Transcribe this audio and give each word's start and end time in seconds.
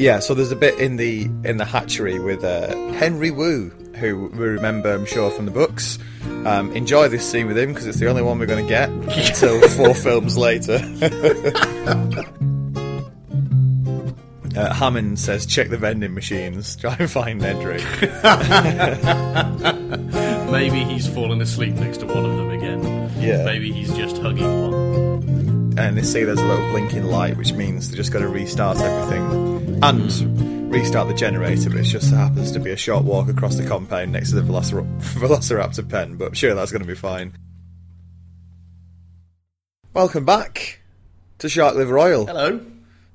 Yeah, 0.00 0.18
so 0.20 0.32
there's 0.32 0.50
a 0.50 0.56
bit 0.56 0.78
in 0.78 0.96
the 0.96 1.24
in 1.44 1.58
the 1.58 1.66
hatchery 1.66 2.18
with 2.18 2.42
uh, 2.42 2.74
Henry 2.92 3.30
Wu, 3.30 3.68
who 3.96 4.28
we 4.28 4.46
remember, 4.46 4.94
I'm 4.94 5.04
sure, 5.04 5.30
from 5.30 5.44
the 5.44 5.50
books. 5.50 5.98
Um, 6.46 6.72
enjoy 6.74 7.08
this 7.08 7.30
scene 7.30 7.46
with 7.46 7.58
him 7.58 7.74
because 7.74 7.86
it's 7.86 7.98
the 7.98 8.08
only 8.08 8.22
one 8.22 8.38
we're 8.38 8.46
going 8.46 8.64
to 8.64 8.68
get 8.68 8.88
until 8.88 9.60
four 9.76 9.94
films 9.94 10.38
later. 10.38 10.76
uh, 14.56 14.72
Hammond 14.72 15.18
says, 15.18 15.44
"Check 15.44 15.68
the 15.68 15.76
vending 15.76 16.14
machines. 16.14 16.76
Try 16.80 16.96
and 16.98 17.10
find 17.10 17.42
Nedry." 17.42 17.80
Maybe 20.50 20.82
he's 20.82 21.06
fallen 21.08 21.42
asleep 21.42 21.74
next 21.74 21.98
to 21.98 22.06
one 22.06 22.24
of 22.24 22.38
them 22.38 22.48
again. 22.48 22.82
Yeah. 23.20 23.44
Maybe 23.44 23.70
he's 23.70 23.94
just 23.94 24.16
hugging 24.16 24.62
one. 24.62 24.89
And 25.88 25.96
they 25.96 26.02
see 26.02 26.24
there's 26.24 26.40
a 26.40 26.46
little 26.46 26.68
blinking 26.70 27.04
light, 27.04 27.36
which 27.36 27.52
means 27.52 27.90
they 27.90 27.96
just 27.96 28.12
got 28.12 28.20
to 28.20 28.28
restart 28.28 28.78
everything 28.78 29.82
and 29.82 30.70
restart 30.72 31.08
the 31.08 31.14
generator. 31.14 31.70
But 31.70 31.80
it 31.80 31.84
just 31.84 32.12
happens 32.12 32.52
to 32.52 32.60
be 32.60 32.70
a 32.70 32.76
short 32.76 33.04
walk 33.04 33.28
across 33.28 33.56
the 33.56 33.66
compound 33.66 34.12
next 34.12 34.30
to 34.30 34.40
the 34.40 34.42
Velocir- 34.42 35.00
Velociraptor 35.00 35.88
pen. 35.88 36.16
But 36.16 36.36
sure 36.36 36.54
that's 36.54 36.70
going 36.70 36.82
to 36.82 36.88
be 36.88 36.94
fine. 36.94 37.32
Welcome 39.94 40.24
back 40.24 40.80
to 41.38 41.48
Shark 41.48 41.74
Liver 41.74 41.98
Oil. 41.98 42.26
Hello. 42.26 42.60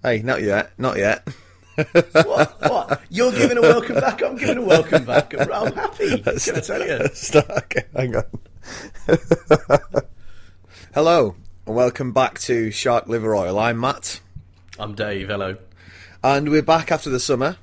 Hey, 0.04 0.22
not 0.22 0.42
yet, 0.42 0.72
not 0.78 0.98
yet. 0.98 1.28
What? 1.76 2.62
What? 2.62 3.02
You're 3.10 3.32
giving 3.32 3.58
a 3.58 3.62
welcome 3.62 3.96
back. 3.96 4.24
I'm 4.24 4.38
giving 4.38 4.58
a 4.58 4.62
welcome 4.62 5.06
back. 5.06 5.34
I'm, 5.40 5.52
I'm 5.54 5.74
happy. 5.74 6.20
Can 6.20 6.56
I 6.56 6.60
tell 6.60 6.86
you? 6.86 7.08
Start- 7.14 7.50
okay, 7.50 7.84
hang 7.96 8.16
on. 8.16 8.24
Hello, 10.94 11.36
and 11.68 11.76
welcome 11.76 12.12
back 12.12 12.38
to 12.38 12.70
Shark 12.70 13.08
Liver 13.08 13.36
Oil. 13.36 13.58
I'm 13.58 13.80
Matt. 13.80 14.20
I'm 14.78 14.94
Dave. 14.94 15.30
Hello. 15.30 15.58
And 16.24 16.50
we're 16.50 16.62
back 16.62 16.92
after 16.92 17.10
the 17.10 17.20
summer. 17.20 17.58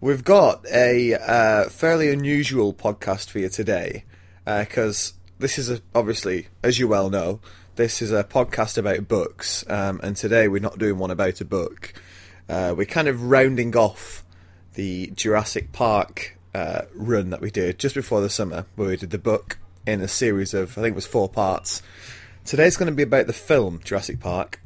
We've 0.00 0.22
got 0.22 0.66
a 0.66 1.14
uh, 1.14 1.68
fairly 1.70 2.10
unusual 2.10 2.74
podcast 2.74 3.30
for 3.30 3.38
you 3.38 3.48
today 3.48 4.04
because 4.44 5.14
this 5.38 5.58
is 5.58 5.70
a, 5.70 5.80
obviously, 5.94 6.48
as 6.62 6.78
you 6.78 6.88
well 6.88 7.08
know, 7.08 7.40
this 7.76 8.02
is 8.02 8.12
a 8.12 8.22
podcast 8.22 8.76
about 8.76 9.08
books, 9.08 9.64
um, 9.70 10.00
and 10.02 10.16
today 10.16 10.46
we're 10.46 10.60
not 10.60 10.78
doing 10.78 10.98
one 10.98 11.10
about 11.10 11.40
a 11.40 11.46
book. 11.46 11.94
Uh, 12.48 12.74
we're 12.76 12.86
kind 12.86 13.08
of 13.08 13.30
rounding 13.30 13.74
off 13.76 14.24
the 14.74 15.06
Jurassic 15.14 15.72
Park 15.72 16.36
uh, 16.54 16.82
run 16.94 17.30
that 17.30 17.40
we 17.40 17.50
did 17.50 17.78
just 17.78 17.94
before 17.94 18.20
the 18.20 18.28
summer, 18.28 18.66
where 18.76 18.88
we 18.88 18.96
did 18.96 19.10
the 19.10 19.18
book 19.18 19.58
in 19.86 20.02
a 20.02 20.08
series 20.08 20.52
of, 20.52 20.76
I 20.76 20.82
think 20.82 20.92
it 20.92 20.96
was 20.96 21.06
four 21.06 21.28
parts. 21.30 21.82
Today's 22.48 22.78
going 22.78 22.90
to 22.90 22.96
be 22.96 23.02
about 23.02 23.26
the 23.26 23.34
film 23.34 23.78
Jurassic 23.84 24.20
Park. 24.20 24.62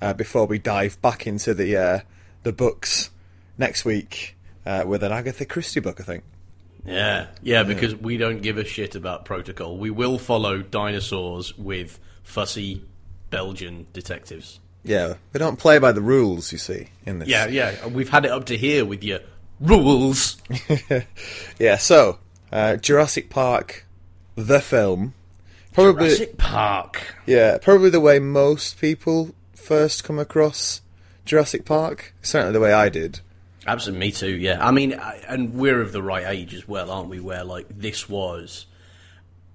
Uh, 0.00 0.14
before 0.14 0.46
we 0.46 0.58
dive 0.58 0.98
back 1.02 1.26
into 1.26 1.52
the 1.52 1.76
uh, 1.76 2.00
the 2.44 2.52
books 2.52 3.10
next 3.58 3.84
week 3.84 4.38
uh, 4.64 4.84
with 4.86 5.02
an 5.02 5.12
Agatha 5.12 5.44
Christie 5.44 5.80
book, 5.80 6.00
I 6.00 6.04
think. 6.04 6.24
Yeah, 6.86 7.26
yeah, 7.42 7.62
because 7.62 7.94
we 7.94 8.16
don't 8.16 8.40
give 8.40 8.56
a 8.56 8.64
shit 8.64 8.94
about 8.94 9.26
protocol. 9.26 9.76
We 9.76 9.90
will 9.90 10.18
follow 10.18 10.62
dinosaurs 10.62 11.58
with 11.58 12.00
fussy 12.22 12.82
Belgian 13.28 13.86
detectives. 13.92 14.58
Yeah, 14.82 15.16
we 15.34 15.38
don't 15.38 15.58
play 15.58 15.78
by 15.78 15.92
the 15.92 16.00
rules, 16.00 16.52
you 16.52 16.58
see. 16.58 16.88
In 17.04 17.18
this, 17.18 17.28
Yeah, 17.28 17.48
yeah. 17.48 17.86
We've 17.86 18.08
had 18.08 18.24
it 18.24 18.30
up 18.30 18.46
to 18.46 18.56
here 18.56 18.86
with 18.86 19.04
your 19.04 19.18
rules. 19.60 20.38
yeah. 21.58 21.76
So, 21.76 22.18
uh, 22.50 22.76
Jurassic 22.76 23.28
Park, 23.28 23.84
the 24.36 24.62
film, 24.62 25.12
probably 25.76 26.08
Jurassic 26.08 26.38
Park. 26.38 27.14
yeah, 27.26 27.58
probably 27.58 27.90
the 27.90 28.00
way 28.00 28.18
most 28.18 28.80
people 28.80 29.34
first 29.54 30.04
come 30.04 30.18
across 30.18 30.80
Jurassic 31.24 31.64
Park. 31.64 32.14
Certainly 32.22 32.52
the 32.52 32.60
way 32.60 32.72
I 32.72 32.88
did. 32.88 33.20
Absolutely, 33.66 34.06
me 34.06 34.12
too. 34.12 34.36
Yeah, 34.36 34.64
I 34.66 34.70
mean, 34.70 34.94
I, 34.94 35.22
and 35.28 35.54
we're 35.54 35.80
of 35.80 35.92
the 35.92 36.02
right 36.02 36.24
age 36.26 36.54
as 36.54 36.66
well, 36.66 36.90
aren't 36.90 37.08
we? 37.08 37.20
Where 37.20 37.44
like 37.44 37.66
this 37.68 38.08
was. 38.08 38.66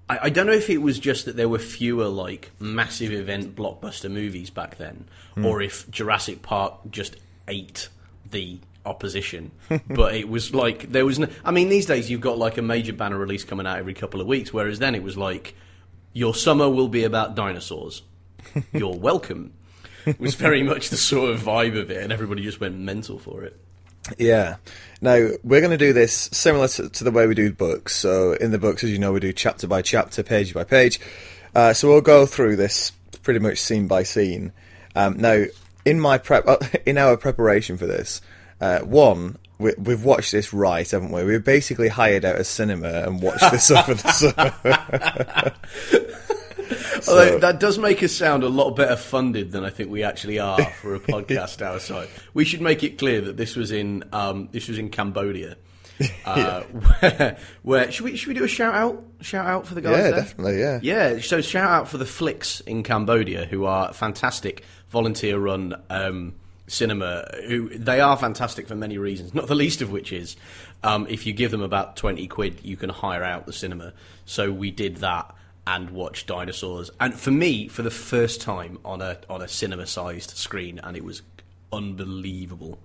I, 0.09 0.19
I 0.23 0.29
don't 0.29 0.47
know 0.47 0.53
if 0.53 0.69
it 0.69 0.79
was 0.79 0.99
just 0.99 1.25
that 1.25 1.37
there 1.37 1.49
were 1.49 1.59
fewer 1.59 2.07
like 2.07 2.51
massive 2.59 3.11
event 3.11 3.55
blockbuster 3.55 4.11
movies 4.11 4.49
back 4.49 4.77
then, 4.77 5.05
hmm. 5.35 5.45
or 5.45 5.61
if 5.61 5.89
Jurassic 5.89 6.41
Park 6.41 6.75
just 6.89 7.15
ate 7.47 7.87
the 8.29 8.59
opposition. 8.85 9.51
but 9.89 10.13
it 10.15 10.27
was 10.27 10.53
like 10.53 10.91
there 10.91 11.05
was. 11.05 11.17
No, 11.17 11.27
I 11.45 11.51
mean, 11.51 11.69
these 11.69 11.85
days 11.85 12.11
you've 12.11 12.21
got 12.21 12.37
like 12.37 12.57
a 12.57 12.61
major 12.61 12.93
banner 12.93 13.17
release 13.17 13.45
coming 13.45 13.65
out 13.65 13.79
every 13.79 13.93
couple 13.93 14.19
of 14.19 14.27
weeks, 14.27 14.53
whereas 14.53 14.79
then 14.79 14.93
it 14.93 15.03
was 15.03 15.17
like 15.17 15.55
your 16.13 16.35
summer 16.35 16.69
will 16.69 16.87
be 16.87 17.03
about 17.03 17.35
dinosaurs. 17.35 18.01
You're 18.73 18.95
welcome. 18.95 19.53
It 20.05 20.19
was 20.19 20.35
very 20.35 20.63
much 20.63 20.89
the 20.89 20.97
sort 20.97 21.29
of 21.29 21.41
vibe 21.41 21.79
of 21.79 21.91
it, 21.91 22.01
and 22.01 22.11
everybody 22.11 22.41
just 22.43 22.59
went 22.59 22.77
mental 22.77 23.19
for 23.19 23.43
it. 23.43 23.59
Yeah. 24.17 24.57
Now 24.99 25.29
we're 25.43 25.61
going 25.61 25.71
to 25.71 25.77
do 25.77 25.93
this 25.93 26.13
similar 26.31 26.67
to, 26.69 26.89
to 26.89 27.03
the 27.03 27.11
way 27.11 27.27
we 27.27 27.35
do 27.35 27.51
books. 27.51 27.95
So 27.95 28.33
in 28.33 28.51
the 28.51 28.57
books, 28.57 28.83
as 28.83 28.91
you 28.91 28.99
know, 28.99 29.11
we 29.11 29.19
do 29.19 29.33
chapter 29.33 29.67
by 29.67 29.81
chapter, 29.81 30.23
page 30.23 30.53
by 30.53 30.63
page. 30.63 30.99
Uh, 31.53 31.73
so 31.73 31.87
we'll 31.87 32.01
go 32.01 32.25
through 32.25 32.55
this 32.55 32.91
pretty 33.23 33.39
much 33.39 33.59
scene 33.59 33.87
by 33.87 34.03
scene. 34.03 34.53
Um, 34.95 35.17
now, 35.17 35.45
in 35.85 35.99
my 35.99 36.17
prep, 36.17 36.47
uh, 36.47 36.57
in 36.85 36.97
our 36.97 37.17
preparation 37.17 37.77
for 37.77 37.87
this, 37.87 38.21
uh, 38.59 38.79
one. 38.79 39.37
We, 39.61 39.73
we've 39.77 40.03
watched 40.03 40.31
this 40.31 40.53
right, 40.53 40.89
haven't 40.89 41.11
we? 41.11 41.23
We 41.23 41.37
basically 41.37 41.87
hired 41.87 42.25
out 42.25 42.37
a 42.37 42.43
cinema 42.43 43.03
and 43.03 43.21
watched 43.21 43.51
this 43.51 43.69
over 43.71 43.93
the 43.93 44.11
summer. 45.53 45.53
Although 47.07 47.39
that 47.39 47.59
does 47.59 47.77
make 47.77 48.03
us 48.03 48.11
sound 48.11 48.43
a 48.43 48.49
lot 48.49 48.75
better 48.75 48.95
funded 48.95 49.51
than 49.51 49.63
I 49.63 49.69
think 49.69 49.89
we 49.89 50.03
actually 50.03 50.39
are 50.39 50.63
for 50.81 50.95
a 50.95 50.99
podcast 50.99 51.65
our 51.65 51.79
side. 51.79 52.09
We 52.33 52.45
should 52.45 52.61
make 52.61 52.83
it 52.83 52.97
clear 52.97 53.21
that 53.21 53.37
this 53.37 53.55
was 53.55 53.71
in 53.71 54.03
um, 54.11 54.49
this 54.51 54.67
was 54.67 54.77
in 54.77 54.89
Cambodia. 54.89 55.57
Uh, 56.25 56.61
where, 56.63 57.37
where 57.61 57.91
should 57.91 58.03
we 58.03 58.15
should 58.15 58.29
we 58.29 58.33
do 58.33 58.43
a 58.43 58.47
shout 58.47 58.73
out 58.73 59.03
shout 59.19 59.45
out 59.45 59.67
for 59.67 59.75
the 59.75 59.81
guys 59.81 59.97
yeah, 59.97 60.01
there? 60.01 60.11
definitely. 60.13 60.59
Yeah. 60.59 60.79
Yeah, 60.81 61.19
so 61.19 61.41
shout 61.41 61.69
out 61.69 61.89
for 61.89 61.99
the 61.99 62.07
Flicks 62.07 62.59
in 62.61 62.81
Cambodia, 62.81 63.45
who 63.45 63.65
are 63.65 63.93
fantastic 63.93 64.63
volunteer 64.89 65.37
run 65.37 65.79
um, 65.91 66.33
cinema. 66.71 67.27
Who 67.47 67.69
they 67.69 67.99
are 67.99 68.17
fantastic 68.17 68.67
for 68.67 68.75
many 68.75 68.97
reasons, 68.97 69.33
not 69.33 69.47
the 69.47 69.55
least 69.55 69.81
of 69.81 69.91
which 69.91 70.11
is 70.11 70.35
um, 70.83 71.07
if 71.09 71.25
you 71.25 71.33
give 71.33 71.51
them 71.51 71.61
about 71.61 71.95
twenty 71.95 72.27
quid, 72.27 72.61
you 72.63 72.77
can 72.77 72.89
hire 72.89 73.23
out 73.23 73.45
the 73.45 73.53
cinema. 73.53 73.93
So 74.25 74.51
we 74.51 74.71
did 74.71 74.97
that 74.97 75.33
and 75.67 75.91
watched 75.91 76.27
dinosaurs, 76.27 76.89
and 76.99 77.13
for 77.13 77.31
me, 77.31 77.67
for 77.67 77.81
the 77.81 77.91
first 77.91 78.41
time 78.41 78.79
on 78.83 79.01
a 79.01 79.17
on 79.29 79.41
a 79.41 79.47
cinema 79.47 79.85
sized 79.85 80.31
screen, 80.31 80.79
and 80.79 80.97
it 80.97 81.03
was 81.03 81.21
unbelievable. 81.71 82.79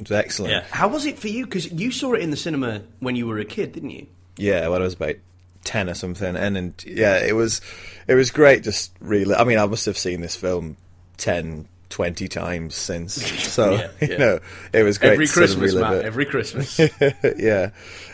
It's 0.00 0.10
excellent. 0.10 0.52
Yeah, 0.52 0.64
how 0.70 0.88
was 0.88 1.04
it 1.06 1.18
for 1.18 1.28
you? 1.28 1.44
Because 1.44 1.70
you 1.70 1.90
saw 1.90 2.14
it 2.14 2.22
in 2.22 2.30
the 2.30 2.36
cinema 2.36 2.82
when 3.00 3.16
you 3.16 3.26
were 3.26 3.38
a 3.38 3.44
kid, 3.44 3.72
didn't 3.72 3.90
you? 3.90 4.06
Yeah, 4.36 4.68
when 4.68 4.80
I 4.80 4.84
was 4.84 4.94
about 4.94 5.16
ten 5.64 5.90
or 5.90 5.94
something, 5.94 6.36
and, 6.36 6.56
and 6.56 6.84
yeah, 6.86 7.18
it 7.18 7.36
was 7.36 7.60
it 8.08 8.14
was 8.14 8.30
great. 8.30 8.62
Just 8.62 8.92
really, 9.00 9.34
I 9.34 9.44
mean, 9.44 9.58
I 9.58 9.66
must 9.66 9.86
have 9.86 9.98
seen 9.98 10.22
this 10.22 10.34
film 10.34 10.76
10, 11.20 11.68
20 11.90 12.28
times 12.28 12.74
since. 12.74 13.30
So 13.50 13.72
Yeah, 13.72 13.88
yeah. 14.00 14.08
you 14.08 14.18
know, 14.18 14.38
it 14.72 14.82
was 14.82 14.98
great 14.98 15.12
Every 15.12 15.26
to 15.26 15.32
sort 15.32 15.50
of 15.50 15.58
Christmas, 15.58 15.74
Matt. 15.74 16.04
Every 16.04 16.24
Christmas. 16.24 16.78
yeah, 17.36 17.70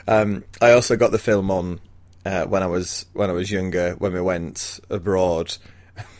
um, 0.09 0.44
I 0.60 0.72
also 0.72 0.97
got 0.97 1.12
the 1.12 1.19
film 1.19 1.50
on 1.50 1.81
uh, 2.25 2.47
when 2.47 2.62
I 2.62 2.66
was 2.66 3.06
when 3.12 3.31
I 3.31 3.32
was 3.32 3.50
younger 3.50 3.92
when 3.94 4.12
we 4.12 4.20
went 4.20 4.81
abroad. 4.91 5.56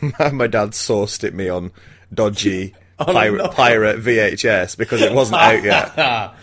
My 0.01 0.47
dad 0.47 0.71
sourced 0.71 1.23
it 1.23 1.33
me 1.33 1.49
on 1.49 1.71
dodgy 2.13 2.73
pirate, 2.97 3.43
no. 3.43 3.49
pirate 3.49 3.99
VHS 3.99 4.77
because 4.77 5.01
it 5.01 5.13
wasn't 5.13 5.39
out 5.39 5.63
yet. 5.63 6.33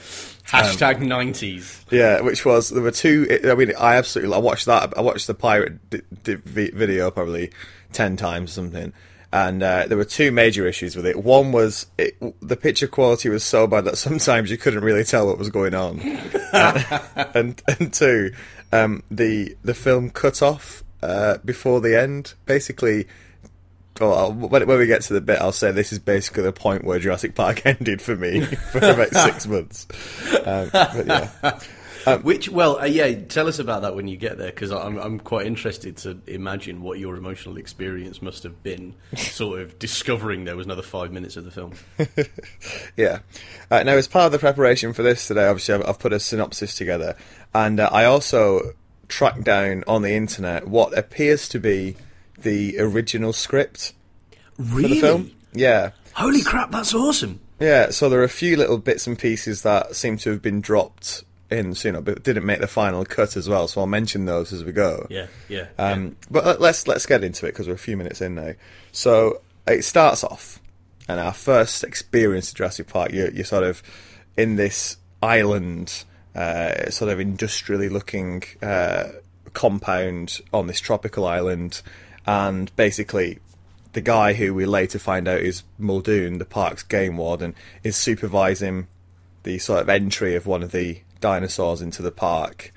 Hashtag 0.47 1.01
nineties. 1.01 1.85
Yeah, 1.91 2.21
which 2.21 2.45
was 2.45 2.71
there 2.71 2.83
were 2.83 2.91
two. 2.91 3.41
I 3.45 3.55
mean, 3.55 3.73
I 3.79 3.97
absolutely 3.97 4.35
I 4.35 4.39
watched 4.39 4.67
that. 4.67 4.97
I 4.97 5.01
watched 5.01 5.27
the 5.27 5.35
pirate 5.35 5.91
d- 5.91 6.03
d- 6.23 6.35
video 6.45 7.11
probably 7.11 7.51
ten 7.93 8.17
times 8.17 8.51
or 8.51 8.55
something, 8.55 8.93
and 9.35 9.65
uh, 9.65 9.85
there 9.89 9.99
were 9.99 10.05
two 10.05 10.31
major 10.31 10.65
issues 10.65 10.95
with 10.95 11.05
it. 11.05 11.23
One 11.23 11.51
was 11.51 11.87
it, 11.99 12.17
the 12.41 12.57
picture 12.57 12.87
quality 12.87 13.29
was 13.29 13.43
so 13.43 13.67
bad 13.67 13.85
that 13.85 13.99
sometimes 13.99 14.49
you 14.49 14.57
couldn't 14.57 14.85
really 14.85 15.03
tell 15.03 15.27
what 15.27 15.39
was 15.39 15.51
going 15.51 15.75
on, 15.75 16.01
and 17.35 17.61
and 17.67 17.93
two, 17.93 18.33
um, 18.73 19.03
the 19.11 19.57
the 19.65 19.75
film 19.75 20.11
cut 20.11 20.41
off 20.41 20.85
uh, 21.03 21.39
before 21.45 21.81
the 21.81 22.01
end. 22.01 22.35
Basically, 22.47 23.09
well, 24.01 24.33
when, 24.33 24.69
when 24.69 24.79
we 24.79 24.87
get 24.87 25.03
to 25.03 25.15
the 25.15 25.21
bit, 25.21 25.41
I'll 25.41 25.51
say 25.51 25.73
this 25.73 25.93
is 25.93 25.99
basically 25.99 26.45
the 26.45 26.53
point 26.53 26.85
where 26.85 27.01
Jurassic 27.01 27.35
Park 27.35 27.67
ended 27.67 28.01
for 28.01 28.15
me 28.15 28.43
for 28.45 28.79
about 28.79 29.11
six 29.11 29.49
months. 29.49 29.89
Um, 30.45 30.71
but 30.71 31.07
yeah. 31.09 31.59
Which, 32.23 32.49
well, 32.49 32.79
uh, 32.79 32.85
yeah, 32.85 33.15
tell 33.15 33.49
us 33.49 33.59
about 33.59 33.83
that 33.83 33.95
when 33.95 34.09
you 34.09 34.17
get 34.17 34.39
there, 34.39 34.51
because 34.51 34.71
I'm, 34.71 34.99
I'm 34.99 35.19
quite 35.19 35.47
interested 35.47 35.97
to 35.99 36.19
imagine 36.27 36.83
what 36.83 36.99
your 36.99 37.17
emotional 37.17 37.57
experience 37.57 38.21
must 38.21 38.43
have 38.43 38.63
been, 38.63 38.95
sort 39.17 39.61
of 39.61 39.79
discovering 39.79 40.45
there 40.45 40.57
was 40.57 40.67
another 40.67 40.83
five 40.83 41.13
minutes 41.13 41.37
of 41.37 41.45
the 41.45 41.51
film. 41.51 41.75
Yeah. 42.97 43.21
Uh, 43.71 43.83
now, 43.83 43.93
as 43.93 44.07
part 44.07 44.27
of 44.27 44.33
the 44.33 44.39
preparation 44.39 44.93
for 44.93 45.03
this 45.03 45.27
today, 45.27 45.47
obviously, 45.47 45.75
I've, 45.75 45.89
I've 45.89 45.99
put 45.99 46.13
a 46.13 46.21
synopsis 46.21 46.77
together, 46.77 47.17
and 47.53 47.81
uh, 47.81 47.89
I 47.93 48.05
also 48.05 48.75
tracked 49.09 49.45
down 49.45 49.85
on 49.87 50.03
the 50.03 50.13
internet 50.13 50.69
what 50.69 50.97
appears 50.97 51.49
to 51.49 51.59
be 51.59 51.97
the 52.39 52.79
original 52.79 53.33
script 53.33 53.95
for 54.57 54.81
the 54.81 55.01
film. 55.01 55.33
Yeah. 55.53 55.91
Holy 56.15 56.43
crap, 56.43 56.71
that's 56.71 56.95
awesome! 56.95 57.41
Yeah, 57.59 57.91
so 57.91 58.09
there 58.09 58.21
are 58.21 58.25
a 58.25 58.29
few 58.29 58.57
little 58.57 58.79
bits 58.79 59.07
and 59.07 59.19
pieces 59.19 59.63
that 59.63 59.97
seem 59.97 60.17
to 60.19 60.31
have 60.31 60.43
been 60.43 60.61
dropped 60.61 61.25
in, 61.55 61.75
so, 61.75 61.89
you 61.89 61.93
know, 61.93 62.03
but 62.03 62.23
didn't 62.23 62.45
make 62.45 62.61
the 62.61 62.67
final 62.67 63.05
cut 63.05 63.37
as 63.37 63.49
well. 63.49 63.69
So 63.69 63.81
I'll 63.81 63.87
mention 63.87 64.27
those 64.27 64.53
as 64.53 64.65
we 64.65 64.73
go. 64.73 65.07
Yeah, 65.09 65.29
yeah. 65.49 65.69
Um, 65.79 66.17
But 66.31 66.45
let- 66.45 66.61
let's 66.61 66.87
let's 66.87 67.07
get 67.07 67.25
into 67.25 67.47
it 67.47 67.53
because 67.53 67.69
we're 67.69 67.75
a 67.75 67.79
few 67.79 67.97
minutes 67.97 68.21
in 68.21 68.35
now. 68.35 68.53
So 68.93 69.41
it 69.67 69.83
starts 69.85 70.23
off, 70.25 70.61
and 71.09 71.19
our 71.19 71.33
first 71.33 71.85
experience 71.85 72.51
of 72.51 72.57
Jurassic 72.57 72.89
Park, 72.89 73.13
you're, 73.13 73.31
you're 73.31 73.45
sort 73.45 73.65
of 73.65 73.83
in 74.37 74.57
this 74.57 74.97
island, 75.23 76.05
uh, 76.35 76.91
sort 76.91 77.11
of 77.11 77.21
industrially 77.21 77.89
looking 77.89 78.43
uh, 78.63 79.05
compound 79.53 80.41
on 80.53 80.67
this 80.67 80.81
tropical 80.81 81.25
island, 81.27 81.81
and 82.27 82.75
basically. 82.77 83.39
The 83.93 84.01
guy 84.01 84.33
who 84.33 84.53
we 84.53 84.67
later 84.67 84.99
find 84.99 85.29
out 85.29 85.39
is 85.39 85.63
Muldoon, 85.79 86.39
the 86.39 86.45
park's 86.45 86.83
game 86.83 87.17
warden, 87.17 87.55
is 87.85 87.97
supervising 87.97 88.89
the 89.45 89.61
sort 89.61 89.83
of 89.83 89.89
entry 89.89 90.35
of 90.35 90.49
one 90.49 90.65
of 90.65 90.73
the 90.73 90.99
dinosaurs 91.25 91.81
into 91.81 92.03
the 92.03 92.11
park. 92.11 92.71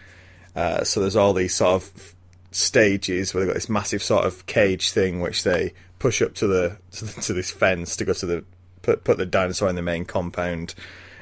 Uh, 0.55 0.81
so 0.85 1.01
there's 1.01 1.17
all 1.17 1.33
these 1.33 1.53
sort 1.53 1.73
of 1.83 2.15
stages 2.51 3.33
where 3.33 3.41
they've 3.41 3.49
got 3.49 3.55
this 3.55 3.67
massive 3.67 4.01
sort 4.01 4.23
of 4.23 4.45
cage 4.45 4.91
thing 4.91 5.19
which 5.19 5.43
they 5.43 5.73
push 5.99 6.21
up 6.21 6.33
to 6.35 6.47
the 6.47 6.77
to, 6.91 7.03
the, 7.13 7.21
to 7.21 7.33
this 7.33 7.51
fence 7.51 7.97
to 7.97 8.05
go 8.05 8.13
to 8.13 8.25
the 8.25 8.45
put 8.83 9.03
put 9.03 9.17
the 9.17 9.25
dinosaur 9.25 9.67
in 9.67 9.75
the 9.75 9.81
main 9.81 10.05
compound, 10.05 10.75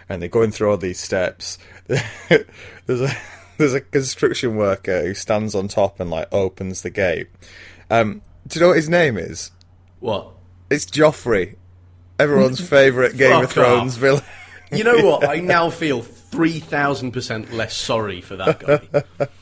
and 0.07 0.21
they're 0.21 0.29
going 0.29 0.51
through 0.51 0.69
all 0.69 0.77
these 0.77 0.99
steps. 0.99 1.57
there's 1.87 3.01
a 3.01 3.09
there's 3.57 3.73
a 3.73 3.81
construction 3.81 4.55
worker 4.55 5.01
who 5.01 5.15
stands 5.15 5.55
on 5.55 5.67
top 5.67 5.99
and 5.99 6.11
like 6.11 6.31
opens 6.31 6.83
the 6.83 6.91
gate. 6.91 7.27
Um, 7.89 8.21
do 8.45 8.59
you 8.59 8.61
know 8.61 8.67
what 8.67 8.77
his 8.77 8.89
name 8.89 9.17
is? 9.17 9.49
what? 9.99 10.29
It's 10.69 10.85
Joffrey, 10.85 11.55
everyone's 12.19 12.61
favourite 12.61 13.17
Game 13.17 13.43
of 13.43 13.51
Thrones 13.51 13.95
off. 13.95 13.99
villain. 13.99 14.23
You 14.71 14.83
know 14.83 15.05
what? 15.05 15.27
I 15.27 15.37
now 15.37 15.69
feel 15.71 16.01
three 16.35 16.59
thousand 16.59 17.11
percent 17.11 17.51
less 17.53 17.75
sorry 17.75 18.21
for 18.21 18.35
that 18.35 18.59
guy. 18.59 19.27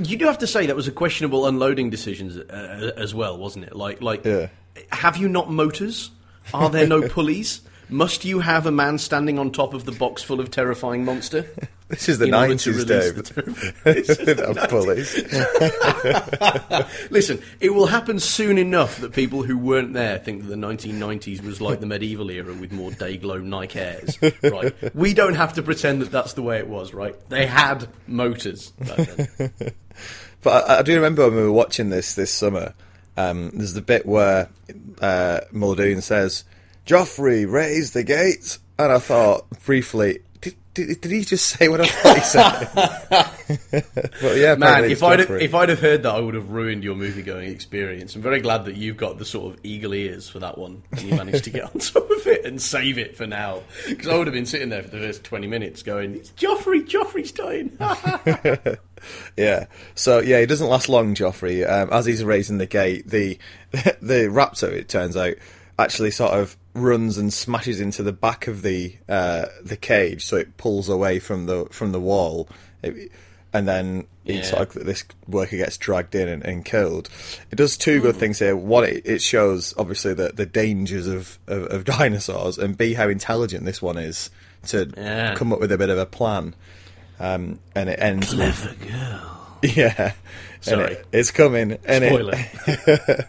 You 0.00 0.16
do 0.16 0.26
have 0.26 0.38
to 0.38 0.46
say 0.46 0.66
that 0.66 0.76
was 0.76 0.86
a 0.86 0.92
questionable 0.92 1.46
unloading 1.46 1.90
decision 1.90 2.44
uh, 2.50 2.92
as 2.96 3.14
well, 3.14 3.36
wasn't 3.38 3.64
it? 3.64 3.74
Like, 3.74 4.00
like, 4.00 4.24
Yeah. 4.24 4.48
have 4.92 5.16
you 5.16 5.28
not 5.28 5.50
motors? 5.50 6.10
Are 6.54 6.70
there 6.70 6.86
no 6.86 7.08
pulleys? 7.08 7.62
Must 7.88 8.24
you 8.24 8.40
have 8.40 8.66
a 8.66 8.70
man 8.70 8.98
standing 8.98 9.38
on 9.38 9.50
top 9.50 9.74
of 9.74 9.84
the 9.84 9.92
box 9.92 10.22
full 10.22 10.38
of 10.40 10.50
terrifying 10.50 11.04
monster? 11.04 11.46
This 11.88 12.08
is 12.08 12.18
the 12.18 12.26
in 12.26 12.34
order 12.34 12.56
to 12.56 12.70
nineties, 12.70 12.84
Dave. 12.84 13.14
the 13.14 14.66
pulleys. 14.68 15.14
Listen, 17.10 17.40
it 17.60 17.74
will 17.74 17.86
happen 17.86 18.18
soon 18.18 18.58
enough 18.58 18.98
that 18.98 19.12
people 19.12 19.44
who 19.44 19.56
weren't 19.56 19.92
there 19.92 20.18
think 20.18 20.42
that 20.42 20.48
the 20.48 20.56
1990s 20.56 21.44
was 21.44 21.60
like 21.60 21.78
the 21.78 21.86
medieval 21.86 22.28
era 22.30 22.52
with 22.52 22.72
more 22.72 22.90
day 22.90 23.16
glow 23.16 23.38
Nike 23.38 23.78
Airs. 23.78 24.18
Right? 24.42 24.74
We 24.94 25.14
don't 25.14 25.34
have 25.34 25.52
to 25.54 25.62
pretend 25.62 26.02
that 26.02 26.10
that's 26.10 26.32
the 26.32 26.42
way 26.42 26.58
it 26.58 26.66
was. 26.68 26.92
Right? 26.92 27.14
They 27.28 27.46
had 27.46 27.88
motors. 28.08 28.70
back 28.70 28.96
then. 28.96 29.52
But 30.42 30.68
I, 30.68 30.78
I 30.78 30.82
do 30.82 30.94
remember 30.94 31.24
when 31.28 31.36
we 31.36 31.42
were 31.42 31.52
watching 31.52 31.90
this 31.90 32.14
this 32.14 32.32
summer. 32.32 32.74
Um, 33.16 33.50
there's 33.54 33.72
the 33.74 33.82
bit 33.82 34.04
where 34.06 34.48
uh, 35.00 35.40
Muldoon 35.52 36.00
says, 36.02 36.44
"Joffrey, 36.84 37.50
raise 37.50 37.92
the 37.92 38.02
gates," 38.04 38.58
and 38.78 38.92
I 38.92 38.98
thought 38.98 39.48
briefly, 39.64 40.20
did, 40.76 41.00
did, 41.00 41.10
he 41.10 41.24
just 41.24 41.46
say 41.46 41.68
what 41.68 41.80
I 41.80 41.86
thought 41.86 42.16
he 42.16 42.22
said? 42.22 43.72
but 44.20 44.36
yeah, 44.36 44.54
Man, 44.54 44.84
if 44.84 45.02
I'd 45.02 45.20
Joffrey. 45.20 45.40
if 45.40 45.54
I'd 45.54 45.70
have 45.70 45.80
heard 45.80 46.02
that, 46.02 46.14
I 46.14 46.20
would 46.20 46.34
have 46.34 46.50
ruined 46.50 46.84
your 46.84 46.94
movie 46.94 47.22
going 47.22 47.50
experience. 47.50 48.14
I'm 48.14 48.22
very 48.22 48.40
glad 48.40 48.66
that 48.66 48.76
you've 48.76 48.98
got 48.98 49.18
the 49.18 49.24
sort 49.24 49.54
of 49.54 49.60
eagle 49.64 49.94
ears 49.94 50.28
for 50.28 50.38
that 50.40 50.58
one, 50.58 50.82
and 50.92 51.02
you 51.02 51.16
managed 51.16 51.44
to 51.44 51.50
get 51.50 51.64
on 51.64 51.72
top 51.80 52.10
of 52.10 52.26
it 52.26 52.44
and 52.44 52.60
save 52.60 52.98
it 52.98 53.16
for 53.16 53.26
now. 53.26 53.62
Because 53.88 54.08
I 54.08 54.16
would 54.18 54.26
have 54.26 54.34
been 54.34 54.46
sitting 54.46 54.68
there 54.68 54.82
for 54.82 54.90
the 54.90 54.98
first 54.98 55.24
20 55.24 55.46
minutes 55.46 55.82
going, 55.82 56.14
"It's 56.14 56.30
Joffrey, 56.32 56.86
Joffrey's 56.86 57.32
dying." 57.32 57.76
Yeah. 59.36 59.66
So 59.94 60.20
yeah, 60.20 60.40
he 60.40 60.46
doesn't 60.46 60.68
last 60.68 60.88
long, 60.88 61.14
Joffrey. 61.14 61.68
Um, 61.68 61.90
as 61.92 62.06
he's 62.06 62.24
raising 62.24 62.58
the 62.58 62.66
gate, 62.66 63.08
the 63.08 63.38
the 63.72 64.28
raptor, 64.30 64.72
it 64.72 64.88
turns 64.88 65.16
out, 65.16 65.34
actually 65.78 66.10
sort 66.10 66.32
of 66.32 66.56
runs 66.76 67.18
and 67.18 67.32
smashes 67.32 67.80
into 67.80 68.02
the 68.02 68.12
back 68.12 68.46
of 68.46 68.62
the 68.62 68.94
uh, 69.08 69.46
the 69.62 69.76
cage, 69.76 70.24
so 70.24 70.36
it 70.36 70.56
pulls 70.56 70.88
away 70.88 71.18
from 71.18 71.46
the 71.46 71.66
from 71.70 71.92
the 71.92 72.00
wall, 72.00 72.48
It- 72.82 73.10
and 73.52 73.66
then 73.66 74.06
Yeah. 74.24 74.42
sort 74.42 74.76
of, 74.76 74.84
this 74.84 75.04
worker 75.26 75.56
gets 75.56 75.78
dragged 75.78 76.14
in 76.14 76.28
and, 76.28 76.44
and 76.44 76.62
killed. 76.64 77.08
It 77.50 77.56
does 77.56 77.78
two 77.78 78.02
good 78.02 78.16
things 78.16 78.38
here. 78.40 78.54
One, 78.54 78.84
it, 78.84 79.02
it 79.06 79.22
shows 79.22 79.72
obviously 79.78 80.12
the 80.14 80.32
the 80.34 80.44
dangers 80.46 81.06
of, 81.06 81.38
of, 81.46 81.62
of 81.68 81.84
dinosaurs, 81.96 82.58
and 82.58 82.76
b 82.76 82.92
how 82.94 83.08
intelligent 83.08 83.64
this 83.64 83.80
one 83.80 83.96
is 83.96 84.30
to 84.66 84.92
Yeah. 84.96 85.34
come 85.36 85.52
up 85.52 85.60
with 85.60 85.72
a 85.72 85.78
bit 85.78 85.88
of 85.90 85.96
a 85.98 86.06
plan. 86.06 86.54
Um, 87.18 87.60
and 87.74 87.88
it 87.88 87.98
ends 87.98 88.34
with 88.36 88.54
Clever 88.80 88.90
girl. 88.90 89.58
yeah. 89.62 90.12
Sorry. 90.60 90.92
it- 90.94 91.06
it's 91.12 91.30
coming. 91.30 91.78
And 91.86 92.04
Spoiler. 92.04 93.28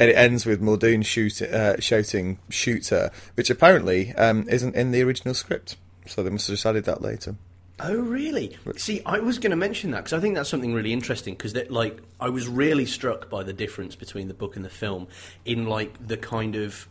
And 0.00 0.10
it 0.10 0.14
ends 0.14 0.46
with 0.46 0.60
Muldoon 0.60 1.02
shoot, 1.02 1.42
uh, 1.42 1.80
shouting, 1.80 2.38
shoot 2.48 2.88
her, 2.88 3.10
which 3.34 3.50
apparently 3.50 4.14
um, 4.14 4.48
isn't 4.48 4.76
in 4.76 4.92
the 4.92 5.02
original 5.02 5.34
script. 5.34 5.76
So 6.06 6.22
they 6.22 6.30
must 6.30 6.46
have 6.46 6.54
decided 6.54 6.84
that 6.84 7.02
later. 7.02 7.34
Oh, 7.80 7.96
really? 7.96 8.56
See, 8.76 9.02
I 9.06 9.18
was 9.18 9.38
going 9.38 9.50
to 9.50 9.56
mention 9.56 9.92
that 9.92 9.98
because 9.98 10.12
I 10.12 10.20
think 10.20 10.34
that's 10.34 10.48
something 10.48 10.74
really 10.74 10.92
interesting. 10.92 11.34
Because 11.34 11.54
like, 11.70 11.98
I 12.20 12.28
was 12.28 12.48
really 12.48 12.86
struck 12.86 13.28
by 13.28 13.42
the 13.42 13.52
difference 13.52 13.94
between 13.94 14.28
the 14.28 14.34
book 14.34 14.56
and 14.56 14.64
the 14.64 14.70
film 14.70 15.06
in 15.44 15.66
like 15.66 16.06
the 16.06 16.16
kind 16.16 16.56
of 16.56 16.88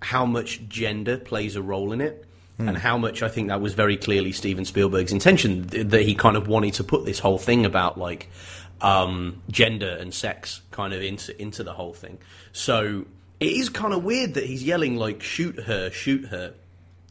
how 0.00 0.26
much 0.26 0.68
gender 0.68 1.16
plays 1.16 1.56
a 1.56 1.62
role 1.62 1.92
in 1.92 2.00
it. 2.00 2.22
And 2.58 2.78
how 2.78 2.96
much 2.96 3.22
I 3.22 3.28
think 3.28 3.48
that 3.48 3.60
was 3.60 3.74
very 3.74 3.98
clearly 3.98 4.32
Steven 4.32 4.64
Spielberg's 4.64 5.12
intention 5.12 5.66
that 5.66 6.00
he 6.00 6.14
kind 6.14 6.38
of 6.38 6.48
wanted 6.48 6.72
to 6.74 6.84
put 6.84 7.04
this 7.04 7.18
whole 7.18 7.36
thing 7.36 7.66
about 7.66 7.98
like 7.98 8.30
um, 8.80 9.42
gender 9.50 9.96
and 10.00 10.12
sex 10.12 10.60
kind 10.70 10.92
of 10.92 11.02
into 11.02 11.40
into 11.40 11.64
the 11.64 11.72
whole 11.72 11.92
thing. 11.92 12.18
So 12.52 13.06
it 13.40 13.52
is 13.52 13.68
kind 13.68 13.92
of 13.92 14.04
weird 14.04 14.34
that 14.34 14.44
he's 14.44 14.62
yelling 14.62 14.96
like 14.96 15.22
"shoot 15.22 15.60
her, 15.60 15.90
shoot 15.90 16.26
her," 16.26 16.54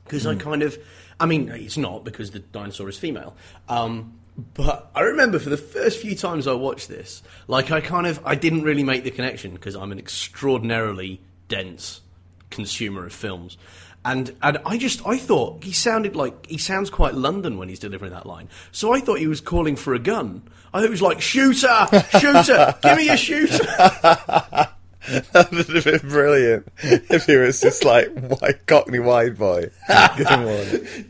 because 0.03 0.25
I 0.25 0.35
kind 0.35 0.63
of, 0.63 0.77
I 1.19 1.25
mean, 1.25 1.49
it's 1.49 1.77
not 1.77 2.03
because 2.03 2.31
the 2.31 2.39
dinosaur 2.39 2.89
is 2.89 2.97
female. 2.97 3.35
Um, 3.67 4.19
but 4.53 4.91
I 4.93 5.01
remember 5.01 5.39
for 5.39 5.49
the 5.49 5.57
first 5.57 5.99
few 6.01 6.15
times 6.15 6.45
I 6.45 6.53
watched 6.53 6.89
this, 6.89 7.23
like 7.47 7.71
I 7.71 7.79
kind 7.79 8.05
of, 8.05 8.19
I 8.25 8.35
didn't 8.35 8.63
really 8.63 8.83
make 8.83 9.03
the 9.03 9.11
connection 9.11 9.53
because 9.53 9.75
I'm 9.75 9.91
an 9.91 9.99
extraordinarily 9.99 11.21
dense 11.47 12.01
consumer 12.49 13.05
of 13.05 13.13
films. 13.13 13.57
And 14.03 14.35
and 14.43 14.59
I 14.65 14.77
just 14.77 15.05
I 15.07 15.17
thought 15.17 15.63
he 15.63 15.71
sounded 15.71 16.15
like 16.15 16.45
he 16.45 16.59
sounds 16.59 16.91
quite 16.91 17.15
London 17.15 17.57
when 17.57 17.69
he's 17.69 17.79
delivering 17.79 18.11
that 18.11 18.27
line. 18.27 18.49
So 18.71 18.93
I 18.93 18.99
thought 18.99 19.19
he 19.19 19.27
was 19.27 19.41
calling 19.41 19.75
for 19.75 19.95
a 19.95 19.99
gun. 19.99 20.43
I 20.73 20.79
think 20.79 20.87
it 20.87 20.91
was 20.91 21.01
like 21.01 21.21
shooter, 21.21 21.87
shooter, 22.19 22.75
give 22.81 22.97
me 22.97 23.09
a 23.09 23.17
shooter. 23.17 23.57
that 25.31 25.51
would 25.51 25.67
have 25.69 25.83
been 25.83 26.09
brilliant 26.09 26.67
if 26.81 27.25
he 27.25 27.37
was 27.37 27.61
just 27.61 27.83
like 27.85 28.07
white 28.07 28.65
Cockney 28.65 28.99
wide 28.99 29.37
boy. 29.37 29.69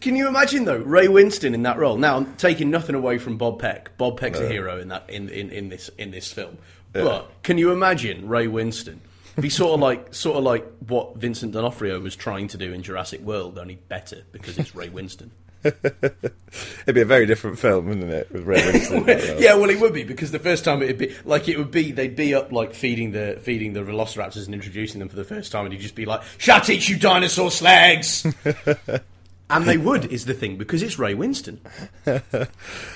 Can 0.01 0.15
you 0.15 0.27
imagine 0.27 0.65
though 0.65 0.77
Ray 0.77 1.07
Winstone 1.07 1.53
in 1.53 1.63
that 1.63 1.77
role? 1.77 1.97
Now 1.97 2.17
I'm 2.17 2.35
taking 2.35 2.69
nothing 2.69 2.95
away 2.95 3.17
from 3.17 3.37
Bob 3.37 3.59
Peck. 3.59 3.97
Bob 3.97 4.19
Peck's 4.19 4.39
a 4.39 4.47
hero 4.47 4.79
in 4.79 4.89
that 4.89 5.09
in, 5.09 5.29
in, 5.29 5.49
in 5.49 5.69
this 5.69 5.89
in 5.97 6.11
this 6.11 6.31
film. 6.31 6.57
But 6.91 7.29
can 7.43 7.57
you 7.57 7.71
imagine 7.71 8.27
Ray 8.27 8.47
Winstone? 8.47 8.99
Be 9.39 9.49
sort 9.49 9.73
of 9.73 9.79
like 9.81 10.13
sort 10.13 10.37
of 10.37 10.43
like 10.43 10.65
what 10.87 11.17
Vincent 11.17 11.51
D'Onofrio 11.51 11.99
was 11.99 12.15
trying 12.15 12.47
to 12.49 12.57
do 12.57 12.71
in 12.71 12.83
Jurassic 12.83 13.19
World, 13.19 13.57
only 13.57 13.75
better 13.75 14.23
because 14.31 14.57
it's 14.57 14.73
Ray 14.75 14.87
Winstone. 14.87 15.31
It'd 16.83 16.93
be 16.93 17.01
a 17.01 17.05
very 17.05 17.25
different 17.25 17.57
film, 17.57 17.87
wouldn't 17.87 18.11
it, 18.11 18.31
with 18.31 18.43
Ray 18.43 18.57
Winstone? 18.57 18.97
in 18.97 19.05
that 19.05 19.29
role. 19.29 19.39
yeah, 19.41 19.55
well, 19.55 19.69
it 19.71 19.79
would 19.79 19.93
be 19.93 20.03
because 20.03 20.29
the 20.29 20.39
first 20.39 20.63
time 20.63 20.83
it'd 20.83 20.99
be 20.99 21.15
like 21.25 21.49
it 21.49 21.57
would 21.57 21.71
be 21.71 21.91
they'd 21.91 22.15
be 22.15 22.35
up 22.35 22.51
like 22.51 22.75
feeding 22.75 23.11
the 23.11 23.39
feeding 23.41 23.73
the 23.73 23.79
velociraptors 23.79 24.45
and 24.45 24.53
introducing 24.53 24.99
them 24.99 25.09
for 25.09 25.15
the 25.15 25.23
first 25.23 25.51
time, 25.51 25.65
and 25.65 25.73
he'd 25.73 25.81
just 25.81 25.95
be 25.95 26.05
like, 26.05 26.21
"Shut 26.37 26.69
it, 26.69 26.87
you 26.87 26.97
dinosaur 26.99 27.49
slags!" 27.49 28.25
and 29.49 29.65
they 29.65 29.77
would 29.77 30.05
is 30.05 30.25
the 30.25 30.35
thing 30.35 30.57
because 30.57 30.83
it's 30.83 30.99
Ray 30.99 31.15
Winstone. 31.15 31.57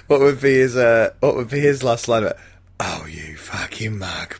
What 0.07 0.19
would 0.19 0.39
be 0.39 0.53
his? 0.53 0.77
Uh, 0.77 1.11
what 1.21 1.35
would 1.35 1.49
be 1.49 1.59
his 1.59 1.83
last 1.83 2.07
line? 2.07 2.23
About, 2.23 2.37
oh, 2.79 3.07
you 3.09 3.35
fucking 3.35 3.97
mug. 3.97 4.35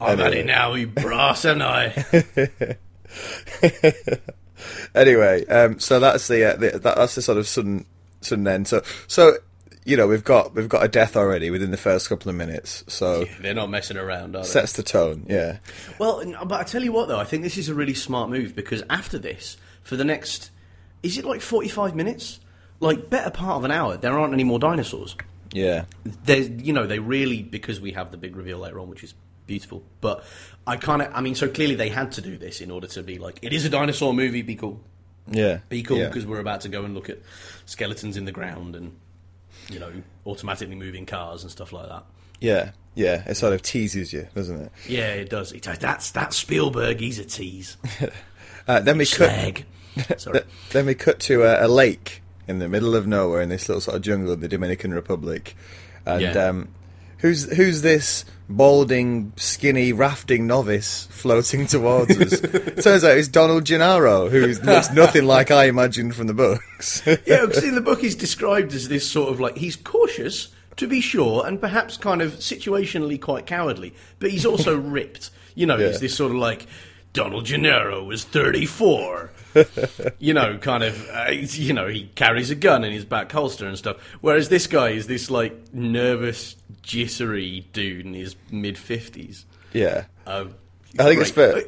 I've 0.00 0.18
had 0.18 0.34
it 0.34 0.46
now, 0.46 0.74
you 0.74 0.86
brass, 0.86 1.44
and 1.44 1.62
I. 1.62 2.76
Anyway, 4.94 5.46
um, 5.46 5.78
so 5.78 6.00
that's 6.00 6.26
the, 6.28 6.44
uh, 6.52 6.56
the 6.56 6.70
that, 6.78 6.96
that's 6.96 7.14
the 7.14 7.22
sort 7.22 7.38
of 7.38 7.46
sudden 7.46 7.86
sudden 8.20 8.46
end. 8.48 8.66
So 8.66 8.82
so 9.06 9.34
you 9.84 9.96
know 9.96 10.08
we've 10.08 10.24
got 10.24 10.54
we've 10.54 10.68
got 10.68 10.82
a 10.84 10.88
death 10.88 11.16
already 11.16 11.50
within 11.50 11.70
the 11.70 11.76
first 11.76 12.08
couple 12.08 12.28
of 12.28 12.36
minutes. 12.36 12.82
So 12.88 13.24
They're 13.40 13.54
not 13.54 13.70
messing 13.70 13.96
around, 13.96 14.34
are 14.34 14.42
they? 14.42 14.48
sets 14.48 14.72
the 14.72 14.82
tone. 14.82 15.26
Yeah. 15.28 15.58
Well, 15.98 16.24
but 16.44 16.60
I 16.60 16.64
tell 16.64 16.82
you 16.82 16.92
what, 16.92 17.08
though, 17.08 17.18
I 17.18 17.24
think 17.24 17.44
this 17.44 17.56
is 17.56 17.68
a 17.68 17.74
really 17.74 17.94
smart 17.94 18.30
move 18.30 18.56
because 18.56 18.82
after 18.90 19.18
this, 19.18 19.56
for 19.82 19.96
the 19.96 20.04
next, 20.04 20.50
is 21.02 21.16
it 21.18 21.24
like 21.24 21.40
forty-five 21.40 21.94
minutes? 21.94 22.40
Like 22.80 23.10
better 23.10 23.30
part 23.30 23.56
of 23.58 23.64
an 23.64 23.70
hour, 23.70 23.96
there 23.96 24.18
aren't 24.18 24.34
any 24.34 24.44
more 24.44 24.58
dinosaurs. 24.58 25.16
Yeah. 25.52 25.84
there's 26.24 26.48
you 26.50 26.72
know 26.74 26.86
they 26.86 26.98
really 26.98 27.42
because 27.42 27.80
we 27.80 27.92
have 27.92 28.10
the 28.10 28.18
big 28.18 28.36
reveal 28.36 28.58
later 28.58 28.80
on 28.80 28.88
which 28.88 29.02
is 29.02 29.14
beautiful 29.48 29.82
but 30.00 30.22
i 30.66 30.76
kind 30.76 31.02
of 31.02 31.12
i 31.12 31.20
mean 31.20 31.34
so 31.34 31.48
clearly 31.48 31.74
they 31.74 31.88
had 31.88 32.12
to 32.12 32.20
do 32.20 32.36
this 32.38 32.60
in 32.60 32.70
order 32.70 32.86
to 32.86 33.02
be 33.02 33.18
like 33.18 33.38
it 33.42 33.52
is 33.52 33.64
a 33.64 33.68
dinosaur 33.70 34.14
movie 34.14 34.42
be 34.42 34.54
cool 34.54 34.80
Yeah. 35.30 35.58
be 35.68 35.82
cool 35.82 35.98
Yeah. 35.98 36.06
because 36.08 36.24
we're 36.26 36.38
about 36.38 36.60
to 36.60 36.68
go 36.68 36.84
and 36.84 36.94
look 36.94 37.08
at 37.10 37.18
skeletons 37.66 38.16
in 38.16 38.24
the 38.26 38.32
ground 38.32 38.76
and 38.76 38.94
you 39.70 39.78
know 39.80 39.90
automatically 40.26 40.76
moving 40.76 41.04
cars 41.06 41.42
and 41.42 41.50
stuff 41.50 41.72
like 41.72 41.88
that 41.88 42.04
Yeah. 42.40 42.70
Yeah. 42.94 43.22
It 43.28 43.36
sort 43.36 43.52
of 43.52 43.62
teases 43.62 44.12
you, 44.12 44.28
doesn't 44.34 44.60
it? 44.60 44.72
yeah 44.88 45.08
it 45.08 45.28
does 45.30 45.52
it, 45.52 45.62
that's 45.62 46.10
that's 46.12 46.36
spielberg 46.36 47.00
he's 47.00 47.18
a 47.18 47.24
tease 47.24 47.76
Uh, 48.68 48.80
then 48.80 48.98
we 48.98 49.06
cut. 49.06 49.62
sorry 50.18 50.40
Then 50.72 50.84
we 50.84 50.94
cut 50.94 51.18
to 51.20 51.42
a, 51.44 51.66
a 51.66 51.68
lake 51.68 52.22
in 52.46 52.58
the 52.58 52.68
middle 52.68 52.94
of 52.94 53.06
nowhere 53.06 53.40
in 53.40 53.48
this 53.48 53.66
little 53.66 53.80
sort 53.80 53.96
of 53.96 54.02
jungle 54.02 54.30
of 54.32 54.40
the 54.42 54.48
Dominican 54.48 54.92
Republic, 54.92 55.56
and 56.04 56.20
Yeah. 56.20 56.32
um, 56.48 56.68
who's 57.18 57.50
who's 57.56 57.82
this 57.82 58.24
balding, 58.50 59.32
skinny, 59.36 59.92
rafting 59.92 60.46
novice 60.46 61.06
floating 61.10 61.66
towards 61.66 62.16
us? 62.18 62.40
Turns 62.84 63.04
out 63.04 63.16
it's 63.18 63.28
Donald 63.28 63.64
Gennaro, 63.64 64.28
who 64.28 64.46
looks 64.46 64.90
nothing 64.92 65.24
like 65.24 65.50
I 65.50 65.64
imagined 65.66 66.14
from 66.14 66.26
the 66.26 66.34
books. 66.34 67.02
yeah, 67.06 67.44
because 67.46 67.64
in 67.64 67.74
the 67.74 67.80
book 67.80 68.00
he's 68.00 68.14
described 68.16 68.72
as 68.72 68.88
this 68.88 69.08
sort 69.10 69.30
of 69.30 69.40
like 69.40 69.56
he's 69.58 69.76
cautious 69.76 70.48
to 70.76 70.86
be 70.86 71.00
sure, 71.00 71.46
and 71.46 71.60
perhaps 71.60 71.96
kind 71.96 72.22
of 72.22 72.34
situationally 72.34 73.20
quite 73.20 73.46
cowardly, 73.46 73.94
but 74.18 74.30
he's 74.30 74.46
also 74.46 74.76
ripped. 74.78 75.30
You 75.54 75.66
know, 75.66 75.76
Yeah. 75.76 75.88
he's 75.88 76.00
this 76.00 76.14
sort 76.16 76.30
of 76.30 76.36
like 76.38 76.66
Donald 77.12 77.46
Gennaro 77.46 78.04
was 78.04 78.24
thirty 78.24 78.64
four. 78.66 79.30
you 80.20 80.34
know, 80.34 80.56
kind 80.58 80.84
of, 80.84 81.08
uh, 81.10 81.30
you 81.32 81.72
know, 81.72 81.88
he 81.88 82.08
carries 82.14 82.50
a 82.50 82.54
gun 82.54 82.84
in 82.84 82.92
his 82.92 83.04
back 83.04 83.32
holster 83.32 83.66
and 83.66 83.76
stuff. 83.76 83.96
Whereas 84.20 84.50
this 84.50 84.66
guy 84.68 84.90
is 84.90 85.06
this 85.08 85.30
like 85.30 85.74
nervous, 85.74 86.54
jittery 86.88 87.66
dude 87.72 88.06
in 88.06 88.14
his 88.14 88.34
mid 88.50 88.78
fifties. 88.78 89.44
yeah, 89.72 90.06
Um, 90.26 90.54
I 90.98 91.04
think 91.04 91.20
it's 91.20 91.30
fair. 91.30 91.62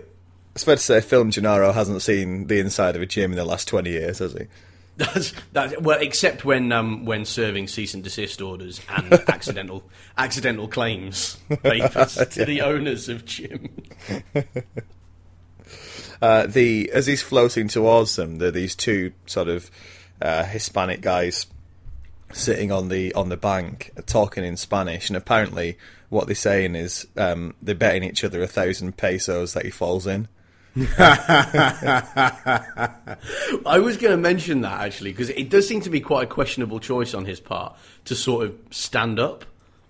It's 0.55 0.65
fair 0.65 0.77
to 0.77 0.83
say, 0.83 1.00
Film 1.00 1.31
Gennaro 1.31 1.71
hasn't 1.73 2.03
seen 2.03 2.47
the 2.49 2.59
inside 2.59 2.97
of 2.97 3.03
a 3.03 3.07
gym 3.07 3.31
in 3.31 3.37
the 3.37 3.45
last 3.45 3.69
twenty 3.69 3.91
years, 3.91 4.19
has 4.19 4.33
he? 4.33 4.47
That's, 4.97 5.33
that's, 5.53 5.81
well, 5.81 5.99
except 5.99 6.45
when 6.45 6.73
um, 6.73 7.07
when 7.07 7.25
serving 7.25 7.69
cease 7.69 7.95
and 7.95 8.05
desist 8.05 8.43
orders 8.43 8.83
and 8.89 9.12
accidental 9.29 9.83
accidental 10.19 10.69
claims 10.69 11.39
papers 11.62 12.17
to 12.17 12.45
the 12.45 12.61
owners 12.61 13.09
of 13.09 13.25
Jim. 13.25 13.71
Uh, 16.21 16.47
the 16.47 16.91
as 16.93 17.07
he's 17.07 17.23
floating 17.23 17.69
towards 17.69 18.17
them, 18.17 18.37
there 18.39 18.49
are 18.49 18.53
these 18.53 18.75
two 18.77 19.12
sort 19.25 19.49
of 19.49 19.71
uh, 20.21 20.45
Hispanic 20.45 21.00
guys 21.00 21.47
sitting 22.33 22.73
on 22.73 22.89
the 22.89 23.15
on 23.15 23.29
the 23.29 23.37
bank 23.37 23.91
talking 24.07 24.45
in 24.45 24.57
Spanish, 24.57 25.09
and 25.09 25.17
apparently 25.17 25.79
what 26.09 26.27
they're 26.27 26.35
saying 26.35 26.75
is 26.75 27.07
um, 27.17 27.55
they're 27.63 27.75
betting 27.75 28.05
each 28.05 28.25
other 28.25 28.43
a 28.43 28.47
thousand 28.47 28.97
pesos 28.97 29.53
that 29.55 29.65
he 29.65 29.71
falls 29.71 30.07
in. 30.07 30.29
I 30.77 30.79
was 33.83 33.97
going 33.97 34.13
to 34.13 34.17
mention 34.17 34.61
that 34.61 34.81
actually 34.81 35.11
because 35.11 35.31
it 35.31 35.49
does 35.49 35.67
seem 35.67 35.81
to 35.81 35.91
be 35.91 36.01
quite 36.01 36.25
a 36.25 36.27
questionable 36.27 36.79
choice 36.79 37.13
on 37.13 37.25
his 37.25 37.41
part 37.41 37.77
to 38.05 38.15
sort 38.15 38.47
of 38.47 38.57
stand 38.71 39.19
up 39.19 39.45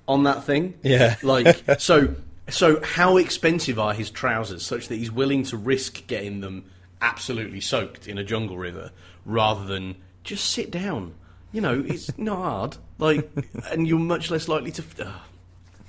on 0.09 0.23
that 0.25 0.45
thing. 0.45 0.75
Yeah. 0.83 1.17
like 1.23 1.63
so. 1.79 2.15
So 2.49 2.83
how 2.83 3.17
expensive 3.17 3.79
are 3.79 3.95
his 3.95 4.11
trousers 4.11 4.67
such 4.67 4.89
that 4.89 4.97
he's 4.97 5.13
willing 5.13 5.45
to 5.45 5.57
risk 5.57 6.05
getting 6.09 6.41
them 6.41 6.65
absolutely 7.01 7.61
soaked 7.61 8.09
in 8.09 8.19
a 8.19 8.25
jungle 8.25 8.59
river 8.59 8.91
rather 9.25 9.65
than 9.65 9.95
just 10.25 10.51
sit 10.51 10.73
down? 10.73 11.15
You 11.53 11.61
know, 11.61 11.85
it's 11.87 12.17
not 12.19 12.37
hard. 12.37 12.77
Like, 12.99 13.29
and 13.71 13.87
you're 13.87 13.99
much 13.99 14.31
less 14.31 14.47
likely 14.49 14.71
to. 14.73 14.85
Ugh. 15.05 15.13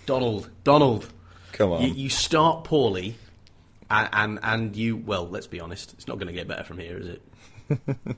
Donald, 0.06 0.50
Donald, 0.64 1.08
Come 1.54 1.72
on. 1.74 1.84
you, 1.84 1.90
you 1.94 2.10
start 2.10 2.64
poorly, 2.64 3.16
and, 3.90 4.10
and 4.12 4.40
and 4.42 4.76
you 4.76 4.98
well, 4.98 5.28
let's 5.30 5.46
be 5.48 5.60
honest, 5.60 5.94
it's 5.94 6.08
not 6.08 6.16
going 6.16 6.28
to 6.28 6.34
get 6.34 6.48
better 6.48 6.64
from 6.64 6.80
here, 6.80 6.98
is 6.98 7.08
it? 7.08 8.18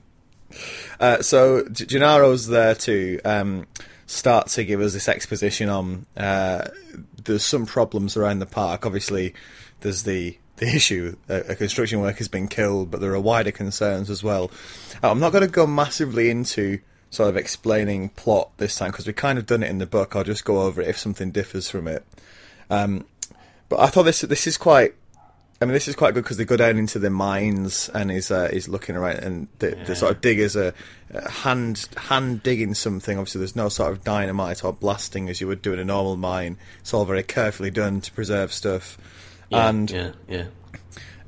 Uh, 1.00 1.20
so 1.20 1.64
G- 1.68 1.84
Gennaro's 1.86 2.46
there 2.46 2.76
to 2.76 3.20
um, 3.24 3.66
start 4.06 4.46
to 4.48 4.64
give 4.64 4.80
us 4.80 4.92
this 4.92 5.08
exposition 5.08 5.68
on 5.68 6.06
uh, 6.16 6.68
there's 7.24 7.44
some 7.44 7.66
problems 7.66 8.16
around 8.16 8.38
the 8.38 8.46
park. 8.46 8.86
Obviously, 8.86 9.34
there's 9.80 10.04
the 10.04 10.38
the 10.58 10.66
issue 10.72 11.16
a, 11.28 11.40
a 11.40 11.54
construction 11.56 11.98
worker's 12.00 12.28
been 12.28 12.46
killed, 12.46 12.88
but 12.90 13.00
there 13.00 13.12
are 13.14 13.20
wider 13.20 13.50
concerns 13.50 14.08
as 14.10 14.22
well. 14.22 14.48
Uh, 15.02 15.10
I'm 15.10 15.18
not 15.18 15.32
going 15.32 15.42
to 15.44 15.50
go 15.50 15.66
massively 15.66 16.30
into 16.30 16.78
sort 17.14 17.28
of 17.28 17.36
explaining 17.36 18.10
plot 18.10 18.50
this 18.58 18.76
time 18.76 18.90
because 18.90 19.06
we 19.06 19.12
kind 19.12 19.38
of 19.38 19.46
done 19.46 19.62
it 19.62 19.70
in 19.70 19.78
the 19.78 19.86
book. 19.86 20.16
I'll 20.16 20.24
just 20.24 20.44
go 20.44 20.62
over 20.62 20.82
it 20.82 20.88
if 20.88 20.98
something 20.98 21.30
differs 21.30 21.70
from 21.70 21.88
it. 21.88 22.04
Um, 22.70 23.04
but 23.68 23.80
I 23.80 23.86
thought 23.86 24.04
this 24.04 24.20
this 24.22 24.46
is 24.46 24.56
quite. 24.56 24.94
I 25.62 25.66
mean, 25.66 25.72
this 25.72 25.88
is 25.88 25.94
quite 25.94 26.14
good 26.14 26.24
because 26.24 26.36
they 26.36 26.44
go 26.44 26.56
down 26.56 26.76
into 26.76 26.98
the 26.98 27.10
mines 27.10 27.88
and 27.94 28.10
he's 28.10 28.30
uh, 28.30 28.48
he's 28.52 28.68
looking 28.68 28.96
around, 28.96 29.20
and 29.20 29.48
the, 29.60 29.78
the 29.86 29.96
sort 29.96 30.12
of 30.12 30.20
diggers 30.20 30.56
are 30.56 30.74
uh, 31.14 31.30
hand 31.30 31.88
hand 31.96 32.42
digging 32.42 32.74
something. 32.74 33.16
Obviously, 33.16 33.38
there's 33.38 33.56
no 33.56 33.68
sort 33.68 33.92
of 33.92 34.04
dynamite 34.04 34.64
or 34.64 34.72
blasting 34.72 35.28
as 35.28 35.40
you 35.40 35.46
would 35.46 35.62
do 35.62 35.72
in 35.72 35.78
a 35.78 35.84
normal 35.84 36.16
mine. 36.16 36.58
It's 36.80 36.92
all 36.92 37.04
very 37.04 37.22
carefully 37.22 37.70
done 37.70 38.00
to 38.02 38.12
preserve 38.12 38.52
stuff. 38.52 38.98
Yeah, 39.48 39.68
and 39.68 39.90
yeah, 39.90 40.12
yeah. 40.28 40.46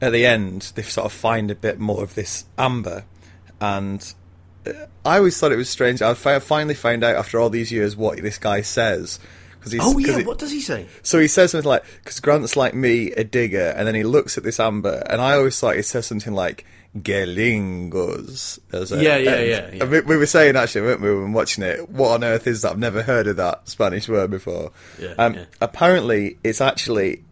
at 0.02 0.12
the 0.12 0.26
end, 0.26 0.72
they 0.74 0.82
sort 0.82 1.06
of 1.06 1.12
find 1.12 1.50
a 1.50 1.54
bit 1.54 1.78
more 1.78 2.02
of 2.02 2.14
this 2.14 2.44
amber, 2.58 3.04
and 3.60 4.12
I 5.04 5.18
always 5.18 5.38
thought 5.38 5.52
it 5.52 5.56
was 5.56 5.68
strange. 5.68 6.02
I 6.02 6.14
finally 6.14 6.74
found 6.74 7.04
out 7.04 7.16
after 7.16 7.38
all 7.38 7.50
these 7.50 7.70
years 7.72 7.96
what 7.96 8.20
this 8.22 8.38
guy 8.38 8.62
says. 8.62 9.18
Cause 9.60 9.72
he's, 9.72 9.80
Oh 9.82 9.94
'cause 9.94 10.06
yeah, 10.06 10.18
it- 10.18 10.26
what 10.26 10.38
does 10.38 10.52
he 10.52 10.60
say? 10.60 10.86
so 11.02 11.18
he 11.18 11.26
says 11.26 11.50
something 11.50 11.68
like, 11.68 11.84
because 12.02 12.20
Grant's 12.20 12.54
like 12.56 12.72
me, 12.74 13.10
a 13.12 13.24
digger, 13.24 13.74
and 13.76 13.86
then 13.88 13.96
he 13.96 14.04
looks 14.04 14.38
at 14.38 14.44
this 14.44 14.60
amber, 14.60 15.02
and 15.10 15.20
I 15.20 15.34
always 15.34 15.58
thought 15.58 15.74
he 15.74 15.82
says 15.82 16.06
something 16.06 16.32
like, 16.32 16.64
Gelingos. 16.96 18.58
as 18.72 18.92
a- 18.92 19.02
Yeah, 19.02 19.16
yeah, 19.16 19.40
yeah, 19.40 19.70
yeah. 19.74 19.84
We, 19.84 20.00
we 20.00 20.16
were 20.16 20.26
saying, 20.26 20.56
actually, 20.56 20.82
weren't 20.82 21.00
we, 21.00 21.14
when 21.14 21.32
watching 21.32 21.64
it, 21.64 21.88
what 21.90 22.10
on 22.12 22.24
earth 22.24 22.46
is 22.46 22.62
that? 22.62 22.72
I've 22.72 22.78
never 22.78 23.02
heard 23.02 23.26
of 23.26 23.36
that 23.36 23.68
Spanish 23.68 24.08
word 24.08 24.30
before. 24.30 24.72
Yeah, 25.00 25.14
um, 25.18 25.34
yeah. 25.34 25.44
Apparently, 25.60 26.38
it's 26.44 26.60
actually, 26.60 27.24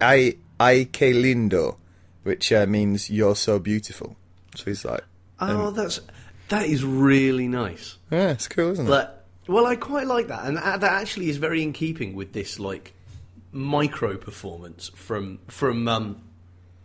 ay, 0.00 0.36
ay 0.60 0.88
que 0.92 1.12
lindo, 1.14 1.76
which 2.22 2.52
uh, 2.52 2.66
means 2.66 3.10
you're 3.10 3.36
so 3.36 3.58
beautiful. 3.58 4.16
So 4.54 4.64
he's 4.66 4.84
like, 4.84 5.04
Oh, 5.40 5.70
that's 5.70 6.00
that 6.48 6.66
is 6.66 6.84
really 6.84 7.48
nice. 7.48 7.98
yeah, 8.10 8.30
it's 8.30 8.48
cool, 8.48 8.70
isn't 8.72 8.86
it? 8.86 8.88
But 8.88 9.26
well, 9.46 9.66
I 9.66 9.76
quite 9.76 10.06
like 10.06 10.28
that, 10.28 10.44
and 10.44 10.56
that 10.56 10.82
actually 10.82 11.30
is 11.30 11.38
very 11.38 11.62
in 11.62 11.72
keeping 11.72 12.14
with 12.14 12.32
this 12.32 12.58
like 12.58 12.92
micro 13.52 14.16
performance 14.16 14.90
from 14.94 15.38
from 15.48 15.88
um, 15.88 16.22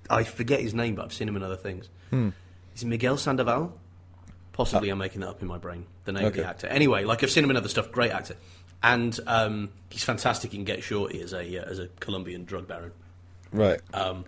I 0.09 0.23
forget 0.23 0.61
his 0.61 0.73
name, 0.73 0.95
but 0.95 1.05
I've 1.05 1.13
seen 1.13 1.27
him 1.27 1.35
in 1.35 1.43
other 1.43 1.57
things. 1.57 1.89
Hmm. 2.09 2.29
Is 2.75 2.83
it 2.83 2.87
Miguel 2.87 3.17
Sandoval? 3.17 3.77
Possibly, 4.53 4.89
I'm 4.89 4.97
making 4.99 5.21
that 5.21 5.29
up 5.29 5.41
in 5.41 5.47
my 5.47 5.57
brain. 5.57 5.87
The 6.05 6.11
name 6.11 6.25
of 6.25 6.33
the 6.33 6.45
actor. 6.45 6.67
Anyway, 6.67 7.05
like 7.05 7.23
I've 7.23 7.31
seen 7.31 7.43
him 7.43 7.51
in 7.51 7.57
other 7.57 7.69
stuff. 7.69 7.91
Great 7.91 8.11
actor, 8.11 8.35
and 8.81 9.17
um, 9.25 9.69
he's 9.89 10.03
fantastic 10.03 10.53
in 10.53 10.63
Get 10.63 10.83
Shorty 10.83 11.21
as 11.21 11.33
a 11.33 11.57
uh, 11.57 11.69
as 11.69 11.79
a 11.79 11.87
Colombian 11.99 12.45
drug 12.45 12.67
baron. 12.67 12.91
Right. 13.51 13.81
Um, 13.93 14.25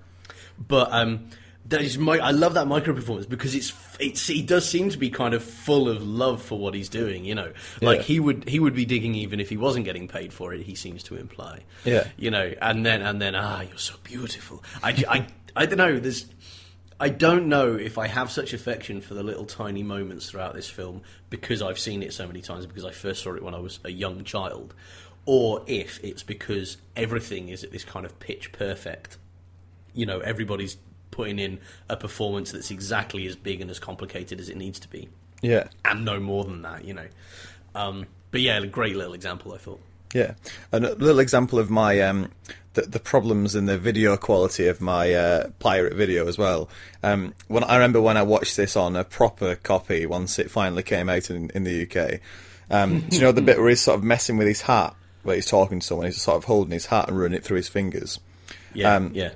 but 0.57 0.91
um, 0.91 1.29
that 1.67 1.81
is 1.81 1.97
my, 1.97 2.19
I 2.19 2.31
love 2.31 2.53
that 2.53 2.67
micro 2.67 2.93
performance 2.93 3.25
because 3.25 3.55
it's 3.55 3.73
it's 3.99 4.27
he 4.27 4.41
does 4.41 4.67
seem 4.69 4.89
to 4.89 4.97
be 4.97 5.09
kind 5.09 5.33
of 5.33 5.43
full 5.43 5.89
of 5.89 6.03
love 6.05 6.41
for 6.41 6.59
what 6.59 6.73
he's 6.75 6.89
doing. 6.89 7.25
You 7.25 7.33
know, 7.35 7.51
like 7.81 7.99
Yeah. 7.99 8.03
he 8.03 8.19
would 8.19 8.47
he 8.47 8.59
would 8.59 8.75
be 8.75 8.85
digging 8.85 9.15
even 9.15 9.39
if 9.39 9.49
he 9.49 9.57
wasn't 9.57 9.85
getting 9.85 10.07
paid 10.07 10.31
for 10.31 10.53
it. 10.53 10.61
He 10.61 10.75
seems 10.75 11.01
to 11.03 11.15
imply. 11.15 11.61
Yeah. 11.83 12.07
You 12.17 12.29
know, 12.31 12.53
and 12.61 12.85
then 12.85 13.01
and 13.01 13.21
then 13.21 13.35
ah, 13.35 13.61
you're 13.61 13.77
so 13.77 13.95
beautiful. 14.03 14.63
I, 14.83 15.03
I, 15.09 15.27
I 15.55 15.65
don't 15.65 15.77
know. 15.77 15.99
There's. 15.99 16.27
I 16.97 17.09
don't 17.09 17.47
know 17.49 17.75
if 17.75 17.97
I 17.97 18.07
have 18.07 18.31
such 18.31 18.53
affection 18.53 19.01
for 19.01 19.15
the 19.15 19.23
little 19.23 19.43
tiny 19.45 19.83
moments 19.83 20.29
throughout 20.29 20.53
this 20.53 20.69
film 20.69 21.01
because 21.29 21.61
I've 21.61 21.77
seen 21.77 22.01
it 22.01 22.13
so 22.13 22.25
many 22.25 22.41
times 22.41 22.65
because 22.65 22.85
I 22.85 22.91
first 22.91 23.21
saw 23.21 23.33
it 23.35 23.43
when 23.43 23.53
I 23.53 23.59
was 23.59 23.79
a 23.83 23.91
young 23.91 24.23
child, 24.23 24.73
or 25.25 25.61
if 25.67 26.01
it's 26.03 26.23
because 26.23 26.77
everything 26.95 27.49
is 27.49 27.65
at 27.65 27.71
this 27.71 27.83
kind 27.83 28.05
of 28.05 28.17
pitch 28.19 28.51
perfect 28.53 29.17
you 29.93 30.05
know 30.05 30.19
everybody's 30.19 30.77
putting 31.15 31.39
in 31.39 31.57
a 31.89 31.95
performance 31.95 32.51
that's 32.51 32.69
exactly 32.71 33.25
as 33.27 33.35
big 33.35 33.61
and 33.61 33.71
as 33.71 33.79
complicated 33.79 34.39
as 34.39 34.49
it 34.49 34.57
needs 34.57 34.79
to 34.79 34.87
be 34.89 35.07
Yeah. 35.41 35.67
and 35.83 36.03
no 36.05 36.19
more 36.19 36.43
than 36.43 36.61
that 36.63 36.83
you 36.85 36.93
know 36.93 37.07
um, 37.73 38.05
but 38.31 38.41
yeah 38.41 38.57
a 38.59 38.67
great 38.67 38.95
little 38.95 39.13
example 39.13 39.53
i 39.53 39.57
thought 39.57 39.79
Yeah, 40.13 40.33
and 40.71 40.85
a 40.85 40.93
little 40.95 41.19
example 41.19 41.57
of 41.59 41.69
my 41.69 41.99
um, 42.01 42.31
the, 42.73 42.81
the 42.83 42.99
problems 42.99 43.55
in 43.55 43.65
the 43.65 43.77
video 43.77 44.15
quality 44.17 44.67
of 44.67 44.79
my 44.81 45.13
uh, 45.13 45.49
pirate 45.59 45.93
video 45.93 46.27
as 46.27 46.37
well. 46.37 46.67
Um, 47.03 47.33
when 47.47 47.63
I 47.63 47.75
remember 47.75 48.01
when 48.01 48.17
I 48.17 48.23
watched 48.23 48.55
this 48.57 48.75
on 48.75 48.95
a 48.97 49.03
proper 49.05 49.55
copy 49.55 50.05
once 50.05 50.37
it 50.39 50.51
finally 50.51 50.83
came 50.83 51.07
out 51.09 51.29
in, 51.29 51.49
in 51.55 51.63
the 51.63 51.83
UK. 51.83 52.19
Um, 52.69 52.99
do 53.01 53.15
you 53.15 53.21
know 53.21 53.31
the 53.31 53.41
bit 53.41 53.57
where 53.59 53.69
he's 53.69 53.79
sort 53.81 53.97
of 53.97 54.03
messing 54.03 54.35
with 54.37 54.47
his 54.47 54.61
hat, 54.63 54.93
where 55.23 55.35
he's 55.35 55.45
talking 55.47 55.79
to 55.79 55.85
someone, 55.85 56.07
he's 56.07 56.21
sort 56.21 56.35
of 56.37 56.43
holding 56.45 56.71
his 56.73 56.87
hat 56.87 57.07
and 57.07 57.17
running 57.19 57.37
it 57.37 57.43
through 57.45 57.57
his 57.57 57.67
fingers. 57.69 58.19
yeah 58.73 58.95
Um, 58.95 59.11
yeah 59.13 59.31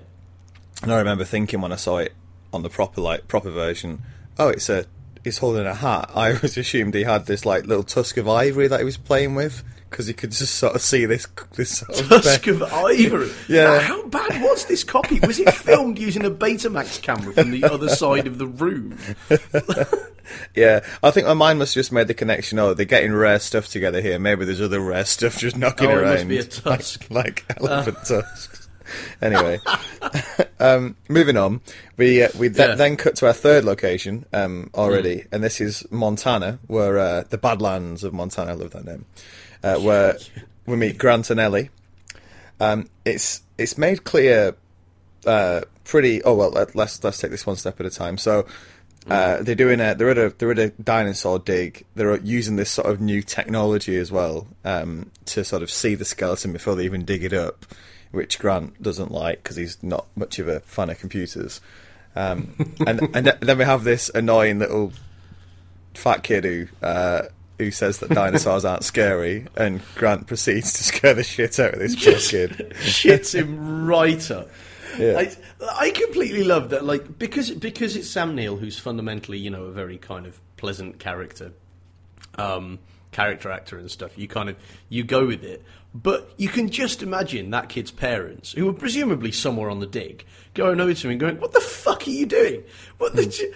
And 0.84 0.92
I 0.94 0.98
remember 1.00 1.26
thinking 1.26 1.62
when 1.62 1.72
I 1.72 1.76
saw 1.78 1.98
it 1.98 2.14
on 2.54 2.64
the 2.64 2.70
proper 2.70 3.02
like 3.02 3.28
proper 3.28 3.50
version, 3.52 4.02
oh, 4.38 4.50
it's 4.50 4.70
a 4.70 4.86
he's 5.24 5.38
holding 5.40 5.66
a 5.66 5.74
hat. 5.76 6.10
I 6.16 6.34
always 6.34 6.58
assumed 6.58 6.94
he 6.94 7.04
had 7.04 7.26
this 7.26 7.46
like 7.46 7.66
little 7.66 7.84
tusk 7.84 8.18
of 8.18 8.28
ivory 8.28 8.68
that 8.68 8.80
he 8.80 8.86
was 8.86 8.98
playing 8.98 9.36
with 9.36 9.64
because 9.90 10.08
you 10.08 10.14
could 10.14 10.32
just 10.32 10.56
sort 10.56 10.76
of 10.76 10.82
see 10.82 11.06
this 11.06 11.28
this 11.56 11.80
sort 11.80 12.00
of 12.00 12.08
Tusk 12.24 12.48
of 12.48 12.62
Ivory. 12.64 13.32
Yeah. 13.50 13.64
Now, 13.64 13.80
how 13.80 14.08
bad 14.08 14.42
was 14.44 14.66
this 14.66 14.84
copy? 14.84 15.20
Was 15.20 15.40
it 15.40 15.52
filmed 15.54 15.98
using 16.00 16.26
a 16.26 16.30
Betamax 16.32 17.02
camera 17.02 17.34
from 17.34 17.50
the 17.52 17.64
other 17.66 17.90
side 17.90 18.28
of 18.28 18.38
the 18.38 18.46
room? 18.48 18.98
Yeah, 20.54 20.86
I 21.02 21.10
think 21.10 21.26
my 21.26 21.34
mind 21.34 21.58
must 21.58 21.74
have 21.74 21.80
just 21.80 21.92
made 21.92 22.08
the 22.08 22.14
connection. 22.14 22.60
Oh, 22.60 22.76
they're 22.76 22.86
getting 22.86 23.14
rare 23.14 23.40
stuff 23.40 23.68
together 23.68 24.00
here. 24.00 24.20
Maybe 24.20 24.46
there's 24.46 24.62
other 24.62 24.80
rare 24.80 25.06
stuff 25.06 25.40
just 25.40 25.58
knocking 25.58 25.88
Oh, 25.88 25.92
it 25.92 25.98
around. 25.98 26.14
must 26.16 26.28
be 26.28 26.38
a 26.38 26.44
tusk. 26.44 27.08
like, 27.10 27.46
like 27.50 27.58
elephant 27.60 27.98
uh. 28.12 28.22
tusks. 28.22 28.59
Anyway, 29.22 29.60
um, 30.60 30.96
moving 31.10 31.38
on. 31.38 31.62
We 31.98 32.24
uh, 32.24 32.30
we 32.38 32.48
th- 32.50 32.58
Yeah. 32.70 32.76
then 32.76 32.96
cut 32.98 33.16
to 33.18 33.28
our 33.28 33.34
third 33.34 33.66
location 33.66 34.26
um, 34.34 34.70
already, 34.74 35.26
and 35.32 35.44
this 35.44 35.60
is 35.62 35.86
Montana, 35.92 36.60
where 36.68 36.98
uh, 36.98 37.24
the 37.30 37.38
Badlands 37.38 38.04
of 38.04 38.14
Montana. 38.14 38.52
I 38.52 38.54
love 38.56 38.72
that 38.72 38.86
name. 38.86 39.06
Uh, 39.64 39.78
where 39.80 40.18
we 40.66 40.76
meet 40.78 40.98
Grant 40.98 41.30
and 41.30 41.40
Ellie. 41.40 41.70
Um, 42.60 42.90
it's 43.06 43.42
it's 43.58 43.78
made 43.78 44.04
clear 44.04 44.56
uh, 45.26 45.62
pretty. 45.84 46.24
Oh 46.24 46.34
well, 46.36 46.52
let, 46.52 46.76
let's 46.76 47.04
let's 47.04 47.18
take 47.18 47.32
this 47.32 47.46
one 47.46 47.56
step 47.58 47.80
at 47.80 47.86
a 47.86 47.90
time. 47.90 48.18
So 48.18 48.46
uh, 49.10 49.42
they're 49.44 49.56
doing 49.56 49.80
a 49.82 49.96
they're 49.96 50.10
at 50.12 50.18
a 50.18 50.30
they're 50.38 50.52
at 50.52 50.60
a 50.60 50.70
dinosaur 50.82 51.40
dig. 51.40 51.86
They're 51.96 52.18
using 52.22 52.56
this 52.56 52.70
sort 52.70 52.88
of 52.88 53.02
new 53.02 53.22
technology 53.22 53.98
as 53.98 54.12
well 54.12 54.48
um, 54.64 55.12
to 55.26 55.44
sort 55.44 55.62
of 55.64 55.70
see 55.72 55.96
the 55.96 56.06
skeleton 56.06 56.54
before 56.54 56.76
they 56.76 56.86
even 56.86 57.04
dig 57.06 57.24
it 57.24 57.34
up, 57.34 57.66
which 58.12 58.40
Grant 58.40 58.82
doesn't 58.82 59.12
like 59.12 59.44
because 59.44 59.56
he's 59.56 59.82
not 59.84 60.08
much 60.16 60.40
of 60.40 60.48
a 60.48 60.60
fan 60.62 60.90
of 60.90 61.00
computers. 61.00 61.62
Um, 62.16 62.76
and 62.88 63.02
and 63.16 63.28
then 63.40 63.58
we 63.58 63.64
have 63.64 63.84
this 63.84 64.10
annoying 64.14 64.60
little 64.60 64.94
fat 65.94 66.24
kid 66.24 66.44
who. 66.44 66.68
Uh, 66.82 67.24
who 67.58 67.72
says 67.72 68.00
that 68.00 68.10
dinosaurs 68.10 68.64
aren't 68.64 68.86
scary, 68.86 69.46
and 69.58 69.82
Grant 69.96 70.28
proceeds 70.28 70.72
to 70.72 70.84
scare 70.86 71.14
the 71.14 71.24
shit 71.24 71.60
out 71.60 71.74
of 71.74 71.80
this 71.80 71.94
poor 71.94 72.14
kid. 72.14 72.72
shits 72.80 73.36
him 73.36 73.86
right 73.86 74.32
up. 74.32 74.50
Yeah. 74.98 75.20
I, 75.20 75.32
I 75.78 75.90
completely 75.92 76.46
love 76.46 76.70
that, 76.70 76.86
like 76.86 77.20
because 77.20 77.52
because 77.52 77.96
it's 77.96 78.10
Sam 78.10 78.34
Neill, 78.34 78.58
who's 78.58 78.80
fundamentally 78.80 79.38
you 79.38 79.50
know 79.50 79.66
a 79.66 79.72
very 79.72 79.98
kind 79.98 80.26
of 80.26 80.40
pleasant 80.58 81.00
character, 81.00 81.52
um, 82.36 82.80
character 83.12 83.52
actor 83.52 83.78
and 83.78 83.90
stuff. 83.90 84.18
You 84.18 84.28
kind 84.28 84.50
of 84.50 84.58
you 84.90 85.04
go 85.04 85.26
with 85.26 85.44
it, 85.44 85.64
but 85.94 86.32
you 86.38 86.50
can 86.50 86.70
just 86.70 87.02
imagine 87.02 87.50
that 87.52 87.70
kid's 87.70 87.92
parents, 87.92 88.52
who 88.54 88.66
were 88.66 88.74
presumably 88.74 89.32
somewhere 89.32 89.70
on 89.70 89.80
the 89.80 89.88
dig, 89.88 90.26
going 90.54 90.80
over 90.80 90.94
to 90.94 91.08
him 91.08 91.12
and 91.12 91.20
going, 91.20 91.40
"What 91.40 91.54
the 91.54 91.62
fuck 91.62 92.08
are 92.08 92.12
you 92.12 92.26
doing? 92.26 92.64
What 92.98 93.16
the 93.16 93.26
ju- 93.26 93.54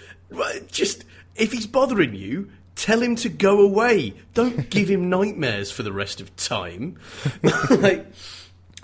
just 0.71 1.05
if 1.35 1.51
he's 1.51 1.67
bothering 1.67 2.15
you." 2.15 2.49
Tell 2.75 3.03
him 3.03 3.15
to 3.17 3.29
go 3.29 3.61
away. 3.61 4.15
Don't 4.33 4.67
give 4.71 4.89
him 4.89 5.07
nightmares 5.07 5.69
for 5.69 5.83
the 5.83 5.93
rest 5.93 6.19
of 6.19 6.35
time. 6.35 6.97
like, 7.69 8.07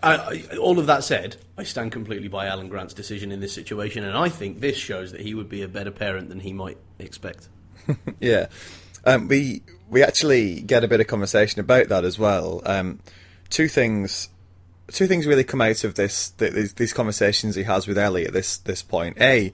I, 0.02 0.16
I, 0.54 0.58
all 0.58 0.80
of 0.80 0.86
that 0.88 1.04
said, 1.04 1.38
I 1.58 1.64
stand 1.64 1.92
completely 1.92 2.28
by 2.28 2.46
Alan 2.46 2.70
Grant's 2.70 2.94
decision 2.94 3.32
in 3.32 3.40
this 3.40 3.54
situation, 3.54 4.04
and 4.04 4.18
I 4.18 4.30
think 4.30 4.60
this 4.60 4.78
shows 4.78 5.12
that 5.12 5.22
he 5.22 5.34
would 5.34 5.50
be 5.50 5.64
a 5.64 5.68
better 5.68 5.92
parent 5.92 6.30
than 6.30 6.40
he 6.40 6.54
might 6.54 6.78
expect. 7.00 7.50
Yeah, 8.20 8.48
um, 9.06 9.28
we 9.28 9.64
we 9.90 10.04
actually 10.04 10.62
get 10.62 10.84
a 10.84 10.88
bit 10.88 11.00
of 11.00 11.08
conversation 11.08 11.60
about 11.60 11.90
that 11.90 12.04
as 12.06 12.20
well. 12.20 12.62
Um, 12.66 13.00
two 13.50 13.68
things, 13.68 14.30
two 14.92 15.08
things 15.08 15.26
really 15.26 15.44
come 15.44 15.62
out 15.62 15.84
of 15.84 15.96
this 15.96 16.32
th- 16.32 16.54
these, 16.54 16.74
these 16.74 16.94
conversations 16.94 17.56
he 17.56 17.64
has 17.64 17.88
with 17.88 17.98
Ellie 17.98 18.26
at 18.26 18.34
this 18.34 18.58
this 18.58 18.82
point. 18.84 19.18
A, 19.20 19.52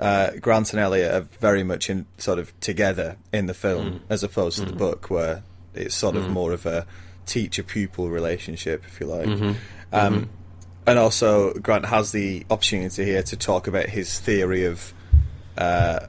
uh, 0.00 0.30
Grant 0.40 0.72
and 0.72 0.80
Ellie 0.80 1.02
are 1.04 1.20
very 1.40 1.62
much 1.62 1.88
in 1.90 2.06
sort 2.18 2.38
of 2.38 2.58
together 2.60 3.16
in 3.32 3.46
the 3.46 3.54
film, 3.54 4.00
as 4.08 4.22
opposed 4.22 4.58
to 4.58 4.64
the 4.64 4.72
book, 4.76 5.10
where 5.10 5.42
it's 5.74 5.94
sort 5.94 6.16
of 6.16 6.30
more 6.30 6.52
of 6.52 6.66
a 6.66 6.86
teacher 7.26 7.62
pupil 7.62 8.08
relationship, 8.08 8.84
if 8.86 9.00
you 9.00 9.06
like. 9.06 9.28
Um, 9.92 10.28
And 10.88 11.00
also, 11.00 11.52
Grant 11.54 11.86
has 11.86 12.12
the 12.12 12.46
opportunity 12.48 13.04
here 13.04 13.22
to 13.24 13.36
talk 13.36 13.66
about 13.66 13.86
his 13.88 14.20
theory 14.20 14.66
of 14.66 14.94
uh, 15.58 16.06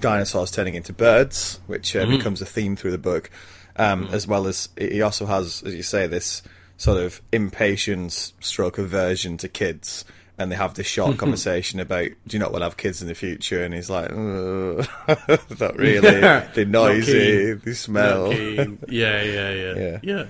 dinosaurs 0.00 0.50
turning 0.50 0.74
into 0.74 0.92
birds, 0.92 1.60
which 1.66 1.94
uh, 1.96 2.06
becomes 2.06 2.40
a 2.42 2.46
theme 2.46 2.76
through 2.76 2.90
the 2.92 2.98
book, 2.98 3.30
um, 3.76 4.08
as 4.12 4.26
well 4.26 4.46
as 4.46 4.68
he 4.78 5.02
also 5.02 5.26
has, 5.26 5.62
as 5.64 5.74
you 5.74 5.82
say, 5.82 6.06
this 6.06 6.42
sort 6.76 6.98
of 6.98 7.20
impatience 7.32 8.32
stroke 8.40 8.78
aversion 8.78 9.36
to 9.38 9.48
kids. 9.48 10.04
And 10.38 10.50
they 10.50 10.56
have 10.56 10.72
this 10.72 10.86
short 10.86 11.18
conversation 11.18 11.80
about, 11.80 12.06
do 12.26 12.34
you 12.36 12.38
not 12.38 12.50
want 12.50 12.62
to 12.62 12.64
have 12.64 12.78
kids 12.78 13.02
in 13.02 13.08
the 13.08 13.14
future? 13.14 13.62
And 13.62 13.74
he's 13.74 13.90
like, 13.90 14.10
"Ugh, 14.10 14.88
not 15.60 15.76
really. 15.76 16.00
They're 16.00 16.64
noisy. 16.64 17.52
They 17.52 17.72
smell. 17.74 18.32
Yeah, 18.32 18.64
yeah, 18.88 19.22
yeah, 19.22 19.74
Yeah. 19.76 19.98
yeah, 20.02 20.24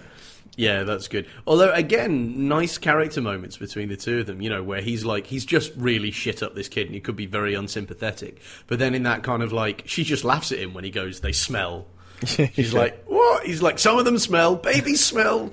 yeah. 0.61 0.83
That's 0.85 1.09
good. 1.09 1.27
Although, 1.47 1.73
again, 1.73 2.49
nice 2.49 2.79
character 2.79 3.21
moments 3.21 3.57
between 3.57 3.89
the 3.89 3.97
two 3.97 4.21
of 4.21 4.27
them. 4.27 4.41
You 4.41 4.51
know, 4.51 4.63
where 4.63 4.81
he's 4.81 5.05
like, 5.05 5.27
he's 5.27 5.45
just 5.45 5.73
really 5.77 6.11
shit 6.11 6.43
up 6.43 6.55
this 6.55 6.69
kid, 6.69 6.87
and 6.87 6.95
he 6.95 7.01
could 7.01 7.17
be 7.17 7.27
very 7.27 7.55
unsympathetic. 7.55 8.41
But 8.67 8.79
then 8.79 8.95
in 8.95 9.05
that 9.05 9.23
kind 9.23 9.43
of 9.43 9.53
like, 9.53 9.83
she 9.87 10.05
just 10.05 10.25
laughs 10.25 10.53
at 10.53 10.59
him 10.59 10.75
when 10.75 10.85
he 10.85 10.91
goes, 10.91 11.21
"They 11.21 11.33
smell." 11.33 11.87
She's 12.25 12.75
like, 12.75 13.05
"What?" 13.07 13.47
He's 13.47 13.63
like, 13.63 13.79
"Some 13.79 13.99
of 13.99 14.05
them 14.05 14.19
smell. 14.19 14.57
Babies 14.57 15.05
smell." 15.05 15.51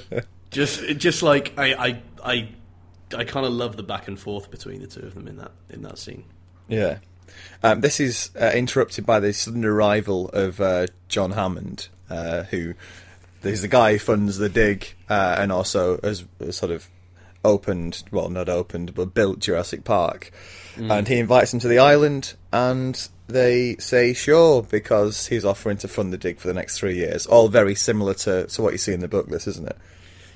just, 0.50 0.82
just 0.96 1.22
like 1.22 1.52
I, 1.58 1.74
I, 1.74 2.02
I, 2.24 2.48
I 3.16 3.24
kind 3.24 3.46
of 3.46 3.52
love 3.52 3.76
the 3.76 3.82
back 3.82 4.08
and 4.08 4.18
forth 4.18 4.50
between 4.50 4.80
the 4.80 4.86
two 4.86 5.00
of 5.00 5.14
them 5.14 5.28
in 5.28 5.36
that 5.36 5.52
in 5.70 5.82
that 5.82 5.98
scene. 5.98 6.24
Yeah. 6.68 6.98
Um, 7.62 7.80
this 7.80 8.00
is 8.00 8.30
uh, 8.40 8.52
interrupted 8.54 9.06
by 9.06 9.20
the 9.20 9.32
sudden 9.32 9.64
arrival 9.64 10.28
of 10.30 10.60
uh, 10.60 10.86
John 11.08 11.32
Hammond, 11.32 11.88
uh, 12.10 12.44
who 12.44 12.74
is 13.46 13.62
the 13.62 13.68
guy 13.68 13.92
who 13.92 13.98
funds 13.98 14.38
the 14.38 14.48
dig 14.48 14.94
uh, 15.08 15.36
and 15.38 15.52
also 15.52 15.98
has, 16.02 16.24
has 16.40 16.56
sort 16.56 16.72
of 16.72 16.88
opened, 17.44 18.02
well, 18.10 18.28
not 18.28 18.48
opened, 18.48 18.94
but 18.94 19.14
built 19.14 19.38
Jurassic 19.38 19.84
Park. 19.84 20.32
And 20.90 21.08
he 21.08 21.18
invites 21.18 21.52
them 21.52 21.60
to 21.60 21.68
the 21.68 21.78
island, 21.78 22.34
and 22.52 23.08
they 23.28 23.76
say 23.76 24.12
sure 24.12 24.62
because 24.62 25.26
he's 25.26 25.44
offering 25.44 25.78
to 25.78 25.88
fund 25.88 26.12
the 26.12 26.18
dig 26.18 26.38
for 26.38 26.48
the 26.48 26.54
next 26.54 26.78
three 26.78 26.96
years. 26.96 27.26
All 27.26 27.48
very 27.48 27.74
similar 27.74 28.14
to, 28.14 28.46
to 28.46 28.62
what 28.62 28.72
you 28.72 28.78
see 28.78 28.92
in 28.92 29.00
the 29.00 29.08
book, 29.08 29.28
this 29.28 29.46
isn't 29.46 29.66
it? 29.66 29.76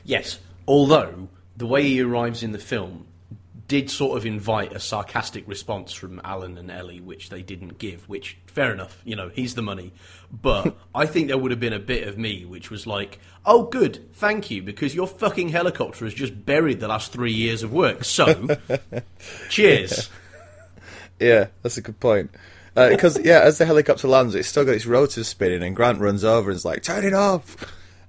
Yes, 0.04 0.38
although 0.66 1.28
the 1.56 1.66
way 1.66 1.82
he 1.82 2.00
arrives 2.00 2.42
in 2.42 2.52
the 2.52 2.58
film 2.58 3.06
did 3.70 3.88
sort 3.88 4.18
of 4.18 4.26
invite 4.26 4.72
a 4.72 4.80
sarcastic 4.80 5.46
response 5.46 5.92
from 5.92 6.20
Alan 6.24 6.59
and 6.59 6.72
Ellie, 6.72 7.00
which 7.00 7.30
they 7.30 7.40
didn't 7.40 7.78
give. 7.78 8.09
Which 8.09 8.37
fair 8.46 8.72
enough, 8.72 9.00
you 9.04 9.14
know, 9.14 9.28
he's 9.28 9.54
the 9.54 9.62
money. 9.62 9.92
But 10.33 10.76
I 10.94 11.06
think 11.06 11.28
there 11.28 11.38
would 11.38 11.52
have 11.52 11.61
been 11.61 11.72
a 11.72 11.78
bit 11.78 12.09
of 12.09 12.18
me 12.18 12.44
which 12.44 12.68
was 12.68 12.85
like, 12.85 13.20
"Oh, 13.46 13.62
good, 13.62 14.12
thank 14.12 14.50
you, 14.50 14.61
because 14.61 14.92
your 14.92 15.06
fucking 15.06 15.50
helicopter 15.50 16.04
has 16.04 16.14
just 16.14 16.44
buried 16.44 16.80
the 16.80 16.88
last 16.88 17.12
three 17.12 17.33
years 17.33 17.62
of 17.62 17.72
work. 17.72 18.02
So, 18.04 18.48
cheers." 19.48 20.11
Yeah, 21.20 21.48
that's 21.61 21.76
a 21.76 21.83
good 21.83 22.00
point. 22.00 22.30
Uh, 22.74 22.88
because 22.88 23.22
yeah, 23.22 23.40
as 23.40 23.59
the 23.59 23.66
helicopter 23.66 24.09
lands, 24.09 24.35
it's 24.35 24.48
still 24.48 24.64
got 24.64 24.74
its 24.74 24.87
rotors 24.87 25.28
spinning, 25.28 25.62
and 25.62 25.76
Grant 25.76 26.00
runs 26.00 26.24
over 26.24 26.48
and 26.48 26.56
is 26.56 26.64
like, 26.64 26.83
"Turn 26.83 27.04
it 27.04 27.12
off!" 27.12 27.59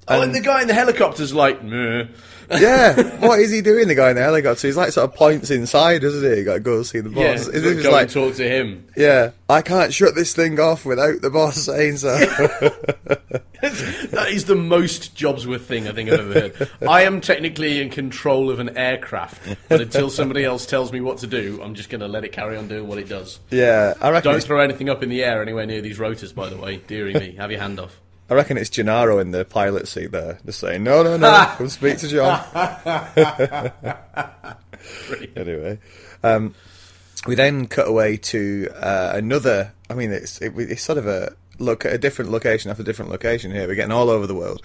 Oh, 0.07 0.21
and 0.21 0.33
the 0.33 0.39
guy 0.39 0.61
in 0.61 0.69
the 0.69 0.73
helicopter's 0.73 1.33
like, 1.33 1.61
Meh. 1.61 2.05
yeah, 2.59 3.01
what 3.25 3.39
is 3.39 3.51
he 3.51 3.61
doing? 3.61 3.87
The 3.87 3.95
guy 3.95 4.09
in 4.09 4.15
the 4.15 4.21
helicopter, 4.21 4.67
he's 4.67 4.77
like 4.77 4.91
sort 4.91 5.09
of 5.09 5.15
points 5.15 5.49
inside, 5.51 6.01
doesn't 6.01 6.29
he? 6.31 6.39
You 6.39 6.43
got 6.45 6.53
to 6.55 6.59
go 6.59 6.83
see 6.83 6.99
the 6.99 7.09
boss. 7.09 7.17
yeah, 7.23 7.31
It's 7.33 7.47
go 7.47 7.73
just 7.73 7.85
and 7.85 7.93
like, 7.93 8.09
talk 8.09 8.35
to 8.35 8.47
him. 8.49 8.87
yeah, 8.97 9.31
I 9.49 9.61
can't 9.61 9.93
shut 9.93 10.15
this 10.15 10.33
thing 10.35 10.59
off 10.59 10.85
without 10.85 11.21
the 11.21 11.29
boss 11.29 11.55
saying 11.63 11.97
so. 11.97 12.17
that 13.61 14.27
is 14.31 14.45
the 14.45 14.55
most 14.55 15.15
Jobsworth 15.15 15.61
thing 15.61 15.87
I 15.87 15.91
think 15.93 16.09
I've 16.09 16.19
ever 16.31 16.33
heard. 16.33 16.69
I 16.87 17.03
am 17.03 17.21
technically 17.21 17.81
in 17.81 17.89
control 17.89 18.49
of 18.49 18.59
an 18.59 18.77
aircraft, 18.77 19.57
but 19.69 19.81
until 19.81 20.09
somebody 20.09 20.43
else 20.43 20.65
tells 20.65 20.91
me 20.91 21.01
what 21.01 21.19
to 21.19 21.27
do, 21.27 21.59
I'm 21.63 21.75
just 21.75 21.89
going 21.89 22.01
to 22.01 22.07
let 22.07 22.23
it 22.25 22.31
carry 22.31 22.57
on 22.57 22.67
doing 22.67 22.87
what 22.87 22.97
it 22.97 23.07
does. 23.07 23.39
yeah, 23.51 23.93
I 24.01 24.09
reckon. 24.09 24.31
Don't 24.31 24.43
throw 24.43 24.59
anything 24.59 24.89
up 24.89 25.03
in 25.03 25.09
the 25.09 25.23
air 25.23 25.41
anywhere 25.41 25.65
near 25.65 25.81
these 25.81 25.99
rotors, 25.99 26.33
by 26.33 26.49
the 26.49 26.57
way. 26.57 26.77
Deary 26.77 27.13
me, 27.13 27.35
have 27.35 27.51
your 27.51 27.59
hand 27.59 27.79
off. 27.79 27.99
I 28.31 28.33
reckon 28.33 28.57
it's 28.57 28.69
Gennaro 28.69 29.19
in 29.19 29.31
the 29.31 29.43
pilot 29.43 29.89
seat 29.89 30.11
there, 30.13 30.39
just 30.45 30.61
saying, 30.61 30.85
"No, 30.85 31.03
no, 31.03 31.17
no, 31.17 31.27
come 31.57 31.67
speak 31.67 31.97
to 31.97 32.07
John." 32.07 32.39
anyway, 35.35 35.79
um, 36.23 36.55
we 37.27 37.35
then 37.35 37.67
cut 37.67 37.89
away 37.89 38.15
to 38.15 38.69
uh, 38.75 39.11
another. 39.15 39.73
I 39.89 39.95
mean, 39.95 40.13
it's 40.13 40.41
it, 40.41 40.53
it's 40.57 40.81
sort 40.81 40.97
of 40.97 41.07
a 41.07 41.33
look 41.59 41.85
at 41.85 41.93
a 41.93 41.97
different 41.97 42.31
location 42.31 42.71
after 42.71 42.83
different 42.83 43.11
location 43.11 43.51
here. 43.51 43.67
We're 43.67 43.75
getting 43.75 43.91
all 43.91 44.09
over 44.09 44.25
the 44.25 44.35
world, 44.35 44.61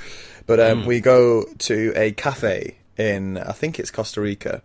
but 0.47 0.61
um, 0.61 0.87
we 0.87 1.01
go 1.01 1.45
to 1.59 1.93
a 1.97 2.13
cafe 2.13 2.77
in 2.97 3.37
I 3.37 3.51
think 3.51 3.81
it's 3.81 3.91
Costa 3.91 4.21
Rica, 4.21 4.63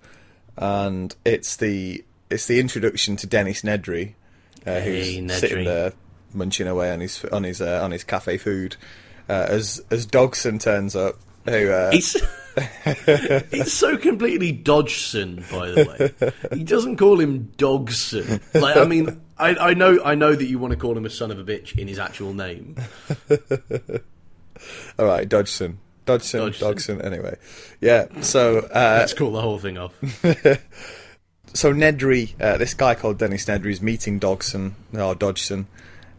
and 0.58 1.16
it's 1.26 1.56
the 1.56 2.04
it's 2.30 2.46
the 2.46 2.60
introduction 2.60 3.16
to 3.16 3.26
Dennis 3.26 3.64
Nedry, 3.64 4.14
uh, 4.66 4.80
who's 4.80 5.08
Hey, 5.08 5.22
Nedry. 5.22 5.32
sitting 5.32 5.66
there 5.66 5.94
munching 6.34 6.68
away 6.68 6.92
on 6.92 7.00
his 7.00 7.24
on 7.26 7.44
his 7.44 7.62
uh, 7.62 7.82
on 7.84 7.92
his 7.92 8.04
cafe 8.04 8.38
food. 8.38 8.76
Uh, 9.30 9.46
as 9.50 9.82
as 9.92 10.06
Dogson 10.06 10.60
turns 10.60 10.96
up, 10.96 11.16
who 11.46 11.72
uh, 11.72 11.92
He's, 11.92 12.22
he's 13.52 13.74
so 13.74 13.98
completely 13.98 14.52
Dodgson, 14.52 15.44
by 15.52 15.70
the 15.70 15.86
way. 15.86 16.58
He 16.58 16.64
doesn't 16.64 16.98
call 16.98 17.20
him 17.20 17.52
Dogson. 17.58 18.42
Like, 18.60 18.78
I 18.78 18.86
mean, 18.86 19.22
I, 19.38 19.56
I 19.56 19.74
know, 19.74 20.00
I 20.04 20.16
know 20.16 20.36
that 20.36 20.46
you 20.46 20.60
want 20.60 20.72
to 20.72 20.78
call 20.78 20.96
him 20.98 21.06
a 21.06 21.10
son 21.10 21.32
of 21.32 21.40
a 21.40 21.44
bitch 21.44 21.78
in 21.78 21.88
his 21.88 21.98
actual 21.98 22.34
name. 22.34 22.76
all 25.00 25.06
right, 25.06 25.28
Dodgson. 25.28 25.80
Dodgson, 26.06 26.42
Dodgson. 26.42 26.68
Dodgson. 26.68 27.02
Anyway, 27.02 27.38
yeah. 27.80 28.08
So 28.22 28.60
uh, 28.60 28.98
Let's 29.00 29.14
call 29.14 29.32
the 29.32 29.42
whole 29.42 29.60
thing 29.60 29.78
off. 29.78 29.94
so 31.54 31.74
Nedry, 31.74 32.40
uh, 32.42 32.58
this 32.58 32.74
guy 32.74 32.96
called 32.96 33.18
Dennis 33.18 33.46
Nedry 33.46 33.72
is 33.72 33.82
meeting 33.82 34.20
Dodgson 34.20 34.76
or 34.94 35.16
Dodgson, 35.16 35.68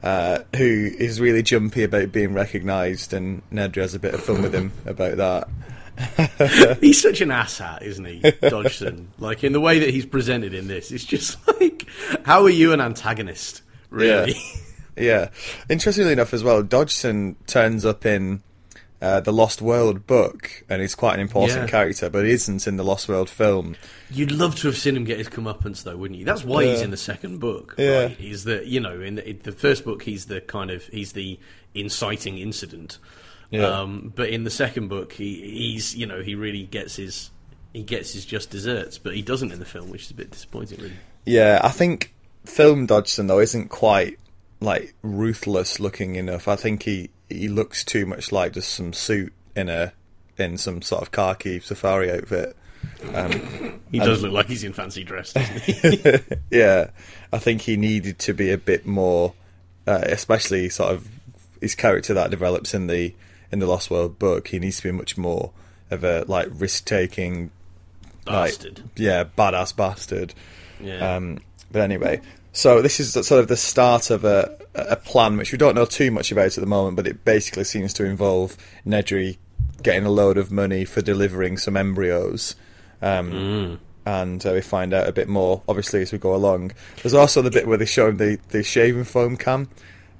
uh, 0.02 0.40
who 0.56 0.90
is 0.98 1.20
really 1.20 1.42
jumpy 1.42 1.84
about 1.84 2.12
being 2.12 2.34
recognised, 2.34 3.12
and 3.12 3.42
Nedry 3.50 3.82
has 3.82 3.94
a 3.94 3.98
bit 3.98 4.14
of 4.14 4.22
fun 4.22 4.42
with 4.42 4.54
him 4.54 4.72
about 4.86 5.16
that. 5.16 5.48
he's 6.80 7.00
such 7.00 7.20
an 7.20 7.28
asshat, 7.28 7.82
isn't 7.82 8.04
he, 8.04 8.30
Dodgson? 8.48 9.12
like 9.18 9.44
in 9.44 9.52
the 9.52 9.60
way 9.60 9.78
that 9.78 9.90
he's 9.90 10.06
presented 10.06 10.54
in 10.54 10.66
this, 10.66 10.90
it's 10.90 11.04
just 11.04 11.36
like, 11.60 11.86
how 12.24 12.42
are 12.42 12.50
you 12.50 12.72
an 12.72 12.80
antagonist? 12.80 13.62
Really? 13.90 14.40
Yeah. 14.96 15.28
Interestingly 15.68 16.12
enough, 16.12 16.34
as 16.34 16.42
well, 16.42 16.62
Dodgson 16.62 17.36
turns 17.46 17.84
up 17.84 18.06
in 18.06 18.42
uh, 19.02 19.20
the 19.20 19.32
Lost 19.32 19.60
World 19.60 20.06
book, 20.06 20.64
and 20.70 20.80
he's 20.80 20.94
quite 20.94 21.14
an 21.14 21.20
important 21.20 21.58
Yeah. 21.62 21.66
character, 21.66 22.08
but 22.08 22.24
he 22.24 22.30
isn't 22.30 22.66
in 22.66 22.76
the 22.76 22.84
Lost 22.84 23.08
World 23.08 23.28
film. 23.28 23.74
You'd 24.10 24.30
love 24.30 24.54
to 24.60 24.68
have 24.68 24.76
seen 24.78 24.96
him 24.96 25.04
get 25.04 25.18
his 25.18 25.28
comeuppance, 25.28 25.82
though, 25.82 25.96
wouldn't 25.96 26.18
you? 26.20 26.24
That's 26.24 26.44
why 26.44 26.64
he's 26.66 26.80
in 26.80 26.90
the 26.92 26.96
second 26.96 27.40
book. 27.40 27.74
Yeah. 27.76 28.04
Right? 28.04 28.20
Is 28.20 28.44
that 28.44 28.66
you 28.66 28.78
know 28.80 29.00
in 29.00 29.16
the, 29.16 29.28
in 29.28 29.40
the 29.42 29.52
first 29.52 29.84
book 29.84 30.02
he's 30.04 30.26
the 30.26 30.40
kind 30.40 30.70
of 30.70 30.84
he's 30.86 31.12
the 31.12 31.38
inciting 31.74 32.38
incident, 32.38 32.98
Yeah. 33.50 33.66
um, 33.80 34.12
but 34.14 34.28
in 34.28 34.44
the 34.44 34.50
second 34.50 34.88
book 34.88 35.12
he 35.14 35.34
he's 35.50 35.94
you 35.96 36.06
know 36.06 36.22
he 36.22 36.34
really 36.34 36.64
gets 36.64 36.96
his 36.96 37.30
he 37.72 37.82
gets 37.82 38.12
his 38.12 38.24
just 38.24 38.50
desserts, 38.50 38.98
but 38.98 39.14
he 39.16 39.22
doesn't 39.22 39.50
in 39.50 39.58
the 39.58 39.64
film, 39.64 39.90
which 39.90 40.02
is 40.04 40.10
a 40.10 40.14
bit 40.14 40.30
disappointing, 40.30 40.78
really. 40.80 40.94
Yeah, 41.24 41.60
I 41.64 41.70
think 41.70 42.14
film 42.44 42.86
Dodgson 42.86 43.26
though 43.26 43.40
isn't 43.40 43.68
quite 43.68 44.18
like 44.60 44.94
ruthless 45.02 45.80
looking 45.80 46.14
enough. 46.16 46.46
I 46.46 46.54
think 46.54 46.84
he 46.84 47.10
he 47.32 47.48
looks 47.48 47.84
too 47.84 48.06
much 48.06 48.32
like 48.32 48.52
just 48.52 48.72
some 48.72 48.92
suit 48.92 49.32
in 49.56 49.68
a 49.68 49.92
in 50.38 50.56
some 50.58 50.82
sort 50.82 51.02
of 51.02 51.12
khaki 51.12 51.60
safari 51.60 52.10
outfit. 52.10 52.56
He 53.90 53.98
does 53.98 54.22
look 54.22 54.32
like 54.32 54.46
he's 54.46 54.64
in 54.64 54.72
fancy 54.72 55.04
dress, 55.04 55.32
doesn't 55.32 55.60
he? 55.62 56.18
Yeah, 56.50 56.90
I 57.32 57.38
think 57.38 57.62
he 57.62 57.76
needed 57.76 58.18
to 58.20 58.32
be 58.34 58.50
a 58.50 58.58
bit 58.58 58.86
more, 58.86 59.34
uh, 59.86 60.00
especially 60.04 60.68
sort 60.68 60.92
of 60.92 61.08
his 61.60 61.74
character 61.74 62.14
that 62.14 62.30
develops 62.30 62.74
in 62.74 62.86
the 62.88 63.14
in 63.50 63.58
the 63.58 63.66
Lost 63.66 63.90
World 63.90 64.18
book. 64.18 64.48
He 64.48 64.58
needs 64.58 64.78
to 64.78 64.84
be 64.84 64.92
much 64.92 65.16
more 65.16 65.52
of 65.90 66.02
a 66.04 66.24
like 66.26 66.48
risk 66.50 66.84
taking, 66.86 67.50
like 68.26 68.52
Bastard. 68.52 68.82
yeah, 68.96 69.24
badass 69.24 69.76
bastard. 69.76 70.34
Yeah. 70.80 71.16
Um, 71.16 71.38
but 71.70 71.82
anyway, 71.82 72.20
so 72.52 72.82
this 72.82 73.00
is 73.00 73.12
sort 73.12 73.40
of 73.40 73.48
the 73.48 73.56
start 73.56 74.10
of 74.10 74.24
a, 74.24 74.56
a 74.74 74.96
plan 74.96 75.36
which 75.36 75.52
we 75.52 75.58
don't 75.58 75.74
know 75.74 75.84
too 75.86 76.10
much 76.10 76.30
about 76.32 76.46
at 76.46 76.54
the 76.60 76.66
moment, 76.66 76.96
but 76.96 77.06
it 77.06 77.24
basically 77.24 77.64
seems 77.64 77.92
to 77.94 78.04
involve 78.04 78.56
Nedry 78.86 79.38
getting 79.82 80.04
a 80.04 80.10
load 80.10 80.36
of 80.38 80.52
money 80.52 80.84
for 80.84 81.00
delivering 81.02 81.56
some 81.58 81.76
embryos. 81.76 82.54
Um, 83.00 83.78
And 84.04 84.44
uh, 84.44 84.50
we 84.54 84.60
find 84.62 84.92
out 84.92 85.06
a 85.08 85.12
bit 85.12 85.28
more, 85.28 85.62
obviously, 85.68 86.02
as 86.02 86.10
we 86.10 86.18
go 86.18 86.34
along. 86.34 86.72
There's 87.02 87.14
also 87.14 87.40
the 87.40 87.52
bit 87.52 87.68
where 87.68 87.78
they 87.78 87.84
show 87.86 88.08
him 88.08 88.16
the, 88.16 88.38
the 88.48 88.64
shaving 88.64 89.04
foam 89.04 89.36
can. 89.36 89.68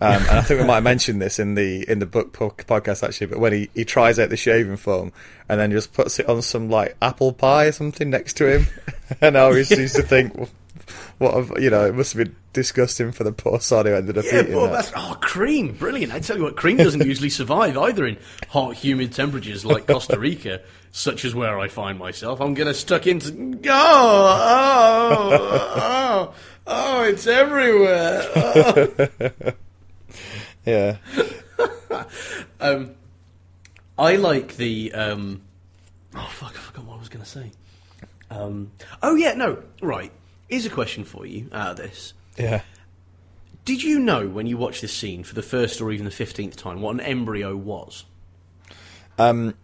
Um, 0.01 0.23
and 0.23 0.31
I 0.39 0.43
think 0.43 0.61
we 0.61 0.67
might 0.67 0.75
have 0.77 0.85
mentioned 0.85 1.21
this 1.21 1.39
in 1.39 1.55
the 1.55 1.89
in 1.89 1.99
the 2.01 2.07
book 2.07 2.33
po- 2.33 2.51
podcast 2.51 3.03
actually, 3.05 3.29
but 3.29 3.39
when 3.39 3.53
he, 3.53 3.71
he 3.75 3.85
tries 3.85 4.19
out 4.19 4.31
the 4.31 4.37
shaving 4.37 4.77
foam 4.77 5.13
and 5.49 5.61
then 5.61 5.71
just 5.71 5.93
puts 5.93 6.19
it 6.19 6.29
on 6.29 6.43
some 6.43 6.69
like 6.71 6.97
apple 7.03 7.33
pie 7.33 7.67
or 7.67 7.73
something 7.73 8.11
next 8.11 8.33
to 8.39 8.47
him, 8.53 8.67
and 9.21 9.37
I 9.37 9.43
always 9.43 9.71
used 9.71 9.95
to 9.97 10.03
think, 10.03 10.49
what 11.23 11.35
have, 11.35 11.53
you 11.63 11.71
know, 11.71 11.87
it 11.87 11.95
must 11.95 12.13
have 12.13 12.25
been 12.25 12.37
disgusting 12.53 13.13
for 13.13 13.25
the 13.25 13.33
poor 13.33 13.59
sod 13.61 13.87
who 13.87 13.95
ended 13.95 14.19
up 14.19 14.25
Yeah, 14.27 14.41
eating 14.43 14.55
well, 14.57 14.67
that. 14.67 14.73
that's 14.73 14.93
oh, 14.95 15.17
cream, 15.21 15.73
brilliant. 15.73 16.13
I 16.13 16.19
tell 16.21 16.37
you 16.37 16.43
what, 16.43 16.57
cream 16.57 16.77
doesn't 16.77 17.07
usually 17.07 17.31
survive 17.31 17.79
either 17.79 18.05
in 18.07 18.19
hot, 18.49 18.75
humid 18.75 19.13
temperatures 19.13 19.65
like 19.65 19.87
Costa 19.87 20.19
Rica, 20.19 20.61
such 20.91 21.25
as 21.25 21.35
where 21.35 21.59
I 21.59 21.69
find 21.69 21.99
myself. 21.99 22.41
I'm 22.41 22.53
going 22.55 22.69
to 22.69 22.75
stuck 22.75 23.07
into 23.07 23.59
oh, 23.69 24.39
oh, 25.41 25.75
oh, 25.77 26.35
oh, 26.67 27.03
it's 27.05 27.27
everywhere. 27.27 28.23
Oh. 28.37 29.53
Yeah, 30.65 30.99
Um, 32.61 32.95
I 33.99 34.15
like 34.15 34.57
the. 34.57 34.93
Um, 34.93 35.43
oh 36.15 36.29
fuck! 36.31 36.53
I 36.55 36.59
forgot 36.61 36.85
what 36.85 36.95
I 36.95 36.99
was 37.01 37.09
going 37.09 37.25
to 37.25 37.29
say. 37.29 37.51
Um, 38.31 38.71
oh 39.03 39.17
yeah, 39.17 39.35
no, 39.35 39.61
right. 39.81 40.13
Here's 40.53 40.67
a 40.67 40.71
question 40.71 41.05
for 41.05 41.25
you 41.25 41.49
out 41.51 41.71
of 41.71 41.77
this. 41.79 42.13
yeah. 42.37 42.61
Did 43.65 43.83
you 43.83 43.99
know 43.99 44.29
when 44.29 44.47
you 44.47 44.59
watched 44.59 44.83
this 44.83 44.93
scene 44.93 45.25
for 45.25 45.35
the 45.35 45.41
first 45.41 45.81
or 45.81 45.91
even 45.91 46.05
the 46.05 46.11
fifteenth 46.11 46.57
time 46.57 46.83
what 46.83 46.93
an 46.93 47.01
embryo 47.01 47.57
was? 47.57 48.05
Um, 49.19 49.55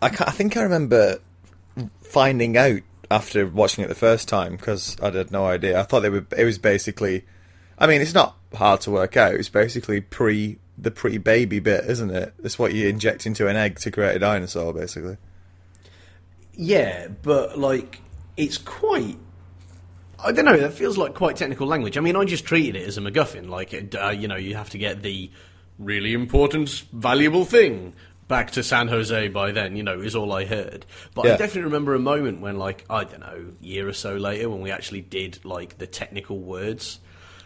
I, 0.00 0.06
I 0.06 0.32
think 0.32 0.56
I 0.56 0.62
remember 0.62 1.20
finding 2.02 2.56
out 2.56 2.80
after 3.08 3.46
watching 3.46 3.84
it 3.84 3.86
the 3.86 3.94
first 3.94 4.26
time 4.26 4.56
because 4.56 4.96
I 5.00 5.12
had 5.12 5.30
no 5.30 5.46
idea. 5.46 5.78
I 5.78 5.84
thought 5.84 6.00
they 6.00 6.10
were. 6.10 6.26
It 6.36 6.44
was 6.44 6.58
basically. 6.58 7.24
I 7.78 7.86
mean, 7.86 8.00
it's 8.00 8.14
not 8.14 8.36
hard 8.52 8.80
to 8.80 8.90
work 8.90 9.16
out. 9.16 9.34
It's 9.34 9.48
basically 9.48 10.00
pre 10.00 10.58
the 10.76 10.90
pre 10.90 11.18
baby 11.18 11.60
bit, 11.60 11.84
isn't 11.84 12.10
it? 12.10 12.34
It's 12.42 12.58
what 12.58 12.74
you 12.74 12.88
inject 12.88 13.26
into 13.26 13.46
an 13.46 13.54
egg 13.54 13.78
to 13.78 13.92
create 13.92 14.16
a 14.16 14.18
dinosaur, 14.18 14.72
basically. 14.72 15.18
Yeah, 16.52 17.06
but 17.22 17.60
like 17.60 18.00
it's 18.36 18.58
quite. 18.58 19.18
I 20.24 20.32
don't 20.32 20.44
know. 20.44 20.56
That 20.56 20.72
feels 20.74 20.96
like 20.98 21.14
quite 21.14 21.36
technical 21.36 21.66
language. 21.66 21.96
I 21.96 22.00
mean, 22.00 22.16
I 22.16 22.24
just 22.24 22.44
treated 22.44 22.76
it 22.80 22.86
as 22.86 22.96
a 22.98 23.00
MacGuffin. 23.00 23.48
Like, 23.48 23.72
it, 23.72 23.94
uh, 23.94 24.10
you 24.10 24.28
know, 24.28 24.36
you 24.36 24.54
have 24.54 24.70
to 24.70 24.78
get 24.78 25.02
the 25.02 25.30
really 25.78 26.12
important, 26.14 26.84
valuable 26.92 27.44
thing 27.44 27.94
back 28.28 28.52
to 28.52 28.62
San 28.62 28.88
Jose 28.88 29.28
by 29.28 29.50
then. 29.52 29.76
You 29.76 29.82
know, 29.82 30.00
is 30.00 30.14
all 30.14 30.32
I 30.32 30.44
heard. 30.44 30.86
But 31.14 31.26
I 31.26 31.36
definitely 31.36 31.62
remember 31.62 31.94
a 31.94 31.98
moment 31.98 32.40
when, 32.40 32.56
like, 32.58 32.84
I 32.88 33.04
don't 33.04 33.20
know, 33.20 33.52
a 33.60 33.64
year 33.64 33.88
or 33.88 33.92
so 33.92 34.14
later, 34.16 34.48
when 34.48 34.60
we 34.60 34.70
actually 34.70 35.00
did 35.02 35.44
like 35.44 35.78
the 35.78 35.86
technical 35.86 36.38
words 36.38 37.00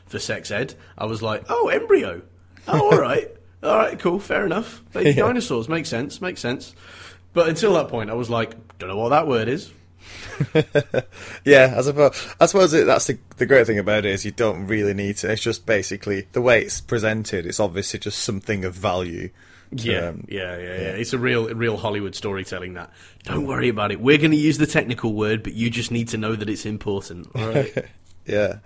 for 0.07 0.19
sex 0.19 0.51
ed. 0.51 0.75
I 0.97 1.07
was 1.07 1.23
like, 1.23 1.45
oh, 1.49 1.69
embryo. 1.69 2.23
Oh, 2.69 2.93
all 2.93 2.99
right, 2.99 3.29
all 3.63 3.77
right, 3.77 3.99
cool, 3.99 4.19
fair 4.21 4.45
enough. 4.47 4.83
Baby 4.93 5.11
Yeah. 5.11 5.25
dinosaurs 5.27 5.69
makes 5.69 5.89
sense, 5.89 6.21
makes 6.21 6.41
sense. 6.41 6.75
But 7.33 7.49
until 7.49 7.75
that 7.75 7.89
point, 7.89 8.11
I 8.11 8.15
was 8.15 8.31
like, 8.31 8.55
don't 8.79 8.89
know 8.89 8.97
what 8.97 9.11
that 9.11 9.27
word 9.27 9.49
is. 9.49 9.71
Yeah, 11.45 11.75
I 11.77 11.83
suppose. 11.83 12.29
I 12.41 12.47
suppose 12.47 12.73
it, 12.75 12.87
that's 12.87 13.07
the 13.07 13.19
the 13.37 13.47
great 13.47 13.67
thing 13.67 13.79
about 13.79 14.05
it 14.05 14.13
is 14.13 14.25
you 14.25 14.33
don't 14.33 14.67
really 14.67 14.95
need 14.95 15.17
to. 15.19 15.31
It's 15.31 15.43
just 15.43 15.67
basically 15.67 16.27
the 16.33 16.41
way 16.43 16.63
it's 16.63 16.81
presented. 16.81 17.47
It's 17.47 17.61
obviously 17.61 18.01
just 18.01 18.19
something 18.19 18.65
of 18.65 18.75
value. 18.75 19.29
to, 19.77 19.83
Yeah, 19.85 20.09
um, 20.09 20.25
yeah, 20.29 20.57
yeah, 20.59 20.65
yeah. 20.65 20.89
It's 21.01 21.13
a 21.13 21.19
real, 21.19 21.49
real 21.55 21.77
Hollywood 21.77 22.15
storytelling. 22.15 22.75
That 22.75 22.91
don't 23.25 23.47
worry 23.47 23.69
about 23.69 23.93
it. 23.93 24.01
We're 24.01 24.19
going 24.19 24.31
to 24.33 24.37
use 24.37 24.59
the 24.59 24.67
technical 24.67 25.13
word, 25.15 25.43
but 25.43 25.55
you 25.55 25.71
just 25.71 25.91
need 25.91 26.09
to 26.09 26.19
know 26.19 26.35
that 26.35 26.49
it's 26.49 26.67
important. 26.67 27.29
All 27.35 27.49
right? 27.49 27.73
Yeah, 28.29 28.57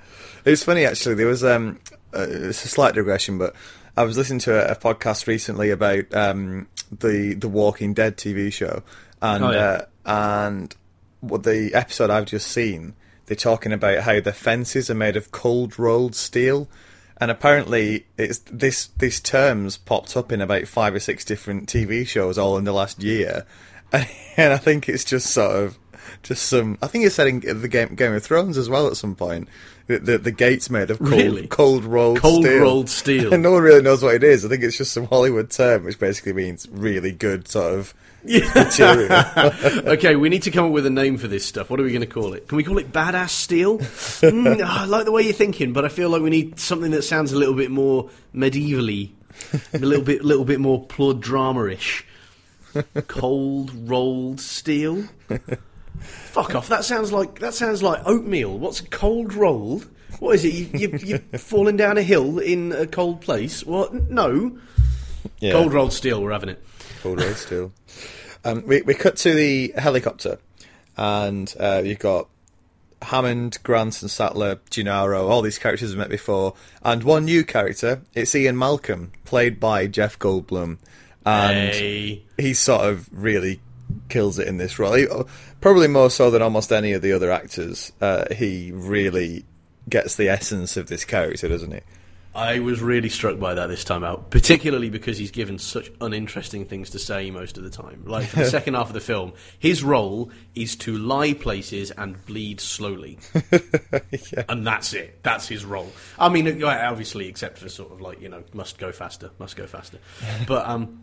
it's 0.47 0.65
funny 0.65 0.87
actually. 0.87 1.17
There 1.17 1.27
was 1.27 1.45
um, 1.45 1.81
uh, 2.17 2.25
it's 2.27 2.65
a 2.65 2.69
slight 2.69 2.95
digression, 2.95 3.37
but 3.37 3.55
I 3.95 4.05
was 4.05 4.17
listening 4.17 4.39
to 4.39 4.55
a, 4.55 4.73
a 4.73 4.75
podcast 4.75 5.27
recently 5.27 5.69
about 5.69 6.15
um, 6.15 6.67
the 6.91 7.35
the 7.35 7.47
Walking 7.47 7.93
Dead 7.93 8.17
TV 8.17 8.51
show, 8.51 8.83
and 9.21 9.45
Oh, 9.45 9.51
yeah. 9.51 9.83
uh, 10.07 10.47
and 10.47 10.75
what 11.21 11.43
the 11.43 11.73
episode 11.75 12.11
I've 12.11 12.27
just 12.27 12.49
seen, 12.49 12.95
they're 13.27 13.37
talking 13.37 13.73
about 13.73 14.01
how 14.01 14.21
the 14.21 14.33
fences 14.33 14.91
are 14.91 14.95
made 14.95 15.17
of 15.17 15.31
cold 15.31 15.79
rolled 15.79 16.15
steel, 16.15 16.69
and 17.21 17.31
apparently 17.31 18.07
it's 18.17 18.39
this 18.51 18.89
these 18.99 19.21
terms 19.21 19.77
popped 19.77 20.17
up 20.17 20.33
in 20.33 20.41
about 20.41 20.67
five 20.67 20.95
or 20.95 21.01
six 21.01 21.25
different 21.25 21.69
TV 21.69 22.07
shows 22.07 22.39
all 22.39 22.57
in 22.57 22.65
the 22.65 22.73
last 22.73 23.03
year, 23.03 23.47
and 23.93 24.53
I 24.53 24.57
think 24.57 24.89
it's 24.89 25.05
just 25.05 25.31
sort 25.31 25.57
of 25.57 25.79
just 26.23 26.47
some. 26.47 26.79
I 26.83 26.87
think 26.87 27.05
it's 27.05 27.15
said 27.15 27.29
in 27.29 27.61
the 27.61 27.69
game 27.69 27.95
Game 27.95 28.15
of 28.15 28.23
Thrones 28.23 28.59
as 28.59 28.69
well 28.69 28.87
at 28.87 28.97
some 28.97 29.15
point. 29.15 29.49
The 29.91 29.99
the, 29.99 30.19
the 30.19 30.31
gates 30.31 30.71
made 30.71 30.91
of 30.91 30.99
cold 31.01 31.11
Really? 31.11 31.47
cold 31.49 31.85
rolled 31.85 32.21
Cold 32.21 32.45
steel. 32.45 32.61
rolled 32.63 32.89
steel. 32.89 33.35
and 33.35 33.43
no 33.43 33.51
one 33.53 33.63
really 33.63 33.83
knows 33.83 34.03
what 34.05 34.15
it 34.15 34.23
is. 34.23 34.45
I 34.45 34.49
think 34.49 34.63
it's 34.63 34.77
just 34.79 34.93
some 34.93 35.07
Hollywood 35.07 35.51
term, 35.51 35.85
which 35.85 35.99
basically 35.99 36.33
means 36.33 36.69
really 36.71 37.11
good 37.13 37.49
sort 37.49 37.75
of 37.75 37.95
material. 38.25 39.11
okay, 39.95 40.15
we 40.15 40.29
need 40.29 40.43
to 40.43 40.51
come 40.53 40.67
up 40.67 40.71
with 40.73 40.87
a 40.87 40.91
name 40.91 41.17
for 41.17 41.27
this 41.27 41.45
stuff. 41.45 41.71
What 41.71 41.81
are 41.81 41.83
we 41.83 41.91
going 41.91 42.03
to 42.03 42.07
call 42.07 42.35
it? 42.35 42.47
Can 42.47 42.57
we 42.57 42.63
call 42.65 42.79
it 42.79 42.93
badass 42.93 43.31
steel? 43.31 43.79
mm, 43.79 44.63
I 44.63 44.85
like 44.85 45.07
the 45.07 45.13
way 45.13 45.23
you're 45.23 45.33
thinking, 45.33 45.73
but 45.73 45.85
I 45.85 45.89
feel 45.89 46.09
like 46.11 46.23
we 46.23 46.31
need 46.31 46.61
something 46.61 46.93
that 46.93 47.03
sounds 47.03 47.33
a 47.33 47.37
little 47.37 47.55
bit 47.55 47.71
more 47.73 48.11
medievally, 48.35 49.11
a 49.75 49.79
little 49.79 50.05
bit, 50.05 50.23
little 50.25 50.45
bit 50.45 50.61
more 50.61 50.85
plot 50.85 51.19
drama-ish. 51.21 52.05
Cold 53.09 53.73
rolled 53.89 54.39
steel. 54.41 55.05
Fuck 56.01 56.55
off! 56.55 56.69
That 56.69 56.85
sounds 56.85 57.13
like 57.13 57.39
that 57.41 57.55
sounds 57.55 57.83
like 57.83 58.03
oatmeal. 58.07 58.59
What's 58.59 58.81
a 58.81 58.87
cold 58.89 59.35
rolled? 59.35 59.89
What 60.19 60.35
is 60.35 60.45
it? 60.45 60.55
You, 60.55 60.69
you, 60.99 60.99
you're 60.99 61.19
falling 61.39 61.77
down 61.77 61.97
a 61.99 62.03
hill 62.03 62.39
in 62.39 62.73
a 62.73 62.87
cold 62.87 63.21
place? 63.21 63.65
What? 63.65 63.95
No. 64.11 64.59
Yeah. 65.39 65.53
Cold 65.53 65.73
rolled 65.73 65.93
steel. 65.93 66.23
We're 66.23 66.33
having 66.33 66.49
it. 66.51 66.63
Cold 67.03 67.21
road 67.21 67.37
steel. 67.37 67.73
Um, 68.45 68.65
we 68.67 68.83
we 68.83 68.95
cut 68.95 69.17
to 69.19 69.35
the 69.35 69.73
helicopter, 69.77 70.39
and 70.97 71.55
uh, 71.59 71.83
you've 71.85 71.99
got 71.99 72.29
Hammond, 73.03 73.59
Grant, 73.63 74.03
and 74.03 74.11
Sattler, 74.11 74.61
Gennaro, 74.71 75.27
all 75.29 75.43
these 75.43 75.59
characters 75.59 75.91
we've 75.91 75.99
met 75.99 76.11
before, 76.11 76.55
and 76.83 77.03
one 77.03 77.25
new 77.25 77.45
character. 77.45 78.03
It's 78.15 78.35
Ian 78.35 78.59
Malcolm, 78.59 79.13
played 79.25 79.59
by 79.61 79.87
Jeff 79.87 80.19
Goldblum, 80.19 80.79
and 81.25 81.75
Hey. 81.75 82.23
he 82.39 82.53
sort 82.55 82.83
of 82.83 83.09
really 83.13 83.61
kills 84.09 84.39
it 84.39 84.49
in 84.49 84.57
this 84.57 84.79
role. 84.79 84.95
He, 84.95 85.07
probably 85.61 85.89
more 85.89 86.11
so 86.11 86.31
than 86.31 86.43
almost 86.43 86.73
any 86.73 86.93
of 86.93 87.03
the 87.03 87.13
other 87.13 87.31
actors. 87.31 87.93
Uh, 88.01 88.25
he 88.35 88.73
really 88.73 89.45
gets 89.89 90.17
the 90.17 90.29
essence 90.29 90.77
of 90.77 90.89
this 90.89 91.05
character, 91.05 91.49
doesn't 91.49 91.73
he? 91.73 91.81
I 92.33 92.61
was 92.61 92.81
really 92.81 93.09
struck 93.09 93.41
by 93.41 93.55
that 93.55 93.67
this 93.67 93.83
time 93.83 94.05
out, 94.05 94.31
particularly 94.31 94.89
because 94.89 95.19
he's 95.19 95.33
given 95.33 95.59
such 95.59 95.91
uninteresting 96.01 96.65
things 96.65 96.91
to 96.91 97.01
say 97.01 97.29
most 97.33 97.59
of 97.59 97.65
the 97.65 97.71
time. 97.71 98.05
Like 98.07 98.29
for 98.29 98.37
the 98.37 98.45
second 98.51 98.75
half 98.75 98.87
of 98.87 98.93
the 98.93 99.01
film, 99.01 99.33
his 99.59 99.83
role 99.83 100.31
is 100.55 100.77
to 100.77 100.97
lie 100.97 101.33
places 101.33 101.91
and 101.91 102.25
bleed 102.27 102.61
slowly, 102.61 103.19
and 104.49 104.65
that's 104.65 104.93
it. 104.93 105.25
That's 105.25 105.49
his 105.49 105.65
role. 105.65 105.93
I 106.21 106.29
mean, 106.29 106.63
obviously, 106.63 107.27
except 107.27 107.59
for 107.59 107.69
sort 107.69 107.91
of 107.91 108.01
like 108.01 108.21
you 108.21 108.29
know, 108.29 108.45
must 108.55 108.79
go 108.79 108.93
faster, 108.93 109.31
must 109.39 109.57
go 109.57 109.67
faster. 109.67 109.99
But 110.47 110.67
um, 110.67 111.03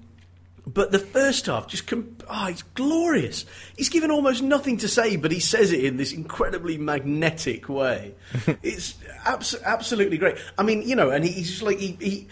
but 0.67 0.91
the 0.91 0.99
first 0.99 1.45
half 1.45 1.67
just 1.67 1.88
com- 1.88 2.17
oh, 2.30 2.47
it's 2.47 2.63
glorious. 2.63 3.45
He's 3.77 3.89
given 3.89 4.12
almost 4.12 4.43
nothing 4.43 4.77
to 4.77 4.88
say, 4.89 5.15
but 5.15 5.32
he 5.32 5.39
says 5.39 5.71
it 5.71 5.84
in 5.84 5.95
this 5.95 6.12
incredibly 6.12 6.77
magnetic 6.77 7.69
way. 7.69 8.13
it's 8.62 8.95
abs- 9.25 9.56
absolutely 9.63 10.17
great. 10.17 10.36
I 10.58 10.63
mean, 10.63 10.82
you 10.88 10.95
know, 10.95 11.10
and 11.10 11.23
he- 11.23 11.32
he's 11.32 11.49
just 11.49 11.62
like 11.62 11.80
he, 11.80 11.97
he 12.01 12.27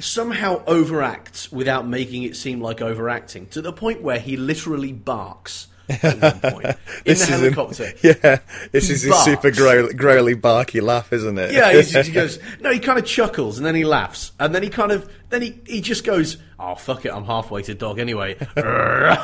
somehow 0.00 0.64
overacts 0.64 1.50
without 1.52 1.86
making 1.86 2.24
it 2.24 2.36
seem 2.36 2.60
like 2.60 2.82
overacting 2.82 3.46
to 3.46 3.62
the 3.62 3.72
point 3.72 4.02
where 4.02 4.18
he 4.18 4.36
literally 4.36 4.92
barks 4.92 5.68
at 5.88 6.20
one 6.42 6.52
point 6.52 6.66
in 6.66 6.74
This 7.04 7.26
the 7.26 7.34
an- 7.34 7.40
helicopter. 7.40 7.92
yeah, 8.02 8.38
this 8.72 8.88
He 8.88 8.94
is 8.94 9.02
his 9.02 9.14
super 9.24 9.42
barks. 9.42 9.58
growl, 9.58 9.88
growly, 9.92 10.34
barky 10.34 10.80
laugh, 10.80 11.12
isn't 11.12 11.38
it? 11.38 11.52
Yeah, 11.52 11.72
he 11.80 12.10
goes. 12.12 12.38
No, 12.60 12.70
he 12.72 12.78
kind 12.78 12.98
of 12.98 13.04
chuckles 13.06 13.58
and 13.58 13.66
then 13.66 13.74
he 13.74 13.84
laughs 13.84 14.32
and 14.40 14.54
then 14.54 14.62
he 14.62 14.68
kind 14.68 14.92
of 14.92 15.10
then 15.30 15.42
he, 15.42 15.58
he 15.66 15.80
just 15.80 16.04
goes, 16.04 16.36
"Oh 16.58 16.74
fuck 16.76 17.04
it, 17.04 17.12
I'm 17.12 17.24
halfway 17.24 17.62
to 17.62 17.74
dog 17.74 17.98
anyway." 17.98 18.36
like, 18.56 19.18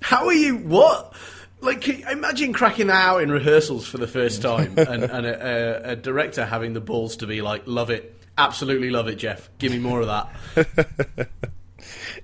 how 0.00 0.26
are 0.26 0.32
you? 0.32 0.56
What? 0.56 1.12
Like, 1.60 1.80
can 1.80 1.98
you 2.00 2.08
imagine 2.10 2.52
cracking 2.52 2.88
that 2.88 3.06
out 3.06 3.22
in 3.22 3.30
rehearsals 3.30 3.86
for 3.86 3.98
the 3.98 4.06
first 4.06 4.42
time, 4.42 4.74
and, 4.78 5.02
and 5.04 5.26
a, 5.26 5.88
a, 5.88 5.92
a 5.92 5.96
director 5.96 6.44
having 6.44 6.74
the 6.74 6.80
balls 6.80 7.16
to 7.16 7.26
be 7.26 7.42
like, 7.42 7.62
"Love 7.66 7.90
it, 7.90 8.14
absolutely 8.38 8.90
love 8.90 9.08
it, 9.08 9.16
Jeff. 9.16 9.48
Give 9.58 9.72
me 9.72 9.78
more 9.78 10.00
of 10.02 10.06
that." 10.06 11.28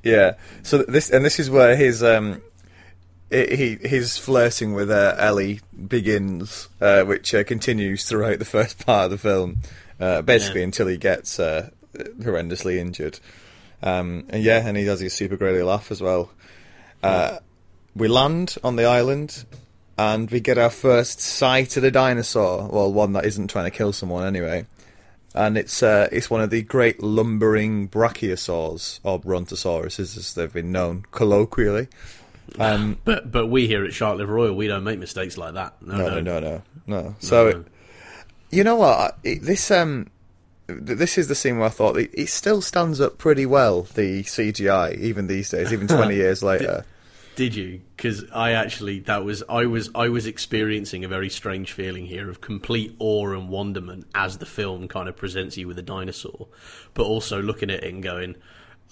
Yeah. 0.02 0.34
So 0.62 0.78
this 0.78 1.10
and 1.10 1.24
this 1.24 1.38
is 1.38 1.48
where 1.50 1.76
his 1.76 2.02
um 2.02 2.42
he 3.30 3.78
his 3.82 4.18
flirting 4.18 4.74
with 4.74 4.90
uh, 4.90 5.14
Ellie 5.18 5.60
begins, 5.86 6.68
uh, 6.80 7.04
which 7.04 7.34
uh, 7.34 7.44
continues 7.44 8.04
throughout 8.04 8.38
the 8.38 8.44
first 8.44 8.84
part 8.86 9.06
of 9.06 9.10
the 9.12 9.18
film, 9.18 9.58
uh, 10.00 10.22
basically 10.22 10.60
Yeah. 10.60 10.66
until 10.66 10.86
he 10.88 10.96
gets 10.98 11.38
uh, 11.40 11.70
horrendously 11.94 12.76
injured. 12.76 13.20
Um, 13.82 14.26
and 14.28 14.42
yeah, 14.44 14.66
and 14.66 14.76
he 14.76 14.84
does 14.84 15.00
his 15.00 15.12
super 15.14 15.36
growly 15.36 15.62
laugh 15.62 15.90
as 15.90 16.00
well. 16.00 16.30
Uh, 17.02 17.38
we 17.96 18.06
land 18.06 18.56
on 18.62 18.76
the 18.76 18.84
island, 18.84 19.44
and 19.98 20.30
we 20.30 20.38
get 20.40 20.56
our 20.58 20.70
first 20.70 21.20
sight 21.20 21.76
of 21.76 21.82
the 21.82 21.90
dinosaur. 21.90 22.68
Well, 22.68 22.92
one 22.92 23.12
that 23.14 23.24
isn't 23.24 23.48
trying 23.48 23.64
to 23.70 23.76
kill 23.76 23.92
someone 23.92 24.24
anyway. 24.26 24.66
And 25.34 25.56
it's 25.56 25.82
uh, 25.82 26.08
it's 26.12 26.28
one 26.28 26.42
of 26.42 26.50
the 26.50 26.62
great 26.62 27.02
lumbering 27.02 27.88
brachiosaurs 27.88 29.00
or 29.02 29.20
brontosauruses, 29.20 30.16
as 30.16 30.34
they've 30.34 30.52
been 30.52 30.72
known 30.72 31.06
colloquially. 31.10 31.88
Um, 32.58 32.98
But 33.04 33.30
but 33.30 33.46
we 33.46 33.66
here 33.66 33.84
at 33.84 33.94
Shark 33.94 34.18
Liver 34.18 34.38
Oil, 34.38 34.52
we 34.52 34.66
don't 34.66 34.84
make 34.84 34.98
mistakes 34.98 35.38
like 35.38 35.54
that. 35.54 35.74
No, 35.80 35.96
no, 35.96 36.08
no, 36.08 36.20
no, 36.20 36.20
no, 36.20 36.40
no. 36.40 36.62
no. 37.02 37.14
So, 37.20 37.50
no. 37.50 37.64
you 38.50 38.62
know 38.64 38.76
what? 38.76 39.18
It, 39.22 39.42
this 39.42 39.70
um, 39.70 40.10
this 40.66 41.16
is 41.16 41.28
the 41.28 41.34
scene 41.34 41.58
where 41.58 41.66
I 41.66 41.70
thought 41.70 41.96
it, 41.96 42.10
it 42.12 42.28
still 42.28 42.60
stands 42.60 43.00
up 43.00 43.16
pretty 43.16 43.46
well. 43.46 43.82
The 43.82 44.22
CGI, 44.24 44.98
even 44.98 45.28
these 45.28 45.50
days, 45.50 45.72
even 45.72 45.88
twenty 45.88 46.16
years 46.24 46.42
later. 46.42 46.84
Did 47.34 47.54
you? 47.54 47.80
Because 47.96 48.24
I 48.30 48.52
actually 48.52 49.00
that 49.00 49.24
was 49.24 49.42
I 49.48 49.64
was 49.64 49.90
I 49.94 50.08
was 50.08 50.26
experiencing 50.26 51.04
a 51.04 51.08
very 51.08 51.30
strange 51.30 51.72
feeling 51.72 52.06
here 52.06 52.28
of 52.28 52.40
complete 52.40 52.94
awe 52.98 53.30
and 53.32 53.48
wonderment 53.48 54.06
as 54.14 54.38
the 54.38 54.46
film 54.46 54.86
kind 54.86 55.08
of 55.08 55.16
presents 55.16 55.56
you 55.56 55.66
with 55.66 55.78
a 55.78 55.82
dinosaur, 55.82 56.48
but 56.94 57.04
also 57.04 57.40
looking 57.40 57.70
at 57.70 57.84
it 57.84 57.92
and 57.94 58.02
going, 58.02 58.36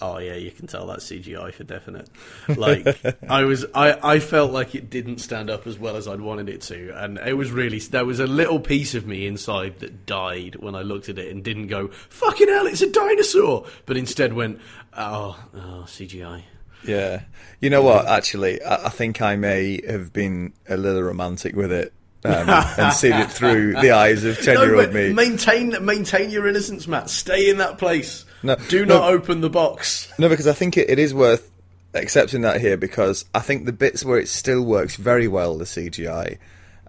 "Oh 0.00 0.16
yeah, 0.16 0.36
you 0.36 0.50
can 0.50 0.66
tell 0.66 0.86
that's 0.86 1.04
CGI 1.04 1.52
for 1.52 1.64
definite." 1.64 2.08
Like 2.48 2.98
I 3.28 3.44
was 3.44 3.66
I 3.74 4.14
I 4.14 4.18
felt 4.20 4.52
like 4.52 4.74
it 4.74 4.88
didn't 4.88 5.18
stand 5.18 5.50
up 5.50 5.66
as 5.66 5.78
well 5.78 5.96
as 5.96 6.08
I'd 6.08 6.22
wanted 6.22 6.48
it 6.48 6.62
to, 6.62 6.94
and 6.96 7.18
it 7.18 7.34
was 7.34 7.50
really 7.50 7.78
there 7.78 8.06
was 8.06 8.20
a 8.20 8.26
little 8.26 8.58
piece 8.58 8.94
of 8.94 9.06
me 9.06 9.26
inside 9.26 9.80
that 9.80 10.06
died 10.06 10.56
when 10.56 10.74
I 10.74 10.80
looked 10.80 11.10
at 11.10 11.18
it 11.18 11.30
and 11.30 11.44
didn't 11.44 11.66
go, 11.66 11.88
"Fucking 11.88 12.48
hell, 12.48 12.66
it's 12.66 12.80
a 12.80 12.90
dinosaur," 12.90 13.66
but 13.84 13.98
instead 13.98 14.32
went, 14.32 14.60
"Oh, 14.96 15.38
oh 15.54 15.84
CGI." 15.86 16.44
Yeah. 16.86 17.22
You 17.60 17.70
know 17.70 17.82
what? 17.82 18.06
Actually, 18.06 18.62
I, 18.62 18.86
I 18.86 18.88
think 18.88 19.20
I 19.20 19.36
may 19.36 19.80
have 19.86 20.12
been 20.12 20.52
a 20.68 20.76
little 20.76 21.02
romantic 21.02 21.54
with 21.54 21.70
it 21.72 21.92
um, 22.24 22.48
and 22.78 22.92
seen 22.92 23.12
it 23.12 23.30
through 23.30 23.74
the 23.80 23.90
eyes 23.92 24.24
of 24.24 24.38
ten-year-old 24.40 24.86
but 24.86 24.94
me. 24.94 25.12
Maintain, 25.12 25.84
maintain 25.84 26.30
your 26.30 26.46
innocence, 26.48 26.86
Matt. 26.86 27.10
Stay 27.10 27.50
in 27.50 27.58
that 27.58 27.78
place. 27.78 28.24
No, 28.42 28.56
Do 28.56 28.86
no. 28.86 28.98
not 29.00 29.12
open 29.12 29.42
the 29.42 29.50
box. 29.50 30.10
No, 30.18 30.28
because 30.28 30.46
I 30.46 30.54
think 30.54 30.76
it, 30.78 30.88
it 30.88 30.98
is 30.98 31.12
worth 31.12 31.50
accepting 31.92 32.40
that 32.42 32.60
here 32.60 32.76
because 32.76 33.24
I 33.34 33.40
think 33.40 33.66
the 33.66 33.72
bits 33.72 34.04
where 34.04 34.18
it 34.18 34.28
still 34.28 34.62
works 34.62 34.96
very 34.96 35.28
well, 35.28 35.58
the 35.58 35.64
CGI, 35.66 36.38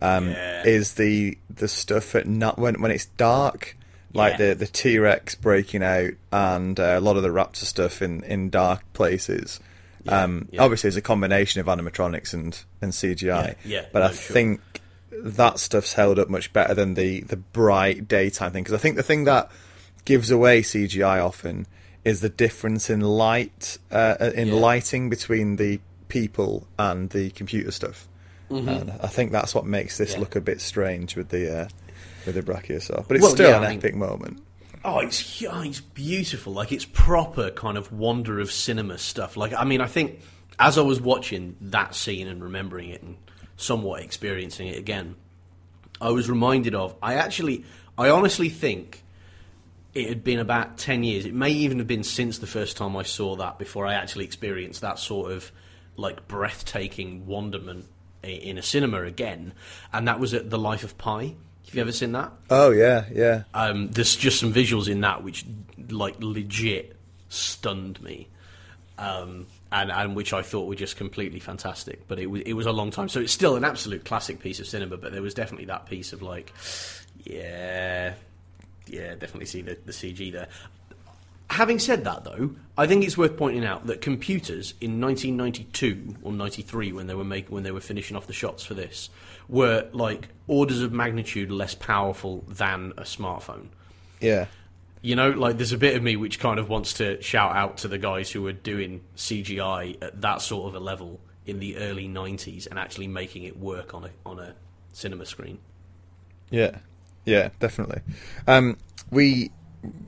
um, 0.02 0.30
Yeah. 0.30 0.64
is 0.64 0.94
the 0.94 1.38
the 1.54 1.68
stuff 1.68 2.16
at 2.16 2.28
not 2.28 2.58
when 2.58 2.82
when 2.82 2.92
it's 2.92 3.08
dark, 3.08 3.76
like 4.14 4.40
Yeah. 4.40 4.50
the 4.50 4.56
the 4.56 4.68
T 4.68 4.98
Rex 5.00 5.36
breaking 5.36 5.84
out 5.84 6.12
and 6.32 6.80
uh, 6.80 6.96
a 6.98 7.02
lot 7.02 7.18
of 7.18 7.24
the 7.24 7.30
Raptor 7.30 7.58
stuff 7.66 8.02
in 8.02 8.24
in 8.24 8.50
dark 8.50 8.82
places. 8.94 9.60
Um, 10.08 10.48
yeah. 10.52 10.62
Obviously, 10.64 10.88
it's 10.90 10.98
a 10.98 11.02
combination 11.02 11.62
of 11.62 11.68
animatronics 11.68 12.34
and 12.34 12.58
and 12.82 12.92
CGI. 12.92 13.56
Yeah, 13.64 13.82
yeah, 13.82 13.86
but 13.92 14.00
no, 14.00 14.06
I 14.06 14.10
sure. 14.10 14.34
think 14.34 14.62
that 15.12 15.60
stuff's 15.60 15.94
held 15.94 16.18
up 16.20 16.30
much 16.30 16.52
better 16.54 16.74
than 16.74 16.94
the 16.96 17.22
the 17.22 17.38
bright 17.38 18.08
daytime 18.08 18.52
thing 18.52 18.64
because 18.64 18.74
I 18.74 18.80
think 18.82 18.96
the 18.96 19.04
thing 19.04 19.26
that 19.26 19.52
gives 20.06 20.32
away 20.32 20.62
CGI 20.62 21.24
often 21.24 21.68
is 22.04 22.22
the 22.22 22.30
difference 22.30 22.90
in 22.90 23.02
light 23.02 23.78
uh, 23.92 24.32
in 24.34 24.48
Yeah. 24.48 24.54
lighting 24.56 25.10
between 25.10 25.58
the 25.58 25.80
people 26.08 26.68
and 26.80 27.10
the 27.12 27.30
computer 27.32 27.72
stuff. 27.72 28.08
And 28.50 28.92
I 29.02 29.08
think 29.08 29.32
that's 29.32 29.56
what 29.56 29.66
makes 29.66 29.98
this 29.98 30.10
Mm-hmm. 30.12 30.18
Yeah. 30.18 30.20
look 30.22 30.36
a 30.36 30.42
bit 30.42 30.60
strange 30.60 31.16
with 31.16 31.30
the 31.30 31.62
uh, 31.62 31.68
with 32.26 32.36
the 32.36 32.42
brachiosaur. 32.42 33.06
But 33.08 33.16
it's 33.18 33.24
Well, 33.24 33.32
still 33.32 33.50
yeah, 33.50 33.58
an 33.58 33.64
I 33.64 33.70
mean- 33.70 33.78
epic 33.80 33.96
moment. 33.96 34.42
Oh, 34.84 35.00
it's 35.00 35.44
oh, 35.44 35.62
it's 35.62 35.80
beautiful. 35.80 36.54
Like 36.54 36.72
it's 36.72 36.86
proper 36.86 37.52
kind 37.52 37.78
of 37.78 37.92
wonder 37.92 38.40
of 38.40 38.52
cinema 38.52 38.98
stuff. 38.98 39.38
Like 39.38 39.54
I 39.54 39.64
mean, 39.64 39.82
I 39.82 39.88
think 39.88 40.22
as 40.60 40.78
I 40.78 40.82
was 40.82 41.00
watching 41.00 41.56
that 41.62 41.96
scene 41.96 42.28
and 42.28 42.44
remembering 42.44 42.90
it 42.90 43.02
and 43.02 43.18
somewhat 43.58 44.02
experiencing 44.02 44.68
it 44.68 44.78
again, 44.78 45.16
I 46.00 46.10
was 46.10 46.30
reminded 46.30 46.76
of. 46.76 46.96
I 47.02 47.16
actually, 47.16 47.66
I 47.98 48.10
honestly 48.10 48.50
think 48.50 49.04
it 49.94 50.08
had 50.10 50.24
been 50.24 50.40
about 50.40 50.78
10 50.78 51.04
years. 51.04 51.26
It 51.26 51.34
may 51.34 51.52
even 51.52 51.78
have 51.80 51.88
been 51.88 52.04
since 52.04 52.40
the 52.40 52.48
first 52.48 52.78
time 52.78 52.96
I 52.96 53.04
saw 53.04 53.36
that 53.36 53.60
before 53.60 53.86
I 53.86 53.94
actually 53.94 54.26
experienced 54.26 54.82
that 54.82 55.00
sort 55.00 55.32
of 55.32 55.52
like 55.98 56.28
breathtaking 56.28 57.28
wonderment 57.28 57.88
in 58.24 58.58
a 58.58 58.62
cinema 58.62 59.04
again. 59.04 59.54
And 59.92 60.08
that 60.08 60.20
was 60.20 60.34
at 60.34 60.50
The 60.50 60.58
Life 60.58 60.84
of 60.84 60.98
Pi. 60.98 61.36
Have 61.72 61.76
you 61.78 61.82
ever 61.84 61.94
seen 61.94 62.12
that? 62.12 62.34
Oh 62.50 62.72
yeah, 62.72 63.06
yeah. 63.14 63.44
Um, 63.54 63.88
there's 63.92 64.18
just 64.18 64.42
some 64.42 64.54
visuals 64.54 64.90
in 64.90 65.00
that 65.02 65.24
which 65.24 65.46
like 65.90 66.16
legit 66.20 66.98
stunned 67.30 68.02
me. 68.02 68.28
Um, 68.98 69.48
and, 69.72 69.90
and 69.90 70.14
which 70.14 70.34
I 70.34 70.42
thought 70.42 70.68
were 70.68 70.76
just 70.76 70.98
completely 70.98 71.40
fantastic, 71.40 72.10
but 72.10 72.20
it 72.20 72.26
was 72.26 72.42
it 72.42 72.54
was 72.56 72.66
a 72.66 72.74
long 72.74 72.92
time, 72.92 73.08
so 73.08 73.22
it's 73.22 73.32
still 73.32 73.56
an 73.56 73.64
absolute 73.64 74.04
classic 74.04 74.42
piece 74.42 74.60
of 74.60 74.68
cinema. 74.68 74.98
But 74.98 75.14
there 75.14 75.22
was 75.22 75.34
definitely 75.34 75.68
that 75.68 75.86
piece 75.86 76.12
of 76.12 76.22
like, 76.22 76.52
yeah, 77.24 78.16
yeah, 78.88 79.16
definitely 79.16 79.46
see 79.46 79.62
the, 79.62 79.78
the 79.86 79.94
CG 79.94 80.30
there. 80.30 80.50
Having 81.52 81.80
said 81.80 82.06
that, 82.06 82.24
though, 82.24 82.56
I 82.78 82.88
think 82.88 83.04
it's 83.04 83.18
worth 83.18 83.36
pointing 83.36 83.66
out 83.66 83.86
that 83.88 84.00
computers 84.00 84.74
in 84.80 85.02
1992 85.02 86.16
or 86.24 86.32
93, 86.32 86.94
when 86.94 87.08
they 87.08 87.14
were 87.14 87.26
make, 87.26 87.52
when 87.52 87.64
they 87.64 87.72
were 87.72 87.82
finishing 87.82 88.16
off 88.16 88.26
the 88.26 88.32
shots 88.32 88.64
for 88.64 88.74
this, 88.74 89.10
were 89.50 89.90
like 89.92 90.30
orders 90.48 90.82
of 90.82 90.94
magnitude 90.94 91.52
less 91.52 91.76
powerful 91.76 92.46
than 92.48 92.94
a 92.96 93.02
smartphone. 93.02 93.68
Yeah. 94.22 94.46
You 95.02 95.18
know, 95.18 95.32
like 95.32 95.58
there's 95.58 95.74
a 95.74 95.78
bit 95.78 95.98
of 95.98 96.02
me 96.02 96.16
which 96.16 96.40
kind 96.40 96.58
of 96.58 96.70
wants 96.70 96.94
to 96.94 97.22
shout 97.22 97.54
out 97.54 97.80
to 97.80 97.90
the 97.90 97.98
guys 97.98 98.32
who 98.32 98.44
were 98.44 98.54
doing 98.54 99.02
CGI 99.18 100.02
at 100.02 100.22
that 100.22 100.42
sort 100.42 100.70
of 100.70 100.76
a 100.76 100.80
level 100.80 101.20
in 101.46 101.60
the 101.60 101.76
early 101.76 102.08
90s 102.08 102.66
and 102.66 102.80
actually 102.80 103.08
making 103.08 103.44
it 103.44 103.60
work 103.60 103.94
on 103.94 104.06
a 104.06 104.10
on 104.26 104.40
a 104.40 104.56
cinema 104.94 105.26
screen. 105.26 105.60
Yeah, 106.50 106.78
yeah, 107.26 107.50
definitely. 107.60 108.02
Um, 108.48 108.78
we 109.10 109.52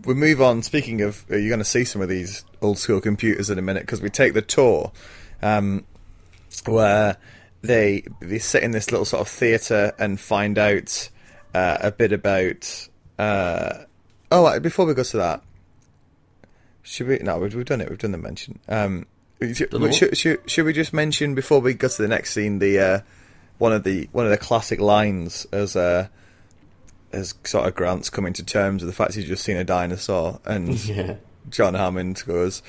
we 0.05 0.13
move 0.13 0.41
on. 0.41 0.61
Speaking 0.63 1.01
of, 1.01 1.25
uh, 1.31 1.35
you're 1.35 1.49
going 1.49 1.59
to 1.59 1.65
see 1.65 1.83
some 1.83 2.01
of 2.01 2.09
these 2.09 2.43
old 2.61 2.77
school 2.77 3.01
computers 3.01 3.49
in 3.49 3.57
a 3.57 3.61
minute 3.61 3.83
because 3.83 4.01
we 4.01 4.09
take 4.09 4.33
the 4.33 4.41
tour, 4.41 4.91
um, 5.41 5.85
where 6.65 7.17
they 7.61 8.03
they 8.19 8.39
sit 8.39 8.63
in 8.63 8.71
this 8.71 8.91
little 8.91 9.05
sort 9.05 9.21
of 9.21 9.27
theatre 9.27 9.93
and 9.97 10.19
find 10.19 10.57
out 10.57 11.09
uh, 11.53 11.77
a 11.81 11.91
bit 11.91 12.11
about. 12.11 12.87
Uh, 13.17 13.85
oh, 14.31 14.45
uh, 14.45 14.59
before 14.59 14.85
we 14.85 14.93
go 14.93 15.03
to 15.03 15.17
that, 15.17 15.43
Should 16.83 17.07
we? 17.07 17.17
No, 17.19 17.39
we've, 17.39 17.55
we've 17.55 17.65
done 17.65 17.81
it. 17.81 17.89
We've 17.89 17.97
done 17.97 18.11
the 18.11 18.17
mention. 18.17 18.59
Um, 18.67 19.05
should, 19.41 19.93
should, 19.93 20.17
should, 20.17 20.49
should 20.49 20.65
we 20.65 20.73
just 20.73 20.93
mention 20.93 21.33
before 21.33 21.59
we 21.59 21.73
go 21.73 21.87
to 21.87 22.01
the 22.01 22.07
next 22.07 22.33
scene 22.33 22.59
the 22.59 22.79
uh, 22.79 22.99
one 23.57 23.71
of 23.73 23.83
the 23.83 24.09
one 24.11 24.25
of 24.25 24.31
the 24.31 24.37
classic 24.37 24.79
lines 24.79 25.47
as 25.51 25.75
as 27.13 27.35
sort 27.43 27.67
of 27.67 27.75
Grant's 27.75 28.09
coming 28.09 28.33
to 28.33 28.43
terms 28.43 28.81
with 28.81 28.89
the 28.89 28.95
fact 28.95 29.13
he's 29.13 29.25
just 29.25 29.43
seen 29.43 29.57
a 29.57 29.63
dinosaur, 29.63 30.39
and 30.45 30.69
Yeah. 30.85 31.15
John 31.49 31.73
Hammond 31.75 32.23
goes, 32.25 32.61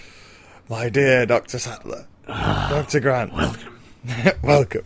"My 0.68 0.88
dear 0.88 1.26
Doctor 1.26 1.58
Sattler, 1.58 2.06
Doctor 2.26 3.00
Grant, 3.00 3.32
Welcome. 3.32 3.80
welcome 4.42 4.84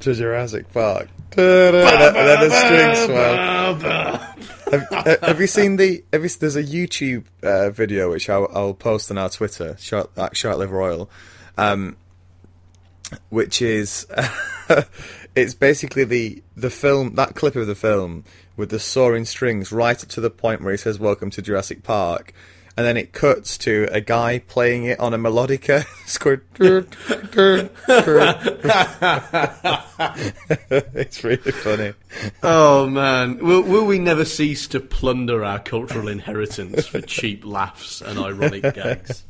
to 0.00 0.14
Jurassic 0.14 0.72
Park." 0.72 1.08
And 1.36 1.38
then 1.38 2.48
the 2.48 2.50
strings 2.50 3.04
swell. 3.04 3.74
have, 5.04 5.20
have 5.22 5.40
you 5.40 5.46
seen 5.46 5.76
the? 5.76 6.02
You, 6.12 6.28
there's 6.28 6.56
a 6.56 6.62
YouTube 6.64 7.24
uh, 7.42 7.70
video 7.70 8.10
which 8.10 8.28
I'll, 8.28 8.48
I'll 8.52 8.74
post 8.74 9.10
on 9.10 9.18
our 9.18 9.28
Twitter, 9.30 9.76
short, 9.78 10.10
at 10.16 10.36
Short 10.36 10.58
Live 10.58 10.72
Royal, 10.72 11.08
um, 11.56 11.96
which 13.28 13.62
is 13.62 14.06
it's 15.36 15.54
basically 15.54 16.04
the 16.04 16.42
the 16.56 16.70
film 16.70 17.14
that 17.14 17.34
clip 17.36 17.54
of 17.54 17.66
the 17.66 17.74
film 17.74 18.24
with 18.60 18.70
the 18.70 18.78
soaring 18.78 19.24
strings 19.24 19.72
right 19.72 20.00
up 20.00 20.08
to 20.10 20.20
the 20.20 20.30
point 20.30 20.60
where 20.60 20.70
he 20.70 20.76
says 20.76 21.00
"Welcome 21.00 21.30
to 21.30 21.42
Jurassic 21.42 21.82
Park." 21.82 22.32
And 22.76 22.86
then 22.86 22.96
it 22.96 23.12
cuts 23.12 23.58
to 23.58 23.88
a 23.90 24.00
guy 24.00 24.38
playing 24.38 24.84
it 24.84 25.00
on 25.00 25.12
a 25.12 25.18
melodica. 25.18 25.84
It's 30.94 31.24
really 31.24 31.52
funny. 31.52 31.94
Oh 32.42 32.86
man, 32.88 33.38
will, 33.44 33.62
will 33.62 33.86
we 33.86 33.98
never 33.98 34.24
cease 34.24 34.66
to 34.68 34.80
plunder 34.80 35.44
our 35.44 35.58
cultural 35.58 36.08
inheritance 36.08 36.86
for 36.86 37.00
cheap 37.00 37.44
laughs 37.44 38.00
and 38.00 38.18
ironic 38.18 38.74
gags? 38.74 39.24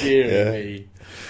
Dear 0.00 0.26
Yeah. 0.26 0.50
me. 0.52 0.88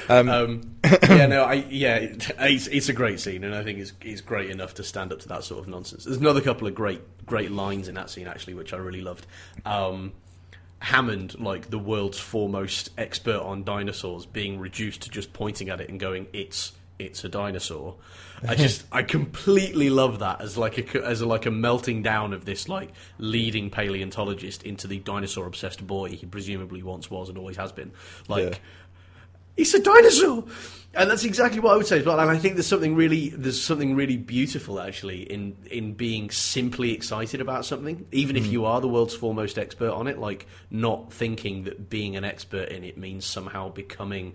Um, 0.09 0.77
yeah, 1.09 1.27
no, 1.27 1.45
I 1.45 1.55
yeah, 1.71 1.97
it's, 1.97 2.67
it's 2.69 2.89
a 2.89 2.93
great 2.93 3.21
scene, 3.21 3.45
and 3.45 3.55
I 3.55 3.63
think 3.63 3.79
it's 3.79 3.93
it's 4.03 4.21
great 4.21 4.51
enough 4.51 4.75
to 4.75 4.85
stand 4.85 5.13
up 5.13 5.21
to 5.21 5.29
that 5.29 5.45
sort 5.45 5.61
of 5.61 5.69
nonsense. 5.69 6.05
There's 6.05 6.19
another 6.19 6.41
couple 6.41 6.67
of 6.69 6.75
great 6.75 7.01
great 7.27 7.51
lines 7.51 7.89
in 7.89 7.95
that 7.95 8.11
scene 8.11 8.27
actually, 8.27 8.55
which 8.55 8.73
I 8.73 8.77
really 8.77 9.01
loved. 9.01 9.27
Um, 9.65 10.13
Hammond, 10.81 11.41
like 11.41 11.71
the 11.71 11.79
world's 11.79 12.19
foremost 12.19 12.91
expert 12.99 13.41
on 13.41 13.65
dinosaurs, 13.65 14.27
being 14.27 14.59
reduced 14.59 15.03
to 15.03 15.11
just 15.11 15.33
pointing 15.33 15.71
at 15.71 15.81
it 15.81 15.89
and 15.89 15.99
going, 15.99 16.27
"It's 16.33 16.73
it's 16.99 17.25
a 17.25 17.29
dinosaur." 17.29 17.97
I 18.49 18.55
just 18.55 18.85
I 18.93 19.03
completely 19.03 19.91
love 19.91 20.19
that 20.19 20.41
as 20.41 20.57
like 20.57 20.95
a 20.95 21.05
as 21.05 21.21
a, 21.21 21.27
like 21.27 21.47
a 21.47 21.51
melting 21.51 22.03
down 22.03 22.33
of 22.33 22.45
this 22.45 22.69
like 22.69 22.91
leading 23.19 23.71
paleontologist 23.71 24.63
into 24.63 24.87
the 24.87 24.99
dinosaur 24.99 25.47
obsessed 25.47 25.87
boy 25.87 26.11
he 26.11 26.27
presumably 26.27 26.83
once 26.83 27.11
was 27.11 27.29
and 27.29 27.39
always 27.39 27.57
has 27.57 27.73
been. 27.73 27.93
Like 28.29 28.53
Yeah. 28.53 28.59
it's 29.57 29.75
a 29.75 29.81
dinosaur, 29.81 30.45
and 30.95 31.11
that's 31.11 31.25
exactly 31.25 31.61
what 31.61 31.75
I 31.75 31.77
would 31.77 31.87
say 31.87 32.01
as 32.01 32.07
well. 32.07 32.21
And 32.21 32.31
I 32.31 32.37
think 32.37 32.55
there's 32.55 32.67
something 32.67 32.95
really 32.95 33.31
there's 33.31 33.63
something 33.63 33.95
really 33.95 34.17
beautiful 34.17 34.81
actually 34.81 35.23
in 35.23 35.57
in 35.71 35.95
being 35.95 36.31
simply 36.31 36.93
excited 36.93 37.41
about 37.41 37.65
something, 37.65 38.07
even 38.13 38.37
if 38.37 38.47
hmm. 38.47 38.53
you 38.53 38.65
are 38.65 38.81
the 38.81 38.89
world's 38.89 39.15
foremost 39.15 39.59
expert 39.59 39.93
on 39.93 40.07
it. 40.07 40.19
Like 40.19 40.47
not 40.71 41.13
thinking 41.13 41.65
that 41.65 41.89
being 41.89 42.17
an 42.17 42.25
expert 42.25 42.69
in 42.69 42.85
it 42.85 42.99
means 42.99 43.25
somehow 43.25 43.71
becoming 43.71 44.35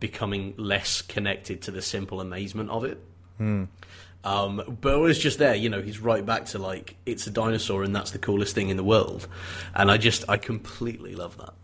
becoming 0.00 0.54
less 0.56 1.00
connected 1.00 1.62
to 1.62 1.70
the 1.70 1.80
simple 1.80 2.20
amazement 2.20 2.70
of 2.70 2.84
it. 2.84 3.02
Um, 3.38 4.78
but 4.80 4.98
was 4.98 5.18
just 5.18 5.38
there, 5.38 5.54
you 5.54 5.68
know, 5.68 5.80
he's 5.80 6.00
right 6.00 6.24
back 6.26 6.46
to 6.46 6.58
like 6.58 6.96
it's 7.06 7.26
a 7.28 7.30
dinosaur 7.30 7.84
and 7.84 7.94
that's 7.94 8.10
the 8.10 8.18
coolest 8.18 8.54
thing 8.56 8.70
in 8.70 8.76
the 8.76 8.82
world, 8.84 9.28
and 9.74 9.88
I 9.90 9.98
just 9.98 10.24
I 10.28 10.36
completely 10.36 11.14
love 11.14 11.36
that. 11.38 11.54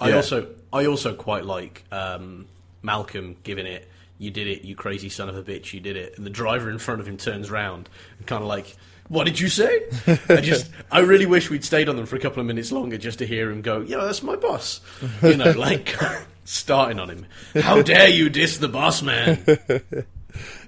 I 0.00 0.08
Yeah. 0.08 0.16
also 0.16 0.48
I 0.72 0.86
also 0.86 1.14
quite 1.14 1.44
like 1.44 1.84
um, 1.92 2.46
Malcolm 2.82 3.36
giving 3.44 3.66
it. 3.66 3.88
You 4.18 4.30
did 4.32 4.48
it, 4.48 4.62
you 4.62 4.74
crazy 4.74 5.08
son 5.08 5.28
of 5.28 5.36
a 5.36 5.42
bitch! 5.42 5.72
You 5.72 5.80
did 5.80 5.96
it. 5.96 6.14
And 6.16 6.26
the 6.26 6.30
driver 6.30 6.68
in 6.70 6.78
front 6.78 7.00
of 7.00 7.06
him 7.06 7.16
turns 7.16 7.48
round 7.50 7.88
and 8.18 8.26
kind 8.26 8.42
of 8.42 8.48
like, 8.48 8.76
"What 9.08 9.24
did 9.24 9.38
you 9.38 9.48
say?" 9.48 9.82
I 10.28 10.40
just, 10.40 10.70
I 10.90 11.00
really 11.00 11.26
wish 11.26 11.48
we'd 11.50 11.64
stayed 11.64 11.88
on 11.88 11.94
them 11.96 12.06
for 12.06 12.16
a 12.16 12.20
couple 12.20 12.40
of 12.40 12.46
minutes 12.46 12.72
longer 12.72 12.96
just 12.98 13.18
to 13.20 13.26
hear 13.26 13.50
him 13.50 13.60
go, 13.62 13.80
"Yeah, 13.82 13.98
that's 13.98 14.22
my 14.22 14.34
boss." 14.36 14.80
You 15.22 15.36
know, 15.36 15.50
like 15.56 15.96
starting 16.44 16.98
on 16.98 17.08
him. 17.10 17.26
How 17.54 17.82
dare 17.82 18.08
you 18.08 18.28
diss 18.30 18.58
the 18.58 18.68
boss 18.68 19.00
man? 19.02 19.44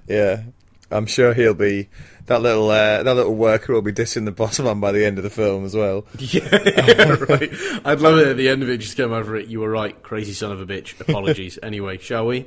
Yeah, 0.07 0.43
I'm 0.91 1.05
sure 1.05 1.33
he'll 1.33 1.53
be 1.53 1.89
that 2.27 2.41
little 2.41 2.69
uh, 2.69 3.03
that 3.03 3.15
little 3.15 3.35
worker 3.35 3.73
will 3.73 3.81
be 3.81 3.93
dissing 3.93 4.25
the 4.25 4.31
boss 4.31 4.59
man 4.59 4.79
by 4.79 4.91
the 4.91 5.05
end 5.05 5.17
of 5.17 5.23
the 5.23 5.29
film 5.29 5.65
as 5.65 5.75
well. 5.75 6.05
Yeah, 6.19 6.43
right. 7.29 7.51
I'd 7.85 8.01
love 8.01 8.17
it 8.17 8.27
at 8.27 8.37
the 8.37 8.49
end 8.49 8.63
of 8.63 8.69
it. 8.69 8.77
Just 8.79 8.97
come 8.97 9.13
over 9.13 9.35
it. 9.35 9.47
You 9.47 9.61
were 9.61 9.69
right, 9.69 10.01
crazy 10.03 10.33
son 10.33 10.51
of 10.51 10.59
a 10.61 10.65
bitch. 10.65 10.99
Apologies. 10.99 11.57
anyway, 11.63 11.97
shall 11.97 12.25
we? 12.25 12.45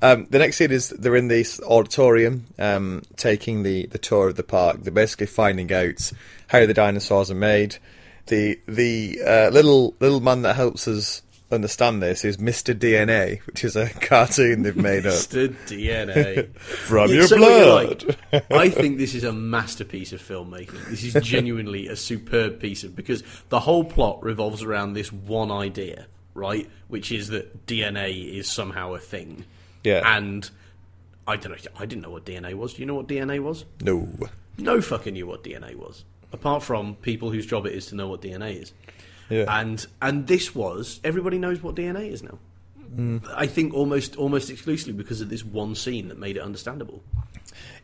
Um, 0.00 0.26
the 0.30 0.38
next 0.38 0.56
scene 0.56 0.70
is 0.70 0.90
they're 0.90 1.16
in 1.16 1.28
this 1.28 1.60
auditorium, 1.60 2.46
um, 2.58 3.02
taking 3.16 3.62
the, 3.62 3.86
the 3.86 3.98
tour 3.98 4.28
of 4.28 4.36
the 4.36 4.42
park. 4.42 4.82
They're 4.82 4.92
basically 4.92 5.26
finding 5.26 5.72
out 5.72 6.12
how 6.48 6.66
the 6.66 6.74
dinosaurs 6.74 7.30
are 7.30 7.36
made. 7.36 7.76
The 8.26 8.60
the 8.66 9.20
uh, 9.24 9.48
little 9.50 9.94
little 10.00 10.20
man 10.20 10.42
that 10.42 10.56
helps 10.56 10.86
us 10.86 11.22
understand 11.50 12.02
this 12.02 12.24
is 12.24 12.36
Mr. 12.36 12.74
DNA, 12.74 13.40
which 13.46 13.64
is 13.64 13.76
a 13.76 13.88
cartoon 13.88 14.62
they've 14.62 14.76
made 14.76 15.06
up 15.06 15.14
Mr. 15.14 15.54
DNA. 15.66 16.54
from 16.58 17.10
your 17.10 17.28
blood. 17.28 18.16
like. 18.32 18.52
I 18.52 18.68
think 18.70 18.98
this 18.98 19.14
is 19.14 19.24
a 19.24 19.32
masterpiece 19.32 20.12
of 20.12 20.22
filmmaking. 20.22 20.84
This 20.88 21.04
is 21.04 21.14
genuinely 21.24 21.88
a 21.88 21.96
superb 21.96 22.60
piece 22.60 22.84
of 22.84 22.94
because 22.94 23.22
the 23.48 23.60
whole 23.60 23.84
plot 23.84 24.22
revolves 24.22 24.62
around 24.62 24.92
this 24.92 25.12
one 25.12 25.50
idea, 25.50 26.06
right? 26.34 26.68
Which 26.88 27.10
is 27.12 27.28
that 27.28 27.66
DNA 27.66 28.34
is 28.34 28.50
somehow 28.50 28.94
a 28.94 28.98
thing. 28.98 29.44
Yeah. 29.84 30.02
And 30.04 30.48
I 31.26 31.36
don't 31.36 31.52
know. 31.52 31.70
I 31.78 31.86
didn't 31.86 32.02
know 32.02 32.10
what 32.10 32.24
DNA 32.24 32.54
was. 32.54 32.74
Do 32.74 32.80
you 32.82 32.86
know 32.86 32.94
what 32.94 33.08
DNA 33.08 33.40
was? 33.40 33.64
No. 33.80 34.08
No 34.58 34.80
fucking 34.80 35.14
knew 35.14 35.26
what 35.26 35.44
DNA 35.44 35.76
was. 35.76 36.04
Apart 36.32 36.62
from 36.62 36.94
people 36.96 37.30
whose 37.30 37.46
job 37.46 37.64
it 37.66 37.72
is 37.72 37.86
to 37.86 37.94
know 37.94 38.08
what 38.08 38.20
DNA 38.20 38.60
is. 38.60 38.72
Yeah. 39.28 39.44
And 39.48 39.86
and 40.00 40.26
this 40.26 40.54
was 40.54 41.00
everybody 41.04 41.38
knows 41.38 41.62
what 41.62 41.74
DNA 41.74 42.10
is 42.10 42.22
now. 42.22 42.38
I 43.36 43.46
think 43.46 43.74
almost 43.74 44.16
almost 44.16 44.50
exclusively 44.50 44.94
because 44.94 45.20
of 45.20 45.28
this 45.28 45.44
one 45.44 45.74
scene 45.74 46.08
that 46.08 46.18
made 46.18 46.36
it 46.36 46.42
understandable. 46.42 47.02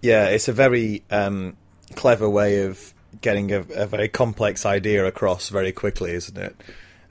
Yeah, 0.01 0.27
it's 0.27 0.49
a 0.49 0.53
very 0.53 1.03
um, 1.11 1.57
clever 1.95 2.29
way 2.29 2.63
of 2.63 2.95
getting 3.21 3.53
a, 3.53 3.61
a 3.75 3.87
very 3.87 4.09
complex 4.09 4.67
idea 4.67 5.05
across 5.05 5.51
very 5.51 5.73
quickly, 5.73 6.13
isn't 6.13 6.37
it? 6.37 6.57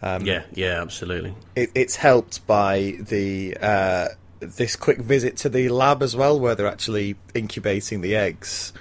Um, 0.01 0.25
Yeah, 0.25 0.43
yeah, 0.53 0.81
absolutely. 0.81 1.33
it, 1.55 1.71
it's 1.75 1.95
helped 1.95 2.45
by 2.45 2.97
the 2.99 3.55
uh, 3.61 4.07
this 4.39 4.75
quick 4.75 4.97
visit 4.97 5.37
to 5.37 5.49
the 5.49 5.69
lab 5.69 6.03
as 6.03 6.15
well, 6.15 6.39
where 6.39 6.55
they're 6.55 6.67
actually 6.67 7.15
incubating 7.33 8.01
the 8.01 8.15
eggs, 8.15 8.73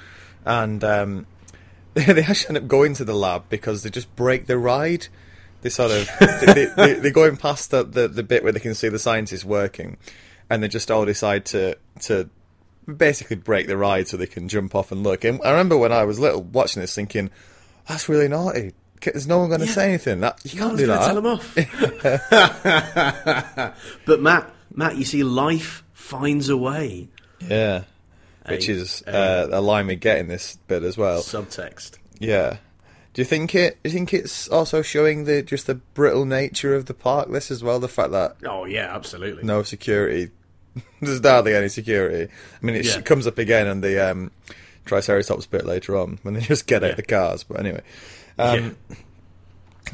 and 0.44 0.82
um, 0.82 1.26
they 1.94 2.22
actually 2.22 2.56
end 2.56 2.64
up 2.64 2.68
going 2.68 2.94
to 2.94 3.04
the 3.04 3.14
lab 3.14 3.44
because 3.48 3.82
they 3.82 3.90
just 3.90 4.14
break 4.16 4.46
the 4.46 4.58
ride. 4.58 5.08
They 5.62 5.68
sort 5.70 5.90
of 5.92 6.08
they, 6.20 6.52
they, 6.52 6.64
they, 6.76 6.94
they're 6.94 7.10
going 7.10 7.36
past 7.36 7.70
the, 7.70 7.82
the 7.84 8.08
the 8.08 8.22
bit 8.22 8.42
where 8.42 8.52
they 8.52 8.60
can 8.60 8.74
see 8.74 8.88
the 8.88 8.98
scientists 8.98 9.44
working, 9.44 9.96
and 10.50 10.62
they 10.62 10.68
just 10.68 10.90
all 10.90 11.04
decide 11.06 11.44
to 11.46 11.76
to 12.02 12.28
basically 12.96 13.36
break 13.36 13.66
the 13.68 13.76
ride 13.76 14.08
so 14.08 14.16
they 14.16 14.26
can 14.26 14.48
jump 14.48 14.74
off 14.74 14.90
and 14.92 15.02
look. 15.02 15.24
And 15.24 15.40
I 15.44 15.50
remember 15.52 15.76
when 15.78 15.92
I 15.92 16.04
was 16.04 16.18
little 16.18 16.42
watching 16.42 16.80
this, 16.82 16.94
thinking, 16.94 17.30
"That's 17.88 18.08
really 18.08 18.28
naughty." 18.28 18.72
There's 19.04 19.26
no 19.26 19.38
one 19.40 19.48
going 19.48 19.60
to 19.62 19.66
Yeah. 19.66 19.72
say 19.72 19.88
anything. 19.88 20.20
That 20.20 20.38
you 20.44 20.58
can't 20.60 20.78
do 20.78 20.86
that. 20.86 21.06
tell 21.06 21.18
him 21.18 21.26
off. 21.26 21.54
but 24.06 24.20
Matt, 24.20 24.52
Matt, 24.74 24.96
you 24.96 25.04
see, 25.04 25.24
life 25.24 25.82
finds 25.92 26.48
a 26.48 26.56
way. 26.56 27.08
Yeah. 27.40 27.82
Which 28.48 28.68
is 28.68 29.02
hey. 29.06 29.12
uh, 29.50 29.58
a 29.58 29.60
line 29.60 29.86
we 29.88 29.96
get 29.96 30.18
in 30.18 30.28
this 30.28 30.56
bit 30.68 30.82
as 30.84 30.96
well. 30.96 31.20
Subtext. 31.20 31.98
Yeah. 32.20 32.58
Do 33.14 33.20
you 33.20 33.26
think 33.26 33.54
it? 33.54 33.78
Do 33.82 33.90
you 33.90 33.94
think 33.94 34.14
it's 34.14 34.48
also 34.48 34.80
showing 34.82 35.24
the 35.24 35.42
just 35.42 35.66
the 35.66 35.74
brittle 35.74 36.24
nature 36.24 36.74
of 36.74 36.86
the 36.86 36.94
park? 36.94 37.30
This 37.30 37.50
as 37.50 37.62
well, 37.62 37.78
the 37.78 37.88
fact 37.88 38.10
that 38.12 38.36
Oh 38.46 38.64
yeah, 38.64 38.94
absolutely. 38.94 39.42
no 39.44 39.62
security, 39.62 40.30
there's 41.02 41.20
hardly 41.20 41.54
any 41.54 41.68
security. 41.68 42.32
I 42.62 42.64
mean, 42.66 42.76
it 42.76 42.86
Yeah. 42.86 43.00
comes 43.02 43.26
up 43.26 43.36
again 43.38 43.66
in 43.66 43.82
the 43.82 43.98
um, 44.10 44.30
Triceratops 44.86 45.46
bit 45.46 45.66
later 45.66 45.96
on 45.96 46.18
when 46.22 46.34
they 46.34 46.40
just 46.52 46.66
get 46.66 46.82
out 46.82 46.86
Yeah. 46.86 46.90
of 46.92 46.96
the 46.96 47.02
cars. 47.02 47.44
But 47.44 47.60
anyway, 47.60 47.82
um, 48.38 48.76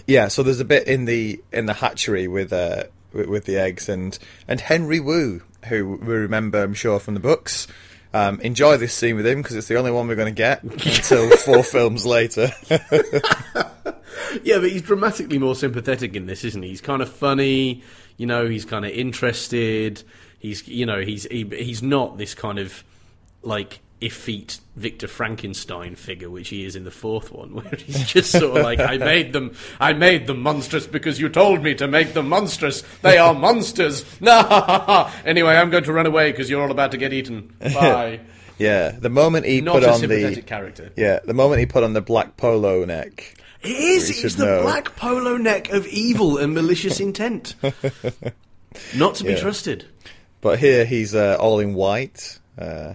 yeah. 0.06 0.28
So 0.28 0.42
there's 0.42 0.60
a 0.60 0.64
bit 0.64 0.86
in 0.86 1.04
the 1.04 1.40
in 1.52 1.66
the 1.66 1.74
hatchery 1.74 2.28
with 2.28 2.52
uh 2.52 2.84
with, 3.12 3.26
with 3.26 3.44
the 3.46 3.56
eggs 3.56 3.88
and 3.88 4.16
and 4.46 4.60
Henry 4.60 5.00
Wu, 5.00 5.42
who 5.68 5.86
we 5.96 6.14
remember, 6.14 6.62
I'm 6.62 6.74
sure, 6.74 6.98
from 7.00 7.14
the 7.14 7.20
books. 7.20 7.66
Um, 8.14 8.40
enjoy 8.40 8.78
this 8.78 8.94
scene 8.94 9.16
with 9.16 9.26
him 9.26 9.42
because 9.42 9.56
it's 9.56 9.68
the 9.68 9.76
only 9.76 9.90
one 9.90 10.08
we're 10.08 10.16
going 10.16 10.34
to 10.34 10.36
get 10.36 10.62
until 10.62 11.30
four 11.36 11.62
films 11.62 12.06
later. 12.06 12.50
Yeah, 14.42 14.58
but 14.58 14.70
he's 14.70 14.82
dramatically 14.82 15.38
more 15.38 15.54
sympathetic 15.54 16.14
in 16.16 16.26
this, 16.26 16.44
isn't 16.44 16.62
he? 16.62 16.70
He's 16.70 16.80
kind 16.80 17.02
of 17.02 17.10
funny, 17.10 17.82
you 18.16 18.26
know. 18.26 18.48
He's 18.48 18.64
kind 18.64 18.84
of 18.84 18.90
interested. 18.90 20.02
He's, 20.38 20.66
you 20.68 20.86
know, 20.86 21.00
he's 21.00 21.24
he, 21.24 21.44
he's 21.44 21.82
not 21.82 22.18
this 22.18 22.34
kind 22.34 22.58
of 22.58 22.84
like 23.42 23.80
effete 24.00 24.60
Victor 24.76 25.08
Frankenstein 25.08 25.96
figure, 25.96 26.30
which 26.30 26.50
he 26.50 26.64
is 26.64 26.76
in 26.76 26.84
the 26.84 26.90
fourth 26.90 27.32
one, 27.32 27.54
where 27.54 27.74
he's 27.76 28.06
just 28.06 28.30
sort 28.30 28.56
of 28.56 28.62
like, 28.62 28.78
"I 28.80 28.96
made 28.98 29.32
them, 29.32 29.54
I 29.80 29.92
made 29.92 30.26
them 30.26 30.40
monstrous 30.42 30.86
because 30.86 31.18
you 31.20 31.28
told 31.28 31.62
me 31.62 31.74
to 31.74 31.88
make 31.88 32.14
them 32.14 32.28
monstrous. 32.28 32.82
They 33.02 33.18
are 33.18 33.34
monsters." 33.34 34.04
No. 34.20 35.10
anyway, 35.24 35.54
I'm 35.56 35.70
going 35.70 35.84
to 35.84 35.92
run 35.92 36.06
away 36.06 36.30
because 36.30 36.48
you're 36.50 36.62
all 36.62 36.70
about 36.70 36.90
to 36.92 36.96
get 36.96 37.12
eaten. 37.12 37.54
Bye. 37.60 38.20
Yeah, 38.58 38.90
the 38.90 39.08
moment 39.10 39.46
he 39.46 39.60
Not 39.60 39.74
put 39.74 39.82
a 39.84 39.92
on 39.92 40.00
the 40.00 40.42
character. 40.42 40.90
yeah, 40.96 41.20
the 41.24 41.34
moment 41.34 41.60
he 41.60 41.66
put 41.66 41.84
on 41.84 41.92
the 41.92 42.00
black 42.00 42.36
polo 42.36 42.84
neck. 42.84 43.34
It 43.62 43.68
is. 43.70 44.24
It's 44.24 44.34
the 44.36 44.44
know. 44.46 44.62
black 44.62 44.96
polo 44.96 45.36
neck 45.36 45.70
of 45.70 45.86
evil 45.86 46.38
and 46.38 46.54
malicious 46.54 46.98
intent. 47.00 47.54
Not 48.96 49.14
to 49.16 49.24
be 49.24 49.30
Yeah. 49.32 49.40
trusted. 49.40 49.86
But 50.40 50.58
here 50.58 50.84
he's 50.84 51.14
uh, 51.14 51.36
all 51.40 51.58
in 51.60 51.74
white. 51.74 52.38
Uh, 52.56 52.94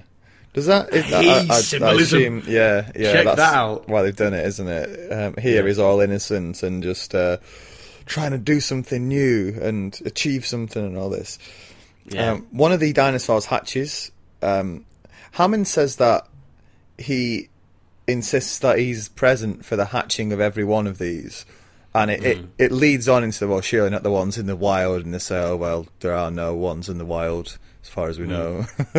does 0.54 0.68
that? 0.68 0.93
Is, 0.93 1.12
I, 1.12 1.22
I, 1.22 1.39
I 1.49 1.62
symbolism. 1.62 2.20
assume, 2.20 2.43
yeah, 2.47 2.91
yeah. 2.95 3.12
Check 3.12 3.26
that's 3.26 3.38
that 3.38 3.54
out. 3.56 3.88
Why 3.89 4.01
they've 4.04 4.16
done 4.16 4.34
it, 4.34 4.45
isn't 4.45 4.68
it? 4.68 5.12
Um, 5.12 5.36
here 5.41 5.62
Yeah. 5.62 5.68
he's 5.68 5.80
all 5.80 5.99
innocent 5.99 6.62
and 6.64 6.82
just 6.84 7.14
uh, 7.16 7.38
trying 8.06 8.32
to 8.32 8.38
do 8.38 8.60
something 8.60 9.08
new 9.08 9.58
and 9.62 9.99
achieve 10.06 10.45
something 10.45 10.86
and 10.86 10.97
all 10.97 11.10
this. 11.10 11.39
Yeah. 12.06 12.32
Um, 12.34 12.47
one 12.51 12.72
of 12.72 12.80
the 12.80 12.93
dinosaurs 12.93 13.45
hatches. 13.45 14.12
Um, 14.41 14.86
Hammond 15.32 15.68
says 15.68 15.95
that 15.97 16.28
he 16.97 17.49
insists 18.08 18.60
that 18.60 18.78
he's 18.78 19.10
present 19.10 19.64
for 19.66 19.76
the 19.76 19.86
hatching 19.86 20.34
of 20.34 20.39
every 20.41 20.64
one 20.66 20.86
of 20.88 20.97
these. 20.99 21.45
And 21.95 22.12
it, 22.12 22.22
Mm. 22.22 22.26
it, 22.26 22.45
it 22.58 22.72
leads 22.72 23.08
on 23.08 23.24
into 23.24 23.39
the, 23.39 23.47
well, 23.47 23.62
surely 23.62 23.89
not 23.89 24.04
the 24.04 24.12
ones 24.12 24.38
in 24.38 24.47
the 24.47 24.56
wild, 24.56 25.06
and 25.06 25.14
they 25.14 25.20
say, 25.20 25.38
oh, 25.41 25.56
well, 25.56 25.88
there 26.01 26.14
are 26.14 26.30
no 26.32 26.54
ones 26.56 26.89
in 26.89 26.97
the 26.97 27.06
wild, 27.06 27.58
as 27.84 27.90
far 27.90 28.08
as 28.10 28.18
we 28.20 28.26
know. 28.26 28.66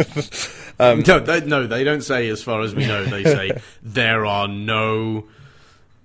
um, 0.79 1.01
no, 1.07 1.19
they, 1.21 1.41
no, 1.47 1.67
they 1.67 1.83
don't 1.85 2.03
say 2.03 2.29
as 2.29 2.43
far 2.43 2.61
as 2.61 2.75
we 2.75 2.87
know. 2.87 3.05
They 3.05 3.25
say 3.25 3.51
there 3.83 4.25
are 4.27 4.47
no 4.49 5.25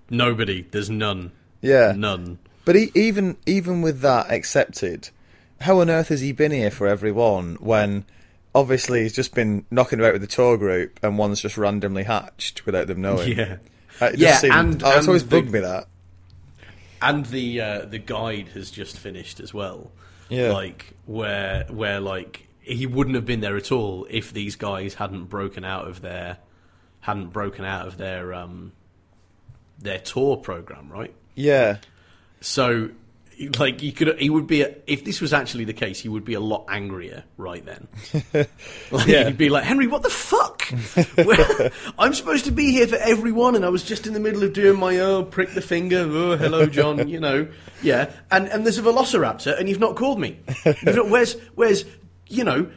nobody. 0.09 0.61
There's 0.71 0.89
none. 0.89 1.31
yeah. 1.61 1.93
None. 1.95 2.39
But 2.65 2.75
he, 2.75 2.91
even 2.95 3.37
even 3.45 3.81
with 3.81 4.01
that 4.01 4.31
accepted, 4.31 5.09
how 5.61 5.79
on 5.81 5.89
earth 5.89 6.09
has 6.09 6.21
he 6.21 6.31
been 6.31 6.51
here 6.51 6.69
for 6.71 6.87
everyone 6.87 7.55
when 7.59 8.05
obviously 8.53 9.01
he's 9.03 9.13
just 9.13 9.33
been 9.33 9.65
knocking 9.71 9.99
about 9.99 10.13
with 10.13 10.21
the 10.21 10.27
tour 10.27 10.57
group 10.57 10.99
and 11.01 11.17
one's 11.17 11.41
just 11.41 11.57
randomly 11.57 12.03
hatched 12.03 12.65
without 12.65 12.87
them 12.87 13.01
knowing? 13.01 13.37
Yeah. 13.37 13.57
Uh, 13.99 14.11
Yeah, 14.15 14.37
seemed- 14.37 14.53
and- 14.53 14.83
oh, 14.83 14.97
it's 14.97 15.07
always 15.07 15.23
the- 15.23 15.29
bugged 15.41 15.51
me 15.51 15.59
that. 15.61 15.87
And 17.01 17.25
the 17.27 17.61
uh, 17.61 17.85
the 17.85 17.97
guide 17.97 18.49
has 18.53 18.69
just 18.69 18.99
finished 18.99 19.39
as 19.39 19.53
well. 19.53 19.89
Yeah. 20.27 20.51
Like 20.51 20.93
where 21.05 21.63
where 21.69 21.99
like 22.01 22.45
he 22.69 22.85
wouldn't 22.85 23.15
have 23.15 23.25
been 23.25 23.41
there 23.41 23.57
at 23.57 23.71
all 23.71 24.07
if 24.09 24.31
these 24.33 24.55
guys 24.55 24.93
hadn't 24.93 25.25
broken 25.25 25.63
out 25.65 25.87
of 25.87 26.01
their 26.01 26.37
hadn't 27.01 27.29
broken 27.29 27.65
out 27.65 27.87
of 27.87 27.97
their 27.97 28.33
um 28.33 28.71
their 29.79 29.99
tour 29.99 30.37
program, 30.37 30.89
right? 30.91 31.13
Yeah, 31.35 31.77
So, 32.41 32.89
like, 33.57 33.79
he 33.79 33.93
could, 33.93 34.19
he 34.19 34.29
would 34.29 34.45
be, 34.45 34.61
a, 34.63 34.75
if 34.87 35.05
this 35.05 35.21
was 35.21 35.31
actually 35.31 35.63
the 35.63 35.73
case, 35.73 35.97
he 36.01 36.09
would 36.09 36.25
be 36.25 36.33
a 36.33 36.41
lot 36.41 36.65
angrier 36.67 37.23
right 37.37 37.65
then. 37.65 37.87
like, 38.91 39.07
Yeah. 39.07 39.25
He'd 39.27 39.37
be 39.37 39.47
like, 39.49 39.63
Henry, 39.63 39.87
what 39.87 40.03
the 40.03 40.09
fuck? 40.09 40.57
Well, 41.17 41.69
I'm 41.97 42.13
supposed 42.13 42.45
to 42.45 42.51
be 42.51 42.71
here 42.71 42.87
for 42.87 42.97
everyone, 42.97 43.55
and 43.55 43.63
I 43.65 43.69
was 43.69 43.83
just 43.83 44.05
in 44.05 44.13
the 44.13 44.19
middle 44.19 44.43
of 44.43 44.51
doing 44.53 44.77
my, 44.77 44.99
oh, 44.99 45.23
prick 45.23 45.53
the 45.53 45.61
finger, 45.61 45.99
oh, 45.99 46.35
hello, 46.35 46.65
John, 46.65 47.07
you 47.07 47.19
know, 47.21 47.47
yeah. 47.81 48.11
And 48.29 48.47
and 48.49 48.65
there's 48.65 48.77
a 48.77 48.81
velociraptor, 48.81 49.57
and 49.57 49.69
you've 49.69 49.79
not 49.79 49.95
called 49.95 50.19
me. 50.19 50.39
You've 50.65 50.95
not, 50.95 51.09
where's, 51.09 51.33
where's, 51.55 51.85
you 52.29 52.43
know, 52.43 52.71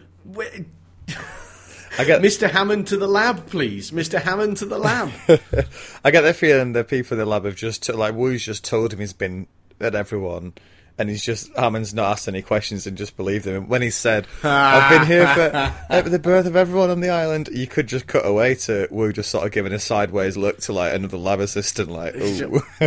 I 1.98 2.04
get 2.04 2.22
Mr. 2.22 2.50
Hammond 2.50 2.88
to 2.88 2.96
the 2.96 3.06
lab, 3.06 3.46
please. 3.46 3.90
Mr. 3.90 4.20
Hammond 4.20 4.56
to 4.58 4.66
the 4.66 4.78
lab. 4.78 5.12
I 6.04 6.10
get 6.10 6.22
the 6.22 6.34
feeling 6.34 6.72
the 6.72 6.84
people 6.84 7.14
in 7.14 7.18
the 7.18 7.26
lab 7.26 7.44
have 7.44 7.56
just 7.56 7.88
like 7.88 8.14
Wu's 8.14 8.44
just 8.44 8.64
told 8.64 8.92
him 8.92 8.98
he's 8.98 9.12
been 9.12 9.46
at 9.80 9.94
everyone, 9.94 10.54
and 11.02 11.10
he's 11.10 11.24
just 11.24 11.52
Hammond's 11.56 11.92
not 11.92 12.12
asked 12.12 12.28
any 12.28 12.42
questions 12.42 12.86
and 12.86 12.96
just 12.96 13.16
believed 13.16 13.44
him. 13.44 13.68
When 13.68 13.82
he 13.82 13.90
said, 13.90 14.28
"I've 14.44 14.88
been 14.88 15.04
here 15.04 15.26
for 15.26 15.50
uh, 15.90 16.02
the 16.02 16.20
birth 16.20 16.46
of 16.46 16.54
everyone 16.54 16.90
on 16.90 17.00
the 17.00 17.10
island," 17.10 17.48
you 17.52 17.66
could 17.66 17.88
just 17.88 18.06
cut 18.06 18.24
away 18.24 18.54
to 18.54 18.86
Wu 18.88 19.12
just 19.12 19.28
sort 19.28 19.44
of 19.44 19.50
giving 19.50 19.72
a 19.72 19.80
sideways 19.80 20.36
look 20.36 20.58
to 20.60 20.72
like 20.72 20.94
another 20.94 21.16
lab 21.16 21.40
assistant, 21.40 21.90
like, 21.90 22.14
"Ooh, 22.16 22.62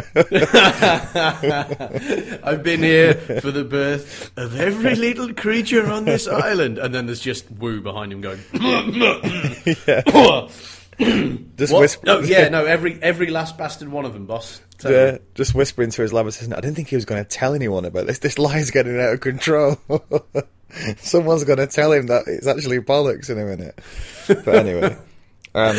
I've 2.41 2.63
been 2.63 2.83
here 2.83 3.15
for 3.41 3.51
the 3.51 3.65
birth 3.69 4.31
of 4.37 4.57
every 4.57 4.95
little 4.95 5.33
creature 5.33 5.85
on 5.91 6.05
this 6.05 6.25
island. 6.25 6.77
And 6.77 6.95
then 6.95 7.07
there's 7.07 7.19
just 7.19 7.51
Wu 7.51 7.81
behind 7.81 8.13
him 8.13 8.21
going, 8.21 8.39
just 11.57 11.73
what? 11.73 11.81
whisper." 11.81 12.05
No, 12.05 12.19
yeah, 12.19 12.49
no, 12.49 12.65
every 12.65 13.01
every 13.01 13.27
last 13.27 13.57
bastard 13.57 13.89
one 13.89 14.05
of 14.05 14.13
them, 14.13 14.25
boss. 14.25 14.61
Tell 14.77 14.91
Yeah, 14.91 15.11
me. 15.13 15.19
just 15.35 15.55
whispering 15.55 15.91
to 15.91 16.01
his 16.01 16.11
lab 16.13 16.25
assistant. 16.27 16.57
I 16.57 16.61
didn't 16.61 16.75
think 16.75 16.89
he 16.89 16.95
was 16.95 17.05
going 17.05 17.23
to 17.23 17.29
tell 17.29 17.53
anyone 17.53 17.85
about 17.85 18.07
this. 18.07 18.19
This 18.19 18.37
lie's 18.37 18.71
getting 18.71 18.99
out 18.99 19.13
of 19.13 19.19
control. 19.21 19.79
Someone's 20.97 21.43
going 21.45 21.59
to 21.59 21.67
tell 21.67 21.91
him 21.93 22.07
that 22.07 22.23
it's 22.27 22.47
actually 22.47 22.79
bollocks 22.79 23.29
in 23.29 23.39
a 23.39 23.45
minute. 23.45 23.79
But 24.27 24.47
anyway, 24.55 24.97
um, 25.55 25.77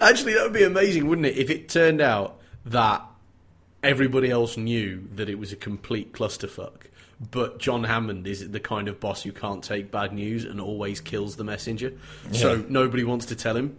Actually, 0.00 0.34
that 0.34 0.42
would 0.42 0.52
be 0.52 0.64
amazing, 0.64 1.06
wouldn't 1.06 1.26
it? 1.26 1.36
If 1.38 1.50
it 1.50 1.68
turned 1.68 2.00
out 2.00 2.40
that 2.64 3.04
everybody 3.84 4.30
else 4.30 4.56
knew 4.56 5.06
that 5.14 5.28
it 5.28 5.38
was 5.38 5.52
a 5.52 5.56
complete 5.56 6.12
clusterfuck. 6.12 6.86
But 7.30 7.58
John 7.60 7.84
Hammond 7.84 8.26
is 8.26 8.50
the 8.50 8.58
kind 8.60 8.88
of 8.88 8.98
boss 9.00 9.22
who 9.22 9.30
can't 9.32 9.62
take 9.62 9.90
bad 9.92 10.12
news 10.12 10.44
and 10.44 10.60
always 10.60 11.00
kills 11.00 11.36
the 11.36 11.44
messenger. 11.44 11.92
So 12.32 12.64
nobody 12.68 13.04
wants 13.04 13.26
to 13.26 13.36
tell 13.36 13.56
him. 13.56 13.78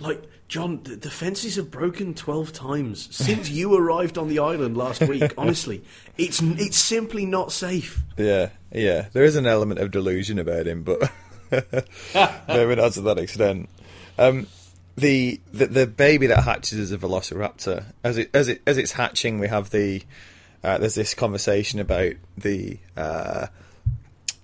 Like, 0.00 0.22
John, 0.48 0.82
the, 0.82 0.96
the 0.96 1.10
fences 1.10 1.56
have 1.56 1.70
broken 1.70 2.14
12 2.14 2.52
times 2.52 3.14
since 3.14 3.50
you 3.50 3.74
arrived 3.74 4.18
on 4.18 4.28
the 4.28 4.40
island 4.40 4.76
last 4.76 5.02
week. 5.02 5.34
Honestly, 5.38 5.84
it's, 6.18 6.40
it's 6.42 6.76
simply 6.76 7.26
not 7.26 7.52
safe. 7.52 8.02
yeah, 8.16 8.50
yeah, 8.72 9.08
there 9.12 9.24
is 9.24 9.36
an 9.36 9.46
element 9.46 9.78
of 9.80 9.90
delusion 9.90 10.38
about 10.38 10.66
him, 10.66 10.82
but 10.82 11.12
maybe 12.48 12.74
not 12.74 12.92
to 12.92 13.02
that 13.02 13.18
extent. 13.18 13.68
Um, 14.18 14.46
the, 14.96 15.40
the 15.52 15.66
the 15.66 15.86
baby 15.86 16.26
that 16.26 16.44
hatches 16.44 16.78
is 16.78 16.92
a 16.92 16.98
velociraptor. 16.98 17.84
As 18.04 18.18
it 18.18 18.30
as 18.34 18.48
it 18.48 18.60
as 18.66 18.76
it's 18.76 18.92
hatching, 18.92 19.38
we 19.38 19.48
have 19.48 19.70
the 19.70 20.02
uh, 20.62 20.78
there's 20.78 20.94
this 20.94 21.14
conversation 21.14 21.80
about 21.80 22.14
the 22.36 22.78
uh, 22.96 23.46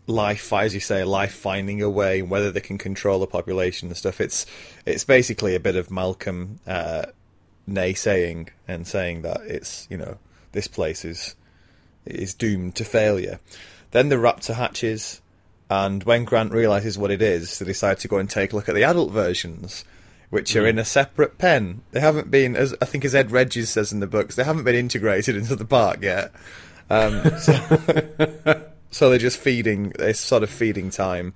life, 0.07 0.53
as 0.53 0.75
you 0.75 0.81
say, 0.81 1.05
life 1.05 1.35
finding 1.35 1.83
a 1.83 1.91
way, 1.91 2.21
and 2.21 2.31
whether 2.31 2.51
they 2.51 2.61
can 2.61 2.79
control 2.79 3.19
the 3.21 3.27
population 3.27 3.89
and 3.89 3.97
stuff. 3.97 4.21
It's 4.21 4.47
it's 4.85 5.05
basically 5.05 5.55
a 5.55 5.61
bit 5.61 5.77
of 5.77 5.91
Malcolm 5.91 6.61
uh, 6.67 7.07
naysaying 7.69 8.49
and 8.69 8.87
saying 8.87 9.23
that 9.23 9.41
it's 9.43 9.87
you 9.91 9.97
know 9.97 10.19
this 10.53 10.69
place 10.69 11.05
is 11.05 11.35
is 12.05 12.35
doomed 12.35 12.75
to 12.77 12.85
failure. 12.85 13.41
Then 13.91 14.09
the 14.09 14.17
raptor 14.17 14.55
hatches, 14.55 15.21
and 15.71 16.05
when 16.05 16.25
Grant 16.25 16.53
realizes 16.53 16.99
what 16.99 17.11
it 17.11 17.23
is, 17.23 17.59
they 17.59 17.67
decide 17.67 17.99
to 18.01 18.09
go 18.09 18.19
and 18.19 18.29
take 18.29 18.53
a 18.53 18.57
look 18.57 18.69
at 18.69 18.75
the 18.75 18.85
adult 18.85 19.11
versions, 19.11 19.85
which 20.31 20.55
are 20.57 20.67
in 20.67 20.79
a 20.79 20.85
separate 20.85 21.39
pen. 21.39 21.83
They 21.93 22.01
haven't 22.01 22.31
been, 22.31 22.57
as 22.57 22.75
I 22.81 22.85
think 22.85 23.05
as 23.05 23.15
Ed 23.15 23.31
Regis 23.33 23.71
says 23.71 23.93
in 23.93 24.01
the 24.01 24.07
books, 24.07 24.37
they 24.37 24.45
haven't 24.45 24.65
been 24.65 24.75
integrated 24.75 25.37
into 25.37 25.57
the 25.57 25.65
park 25.65 26.03
yet. 26.03 26.33
Um, 26.89 27.39
so, 27.39 27.53
so 28.91 29.11
they're 29.11 29.19
just 29.19 29.39
feeding, 29.39 29.93
it's 29.99 30.21
sort 30.21 30.43
of 30.43 30.51
feeding 30.51 30.91
time, 30.91 31.35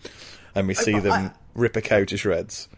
and 0.55 0.67
we 0.69 0.75
see 0.75 0.95
I- 0.95 1.01
them 1.01 1.31
rip 1.55 1.77
a 1.77 1.81
cow 1.81 2.05
to 2.05 2.17
shreds. 2.17 2.69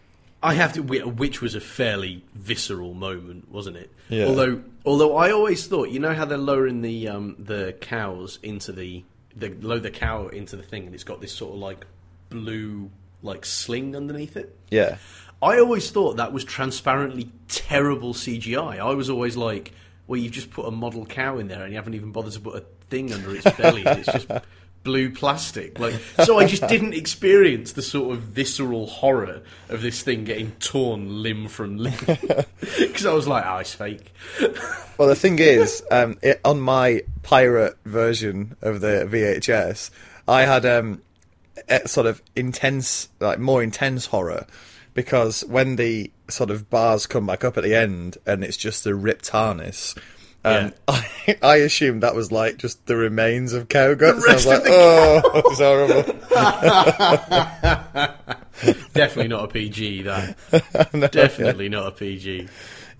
I 0.44 0.54
have 0.54 0.72
to, 0.72 0.80
which 0.82 1.40
was 1.40 1.54
a 1.54 1.60
fairly 1.60 2.24
visceral 2.34 2.94
moment, 2.94 3.48
wasn't 3.48 3.76
it? 3.76 3.92
Yeah. 4.08 4.24
Although, 4.26 4.62
although 4.84 5.16
I 5.16 5.30
always 5.30 5.66
thought, 5.68 5.90
you 5.90 6.00
know 6.00 6.14
how 6.14 6.24
they're 6.24 6.36
lowering 6.36 6.82
the 6.82 7.06
um, 7.08 7.36
the 7.38 7.76
cows 7.80 8.40
into 8.42 8.72
the 8.72 9.04
they 9.36 9.50
lower 9.50 9.78
the 9.78 9.92
cow 9.92 10.26
into 10.26 10.56
the 10.56 10.64
thing, 10.64 10.84
and 10.86 10.94
it's 10.94 11.04
got 11.04 11.20
this 11.20 11.32
sort 11.32 11.52
of 11.54 11.60
like 11.60 11.86
blue 12.28 12.90
like 13.22 13.44
sling 13.44 13.94
underneath 13.94 14.36
it. 14.36 14.56
Yeah. 14.70 14.96
I 15.40 15.58
always 15.58 15.90
thought 15.92 16.16
that 16.16 16.32
was 16.32 16.44
transparently 16.44 17.30
terrible 17.48 18.12
CGI. 18.14 18.78
I 18.80 18.94
was 18.94 19.10
always 19.10 19.36
like, 19.36 19.72
well, 20.08 20.18
you've 20.20 20.32
just 20.32 20.50
put 20.50 20.66
a 20.66 20.70
model 20.72 21.06
cow 21.06 21.38
in 21.38 21.46
there, 21.46 21.62
and 21.62 21.70
you 21.70 21.76
haven't 21.76 21.94
even 21.94 22.10
bothered 22.10 22.32
to 22.32 22.40
put 22.40 22.56
a 22.56 22.64
thing 22.90 23.12
under 23.12 23.34
its 23.34 23.48
belly. 23.52 23.82
it's 23.86 24.12
just 24.12 24.28
blue 24.82 25.10
plastic. 25.10 25.78
Like, 25.78 25.94
so 26.24 26.38
I 26.38 26.46
just 26.46 26.66
didn't 26.68 26.94
experience 26.94 27.72
the 27.72 27.82
sort 27.82 28.16
of 28.16 28.22
visceral 28.22 28.86
horror 28.86 29.42
of 29.68 29.82
this 29.82 30.02
thing 30.02 30.24
getting 30.24 30.52
torn 30.52 31.22
limb 31.22 31.48
from 31.48 31.78
limb 31.78 31.94
because 32.06 33.06
I 33.06 33.12
was 33.12 33.28
like, 33.28 33.44
oh, 33.46 33.58
it's 33.58 33.74
fake. 33.74 34.12
Well, 34.98 35.08
the 35.08 35.16
thing 35.16 35.38
is, 35.40 35.82
um, 35.90 36.18
it, 36.22 36.40
on 36.44 36.60
my 36.60 37.02
pirate 37.22 37.76
version 37.84 38.56
of 38.62 38.82
the 38.82 39.08
VHS, 39.10 39.90
I 40.28 40.42
had 40.42 40.64
um, 40.64 41.02
a 41.68 41.88
sort 41.88 42.06
of 42.06 42.22
intense, 42.36 43.08
like 43.18 43.40
more 43.40 43.64
intense 43.64 44.06
horror, 44.06 44.46
because 44.94 45.44
when 45.46 45.76
the 45.76 46.12
sort 46.28 46.50
of 46.50 46.70
bars 46.70 47.06
come 47.06 47.26
back 47.26 47.42
up 47.42 47.56
at 47.56 47.64
the 47.64 47.74
end 47.74 48.18
and 48.26 48.44
it's 48.44 48.56
just 48.56 48.84
the 48.84 48.94
ripped 48.94 49.30
harness, 49.30 49.94
Um, 50.44 50.72
I, 50.88 51.38
I 51.42 51.56
assumed 51.56 52.02
that 52.02 52.14
was 52.14 52.32
like 52.32 52.56
just 52.58 52.86
the 52.86 52.96
remains 52.96 53.52
of 53.52 53.68
cow 53.68 53.94
guts. 53.94 54.24
The 54.24 54.30
I 54.30 54.34
was 54.34 54.46
like, 54.46 54.62
oh, 54.66 55.22
it's 55.46 55.60
horrible. 55.60 56.02
Definitely 58.92 59.28
not 59.28 59.44
a 59.44 59.48
PG. 59.48 60.02
That 60.02 60.36
definitely 61.12 61.68
not 61.68 61.86
a 61.86 61.90
PG. 61.92 62.48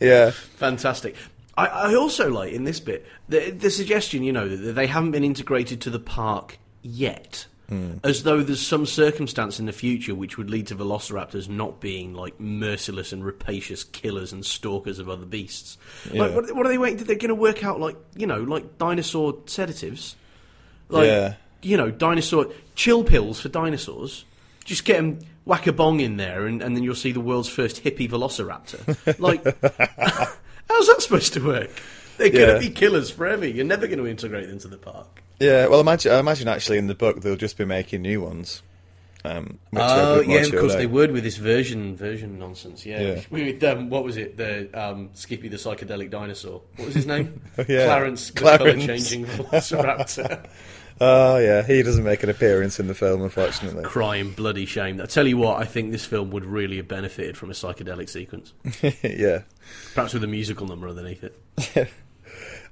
Yeah, 0.01 0.30
Fantastic. 0.30 1.16
I, 1.57 1.66
I 1.66 1.95
also 1.95 2.30
like 2.30 2.53
in 2.53 2.64
this 2.64 2.80
bit 2.80 3.07
the, 3.28 3.51
the 3.51 3.70
suggestion, 3.70 4.22
you 4.22 4.32
know, 4.32 4.49
that 4.49 4.72
they 4.72 4.86
haven't 4.86 5.11
been 5.11 5.24
integrated 5.24 5.80
to 5.82 5.90
the 5.90 5.99
park 5.99 6.59
yet. 6.82 7.47
Hmm. 7.69 7.93
As 8.05 8.25
though 8.25 8.43
there's 8.43 8.61
some 8.67 8.85
circumstance 8.87 9.59
in 9.61 9.67
the 9.67 9.73
future 9.73 10.15
which 10.15 10.37
would 10.37 10.51
lead 10.51 10.67
to 10.67 10.77
velociraptors 10.77 11.49
not 11.49 11.81
being 11.81 12.13
like 12.13 12.39
merciless 12.41 13.13
and 13.13 13.25
rapacious 13.25 13.85
killers 13.85 14.33
and 14.33 14.45
stalkers 14.45 14.99
of 14.99 15.09
other 15.09 15.25
beasts. 15.25 15.79
Like, 16.13 16.35
what, 16.35 16.55
what 16.55 16.67
are 16.67 16.69
they 16.69 16.77
waiting? 16.79 16.99
They're 17.05 17.17
going 17.17 17.29
to 17.29 17.35
work 17.35 17.65
out 17.65 17.81
like 17.81 17.97
you 18.17 18.27
know, 18.27 18.41
like 18.43 18.79
dinosaur 18.79 19.39
sedatives, 19.47 20.17
like 20.89 21.07
Yeah. 21.07 21.35
you 21.63 21.77
know, 21.77 21.91
dinosaur 21.91 22.49
chill 22.75 23.05
pills 23.05 23.41
for 23.41 23.49
dinosaurs. 23.49 24.25
Just 24.65 24.85
get 24.85 24.97
them 24.99 25.19
whack 25.45 25.67
a 25.67 25.73
bong 25.73 26.01
in 26.01 26.17
there, 26.19 26.47
and, 26.47 26.63
and 26.63 26.77
then 26.77 26.85
you'll 26.85 26.95
see 26.95 27.11
the 27.13 27.21
world's 27.21 27.49
first 27.49 27.83
hippie 27.85 28.09
velociraptor. 28.11 28.97
Like, 29.19 29.43
how's 30.69 30.87
that 30.87 30.97
supposed 31.01 31.33
to 31.35 31.45
work? 31.45 31.71
They're 32.19 32.31
going 32.31 32.49
Yeah. 32.49 32.55
to 32.55 32.61
be 32.61 32.71
killers 32.71 33.11
forever. 33.11 33.47
You're 33.47 33.65
never 33.65 33.87
going 33.87 33.99
to 33.99 34.07
integrate 34.07 34.49
them 34.49 34.59
to 34.61 34.69
the 34.69 34.77
park. 34.79 35.23
Yeah. 35.43 35.66
Well, 35.66 35.80
imagine, 35.80 36.12
I 36.12 36.18
imagine 36.18 36.49
actually 36.49 36.78
in 36.78 36.86
the 36.86 36.95
book 36.95 37.20
they'll 37.20 37.36
just 37.36 37.57
be 37.57 37.64
making 37.64 38.03
new 38.03 38.20
ones. 38.20 38.62
Um, 39.24 39.61
which 39.70 39.80
are 39.80 40.01
a 40.01 40.05
Oh 40.05 40.20
yeah, 40.20 40.40
of 40.40 40.51
course 40.51 40.74
they 40.74 40.86
would 40.86 41.12
with 41.12 41.22
this 41.22 41.36
version 41.36 41.97
version 41.97 42.38
nonsense. 42.38 42.84
Yeah, 42.84 43.01
Yeah. 43.01 43.20
with 43.30 43.62
um, 43.62 43.88
what 43.88 44.05
was 44.05 44.16
it? 44.16 44.36
The 44.36 44.68
um, 44.74 45.11
Skippy 45.14 45.49
the 45.49 45.59
psychedelic 45.59 46.11
dinosaur. 46.11 46.62
What 46.76 46.86
was 46.86 46.95
his 46.95 47.07
name? 47.07 47.40
Yeah. 47.68 47.84
Clarence, 47.84 48.30
Clarence. 48.30 48.84
colour 48.84 48.86
changing 48.86 49.26
velociraptor. 49.26 50.47
Oh 51.01 51.38
yeah, 51.38 51.62
he 51.62 51.82
doesn't 51.82 52.05
make 52.05 52.22
an 52.22 52.30
appearance 52.30 52.78
in 52.78 52.86
the 52.86 52.95
film, 52.95 53.22
unfortunately. 53.22 53.82
Crying 53.82 54.30
bloody 54.32 54.66
shame. 54.66 55.01
I 55.01 55.07
tell 55.07 55.26
you 55.26 55.36
what, 55.36 55.61
I 55.61 55.64
think 55.64 55.90
this 55.90 56.05
film 56.05 56.30
would 56.30 56.45
really 56.45 56.76
have 56.76 56.86
benefited 56.86 57.36
from 57.36 57.51
a 57.51 57.55
psychedelic 57.55 58.09
sequence, 58.09 58.53
yeah. 59.03 59.43
perhaps 59.95 60.14
with 60.14 60.22
a 60.22 60.28
musical 60.28 60.66
number 60.66 60.88
underneath 60.88 61.24
it. 61.24 61.88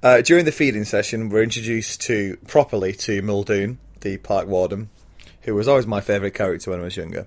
Uh, 0.03 0.23
during 0.23 0.47
the 0.47 0.53
feeding 0.53 0.85
session, 0.85 1.29
we're 1.29 1.43
introduced 1.43 2.01
to 2.01 2.39
properly 2.47 2.95
to 2.95 3.21
Muldoon, 3.21 3.79
the 4.01 4.17
park 4.17 4.49
warden, 4.49 4.89
who 5.43 5.55
was 5.55 5.69
always 5.69 5.87
my 5.87 6.01
favourite 6.01 6.33
character 6.33 6.71
when 6.71 6.81
I 6.81 6.85
was 6.85 6.97
younger. 6.97 7.27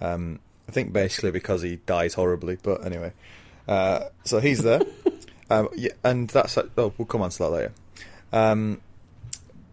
Um, 0.00 0.38
I 0.68 0.72
think 0.72 0.92
basically 0.92 1.32
because 1.32 1.62
he 1.62 1.76
dies 1.86 2.14
horribly, 2.14 2.56
but 2.62 2.86
anyway. 2.86 3.12
Uh, 3.66 4.04
so 4.22 4.38
he's 4.38 4.62
there, 4.62 4.82
um, 5.50 5.68
yeah, 5.74 5.90
and 6.04 6.28
that's 6.28 6.56
oh, 6.56 6.92
we'll 6.96 7.06
come 7.06 7.20
on 7.20 7.30
to 7.30 7.38
that 7.38 7.50
later. 7.50 7.72
Um, 8.32 8.80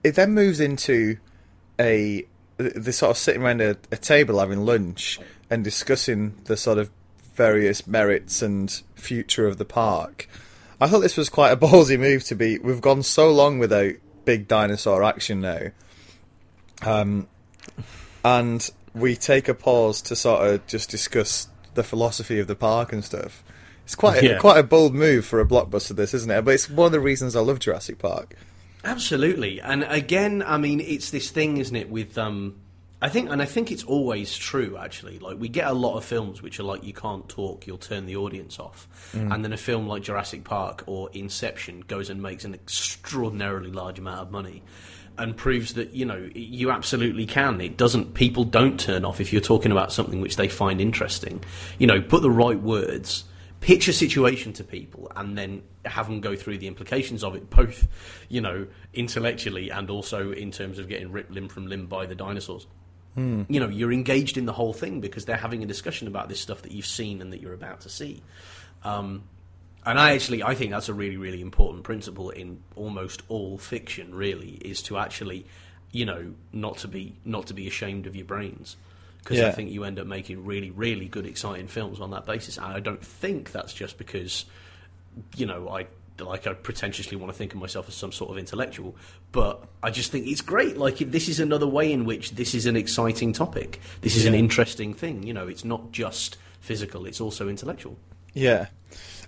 it 0.03 0.15
then 0.15 0.33
moves 0.33 0.59
into 0.59 1.17
a 1.79 2.25
the 2.57 2.91
sort 2.91 3.11
of 3.11 3.17
sitting 3.17 3.43
around 3.43 3.61
a, 3.61 3.77
a 3.91 3.97
table 3.97 4.39
having 4.39 4.65
lunch 4.65 5.19
and 5.49 5.63
discussing 5.63 6.35
the 6.45 6.57
sort 6.57 6.79
of 6.79 6.89
various 7.35 7.85
merits 7.85 8.41
and 8.41 8.81
future 8.95 9.45
of 9.45 9.57
the 9.57 9.65
park. 9.65 10.27
I 10.79 10.87
thought 10.87 10.99
this 11.01 11.17
was 11.17 11.29
quite 11.29 11.51
a 11.51 11.57
ballsy 11.57 11.99
move 11.99 12.23
to 12.25 12.35
be. 12.35 12.59
We've 12.59 12.81
gone 12.81 13.03
so 13.03 13.31
long 13.31 13.59
without 13.59 13.93
big 14.25 14.47
dinosaur 14.47 15.03
action 15.03 15.41
now, 15.41 15.67
um, 16.81 17.27
and 18.23 18.69
we 18.93 19.15
take 19.15 19.47
a 19.47 19.53
pause 19.53 20.01
to 20.03 20.15
sort 20.15 20.47
of 20.47 20.65
just 20.67 20.89
discuss 20.89 21.47
the 21.75 21.83
philosophy 21.83 22.39
of 22.39 22.47
the 22.47 22.55
park 22.55 22.91
and 22.93 23.03
stuff. 23.03 23.43
It's 23.83 23.95
quite 23.95 24.23
a, 24.23 24.25
Yeah. 24.25 24.37
quite 24.39 24.57
a 24.57 24.63
bold 24.63 24.95
move 24.95 25.25
for 25.25 25.39
a 25.39 25.45
blockbuster, 25.45 25.95
this 25.95 26.13
isn't 26.13 26.31
it? 26.31 26.43
But 26.43 26.55
it's 26.55 26.69
one 26.69 26.87
of 26.87 26.91
the 26.91 26.99
reasons 26.99 27.35
I 27.35 27.41
love 27.41 27.59
Jurassic 27.59 27.99
Park. 27.99 28.35
Absolutely, 28.83 29.59
and 29.61 29.83
again, 29.83 30.43
I 30.45 30.57
mean, 30.57 30.79
it's 30.79 31.09
this 31.11 31.29
thing, 31.29 31.57
isn't 31.57 31.75
it? 31.75 31.89
With 31.89 32.17
um, 32.17 32.55
I 33.05 33.09
think, 33.09 33.29
and 33.29 33.39
I 33.39 33.45
think 33.45 33.71
it's 33.71 33.83
always 33.83 34.35
true. 34.35 34.77
Actually, 34.77 35.19
like 35.19 35.37
we 35.37 35.47
get 35.47 35.67
a 35.67 35.73
lot 35.73 35.95
of 35.95 36.03
films 36.03 36.41
which 36.41 36.59
are 36.59 36.63
like 36.63 36.83
you 36.83 36.91
can't 36.91 37.29
talk, 37.29 37.67
you'll 37.67 37.77
turn 37.77 38.07
the 38.07 38.15
audience 38.15 38.59
off, 38.59 38.87
mm. 39.13 39.31
and 39.31 39.45
then 39.45 39.53
a 39.53 39.57
film 39.57 39.85
like 39.85 40.01
Jurassic 40.01 40.43
Park 40.43 40.83
or 40.87 41.11
Inception 41.13 41.81
goes 41.81 42.09
and 42.09 42.19
makes 42.19 42.45
an 42.45 42.55
extraordinarily 42.55 43.69
large 43.69 43.99
amount 43.99 44.21
of 44.21 44.31
money. 44.31 44.63
And 45.19 45.37
proves 45.37 45.75
that 45.75 45.93
you 45.93 46.03
know 46.03 46.29
you 46.33 46.71
absolutely 46.71 47.27
can. 47.27 47.61
It 47.61 47.77
doesn't. 47.77 48.15
People 48.15 48.43
don't 48.43 48.79
turn 48.79 49.05
off 49.05 49.21
if 49.21 49.31
you're 49.31 49.39
talking 49.39 49.71
about 49.71 49.93
something 49.93 50.19
which 50.19 50.35
they 50.35 50.49
find 50.49 50.81
interesting. 50.81 51.43
You 51.77 51.85
know, 51.85 52.01
put 52.01 52.23
the 52.23 52.31
right 52.31 52.59
words, 52.59 53.23
pitch 53.61 53.87
a 53.87 53.93
situation 53.93 54.51
to 54.53 54.63
people 54.63 55.11
and 55.15 55.37
then 55.37 55.61
have 55.85 56.07
them 56.07 56.21
go 56.21 56.35
through 56.35 56.57
the 56.57 56.67
implications 56.67 57.23
of 57.23 57.35
it, 57.35 57.51
both, 57.51 57.87
you 58.29 58.41
know, 58.41 58.65
intellectually 58.95 59.69
and 59.69 59.91
also 59.91 60.31
in 60.31 60.51
terms 60.51 60.79
of 60.79 60.89
getting 60.89 61.11
ripped 61.11 61.31
limb 61.31 61.47
from 61.47 61.67
limb 61.67 61.85
by 61.85 62.07
the 62.07 62.15
dinosaurs. 62.15 62.65
You 63.49 63.59
know, 63.59 63.69
you're 63.69 63.93
engaged 63.93 64.37
in 64.37 64.45
the 64.45 64.53
whole 64.53 64.73
thing 64.73 64.99
because 64.99 65.25
they're 65.25 65.37
having 65.37 65.63
a 65.63 65.65
discussion 65.65 66.07
about 66.07 66.27
this 66.27 66.39
stuff 66.39 66.61
that 66.63 66.71
you've 66.71 66.85
seen 66.85 67.21
and 67.21 67.31
that 67.31 67.41
you're 67.41 67.53
about 67.53 67.81
to 67.81 67.89
see. 67.89 68.21
Um, 68.83 69.23
and 69.85 69.99
I 69.99 70.13
actually, 70.13 70.43
I 70.43 70.55
think 70.55 70.71
that's 70.71 70.89
a 70.89 70.93
really, 70.93 71.17
really 71.17 71.41
important 71.41 71.83
principle 71.83 72.29
in 72.29 72.61
almost 72.75 73.21
all 73.29 73.57
fiction. 73.57 74.13
Really, 74.15 74.49
is 74.49 74.81
to 74.83 74.97
actually, 74.97 75.45
you 75.91 76.05
know, 76.05 76.33
not 76.51 76.79
to 76.79 76.87
be 76.87 77.15
not 77.23 77.47
to 77.47 77.53
be 77.53 77.67
ashamed 77.67 78.07
of 78.07 78.15
your 78.15 78.25
brains, 78.25 78.75
because 79.19 79.39
I 79.39 79.51
think 79.51 79.71
you 79.71 79.83
end 79.83 79.99
up 79.99 80.07
making 80.07 80.45
really, 80.45 80.71
really 80.71 81.07
good, 81.07 81.25
exciting 81.25 81.67
films 81.67 81.99
on 81.99 82.11
that 82.11 82.25
basis. 82.25 82.57
And 82.57 82.67
I 82.67 82.79
don't 82.79 83.03
think 83.03 83.51
that's 83.51 83.73
just 83.73 83.97
because, 83.97 84.45
you 85.35 85.45
know, 85.45 85.69
I 85.69 85.87
like 86.19 86.47
I 86.47 86.53
pretentiously 86.53 87.17
want 87.17 87.31
to 87.31 87.37
think 87.37 87.53
of 87.53 87.59
myself 87.59 87.87
as 87.87 87.95
some 87.95 88.11
sort 88.11 88.31
of 88.31 88.37
intellectual, 88.37 88.95
but 89.31 89.63
I 89.83 89.89
just 89.89 90.11
think 90.11 90.27
it's 90.27 90.41
great. 90.41 90.77
Like 90.77 90.97
this 90.97 91.27
is 91.27 91.39
another 91.39 91.67
way 91.67 91.91
in 91.91 92.05
which 92.05 92.31
this 92.31 92.53
is 92.53 92.65
an 92.65 92.75
exciting 92.75 93.33
topic. 93.33 93.79
This 94.01 94.15
is 94.15 94.25
an 94.25 94.33
interesting 94.33 94.93
thing. 94.93 95.23
You 95.23 95.33
know, 95.33 95.47
it's 95.47 95.65
not 95.65 95.91
just 95.91 96.37
physical; 96.61 97.05
it's 97.05 97.19
also 97.19 97.49
intellectual. 97.49 97.97
Yeah, 98.33 98.67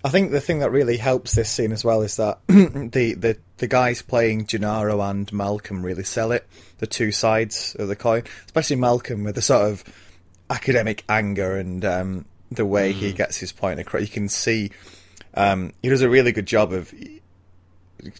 I 0.03 0.09
think 0.09 0.31
the 0.31 0.41
thing 0.41 0.59
that 0.59 0.71
really 0.71 0.97
helps 0.97 1.33
this 1.33 1.49
scene 1.49 1.71
as 1.71 1.83
well 1.83 2.01
is 2.01 2.17
that 2.17 2.39
the, 2.47 3.15
the 3.17 3.37
the 3.57 3.67
guys 3.67 4.01
playing 4.01 4.45
Gennaro 4.45 5.01
and 5.01 5.31
Malcolm 5.33 5.83
really 5.83 6.03
sell 6.03 6.31
it. 6.31 6.47
The 6.77 6.87
two 6.87 7.11
sides 7.11 7.75
of 7.79 7.87
the 7.87 7.95
coin, 7.95 8.23
especially 8.45 8.75
Malcolm 8.75 9.23
with 9.23 9.35
the 9.35 9.41
sort 9.41 9.69
of 9.69 9.83
academic 10.49 11.03
anger 11.09 11.57
and 11.57 11.83
um, 11.83 12.25
the 12.51 12.65
way 12.65 12.93
he 12.93 13.11
gets 13.11 13.37
his 13.37 13.51
point 13.51 13.79
across. 13.79 14.01
You 14.01 14.07
can 14.07 14.29
see 14.29 14.71
um, 15.37 15.71
he 15.81 15.89
does 15.89 16.01
a 16.01 16.09
really 16.09 16.31
good 16.31 16.47
job 16.47 16.73
of 16.73 16.93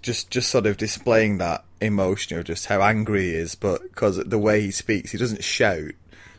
just 0.01 0.29
just 0.29 0.49
sort 0.49 0.65
of 0.65 0.77
displaying 0.77 1.39
that 1.39 1.63
emotion 1.81 2.37
of 2.37 2.45
just 2.45 2.67
how 2.67 2.81
angry 2.81 3.23
he 3.23 3.35
is, 3.35 3.55
but 3.55 3.81
because 3.81 4.17
the 4.17 4.39
way 4.39 4.61
he 4.61 4.71
speaks, 4.71 5.11
he 5.11 5.17
doesn't 5.17 5.43
shout, 5.43 5.91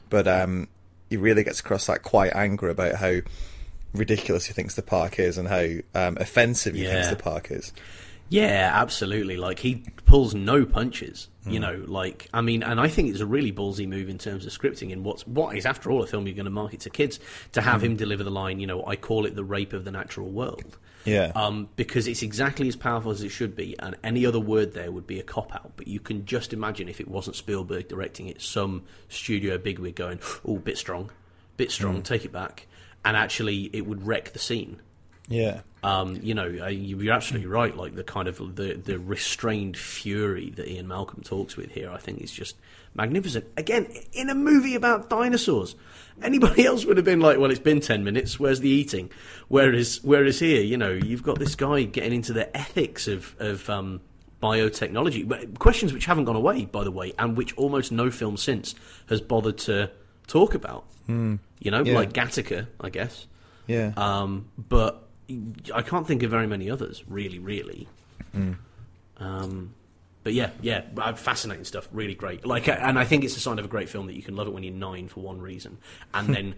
but 0.09 0.27
um, 0.29 0.69
he 1.11 1.17
really 1.17 1.45
gets 1.45 1.61
across 1.61 1.87
that 1.87 2.03
quiet 2.03 2.35
anger 2.35 2.69
about 2.69 2.95
how 2.95 3.19
ridiculous 3.93 4.47
he 4.47 4.53
thinks 4.53 4.75
the 4.75 4.83
park 4.83 5.19
is 5.19 5.37
and 5.37 5.49
how 5.49 5.67
um, 5.95 6.17
offensive 6.19 6.75
he 6.75 6.85
thinks 6.85 7.09
the 7.09 7.17
park 7.17 7.51
is. 7.51 7.73
Yeah, 8.29 8.71
absolutely. 8.75 9.37
Like 9.37 9.59
he 9.59 9.85
pulls 10.05 10.35
no 10.35 10.65
punches. 10.65 11.29
You 11.47 11.59
mm. 11.59 11.63
know, 11.63 11.85
like 11.87 12.29
I 12.35 12.41
mean, 12.41 12.63
and 12.63 12.79
I 12.81 12.89
think 12.89 13.09
it's 13.09 13.21
a 13.21 13.27
really 13.27 13.53
ballsy 13.53 13.89
move 13.89 14.09
in 14.09 14.19
terms 14.19 14.45
of 14.45 14.53
scripting. 14.53 14.91
In 14.91 15.03
what's 15.03 15.27
what 15.27 15.57
is 15.57 15.65
after 15.65 15.91
all 15.91 16.03
a 16.03 16.07
film 16.07 16.27
you're 16.27 16.37
going 16.37 16.45
to 16.45 16.51
market 16.51 16.81
to 16.81 16.91
kids 16.91 17.19
to 17.53 17.63
have 17.63 17.81
mm. 17.81 17.87
him 17.87 17.97
deliver 17.97 18.25
the 18.25 18.31
line. 18.31 18.61
You 18.61 18.67
know, 18.67 18.85
I 18.87 18.97
call 18.97 19.25
it 19.25 19.35
the 19.35 19.45
rape 19.45 19.73
of 19.73 19.85
the 19.85 19.91
natural 19.91 20.31
world. 20.31 20.77
Yeah. 21.05 21.33
Um, 21.35 21.69
because 21.77 22.07
it's 22.07 22.23
exactly 22.23 22.69
as 22.69 22.77
powerful 22.77 23.11
as 23.11 23.23
it 23.23 23.31
should 23.31 23.57
be, 23.57 23.79
and 23.79 23.97
any 24.05 24.27
other 24.27 24.41
word 24.41 24.75
there 24.75 24.93
would 24.93 25.07
be 25.07 25.19
a 25.19 25.23
cop 25.23 25.55
out. 25.55 25.73
But 25.77 25.89
you 25.89 26.01
can 26.01 26.27
just 26.27 26.53
imagine 26.53 26.89
if 26.89 27.01
it 27.01 27.09
wasn't 27.09 27.37
Spielberg 27.37 27.89
directing 27.89 28.29
it, 28.29 28.43
some 28.43 28.83
studio 29.09 29.57
bigwig 29.57 29.95
going, 29.95 30.21
"Oh, 30.45 30.59
bit 30.59 30.77
strong, 30.77 31.11
bit 31.57 31.71
strong, 31.71 32.01
mm. 32.01 32.05
take 32.05 32.27
it 32.27 32.33
back," 32.33 32.67
and 33.05 33.17
actually 33.17 33.71
it 33.73 33.87
would 33.87 34.07
wreck 34.07 34.33
the 34.33 34.39
scene. 34.39 34.81
Yeah. 35.29 35.61
Um, 35.83 36.19
you 36.23 36.35
know, 36.35 36.47
uh, 36.63 36.67
you- 36.69 36.99
you're 37.01 37.15
absolutely 37.15 37.47
right. 37.49 37.77
Like 37.77 37.95
the 37.95 38.03
kind 38.05 38.27
of 38.29 38.39
the 38.57 38.75
the 38.75 38.99
restrained 38.99 39.77
fury 39.77 40.51
that 40.57 40.69
Ian 40.69 40.89
Malcolm 40.89 41.23
talks 41.23 41.57
with 41.57 41.71
here, 41.71 41.91
I 41.91 41.99
think 41.99 42.21
is 42.21 42.33
just 42.33 42.57
magnificent. 42.95 43.45
Again, 43.57 43.87
in 44.13 44.29
a 44.29 44.35
movie 44.35 44.75
about 44.75 45.09
dinosaurs, 45.09 45.77
anybody 46.21 46.65
else 46.71 46.85
would 46.85 46.97
have 46.97 47.05
been 47.07 47.21
like, 47.21 47.39
"Well, 47.39 47.51
it's 47.53 47.61
been 47.61 47.81
ten 47.81 48.03
minutes. 48.03 48.41
Where's 48.41 48.59
the 48.61 48.69
eating?" 48.69 49.11
Whereas, 49.47 50.01
whereas 50.03 50.41
here, 50.41 50.63
you 50.63 50.77
know, 50.77 50.91
you've 50.93 51.23
got 51.23 51.39
this 51.39 51.55
guy 51.55 51.85
getting 51.85 52.13
into 52.13 52.33
the 52.33 52.55
ethics 52.57 53.07
of 53.07 53.37
of 53.39 53.69
um, 53.71 54.01
biotechnology, 54.43 55.27
but 55.29 55.59
questions 55.59 55.93
which 55.93 56.07
haven't 56.07 56.25
gone 56.25 56.37
away, 56.37 56.65
by 56.65 56.83
the 56.85 56.91
way, 56.91 57.13
and 57.19 57.37
which 57.37 57.57
almost 57.57 57.93
no 57.93 58.11
film 58.11 58.37
since 58.37 58.75
has 59.09 59.21
bothered 59.21 59.59
to 59.59 59.91
talk 60.27 60.55
about. 60.55 60.85
You 61.09 61.39
know, 61.71 61.83
Yeah. 61.85 61.95
like 61.95 62.13
Gattaca, 62.13 62.67
I 62.81 62.91
guess. 62.91 63.27
Yeah. 63.67 63.93
Um, 63.97 64.47
but 64.59 65.08
I 65.75 65.83
can't 65.83 66.07
think 66.07 66.23
of 66.23 66.31
very 66.31 66.47
many 66.47 66.71
others, 66.71 67.05
really, 67.07 67.39
really. 67.39 67.89
Hmm. 68.33 68.53
Um, 69.19 69.75
but 70.25 70.33
yeah, 70.33 70.51
yeah, 70.61 70.83
uh, 70.97 71.15
fascinating 71.15 71.65
stuff. 71.65 71.89
Really 71.93 72.15
great. 72.15 72.47
Like, 72.47 72.69
uh, 72.69 72.73
and 72.73 72.99
I 72.99 73.05
think 73.05 73.25
it's 73.25 73.37
a 73.37 73.41
sign 73.41 73.59
of 73.59 73.65
a 73.65 73.69
great 73.69 73.89
film 73.89 74.07
that 74.07 74.15
you 74.15 74.23
can 74.23 74.37
love 74.37 74.47
it 74.47 74.53
when 74.53 74.63
you're 74.63 74.75
nine 74.75 75.09
for 75.09 75.21
one 75.21 75.41
reason, 75.41 75.79
and 76.15 76.35
then 76.35 76.55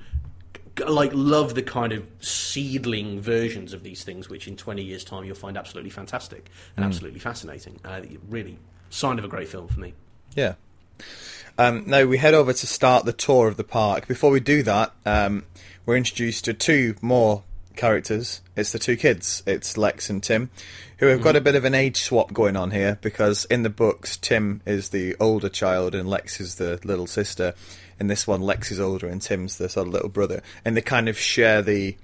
like 0.86 1.10
love 1.12 1.54
the 1.54 1.62
kind 1.62 1.92
of 1.92 2.08
seedling 2.20 3.20
versions 3.20 3.72
of 3.72 3.82
these 3.82 4.04
things, 4.04 4.28
which 4.28 4.48
in 4.48 4.56
20 4.56 4.82
years' 4.82 5.04
time 5.04 5.24
you'll 5.24 5.34
find 5.34 5.56
absolutely 5.56 5.90
fantastic 5.90 6.48
and 6.76 6.84
absolutely 6.84 7.20
fascinating. 7.20 7.78
Uh, 7.84 8.00
really, 8.28 8.58
sign 8.88 9.18
of 9.18 9.24
a 9.24 9.28
great 9.28 9.48
film 9.48 9.68
for 9.68 9.80
me. 9.80 9.94
Yeah. 10.34 10.54
Um, 11.58 11.84
now 11.86 12.04
we 12.06 12.18
head 12.18 12.34
over 12.34 12.52
to 12.52 12.66
start 12.66 13.04
the 13.04 13.12
tour 13.12 13.48
of 13.48 13.56
the 13.56 13.64
park. 13.64 14.08
Before 14.08 14.30
we 14.30 14.40
do 14.40 14.62
that, 14.62 14.92
um, 15.04 15.44
we're 15.84 15.96
introduced 15.96 16.44
to 16.46 16.54
two 16.54 16.94
more 17.02 17.42
characters. 17.76 18.40
It's 18.56 18.72
the 18.72 18.78
two 18.78 18.96
kids. 18.96 19.42
It's 19.46 19.76
Lex 19.76 20.10
and 20.10 20.22
Tim, 20.22 20.50
who 20.98 21.06
have 21.06 21.22
got 21.22 21.36
a 21.36 21.40
bit 21.40 21.54
of 21.54 21.64
an 21.64 21.74
age 21.74 22.02
swap 22.02 22.32
going 22.32 22.56
on 22.56 22.70
here 22.70 22.98
because 23.00 23.44
in 23.46 23.62
the 23.62 23.70
books 23.70 24.16
Tim 24.16 24.60
is 24.66 24.90
the 24.90 25.16
older 25.18 25.48
child 25.48 25.94
and 25.94 26.08
Lex 26.08 26.40
is 26.40 26.56
the 26.56 26.80
little 26.84 27.06
sister. 27.06 27.54
In 27.98 28.06
this 28.06 28.26
one, 28.26 28.40
Lex 28.40 28.70
is 28.70 28.80
older 28.80 29.06
and 29.06 29.20
Tim's 29.20 29.58
the 29.58 29.68
sort 29.68 29.86
of 29.86 29.92
little 29.92 30.08
brother, 30.08 30.42
and 30.64 30.76
they 30.76 30.82
kind 30.82 31.08
of 31.08 31.18
share 31.18 31.62
the 31.62 31.96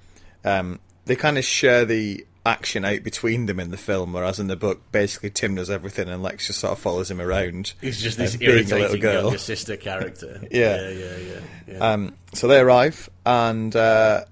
um, 0.43 0.79
they 1.05 1.15
kind 1.15 1.37
of 1.37 1.43
share 1.45 1.85
the 1.85 2.25
action 2.47 2.85
out 2.85 3.03
between 3.03 3.45
them 3.45 3.59
in 3.59 3.71
the 3.71 3.77
film, 3.77 4.13
whereas 4.13 4.39
in 4.39 4.47
the 4.47 4.55
book, 4.55 4.91
basically 4.91 5.29
Tim 5.29 5.55
does 5.55 5.69
everything 5.69 6.07
and 6.07 6.23
Lex 6.23 6.47
just 6.47 6.59
sort 6.59 6.71
of 6.71 6.79
follows 6.79 7.11
him 7.11 7.19
around. 7.19 7.73
He's 7.81 8.01
just 8.01 8.17
this 8.17 8.35
uh, 8.35 8.37
a 8.37 8.39
little 8.39 8.55
irritating 8.55 9.01
girl. 9.01 9.23
younger 9.23 9.37
sister 9.37 9.75
character. 9.75 10.41
Yeah. 10.51 10.79
yeah, 10.79 10.89
yeah, 10.89 11.17
yeah. 11.17 11.39
yeah. 11.67 11.77
Um, 11.79 12.15
so 12.33 12.47
they 12.47 12.59
arrive, 12.59 13.09
and 13.25 13.75
uh, 13.75 14.25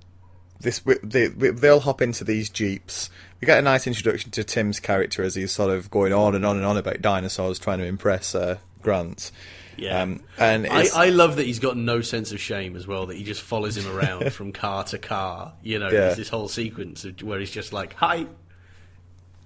this 0.66 0.80
they, 1.04 1.28
they 1.28 1.70
all 1.70 1.80
hop 1.80 2.02
into 2.02 2.24
these 2.26 2.50
jeeps. 2.50 3.10
We 3.40 3.46
get 3.46 3.60
a 3.60 3.62
nice 3.62 3.88
introduction 3.88 4.32
to 4.32 4.44
Tim's 4.44 4.80
character 4.80 5.24
as 5.24 5.36
he's 5.36 5.52
sort 5.52 5.70
of 5.72 5.90
going 5.92 6.12
on 6.12 6.36
and 6.36 6.46
on 6.46 6.58
and 6.58 6.66
on 6.66 6.76
about 6.76 7.02
dinosaurs, 7.02 7.60
trying 7.60 7.78
to 7.80 7.86
impress 7.86 8.36
uh, 8.36 8.58
Grant. 8.82 9.32
Yeah. 9.78 10.02
Um, 10.02 10.22
and 10.38 10.68
I, 10.68 10.88
I 10.96 11.10
love 11.10 11.36
that 11.36 11.46
he's 11.46 11.60
got 11.60 11.78
no 11.78 12.02
sense 12.02 12.32
of 12.32 12.40
shame 12.40 12.76
as 12.76 12.88
well. 12.88 13.06
That 13.06 13.18
he 13.18 13.24
just 13.24 13.42
follows 13.42 13.78
him 13.78 13.88
around 13.96 14.32
from 14.34 14.52
car 14.52 14.84
to 14.86 14.98
car. 14.98 15.54
You 15.64 15.80
know, 15.80 15.86
Yeah. 15.86 15.92
there's 15.92 16.18
this 16.18 16.30
whole 16.30 16.48
sequence 16.48 17.06
of, 17.06 17.22
where 17.22 17.40
he's 17.40 17.52
just 17.52 17.72
like, 17.74 17.94
"Hi, 17.96 18.26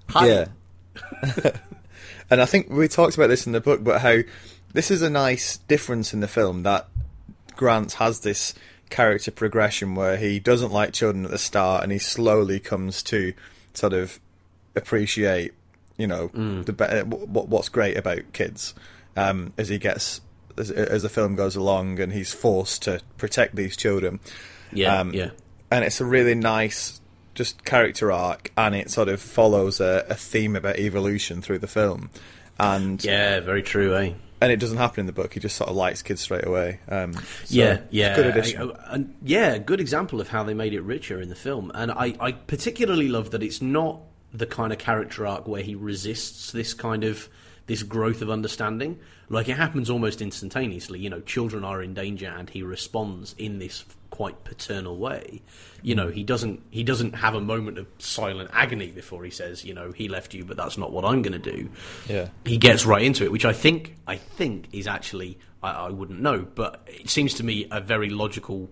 hi." 0.07 0.27
yeah. 0.27 0.45
and 2.29 2.41
I 2.41 2.45
think 2.45 2.69
we 2.69 2.87
talked 2.87 3.15
about 3.15 3.27
this 3.27 3.45
in 3.45 3.51
the 3.53 3.61
book, 3.61 3.83
but 3.83 4.01
how 4.01 4.19
this 4.73 4.91
is 4.91 5.01
a 5.01 5.09
nice 5.09 5.57
difference 5.57 6.13
in 6.13 6.19
the 6.19 6.27
film 6.27 6.63
that 6.63 6.87
Grant 7.55 7.93
has 7.93 8.21
this 8.21 8.53
character 8.89 9.31
progression 9.31 9.95
where 9.95 10.17
he 10.17 10.39
doesn't 10.39 10.71
like 10.71 10.93
children 10.93 11.25
at 11.25 11.31
the 11.31 11.37
start 11.37 11.83
and 11.83 11.91
he 11.91 11.99
slowly 11.99 12.59
comes 12.59 13.03
to 13.03 13.33
sort 13.73 13.93
of 13.93 14.19
appreciate, 14.75 15.53
you 15.97 16.07
know, 16.07 16.27
the 16.29 16.73
be- 16.73 16.83
uh, 16.85 17.03
what's 17.03 17.69
great 17.69 17.97
about 17.97 18.31
kids 18.33 18.73
um, 19.15 19.53
as 19.57 19.69
he 19.69 19.77
gets 19.77 20.21
as, 20.57 20.71
as 20.71 21.03
the 21.03 21.09
film 21.09 21.35
goes 21.35 21.55
along 21.55 21.99
and 21.99 22.11
he's 22.13 22.33
forced 22.33 22.83
to 22.83 23.01
protect 23.17 23.55
these 23.55 23.75
children. 23.77 24.19
yeah, 24.71 24.99
Um, 24.99 25.13
yeah. 25.13 25.31
and 25.71 25.83
it's 25.85 26.01
a 26.01 26.05
really 26.05 26.35
nice 26.35 26.99
just 27.35 27.63
character 27.63 28.11
arc 28.11 28.51
and 28.57 28.75
it 28.75 28.89
sort 28.89 29.07
of 29.07 29.21
follows 29.21 29.79
a, 29.79 30.05
a 30.09 30.15
theme 30.15 30.55
about 30.55 30.77
evolution 30.77 31.41
through 31.41 31.59
the 31.59 31.67
film 31.67 32.09
and 32.59 33.01
Yeah, 33.03 33.39
very 33.39 33.63
true, 33.63 33.95
eh? 33.95 34.13
And 34.41 34.51
it 34.51 34.59
doesn't 34.59 34.77
happen 34.77 35.01
in 35.01 35.05
the 35.05 35.11
book 35.13 35.33
he 35.33 35.39
just 35.39 35.55
sort 35.55 35.69
of 35.69 35.75
likes 35.75 36.01
kids 36.01 36.21
straight 36.21 36.45
away 36.45 36.79
um, 36.89 37.13
so 37.13 37.21
yeah, 37.47 37.81
yeah, 37.89 38.15
good 38.15 38.25
addition 38.27 38.61
I- 38.61 38.65
I- 38.89 38.93
and 38.95 39.15
yeah, 39.21 39.57
good 39.57 39.79
example 39.79 40.21
of 40.21 40.29
how 40.29 40.43
they 40.43 40.53
made 40.53 40.73
it 40.73 40.81
richer 40.81 41.21
in 41.21 41.29
the 41.29 41.35
film. 41.35 41.71
And 41.75 41.91
I, 41.91 42.15
I 42.19 42.31
particularly 42.33 43.07
love 43.09 43.31
that 43.31 43.43
it's 43.43 43.61
not 43.61 43.99
the 44.33 44.45
kind 44.45 44.71
of 44.71 44.79
character 44.79 45.25
arc 45.27 45.47
where 45.47 45.61
he 45.63 45.75
resists 45.75 46.51
this 46.51 46.73
kind 46.73 47.03
of 47.03 47.27
this 47.67 47.83
growth 47.83 48.21
of 48.21 48.29
understanding. 48.29 48.99
Like 49.29 49.47
it 49.49 49.57
happens 49.57 49.89
almost 49.89 50.21
instantaneously. 50.21 50.99
You 50.99 51.09
know, 51.09 51.21
children 51.21 51.63
are 51.63 51.83
in 51.83 51.93
danger, 51.93 52.27
and 52.35 52.49
he 52.49 52.63
responds 52.63 53.35
in 53.37 53.59
this 53.59 53.83
quite 54.19 54.43
paternal 54.43 54.97
way. 54.97 55.41
You 55.81 55.95
know, 55.95 56.09
he 56.09 56.25
doesn't 56.25 56.61
he 56.71 56.83
doesn't 56.83 57.15
have 57.15 57.35
a 57.35 57.39
moment 57.39 57.77
of 57.77 57.87
silent 57.99 58.49
agony 58.51 58.91
before 58.91 59.23
he 59.23 59.31
says, 59.31 59.63
you 59.63 59.73
know, 59.73 59.93
he 59.93 60.09
left 60.09 60.33
you, 60.33 60.43
but 60.43 60.57
that's 60.57 60.77
not 60.77 60.91
what 60.91 61.05
I'm 61.05 61.21
going 61.21 61.41
to 61.41 61.51
do. 61.51 61.69
Yeah. 62.05 62.27
He 62.43 62.57
gets 62.57 62.85
right 62.85 63.01
into 63.01 63.23
it, 63.23 63.31
which 63.31 63.45
I 63.45 63.53
think 63.53 63.95
I 64.05 64.17
think 64.17 64.67
is 64.73 64.87
actually 64.87 65.39
I, 65.63 65.71
I 65.71 65.89
wouldn't 65.91 66.19
know, 66.19 66.45
but 66.53 66.81
it 66.85 67.09
seems 67.09 67.35
to 67.35 67.45
me 67.45 67.67
a 67.71 67.79
very 67.79 68.09
logical 68.09 68.69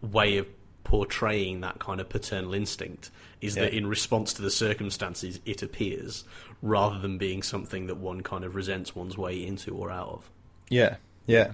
way 0.00 0.38
of 0.38 0.46
portraying 0.82 1.60
that 1.60 1.78
kind 1.78 2.00
of 2.00 2.08
paternal 2.08 2.54
instinct 2.54 3.10
is 3.42 3.56
that 3.56 3.74
in 3.74 3.86
response 3.86 4.32
to 4.32 4.40
the 4.40 4.50
circumstances 4.50 5.40
it 5.44 5.62
appears 5.62 6.24
rather 6.62 6.98
than 6.98 7.18
being 7.18 7.42
something 7.42 7.88
that 7.88 7.96
one 7.96 8.22
kind 8.22 8.44
of 8.44 8.54
resents 8.54 8.96
one's 8.96 9.18
way 9.18 9.46
into 9.46 9.76
or 9.76 9.90
out 9.90 10.08
of. 10.08 10.30
yeah. 10.70 10.96
Yeah. 11.26 11.52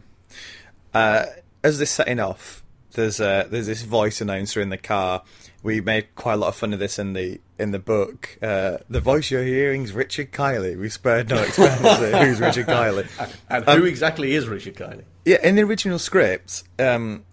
Uh, 0.95 1.25
as 1.65 1.79
they're 1.79 1.87
setting 1.87 2.21
off 2.21 2.62
there's 2.93 3.21
uh, 3.21 3.47
there's 3.51 3.67
this 3.67 3.83
voice 3.83 4.21
announcer 4.21 4.61
in 4.61 4.69
the 4.69 4.79
car 4.79 5.23
we 5.63 5.81
made 5.81 6.15
quite 6.15 6.35
a 6.35 6.37
lot 6.37 6.49
of 6.49 6.57
fun 6.57 6.73
of 6.73 6.79
this 6.79 6.99
in 6.99 7.13
the 7.13 7.41
in 7.59 7.71
the 7.71 7.79
book. 7.79 8.37
Uh, 8.43 8.79
the 8.91 9.01
voice 9.01 9.31
you're 9.31 9.45
hearing 9.45 9.85
is 9.85 9.93
Richard 9.93 10.33
Kiley. 10.33 10.79
We 10.79 10.89
spared 10.89 11.29
no 11.31 11.41
expense. 11.43 11.81
Who's 11.81 12.41
Richard 12.41 12.67
Kiley? 12.67 13.07
And 13.49 13.69
Um, 13.69 13.79
who 13.81 13.85
exactly 13.87 14.35
is 14.35 14.49
Richard 14.49 14.75
Kiley? 14.75 15.05
Yeah, 15.25 15.39
in 15.43 15.55
the 15.55 15.63
original 15.63 15.99
script, 15.99 16.65
um, 16.79 17.25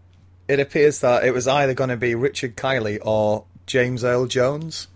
it 0.47 0.59
appears 0.59 0.99
that 0.99 1.23
it 1.23 1.33
was 1.33 1.47
either 1.47 1.73
going 1.73 1.89
to 1.89 1.97
be 1.97 2.13
Richard 2.13 2.55
Kiley 2.55 2.99
or 3.01 3.45
James 3.65 4.03
Earl 4.03 4.27
Jones. 4.27 4.87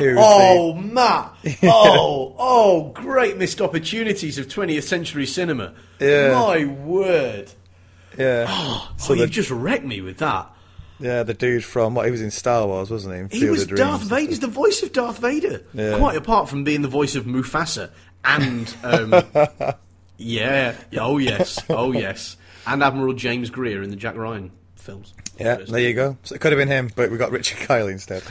Oh, 0.00 0.74
Matt! 0.74 1.34
Oh, 1.64 2.34
oh, 2.38 2.90
great 2.94 3.36
missed 3.36 3.60
opportunities 3.60 4.38
of 4.38 4.46
20th 4.46 4.84
century 4.84 5.26
cinema. 5.26 5.74
Yeah. 6.00 6.32
My 6.32 6.64
word. 6.64 7.52
Yeah, 8.18 8.46
Oh, 8.50 8.92
So 8.96 9.12
you've 9.14 9.28
the- 9.28 9.32
just 9.34 9.50
wrecked 9.50 9.84
me 9.84 10.00
with 10.00 10.18
that. 10.18 10.50
yeah, 11.00 11.22
the 11.22 11.34
dude 11.34 11.64
from 11.64 11.94
what 11.94 12.04
he 12.06 12.10
was 12.10 12.20
in 12.22 12.30
Star 12.30 12.66
Wars, 12.66 12.90
wasn't 12.90 13.14
he? 13.14 13.20
In 13.20 13.28
He 13.28 13.40
Field 13.40 13.50
was 13.50 13.66
Darth 13.66 14.02
Vader. 14.02 14.28
He's 14.30 14.40
the 14.40 14.46
voice 14.46 14.82
of 14.82 14.92
Darth 14.92 15.18
Vader. 15.18 15.62
Yeah. 15.74 15.98
Quite 15.98 16.16
apart 16.16 16.48
from 16.48 16.64
being 16.64 16.82
the 16.82 16.88
voice 16.88 17.14
of 17.16 17.24
Mufasa 17.24 17.90
and 18.24 18.74
um, 18.84 19.22
yeah, 20.16 20.74
oh 20.98 21.18
yes, 21.18 21.58
oh 21.68 21.92
yes, 21.92 22.36
and 22.66 22.82
Admiral 22.82 23.14
James 23.14 23.50
Greer 23.50 23.82
in 23.82 23.90
the 23.90 23.96
Jack 23.96 24.16
Ryan 24.16 24.52
films. 24.76 25.12
Yeah, 25.40 25.56
there 25.56 25.80
you 25.80 25.94
go. 25.94 26.16
So 26.22 26.34
it 26.34 26.40
could 26.40 26.52
have 26.52 26.58
been 26.58 26.68
him, 26.68 26.90
but 26.94 27.10
we 27.10 27.16
got 27.18 27.32
Richard 27.32 27.58
Kiley 27.68 27.92
instead. 27.92 28.22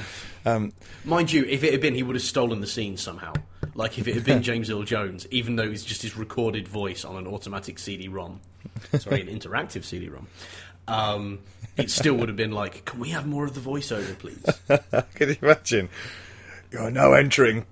Um, 0.46 0.74
Mind 1.06 1.32
you, 1.32 1.46
if 1.46 1.64
it 1.64 1.72
had 1.72 1.82
been, 1.82 1.96
he 1.96 2.04
would 2.04 2.16
have 2.16 2.24
stolen 2.24 2.62
the 2.62 2.68
scene 2.68 2.98
somehow. 2.98 3.34
Like 3.76 3.98
if 3.98 4.08
it 4.08 4.16
had 4.16 4.26
been 4.26 4.44
James 4.44 4.70
Earl 4.70 4.84
Jones, 4.84 5.28
even 5.32 5.56
though 5.56 5.64
it's 5.64 5.84
just 5.84 6.02
his 6.02 6.18
recorded 6.18 6.68
voice 6.68 7.06
on 7.06 7.16
an 7.18 7.28
automatic 7.28 7.80
CD-ROM, 7.80 8.40
sorry, 9.00 9.22
an 9.22 9.28
interactive 9.28 9.84
CD-ROM, 9.84 10.28
um, 10.88 11.40
it 11.78 11.90
still 11.90 12.16
would 12.16 12.28
have 12.28 12.36
been 12.36 12.52
like, 12.52 12.86
"Can 12.86 13.00
we 13.00 13.10
have 13.10 13.26
more 13.26 13.46
of 13.46 13.54
the 13.54 13.62
voiceover, 13.62 14.18
please?" 14.18 14.44
can 15.16 15.30
you 15.30 15.38
imagine? 15.42 15.90
You're 16.72 16.92
now 16.92 17.14
entering 17.14 17.66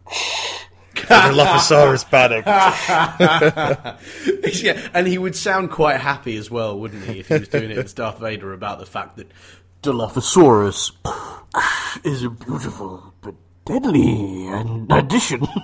the 0.96 1.16
Dilophosaurus 1.16 2.10
paddock. 2.10 2.46
yeah, 4.62 4.90
and 4.94 5.08
he 5.08 5.18
would 5.18 5.36
sound 5.36 5.72
quite 5.72 6.00
happy 6.00 6.38
as 6.38 6.52
well, 6.52 6.80
wouldn't 6.80 7.04
he, 7.06 7.20
if 7.20 7.28
he 7.28 7.34
was 7.36 7.48
doing 7.48 7.72
it 7.72 7.78
as 7.78 7.94
Darth 7.94 8.20
Vader 8.20 8.54
about 8.54 8.80
the 8.80 8.86
fact 8.86 9.18
that 9.18 9.32
Dilophosaurus 9.82 10.92
is 12.04 12.24
a 12.24 12.30
beautiful 12.30 13.14
but 13.22 13.36
deadly 13.66 14.48
addition. 14.90 15.48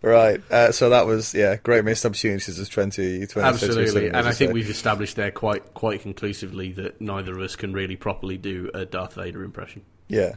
Right. 0.00 0.40
Uh, 0.50 0.72
so 0.72 0.90
that 0.90 1.06
was 1.06 1.34
yeah, 1.34 1.56
great 1.56 1.84
missed 1.84 2.06
opportunities 2.06 2.58
as 2.58 2.68
20, 2.68 3.26
20th 3.26 3.42
Absolutely, 3.42 4.08
and 4.08 4.16
I 4.16 4.32
think 4.32 4.50
as 4.50 4.54
we've 4.54 4.70
established 4.70 5.16
there 5.16 5.30
quite 5.30 5.74
quite 5.74 6.02
conclusively 6.02 6.72
that 6.72 7.00
neither 7.00 7.32
of 7.32 7.40
us 7.40 7.56
can 7.56 7.72
really 7.72 7.96
properly 7.96 8.38
do 8.38 8.70
a 8.74 8.84
Darth 8.84 9.14
Vader 9.14 9.42
impression. 9.42 9.82
Yeah. 10.08 10.36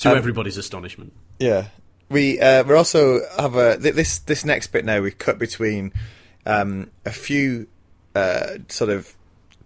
To 0.00 0.10
Um, 0.10 0.18
everybody's 0.18 0.56
astonishment. 0.58 1.12
Yeah, 1.38 1.68
we 2.10 2.38
uh, 2.40 2.64
we 2.64 2.74
also 2.74 3.20
have 3.38 3.56
a 3.56 3.78
th- 3.78 3.94
this 3.94 4.18
this 4.18 4.44
next 4.44 4.68
bit 4.68 4.84
now. 4.84 5.00
We 5.00 5.10
cut 5.10 5.38
between 5.38 5.92
um, 6.44 6.90
a 7.04 7.12
few 7.12 7.68
uh, 8.16 8.58
sort 8.68 8.90
of 8.90 9.14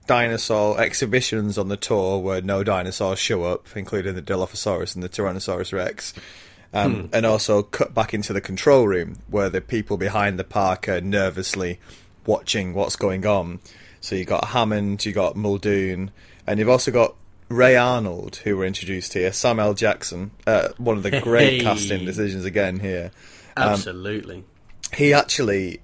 dinosaur 0.06 0.80
exhibitions 0.80 1.56
on 1.56 1.68
the 1.68 1.76
tour 1.76 2.18
where 2.18 2.40
no 2.42 2.64
dinosaurs 2.64 3.18
show 3.18 3.44
up, 3.44 3.66
including 3.76 4.14
the 4.14 4.22
Dilophosaurus 4.22 4.94
and 4.94 5.02
the 5.02 5.08
Tyrannosaurus 5.08 5.72
Rex. 5.72 6.12
Um, 6.72 7.08
And 7.12 7.26
also 7.26 7.62
cut 7.62 7.94
back 7.94 8.14
into 8.14 8.32
the 8.32 8.40
control 8.40 8.86
room 8.86 9.18
where 9.28 9.50
the 9.50 9.60
people 9.60 9.96
behind 9.96 10.38
the 10.38 10.44
park 10.44 10.88
are 10.88 11.00
nervously 11.00 11.80
watching 12.26 12.74
what's 12.74 12.96
going 12.96 13.26
on. 13.26 13.58
So 14.00 14.14
you 14.14 14.24
got 14.24 14.46
Hammond, 14.46 15.04
you 15.04 15.12
got 15.12 15.36
Muldoon, 15.36 16.10
and 16.46 16.58
you've 16.58 16.68
also 16.68 16.90
got 16.92 17.14
Ray 17.48 17.76
Arnold, 17.76 18.36
who 18.44 18.56
were 18.56 18.64
introduced 18.64 19.14
here. 19.14 19.32
Sam 19.32 19.58
L. 19.58 19.74
Jackson, 19.74 20.30
uh, 20.46 20.68
one 20.78 20.96
of 20.96 21.02
the 21.02 21.20
great 21.20 21.52
Hey. 21.58 21.60
casting 21.60 22.04
decisions 22.04 22.44
again 22.44 22.78
here. 22.78 23.10
Um, 23.56 23.70
Absolutely. 23.70 24.44
He 24.94 25.12
actually, 25.12 25.80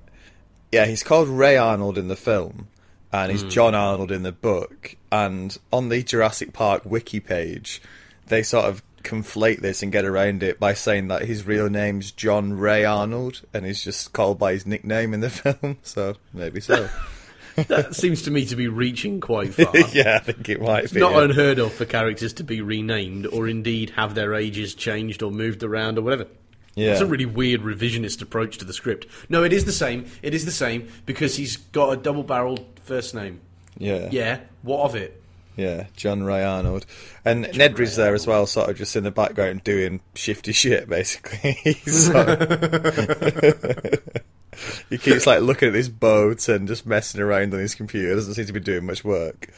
yeah, 0.77 0.85
he's 0.85 1.03
called 1.03 1.29
Ray 1.29 1.57
Arnold 1.57 1.97
in 1.97 2.09
the 2.09 2.17
film, 2.17 2.69
and 3.11 3.33
he's 3.33 3.43
hmm. 3.43 3.49
John 3.49 3.75
Arnold 3.75 4.13
in 4.13 4.25
the 4.25 4.33
book. 4.33 4.95
And 5.11 5.57
on 5.73 5.89
the 5.89 6.03
Jurassic 6.03 6.53
Park 6.53 6.83
wiki 6.85 7.19
page, 7.19 7.81
they 8.27 8.43
sort 8.43 8.67
of 8.67 8.83
conflate 9.03 9.61
this 9.61 9.83
and 9.83 9.91
get 9.91 10.05
around 10.05 10.43
it 10.43 10.61
by 10.61 10.75
saying 10.75 11.09
that 11.09 11.23
his 11.23 11.47
real 11.47 11.71
name's 11.71 12.11
John 12.11 12.53
Ray 12.53 12.85
Arnold, 12.85 13.41
and 13.55 13.65
he's 13.65 13.83
just 13.83 14.13
called 14.13 14.39
by 14.39 14.53
his 14.53 14.67
nickname 14.67 15.15
in 15.15 15.21
the 15.21 15.31
film. 15.61 15.79
So 15.83 16.17
maybe 16.35 16.61
so. 16.61 16.91
that 17.69 17.95
seems 17.95 18.21
to 18.23 18.31
me 18.31 18.45
to 18.45 18.55
be 18.55 18.69
reaching 18.69 19.19
quite 19.19 19.55
far. 19.55 19.75
yeah, 19.93 20.17
I 20.17 20.19
think 20.19 20.51
it 20.51 20.61
might 20.61 20.81
be. 20.81 20.85
It's 20.85 20.95
not 20.95 21.13
yeah. 21.13 21.23
unheard 21.23 21.59
of 21.59 21.73
for 21.73 21.87
characters 21.87 22.35
to 22.35 22.45
be 22.45 22.61
renamed 22.61 23.25
or 23.25 23.49
indeed 23.49 23.91
have 23.97 24.15
their 24.15 24.35
ages 24.35 24.75
changed 24.75 25.23
or 25.23 25.31
moved 25.31 25.63
around 25.63 25.97
or 25.97 26.03
whatever. 26.03 26.27
Yeah. 26.77 26.93
It's 26.93 27.01
a 27.01 27.07
really 27.07 27.27
weird 27.27 27.63
revisionist 27.63 28.23
approach 28.23 28.59
to 28.59 28.65
the 28.65 28.73
script. 28.73 29.07
No, 29.29 29.43
it 29.43 29.53
is 29.53 29.65
the 29.65 29.73
same. 29.73 30.07
It 30.23 30.35
is 30.35 30.45
the 30.45 30.51
same 30.53 30.89
because 31.07 31.35
he's 31.37 31.57
got 31.57 31.91
a 31.93 31.97
double 31.97 32.23
barreled 32.23 32.65
first 32.85 33.15
name. 33.15 33.41
yeah, 33.79 34.09
Yeah, 34.13 34.41
what 34.63 34.83
of 34.85 34.95
it? 34.95 35.21
yeah, 35.57 35.87
John 35.97 36.23
Ray 36.23 36.45
Arnold, 36.45 36.85
and 37.25 37.47
Nedry's 37.47 37.97
there 37.97 38.15
as 38.15 38.27
well, 38.27 38.47
sort 38.47 38.69
of 38.69 38.77
just 38.77 38.95
in 38.95 39.05
the 39.05 39.11
background 39.11 39.65
doing 39.65 40.01
shifty 40.15 40.53
shit, 40.53 40.87
basically. 40.87 41.53
He's 41.65 42.13
sort 42.13 42.29
of- 42.29 44.03
he 44.91 44.99
keeps 44.99 45.27
like 45.27 45.41
looking 45.41 45.69
at 45.69 45.73
this 45.73 45.89
boat 45.89 46.47
and 46.49 46.69
just 46.69 46.85
messing 46.87 47.21
around 47.23 47.55
on 47.55 47.61
his 47.61 47.75
computer. 47.75 48.15
Doesn't 48.15 48.35
seem 48.35 48.47
to 48.47 48.53
be 48.53 48.61
doing 48.61 48.85
much 48.87 49.03
work. 49.05 49.49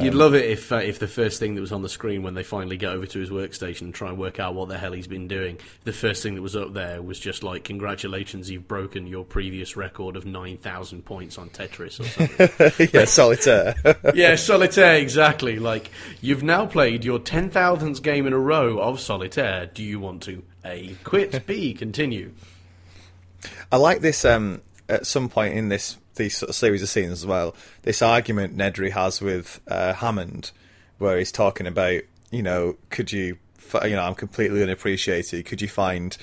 You'd 0.00 0.14
love 0.14 0.34
it 0.34 0.46
if 0.46 0.72
uh, 0.72 0.76
if 0.76 0.98
the 0.98 1.08
first 1.08 1.38
thing 1.38 1.54
that 1.54 1.60
was 1.60 1.72
on 1.72 1.82
the 1.82 1.88
screen 1.88 2.22
when 2.22 2.34
they 2.34 2.42
finally 2.42 2.76
get 2.76 2.92
over 2.92 3.06
to 3.06 3.18
his 3.18 3.30
workstation 3.30 3.82
and 3.82 3.94
try 3.94 4.08
and 4.08 4.18
work 4.18 4.40
out 4.40 4.54
what 4.54 4.68
the 4.68 4.78
hell 4.78 4.92
he's 4.92 5.06
been 5.06 5.28
doing, 5.28 5.58
the 5.84 5.92
first 5.92 6.22
thing 6.22 6.34
that 6.34 6.42
was 6.42 6.56
up 6.56 6.72
there 6.72 7.02
was 7.02 7.20
just 7.20 7.42
like, 7.42 7.64
"Congratulations, 7.64 8.50
you've 8.50 8.66
broken 8.66 9.06
your 9.06 9.24
previous 9.24 9.76
record 9.76 10.16
of 10.16 10.24
nine 10.24 10.56
thousand 10.56 11.04
points 11.04 11.36
on 11.36 11.50
Tetris." 11.50 12.00
Or 12.00 12.04
something. 12.04 12.88
yeah, 12.92 13.04
solitaire. 13.04 13.74
yeah, 14.14 14.36
solitaire, 14.36 14.96
exactly. 14.96 15.58
Like 15.58 15.90
you've 16.20 16.42
now 16.42 16.64
played 16.64 17.04
your 17.04 17.18
ten 17.18 17.50
thousandth 17.50 18.02
game 18.02 18.26
in 18.26 18.32
a 18.32 18.38
row 18.38 18.78
of 18.78 18.98
solitaire. 18.98 19.66
Do 19.66 19.82
you 19.82 20.00
want 20.00 20.22
to 20.22 20.42
A 20.64 20.96
quit, 21.04 21.46
B 21.46 21.74
continue? 21.74 22.32
I 23.72 23.76
like 23.76 24.00
this. 24.00 24.24
Um, 24.24 24.62
at 24.88 25.06
some 25.06 25.28
point 25.28 25.54
in 25.54 25.68
this 25.68 25.96
these 26.16 26.36
sort 26.36 26.50
of 26.50 26.54
series 26.56 26.82
of 26.82 26.88
scenes 26.88 27.12
as 27.12 27.26
well, 27.26 27.54
this 27.82 28.02
argument 28.02 28.56
Nedry 28.56 28.90
has 28.90 29.20
with 29.20 29.60
uh, 29.68 29.94
Hammond, 29.94 30.50
where 30.98 31.18
he's 31.18 31.32
talking 31.32 31.66
about, 31.66 32.02
you 32.30 32.42
know, 32.42 32.76
could 32.90 33.12
you, 33.12 33.38
you 33.84 33.90
know, 33.90 34.02
I'm 34.02 34.14
completely 34.14 34.62
unappreciated. 34.62 35.44
Could 35.46 35.62
you 35.62 35.68
find 35.68 36.16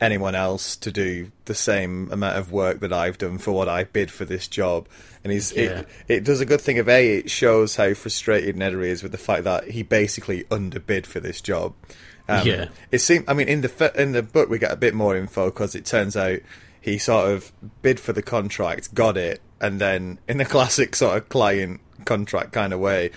anyone 0.00 0.34
else 0.34 0.76
to 0.76 0.90
do 0.90 1.30
the 1.44 1.54
same 1.54 2.10
amount 2.10 2.36
of 2.36 2.50
work 2.52 2.80
that 2.80 2.92
I've 2.92 3.16
done 3.16 3.38
for 3.38 3.52
what 3.52 3.68
I 3.68 3.84
bid 3.84 4.10
for 4.10 4.24
this 4.24 4.48
job? 4.48 4.88
And 5.22 5.32
he's 5.32 5.52
Yeah. 5.52 5.80
it, 5.80 5.86
it 6.08 6.24
does 6.24 6.40
a 6.40 6.46
good 6.46 6.60
thing 6.60 6.78
of 6.78 6.88
a 6.88 7.18
it 7.18 7.30
shows 7.30 7.76
how 7.76 7.94
frustrated 7.94 8.56
Nedry 8.56 8.86
is 8.88 9.02
with 9.02 9.12
the 9.12 9.18
fact 9.18 9.44
that 9.44 9.70
he 9.70 9.82
basically 9.82 10.44
underbid 10.50 11.06
for 11.06 11.20
this 11.20 11.40
job. 11.40 11.74
Um, 12.28 12.46
Yeah. 12.46 12.68
it 12.90 12.98
seemed. 12.98 13.24
I 13.28 13.34
mean, 13.34 13.48
in 13.48 13.60
the 13.60 13.92
in 14.00 14.12
the 14.12 14.22
book, 14.22 14.48
we 14.48 14.58
get 14.58 14.72
a 14.72 14.76
bit 14.76 14.94
more 14.94 15.16
info 15.16 15.46
because 15.46 15.74
it 15.74 15.84
turns 15.84 16.16
out 16.16 16.40
he 16.84 16.98
sort 16.98 17.30
of 17.30 17.50
bid 17.80 17.98
for 17.98 18.12
the 18.12 18.20
contract, 18.22 18.92
got 18.94 19.16
it, 19.16 19.40
and 19.58 19.80
then 19.80 20.18
in 20.28 20.36
the 20.36 20.44
classic 20.54 20.94
sort 20.94 21.16
of 21.16 21.30
client 21.30 21.80
contract 22.04 22.52
kind 22.52 22.74
of 22.74 22.80
way, 22.80 23.10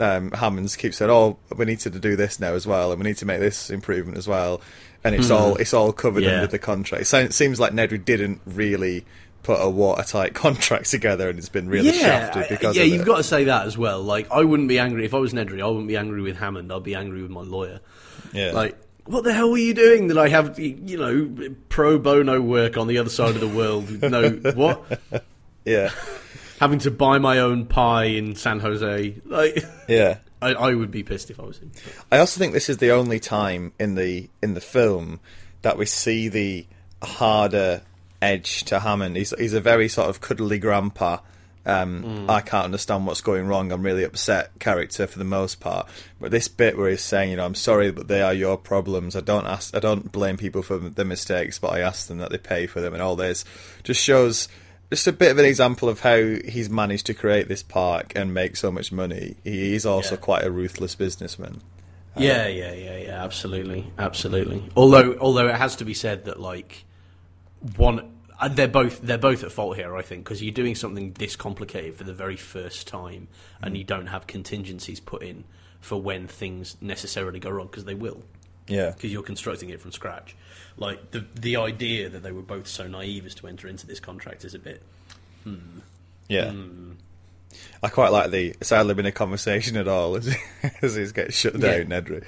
um, 0.00 0.32
Hammonds 0.32 0.74
keeps 0.74 0.96
saying, 0.96 1.08
"Oh, 1.10 1.38
we 1.56 1.64
need 1.64 1.78
to 1.80 1.90
do 1.90 2.16
this 2.16 2.40
now 2.40 2.54
as 2.54 2.66
well, 2.66 2.90
and 2.90 3.00
we 3.00 3.08
need 3.08 3.18
to 3.18 3.26
make 3.26 3.38
this 3.38 3.70
improvement 3.70 4.18
as 4.18 4.26
well," 4.26 4.60
and 5.04 5.14
it's 5.14 5.30
all 5.30 5.54
it's 5.56 5.72
all 5.72 5.92
covered 5.92 6.24
Yeah. 6.24 6.34
under 6.34 6.46
the 6.48 6.58
contract. 6.58 7.06
So 7.06 7.20
it 7.20 7.32
seems 7.32 7.60
like 7.60 7.72
Nedry 7.72 8.04
didn't 8.04 8.40
really 8.44 9.04
put 9.44 9.58
a 9.60 9.70
watertight 9.70 10.34
contract 10.44 10.90
together, 10.90 11.28
and 11.28 11.38
it's 11.38 11.48
been 11.48 11.68
really 11.68 11.92
shafted 11.92 12.46
because 12.48 12.76
yeah, 12.76 12.82
you've 12.82 13.06
got 13.06 13.18
to 13.18 13.22
say 13.22 13.44
that 13.44 13.66
as 13.66 13.78
well. 13.78 14.02
Like, 14.02 14.28
I 14.32 14.42
wouldn't 14.42 14.68
be 14.68 14.80
angry 14.80 15.04
if 15.04 15.14
I 15.14 15.18
was 15.18 15.32
Nedry. 15.32 15.62
I 15.62 15.66
wouldn't 15.68 15.86
be 15.88 15.96
angry 15.96 16.22
with 16.22 16.36
Hammond. 16.38 16.72
I'd 16.72 16.82
be 16.82 16.96
angry 16.96 17.22
with 17.22 17.30
my 17.30 17.42
lawyer. 17.42 17.78
yeah. 18.32 18.50
Like, 18.52 18.76
what 19.06 19.24
the 19.24 19.32
hell 19.32 19.50
were 19.50 19.58
you 19.58 19.74
doing 19.74 20.08
that 20.08 20.18
I 20.18 20.28
have, 20.28 20.58
you 20.58 20.96
know, 20.96 21.54
pro 21.68 21.98
bono 21.98 22.40
work 22.40 22.76
on 22.76 22.86
the 22.86 22.98
other 22.98 23.10
side 23.10 23.34
of 23.34 23.40
the 23.40 23.48
world? 23.48 24.02
No, 24.02 24.30
what? 24.54 25.00
yeah, 25.64 25.90
Having 26.60 26.78
to 26.80 26.90
buy 26.92 27.18
my 27.18 27.40
own 27.40 27.66
pie 27.66 28.04
in 28.04 28.36
San 28.36 28.60
Jose. 28.60 29.20
Like, 29.24 29.64
yeah. 29.88 30.18
I, 30.42 30.54
I 30.54 30.74
would 30.74 30.90
be 30.90 31.02
pissed 31.02 31.30
if 31.30 31.38
I 31.38 31.44
was 31.44 31.58
him. 31.58 31.70
I 32.10 32.18
also 32.18 32.38
think 32.38 32.52
this 32.52 32.68
is 32.68 32.78
the 32.78 32.90
only 32.90 33.20
time 33.20 33.72
in 33.78 33.94
the 33.94 34.28
in 34.42 34.54
the 34.54 34.60
film 34.60 35.20
that 35.62 35.78
we 35.78 35.86
see 35.86 36.28
the 36.28 36.66
harder 37.02 37.82
edge 38.20 38.64
to 38.64 38.80
Hammond. 38.80 39.16
He's 39.16 39.32
he's 39.38 39.54
a 39.54 39.60
very 39.60 39.88
sort 39.88 40.08
of 40.08 40.20
cuddly 40.20 40.58
grandpa. 40.58 41.18
Um, 41.64 42.28
I 42.28 42.40
can't 42.40 42.64
understand 42.64 43.06
what's 43.06 43.20
going 43.20 43.46
wrong. 43.46 43.70
I'm 43.70 43.82
really 43.82 44.02
upset 44.02 44.50
character 44.58 45.06
for 45.06 45.18
the 45.18 45.24
most 45.24 45.60
part. 45.60 45.88
But 46.20 46.32
this 46.32 46.48
bit 46.48 46.76
where 46.76 46.90
he's 46.90 47.02
saying, 47.02 47.30
you 47.30 47.36
know, 47.36 47.44
I'm 47.44 47.54
sorry, 47.54 47.92
but 47.92 48.08
they 48.08 48.20
are 48.20 48.34
your 48.34 48.56
problems. 48.56 49.14
I 49.14 49.20
don't 49.20 49.46
ask, 49.46 49.74
I 49.76 49.78
don't 49.78 50.10
blame 50.10 50.36
people 50.36 50.62
for 50.62 50.78
the 50.78 51.04
mistakes, 51.04 51.58
but 51.60 51.72
I 51.72 51.80
ask 51.80 52.08
them 52.08 52.18
that 52.18 52.30
they 52.30 52.38
pay 52.38 52.66
for 52.66 52.80
them, 52.80 52.94
and 52.94 53.02
all 53.02 53.14
this 53.14 53.44
just 53.84 54.00
shows 54.02 54.48
just 54.90 55.06
a 55.06 55.12
bit 55.12 55.30
of 55.30 55.38
an 55.38 55.44
example 55.44 55.88
of 55.88 56.00
how 56.00 56.16
he's 56.16 56.68
managed 56.68 57.06
to 57.06 57.14
create 57.14 57.48
this 57.48 57.62
park 57.62 58.12
and 58.14 58.34
make 58.34 58.56
so 58.56 58.70
much 58.70 58.92
money. 58.92 59.36
He 59.44 59.74
is 59.74 59.86
also 59.86 60.16
Yeah. 60.16 60.20
quite 60.20 60.44
a 60.44 60.50
ruthless 60.50 60.94
businessman. 60.96 61.62
Yeah, 62.16 62.46
yeah, 62.48 62.72
yeah, 62.74 62.98
yeah. 62.98 63.24
Absolutely, 63.24 63.86
absolutely. 63.98 64.64
Although, 64.76 65.16
although 65.18 65.46
it 65.48 65.54
has 65.54 65.76
to 65.76 65.86
be 65.86 65.94
said 65.94 66.26
that 66.26 66.40
like 66.40 66.84
one, 67.76 68.11
they're 68.48 68.68
both 68.68 69.00
they're 69.02 69.18
both 69.18 69.44
at 69.44 69.52
fault 69.52 69.76
here. 69.76 69.96
I 69.96 70.02
think 70.02 70.24
because 70.24 70.42
you're 70.42 70.52
doing 70.52 70.74
something 70.74 71.12
this 71.12 71.36
complicated 71.36 71.96
for 71.96 72.04
the 72.04 72.14
very 72.14 72.36
first 72.36 72.86
time, 72.88 73.28
and 73.60 73.76
you 73.76 73.84
don't 73.84 74.06
have 74.06 74.26
contingencies 74.26 75.00
put 75.00 75.22
in 75.22 75.44
for 75.80 76.00
when 76.00 76.26
things 76.28 76.76
necessarily 76.80 77.38
go 77.40 77.50
wrong 77.50 77.66
because 77.66 77.84
they 77.84 77.94
will. 77.94 78.22
Yeah. 78.68 78.90
because 78.92 79.12
you're 79.12 79.24
constructing 79.24 79.70
it 79.70 79.80
from 79.80 79.90
scratch. 79.92 80.36
Like 80.76 81.10
the 81.10 81.26
the 81.34 81.56
idea 81.56 82.08
that 82.08 82.22
they 82.22 82.32
were 82.32 82.42
both 82.42 82.68
so 82.68 82.86
naive 82.86 83.26
as 83.26 83.34
to 83.36 83.48
enter 83.48 83.66
into 83.68 83.86
this 83.86 84.00
contract 84.00 84.44
is 84.44 84.54
a 84.54 84.58
bit. 84.58 84.82
Yeah. 86.28 86.50
Hmm. 86.50 86.92
I 87.82 87.88
quite 87.88 88.12
like 88.12 88.30
the 88.30 88.50
it's 88.60 88.70
hardly 88.70 88.94
been 88.94 89.06
a 89.06 89.12
conversation 89.12 89.76
at 89.76 89.88
all 89.88 90.16
as, 90.16 90.34
as 90.82 90.94
he's 90.94 91.12
getting 91.12 91.32
shut 91.32 91.58
down, 91.58 91.90
Yeah. 91.90 92.00
Nedry. 92.00 92.24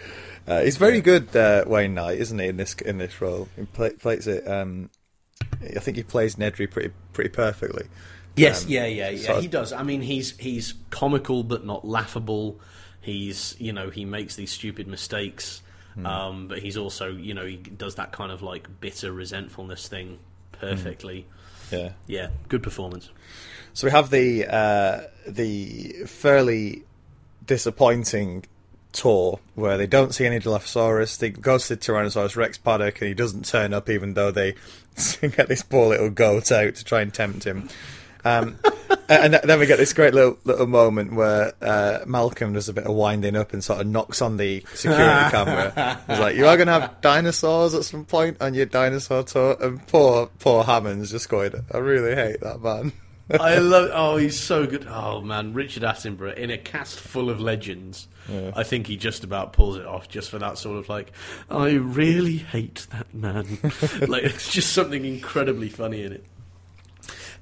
Uh, 0.47 0.61
he's 0.61 0.77
very 0.77 1.01
good, 1.01 1.35
uh, 1.35 1.65
Wayne 1.67 1.95
Knight, 1.95 2.19
isn't 2.19 2.39
he? 2.39 2.49
In 2.49 2.57
this 2.59 2.75
in 2.75 2.99
this 2.99 3.19
role, 3.23 3.49
he 3.57 3.65
play, 3.65 3.91
plays 3.91 4.27
it. 4.27 4.47
Um, 4.47 4.91
I 5.77 5.81
think 5.81 5.97
he 5.97 6.03
plays 6.03 6.37
Nedry 6.37 6.71
pretty 6.71 6.91
pretty 7.13 7.31
perfectly. 7.31 7.87
Yes, 8.37 8.65
Um, 8.65 8.71
yeah, 8.71 8.87
yeah, 8.87 9.11
yeah. 9.11 9.33
of- 9.33 9.43
he 9.43 9.49
does. 9.49 9.73
I 9.73 9.83
mean, 9.83 10.03
he's 10.03 10.37
he's 10.39 10.75
comical 10.91 11.43
but 11.45 11.65
not 11.65 11.87
laughable. 11.87 12.61
He's 13.01 13.55
you 13.59 13.73
know 13.73 13.91
he 13.91 14.05
makes 14.05 14.35
these 14.37 14.51
stupid 14.51 14.87
mistakes, 14.89 15.63
Hmm. 15.95 16.07
um, 16.07 16.49
but 16.49 16.59
he's 16.59 16.77
also 16.77 17.09
you 17.13 17.35
know 17.35 17.45
he 17.47 17.57
does 17.57 17.95
that 17.97 18.13
kind 18.13 18.33
of 18.33 18.43
like 18.43 18.69
bitter 18.81 19.13
resentfulness 19.13 19.87
thing 19.89 20.19
perfectly. 20.53 21.27
Yeah. 21.71 21.91
Yeah, 22.07 22.29
good 22.49 22.63
performance. 22.63 23.09
So 23.73 23.87
we 23.87 23.91
have 23.93 24.11
the 24.11 24.47
uh, 24.47 25.01
the 25.27 26.05
fairly 26.07 26.85
disappointing 27.47 28.45
tour 28.93 29.41
where 29.55 29.77
they 29.77 29.87
don't 29.87 30.15
see 30.15 30.25
any 30.27 30.39
Dilophosaurus. 30.41 31.19
They 31.19 31.31
go 31.31 31.59
to 31.59 31.69
the 31.69 31.77
Tyrannosaurus 31.77 32.37
Rex 32.37 32.59
paddock 32.59 33.01
and 33.01 33.09
he 33.09 33.15
doesn't 33.15 33.45
turn 33.45 33.73
up, 33.75 33.89
even 33.91 34.15
though 34.15 34.31
they 34.31 34.55
get 35.21 35.49
this 35.49 35.63
poor 35.63 35.89
little 35.89 36.11
goat 36.11 36.53
out 36.53 36.75
to 36.77 36.85
try 36.85 37.01
and 37.01 37.13
tempt 37.13 37.45
him. 37.45 37.69
Um, 38.25 38.59
and 39.09 39.35
then 39.35 39.59
we 39.61 39.67
get 39.67 39.77
this 39.77 39.93
great 39.93 40.15
little 40.15 40.39
little 40.45 40.67
moment 40.67 41.13
where 41.13 41.53
uh, 41.61 42.01
Malcolm 42.07 42.55
does 42.55 42.71
a 42.71 42.73
bit 42.73 42.85
of 42.85 42.95
winding 42.95 43.37
up 43.37 43.53
and 43.53 43.63
sort 43.63 43.81
of 43.81 43.87
knocks 43.87 44.23
on 44.23 44.39
the 44.39 44.65
security 44.75 45.05
camera. 45.31 46.01
He's 46.09 46.19
like, 46.19 46.37
"You 46.37 46.47
are 46.47 46.57
going 46.57 46.69
to 46.69 46.81
have 46.81 47.01
dinosaurs 47.03 47.75
at 47.75 47.85
some 47.85 48.07
point 48.07 48.39
on 48.41 48.55
your 48.55 48.65
dinosaur 48.67 49.25
tour." 49.25 49.59
And 49.61 49.87
poor 49.89 50.31
poor 50.39 50.65
Hammond's 50.65 51.11
just 51.11 51.29
going, 51.29 51.53
"I 51.71 51.79
really 51.79 52.15
hate 52.15 52.41
that 52.41 52.63
man." 52.63 52.93
I 53.31 53.59
love. 53.59 53.91
Oh, 53.95 54.17
he's 54.17 54.39
so 54.39 54.67
good. 54.67 54.87
Oh 54.89 55.21
man, 55.21 55.53
Richard 55.53 55.83
Attenborough 55.83 56.37
in 56.37 56.51
a 56.51 56.59
cast 56.59 56.99
full 56.99 57.29
of 57.29 57.41
legends. 57.41 58.09
I 58.29 58.63
think 58.63 58.87
he 58.87 58.97
just 58.97 59.25
about 59.25 59.53
pulls 59.53 59.77
it 59.77 59.87
off 59.87 60.09
just 60.09 60.31
for 60.31 60.39
that 60.39 60.59
sort 60.59 60.79
of 60.79 60.89
like. 60.89 61.13
I 61.51 61.71
really 61.73 62.37
hate 62.37 62.87
that 62.91 63.13
man. 63.15 63.59
like 64.09 64.25
it's 64.25 64.51
just 64.53 64.73
something 64.73 65.05
incredibly 65.05 65.69
funny 65.69 66.03
in 66.03 66.13
it. 66.15 66.25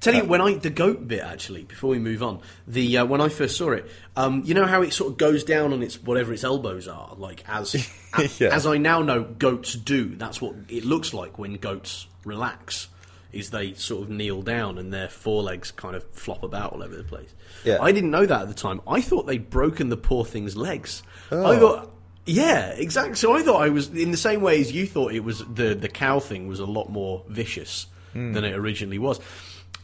Tell 0.01 0.13
you 0.13 0.25
when 0.25 0.41
I 0.41 0.55
the 0.55 0.69
goat 0.69 1.07
bit 1.07 1.21
actually 1.21 1.63
before 1.63 1.89
we 1.89 1.97
move 1.97 2.21
on 2.21 2.41
the 2.67 2.97
uh, 2.97 3.05
when 3.05 3.21
I 3.21 3.29
first 3.29 3.55
saw 3.55 3.71
it 3.71 3.89
um, 4.17 4.41
you 4.43 4.53
know 4.53 4.65
how 4.65 4.81
it 4.81 4.91
sort 4.91 5.13
of 5.13 5.17
goes 5.17 5.45
down 5.45 5.71
on 5.71 5.81
its 5.81 6.03
whatever 6.03 6.33
its 6.33 6.43
elbows 6.43 6.89
are 6.89 7.15
like 7.15 7.41
as 7.47 7.73
Yeah. 8.37 8.49
as 8.49 8.65
I 8.67 8.77
now 8.79 9.01
know 9.01 9.23
goats 9.23 9.75
do 9.75 10.13
that's 10.15 10.41
what 10.41 10.55
it 10.67 10.83
looks 10.83 11.13
like 11.13 11.39
when 11.39 11.53
goats 11.53 12.07
relax 12.25 12.89
is 13.33 13.49
they 13.49 13.73
sort 13.73 14.03
of 14.03 14.09
kneel 14.09 14.41
down 14.41 14.77
and 14.77 14.93
their 14.93 15.09
forelegs 15.09 15.71
kind 15.71 15.95
of 15.95 16.03
flop 16.11 16.43
about 16.43 16.71
all 16.73 16.83
over 16.83 16.95
the 16.95 17.03
place 17.03 17.33
Yeah. 17.65 17.77
I 17.81 17.91
didn't 17.91 18.11
know 18.11 18.25
that 18.25 18.41
at 18.43 18.47
the 18.47 18.53
time 18.53 18.79
I 18.87 19.01
thought 19.01 19.27
they'd 19.27 19.49
broken 19.49 19.89
the 19.89 19.97
poor 19.97 20.23
thing's 20.23 20.55
legs 20.55 21.03
Oh. 21.31 21.45
I 21.45 21.57
thought 21.59 21.89
yeah 22.25 22.67
exactly 22.69 23.15
so 23.15 23.35
I 23.35 23.41
thought 23.43 23.61
I 23.61 23.69
was 23.69 23.89
in 23.89 24.11
the 24.11 24.17
same 24.17 24.41
way 24.41 24.61
as 24.61 24.71
you 24.71 24.85
thought 24.87 25.13
it 25.13 25.23
was 25.23 25.39
the 25.53 25.73
the 25.75 25.89
cow 25.89 26.19
thing 26.19 26.47
was 26.47 26.59
a 26.59 26.65
lot 26.65 26.89
more 26.89 27.23
vicious 27.27 27.87
Hmm. 28.13 28.33
than 28.33 28.43
it 28.45 28.53
originally 28.55 28.99
was 28.99 29.19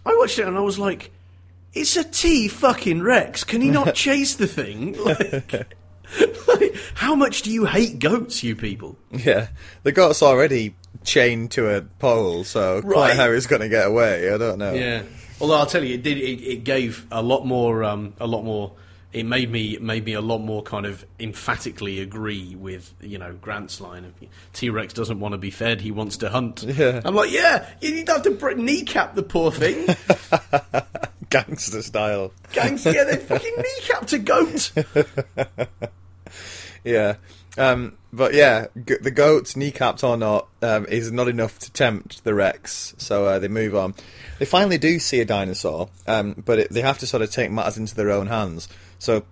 I 0.05 0.15
watched 0.15 0.37
it 0.39 0.47
and 0.47 0.55
I 0.55 0.61
was 0.61 0.77
like, 0.79 1.11
"It's 1.73 1.97
a 1.97 2.03
T 2.03 2.47
fucking 2.47 3.01
Rex. 3.01 3.43
Can 3.43 3.59
he 3.61 3.69
not 3.71 3.95
chase 4.05 4.35
the 4.35 4.47
thing? 4.47 4.95
Like, 5.03 5.75
like, 6.47 6.75
how 6.95 7.13
much 7.15 7.41
do 7.43 7.51
you 7.51 7.65
hate 7.65 7.99
goats, 7.99 8.43
you 8.43 8.55
people?" 8.55 8.97
Yeah, 9.11 9.47
the 9.83 9.91
goat's 9.91 10.21
already 10.23 10.75
chained 11.03 11.51
to 11.51 11.75
a 11.75 11.81
pole, 11.81 12.43
so 12.43 12.81
quite 12.81 12.93
Right. 13.09 13.15
how 13.15 13.31
he's 13.31 13.47
going 13.47 13.61
to 13.61 13.69
get 13.69 13.87
away, 13.87 14.31
I 14.33 14.37
don't 14.37 14.57
know. 14.59 14.73
Yeah, 14.73 15.03
Although 15.41 15.55
I'll 15.55 15.65
tell 15.65 15.83
you, 15.83 15.95
it 15.95 16.03
did. 16.03 16.17
It, 16.17 16.41
it 16.43 16.63
gave 16.63 17.05
a 17.11 17.21
lot 17.21 17.45
more. 17.45 17.83
Um, 17.83 18.13
a 18.19 18.27
lot 18.27 18.43
more. 18.43 18.73
It 19.11 19.23
made 19.25 19.49
me 19.49 19.77
made 19.81 20.05
me 20.05 20.13
a 20.13 20.21
lot 20.21 20.37
more 20.37 20.61
kind 20.61 20.85
of 20.85 21.03
emphatically 21.19 21.99
agree 21.99 22.55
with 22.55 22.93
you 23.01 23.17
know 23.17 23.33
Grant's 23.41 23.81
line 23.81 24.05
of 24.05 24.13
T 24.53 24.69
Rex 24.69 24.93
doesn't 24.93 25.19
want 25.19 25.31
to 25.31 25.37
be 25.39 25.49
fed, 25.49 25.81
he 25.81 25.89
wants 25.91 26.17
to 26.17 26.29
hunt. 26.29 26.61
Yeah. 26.63 27.01
I'm 27.03 27.15
like, 27.15 27.31
yeah, 27.31 27.67
you 27.81 28.03
don't 28.03 28.17
have 28.17 28.23
to 28.25 28.31
br- 28.31 28.51
kneecap 28.51 29.15
the 29.15 29.23
poor 29.23 29.51
thing. 29.51 29.87
Gangster 31.31 31.81
style. 31.81 32.33
Gangster, 32.51 32.91
yeah, 32.91 33.03
they 33.05 33.15
fucking 33.17 33.55
kneecapped 33.55 34.13
a 34.13 34.19
goat. 34.19 34.71
Yeah. 36.83 37.15
Um, 37.57 37.97
but 38.11 38.33
yeah, 38.33 38.67
g- 38.85 38.95
the 39.01 39.11
goats, 39.11 39.53
kneecapped 39.53 40.03
or 40.03 40.17
not, 40.17 40.47
um, 40.61 40.85
is 40.87 41.11
not 41.11 41.27
enough 41.27 41.59
to 41.59 41.71
tempt 41.71 42.23
the 42.23 42.33
Rex, 42.33 42.93
so 42.97 43.25
uh, 43.25 43.39
they 43.39 43.47
move 43.47 43.75
on. 43.75 43.93
They 44.39 44.45
finally 44.45 44.77
do 44.77 44.99
see 44.99 45.19
a 45.21 45.25
dinosaur, 45.25 45.89
um, 46.07 46.41
but 46.45 46.59
it, 46.59 46.69
they 46.71 46.81
have 46.81 46.97
to 46.99 47.07
sort 47.07 47.21
of 47.23 47.31
take 47.31 47.51
matters 47.51 47.77
into 47.77 47.95
their 47.95 48.11
own 48.11 48.27
hands. 48.27 48.67
So 48.99 49.23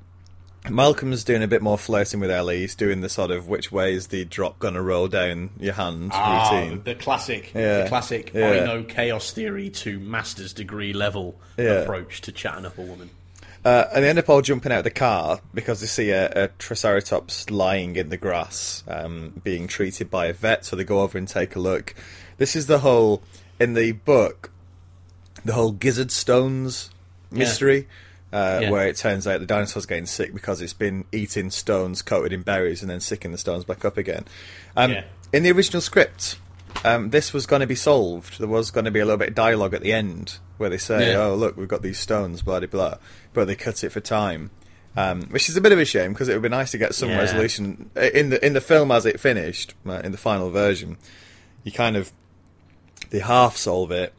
Malcolm's 0.70 1.24
doing 1.24 1.44
a 1.44 1.48
bit 1.48 1.62
more 1.62 1.78
flirting 1.78 2.20
with 2.20 2.30
Ellie. 2.30 2.60
He's 2.60 2.76
doing 2.76 3.00
the 3.02 3.08
sort 3.10 3.32
of 3.32 3.48
which 3.48 3.72
way 3.72 3.94
is 3.94 4.08
the 4.08 4.26
drop 4.26 4.60
gonna 4.60 4.82
roll 4.82 5.08
down 5.08 5.52
your 5.60 5.74
hand 5.76 6.12
Ah, 6.14 6.50
routine. 6.52 6.82
the 6.84 6.96
classic, 6.96 7.54
Yeah. 7.56 7.84
the 7.84 7.90
classic. 7.90 8.32
Yeah. 8.34 8.50
I 8.50 8.60
know 8.66 8.84
chaos 8.84 9.32
theory 9.32 9.70
to 9.70 9.98
master's 10.00 10.52
degree 10.54 10.92
level 10.94 11.40
Yeah. 11.58 11.82
approach 11.84 12.20
to 12.22 12.32
chatting 12.34 12.66
up 12.66 12.78
a 12.78 12.82
woman. 12.82 13.10
Uh, 13.68 13.90
and 13.94 14.06
they 14.06 14.10
end 14.10 14.18
up 14.18 14.30
all 14.30 14.42
jumping 14.42 14.72
out 14.72 14.78
of 14.78 14.84
the 14.86 14.90
car 14.90 15.42
because 15.54 15.82
they 15.82 15.88
see 15.88 16.10
a, 16.12 16.46
a 16.46 16.48
Triceratops 16.58 17.50
lying 17.50 17.98
in 17.98 18.08
the 18.08 18.16
grass, 18.16 18.82
um, 18.88 19.42
being 19.44 19.68
treated 19.68 20.10
by 20.10 20.28
a 20.28 20.34
vet. 20.34 20.64
So 20.64 20.78
they 20.78 20.86
go 20.86 21.02
over 21.02 21.18
and 21.18 21.28
take 21.28 21.54
a 21.54 21.60
look. 21.60 21.94
This 22.38 22.56
is 22.56 22.68
the 22.68 22.80
whole 22.80 23.24
in 23.60 23.74
the 23.74 23.92
book, 23.92 24.52
the 25.44 25.52
whole 25.52 25.74
gizzard 25.74 26.12
stones 26.12 26.92
mystery, 27.30 27.90
uh, 28.32 28.60
Yeah. 28.62 28.70
where 28.70 28.88
it 28.88 28.96
turns 28.96 29.28
out 29.28 29.42
the 29.42 29.46
dinosaur's 29.46 29.86
getting 29.86 30.06
sick 30.06 30.34
because 30.34 30.62
it's 30.62 30.72
been 30.72 31.04
eating 31.12 31.52
stones 31.52 32.02
coated 32.02 32.32
in 32.32 32.44
berries 32.44 32.82
and 32.82 32.90
then 32.90 33.02
sicking 33.02 33.34
the 33.34 33.38
stones 33.38 33.66
back 33.66 33.84
up 33.84 33.98
again. 33.98 34.24
Um, 34.78 34.92
Yeah. 34.92 35.04
In 35.34 35.44
the 35.44 35.52
original 35.52 35.82
script, 35.82 36.38
um, 36.86 37.10
this 37.10 37.34
was 37.34 37.46
going 37.46 37.60
to 37.60 37.68
be 37.68 37.76
solved. 37.76 38.40
There 38.40 38.48
was 38.48 38.72
going 38.72 38.86
to 38.86 38.92
be 38.92 39.02
a 39.02 39.06
little 39.06 39.18
bit 39.18 39.28
of 39.28 39.36
dialogue 39.36 39.74
at 39.74 39.82
the 39.82 39.92
end 39.92 40.38
where 40.58 40.70
they 40.70 40.78
say, 40.78 41.12
Yeah. 41.12 41.24
"Oh, 41.26 41.36
look, 41.36 41.58
we've 41.58 41.68
got 41.68 41.82
these 41.82 42.00
stones, 42.00 42.42
blah 42.42 42.60
blah 42.60 42.68
blah," 42.68 42.96
but 43.34 43.46
they 43.46 43.56
cut 43.56 43.84
it 43.84 43.92
for 43.92 44.00
time, 44.00 44.52
um, 44.96 45.24
which 45.30 45.50
is 45.50 45.58
a 45.58 45.62
bit 45.62 45.72
of 45.72 45.80
a 45.80 45.86
shame 45.86 46.14
because 46.14 46.30
it 46.30 46.34
would 46.34 46.42
be 46.42 46.50
nice 46.50 46.72
to 46.72 46.78
get 46.78 46.96
some 46.96 47.10
Yeah. 47.10 47.20
resolution 47.20 47.90
in 47.96 48.30
the 48.30 48.46
in 48.46 48.54
the 48.54 48.62
film 48.62 48.92
as 48.92 49.06
it 49.06 49.20
finished 49.20 49.74
uh, 49.88 50.02
in 50.04 50.12
the 50.12 50.18
final 50.18 50.50
version. 50.50 50.98
You 51.64 51.72
kind 51.72 51.96
of 51.98 52.12
they 53.10 53.20
half 53.20 53.58
solve 53.58 53.92
it. 53.92 54.14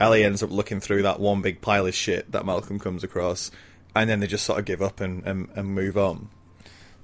Ellie 0.00 0.22
ends 0.22 0.42
up 0.44 0.50
looking 0.52 0.78
through 0.80 1.02
that 1.02 1.18
one 1.18 1.42
big 1.42 1.60
pile 1.60 1.86
of 1.86 1.94
shit 1.94 2.30
that 2.30 2.46
Malcolm 2.46 2.78
comes 2.78 3.02
across, 3.02 3.50
and 3.96 4.08
then 4.08 4.20
they 4.20 4.26
just 4.28 4.44
sort 4.44 4.58
of 4.60 4.64
give 4.64 4.80
up 4.80 5.00
and, 5.00 5.24
and, 5.26 5.48
and 5.56 5.66
move 5.68 5.96
on. 5.98 6.28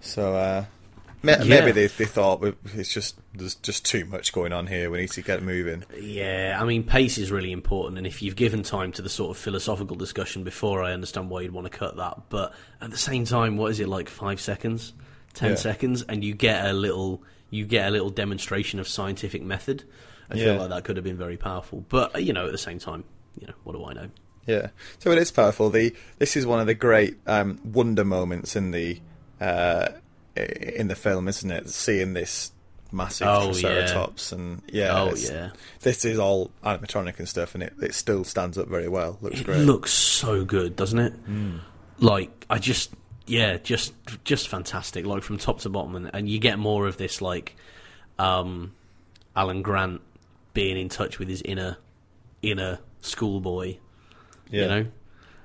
So 0.01 0.37
uh, 0.37 0.64
ma- 1.25 1.33
Yeah. 1.43 1.45
maybe 1.61 1.72
they 1.72 1.87
they 1.89 2.05
thought 2.05 2.45
it's 2.75 2.93
just 2.93 3.18
there's 3.35 3.55
just 3.57 3.85
too 3.85 4.05
much 4.05 4.33
going 4.33 4.53
on 4.53 4.66
here. 4.66 4.91
We 4.91 4.99
need 5.01 5.11
to 5.12 5.22
get 5.22 5.43
moving. 5.43 5.85
Yeah, 5.99 6.59
I 6.61 6.64
mean, 6.64 6.85
pace 6.85 7.18
is 7.18 7.31
really 7.33 7.51
important, 7.53 7.99
and 7.99 8.07
if 8.07 8.22
you've 8.22 8.37
given 8.37 8.62
time 8.62 8.93
to 8.93 9.03
the 9.03 9.09
sort 9.09 9.31
of 9.31 9.43
philosophical 9.43 9.97
discussion 9.97 10.45
before, 10.45 10.83
I 10.83 10.93
understand 10.93 11.31
why 11.31 11.41
you'd 11.43 11.53
want 11.53 11.70
to 11.70 11.77
cut 11.77 11.97
that. 11.97 12.18
But 12.29 12.55
at 12.81 12.91
the 12.91 12.97
same 12.99 13.25
time, 13.25 13.57
what 13.57 13.70
is 13.72 13.81
it 13.81 13.89
like 13.89 14.09
five 14.09 14.41
seconds, 14.41 14.93
ten 15.33 15.51
Yeah. 15.51 15.57
seconds, 15.57 16.03
and 16.09 16.22
you 16.22 16.35
get 16.35 16.64
a 16.66 16.72
little, 16.72 17.22
you 17.51 17.64
get 17.66 17.89
a 17.89 17.91
little 17.91 18.11
demonstration 18.11 18.79
of 18.79 18.87
scientific 18.89 19.43
method. 19.43 19.85
I 20.31 20.37
Yeah. 20.37 20.45
feel 20.45 20.57
like 20.59 20.68
that 20.70 20.85
could 20.85 20.97
have 20.97 21.05
been 21.05 21.18
very 21.18 21.37
powerful, 21.37 21.85
but 21.89 22.22
you 22.22 22.33
know, 22.33 22.47
at 22.47 22.53
the 22.53 22.59
same 22.59 22.79
time, 22.79 23.05
you 23.41 23.47
know, 23.47 23.55
what 23.64 23.75
do 23.75 23.85
I 23.85 23.93
know? 23.93 24.09
Yeah, 24.47 24.68
so 24.99 25.11
it 25.11 25.18
is 25.18 25.31
powerful. 25.31 25.70
The 25.70 25.95
this 26.18 26.37
is 26.37 26.45
one 26.47 26.61
of 26.61 26.66
the 26.66 26.75
great 26.75 27.16
um, 27.27 27.59
wonder 27.64 28.05
moments 28.05 28.55
in 28.57 28.72
the 28.72 29.01
uh, 29.41 29.89
in 30.37 30.89
the 30.89 30.95
film, 30.97 31.28
isn't 31.28 31.51
it? 31.51 31.68
Seeing 31.68 32.12
this 32.14 32.51
massive 32.93 33.26
Oh, 33.28 33.47
Triceratops, 33.53 34.32
and 34.32 34.62
yeah, 34.68 34.89
Oh, 35.03 35.14
yeah. 35.16 35.51
this 35.80 36.05
is 36.05 36.18
all 36.18 36.51
animatronic 36.64 37.18
and 37.18 37.28
stuff, 37.28 37.55
and 37.55 37.62
it, 37.64 37.72
it 37.82 37.95
still 37.95 38.24
stands 38.24 38.57
up 38.59 38.68
very 38.68 38.89
well. 38.89 39.18
Looks 39.20 39.41
It 39.41 39.45
great. 39.47 39.59
looks 39.61 39.93
so 39.93 40.45
good, 40.45 40.76
doesn't 40.76 40.99
it? 40.99 41.12
Hmm. 41.12 41.59
Like 41.99 42.47
I 42.51 42.59
just, 42.59 42.93
yeah, 43.26 43.57
just 43.59 43.95
just 44.24 44.49
fantastic, 44.49 45.07
like 45.07 45.22
from 45.22 45.39
top 45.39 45.61
to 45.61 45.68
bottom, 45.70 45.95
and, 45.97 46.11
and 46.12 46.28
you 46.28 46.39
get 46.39 46.59
more 46.59 46.87
of 46.87 46.97
this, 46.97 47.20
like 47.22 47.57
um, 48.18 48.72
Alan 49.37 49.62
Grant 49.62 50.01
being 50.53 50.76
in 50.78 50.89
touch 50.89 51.18
with 51.18 51.28
his 51.28 51.43
inner 51.43 51.76
inner 52.43 52.78
schoolboy. 53.01 53.76
yeah, 54.51 54.62
You 54.62 54.68
know, 54.68 54.87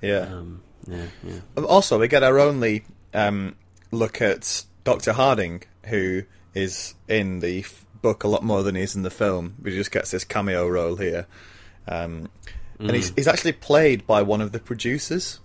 yeah. 0.02 0.18
um, 0.20 0.62
yeah, 0.88 1.06
yeah. 1.24 1.64
Also, 1.64 2.00
we 2.00 2.08
get 2.08 2.24
our 2.24 2.40
only 2.40 2.84
um, 3.14 3.56
look 3.92 4.22
at 4.22 4.64
Doctor 4.84 5.14
Harding, 5.14 5.64
who 5.86 6.24
is 6.54 6.96
in 7.08 7.40
the 7.40 7.60
f- 7.60 7.86
book 8.02 8.24
a 8.24 8.28
lot 8.28 8.44
more 8.44 8.64
than 8.64 8.76
he 8.76 8.82
is 8.82 8.96
in 8.96 9.04
the 9.04 9.10
film. 9.10 9.56
He 9.64 9.72
just 9.72 9.92
gets 9.92 10.12
this 10.12 10.24
cameo 10.24 10.68
role 10.68 10.96
here, 10.96 11.28
um, 11.88 12.30
and 12.80 12.90
Mm. 12.90 12.94
he's 12.96 13.14
he's 13.16 13.28
actually 13.28 13.52
played 13.54 14.08
by 14.08 14.22
one 14.22 14.42
of 14.42 14.52
the 14.52 14.60
producers. 14.60 15.40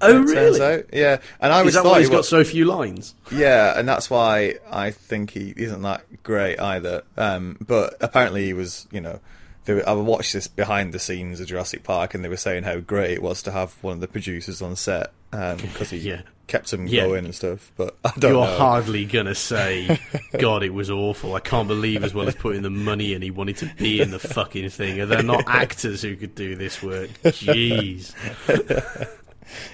Oh, 0.00 0.60
out. 0.60 0.84
Yeah, 0.92 1.18
and 1.40 1.52
I 1.52 1.60
Is 1.60 1.64
was 1.66 1.74
that 1.74 1.82
thought 1.82 1.90
why 1.92 1.98
he 1.98 2.02
he's 2.02 2.10
got 2.10 2.18
was, 2.18 2.28
so 2.28 2.44
few 2.44 2.64
lines? 2.66 3.14
yeah, 3.32 3.78
and 3.78 3.88
that's 3.88 4.10
why 4.10 4.56
I 4.70 4.90
think 4.90 5.30
he 5.30 5.54
isn't 5.56 5.82
that 5.82 6.22
great 6.22 6.58
either. 6.60 7.02
Um, 7.16 7.56
but 7.66 7.94
apparently 8.00 8.44
he 8.46 8.52
was, 8.52 8.86
you 8.90 9.00
know. 9.00 9.20
Were, 9.66 9.88
I 9.88 9.92
watched 9.94 10.34
this 10.34 10.46
behind 10.46 10.92
the 10.92 10.98
scenes 10.98 11.40
of 11.40 11.46
Jurassic 11.46 11.84
Park, 11.84 12.12
and 12.12 12.22
they 12.22 12.28
were 12.28 12.36
saying 12.36 12.64
how 12.64 12.80
great 12.80 13.12
it 13.12 13.22
was 13.22 13.42
to 13.44 13.52
have 13.52 13.72
one 13.82 13.94
of 13.94 14.00
the 14.00 14.08
producers 14.08 14.60
on 14.60 14.76
set 14.76 15.10
because 15.30 15.88
he 15.90 15.98
Yeah. 16.10 16.20
Kept 16.46 16.70
them 16.70 16.86
Yeah. 16.86 17.06
going 17.06 17.24
and 17.24 17.34
stuff. 17.34 17.72
But 17.76 17.96
I 18.04 18.12
don't 18.18 18.32
You're 18.32 18.44
know. 18.46 18.56
hardly 18.58 19.04
gonna 19.04 19.34
say, 19.34 19.98
"God, 20.38 20.62
it 20.62 20.74
was 20.74 20.90
awful." 20.90 21.34
I 21.34 21.40
can't 21.40 21.68
believe, 21.68 22.04
as 22.04 22.14
well 22.14 22.28
as 22.28 22.34
putting 22.34 22.62
the 22.62 22.70
money 22.70 23.12
in, 23.14 23.22
he 23.22 23.30
wanted 23.30 23.56
to 23.58 23.70
be 23.76 24.00
in 24.00 24.10
the 24.10 24.18
fucking 24.18 24.68
thing. 24.70 25.00
Are 25.00 25.06
there 25.06 25.22
not 25.22 25.44
actors 25.48 26.02
who 26.02 26.16
could 26.16 26.34
do 26.34 26.54
this 26.56 26.82
work? 26.82 27.10
Jeez. 27.24 28.12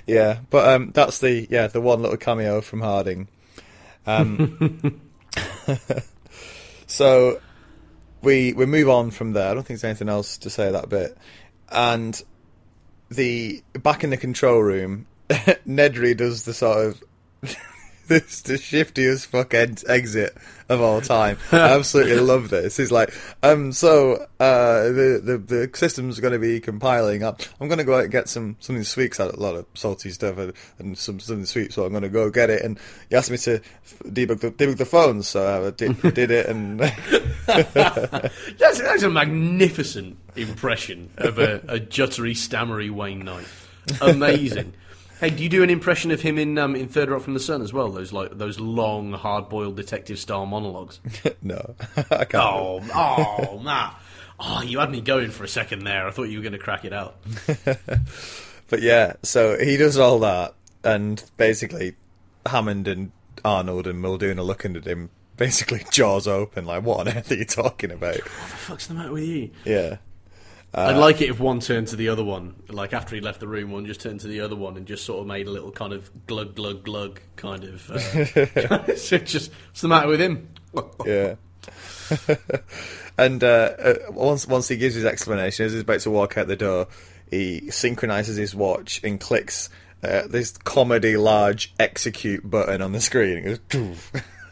Yeah, 0.07 0.41
but 0.51 0.69
um, 0.69 0.91
that's 0.93 1.21
the 1.21 1.47
yeah 1.51 1.67
the 1.69 1.81
one 1.81 2.03
little 2.03 2.17
cameo 2.17 2.61
from 2.61 2.81
Harding. 2.81 3.29
Um, 4.07 5.01
so 6.87 7.41
we 8.23 8.53
we 8.53 8.67
move 8.67 8.89
on 8.89 9.11
from 9.11 9.33
there. 9.33 9.51
I 9.51 9.55
don't 9.55 9.63
think 9.67 9.81
there's 9.81 9.85
anything 9.85 10.09
else 10.09 10.39
to 10.39 10.51
say 10.51 10.71
that 10.71 10.89
bit. 10.89 11.17
And 11.71 12.21
the 13.11 13.63
back 13.75 14.03
in 14.05 14.11
the 14.11 14.17
control 14.17 14.61
room, 14.61 15.07
Nedry 15.67 16.17
does 16.17 16.45
the 16.45 16.53
sort 16.53 16.87
of 16.87 17.03
this 18.09 18.43
the 18.43 18.59
shiftiest 18.59 19.27
fuck 19.27 19.55
ed- 19.55 19.83
exit 19.89 20.37
of 20.69 20.81
all 20.81 21.01
time. 21.01 21.39
I 21.53 21.57
absolutely 21.75 22.17
love 22.17 22.51
this. 22.51 22.77
He's 22.77 22.91
like, 22.91 23.15
um, 23.43 23.71
so 23.73 24.27
uh, 24.41 24.83
the 24.85 25.21
the 25.23 25.39
the 25.39 25.71
system's 25.75 26.19
going 26.19 26.33
to 26.33 26.39
be 26.39 26.59
compiling. 26.59 27.23
I'm, 27.25 27.37
I'm 27.61 27.69
going 27.69 27.79
to 27.79 27.85
go 27.85 27.95
out 27.95 28.05
and 28.05 28.13
get 28.13 28.29
some 28.29 28.57
something 28.59 28.83
sweet. 28.83 29.19
I 29.21 29.27
had 29.27 29.35
a 29.35 29.41
lot 29.41 29.55
of 29.55 29.67
salty 29.75 30.11
stuff 30.11 30.37
and, 30.39 30.53
and 30.79 30.99
some 30.99 31.21
something 31.21 31.47
sweet, 31.47 31.73
so 31.73 31.85
I'm 31.85 31.93
going 31.93 32.03
to 32.03 32.09
go 32.09 32.29
get 32.31 32.51
it. 32.51 32.63
And 32.63 32.79
he 33.09 33.17
asked 33.17 33.31
me 33.31 33.39
to 33.39 33.61
debug 34.05 34.41
the 34.41 34.51
debug 34.51 34.79
the 34.79 34.85
phones, 34.85 35.29
so 35.29 35.67
I 35.67 35.71
did, 35.71 36.01
did 36.15 36.31
it. 36.33 36.47
And 36.47 36.81
That's, 37.47 38.81
that's 38.81 39.03
a 39.03 39.11
magnificent 39.11 40.17
impression 40.37 41.11
of 41.19 41.39
a, 41.39 41.57
a 41.69 41.81
juttery, 41.81 42.37
stammery 42.37 42.91
Wayne 42.91 43.21
Knight. 43.21 43.47
Amazing. 44.01 44.75
Hey, 45.21 45.31
do 45.31 45.43
you 45.43 45.49
do 45.49 45.63
an 45.63 45.71
impression 45.71 46.11
of 46.11 46.23
him 46.23 46.39
in 46.39 46.59
um, 46.59 46.75
in 46.75 46.89
Third 46.89 47.11
Rock 47.11 47.23
from 47.23 47.35
the 47.35 47.41
Sun 47.41 47.63
as 47.63 47.73
well? 47.73 47.91
Those 47.91 48.13
like 48.13 48.37
those 48.37 48.59
long, 48.59 49.13
hard-boiled 49.13 49.77
detective-style 49.77 50.47
monologues. 50.47 51.01
no, 51.43 51.77
I 52.11 52.25
can't. 52.25 52.35
Oh, 52.35 52.81
oh, 52.95 53.59
Matt. 53.63 54.01
Oh, 54.39 54.63
you 54.63 54.79
had 54.79 54.91
me 54.91 55.03
going 55.03 55.31
for 55.31 55.45
a 55.45 55.49
second 55.49 55.85
there. 55.85 56.07
I 56.07 56.11
thought 56.11 56.25
you 56.25 56.39
were 56.39 56.43
going 56.43 56.55
to 56.55 56.59
crack 56.59 56.87
it 56.87 56.95
out. 56.95 57.17
But 58.71 58.81
yeah, 58.83 59.15
so 59.23 59.59
he 59.59 59.77
does 59.77 59.99
all 59.99 60.21
that, 60.21 60.55
and 60.85 61.23
basically 61.37 61.97
Hammond 62.47 62.87
and 62.87 63.11
Arnold 63.45 63.87
and 63.89 64.01
Muldoon 64.01 64.39
are 64.39 64.45
looking 64.45 64.77
at 64.77 64.87
him, 64.87 65.11
basically 65.37 65.85
jaws 65.91 66.29
open, 66.29 66.65
like, 66.65 66.85
what 66.85 67.01
on 67.01 67.09
earth 67.09 67.33
are 67.33 67.35
you 67.35 67.45
talking 67.45 67.91
about? 67.91 68.15
What 68.15 68.25
the 68.25 68.57
fuck's 68.57 68.87
the 68.87 68.95
matter 68.95 69.13
with 69.13 69.25
you? 69.25 69.51
Yeah. 69.65 69.97
I'd 70.73 70.97
like 70.97 71.21
it 71.21 71.31
if 71.31 71.41
one 71.41 71.59
turned 71.59 71.89
to 71.89 71.97
the 71.97 72.09
other 72.09 72.23
one, 72.23 72.55
like 72.69 72.93
after 72.93 73.17
he 73.17 73.21
left 73.21 73.41
the 73.41 73.49
room, 73.49 73.73
one 73.73 73.87
just 73.87 74.01
turned 74.01 74.21
to 74.21 74.29
the 74.29 74.41
other 74.41 74.55
one 74.55 74.77
and 74.77 74.87
just 74.87 75.05
sort 75.05 75.21
of 75.21 75.27
made 75.27 75.49
a 75.49 75.51
little 75.51 75.73
kind 75.73 75.93
of 75.93 76.27
glug 76.27 76.55
glug 76.55 76.85
glug 76.85 77.21
kind 77.37 77.65
of. 77.65 77.91
Uh, 77.91 78.95
so 78.97 79.19
just 79.19 79.51
what's 79.69 79.81
the 79.81 79.89
matter 79.89 80.09
with 80.09 80.21
him? 80.21 80.49
yeah. 81.05 81.35
and 83.19 83.43
uh, 83.43 83.75
uh, 83.79 83.95
once 84.11 84.47
once 84.47 84.69
he 84.69 84.77
gives 84.77 84.95
his 84.95 85.05
explanation, 85.05 85.67
as 85.67 85.73
he's 85.73 85.83
about 85.83 86.01
to 86.01 86.11
walk 86.11 86.39
out 86.39 86.47
the 86.47 86.57
door, 86.57 86.87
he 87.31 87.71
synchronizes 87.71 88.37
his 88.37 88.55
watch 88.55 89.03
and 89.03 89.21
clicks 89.21 89.71
uh, 90.05 90.27
this 90.29 90.53
comedy 90.53 91.17
large 91.17 91.75
execute 91.79 92.49
button 92.49 92.81
on 92.81 92.93
the 92.93 93.01
screen. 93.01 93.59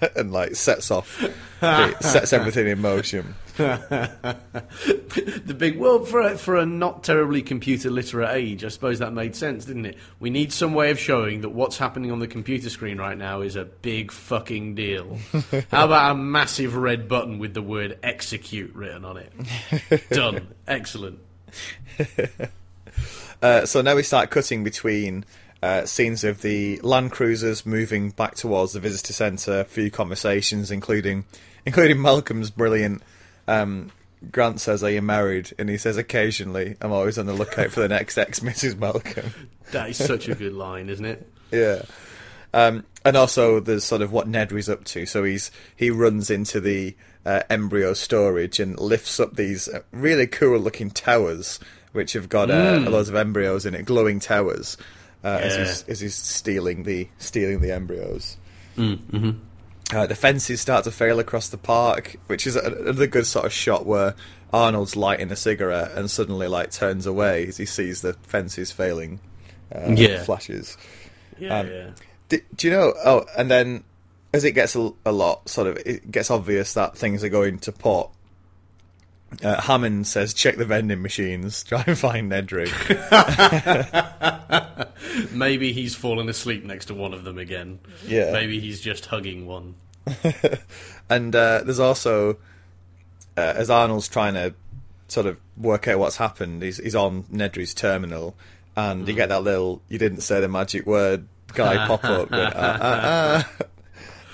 It 0.00 0.14
goes, 0.14 0.14
"Doof." 0.14 0.16
and 0.20 0.32
like 0.32 0.54
sets 0.56 0.90
off, 0.90 1.22
it 1.62 2.02
sets 2.02 2.32
everything 2.32 2.66
in 2.66 2.80
motion. 2.80 3.34
the 3.58 5.56
big 5.56 5.78
well 5.78 6.04
for 6.04 6.20
a, 6.20 6.38
for 6.38 6.54
a 6.56 6.64
not 6.64 7.02
terribly 7.02 7.42
computer 7.42 7.90
literate 7.90 8.30
age, 8.30 8.64
I 8.64 8.68
suppose 8.68 9.00
that 9.00 9.12
made 9.12 9.34
sense, 9.34 9.64
didn't 9.64 9.86
it? 9.86 9.98
We 10.20 10.30
need 10.30 10.52
some 10.52 10.74
way 10.74 10.92
of 10.92 10.98
showing 10.98 11.40
that 11.40 11.48
what's 11.48 11.76
happening 11.76 12.12
on 12.12 12.20
the 12.20 12.28
computer 12.28 12.70
screen 12.70 12.98
right 12.98 13.18
now 13.18 13.40
is 13.40 13.56
a 13.56 13.64
big 13.64 14.12
fucking 14.12 14.76
deal. 14.76 15.18
How 15.72 15.86
about 15.86 16.12
a 16.12 16.14
massive 16.14 16.76
red 16.76 17.08
button 17.08 17.40
with 17.40 17.54
the 17.54 17.62
word 17.62 17.98
execute 18.04 18.72
written 18.76 19.04
on 19.04 19.16
it? 19.16 20.08
Done. 20.10 20.54
Excellent. 20.68 21.18
Uh, 23.40 23.64
so 23.66 23.80
now 23.82 23.94
we 23.94 24.02
start 24.02 24.30
cutting 24.30 24.64
between 24.64 25.24
uh, 25.62 25.86
scenes 25.86 26.24
of 26.24 26.42
the 26.42 26.80
Land 26.82 27.12
Cruisers 27.12 27.66
moving 27.66 28.10
back 28.10 28.34
towards 28.34 28.72
the 28.72 28.80
visitor 28.80 29.12
centre, 29.12 29.60
a 29.60 29.64
few 29.64 29.90
conversations, 29.90 30.70
including 30.70 31.24
including 31.66 32.00
Malcolm's 32.00 32.50
brilliant. 32.50 33.02
Um, 33.46 33.90
Grant 34.32 34.60
says, 34.60 34.82
"Are 34.82 34.90
you 34.90 35.02
married?" 35.02 35.52
And 35.58 35.68
he 35.68 35.76
says, 35.76 35.96
"Occasionally, 35.96 36.76
I'm 36.80 36.92
always 36.92 37.18
on 37.18 37.26
the 37.26 37.32
lookout 37.32 37.70
for 37.70 37.80
the 37.80 37.88
next 37.88 38.18
ex 38.18 38.40
Mrs. 38.40 38.78
Malcolm." 38.78 39.32
That 39.72 39.90
is 39.90 39.96
such 39.96 40.28
a 40.28 40.34
good 40.34 40.54
line, 40.54 40.88
isn't 40.88 41.04
it? 41.04 41.30
Yeah. 41.50 41.82
Um, 42.54 42.84
and 43.04 43.16
also, 43.16 43.60
there's 43.60 43.84
sort 43.84 44.02
of 44.02 44.12
what 44.12 44.26
Nedry's 44.28 44.68
up 44.68 44.84
to. 44.86 45.06
So 45.06 45.24
he's 45.24 45.50
he 45.76 45.90
runs 45.90 46.30
into 46.30 46.60
the 46.60 46.96
uh, 47.26 47.42
embryo 47.50 47.94
storage 47.94 48.60
and 48.60 48.78
lifts 48.78 49.20
up 49.20 49.36
these 49.36 49.68
uh, 49.68 49.80
really 49.92 50.26
cool-looking 50.26 50.90
towers, 50.90 51.60
which 51.92 52.14
have 52.14 52.28
got 52.28 52.50
uh, 52.50 52.84
loads 52.88 53.08
of 53.08 53.14
embryos 53.14 53.66
in 53.66 53.74
it, 53.74 53.84
glowing 53.84 54.20
towers, 54.20 54.76
uh, 55.24 55.28
as, 55.28 55.56
he's, 55.56 55.88
as 55.88 56.00
he's 56.00 56.14
stealing 56.14 56.82
the 56.84 57.08
stealing 57.18 57.60
the 57.60 57.72
embryos. 57.72 58.36
Uh, 58.78 60.06
the 60.06 60.14
fences 60.14 60.60
start 60.60 60.84
to 60.84 60.90
fail 60.90 61.18
across 61.18 61.48
the 61.48 61.56
park, 61.58 62.16
which 62.26 62.46
is 62.46 62.56
another 62.56 63.06
good 63.06 63.26
sort 63.26 63.46
of 63.46 63.52
shot 63.52 63.86
where 63.86 64.14
Arnold's 64.52 64.96
lighting 64.96 65.30
a 65.32 65.36
cigarette 65.36 65.92
and 65.92 66.10
suddenly 66.10 66.46
like 66.46 66.70
turns 66.70 67.06
away 67.06 67.46
as 67.46 67.56
he 67.56 67.64
sees 67.64 68.02
the 68.02 68.12
fences 68.22 68.70
failing. 68.70 69.18
Uh, 69.74 69.92
Yeah. 69.96 70.22
flashes. 70.24 70.76
Yeah, 71.38 71.58
Um, 71.60 71.66
yeah. 71.68 71.90
Do, 72.28 72.40
do 72.54 72.66
you 72.68 72.72
know? 72.74 72.94
Oh, 73.04 73.24
and 73.36 73.50
then 73.50 73.84
as 74.34 74.44
it 74.44 74.52
gets 74.52 74.76
a, 74.76 74.90
a 75.06 75.12
lot, 75.12 75.48
sort 75.48 75.66
of, 75.68 75.78
it 75.86 76.10
gets 76.10 76.30
obvious 76.30 76.74
that 76.74 76.96
things 76.96 77.24
are 77.24 77.28
going 77.30 77.58
to 77.60 77.72
pot. 77.72 78.10
Uh, 79.42 79.60
Hammond 79.60 80.06
says, 80.06 80.32
"Check 80.32 80.56
the 80.56 80.64
vending 80.64 81.02
machines. 81.02 81.62
Try 81.68 81.84
and 81.86 81.98
find 81.98 82.30
Nedry." 82.32 82.68
Maybe 85.32 85.72
he's 85.72 85.94
fallen 85.94 86.28
asleep 86.28 86.64
next 86.64 86.86
to 86.86 86.94
one 86.94 87.12
of 87.12 87.24
them 87.24 87.38
again. 87.38 87.78
Yeah. 88.06 88.32
Maybe 88.32 88.58
he's 88.58 88.80
just 88.80 89.06
hugging 89.06 89.46
one. 89.46 89.74
and 91.10 91.34
uh, 91.36 91.62
there's 91.64 91.78
also, 91.78 92.38
uh, 93.36 93.54
as 93.56 93.68
Arnold's 93.68 94.08
trying 94.08 94.34
to 94.34 94.54
sort 95.08 95.26
of 95.26 95.38
work 95.56 95.86
out 95.88 95.98
what's 95.98 96.16
happened, 96.16 96.62
he's, 96.62 96.78
he's 96.78 96.94
on 96.94 97.24
Nedry's 97.24 97.74
terminal, 97.74 98.34
and 98.76 99.06
you 99.06 99.14
get 99.14 99.28
that 99.28 99.42
little 99.42 99.82
"you 99.88 99.98
didn't 99.98 100.22
say 100.22 100.40
the 100.40 100.48
magic 100.48 100.86
word" 100.86 101.28
guy 101.48 101.86
pop 101.86 102.04
up, 102.04 102.30
going, 102.30 102.52
"Ah, 102.54 102.78
ah, 102.80 103.50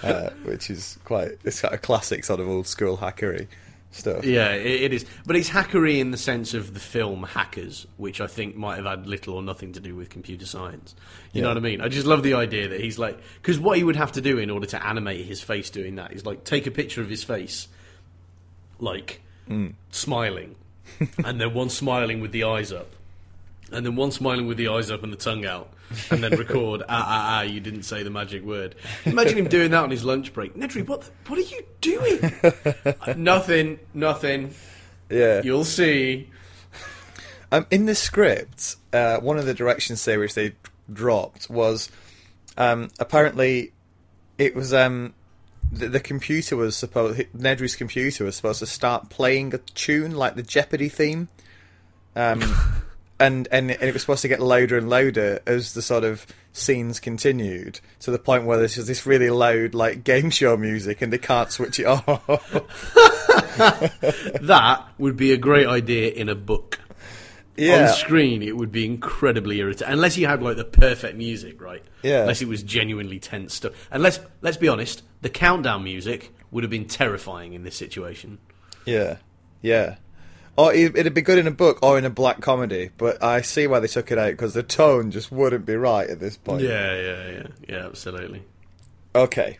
ah," 0.04 0.06
uh, 0.06 0.30
which 0.44 0.70
is 0.70 0.98
quite 1.04 1.32
it's 1.44 1.60
got 1.60 1.72
a 1.74 1.78
classic 1.78 2.24
sort 2.24 2.38
of 2.40 2.48
old 2.48 2.68
school 2.68 2.98
hackery 2.98 3.48
stuff. 3.94 4.24
Yeah, 4.24 4.52
it, 4.52 4.82
it 4.82 4.92
is. 4.92 5.06
But 5.26 5.36
it's 5.36 5.48
hackery 5.48 5.98
in 5.98 6.10
the 6.10 6.16
sense 6.16 6.54
of 6.54 6.74
the 6.74 6.80
film 6.80 7.22
Hackers, 7.22 7.86
which 7.96 8.20
I 8.20 8.26
think 8.26 8.56
might 8.56 8.76
have 8.76 8.84
had 8.84 9.06
little 9.06 9.34
or 9.34 9.42
nothing 9.42 9.72
to 9.72 9.80
do 9.80 9.94
with 9.94 10.10
computer 10.10 10.46
science. 10.46 10.94
You 11.32 11.42
know 11.42 11.48
what 11.48 11.56
I 11.56 11.60
mean? 11.60 11.80
I 11.80 11.88
just 11.88 12.06
love 12.06 12.22
the 12.22 12.34
idea 12.34 12.68
that 12.68 12.80
he's 12.80 12.98
like. 12.98 13.18
Because 13.40 13.58
what 13.58 13.78
he 13.78 13.84
would 13.84 13.96
have 13.96 14.12
to 14.12 14.20
do 14.20 14.38
in 14.38 14.50
order 14.50 14.66
to 14.66 14.86
animate 14.86 15.26
his 15.26 15.40
face 15.40 15.70
doing 15.70 15.96
that 15.96 16.12
is 16.12 16.26
like 16.26 16.44
take 16.44 16.66
a 16.66 16.70
picture 16.70 17.00
of 17.00 17.08
his 17.08 17.24
face, 17.24 17.68
like 18.78 19.22
mm. 19.48 19.74
smiling, 19.90 20.56
and 21.24 21.40
then 21.40 21.54
one 21.54 21.70
smiling 21.70 22.20
with 22.20 22.32
the 22.32 22.44
eyes 22.44 22.72
up. 22.72 22.88
And 23.72 23.84
then 23.84 23.96
one 23.96 24.10
smiling 24.12 24.46
with 24.46 24.56
the 24.56 24.68
eyes 24.68 24.90
up 24.90 25.02
and 25.02 25.12
the 25.12 25.16
tongue 25.16 25.44
out, 25.44 25.72
and 26.10 26.22
then 26.22 26.32
record, 26.32 26.82
ah, 26.88 27.04
ah, 27.06 27.38
ah, 27.38 27.42
you 27.42 27.60
didn't 27.60 27.82
say 27.84 28.02
the 28.02 28.10
magic 28.10 28.44
word. 28.44 28.74
Imagine 29.04 29.38
him 29.38 29.48
doing 29.48 29.70
that 29.72 29.82
on 29.82 29.90
his 29.90 30.04
lunch 30.04 30.32
break. 30.32 30.54
Nedry, 30.54 30.86
what, 30.86 31.00
the, 31.00 31.10
what 31.26 31.38
are 31.38 31.42
you 31.42 31.64
doing? 31.80 33.16
nothing, 33.22 33.80
nothing. 33.94 34.54
Yeah. 35.08 35.42
You'll 35.42 35.64
see. 35.64 36.30
Um, 37.50 37.66
in 37.70 37.86
the 37.86 37.94
script, 37.94 38.76
uh, 38.92 39.18
one 39.18 39.38
of 39.38 39.46
the 39.46 39.54
directions 39.54 40.04
there 40.04 40.18
which 40.18 40.34
they 40.34 40.54
dropped 40.92 41.48
was 41.48 41.90
um, 42.56 42.88
apparently 42.98 43.72
it 44.38 44.54
was 44.54 44.72
um, 44.74 45.14
the, 45.70 45.88
the 45.88 46.00
computer 46.00 46.56
was 46.56 46.76
supposed 46.76 47.20
Nedry's 47.36 47.76
computer 47.76 48.24
was 48.24 48.36
supposed 48.36 48.60
to 48.60 48.66
start 48.66 49.10
playing 49.10 49.54
a 49.54 49.58
tune 49.58 50.14
like 50.14 50.34
the 50.34 50.42
Jeopardy 50.42 50.88
theme, 50.88 51.28
um, 52.16 52.42
and, 53.20 53.46
and 53.50 53.70
and 53.70 53.82
it 53.82 53.92
was 53.92 54.02
supposed 54.02 54.22
to 54.22 54.28
get 54.28 54.40
louder 54.40 54.76
and 54.76 54.88
louder 54.90 55.40
as 55.46 55.74
the 55.74 55.82
sort 55.82 56.04
of 56.04 56.26
scenes 56.52 57.00
continued 57.00 57.80
to 58.00 58.10
the 58.10 58.18
point 58.18 58.44
where 58.44 58.58
there's 58.58 58.74
just 58.74 58.86
this 58.86 59.06
really 59.06 59.30
loud 59.30 59.74
like 59.74 60.04
game 60.04 60.30
show 60.30 60.56
music 60.56 61.02
and 61.02 61.12
they 61.12 61.18
can't 61.18 61.50
switch 61.50 61.78
it 61.80 61.84
off. 61.86 62.70
That 64.42 64.84
would 64.98 65.16
be 65.16 65.32
a 65.32 65.36
great 65.36 65.66
idea 65.66 66.10
in 66.12 66.28
a 66.28 66.34
book. 66.34 66.78
yeah, 67.56 67.88
On 67.88 67.94
screen, 67.94 68.42
it 68.42 68.56
would 68.56 68.72
be 68.72 68.84
incredibly 68.84 69.58
irritating. 69.58 69.92
Unless 69.92 70.16
you 70.16 70.26
had 70.26 70.42
like 70.42 70.56
the 70.56 70.64
perfect 70.64 71.16
music, 71.16 71.60
right? 71.60 71.82
Yeah. 72.02 72.22
Unless 72.22 72.42
it 72.42 72.48
was 72.48 72.62
genuinely 72.62 73.18
tense 73.20 73.54
stuff. 73.54 73.72
And 73.90 74.02
let's 74.02 74.20
let's 74.42 74.56
be 74.56 74.68
honest, 74.68 75.02
the 75.22 75.30
countdown 75.30 75.84
music 75.84 76.32
would 76.50 76.64
have 76.64 76.70
been 76.70 76.86
terrifying 76.86 77.52
in 77.54 77.62
this 77.62 77.76
situation. 77.76 78.38
Yeah, 78.84 79.16
yeah. 79.62 79.96
Or 80.56 80.72
it- 80.72 80.96
it'd 80.96 81.14
be 81.14 81.22
good 81.22 81.38
in 81.38 81.46
a 81.46 81.50
book 81.52 81.78
or 81.82 81.98
in 81.98 82.04
a 82.04 82.10
black 82.10 82.40
comedy, 82.40 82.90
but 82.96 83.22
I 83.22 83.40
see 83.40 83.66
why 83.66 83.80
they 83.80 83.88
took 83.88 84.12
it 84.12 84.18
out 84.18 84.30
because 84.32 84.54
the 84.54 84.62
tone 84.62 85.10
just 85.10 85.32
wouldn't 85.32 85.66
be 85.66 85.74
right 85.76 86.08
at 86.08 86.20
this 86.20 86.36
point. 86.36 86.62
Yeah, 86.62 86.94
yeah, 86.94 87.30
yeah, 87.30 87.46
yeah. 87.68 87.86
Absolutely. 87.86 88.42
Okay. 89.14 89.58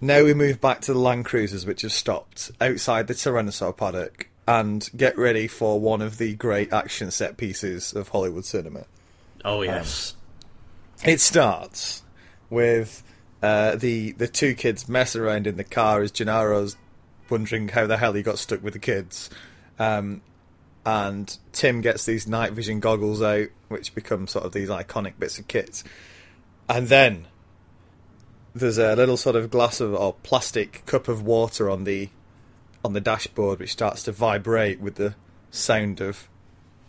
Now 0.00 0.24
we 0.24 0.34
move 0.34 0.60
back 0.60 0.80
to 0.82 0.92
the 0.92 0.98
Land 0.98 1.24
Cruisers, 1.24 1.64
which 1.64 1.82
have 1.82 1.92
stopped 1.92 2.50
outside 2.60 3.06
the 3.06 3.14
Tyrannosaur 3.14 3.76
paddock, 3.76 4.28
and 4.48 4.90
get 4.96 5.16
ready 5.16 5.46
for 5.46 5.78
one 5.80 6.02
of 6.02 6.18
the 6.18 6.34
great 6.34 6.72
action 6.72 7.10
set 7.10 7.36
pieces 7.36 7.92
of 7.94 8.08
Hollywood 8.08 8.44
cinema. 8.44 8.84
Oh 9.44 9.62
yes. 9.62 10.16
It 11.04 11.20
starts 11.20 12.02
with 12.50 13.02
uh, 13.42 13.76
the 13.76 14.12
the 14.12 14.28
two 14.28 14.54
kids 14.54 14.88
messing 14.88 15.20
around 15.20 15.46
in 15.46 15.56
the 15.56 15.64
car 15.64 16.02
as 16.02 16.12
Gennaro's 16.12 16.76
wondering 17.30 17.68
how 17.68 17.86
the 17.86 17.96
hell 17.96 18.12
he 18.12 18.22
got 18.22 18.38
stuck 18.38 18.62
with 18.62 18.72
the 18.74 18.78
kids, 18.78 19.30
um, 19.78 20.22
and 20.84 21.36
Tim 21.52 21.80
gets 21.80 22.04
these 22.06 22.26
night 22.26 22.52
vision 22.52 22.80
goggles 22.80 23.22
out, 23.22 23.48
which 23.68 23.94
become 23.94 24.26
sort 24.26 24.44
of 24.44 24.52
these 24.52 24.68
iconic 24.68 25.18
bits 25.18 25.38
of 25.38 25.48
kit, 25.48 25.82
and 26.68 26.88
then 26.88 27.26
there's 28.54 28.78
a 28.78 28.94
little 28.96 29.16
sort 29.16 29.36
of 29.36 29.50
glass 29.50 29.80
of 29.80 29.94
or 29.94 30.14
plastic 30.22 30.84
cup 30.86 31.08
of 31.08 31.22
water 31.22 31.70
on 31.70 31.84
the 31.84 32.08
on 32.84 32.92
the 32.92 33.00
dashboard, 33.00 33.60
which 33.60 33.72
starts 33.72 34.02
to 34.02 34.12
vibrate 34.12 34.80
with 34.80 34.96
the 34.96 35.14
sound 35.50 36.00
of 36.00 36.28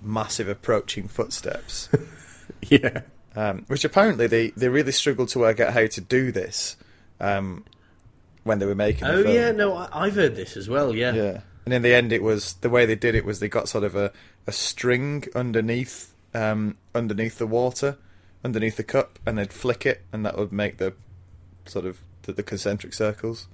massive 0.01 0.49
approaching 0.49 1.07
footsteps 1.07 1.87
yeah. 2.63 3.01
um, 3.37 3.63
which 3.67 3.85
apparently 3.85 4.27
they, 4.27 4.49
they 4.49 4.67
really 4.67 4.91
struggled 4.91 5.29
to 5.29 5.39
work 5.39 5.59
out 5.61 5.71
how 5.73 5.85
to 5.87 6.01
do 6.01 6.29
this 6.31 6.75
um, 7.21 7.63
when 8.43 8.59
they 8.59 8.65
were 8.65 8.75
making 8.75 9.07
the 9.07 9.13
Oh 9.13 9.23
film. 9.23 9.35
yeah. 9.35 9.51
No, 9.51 9.75
I, 9.77 9.87
I've 9.93 10.15
heard 10.15 10.35
this 10.35 10.57
as 10.57 10.67
well. 10.67 10.93
Yeah. 10.93 11.13
Yeah. 11.13 11.41
And 11.65 11.73
in 11.73 11.81
the 11.81 11.93
end, 11.93 12.11
it 12.11 12.21
was 12.23 12.53
the 12.55 12.69
way 12.69 12.85
they 12.85 12.95
did 12.95 13.15
it 13.15 13.23
was 13.25 13.39
they 13.39 13.47
got 13.47 13.69
sort 13.69 13.83
of 13.83 13.95
a, 13.95 14.11
a 14.47 14.51
string 14.51 15.23
underneath 15.35 16.13
um, 16.33 16.77
underneath 16.95 17.37
the 17.37 17.47
water, 17.47 17.97
underneath 18.43 18.75
the 18.77 18.83
cup, 18.83 19.19
and 19.25 19.37
they'd 19.37 19.53
flick 19.53 19.85
it, 19.85 20.01
and 20.11 20.25
that 20.25 20.37
would 20.37 20.51
make 20.51 20.77
the 20.77 20.93
sort 21.65 21.85
of 21.85 21.99
the, 22.23 22.33
the 22.33 22.43
concentric 22.43 22.93
circles. 22.93 23.47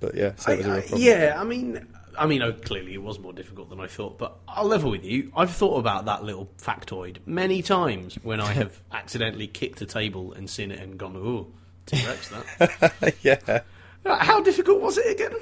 But 0.00 0.14
yeah, 0.16 0.32
so 0.36 0.52
it 0.52 0.58
was 0.58 0.66
a 0.66 0.68
I- 0.70 0.72
real 0.72 0.78
I- 0.78 0.80
problem. 0.88 1.02
yeah, 1.02 1.34
I 1.38 1.44
mean, 1.44 1.86
I 2.18 2.26
mean, 2.26 2.42
oh, 2.42 2.52
clearly 2.52 2.94
it 2.94 3.02
was 3.02 3.18
more 3.18 3.32
difficult 3.32 3.70
than 3.70 3.80
I 3.80 3.86
thought. 3.86 4.18
But 4.18 4.36
I'll 4.48 4.66
level 4.66 4.90
with 4.90 5.04
you. 5.04 5.30
I've 5.36 5.50
thought 5.52 5.78
about 5.78 6.06
that 6.06 6.24
little 6.24 6.48
factoid 6.58 7.18
many 7.26 7.60
times 7.62 8.16
when 8.22 8.40
I 8.40 8.52
have 8.54 8.80
accidentally 8.92 9.46
kicked 9.46 9.80
a 9.82 9.86
table 9.86 10.32
and 10.32 10.48
seen 10.50 10.70
it 10.72 10.80
and 10.80 10.98
gone, 10.98 11.14
"Ooh, 11.16 11.52
T 11.86 12.04
Rex!" 12.06 12.28
That. 12.58 13.14
yeah, 13.22 13.60
How 14.04 14.40
difficult 14.40 14.80
was 14.80 14.98
it 14.98 15.12
again? 15.12 15.34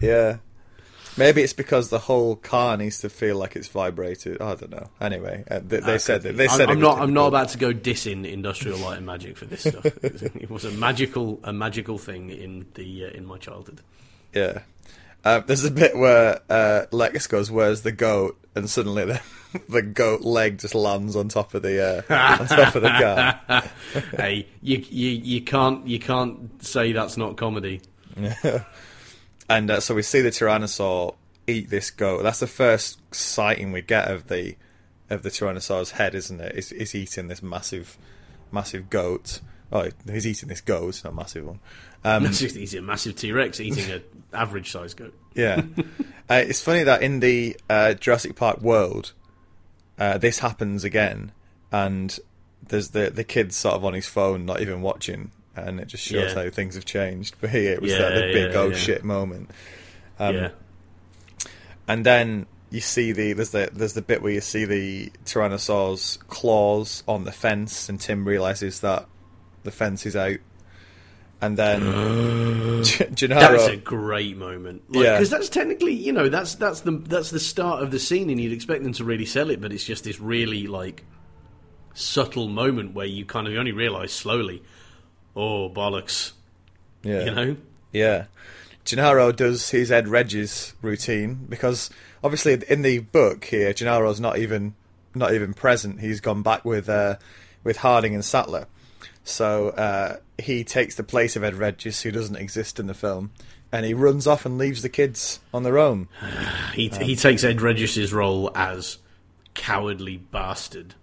yeah. 0.00 0.36
Maybe 1.16 1.42
it's 1.42 1.52
because 1.52 1.90
the 1.90 1.98
whole 2.00 2.36
car 2.36 2.76
needs 2.76 2.98
to 3.00 3.08
feel 3.08 3.36
like 3.36 3.54
it's 3.54 3.68
vibrated. 3.68 4.40
I 4.40 4.54
don't 4.56 4.70
know. 4.70 4.88
Anyway, 5.00 5.44
uh, 5.48 5.60
they, 5.62 5.80
they 5.80 5.98
said 5.98 6.22
that 6.22 6.36
they 6.36 6.48
I'm, 6.48 6.56
said 6.56 6.68
I'm 6.70 6.80
not. 6.80 7.00
I'm 7.00 7.12
not 7.14 7.28
about 7.28 7.50
to 7.50 7.58
go 7.58 7.72
dissing 7.72 8.30
industrial 8.30 8.78
light 8.78 8.98
and 8.98 9.06
magic 9.06 9.36
for 9.36 9.44
this 9.44 9.60
stuff. 9.68 9.84
it 9.86 10.50
was 10.50 10.64
a 10.64 10.72
magical, 10.72 11.40
a 11.44 11.52
magical 11.52 11.98
thing 11.98 12.30
in 12.30 12.66
the 12.74 13.06
uh, 13.06 13.08
in 13.10 13.26
my 13.26 13.38
childhood. 13.38 13.80
Yeah. 14.32 14.62
Uh, 15.24 15.40
there's 15.40 15.64
a 15.64 15.70
bit 15.70 15.96
where 15.96 16.40
uh, 16.50 16.86
Lex 16.90 17.26
goes, 17.28 17.50
"Where's 17.50 17.82
the 17.82 17.92
goat?" 17.92 18.38
and 18.54 18.68
suddenly 18.70 19.04
the 19.04 19.20
the 19.68 19.82
goat 19.82 20.22
leg 20.22 20.58
just 20.58 20.74
lands 20.74 21.16
on 21.16 21.28
top 21.28 21.54
of 21.54 21.62
the 21.62 22.06
uh, 22.08 22.40
on 22.40 22.46
top 22.46 22.74
of 22.74 22.82
the 22.82 22.88
car. 23.48 23.62
hey, 24.16 24.46
you, 24.62 24.84
you 24.88 25.10
you 25.10 25.40
can't 25.42 25.86
you 25.86 25.98
can't 25.98 26.62
say 26.64 26.92
that's 26.92 27.16
not 27.16 27.36
comedy. 27.36 27.80
And 29.48 29.70
uh, 29.70 29.80
so 29.80 29.94
we 29.94 30.02
see 30.02 30.20
the 30.20 30.30
tyrannosaur 30.30 31.14
eat 31.46 31.70
this 31.70 31.90
goat. 31.90 32.22
That's 32.22 32.40
the 32.40 32.46
first 32.46 32.98
sighting 33.14 33.72
we 33.72 33.82
get 33.82 34.10
of 34.10 34.28
the 34.28 34.56
of 35.10 35.22
the 35.22 35.28
tyrannosaur's 35.28 35.92
head, 35.92 36.14
isn't 36.14 36.40
it? 36.40 36.52
it? 36.52 36.58
Is 36.58 36.72
is 36.72 36.94
eating 36.94 37.28
this 37.28 37.42
massive 37.42 37.98
massive 38.50 38.90
goat. 38.90 39.40
Oh, 39.72 39.88
he's 40.10 40.26
eating 40.26 40.48
this 40.48 40.60
goat. 40.60 40.90
It's 40.90 41.04
not 41.04 41.12
a 41.12 41.16
massive 41.16 41.46
one. 41.46 41.60
Um, 42.04 42.26
he's 42.26 42.74
a 42.74 42.82
massive 42.82 43.16
T 43.16 43.32
Rex 43.32 43.60
eating 43.60 43.90
an 43.90 44.02
average 44.32 44.70
sized 44.70 44.96
goat. 44.96 45.14
Yeah, 45.34 45.62
uh, 46.30 46.42
it's 46.46 46.60
funny 46.60 46.84
that 46.84 47.02
in 47.02 47.20
the 47.20 47.56
uh, 47.68 47.94
Jurassic 47.94 48.36
Park 48.36 48.60
world, 48.60 49.12
uh, 49.98 50.18
this 50.18 50.38
happens 50.38 50.84
again, 50.84 51.32
and 51.72 52.18
there's 52.62 52.90
the 52.90 53.10
the 53.10 53.24
kid 53.24 53.52
sort 53.52 53.74
of 53.74 53.84
on 53.84 53.94
his 53.94 54.06
phone, 54.06 54.44
not 54.44 54.60
even 54.60 54.82
watching, 54.82 55.30
and 55.56 55.80
it 55.80 55.88
just 55.88 56.04
shows 56.04 56.32
Yeah. 56.34 56.44
how 56.44 56.50
things 56.50 56.74
have 56.74 56.84
changed. 56.84 57.36
But 57.40 57.50
here 57.50 57.72
it 57.72 57.82
was 57.82 57.90
Yeah, 57.92 57.98
that 57.98 58.14
the 58.14 58.32
big 58.32 58.52
yeah, 58.52 58.58
oh 58.60 58.68
yeah. 58.68 58.76
shit 58.76 59.04
moment. 59.04 59.50
Um, 60.18 60.34
yeah, 60.34 60.48
and 61.88 62.04
then 62.06 62.46
you 62.70 62.80
see 62.80 63.12
the 63.12 63.32
there's 63.34 63.50
the 63.50 63.70
there's 63.72 63.92
the 63.94 64.02
bit 64.02 64.22
where 64.22 64.32
you 64.32 64.40
see 64.40 64.64
the 64.64 65.10
Tyrannosaur's 65.24 66.18
claws 66.28 67.02
on 67.06 67.24
the 67.24 67.32
fence, 67.32 67.88
and 67.88 68.00
Tim 68.00 68.24
realizes 68.26 68.80
that 68.80 69.06
the 69.62 69.70
fence 69.70 70.06
is 70.06 70.16
out, 70.16 70.38
and 71.40 71.56
then 71.56 71.80
G- 72.84 73.04
Gennaro. 73.14 73.56
that's 73.58 73.68
a 73.68 73.76
great 73.76 74.36
moment. 74.36 74.82
Yeah. 74.90 75.12
because 75.14 75.30
that's 75.30 75.48
technically 75.48 75.92
you 75.94 76.12
know 76.12 76.28
that's 76.28 76.54
that's 76.56 76.80
the 76.80 76.92
that's 76.92 77.30
the 77.30 77.40
start 77.40 77.82
of 77.82 77.90
the 77.90 77.98
scene, 77.98 78.30
and 78.30 78.40
you'd 78.40 78.52
expect 78.52 78.82
them 78.82 78.92
to 78.94 79.04
really 79.04 79.26
sell 79.26 79.50
it, 79.50 79.60
but 79.60 79.72
it's 79.72 79.84
just 79.84 80.04
this 80.04 80.20
really 80.20 80.66
like 80.66 81.04
subtle 81.94 82.48
moment 82.48 82.94
where 82.94 83.06
you 83.06 83.24
kind 83.24 83.46
of 83.46 83.54
only 83.54 83.72
realise 83.72 84.12
slowly, 84.12 84.62
oh 85.36 85.68
bollocks, 85.70 86.32
yeah, 87.02 87.24
you 87.24 87.30
know. 87.30 87.56
Yeah. 87.92 88.26
Gennaro 88.84 89.32
does 89.32 89.70
his 89.70 89.90
Ed 89.90 90.08
Regis 90.08 90.74
routine 90.82 91.46
because 91.48 91.88
obviously 92.22 92.62
in 92.68 92.82
the 92.82 92.98
book 92.98 93.46
here, 93.46 93.72
Gennaro's 93.72 94.20
not 94.20 94.38
even 94.38 94.74
not 95.14 95.32
even 95.32 95.54
present. 95.54 96.00
He's 96.00 96.20
gone 96.20 96.42
back 96.42 96.64
with 96.64 96.88
uh, 96.88 97.16
with 97.62 97.78
Harding 97.78 98.14
and 98.14 98.24
Sattler. 98.24 98.66
So 99.22 99.70
uh, 99.70 100.18
he 100.38 100.64
takes 100.64 100.96
the 100.96 101.02
place 101.02 101.34
of 101.34 101.42
Ed 101.42 101.54
Regis, 101.54 102.02
who 102.02 102.10
doesn't 102.10 102.36
exist 102.36 102.78
in 102.78 102.86
the 102.86 102.94
film, 102.94 103.30
and 103.72 103.86
he 103.86 103.94
runs 103.94 104.26
off 104.26 104.44
and 104.44 104.58
leaves 104.58 104.82
the 104.82 104.90
kids 104.90 105.40
on 105.52 105.62
their 105.62 105.78
own. 105.78 106.08
He 106.74 106.88
he 106.88 107.14
takes 107.14 107.44
Ed 107.44 107.62
Regis's 107.62 108.12
role 108.12 108.50
as 108.56 108.98
cowardly 109.54 110.16
bastard. 110.16 110.94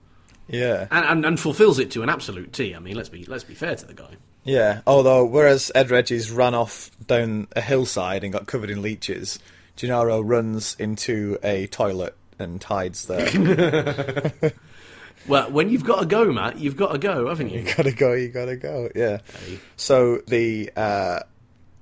Yeah, 0.51 0.87
and, 0.91 1.05
and, 1.05 1.25
and 1.25 1.39
fulfills 1.39 1.79
it 1.79 1.91
to 1.91 2.03
an 2.03 2.09
absolute 2.09 2.53
T. 2.53 2.75
I 2.75 2.79
mean, 2.79 2.95
let's 2.95 3.09
be 3.09 3.25
let's 3.25 3.43
be 3.43 3.53
fair 3.55 3.75
to 3.75 3.85
the 3.85 3.93
guy. 3.93 4.15
yeah. 4.43 4.81
Although 4.85 5.25
whereas 5.25 5.71
Ed 5.73 5.89
Regis 5.89 6.29
ran 6.29 6.53
off 6.53 6.91
down 7.07 7.47
a 7.55 7.61
hillside 7.61 8.23
and 8.23 8.33
got 8.33 8.45
covered 8.47 8.69
in 8.69 8.81
leeches, 8.81 9.39
Gennaro 9.75 10.19
runs 10.21 10.75
into 10.77 11.37
a 11.43 11.67
toilet 11.67 12.15
and 12.37 12.61
hides 12.63 13.05
there. 13.05 14.31
Well, 15.27 15.51
when 15.51 15.69
you've 15.69 15.83
got 15.83 15.99
to 15.99 16.05
go, 16.07 16.31
Matt, 16.31 16.57
you've 16.57 16.75
got 16.75 16.93
to 16.93 16.97
go, 16.97 17.27
haven't 17.27 17.51
you? 17.51 17.59
You 17.67 17.75
gotta 17.75 17.91
go. 17.91 18.13
You 18.13 18.29
gotta 18.29 18.55
go. 18.55 18.89
Yeah. 18.95 19.19
Hey. 19.45 19.59
So 19.75 20.17
the 20.25 20.71
uh, 20.75 21.19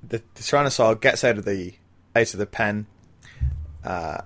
the, 0.06 0.22
the 0.36 0.42
tyrannosaur 0.42 1.00
gets 1.00 1.24
out 1.24 1.38
of 1.38 1.46
the 1.46 1.74
out 2.16 2.34
of 2.34 2.38
the 2.38 2.46
pen, 2.46 2.86
uh, 3.86 4.24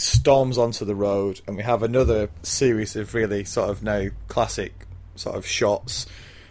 storms 0.00 0.58
onto 0.58 0.84
the 0.84 0.94
road, 0.94 1.40
and 1.46 1.56
we 1.56 1.62
have 1.62 1.82
another 1.82 2.30
series 2.42 2.96
of 2.96 3.14
really 3.14 3.44
sort 3.44 3.70
of 3.70 3.82
now 3.82 4.08
classic 4.28 4.86
sort 5.16 5.36
of 5.36 5.46
shots. 5.46 6.06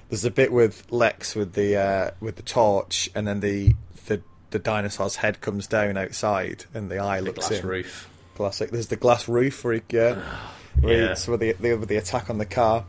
There's 0.10 0.26
a 0.26 0.32
bit 0.32 0.52
with 0.52 0.86
Lex 0.92 1.36
with 1.36 1.54
the 1.54 1.76
uh, 1.78 2.12
with 2.20 2.36
the 2.36 2.42
torch, 2.44 3.10
and 3.16 3.28
then 3.28 3.40
the 3.40 3.76
the 4.08 4.22
the 4.52 4.60
dinosaur's 4.60 5.18
head 5.18 5.42
comes 5.42 5.68
down 5.68 5.98
outside, 5.98 6.66
and 6.74 6.90
the 6.90 7.00
eye 7.00 7.20
The 7.20 7.26
looks 7.28 7.48
glass 7.50 7.60
in. 7.62 7.68
roof. 7.68 8.10
Classic. 8.36 8.72
There's 8.72 8.88
the 8.88 8.96
glass 8.96 9.28
roof 9.28 9.64
where 9.64 9.74
he, 9.74 9.82
yeah, 9.90 10.16
where 10.82 10.98
Yeah. 11.06 11.12
it's 11.12 11.28
with 11.28 11.40
the, 11.42 11.54
the 11.54 11.76
with 11.76 11.90
the 11.90 11.98
attack 11.98 12.30
on 12.30 12.38
the 12.38 12.46
car. 12.46 12.86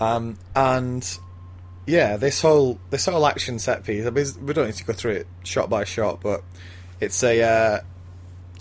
Um, 0.00 0.38
and 0.56 1.18
yeah, 1.86 2.16
this 2.16 2.40
whole 2.40 2.78
this 2.90 3.06
whole 3.06 3.26
action 3.26 3.58
set 3.58 3.84
piece. 3.84 4.04
I 4.06 4.10
mean, 4.10 4.26
we 4.44 4.52
don't 4.52 4.66
need 4.66 4.74
to 4.74 4.84
go 4.84 4.92
through 4.92 5.12
it 5.12 5.26
shot 5.44 5.70
by 5.70 5.84
shot, 5.84 6.20
but 6.20 6.42
it's 7.00 7.22
a 7.22 7.42
uh, 7.42 7.80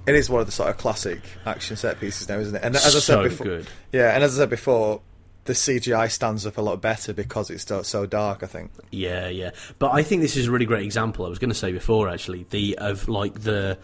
it 0.07 0.15
is 0.15 0.29
one 0.29 0.41
of 0.41 0.45
the 0.47 0.51
sort 0.51 0.69
of 0.69 0.77
classic 0.77 1.21
action 1.45 1.75
set 1.77 1.99
pieces 1.99 2.27
now, 2.29 2.37
isn't 2.39 2.55
it? 2.55 2.63
And 2.63 2.75
as 2.75 2.85
I 2.85 2.89
So 2.89 2.99
said 2.99 3.23
before, 3.23 3.45
good. 3.45 3.67
yeah, 3.91 4.13
and 4.15 4.23
as 4.23 4.37
I 4.37 4.43
said 4.43 4.49
before, 4.49 5.01
the 5.45 5.53
CGI 5.53 6.09
stands 6.11 6.45
up 6.45 6.57
a 6.57 6.61
lot 6.61 6.81
better 6.81 7.13
because 7.13 7.49
it's 7.49 7.65
so, 7.65 7.81
so 7.81 8.05
dark. 8.05 8.43
I 8.43 8.47
think. 8.47 8.71
Yeah, 8.91 9.27
yeah. 9.27 9.51
But 9.79 9.91
I 9.93 10.03
think 10.03 10.21
this 10.21 10.37
is 10.37 10.47
a 10.47 10.51
really 10.51 10.65
great 10.65 10.83
example. 10.85 11.25
I 11.25 11.29
was 11.29 11.39
going 11.39 11.49
to 11.49 11.55
say 11.55 11.71
before, 11.71 12.09
actually, 12.09 12.45
the 12.49 12.77
of 12.77 13.07
like 13.09 13.41
the. 13.41 13.77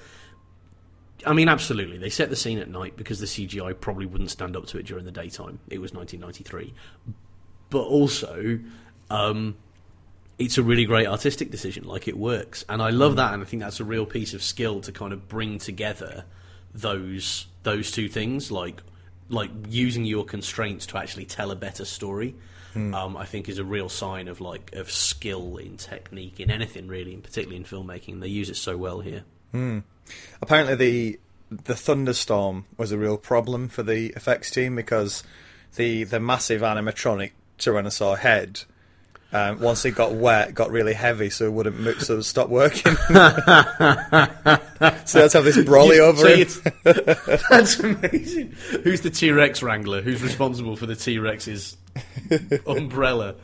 I 1.26 1.34
mean, 1.34 1.50
absolutely. 1.50 1.98
They 1.98 2.10
set 2.12 2.30
the 2.30 2.36
scene 2.36 2.60
at 2.60 2.70
night 2.70 2.96
because 2.96 3.20
the 3.20 3.26
CGI 3.26 3.80
probably 3.80 4.06
wouldn't 4.06 4.30
stand 4.30 4.56
up 4.56 4.68
to 4.68 4.78
it 4.78 4.86
during 4.86 5.04
the 5.04 5.12
daytime. 5.12 5.60
It 5.68 5.80
was 5.80 5.92
1993, 5.92 6.74
but 7.72 7.82
also, 7.82 8.60
um, 9.10 9.56
it's 10.38 10.58
a 10.58 10.64
really 10.64 10.86
great 10.86 11.08
artistic 11.08 11.52
decision. 11.52 11.84
Like 11.86 12.08
it 12.08 12.18
works, 12.18 12.64
and 12.70 12.82
I 12.82 12.90
love 12.90 13.16
that. 13.16 13.34
And 13.34 13.42
I 13.42 13.46
think 13.46 13.64
that's 13.64 13.80
a 13.80 13.86
real 13.86 14.06
piece 14.06 14.34
of 14.34 14.44
skill 14.44 14.82
to 14.82 14.92
kind 14.92 15.14
of 15.14 15.28
bring 15.28 15.58
together 15.60 16.26
those 16.74 17.48
those 17.64 17.92
two 17.92 18.08
things, 18.08 18.52
like 18.52 18.82
like 19.30 19.50
using 19.68 20.06
your 20.06 20.26
constraints 20.26 20.86
to 20.88 20.98
actually 20.98 21.26
tell 21.26 21.52
a 21.52 21.56
better 21.56 21.86
story. 21.86 22.36
Um, 22.94 23.18
I 23.18 23.26
think 23.26 23.50
is 23.50 23.58
a 23.58 23.64
real 23.64 23.90
sign 23.90 24.28
of 24.28 24.40
like 24.40 24.74
of 24.74 24.92
skill 24.92 25.58
in 25.58 25.78
technique 25.78 26.40
in 26.40 26.52
anything 26.52 26.88
really, 26.88 27.14
and 27.14 27.24
particularly 27.24 27.58
in 27.58 27.64
filmmaking. 27.64 28.22
They 28.22 28.28
use 28.28 28.50
it 28.50 28.58
so 28.58 28.78
well 28.78 29.00
here. 29.00 29.24
Apparently, 30.42 30.76
the 30.76 31.20
the 31.50 31.76
thunderstorm 31.76 32.66
was 32.78 32.92
a 32.92 32.98
real 32.98 33.18
problem 33.18 33.70
for 33.70 33.82
the 33.84 34.08
effects 34.16 34.52
team 34.52 34.76
because 34.76 35.24
the 35.76 36.04
the 36.04 36.20
massive 36.20 36.62
animatronic 36.62 37.32
Tyrannosaur 37.58 38.20
head. 38.20 38.64
Um, 39.34 39.60
once 39.60 39.84
it 39.84 39.92
got 39.92 40.14
wet, 40.14 40.54
got 40.54 40.72
really 40.72 40.94
heavy, 40.94 41.30
so 41.30 41.46
it 41.46 41.52
wouldn't 41.52 41.78
move, 41.78 42.02
so 42.02 42.18
it 42.18 42.24
stopped 42.24 42.50
working. 42.50 42.96
so 45.06 45.20
let's 45.20 45.34
have 45.34 45.44
this 45.44 45.58
brolly 45.58 46.00
over 46.00 46.22
So 46.22 46.34
him. 46.34 46.48
That's 47.50 47.78
amazing. 47.80 48.56
Who's 48.84 49.02
the 49.02 49.10
T 49.10 49.32
Rex 49.32 49.62
wrangler? 49.62 50.02
Who's 50.02 50.24
responsible 50.24 50.78
for 50.78 50.86
the 50.86 50.96
T 50.96 51.20
Rex's 51.20 51.76
umbrella? 52.66 53.36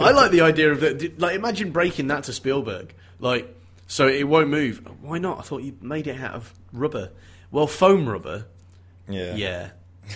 I 0.00 0.12
like 0.12 0.30
the 0.30 0.40
idea 0.40 0.72
of 0.72 0.80
that. 0.80 1.20
Like, 1.20 1.36
imagine 1.36 1.70
breaking 1.70 2.06
that 2.06 2.24
to 2.24 2.32
Spielberg. 2.32 2.94
Like, 3.18 3.54
so 3.86 4.08
it 4.08 4.24
won't 4.24 4.48
move. 4.48 4.88
Why 5.02 5.18
not? 5.18 5.38
I 5.38 5.42
thought 5.42 5.62
you 5.62 5.76
made 5.82 6.06
it 6.06 6.18
out 6.18 6.34
of 6.34 6.54
rubber. 6.72 7.10
Well, 7.50 7.66
foam 7.66 8.08
rubber. 8.08 8.46
Yeah. 9.06 9.34
Yeah. 9.34 9.70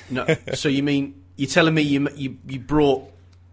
No. 0.08 0.26
so 0.54 0.68
you 0.70 0.82
mean 0.82 1.22
you're 1.36 1.48
telling 1.48 1.74
me 1.74 1.82
you 1.82 2.08
you, 2.14 2.38
you 2.46 2.58
brought 2.58 3.10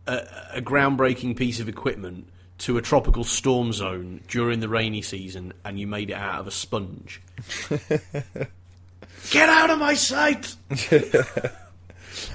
a, 0.08 0.28
a 0.56 0.62
groundbreaking 0.62 1.36
piece 1.36 1.60
of 1.60 1.70
equipment 1.70 2.28
to 2.58 2.78
a 2.78 2.82
tropical 2.82 3.24
storm 3.24 3.74
zone 3.74 4.22
during 4.28 4.60
the 4.60 4.70
rainy 4.70 5.02
season 5.02 5.54
and 5.64 5.80
you 5.80 5.88
made 5.88 6.10
it 6.10 6.16
out 6.16 6.40
of 6.40 6.48
a 6.48 6.52
sponge? 6.52 7.22
Get 9.30 9.50
out 9.50 9.70
of 9.70 9.80
my 9.80 9.94
sight! 9.94 10.56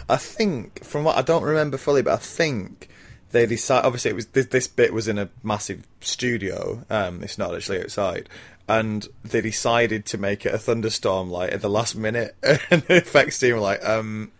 I 0.09 0.17
think, 0.17 0.85
from 0.85 1.05
what 1.05 1.17
I 1.17 1.23
don't 1.23 1.43
remember 1.43 1.79
fully, 1.79 2.03
but 2.03 2.15
I 2.15 2.17
think 2.17 2.89
they 3.31 3.47
decided. 3.47 3.87
Obviously, 3.87 4.11
it 4.11 4.15
was 4.15 4.27
this, 4.27 4.47
this 4.47 4.67
bit 4.67 4.93
was 4.93 5.09
in 5.09 5.19
a 5.19 5.29
massive 5.43 5.87
studio. 6.01 6.85
Um, 6.91 7.23
it's 7.23 7.39
not 7.39 7.55
actually 7.55 7.83
outside, 7.83 8.29
and 8.69 9.09
they 9.25 9.41
decided 9.41 10.05
to 10.07 10.19
make 10.19 10.45
it 10.45 10.55
a 10.55 10.59
thunderstorm 10.59 11.31
like 11.31 11.53
at 11.53 11.63
the 11.63 11.71
last 11.71 11.97
minute, 11.97 12.35
and 12.43 12.83
the 12.83 12.97
effects 12.97 13.39
team 13.39 13.55
were 13.55 13.61
like, 13.61 13.87
um. 13.87 14.33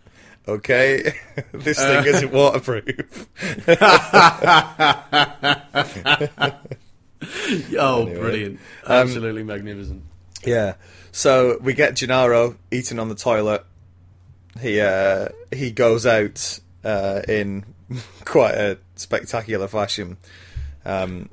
Okay, 0.47 1.13
this 1.51 1.77
thing 1.77 2.05
isn't 2.05 2.31
waterproof. 2.31 3.27
Oh, 7.77 8.05
brilliant. 8.05 8.59
Absolutely 8.87 9.43
magnificent. 9.43 10.03
Yeah. 10.43 10.75
So 11.11 11.57
we 11.61 11.73
get 11.73 11.95
Gennaro 11.95 12.55
eating 12.71 12.99
on 12.99 13.09
the 13.09 13.15
toilet. 13.15 13.65
He 14.59 14.81
uh, 14.81 15.29
he 15.51 15.71
goes 15.71 16.05
out 16.05 16.59
uh, 16.83 17.21
in 17.27 17.65
quite 18.25 18.55
a 18.55 18.77
spectacular 18.95 19.67
fashion. 19.67 20.17
Um, 20.85 21.29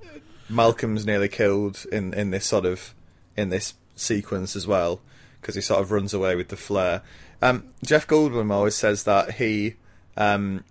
Malcolm's 0.48 1.06
nearly 1.06 1.28
killed 1.28 1.84
in, 1.92 2.14
in 2.14 2.30
this 2.30 2.46
sort 2.46 2.64
of 2.64 2.94
in 3.36 3.50
this 3.50 3.74
sequence 3.96 4.56
as 4.56 4.66
well 4.66 5.00
because 5.40 5.54
he 5.54 5.60
sort 5.60 5.80
of 5.80 5.90
runs 5.90 6.14
away 6.14 6.36
with 6.36 6.48
the 6.48 6.56
flare. 6.56 7.02
Um, 7.40 7.64
Jeff 7.84 8.06
Goldblum 8.06 8.50
always 8.50 8.74
says 8.74 9.04
that 9.04 9.34
he 9.34 9.76
um, 10.16 10.64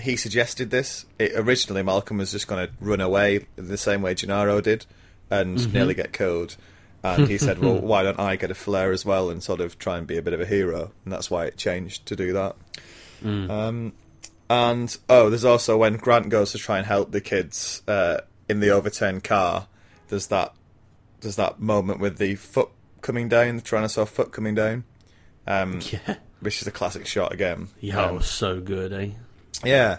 he 0.00 0.16
suggested 0.16 0.70
this. 0.70 1.06
It, 1.18 1.32
originally, 1.34 1.82
Malcolm 1.82 2.18
was 2.18 2.32
just 2.32 2.46
going 2.46 2.66
to 2.66 2.72
run 2.80 3.00
away 3.00 3.46
the 3.56 3.76
same 3.76 4.02
way 4.02 4.14
Gennaro 4.14 4.60
did 4.60 4.86
and 5.30 5.72
nearly 5.72 5.94
get 5.94 6.12
killed. 6.12 6.56
And 7.02 7.28
he 7.28 7.38
said, 7.38 7.58
"Well, 7.58 7.78
why 7.80 8.02
don't 8.02 8.20
I 8.20 8.36
get 8.36 8.50
a 8.50 8.54
flare 8.54 8.92
as 8.92 9.04
well 9.04 9.30
and 9.30 9.42
sort 9.42 9.60
of 9.60 9.78
try 9.78 9.98
and 9.98 10.06
be 10.06 10.16
a 10.16 10.22
bit 10.22 10.32
of 10.32 10.40
a 10.40 10.46
hero?" 10.46 10.92
And 11.04 11.12
that's 11.12 11.30
why 11.30 11.46
it 11.46 11.56
changed 11.56 12.06
to 12.06 12.16
do 12.16 12.32
that. 12.32 12.56
Um, 13.50 13.92
and 14.48 14.96
oh, 15.08 15.28
there's 15.28 15.44
also 15.44 15.76
when 15.76 15.96
Grant 15.96 16.28
goes 16.28 16.52
to 16.52 16.58
try 16.58 16.78
and 16.78 16.86
help 16.86 17.10
the 17.10 17.20
kids 17.20 17.82
uh, 17.88 18.18
in 18.48 18.60
the 18.60 18.70
overturned 18.70 19.24
car. 19.24 19.66
There's 20.08 20.28
that 20.28 20.54
there's 21.20 21.36
that 21.36 21.60
moment 21.60 22.00
with 22.00 22.18
the 22.18 22.36
foot 22.36 22.70
coming 23.00 23.28
down, 23.28 23.56
the 23.56 23.62
Tyrannosaur 23.62 24.08
foot 24.08 24.32
coming 24.32 24.54
down, 24.54 24.84
um, 25.48 25.80
Yeah. 25.90 26.16
which 26.40 26.60
is 26.62 26.68
a 26.68 26.70
classic 26.70 27.06
shot 27.06 27.32
again. 27.32 27.68
Yeah, 27.80 28.04
Um, 28.04 28.16
was 28.16 28.28
so 28.28 28.60
good, 28.60 28.92
eh? 28.92 29.08
yeah. 29.64 29.98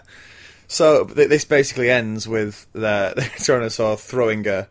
So 0.68 1.04
th- 1.04 1.28
this 1.28 1.44
basically 1.44 1.90
ends 1.90 2.26
with 2.28 2.66
the, 2.72 3.12
the 3.16 3.22
Tyrannosaur 3.22 3.98
throwing 3.98 4.46
a, 4.46 4.68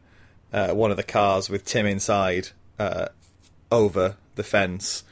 uh, 0.53 0.69
one 0.73 0.89
of 0.91 0.97
the 0.97 1.03
cars 1.03 1.49
with 1.49 1.65
Tim 1.65 1.85
inside 1.85 2.49
uh, 2.79 3.09
over 3.71 4.15
the 4.35 4.43
fence, 4.43 5.03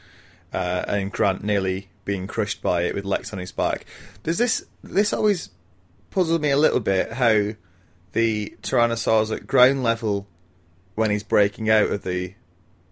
uh, 0.53 0.85
and 0.87 1.11
Grant 1.11 1.43
nearly 1.43 1.89
being 2.05 2.25
crushed 2.25 2.61
by 2.61 2.83
it 2.83 2.95
with 2.95 3.03
Lex 3.05 3.33
on 3.33 3.39
his 3.39 3.51
back. 3.51 3.85
Does 4.23 4.37
this 4.37 4.63
this 4.81 5.11
always 5.11 5.49
puzzle 6.09 6.39
me 6.39 6.49
a 6.51 6.57
little 6.57 6.79
bit? 6.79 7.11
How 7.13 7.51
the 8.13 8.55
Tyrannosaur's 8.63 9.29
at 9.29 9.45
ground 9.45 9.83
level 9.83 10.25
when 10.95 11.11
he's 11.11 11.23
breaking 11.23 11.69
out 11.69 11.91
of 11.91 12.03
the 12.03 12.33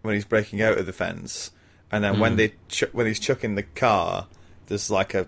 when 0.01 0.13
he's 0.15 0.25
breaking 0.25 0.61
out 0.61 0.77
of 0.77 0.85
the 0.85 0.93
fence, 0.93 1.49
and 1.91 2.03
then 2.03 2.19
when 2.19 2.33
hmm. 2.33 2.37
they 2.37 2.53
ch- 2.67 2.93
when 2.93 3.05
he's 3.05 3.19
chucking 3.19 3.55
the 3.55 3.63
car, 3.63 4.27
there's 4.67 4.89
like 4.89 5.13
a 5.13 5.27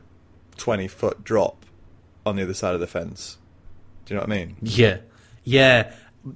twenty 0.58 0.88
foot 0.88 1.24
drop 1.24 1.66
on 2.26 2.36
the 2.36 2.44
other 2.44 2.54
side 2.54 2.74
of 2.74 2.80
the 2.80 2.88
fence. 2.88 3.38
Do 4.06 4.14
you 4.14 4.20
know 4.20 4.26
what 4.26 4.32
I 4.32 4.38
mean? 4.38 4.58
Yeah, 4.62 4.98
yeah. 5.44 5.94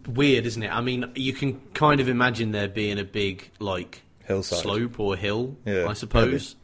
Weird, 0.07 0.45
isn't 0.45 0.64
it? 0.64 0.72
I 0.72 0.80
mean, 0.80 1.11
you 1.15 1.34
can 1.34 1.60
kind 1.73 1.99
of 1.99 2.07
imagine 2.07 2.52
there 2.52 2.69
being 2.69 2.98
a 2.98 3.03
big 3.03 3.49
like 3.60 4.03
Hillside. 4.23 4.60
slope 4.60 4.99
or 4.99 5.18
hill, 5.18 5.57
Yeah, 5.65 5.88
I 5.88 5.93
suppose. 5.93 6.56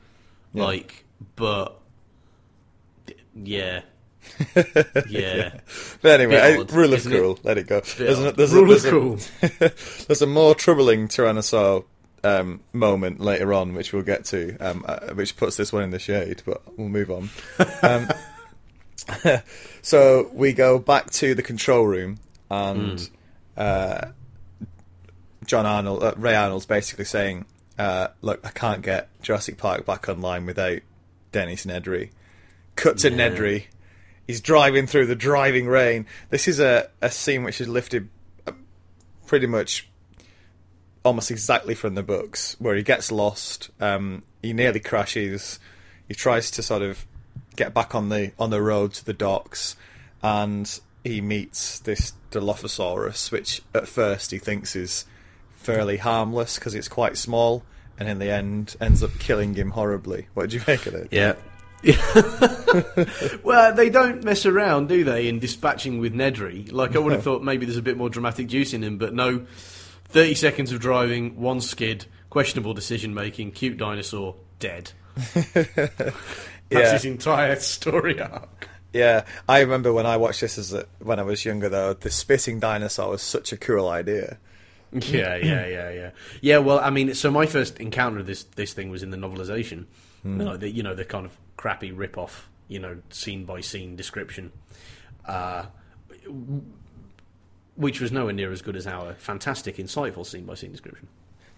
Yeah. 0.53 0.63
Like, 0.63 1.03
but 1.35 1.77
yeah, 3.35 3.81
yeah. 5.09 5.59
But 6.01 6.21
anyway, 6.21 6.37
I- 6.37 6.73
rule 6.73 6.93
of 6.93 7.03
cool. 7.03 7.39
Let 7.43 7.57
it 7.57 7.67
go. 7.67 7.81
There's, 7.81 8.19
a, 8.19 8.31
there's, 8.31 8.53
Rule 8.53 8.63
a, 8.65 8.67
there's, 8.67 8.85
cool. 8.85 9.19
a, 9.41 9.71
there's 10.07 10.21
a 10.21 10.27
more 10.27 10.55
troubling 10.55 11.07
Tyrannosaur 11.07 11.85
um, 12.27 12.59
moment 12.73 13.19
later 13.19 13.53
on, 13.53 13.73
which 13.73 13.93
we'll 13.93 14.03
get 14.03 14.25
to, 14.25 14.57
um, 14.57 14.83
uh, 14.87 15.13
which 15.13 15.37
puts 15.37 15.55
this 15.55 15.71
one 15.71 15.83
in 15.83 15.91
the 15.91 15.99
shade. 15.99 16.43
But 16.45 16.61
we'll 16.77 16.89
move 16.89 17.09
on. 17.09 17.29
Um, 17.81 18.09
so 19.81 20.29
we 20.33 20.53
go 20.53 20.79
back 20.79 21.11
to 21.11 21.33
the 21.35 21.43
control 21.43 21.85
room, 21.85 22.19
and 22.49 23.09
uh, 23.55 24.07
John 25.45 25.65
Arnold, 25.65 26.03
uh, 26.03 26.13
Ray 26.17 26.35
Arnold's 26.35 26.65
basically 26.65 27.05
saying, 27.05 27.45
uh, 27.79 28.09
"Look, 28.21 28.45
I 28.45 28.49
can't 28.49 28.81
get 28.81 29.09
Jurassic 29.21 29.57
Park 29.57 29.85
back 29.85 30.09
online 30.09 30.45
without 30.45 30.79
Dennis 31.31 31.65
Nedry." 31.65 32.09
Cut 32.75 32.99
to 32.99 33.09
Yeah. 33.11 33.29
Nedry. 33.29 33.65
He's 34.27 34.41
driving 34.41 34.87
through 34.87 35.05
the 35.05 35.15
driving 35.15 35.67
rain. 35.67 36.05
This 36.29 36.49
is 36.49 36.59
a, 36.59 36.89
a 37.01 37.09
scene 37.09 37.43
which 37.43 37.61
is 37.61 37.69
lifted 37.69 38.09
uh, 38.45 38.51
pretty 39.25 39.47
much 39.47 39.87
almost 41.03 41.31
exactly 41.31 41.75
from 41.75 41.95
the 41.95 42.03
books, 42.03 42.55
where 42.59 42.75
he 42.75 42.83
gets 42.83 43.11
lost. 43.11 43.69
Um, 43.79 44.23
he 44.41 44.53
nearly 44.53 44.79
crashes. 44.79 45.59
He 46.07 46.13
tries 46.13 46.51
to 46.51 46.63
sort 46.63 46.81
of 46.81 47.05
get 47.55 47.73
back 47.73 47.95
on 47.95 48.09
the 48.09 48.31
on 48.39 48.49
the 48.49 48.61
road 48.61 48.93
to 48.93 49.05
the 49.05 49.13
docks, 49.13 49.75
and 50.21 50.79
he 51.03 51.21
meets 51.21 51.79
this 51.79 52.13
Dilophosaurus, 52.31 53.31
which 53.31 53.61
at 53.73 53.87
first 53.87 54.31
he 54.31 54.37
thinks 54.37 54.75
is 54.75 55.05
fairly 55.55 55.97
harmless 55.97 56.57
because 56.57 56.75
it's 56.75 56.87
quite 56.87 57.17
small, 57.17 57.63
and 57.99 58.07
in 58.07 58.19
the 58.19 58.31
end 58.31 58.75
ends 58.79 59.03
up 59.03 59.11
killing 59.19 59.53
him 59.55 59.71
horribly. 59.71 60.27
What 60.33 60.43
did 60.49 60.53
you 60.53 60.61
make 60.67 60.85
of 60.85 60.95
it? 60.95 61.09
Yeah. 61.11 61.35
well, 63.43 63.73
they 63.73 63.89
don't 63.89 64.23
mess 64.23 64.45
around, 64.45 64.89
do 64.89 65.03
they, 65.03 65.27
in 65.27 65.39
dispatching 65.39 65.99
with 65.99 66.13
Nedry? 66.13 66.71
Like, 66.71 66.95
I 66.95 66.99
would 66.99 67.13
have 67.13 67.23
thought 67.23 67.43
maybe 67.43 67.65
there's 67.65 67.77
a 67.77 67.83
bit 67.83 67.97
more 67.97 68.09
dramatic 68.09 68.47
juice 68.47 68.73
in 68.73 68.83
him, 68.83 68.97
but 68.97 69.13
no. 69.13 69.45
30 70.09 70.35
seconds 70.35 70.71
of 70.71 70.79
driving, 70.79 71.39
one 71.39 71.61
skid, 71.61 72.05
questionable 72.29 72.73
decision 72.73 73.13
making, 73.13 73.51
cute 73.51 73.77
dinosaur, 73.77 74.35
dead. 74.59 74.91
That's 75.33 76.15
Yeah. 76.69 76.93
his 76.93 77.05
entire 77.05 77.55
story 77.57 78.19
arc. 78.21 78.69
Yeah, 78.93 79.25
I 79.47 79.59
remember 79.61 79.91
when 79.93 80.05
I 80.05 80.17
watched 80.17 80.41
this 80.41 80.57
as 80.57 80.73
a, 80.73 80.85
when 80.99 81.19
I 81.19 81.23
was 81.23 81.43
younger. 81.45 81.69
Though 81.69 81.93
the 81.93 82.09
spitting 82.09 82.59
dinosaur 82.59 83.09
was 83.11 83.21
such 83.21 83.51
a 83.51 83.57
cool 83.57 83.87
idea. 83.87 84.37
Yeah, 84.93 85.35
yeah, 85.35 85.67
yeah, 85.67 85.89
yeah. 85.91 86.11
Yeah, 86.39 86.57
well, 86.59 86.79
I 86.79 86.89
mean, 86.91 87.13
so 87.13 87.29
my 87.29 87.45
first 87.45 87.77
encounter 87.77 88.19
of 88.19 88.25
this 88.25 88.43
this 88.43 88.71
thing 88.71 88.89
was 88.89 89.03
in 89.03 89.09
the 89.09 89.17
novelization. 89.17 89.85
Like 90.23 90.61
the, 90.61 90.69
you 90.69 90.81
know, 90.81 90.95
the 90.95 91.03
kind 91.05 91.25
of 91.25 91.37
crappy 91.57 91.91
rip 91.91 92.17
off, 92.17 92.49
you 92.69 92.79
know, 92.79 92.97
scene 93.09 93.43
by 93.45 93.59
scene 93.61 93.95
description. 93.97 94.51
Uh, 95.25 95.65
which 97.77 98.01
was 98.01 98.11
nowhere 98.11 98.33
near 98.33 98.51
as 98.51 98.61
good 98.61 98.75
as 98.75 98.85
our 98.85 99.13
fantastic, 99.13 99.77
insightful 99.77 100.25
scene 100.25 100.45
by 100.45 100.55
scene 100.55 100.71
description. 100.71 101.07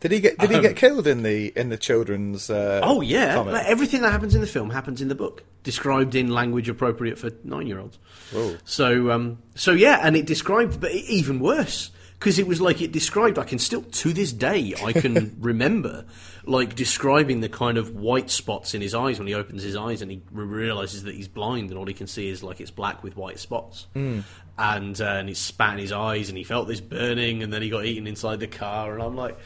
Did 0.02 0.12
he 0.12 0.20
get 0.22 0.38
Did 0.38 0.50
he 0.52 0.56
Um, 0.58 0.62
get 0.62 0.76
killed 0.78 1.08
in 1.08 1.24
the 1.24 1.52
in 1.58 1.70
the 1.70 1.78
children's? 1.78 2.50
Uh, 2.50 2.80
Oh 2.84 3.02
yeah. 3.02 3.38
Like, 3.40 3.66
everything 3.66 4.02
that 4.02 4.12
happens 4.12 4.34
in 4.34 4.40
the 4.42 4.48
film 4.48 4.70
happens 4.70 5.02
in 5.02 5.10
the 5.10 5.16
book, 5.16 5.44
described 5.64 6.16
in 6.16 6.30
language 6.30 6.70
appropriate 6.70 7.18
for 7.18 7.32
nine-year-olds. 7.44 7.98
Whoa. 8.32 8.56
So, 8.64 9.12
um, 9.12 9.40
so 9.56 9.72
yeah, 9.72 10.00
and 10.02 10.16
it 10.16 10.26
described, 10.26 10.80
but 10.80 10.92
even 10.94 11.40
worse 11.42 11.92
because 12.14 12.38
it 12.40 12.48
was 12.48 12.60
like 12.62 12.82
it 12.82 12.92
described. 12.92 13.38
I 13.40 13.44
can 13.46 13.60
still, 13.60 13.82
to 13.82 14.14
this 14.14 14.32
day, 14.34 14.74
I 14.84 14.94
can 14.94 15.36
remember 15.40 16.06
like 16.46 16.76
describing 16.76 17.40
the 17.42 17.50
kind 17.50 17.78
of 17.78 17.96
white 17.96 18.30
spots 18.30 18.74
in 18.74 18.82
his 18.82 18.94
eyes 18.96 19.20
when 19.20 19.28
he 19.28 19.34
opens 19.34 19.64
his 19.64 19.76
eyes 19.76 20.02
and 20.02 20.12
he 20.12 20.22
realizes 20.32 21.04
that 21.04 21.16
he's 21.16 21.28
blind 21.28 21.70
and 21.70 21.78
all 21.78 21.86
he 21.86 21.94
can 21.94 22.08
see 22.08 22.28
is 22.30 22.42
like 22.44 22.60
it's 22.62 22.72
black 22.72 23.04
with 23.04 23.16
white 23.16 23.40
spots. 23.40 23.88
Hmm. 23.94 24.22
And 24.60 25.00
uh, 25.00 25.06
and 25.06 25.30
he 25.30 25.36
spat 25.36 25.74
in 25.74 25.80
his 25.80 25.92
eyes 25.94 26.28
and 26.30 26.38
he 26.38 26.44
felt 26.44 26.68
this 26.68 26.82
burning 26.82 27.44
and 27.44 27.54
then 27.54 27.62
he 27.62 27.70
got 27.70 27.86
eaten 27.86 28.08
inside 28.08 28.40
the 28.40 28.48
car 28.48 28.94
and 28.94 29.02
I'm 29.02 29.16
like. 29.16 29.38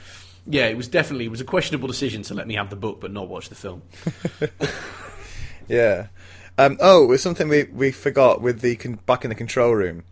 Yeah, 0.45 0.65
it 0.65 0.75
was 0.75 0.89
definitely 0.89 1.23
it 1.23 1.31
was 1.31 1.39
a 1.39 1.45
questionable 1.45 1.87
decision 1.87 2.21
to 2.23 2.33
let 2.33 2.47
me 2.47 2.55
have 2.55 2.69
the 2.69 2.75
book 2.75 2.99
but 2.99 3.13
not 3.13 3.29
watch 3.29 3.47
the 3.47 3.55
film. 3.55 3.81
Yeah. 5.67 6.07
Um, 6.57 6.77
oh, 6.79 7.03
it 7.03 7.07
was 7.07 7.21
something 7.21 7.47
we, 7.47 7.63
we 7.63 7.91
forgot 7.91 8.41
with 8.41 8.61
the 8.61 8.75
con- 8.75 8.99
back 9.05 9.25
in 9.25 9.29
the 9.29 9.35
control 9.35 9.73
room. 9.73 10.03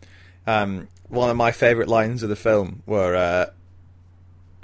Um, 0.47 0.87
one 1.07 1.29
of 1.29 1.37
my 1.37 1.51
favourite 1.51 1.87
lines 1.87 2.23
of 2.23 2.29
the 2.29 2.35
film 2.35 2.81
were 2.85 3.15
uh, 3.15 3.47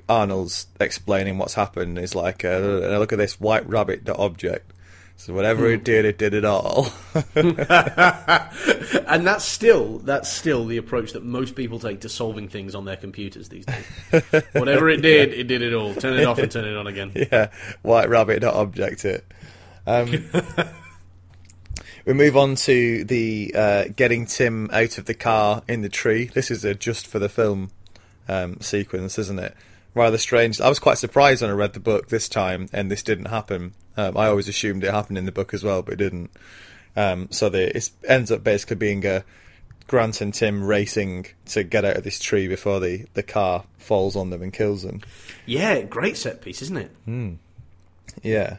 Arnold's 0.09 0.67
explaining 0.79 1.37
what's 1.37 1.53
happened 1.53 1.99
is 1.99 2.15
like, 2.15 2.43
uh, 2.43 2.57
"Look 2.57 3.13
at 3.13 3.19
this 3.19 3.39
white 3.39 3.67
rabbit 3.69 4.05
dot 4.05 4.17
object." 4.17 4.71
So 5.19 5.33
whatever 5.33 5.67
it 5.69 5.83
did, 5.83 6.05
it 6.05 6.19
did 6.19 6.35
it 6.35 6.45
all. 6.45 6.89
and 7.35 7.57
that's 9.25 9.43
still 9.43 9.97
that's 9.99 10.31
still 10.31 10.65
the 10.65 10.77
approach 10.77 11.13
that 11.13 11.23
most 11.23 11.55
people 11.55 11.79
take 11.79 12.01
to 12.01 12.09
solving 12.09 12.47
things 12.47 12.75
on 12.75 12.85
their 12.85 12.95
computers 12.95 13.49
these 13.49 13.65
days. 13.65 13.83
Whatever 14.53 14.89
it 14.89 15.01
did, 15.01 15.33
it 15.33 15.45
did 15.45 15.63
it 15.63 15.73
all. 15.73 15.95
Turn 15.95 16.19
it 16.19 16.25
off 16.25 16.37
and 16.37 16.51
turn 16.51 16.65
it 16.65 16.77
on 16.77 16.85
again. 16.85 17.11
yeah, 17.31 17.49
white 17.81 18.09
rabbit 18.09 18.41
dot 18.41 18.53
object 18.53 19.05
it. 19.05 19.25
Um, 19.87 20.29
we 22.05 22.13
move 22.13 22.37
on 22.37 22.53
to 22.55 23.03
the 23.03 23.51
uh, 23.55 23.85
getting 23.95 24.27
Tim 24.27 24.69
out 24.71 24.99
of 24.99 25.05
the 25.05 25.15
car 25.15 25.63
in 25.67 25.81
the 25.81 25.89
tree. 25.89 26.25
This 26.25 26.51
is 26.51 26.63
a 26.63 26.75
just 26.75 27.07
for 27.07 27.17
the 27.17 27.29
film 27.29 27.71
um, 28.29 28.61
sequence, 28.61 29.17
isn't 29.17 29.39
it? 29.39 29.55
Rather 29.97 30.17
strange. 30.17 30.61
I 30.61 30.69
was 30.69 30.79
quite 30.79 30.97
surprised 30.97 31.41
when 31.41 31.51
I 31.51 31.55
read 31.55 31.73
the 31.73 31.79
book 31.79 32.09
this 32.09 32.29
time, 32.29 32.69
and 32.71 32.91
this 32.91 33.03
didn't 33.03 33.25
happen. 33.25 33.73
Um, 33.97 34.15
I 34.15 34.27
always 34.27 34.47
assumed 34.47 34.83
it 34.83 34.93
happened 34.93 35.17
in 35.17 35.25
the 35.25 35.31
book 35.31 35.53
as 35.53 35.63
well, 35.63 35.81
but 35.81 35.95
it 35.95 35.97
didn't. 35.97 36.29
Um, 36.95 37.27
so 37.31 37.49
the, 37.49 37.75
it 37.75 37.89
ends 38.07 38.31
up 38.31 38.43
basically 38.43 38.75
being 38.75 39.05
a 39.05 39.23
Grant 39.87 40.21
and 40.21 40.33
Tim 40.33 40.63
racing 40.63 41.27
to 41.47 41.63
get 41.63 41.85
out 41.85 41.95
of 41.97 42.03
this 42.03 42.19
tree 42.19 42.47
before 42.47 42.79
the, 42.79 43.05
the 43.13 43.23
car 43.23 43.63
falls 43.77 44.15
on 44.15 44.29
them 44.29 44.41
and 44.41 44.53
kills 44.53 44.83
them. 44.83 45.01
Yeah, 45.45 45.81
great 45.81 46.17
set 46.17 46.41
piece, 46.41 46.61
isn't 46.61 46.77
it? 46.77 46.91
Yeah. 48.21 48.57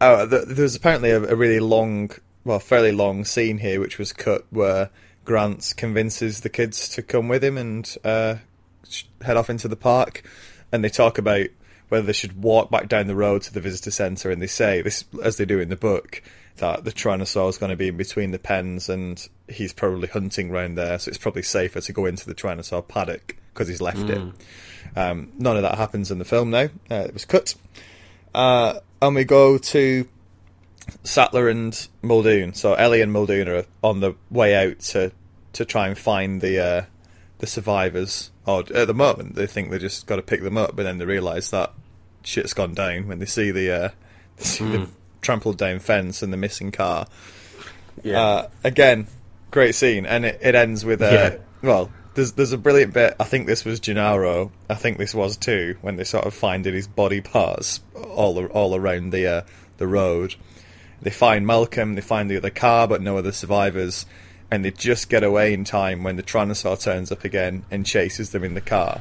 Oh, 0.00 0.28
th- 0.28 0.46
there 0.46 0.62
was 0.62 0.76
apparently 0.76 1.10
a, 1.10 1.22
a 1.22 1.34
really 1.34 1.60
long, 1.60 2.10
well, 2.44 2.60
fairly 2.60 2.92
long 2.92 3.24
scene 3.24 3.58
here, 3.58 3.80
which 3.80 3.98
was 3.98 4.12
cut 4.12 4.44
where 4.50 4.90
Grant 5.24 5.74
convinces 5.76 6.40
the 6.40 6.48
kids 6.48 6.88
to 6.90 7.02
come 7.02 7.28
with 7.28 7.42
him 7.42 7.58
and 7.58 7.96
uh, 8.04 8.36
head 9.22 9.36
off 9.36 9.50
into 9.50 9.68
the 9.68 9.76
park, 9.76 10.22
and 10.72 10.84
they 10.84 10.88
talk 10.88 11.18
about 11.18 11.46
whether 11.88 12.06
they 12.06 12.12
should 12.12 12.42
walk 12.42 12.70
back 12.70 12.88
down 12.88 13.06
the 13.06 13.14
road 13.14 13.42
to 13.42 13.52
the 13.52 13.60
visitor 13.60 13.90
centre, 13.90 14.30
and 14.30 14.40
they 14.40 14.46
say 14.46 14.82
this 14.82 15.04
as 15.22 15.36
they 15.36 15.44
do 15.44 15.60
in 15.60 15.68
the 15.68 15.76
book 15.76 16.22
that 16.56 16.84
the 16.84 16.92
Tyrannosaur 16.92 17.48
is 17.48 17.58
going 17.58 17.70
to 17.70 17.76
be 17.76 17.88
in 17.88 17.96
between 17.96 18.30
the 18.30 18.38
pens, 18.38 18.88
and 18.88 19.28
he's 19.48 19.72
probably 19.72 20.08
hunting 20.08 20.50
round 20.50 20.78
there, 20.78 20.98
so 20.98 21.08
it's 21.08 21.18
probably 21.18 21.42
safer 21.42 21.80
to 21.80 21.92
go 21.92 22.06
into 22.06 22.26
the 22.26 22.34
Tyrannosaur 22.34 22.86
paddock 22.86 23.36
because 23.52 23.68
he's 23.68 23.80
left 23.80 24.08
it. 24.08 24.20
Um, 24.96 25.32
none 25.38 25.56
of 25.56 25.62
that 25.62 25.76
happens 25.76 26.10
in 26.10 26.18
the 26.18 26.24
film 26.24 26.50
now. 26.50 26.68
Uh, 26.90 27.06
it 27.06 27.12
was 27.12 27.24
cut. 27.24 27.54
Uh, 28.34 28.80
and 29.00 29.14
we 29.14 29.24
go 29.24 29.58
to 29.58 30.08
Sattler 31.02 31.48
and 31.48 31.88
Muldoon. 32.02 32.54
So 32.54 32.74
Ellie 32.74 33.00
and 33.00 33.12
Muldoon 33.12 33.48
are 33.48 33.64
on 33.82 34.00
the 34.00 34.14
way 34.30 34.54
out 34.54 34.80
to 34.80 35.12
to 35.54 35.64
try 35.64 35.86
and 35.86 35.96
find 35.96 36.40
the 36.40 36.58
uh, 36.58 36.82
the 37.38 37.46
survivors 37.46 38.30
or 38.46 38.60
at 38.74 38.86
the 38.86 38.94
moment 38.94 39.34
they 39.34 39.46
think 39.46 39.70
they 39.70 39.78
just 39.78 40.06
got 40.06 40.16
to 40.16 40.22
pick 40.22 40.42
them 40.42 40.56
up, 40.56 40.76
but 40.76 40.82
then 40.84 40.98
they 40.98 41.04
realise 41.04 41.50
that 41.50 41.72
shit's 42.22 42.54
gone 42.54 42.74
down 42.74 43.06
when 43.08 43.18
they 43.18 43.26
see 43.26 43.50
the 43.50 43.70
uh, 43.70 43.88
they 44.36 44.44
see 44.44 44.64
the 44.68 44.88
trampled 45.22 45.56
down 45.58 45.78
fence 45.78 46.22
and 46.22 46.32
the 46.32 46.36
missing 46.36 46.70
car. 46.72 47.06
Yeah. 48.02 48.20
Uh, 48.20 48.48
again, 48.64 49.06
great 49.50 49.74
scene, 49.74 50.04
and 50.06 50.24
it, 50.24 50.38
it 50.42 50.54
ends 50.54 50.84
with 50.84 51.02
a 51.02 51.38
Yeah. 51.62 51.68
well. 51.68 51.90
There's 52.14 52.30
there's 52.34 52.52
a 52.52 52.58
brilliant 52.58 52.94
bit. 52.94 53.16
I 53.18 53.24
think 53.24 53.48
this 53.48 53.64
was 53.64 53.80
Gennaro. 53.80 54.52
I 54.70 54.74
think 54.76 54.98
this 54.98 55.16
was 55.16 55.36
too 55.36 55.76
when 55.80 55.96
they 55.96 56.04
sort 56.04 56.24
of 56.26 56.32
finding 56.32 56.72
his 56.72 56.86
body 56.86 57.20
parts 57.20 57.80
all 57.96 58.46
all 58.46 58.76
around 58.76 59.10
the 59.10 59.26
uh, 59.26 59.42
the 59.78 59.88
road. 59.88 60.36
They 61.02 61.10
find 61.10 61.44
Malcolm. 61.44 61.96
They 61.96 62.00
find 62.02 62.30
the 62.30 62.36
other 62.36 62.50
car, 62.50 62.86
but 62.86 63.02
no 63.02 63.16
other 63.18 63.32
survivors. 63.32 64.06
And 64.54 64.64
they 64.64 64.70
just 64.70 65.10
get 65.10 65.24
away 65.24 65.52
in 65.52 65.64
time 65.64 66.04
when 66.04 66.14
the 66.14 66.22
Tyrannosaur 66.22 66.80
turns 66.80 67.10
up 67.10 67.24
again 67.24 67.64
and 67.72 67.84
chases 67.84 68.30
them 68.30 68.44
in 68.44 68.54
the 68.54 68.60
car. 68.60 69.00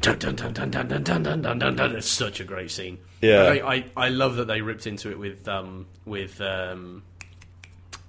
Dun, 0.00 0.16
dun, 0.16 0.36
dun, 0.36 0.52
dun, 0.52 0.70
dun, 0.70 0.86
dun, 0.86 1.02
dun, 1.02 1.42
dun, 1.42 1.58
dun, 1.58 1.74
dun. 1.74 1.96
It's 1.96 2.06
such 2.06 2.38
a 2.38 2.44
great 2.44 2.70
scene. 2.70 2.98
Yeah. 3.20 3.42
I, 3.42 3.74
I, 3.74 3.84
I 3.96 4.08
love 4.10 4.36
that 4.36 4.46
they 4.46 4.60
ripped 4.60 4.86
into 4.86 5.10
it 5.10 5.18
with 5.18 5.48
um, 5.48 5.86
with 6.04 6.40
um, 6.40 7.02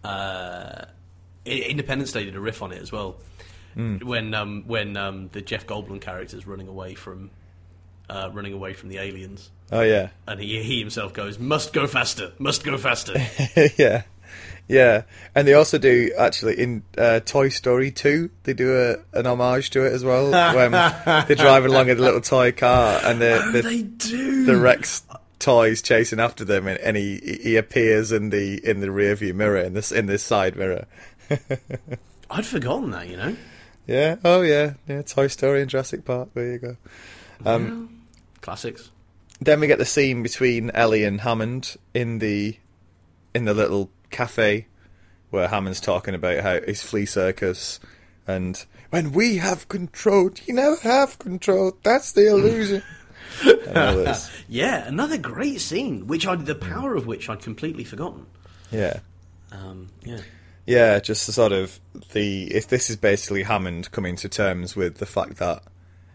uh, 0.03 0.85
Independence 1.45 2.11
Day 2.11 2.25
did 2.25 2.35
a 2.35 2.39
riff 2.39 2.61
on 2.61 2.71
it 2.71 2.79
as 2.79 2.91
well. 2.91 3.15
When 3.75 4.35
um, 4.35 4.63
when 4.67 4.95
um, 4.95 5.29
the 5.31 5.41
Jeff 5.41 5.65
Goldblum 5.65 5.99
character 5.99 6.37
is 6.37 6.45
running 6.45 6.67
away 6.67 6.93
from 6.93 7.31
uh, 8.07 8.29
running 8.31 8.53
away 8.53 8.73
from 8.73 8.89
the 8.89 8.99
aliens, 8.99 9.49
Oh 9.71 9.81
yeah, 9.81 10.09
and 10.27 10.39
he 10.39 10.61
he 10.61 10.77
himself 10.77 11.13
goes, 11.13 11.39
"Must 11.39 11.73
go 11.73 11.87
faster, 11.87 12.33
must 12.37 12.63
go 12.63 12.77
faster." 12.77 13.13
yeah, 13.77 14.03
yeah. 14.67 15.03
And 15.35 15.47
they 15.47 15.53
also 15.53 15.77
do 15.77 16.11
actually 16.17 16.59
in 16.59 16.83
uh, 16.97 17.19
Toy 17.21 17.49
Story 17.49 17.91
two. 17.91 18.29
They 18.43 18.53
do 18.53 18.75
a, 18.75 19.17
an 19.17 19.25
homage 19.25 19.69
to 19.71 19.85
it 19.85 19.93
as 19.93 20.03
well 20.03 20.31
when 20.55 20.71
they're 21.27 21.35
driving 21.35 21.71
along 21.71 21.89
in 21.89 21.97
a 21.97 22.01
little 22.01 22.21
toy 22.21 22.51
car 22.51 22.99
and 23.03 23.21
the 23.21 23.43
oh, 23.43 23.51
the, 23.51 23.61
they 23.61 23.81
do. 23.83 24.45
the 24.45 24.57
Rex 24.57 25.03
toys 25.43 25.81
chasing 25.81 26.19
after 26.19 26.45
them, 26.45 26.67
and, 26.67 26.79
and 26.79 26.95
he 26.95 27.39
he 27.43 27.55
appears 27.57 28.11
in 28.11 28.29
the 28.29 28.65
in 28.67 28.79
the 28.79 28.91
rear 28.91 29.15
view 29.15 29.33
mirror 29.33 29.59
in 29.59 29.73
this 29.73 29.91
in 29.91 30.05
this 30.05 30.23
side 30.23 30.55
mirror. 30.55 30.87
I'd 32.31 32.45
forgotten 32.45 32.91
that. 32.91 33.07
You 33.07 33.17
know. 33.17 33.35
Yeah. 33.85 34.15
Oh 34.23 34.41
yeah. 34.41 34.73
Yeah. 34.87 35.01
Toy 35.01 35.27
Story 35.27 35.61
and 35.61 35.69
Jurassic 35.69 36.05
Park. 36.05 36.29
There 36.33 36.51
you 36.53 36.59
go. 36.59 36.77
Um, 37.45 38.05
Classics. 38.41 38.89
Then 39.41 39.59
we 39.59 39.67
get 39.67 39.79
the 39.79 39.85
scene 39.85 40.23
between 40.23 40.71
Ellie 40.71 41.03
and 41.03 41.21
Hammond 41.21 41.75
in 41.93 42.19
the 42.19 42.57
in 43.35 43.45
the 43.45 43.53
little 43.53 43.89
cafe 44.13 44.67
where 45.29 45.47
Hammond's 45.49 45.81
talking 45.81 46.15
about 46.15 46.43
how 46.43 46.61
his 46.61 46.81
flea 46.81 47.05
circus 47.05 47.79
and 48.27 48.65
when 48.89 49.11
we 49.11 49.37
have 49.37 49.67
control, 49.67 50.29
you 50.45 50.53
never 50.53 50.75
have 50.83 51.17
control. 51.17 51.75
That's 51.83 52.11
the 52.11 52.27
illusion. 52.27 52.83
and. 53.43 54.29
Yeah, 54.47 54.87
another 54.87 55.17
great 55.17 55.59
scene, 55.61 56.05
which 56.05 56.27
I 56.27 56.35
the 56.35 56.55
power 56.55 56.95
of 56.95 57.07
which 57.07 57.27
I'd 57.27 57.41
completely 57.41 57.83
forgotten. 57.83 58.27
Yeah. 58.71 58.99
Um, 59.51 59.89
yeah. 60.05 60.19
Yeah, 60.65 60.99
just 60.99 61.25
the 61.25 61.33
sort 61.33 61.51
of 61.51 61.79
the 62.13 62.53
if 62.53 62.67
this 62.67 62.89
is 62.89 62.95
basically 62.95 63.43
Hammond 63.43 63.91
coming 63.91 64.15
to 64.17 64.29
terms 64.29 64.75
with 64.75 64.97
the 64.97 65.05
fact 65.05 65.37
that 65.37 65.63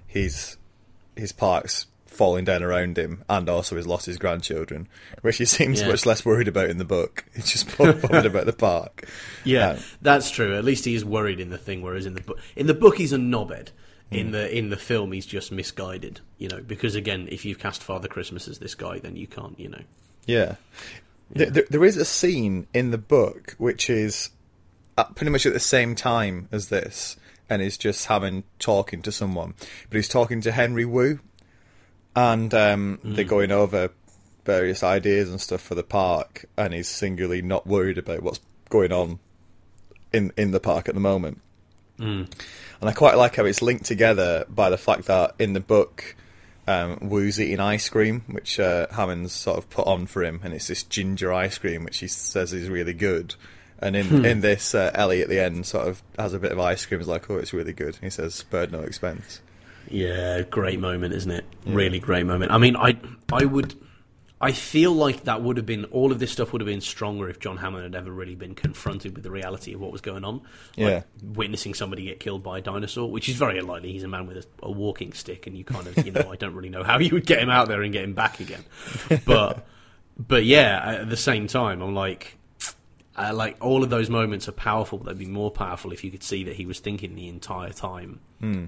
he's 0.06 0.56
his 1.16 1.32
park's 1.32 1.86
falling 2.18 2.44
down 2.44 2.62
around 2.62 2.98
him, 2.98 3.22
and 3.30 3.48
also 3.48 3.76
he's 3.76 3.86
lost 3.86 4.04
his 4.06 4.18
grandchildren, 4.18 4.88
which 5.22 5.38
he 5.38 5.44
seems 5.46 5.80
Yeah. 5.80 5.88
much 5.88 6.04
less 6.04 6.24
worried 6.24 6.48
about 6.48 6.68
in 6.68 6.76
the 6.78 6.84
book. 6.84 7.24
He's 7.34 7.50
just 7.50 7.78
bothered 7.78 8.26
about 8.26 8.44
the 8.46 8.52
park. 8.52 9.08
Yeah, 9.44 9.70
Um, 9.70 9.78
that's 10.02 10.30
true. 10.30 10.54
At 10.56 10.64
least 10.64 10.84
he's 10.84 11.04
worried 11.04 11.40
in 11.40 11.50
the 11.50 11.56
thing, 11.58 11.80
whereas 11.80 12.04
in 12.06 12.14
the 12.14 12.20
book, 12.20 12.38
in 12.56 12.66
the 12.66 12.74
book 12.74 12.98
he's 12.98 13.12
a 13.12 13.16
knobhead. 13.16 13.68
In 14.10 14.30
the 14.32 14.50
in 14.56 14.70
the 14.70 14.76
film, 14.78 15.12
he's 15.12 15.26
just 15.26 15.52
misguided. 15.52 16.20
You 16.38 16.48
know, 16.48 16.60
because 16.62 16.94
again, 16.94 17.28
if 17.30 17.44
you've 17.44 17.58
cast 17.58 17.82
Father 17.82 18.08
Christmas 18.08 18.48
as 18.48 18.58
this 18.58 18.74
guy, 18.74 18.98
then 18.98 19.16
you 19.16 19.26
can't. 19.26 19.58
You 19.60 19.68
know. 19.68 19.82
Yeah. 20.26 20.56
Th 21.36 21.50
There, 21.50 21.64
there 21.68 21.84
is 21.84 21.96
a 21.98 22.06
scene 22.06 22.66
in 22.72 22.90
the 22.90 22.98
book 22.98 23.54
which 23.58 23.90
is 23.90 24.30
at 24.96 25.14
pretty 25.14 25.30
much 25.30 25.44
at 25.46 25.52
the 25.52 25.60
same 25.60 25.94
time 25.94 26.48
as 26.50 26.68
this, 26.70 27.16
and 27.50 27.60
is 27.62 27.76
just 27.76 28.06
having 28.06 28.44
talking 28.58 29.02
to 29.02 29.12
someone, 29.12 29.52
but 29.90 29.96
he's 29.96 30.08
talking 30.08 30.40
to 30.40 30.52
Henry 30.52 30.84
Wu, 30.86 31.20
and 32.18 32.52
um, 32.54 32.98
they're 33.14 33.24
going 33.24 33.52
over 33.52 33.90
various 34.44 34.82
ideas 34.82 35.30
and 35.30 35.40
stuff 35.40 35.60
for 35.60 35.74
the 35.74 35.82
park, 35.82 36.46
and 36.56 36.74
he's 36.74 36.88
singularly 36.88 37.42
not 37.42 37.66
worried 37.66 37.98
about 37.98 38.22
what's 38.22 38.40
going 38.68 38.92
on 38.92 39.18
in 40.12 40.32
in 40.36 40.50
the 40.50 40.60
park 40.60 40.88
at 40.88 40.94
the 40.94 41.00
moment. 41.00 41.40
And 42.80 42.88
I 42.88 42.92
quite 42.92 43.16
like 43.16 43.36
how 43.36 43.44
it's 43.44 43.62
linked 43.62 43.84
together 43.84 44.44
by 44.48 44.70
the 44.70 44.78
fact 44.78 45.06
that 45.06 45.34
in 45.38 45.52
the 45.52 45.60
book, 45.60 46.16
um, 46.66 47.08
Wu's 47.10 47.40
eating 47.40 47.60
ice 47.60 47.88
cream, 47.88 48.22
which 48.28 48.60
uh, 48.60 48.86
Hammond's 48.90 49.32
sort 49.32 49.58
of 49.58 49.68
put 49.68 49.86
on 49.86 50.06
for 50.06 50.22
him, 50.22 50.40
and 50.42 50.54
it's 50.54 50.68
this 50.68 50.82
ginger 50.84 51.32
ice 51.32 51.58
cream, 51.58 51.84
which 51.84 51.98
he 51.98 52.08
says 52.08 52.52
is 52.52 52.68
really 52.68 52.94
good. 52.94 53.34
And 53.80 53.94
in 53.96 54.24
in 54.24 54.40
this, 54.40 54.74
uh, 54.74 54.90
Ellie 54.94 55.22
at 55.22 55.28
the 55.28 55.40
end 55.40 55.66
sort 55.66 55.88
of 55.88 56.02
has 56.18 56.34
a 56.34 56.38
bit 56.38 56.52
of 56.52 56.58
ice 56.58 56.84
cream. 56.86 57.00
Is 57.00 57.08
like, 57.08 57.30
oh, 57.30 57.38
it's 57.38 57.52
really 57.52 57.72
good. 57.72 57.94
And 57.94 58.04
he 58.04 58.10
says, 58.10 58.34
spared 58.34 58.72
no 58.72 58.80
expense. 58.80 59.40
Yeah, 59.90 60.42
great 60.42 60.80
moment, 60.80 61.14
isn't 61.14 61.30
it? 61.30 61.44
Really 61.66 61.98
great 61.98 62.26
moment. 62.26 62.52
I 62.52 62.58
mean, 62.58 62.76
I 62.76 62.96
I 63.32 63.44
would. 63.44 63.74
I 64.40 64.52
feel 64.52 64.92
like 64.92 65.24
that 65.24 65.42
would 65.42 65.56
have 65.56 65.66
been 65.66 65.84
all 65.86 66.12
of 66.12 66.20
this 66.20 66.30
stuff 66.30 66.52
would 66.52 66.60
have 66.60 66.66
been 66.68 66.80
stronger 66.80 67.28
if 67.28 67.40
John 67.40 67.56
Hammond 67.56 67.82
had 67.82 67.96
ever 67.96 68.12
really 68.12 68.36
been 68.36 68.54
confronted 68.54 69.16
with 69.16 69.24
the 69.24 69.32
reality 69.32 69.72
of 69.74 69.80
what 69.80 69.90
was 69.90 70.00
going 70.00 70.22
on. 70.24 70.36
Like 70.36 70.44
Yeah. 70.76 71.02
witnessing 71.24 71.74
somebody 71.74 72.04
get 72.04 72.20
killed 72.20 72.44
by 72.44 72.58
a 72.58 72.60
dinosaur, 72.60 73.10
which 73.10 73.28
is 73.28 73.34
very 73.34 73.58
unlikely. 73.58 73.90
He's 73.90 74.04
a 74.04 74.08
man 74.08 74.28
with 74.28 74.36
a, 74.36 74.44
a 74.62 74.70
walking 74.70 75.12
stick, 75.12 75.48
and 75.48 75.56
you 75.58 75.64
kind 75.64 75.88
of, 75.88 76.06
you 76.06 76.12
know, 76.12 76.30
I 76.30 76.36
don't 76.36 76.54
really 76.54 76.68
know 76.68 76.84
how 76.84 77.00
you 77.00 77.10
would 77.14 77.26
get 77.26 77.40
him 77.40 77.50
out 77.50 77.66
there 77.66 77.82
and 77.82 77.92
get 77.92 78.04
him 78.04 78.14
back 78.14 78.38
again. 78.38 78.64
But, 79.24 79.66
but 80.16 80.44
yeah, 80.44 80.98
at 81.00 81.10
the 81.10 81.16
same 81.16 81.48
time, 81.48 81.82
I'm 81.82 81.96
like, 81.96 82.36
uh, 83.16 83.32
like 83.34 83.56
all 83.60 83.82
of 83.82 83.90
those 83.90 84.08
moments 84.08 84.48
are 84.48 84.52
powerful. 84.52 84.98
But 84.98 85.08
they'd 85.08 85.18
be 85.26 85.26
more 85.26 85.50
powerful 85.50 85.90
if 85.92 86.04
you 86.04 86.12
could 86.12 86.22
see 86.22 86.44
that 86.44 86.54
he 86.54 86.64
was 86.64 86.78
thinking 86.78 87.16
the 87.16 87.26
entire 87.26 87.70
time 87.72 88.20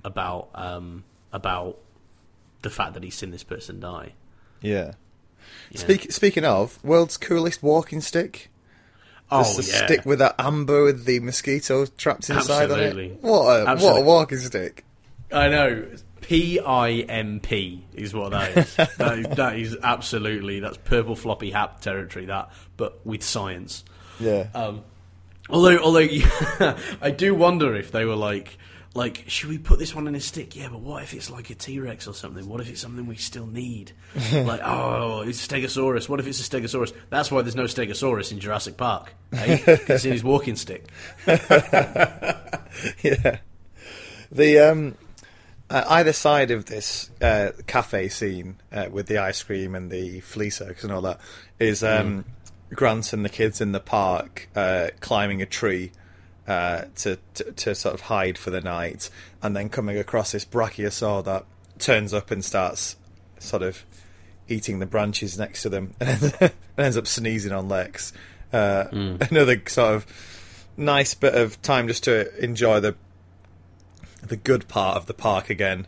about 0.02 0.48
um, 0.56 1.04
about 1.32 1.78
the 2.62 2.70
fact 2.70 2.94
that 2.94 3.02
he's 3.02 3.14
seen 3.14 3.30
this 3.30 3.44
person 3.44 3.80
die. 3.80 4.14
Yeah. 4.60 4.92
Yeah. 5.70 5.80
Speak, 5.80 6.12
speaking 6.12 6.44
of, 6.44 6.82
world's 6.84 7.16
coolest 7.16 7.62
walking 7.62 8.00
stick. 8.00 8.50
Oh 9.32 9.42
Just 9.44 9.60
a 9.60 9.72
yeah, 9.72 9.86
stick 9.86 10.04
with 10.04 10.18
that 10.18 10.34
amber 10.38 10.84
with 10.84 11.04
the 11.04 11.20
mosquito 11.20 11.86
trapped 11.86 12.28
inside 12.30 12.70
Absolutely. 12.70 13.10
on 13.10 13.10
it. 13.12 13.22
What 13.22 13.42
a 13.60 13.76
what 13.76 14.00
a 14.00 14.04
walking 14.04 14.38
stick. 14.38 14.84
I 15.32 15.48
know. 15.48 15.86
P 16.20 16.58
I 16.58 16.90
M 16.90 17.40
P 17.40 17.84
is 17.94 18.12
what 18.12 18.32
that 18.32 18.56
is. 18.56 18.76
that 18.98 19.18
is. 19.18 19.26
That 19.36 19.56
is 19.56 19.76
absolutely 19.82 20.60
that's 20.60 20.76
purple 20.78 21.14
floppy 21.14 21.52
hat 21.52 21.80
territory. 21.80 22.26
That, 22.26 22.50
but 22.76 23.04
with 23.06 23.22
science. 23.22 23.84
Yeah. 24.18 24.48
Um, 24.54 24.82
although, 25.48 25.78
although 25.78 26.06
I 27.00 27.10
do 27.10 27.34
wonder 27.34 27.74
if 27.76 27.92
they 27.92 28.04
were 28.04 28.16
like, 28.16 28.58
like, 28.94 29.24
should 29.28 29.50
we 29.50 29.58
put 29.58 29.78
this 29.78 29.94
one 29.94 30.08
in 30.08 30.14
a 30.16 30.20
stick? 30.20 30.56
Yeah, 30.56 30.68
but 30.68 30.80
what 30.80 31.02
if 31.02 31.14
it's 31.14 31.30
like 31.30 31.48
a 31.50 31.54
T 31.54 31.78
Rex 31.78 32.08
or 32.08 32.14
something? 32.14 32.48
What 32.48 32.60
if 32.60 32.68
it's 32.68 32.80
something 32.80 33.06
we 33.06 33.16
still 33.16 33.46
need? 33.46 33.92
like, 34.32 34.60
oh, 34.64 35.22
it's 35.22 35.44
a 35.46 35.48
Stegosaurus. 35.48 36.08
What 36.08 36.18
if 36.18 36.26
it's 36.26 36.40
a 36.40 36.50
Stegosaurus? 36.50 36.92
That's 37.08 37.30
why 37.30 37.42
there's 37.42 37.54
no 37.54 37.64
Stegosaurus 37.64 38.32
in 38.32 38.40
Jurassic 38.40 38.76
Park. 38.76 39.14
Eh? 39.32 39.58
'Cause 39.58 39.78
it's 39.88 40.04
in 40.04 40.12
his 40.12 40.24
walking 40.24 40.56
stick. 40.56 40.88
yeah. 41.26 43.38
The 44.32 44.58
um, 44.58 44.96
uh, 45.70 45.84
either 45.88 46.12
side 46.12 46.50
of 46.50 46.66
this 46.66 47.10
uh, 47.20 47.50
cafe 47.68 48.08
scene 48.08 48.56
uh, 48.72 48.86
with 48.90 49.06
the 49.06 49.18
ice 49.18 49.42
cream 49.42 49.76
and 49.76 49.90
the 49.90 50.18
flea 50.20 50.50
circus 50.50 50.82
and 50.82 50.92
all 50.92 51.02
that 51.02 51.20
is 51.60 51.84
um, 51.84 52.24
Grant 52.74 53.12
and 53.12 53.24
the 53.24 53.28
kids 53.28 53.60
in 53.60 53.70
the 53.72 53.80
park 53.80 54.48
uh, 54.56 54.88
climbing 55.00 55.42
a 55.42 55.46
tree 55.46 55.92
uh, 56.50 56.84
to, 56.96 57.16
to 57.34 57.44
to 57.52 57.74
sort 57.76 57.94
of 57.94 58.00
hide 58.02 58.36
for 58.36 58.50
the 58.50 58.60
night, 58.60 59.08
and 59.40 59.54
then 59.54 59.68
coming 59.68 59.96
across 59.96 60.32
this 60.32 60.44
brachiosaur 60.44 61.24
that 61.24 61.44
turns 61.78 62.12
up 62.12 62.30
and 62.32 62.44
starts 62.44 62.96
sort 63.38 63.62
of 63.62 63.84
eating 64.48 64.80
the 64.80 64.86
branches 64.86 65.38
next 65.38 65.62
to 65.62 65.68
them 65.68 65.94
and 66.00 66.52
ends 66.76 66.96
up 66.96 67.06
sneezing 67.06 67.52
on 67.52 67.68
Lex. 67.68 68.12
Uh, 68.52 68.86
Another 69.30 69.62
sort 69.68 69.94
of 69.94 70.66
nice 70.76 71.14
bit 71.14 71.34
of 71.34 71.60
time 71.62 71.86
just 71.86 72.02
to 72.04 72.36
enjoy 72.44 72.80
the 72.80 72.96
the 74.26 74.36
good 74.36 74.66
part 74.66 74.96
of 74.96 75.06
the 75.06 75.14
park 75.14 75.50
again 75.50 75.86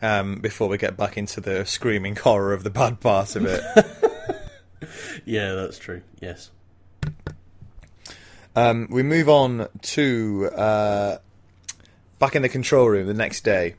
um, 0.00 0.36
before 0.36 0.68
we 0.68 0.78
get 0.78 0.96
back 0.96 1.16
into 1.18 1.40
the 1.40 1.64
screaming 1.66 2.14
horror 2.14 2.52
of 2.52 2.62
the 2.62 2.70
bad 2.70 3.00
part 3.00 3.34
of 3.36 3.44
it. 3.46 3.62
Yeah, 5.24 5.54
that's 5.54 5.76
true. 5.76 6.02
Yes. 6.20 6.50
Um, 8.56 8.88
we 8.90 9.02
move 9.02 9.28
on 9.28 9.68
to 9.82 10.50
uh, 10.54 11.18
back 12.18 12.34
in 12.34 12.42
the 12.42 12.48
control 12.48 12.88
room 12.88 13.06
the 13.06 13.14
next 13.14 13.44
day, 13.44 13.74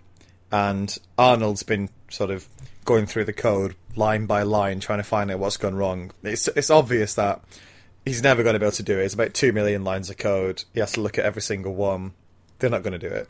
and 0.51 0.97
Arnold's 1.17 1.63
been 1.63 1.89
sort 2.09 2.31
of 2.31 2.47
going 2.85 3.05
through 3.05 3.25
the 3.25 3.33
code 3.33 3.75
line 3.95 4.25
by 4.25 4.43
line, 4.43 4.79
trying 4.79 4.99
to 4.99 5.03
find 5.03 5.29
out 5.29 5.39
what's 5.39 5.57
gone 5.57 5.75
wrong. 5.75 6.11
It's 6.23 6.47
it's 6.49 6.69
obvious 6.69 7.13
that 7.15 7.41
he's 8.05 8.23
never 8.23 8.43
going 8.43 8.53
to 8.53 8.59
be 8.59 8.65
able 8.65 8.71
to 8.73 8.83
do 8.83 8.99
it. 8.99 9.03
It's 9.03 9.13
about 9.13 9.33
two 9.33 9.51
million 9.51 9.83
lines 9.83 10.09
of 10.09 10.17
code. 10.17 10.63
He 10.73 10.79
has 10.79 10.93
to 10.93 11.01
look 11.01 11.17
at 11.17 11.25
every 11.25 11.41
single 11.41 11.75
one. 11.75 12.13
They're 12.59 12.69
not 12.69 12.83
going 12.83 12.99
to 12.99 13.09
do 13.09 13.13
it. 13.13 13.29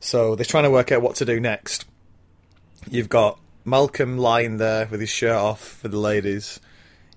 So 0.00 0.34
they're 0.34 0.44
trying 0.44 0.64
to 0.64 0.70
work 0.70 0.92
out 0.92 1.02
what 1.02 1.16
to 1.16 1.24
do 1.24 1.40
next. 1.40 1.84
You've 2.90 3.08
got 3.08 3.38
Malcolm 3.64 4.16
lying 4.18 4.56
there 4.56 4.86
with 4.86 5.00
his 5.00 5.10
shirt 5.10 5.36
off 5.36 5.60
for 5.60 5.88
the 5.88 5.98
ladies. 5.98 6.60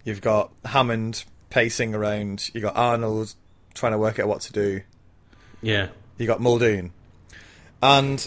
You've 0.04 0.22
got 0.22 0.52
Hammond 0.66 1.24
pacing 1.50 1.94
around. 1.94 2.50
You've 2.54 2.64
got 2.64 2.76
Arnold 2.76 3.36
trying 3.74 3.92
to 3.94 3.98
work 3.98 4.20
out 4.20 4.28
what 4.28 4.42
to 4.42 4.54
do. 4.54 4.82
Yeah. 5.62 5.88
You 6.18 6.28
got 6.28 6.40
Muldoon. 6.42 6.92
And 7.82 8.26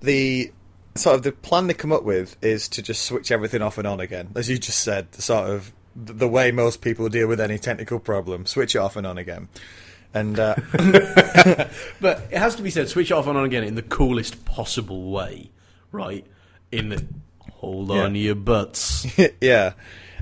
the 0.00 0.52
sort 0.94 1.16
of 1.16 1.22
the 1.22 1.32
plan 1.32 1.66
they 1.66 1.74
come 1.74 1.92
up 1.92 2.02
with 2.04 2.36
is 2.42 2.68
to 2.68 2.82
just 2.82 3.02
switch 3.02 3.30
everything 3.30 3.62
off 3.62 3.78
and 3.78 3.86
on 3.86 4.00
again. 4.00 4.30
As 4.34 4.48
you 4.50 4.58
just 4.58 4.80
said, 4.80 5.10
the 5.12 5.22
sort 5.22 5.48
of 5.50 5.72
the 5.96 6.28
way 6.28 6.52
most 6.52 6.80
people 6.82 7.08
deal 7.08 7.26
with 7.28 7.40
any 7.40 7.58
technical 7.58 7.98
problem, 7.98 8.46
switch 8.46 8.74
it 8.74 8.78
off 8.78 8.96
and 8.96 9.06
on 9.06 9.18
again. 9.18 9.48
And 10.12 10.38
uh, 10.38 10.54
But 12.00 12.28
it 12.30 12.38
has 12.38 12.56
to 12.56 12.62
be 12.62 12.70
said, 12.70 12.88
switch 12.88 13.10
it 13.10 13.14
off 13.14 13.26
and 13.26 13.36
on 13.38 13.44
again 13.44 13.64
in 13.64 13.74
the 13.74 13.82
coolest 13.82 14.44
possible 14.44 15.10
way, 15.10 15.50
right? 15.92 16.26
In 16.72 16.88
the 16.90 17.04
hold 17.52 17.90
on 17.90 18.14
Yeah. 18.14 18.20
your 18.22 18.34
butts. 18.34 19.06
yeah. 19.40 19.72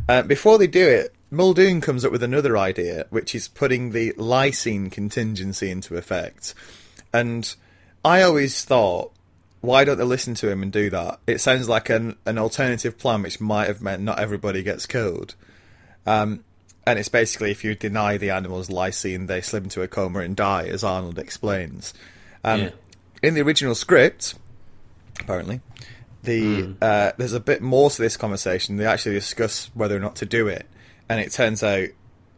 Uh, 0.08 0.22
before 0.22 0.58
they 0.58 0.66
do 0.66 0.86
it, 0.86 1.14
Muldoon 1.30 1.80
comes 1.80 2.04
up 2.04 2.12
with 2.12 2.22
another 2.22 2.56
idea, 2.56 3.06
which 3.10 3.34
is 3.34 3.48
putting 3.48 3.90
the 3.90 4.12
lysine 4.14 4.90
contingency 4.90 5.70
into 5.70 5.96
effect. 5.96 6.54
And 7.12 7.54
I 8.04 8.22
always 8.22 8.64
thought, 8.64 9.12
why 9.60 9.84
don't 9.84 9.98
they 9.98 10.04
listen 10.04 10.34
to 10.36 10.50
him 10.50 10.62
and 10.62 10.72
do 10.72 10.88
that? 10.90 11.20
It 11.26 11.40
sounds 11.40 11.68
like 11.68 11.90
an, 11.90 12.16
an 12.24 12.38
alternative 12.38 12.96
plan, 12.96 13.22
which 13.22 13.40
might 13.40 13.66
have 13.68 13.82
meant 13.82 14.02
not 14.02 14.18
everybody 14.18 14.62
gets 14.62 14.86
killed. 14.86 15.34
Um, 16.06 16.44
and 16.86 16.98
it's 16.98 17.10
basically 17.10 17.50
if 17.50 17.64
you 17.64 17.74
deny 17.74 18.16
the 18.16 18.30
animals 18.30 18.68
lysine, 18.68 19.26
they 19.26 19.42
slip 19.42 19.64
into 19.64 19.82
a 19.82 19.88
coma 19.88 20.20
and 20.20 20.34
die, 20.34 20.68
as 20.68 20.82
Arnold 20.82 21.18
explains. 21.18 21.92
Um, 22.44 22.60
Yeah. 22.60 22.70
In 23.20 23.34
the 23.34 23.42
original 23.42 23.74
script, 23.74 24.36
apparently, 25.20 25.60
the 26.22 26.74
uh, 26.80 27.12
there's 27.18 27.32
a 27.32 27.40
bit 27.40 27.60
more 27.60 27.90
to 27.90 28.00
this 28.00 28.16
conversation. 28.16 28.76
They 28.76 28.86
actually 28.86 29.16
discuss 29.16 29.70
whether 29.74 29.96
or 29.96 30.00
not 30.00 30.14
to 30.16 30.24
do 30.24 30.46
it, 30.46 30.66
and 31.08 31.20
it 31.20 31.32
turns 31.32 31.62
out 31.62 31.88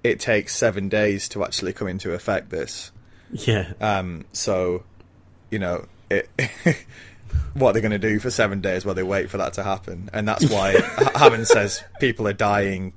it 0.03 0.21
takes 0.21 0.55
seven 0.57 0.89
days 0.89 1.29
to 1.31 1.45
actually 1.45 1.73
come 1.73 1.89
into 1.89 2.13
effect. 2.13 2.51
This, 2.51 2.91
yeah. 3.33 3.73
um, 3.81 4.25
so 4.33 4.85
you 5.51 5.59
know, 5.59 5.87
it, 6.11 6.29
what 7.55 7.73
they're 7.73 7.83
going 7.83 7.91
to 7.93 7.99
do 7.99 8.19
for 8.19 8.31
seven 8.31 8.61
days 8.61 8.85
while 8.85 8.95
they 8.95 9.03
wait 9.03 9.31
for 9.31 9.39
that 9.39 9.55
to 9.55 9.63
happen, 9.63 10.09
and 10.13 10.27
that's 10.27 10.49
why 10.49 10.73
Hammond 11.15 11.47
says 11.47 11.83
people 12.01 12.27
are 12.29 12.33
dying. 12.33 12.93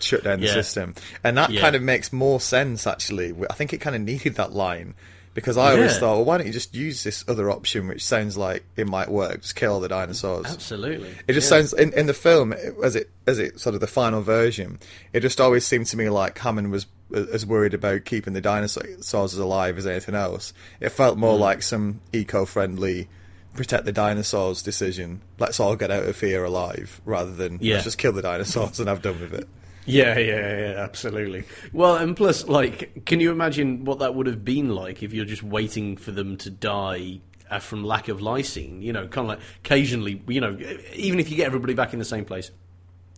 Shut 0.00 0.22
down 0.22 0.38
the 0.38 0.46
Yeah. 0.46 0.52
system, 0.52 0.94
and 1.24 1.36
that 1.38 1.50
Yeah. 1.50 1.60
kind 1.60 1.74
of 1.74 1.82
makes 1.82 2.12
more 2.12 2.40
sense. 2.40 2.86
Actually, 2.86 3.34
I 3.50 3.54
think 3.54 3.72
it 3.72 3.78
kind 3.78 3.96
of 3.96 4.02
needed 4.02 4.36
that 4.36 4.52
line 4.52 4.94
because 5.38 5.56
I 5.56 5.70
always 5.74 5.92
Yeah. 5.92 6.00
thought, 6.00 6.16
well, 6.16 6.24
why 6.24 6.36
don't 6.36 6.48
you 6.48 6.52
just 6.52 6.74
use 6.74 7.04
this 7.04 7.24
other 7.28 7.48
option, 7.48 7.86
which 7.86 8.04
sounds 8.04 8.36
like 8.36 8.64
it 8.74 8.88
might 8.88 9.08
work? 9.08 9.42
Just 9.42 9.54
kill 9.54 9.74
all 9.74 9.78
the 9.80 9.86
dinosaurs. 9.88 10.46
Absolutely. 10.46 11.14
It 11.28 11.34
just 11.34 11.48
Yeah. 11.48 11.58
sounds 11.58 11.72
in, 11.74 11.92
in 11.92 12.06
the 12.06 12.12
film 12.14 12.52
as 12.52 12.96
it 12.96 13.08
as 13.28 13.38
it 13.38 13.60
sort 13.60 13.76
of 13.76 13.80
the 13.80 13.86
final 13.86 14.20
version. 14.20 14.80
It 15.12 15.20
just 15.20 15.40
always 15.40 15.64
seemed 15.64 15.86
to 15.86 15.96
me 15.96 16.08
like 16.08 16.36
Hammond 16.38 16.72
was 16.72 16.86
uh, 17.14 17.26
as 17.32 17.46
worried 17.46 17.72
about 17.72 18.04
keeping 18.04 18.32
the 18.32 18.40
dinosaurs 18.40 19.34
alive 19.34 19.78
as 19.78 19.86
anything 19.86 20.16
else. 20.16 20.52
It 20.80 20.88
felt 20.88 21.16
more 21.18 21.36
mm. 21.36 21.40
like 21.40 21.62
some 21.62 22.00
eco-friendly 22.12 23.08
protect 23.54 23.84
the 23.84 23.92
dinosaurs 23.92 24.60
decision. 24.60 25.22
Let's 25.38 25.60
all 25.60 25.76
get 25.76 25.92
out 25.92 26.02
of 26.04 26.20
here 26.20 26.42
alive, 26.44 27.00
rather 27.04 27.32
than 27.32 27.58
Yeah. 27.60 27.74
let's 27.74 27.84
just 27.84 27.98
kill 27.98 28.12
the 28.12 28.22
dinosaurs 28.22 28.80
and 28.80 28.88
have 28.88 29.02
done 29.02 29.20
with 29.20 29.34
it. 29.34 29.48
Yeah, 29.88 30.18
yeah, 30.18 30.58
yeah, 30.58 30.74
absolutely. 30.78 31.44
Well, 31.72 31.96
and 31.96 32.16
plus, 32.16 32.46
like, 32.46 33.04
can 33.06 33.20
you 33.20 33.30
imagine 33.30 33.84
what 33.84 34.00
that 34.00 34.14
would 34.14 34.26
have 34.26 34.44
been 34.44 34.74
like 34.74 35.02
if 35.02 35.12
you're 35.12 35.24
just 35.24 35.42
waiting 35.42 35.96
for 35.96 36.10
them 36.10 36.36
to 36.38 36.50
die 36.50 37.20
uh, 37.50 37.58
from 37.58 37.84
lack 37.84 38.08
of 38.08 38.18
lysine? 38.18 38.82
You 38.82 38.92
know, 38.92 39.08
kind 39.08 39.30
of 39.30 39.38
like 39.38 39.40
occasionally, 39.64 40.22
you 40.28 40.40
know, 40.40 40.58
even 40.94 41.18
if 41.18 41.30
you 41.30 41.36
get 41.36 41.46
everybody 41.46 41.74
back 41.74 41.92
in 41.92 41.98
the 41.98 42.04
same 42.04 42.24
place, 42.26 42.50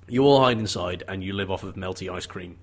you 0.08 0.24
all 0.24 0.40
hide 0.40 0.58
inside 0.58 1.02
and 1.08 1.22
you 1.24 1.32
live 1.32 1.50
off 1.50 1.62
of 1.64 1.74
melty 1.74 2.12
ice 2.12 2.26
cream 2.26 2.58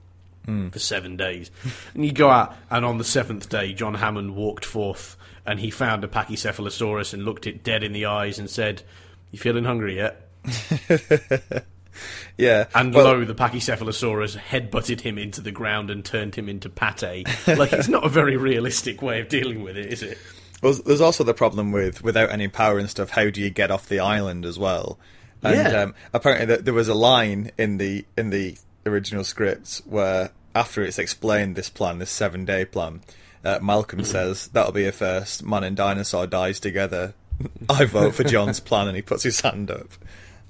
for 0.71 0.79
seven 0.79 1.17
days. 1.17 1.51
and 1.93 2.05
you 2.05 2.13
go 2.13 2.29
out, 2.29 2.55
and 2.69 2.85
on 2.85 2.97
the 2.97 3.03
seventh 3.03 3.49
day, 3.49 3.73
John 3.73 3.95
Hammond 3.95 4.35
walked 4.35 4.63
forth 4.63 5.17
and 5.45 5.59
he 5.59 5.69
found 5.69 6.03
a 6.03 6.07
Pachycephalosaurus 6.07 7.13
and 7.13 7.25
looked 7.25 7.47
it 7.47 7.63
dead 7.63 7.83
in 7.83 7.91
the 7.91 8.05
eyes 8.05 8.39
and 8.39 8.49
said, 8.49 8.83
You 9.31 9.39
feeling 9.39 9.65
hungry 9.65 9.97
yet? 9.97 10.29
Yeah, 12.37 12.65
And 12.75 12.93
well, 12.93 13.05
lo, 13.05 13.25
the 13.25 13.33
Pachycephalosaurus 13.33 14.37
headbutted 14.37 15.01
him 15.01 15.17
into 15.17 15.41
the 15.41 15.51
ground 15.51 15.89
and 15.89 16.05
turned 16.05 16.35
him 16.35 16.47
into 16.47 16.69
pate. 16.69 17.25
Like, 17.47 17.73
it's 17.73 17.87
not 17.87 18.05
a 18.05 18.09
very 18.09 18.37
realistic 18.37 19.01
way 19.01 19.19
of 19.21 19.27
dealing 19.29 19.63
with 19.63 19.75
it, 19.77 19.91
is 19.91 20.03
it? 20.03 20.17
Well, 20.61 20.73
there's 20.85 21.01
also 21.01 21.23
the 21.23 21.33
problem 21.33 21.71
with 21.71 22.03
without 22.03 22.29
any 22.31 22.47
power 22.47 22.77
and 22.77 22.89
stuff. 22.89 23.09
How 23.11 23.29
do 23.29 23.41
you 23.41 23.49
get 23.49 23.71
off 23.71 23.87
the 23.87 23.99
island 23.99 24.45
as 24.45 24.57
well? 24.59 24.99
And 25.43 25.55
Yeah. 25.55 25.81
um, 25.81 25.95
apparently, 26.13 26.57
there 26.57 26.73
was 26.73 26.87
a 26.89 26.95
line 26.95 27.51
in 27.57 27.77
the 27.77 28.05
in 28.17 28.29
the 28.31 28.57
original 28.85 29.23
scripts 29.23 29.81
where, 29.85 30.31
after 30.55 30.81
it's 30.83 30.97
explained 30.99 31.55
this 31.55 31.69
plan, 31.69 31.99
this 31.99 32.09
seven 32.09 32.43
day 32.45 32.65
plan, 32.65 33.01
uh, 33.45 33.59
Malcolm 33.61 34.03
says 34.03 34.47
that'll 34.49 34.71
be 34.71 34.85
a 34.87 34.91
first. 34.91 35.43
Man 35.45 35.63
and 35.63 35.75
dinosaur 35.77 36.25
dies 36.27 36.59
together. 36.59 37.13
I 37.69 37.85
vote 37.85 38.15
for 38.15 38.23
John's 38.23 38.59
plan, 38.59 38.87
and 38.87 38.95
he 38.95 39.01
puts 39.03 39.21
his 39.23 39.41
hand 39.41 39.69
up. 39.69 39.89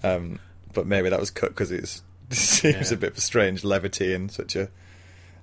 Um, 0.03 0.39
but 0.77 0.85
maybe 0.87 1.09
that 1.09 1.19
was 1.19 1.31
cut 1.31 1.49
because 1.49 1.71
it 1.71 2.01
seems 2.31 2.91
Yeah. 2.91 2.95
a 2.95 2.99
bit 2.99 3.11
of 3.13 3.17
a 3.17 3.21
strange 3.21 3.63
levity 3.63 4.13
in 4.13 4.29
such 4.29 4.55
a. 4.55 4.69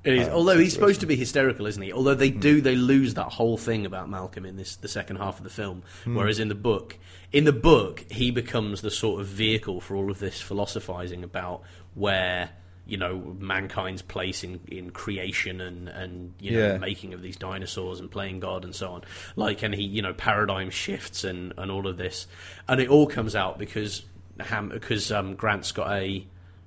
It 0.04 0.12
is. 0.18 0.28
Um, 0.28 0.34
Although 0.34 0.58
he's 0.58 0.72
supposed 0.74 1.00
to 1.00 1.06
be 1.06 1.16
hysterical, 1.16 1.66
isn't 1.66 1.82
he? 1.82 1.92
Although 1.92 2.14
they 2.14 2.30
do, 2.30 2.60
they 2.60 2.76
lose 2.76 3.14
that 3.14 3.32
whole 3.32 3.56
thing 3.56 3.84
about 3.86 4.08
Malcolm 4.08 4.44
in 4.46 4.56
this 4.56 4.76
the 4.76 4.86
second 4.88 5.16
half 5.16 5.38
of 5.38 5.44
the 5.44 5.50
film. 5.50 5.82
Whereas 6.04 6.38
in 6.38 6.48
the 6.48 6.54
book, 6.54 6.98
in 7.32 7.44
the 7.44 7.52
book, 7.54 8.04
he 8.10 8.30
becomes 8.30 8.80
the 8.82 8.90
sort 8.90 9.20
of 9.22 9.26
vehicle 9.26 9.80
for 9.80 9.96
all 9.96 10.10
of 10.10 10.18
this 10.20 10.40
philosophizing 10.40 11.24
about 11.24 11.62
where 11.94 12.50
you 12.86 12.98
know 12.98 13.34
mankind's 13.38 14.02
place 14.02 14.44
in, 14.44 14.60
in 14.68 14.90
creation 14.90 15.58
and 15.62 15.88
and 15.88 16.34
you 16.38 16.50
know 16.50 16.72
Yeah. 16.72 16.76
making 16.76 17.14
of 17.14 17.22
these 17.22 17.36
dinosaurs 17.36 17.98
and 17.98 18.10
playing 18.10 18.40
God 18.40 18.62
and 18.62 18.74
so 18.74 18.92
on. 18.92 19.02
Like, 19.36 19.62
and 19.62 19.74
he 19.74 19.84
you 19.84 20.02
know 20.02 20.12
paradigm 20.12 20.68
shifts 20.68 21.24
and 21.24 21.54
and 21.56 21.70
all 21.70 21.86
of 21.88 21.96
this, 21.96 22.26
and 22.68 22.78
it 22.78 22.90
all 22.90 23.06
comes 23.06 23.34
out 23.34 23.58
because 23.58 24.02
Ham 24.40 24.68
because 24.68 25.10
um, 25.12 25.34
Grant's 25.34 25.72
got 25.72 25.92
a 25.92 26.26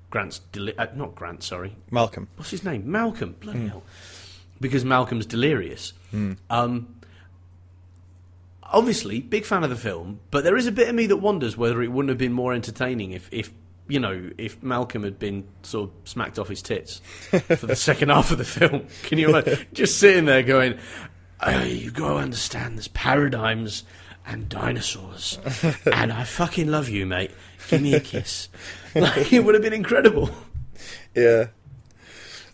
Grant's 0.09 0.39
deli- 0.51 0.77
uh, 0.77 0.87
not 0.95 1.15
Grant, 1.15 1.43
sorry, 1.43 1.75
Malcolm. 1.91 2.27
what's 2.37 2.51
his 2.51 2.63
name? 2.63 2.89
Malcolm. 2.89 3.35
Bloody 3.39 3.67
hell. 3.67 3.83
Because 4.59 4.83
Malcolm's 4.85 5.25
delirious. 5.25 5.93
Um, 6.49 6.95
obviously, 8.63 9.19
big 9.21 9.45
fan 9.45 9.63
of 9.63 9.69
the 9.69 9.75
film, 9.75 10.19
but 10.31 10.43
there 10.43 10.57
is 10.57 10.67
a 10.67 10.71
bit 10.71 10.89
of 10.89 10.95
me 10.95 11.05
that 11.07 11.17
wonders 11.17 11.55
whether 11.57 11.81
it 11.83 11.91
wouldn't 11.91 12.09
have 12.09 12.17
been 12.17 12.33
more 12.33 12.53
entertaining 12.53 13.11
if, 13.11 13.29
if 13.31 13.51
you 13.87 13.99
know, 13.99 14.31
if 14.37 14.61
Malcolm 14.63 15.03
had 15.03 15.19
been 15.19 15.47
sort 15.63 15.89
of 15.89 16.09
smacked 16.09 16.39
off 16.39 16.47
his 16.49 16.61
tits 16.61 16.99
for 17.29 17.67
the 17.67 17.75
second 17.75 18.09
half 18.09 18.31
of 18.31 18.37
the 18.37 18.45
film. 18.45 18.87
Can 19.03 19.17
you 19.17 19.29
imagine? 19.29 19.59
Just 19.73 19.99
sitting 19.99 20.25
there 20.25 20.43
going, 20.43 20.77
oh, 21.41 21.63
you 21.63 21.91
got 21.91 22.09
to 22.09 22.15
understand 22.15 22.77
there's 22.77 22.89
paradigms 22.89 23.83
and 24.25 24.49
dinosaurs. 24.49 25.39
and 25.93 26.11
I 26.11 26.23
fucking 26.25 26.67
love 26.67 26.89
you, 26.89 27.05
mate. 27.05 27.31
Give 27.69 27.81
me 27.81 27.93
a 27.93 27.99
kiss. 27.99 28.49
Like, 28.95 29.31
it 29.31 29.41
would 29.41 29.53
have 29.53 29.61
been 29.61 29.73
incredible. 29.73 30.31
Yeah. 31.13 31.47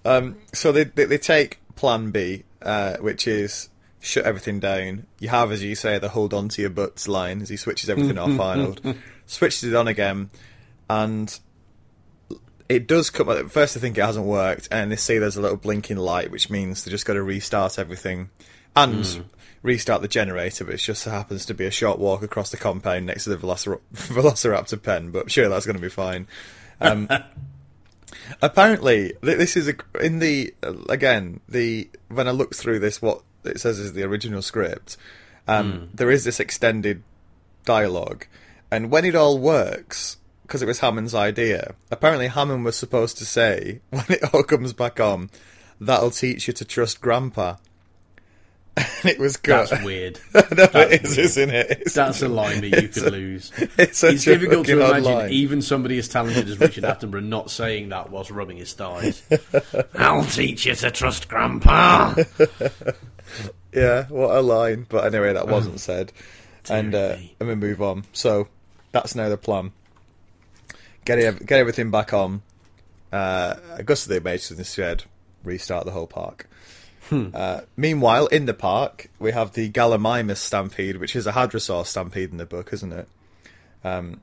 Um, 0.03 0.37
so 0.51 0.73
they, 0.73 0.83
they 0.83 1.05
they 1.05 1.17
take 1.17 1.59
Plan 1.77 2.11
B, 2.11 2.43
uh, 2.61 2.97
which 2.97 3.27
is 3.27 3.69
shut 4.01 4.25
everything 4.25 4.59
down. 4.59 5.05
You 5.19 5.29
have, 5.29 5.53
as 5.53 5.63
you 5.63 5.75
say, 5.75 5.99
the 5.99 6.09
hold 6.09 6.33
on 6.33 6.49
to 6.49 6.61
your 6.61 6.69
butts 6.69 7.07
line 7.07 7.41
as 7.41 7.47
he 7.47 7.55
switches 7.55 7.89
everything 7.89 8.17
off. 8.17 8.37
Arnold 8.37 8.81
switches 9.25 9.63
it 9.63 9.73
on 9.75 9.87
again, 9.87 10.31
and 10.89 11.39
it 12.67 12.87
does 12.87 13.09
come. 13.09 13.29
At 13.29 13.49
first, 13.51 13.77
I 13.77 13.79
think 13.79 13.97
it 13.97 14.01
hasn't 14.01 14.25
worked, 14.25 14.67
and 14.69 14.91
they 14.91 14.97
see 14.97 15.17
there's 15.19 15.37
a 15.37 15.41
little 15.41 15.55
blinking 15.55 15.97
light, 15.97 16.29
which 16.31 16.49
means 16.49 16.83
they 16.83 16.91
just 16.91 17.05
got 17.05 17.13
to 17.13 17.23
restart 17.23 17.79
everything 17.79 18.29
and 18.75 19.23
restart 19.63 20.03
the 20.03 20.07
generator. 20.07 20.63
But 20.65 20.75
it 20.75 20.77
just 20.77 21.05
happens 21.05 21.45
to 21.47 21.53
be 21.55 21.65
a 21.65 21.71
short 21.71 21.97
walk 21.97 22.21
across 22.21 22.51
the 22.51 22.57
compound 22.57 23.07
next 23.07 23.23
to 23.23 23.31
the 23.31 23.37
Velocir- 23.37 23.79
Velociraptor 23.95 24.81
pen. 24.81 25.09
But 25.09 25.31
sure, 25.31 25.49
that's 25.49 25.65
going 25.65 25.77
to 25.77 25.81
be 25.81 25.89
fine. 25.89 26.27
Um, 26.79 27.09
Apparently, 28.41 29.13
this 29.21 29.57
is 29.57 29.67
a, 29.67 29.75
in 29.99 30.19
the 30.19 30.53
uh, 30.63 30.73
again 30.89 31.39
the 31.49 31.89
when 32.09 32.27
I 32.27 32.31
look 32.31 32.55
through 32.55 32.79
this, 32.79 33.01
what 33.01 33.21
it 33.43 33.59
says 33.59 33.79
is 33.79 33.93
the 33.93 34.03
original 34.03 34.41
script. 34.41 34.97
Um, 35.47 35.89
There 35.93 36.11
is 36.11 36.23
this 36.23 36.39
extended 36.39 37.03
dialogue, 37.65 38.27
and 38.71 38.91
when 38.91 39.03
it 39.05 39.15
all 39.15 39.37
works, 39.39 40.17
because 40.43 40.61
it 40.61 40.67
was 40.67 40.79
Hammond's 40.79 41.15
idea. 41.15 41.75
Apparently, 41.91 42.27
Hammond 42.27 42.63
was 42.63 42.75
supposed 42.75 43.17
to 43.17 43.25
say 43.25 43.81
when 43.89 44.05
it 44.09 44.33
all 44.33 44.43
comes 44.43 44.73
back 44.73 44.99
on, 44.99 45.29
"That'll 45.81 46.11
teach 46.11 46.47
you 46.47 46.53
to 46.53 46.65
trust 46.65 47.01
Grandpa." 47.01 47.55
And 48.75 48.87
it 49.05 49.19
was 49.19 49.37
cut. 49.37 49.69
That's 49.69 49.83
weird. 49.83 50.19
no, 50.33 50.41
That's 50.41 50.75
it 50.75 51.03
is, 51.05 51.09
weird. 51.17 51.25
isn't 51.25 51.49
it? 51.51 51.71
It's 51.81 51.93
That's 51.93 52.21
a 52.23 52.27
line 52.27 52.61
that 52.61 52.81
you 52.81 52.87
could 52.87 53.03
a- 53.07 53.11
lose. 53.11 53.51
It's, 53.77 54.03
It's 54.03 54.23
difficult 54.25 54.65
to 54.65 54.79
imagine 54.83 55.03
line. 55.13 55.31
even 55.31 55.61
somebody 55.61 55.97
as 55.99 56.07
talented 56.07 56.49
as 56.49 56.59
Richard 56.59 56.83
Attenborough 56.83 57.23
not 57.23 57.51
saying 57.51 57.89
that 57.89 58.09
whilst 58.09 58.31
rubbing 58.31 58.57
his 58.57 58.73
thighs. 58.73 59.21
I'll 59.95 60.25
teach 60.25 60.65
you 60.65 60.73
to 60.75 60.89
trust 60.91 61.27
Grandpa. 61.29 62.15
Yeah, 63.73 64.05
what 64.07 64.35
a 64.35 64.41
line. 64.41 64.85
But 64.89 65.05
anyway, 65.13 65.33
that 65.33 65.47
wasn't 65.47 65.79
said. 65.79 66.11
and 66.69 66.93
uh, 66.95 67.17
and 67.39 67.49
we 67.49 67.55
move 67.55 67.81
on. 67.81 68.05
So 68.13 68.47
that's 68.91 69.15
now 69.15 69.29
the 69.29 69.37
plan. 69.37 69.71
Get 71.05 71.45
get 71.45 71.59
everything 71.59 71.91
back 71.91 72.13
on. 72.13 72.41
Uh, 73.11 73.55
Augusta 73.77 74.09
the 74.09 74.19
instead 74.57 75.03
restart 75.43 75.85
the 75.85 75.91
whole 75.91 76.07
park. 76.07 76.47
Hmm. 77.13 77.29
Uh, 77.35 77.61
meanwhile, 77.77 78.27
in 78.27 78.45
the 78.45 78.53
park, 78.53 79.09
we 79.19 79.31
have 79.31 79.53
the 79.53 79.69
Gallimimus 79.69 80.37
stampede, 80.37 80.97
which 80.97 81.15
is 81.15 81.27
a 81.27 81.31
hadrosaur 81.31 81.85
stampede 81.85 82.31
in 82.31 82.37
the 82.37 82.45
book, 82.45 82.73
isn't 82.73 82.91
it? 82.93 83.07
Um, 83.83 84.21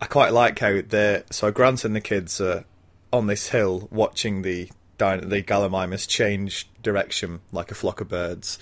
I 0.00 0.06
quite 0.06 0.32
like 0.32 0.58
how 0.58 0.80
the 0.82 1.24
so 1.30 1.50
Grant 1.50 1.84
and 1.84 1.94
the 1.94 2.00
kids 2.00 2.40
are 2.40 2.64
on 3.12 3.26
this 3.26 3.48
hill 3.48 3.88
watching 3.90 4.42
the 4.42 4.70
the 4.98 5.42
Gallimimus 5.46 6.08
change 6.08 6.68
direction 6.82 7.40
like 7.52 7.70
a 7.70 7.74
flock 7.74 8.00
of 8.00 8.08
birds, 8.08 8.58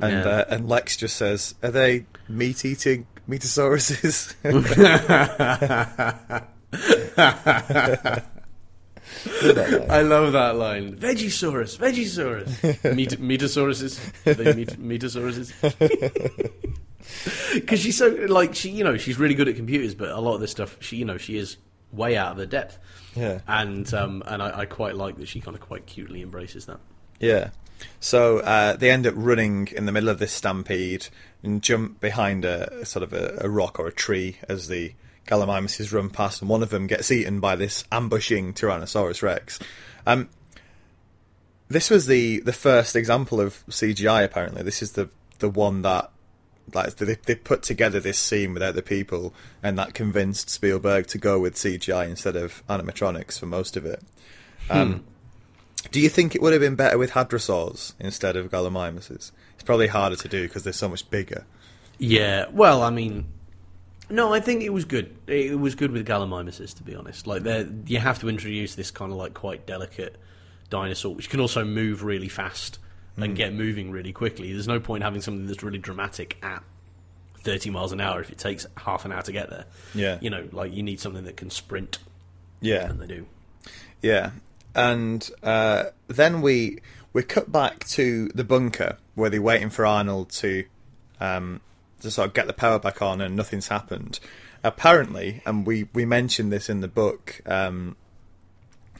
and 0.00 0.12
Yeah. 0.12 0.28
uh, 0.30 0.44
and 0.48 0.68
Lex 0.68 0.96
just 0.96 1.16
says, 1.16 1.54
"Are 1.62 1.70
they 1.70 2.06
meat 2.28 2.64
eating 2.64 3.06
metosauruses?" 3.28 4.34
I 9.90 10.02
love 10.02 10.32
that 10.32 10.56
line. 10.56 10.96
Vegisaurus, 10.96 11.78
Vegisaurus. 11.78 12.62
Met- 12.84 13.20
Metosauruses. 13.20 13.98
Are 14.26 14.34
they 14.34 14.54
met- 14.54 14.78
Metosauruses. 14.80 15.52
Because 17.54 17.80
she's 17.80 17.96
so 17.96 18.08
like 18.28 18.54
she, 18.54 18.70
you 18.70 18.84
know, 18.84 18.96
she's 18.98 19.18
really 19.18 19.34
good 19.34 19.48
at 19.48 19.56
computers, 19.56 19.94
but 19.94 20.10
a 20.10 20.20
lot 20.20 20.34
of 20.34 20.40
this 20.40 20.50
stuff, 20.50 20.76
she, 20.80 20.96
you 20.96 21.04
know, 21.06 21.16
she 21.16 21.38
is 21.38 21.56
way 21.90 22.16
out 22.18 22.32
of 22.32 22.38
her 22.38 22.44
depth. 22.46 22.78
yeah. 23.14 23.40
And 23.48 23.92
um, 23.94 24.22
and 24.26 24.42
I, 24.42 24.60
I 24.60 24.66
quite 24.66 24.94
like 24.94 25.16
that 25.16 25.26
she 25.28 25.40
kind 25.40 25.56
of 25.56 25.60
quite 25.62 25.86
cutely 25.86 26.20
embraces 26.22 26.66
that. 26.66 26.80
Yeah. 27.18 27.50
So 28.00 28.40
uh, 28.40 28.76
they 28.76 28.90
end 28.90 29.06
up 29.06 29.14
running 29.16 29.68
in 29.68 29.86
the 29.86 29.92
middle 29.92 30.08
of 30.10 30.18
this 30.18 30.32
stampede 30.32 31.08
and 31.42 31.62
jump 31.62 32.00
behind 32.00 32.44
a 32.44 32.84
sort 32.84 33.02
of 33.02 33.12
a, 33.12 33.38
a 33.40 33.48
rock 33.48 33.78
or 33.78 33.86
a 33.86 33.92
tree 33.92 34.36
as 34.48 34.68
the 34.68 34.92
Gallimimuses 35.28 35.92
run 35.92 36.10
past, 36.10 36.40
and 36.40 36.48
one 36.48 36.62
of 36.62 36.70
them 36.70 36.86
gets 36.86 37.10
eaten 37.10 37.38
by 37.38 37.54
this 37.54 37.84
ambushing 37.92 38.54
Tyrannosaurus 38.54 39.22
Rex. 39.22 39.58
Um, 40.06 40.28
this 41.68 41.90
was 41.90 42.06
the, 42.06 42.40
the 42.40 42.52
first 42.52 42.96
example 42.96 43.40
of 43.40 43.64
CGI. 43.68 44.24
Apparently, 44.24 44.62
this 44.62 44.82
is 44.82 44.92
the 44.92 45.10
the 45.38 45.48
one 45.48 45.82
that 45.82 46.10
like 46.74 46.96
they, 46.96 47.14
they 47.14 47.34
put 47.34 47.62
together 47.62 48.00
this 48.00 48.18
scene 48.18 48.52
without 48.54 48.74
the 48.74 48.82
people, 48.82 49.34
and 49.62 49.78
that 49.78 49.94
convinced 49.94 50.50
Spielberg 50.50 51.06
to 51.08 51.18
go 51.18 51.38
with 51.38 51.54
CGI 51.54 52.08
instead 52.08 52.36
of 52.36 52.66
animatronics 52.68 53.38
for 53.38 53.46
most 53.46 53.76
of 53.76 53.84
it. 53.84 54.02
Um, 54.70 55.04
do 55.90 56.00
you 56.00 56.08
think 56.08 56.34
it 56.34 56.42
would 56.42 56.52
have 56.52 56.60
been 56.60 56.74
better 56.74 56.98
with 56.98 57.12
hadrosaurs 57.12 57.94
instead 57.98 58.36
of 58.36 58.50
Gallimimuses? 58.50 59.32
It's 59.54 59.64
probably 59.64 59.86
harder 59.86 60.16
to 60.16 60.28
do 60.28 60.42
because 60.42 60.64
they're 60.64 60.72
so 60.72 60.88
much 60.88 61.08
bigger. 61.08 61.44
Yeah, 61.98 62.46
well, 62.52 62.82
I 62.82 62.90
mean, 62.90 63.26
no, 64.10 64.32
I 64.32 64.40
think 64.40 64.62
it 64.62 64.70
was 64.72 64.84
good. 64.84 65.14
It 65.26 65.58
was 65.58 65.74
good 65.74 65.90
with 65.92 66.06
Gallimimuses, 66.06 66.74
to 66.76 66.82
be 66.82 66.94
honest. 66.94 67.26
Like, 67.26 67.42
you 67.86 67.98
have 67.98 68.18
to 68.20 68.28
introduce 68.28 68.74
this 68.74 68.90
kind 68.90 69.12
of 69.12 69.18
like 69.18 69.34
quite 69.34 69.66
delicate 69.66 70.16
dinosaur, 70.70 71.14
which 71.14 71.30
can 71.30 71.40
also 71.40 71.64
move 71.64 72.02
really 72.02 72.28
fast 72.28 72.78
and 73.16 73.34
get 73.34 73.52
moving 73.52 73.90
really 73.90 74.12
quickly. 74.12 74.52
There's 74.52 74.68
no 74.68 74.78
point 74.80 75.02
having 75.02 75.20
something 75.20 75.46
that's 75.46 75.62
really 75.62 75.78
dramatic 75.78 76.38
at 76.42 76.62
30 77.40 77.70
miles 77.70 77.92
an 77.92 78.00
hour 78.00 78.20
if 78.20 78.30
it 78.30 78.38
takes 78.38 78.66
half 78.76 79.04
an 79.04 79.12
hour 79.12 79.22
to 79.22 79.32
get 79.32 79.50
there. 79.50 79.64
Yeah. 79.94 80.18
You 80.20 80.30
know, 80.30 80.48
like 80.52 80.72
you 80.72 80.82
need 80.82 81.00
something 81.00 81.24
that 81.24 81.36
can 81.36 81.50
sprint, 81.50 81.98
Yeah, 82.60 82.88
and 82.88 83.00
they 83.00 83.06
do. 83.06 83.26
yeah. 84.02 84.30
And 84.74 85.28
uh, 85.42 85.84
then 86.06 86.42
we 86.42 86.78
we 87.12 87.22
cut 87.24 87.50
back 87.50 87.84
to 87.88 88.28
the 88.28 88.44
bunker 88.44 88.98
where 89.16 89.30
they're 89.30 89.42
waiting 89.42 89.70
for 89.70 89.84
Arnold 89.84 90.30
to 90.30 90.64
um, 91.20 91.60
to 92.00 92.10
sort 92.10 92.28
of 92.28 92.34
get 92.34 92.46
the 92.46 92.52
power 92.52 92.78
back 92.78 93.02
on, 93.02 93.20
and 93.20 93.34
nothing's 93.36 93.68
happened. 93.68 94.20
Apparently, 94.64 95.40
and 95.46 95.66
we 95.66 95.88
we 95.94 96.04
mentioned 96.04 96.52
this 96.52 96.68
in 96.68 96.80
the 96.80 96.88
book 96.88 97.40
um, 97.46 97.96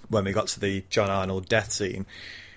when 0.08 0.24
we 0.24 0.32
got 0.32 0.46
to 0.48 0.60
the 0.60 0.84
John 0.88 1.10
Arnold 1.10 1.48
death 1.48 1.72
scene. 1.72 2.06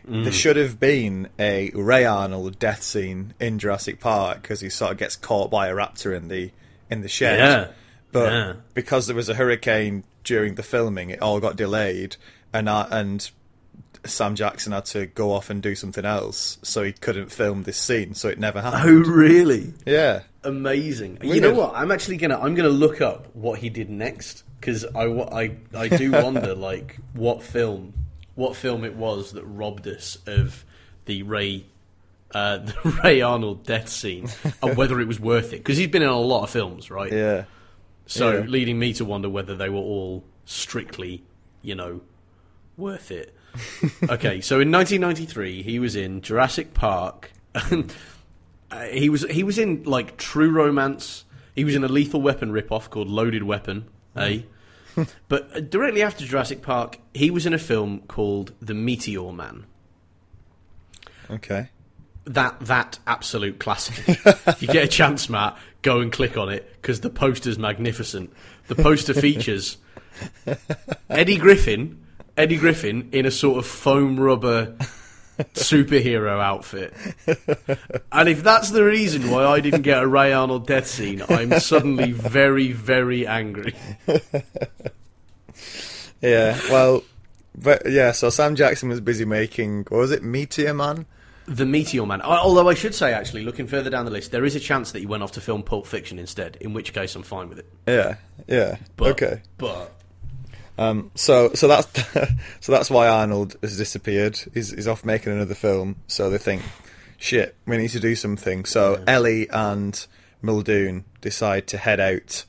There 0.03 0.31
should 0.31 0.55
have 0.55 0.79
been 0.79 1.29
a 1.37 1.69
Ray 1.75 2.05
Arnold 2.05 2.57
death 2.57 2.81
scene 2.81 3.35
in 3.39 3.59
Jurassic 3.59 3.99
Park 3.99 4.41
because 4.41 4.59
he 4.59 4.67
sort 4.69 4.93
of 4.93 4.97
gets 4.97 5.15
caught 5.15 5.51
by 5.51 5.67
a 5.67 5.75
raptor 5.75 6.15
in 6.17 6.27
the 6.27 6.49
in 6.89 7.01
the 7.01 7.07
shed. 7.07 7.37
Yeah. 7.39 7.67
But 8.11 8.33
Yeah. 8.33 8.53
because 8.73 9.05
there 9.07 9.15
was 9.15 9.29
a 9.29 9.35
hurricane 9.35 10.03
during 10.23 10.55
the 10.55 10.63
filming, 10.63 11.11
it 11.11 11.21
all 11.21 11.39
got 11.39 11.55
delayed, 11.55 12.15
and 12.51 12.67
uh, 12.67 12.87
and 12.89 13.29
Sam 14.05 14.35
Jackson 14.35 14.71
had 14.73 14.85
to 14.85 15.05
go 15.05 15.31
off 15.31 15.49
and 15.49 15.61
do 15.61 15.75
something 15.75 16.05
else, 16.05 16.57
so 16.63 16.83
he 16.83 16.91
couldn't 16.91 17.31
film 17.31 17.63
this 17.63 17.77
scene, 17.77 18.13
so 18.15 18.29
it 18.29 18.39
never 18.39 18.61
happened. 18.61 19.07
Oh, 19.07 19.11
really? 19.11 19.73
Yeah, 19.85 20.21
amazing. 20.43 21.19
You 21.21 21.39
know 21.41 21.53
what? 21.53 21.73
I'm 21.75 21.91
actually 21.91 22.17
gonna 22.17 22.39
I'm 22.39 22.55
gonna 22.55 22.69
look 22.69 23.01
up 23.01 23.27
what 23.35 23.59
he 23.59 23.69
did 23.69 23.89
next 23.89 24.43
because 24.59 24.85
I, 24.95 25.03
I 25.05 25.55
I 25.75 25.87
do 25.87 26.11
wonder 26.23 26.55
like 26.55 26.97
what 27.13 27.43
film 27.43 27.93
what 28.35 28.55
film 28.55 28.83
it 28.85 28.95
was 28.95 29.33
that 29.33 29.43
robbed 29.43 29.87
us 29.87 30.17
of 30.25 30.65
the 31.05 31.21
Ray 31.23 31.65
uh, 32.33 32.57
the 32.59 32.99
Ray 33.03 33.21
Arnold 33.21 33.65
death 33.65 33.89
scene 33.89 34.29
and 34.63 34.75
whether 34.77 34.99
it 34.99 35.07
was 35.07 35.19
worth 35.19 35.53
it 35.53 35.57
because 35.57 35.77
he's 35.77 35.89
been 35.89 36.01
in 36.01 36.09
a 36.09 36.19
lot 36.19 36.43
of 36.43 36.49
films, 36.49 36.89
right? 36.89 37.11
yeah, 37.11 37.43
So 38.07 38.39
yeah. 38.39 38.45
leading 38.45 38.79
me 38.79 38.93
to 38.93 39.05
wonder 39.05 39.29
whether 39.29 39.55
they 39.55 39.69
were 39.69 39.77
all 39.77 40.23
strictly, 40.45 41.23
you 41.61 41.75
know, 41.75 42.01
worth 42.77 43.11
it. 43.11 43.35
okay, 44.09 44.41
so 44.41 44.59
in 44.59 44.71
1993 44.71 45.63
he 45.63 45.79
was 45.79 45.95
in 45.95 46.21
Jurassic 46.21 46.73
Park. 46.73 47.31
and, 47.53 47.93
uh, 48.71 48.83
he 48.85 49.09
was 49.09 49.23
he 49.29 49.43
was 49.43 49.57
in 49.57 49.83
like 49.83 50.17
True 50.17 50.51
Romance. 50.51 51.25
He 51.55 51.65
was 51.65 51.75
in 51.75 51.83
a 51.83 51.89
Lethal 51.89 52.21
Weapon 52.21 52.51
ripoff 52.51 52.89
called 52.89 53.09
Loaded 53.09 53.43
Weapon, 53.43 53.85
eh? 54.15 54.41
but 55.27 55.55
uh, 55.55 55.59
directly 55.59 56.01
after 56.01 56.25
Jurassic 56.25 56.61
Park, 56.61 56.99
he 57.13 57.29
was 57.29 57.45
in 57.45 57.53
a 57.53 57.59
film 57.59 58.01
called 58.07 58.53
The 58.61 58.73
Meteor 58.73 59.33
Man 59.33 59.65
okay, 61.31 61.69
that 62.25 62.59
that 62.61 62.99
absolute 63.07 63.59
classic. 63.59 64.03
if 64.47 64.61
you 64.61 64.67
get 64.67 64.83
a 64.83 64.87
chance, 64.87 65.29
Matt, 65.29 65.57
go 65.81 65.99
and 65.99 66.11
click 66.11 66.37
on 66.37 66.49
it 66.49 66.69
because 66.73 67.01
the 67.01 67.09
poster's 67.09 67.57
magnificent. 67.57 68.31
The 68.67 68.75
poster 68.75 69.13
features 69.13 69.77
Eddie 71.09 71.37
Griffin, 71.37 72.00
Eddie 72.37 72.57
Griffin 72.57 73.09
in 73.11 73.25
a 73.25 73.31
sort 73.31 73.57
of 73.57 73.65
foam 73.65 74.19
rubber 74.19 74.75
superhero 75.53 76.39
outfit. 76.39 76.93
And 78.11 78.29
if 78.29 78.43
that's 78.43 78.71
the 78.71 78.83
reason 78.83 79.31
why 79.31 79.45
I 79.45 79.59
didn't 79.59 79.81
get 79.81 80.01
a 80.01 80.07
Ray 80.07 80.33
Arnold 80.33 80.67
death 80.67 80.87
scene, 80.87 81.23
I'm 81.29 81.59
suddenly 81.59 82.11
very, 82.11 82.71
very 82.71 83.25
angry. 83.27 83.75
yeah. 86.21 86.59
Well, 86.69 87.03
but 87.57 87.89
yeah. 87.89 88.11
So 88.11 88.29
Sam 88.29 88.55
Jackson 88.55 88.89
was 88.89 89.01
busy 89.01 89.25
making 89.25 89.85
what 89.89 89.97
was 89.97 90.11
it, 90.11 90.23
Meteor 90.23 90.73
Man? 90.73 91.05
The 91.45 91.65
Meteor 91.65 92.05
Man. 92.05 92.21
I- 92.21 92.37
Although 92.37 92.69
I 92.69 92.75
should 92.75 92.95
say, 92.95 93.13
actually, 93.13 93.43
looking 93.43 93.67
further 93.67 93.89
down 93.89 94.05
the 94.05 94.11
list, 94.11 94.31
there 94.31 94.45
is 94.45 94.55
a 94.55 94.59
chance 94.59 94.91
that 94.91 94.99
he 94.99 95.05
went 95.05 95.23
off 95.23 95.31
to 95.33 95.41
film 95.41 95.63
Pulp 95.63 95.85
Fiction 95.87 96.19
instead. 96.19 96.57
In 96.61 96.73
which 96.73 96.93
case, 96.93 97.15
I'm 97.15 97.23
fine 97.23 97.49
with 97.49 97.59
it. 97.59 97.65
Yeah, 97.87 98.15
yeah. 98.47 98.77
But, 98.95 99.11
okay. 99.11 99.41
but 99.57 99.91
Um, 100.81 101.11
so 101.13 101.53
so 101.53 101.67
that's 101.67 101.87
so 102.59 102.71
that's 102.71 102.89
why 102.89 103.07
Arnold 103.07 103.55
has 103.61 103.77
disappeared. 103.77 104.39
He's, 104.53 104.71
he's 104.71 104.87
off 104.87 105.05
making 105.05 105.31
another 105.31 105.53
film. 105.53 105.97
So 106.07 106.31
they 106.31 106.39
think, 106.39 106.63
shit, 107.19 107.55
we 107.67 107.77
need 107.77 107.89
to 107.89 107.99
do 107.99 108.15
something. 108.15 108.65
So 108.65 109.03
Ellie 109.05 109.47
and 109.51 110.03
Muldoon 110.41 111.05
decide 111.21 111.67
to 111.67 111.77
head 111.77 111.99
out 111.99 112.45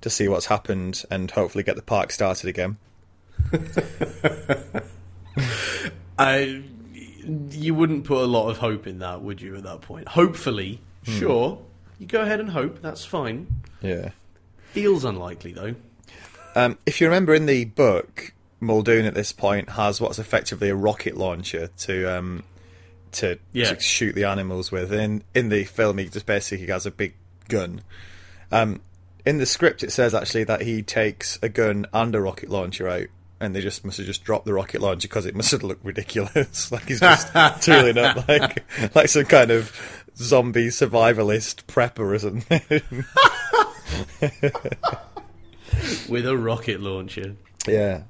to 0.00 0.10
see 0.10 0.26
what's 0.26 0.46
happened 0.46 1.04
and 1.12 1.30
hopefully 1.30 1.62
get 1.62 1.76
the 1.76 1.82
park 1.82 2.10
started 2.10 2.48
again. 2.48 2.76
I, 6.18 6.64
you 7.50 7.74
wouldn't 7.74 8.04
put 8.04 8.18
a 8.18 8.26
lot 8.26 8.48
of 8.48 8.58
hope 8.58 8.88
in 8.88 8.98
that, 8.98 9.22
would 9.22 9.40
you? 9.40 9.54
At 9.54 9.62
that 9.62 9.82
point, 9.82 10.08
hopefully, 10.08 10.80
sure, 11.04 11.62
you 12.00 12.06
go 12.06 12.22
ahead 12.22 12.40
and 12.40 12.50
hope. 12.50 12.82
That's 12.82 13.04
fine. 13.04 13.46
Yeah. 13.80 14.10
Feels 14.72 15.04
unlikely 15.04 15.52
though. 15.52 15.76
Um, 16.56 16.78
if 16.86 17.00
you 17.00 17.06
remember 17.06 17.34
in 17.34 17.46
the 17.46 17.66
book, 17.66 18.32
Muldoon 18.60 19.04
at 19.04 19.14
this 19.14 19.30
point 19.30 19.68
has 19.70 20.00
what's 20.00 20.18
effectively 20.18 20.70
a 20.70 20.74
rocket 20.74 21.16
launcher 21.16 21.68
to 21.80 22.06
um, 22.18 22.42
to, 23.12 23.38
Yeah. 23.52 23.74
to 23.74 23.80
shoot 23.80 24.14
the 24.14 24.24
animals 24.24 24.72
with. 24.72 24.92
In 24.92 25.22
in 25.34 25.50
the 25.50 25.64
film, 25.64 25.98
he 25.98 26.06
just 26.08 26.26
basically 26.26 26.66
has 26.68 26.86
a 26.86 26.90
big 26.90 27.14
gun. 27.48 27.82
Um, 28.50 28.80
in 29.26 29.38
the 29.38 29.46
script, 29.46 29.82
it 29.84 29.92
says 29.92 30.14
actually 30.14 30.44
that 30.44 30.62
he 30.62 30.82
takes 30.82 31.38
a 31.42 31.48
gun 31.48 31.86
and 31.92 32.14
a 32.14 32.20
rocket 32.20 32.48
launcher 32.48 32.88
out, 32.88 33.06
and 33.40 33.54
they 33.54 33.60
just 33.60 33.84
must 33.84 33.98
have 33.98 34.06
just 34.06 34.24
dropped 34.24 34.46
the 34.46 34.54
rocket 34.54 34.80
launcher 34.80 35.08
because 35.08 35.26
it 35.26 35.34
must 35.34 35.50
have 35.50 35.62
looked 35.62 35.84
ridiculous. 35.84 36.72
like 36.72 36.88
he's 36.88 37.00
just 37.00 37.28
tooling 37.62 37.98
up 37.98 38.26
like 38.28 38.64
like 38.94 39.08
some 39.08 39.24
kind 39.26 39.50
of 39.50 39.72
zombie 40.16 40.68
survivalist 40.68 41.64
prepper 41.66 42.14
or 42.14 42.18
something. 42.18 42.62
With 46.08 46.26
a 46.26 46.36
rocket 46.36 46.80
launcher. 46.80 47.36
Yeah. 47.66 48.02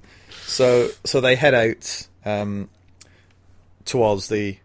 So 0.44 0.88
so 1.04 1.20
they 1.20 1.36
head 1.36 1.54
out 1.54 2.06
um, 2.24 2.68
towards 3.84 4.28
the 4.28 4.58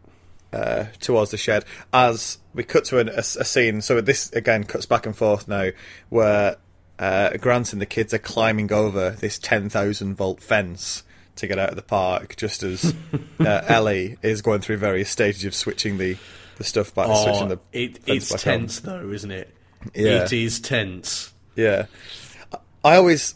uh, 0.53 0.85
towards 0.99 1.31
the 1.31 1.37
shed 1.37 1.65
as 1.93 2.37
we 2.53 2.63
cut 2.63 2.85
to 2.85 2.99
an, 2.99 3.09
a, 3.09 3.19
a 3.19 3.23
scene. 3.23 3.81
So 3.81 4.01
this 4.01 4.31
again 4.33 4.65
cuts 4.65 4.85
back 4.85 5.05
and 5.05 5.15
forth 5.15 5.47
now, 5.47 5.69
where 6.09 6.57
uh, 6.99 7.37
Grant 7.37 7.73
and 7.73 7.81
the 7.81 7.85
kids 7.85 8.13
are 8.13 8.19
climbing 8.19 8.71
over 8.71 9.11
this 9.11 9.39
ten 9.39 9.69
thousand 9.69 10.15
volt 10.15 10.41
fence 10.41 11.03
to 11.37 11.47
get 11.47 11.57
out 11.57 11.69
of 11.69 11.75
the 11.75 11.81
park, 11.81 12.35
just 12.35 12.63
as 12.63 12.93
uh, 13.39 13.61
Ellie 13.67 14.17
is 14.21 14.41
going 14.41 14.61
through 14.61 14.77
various 14.77 15.09
stages 15.09 15.45
of 15.45 15.55
switching 15.55 15.97
the, 15.97 16.17
the 16.57 16.63
stuff 16.63 16.93
back, 16.93 17.07
switching 17.07 17.47
the 17.47 17.59
it, 17.71 17.99
it's 18.05 18.31
back 18.31 18.47
on. 18.47 18.59
tense 18.59 18.79
though, 18.81 19.09
isn't 19.09 19.31
it? 19.31 19.53
Yeah. 19.95 20.23
It 20.25 20.33
is 20.33 20.59
tense. 20.59 21.33
Yeah, 21.55 21.87
I 22.83 22.95
always, 22.95 23.35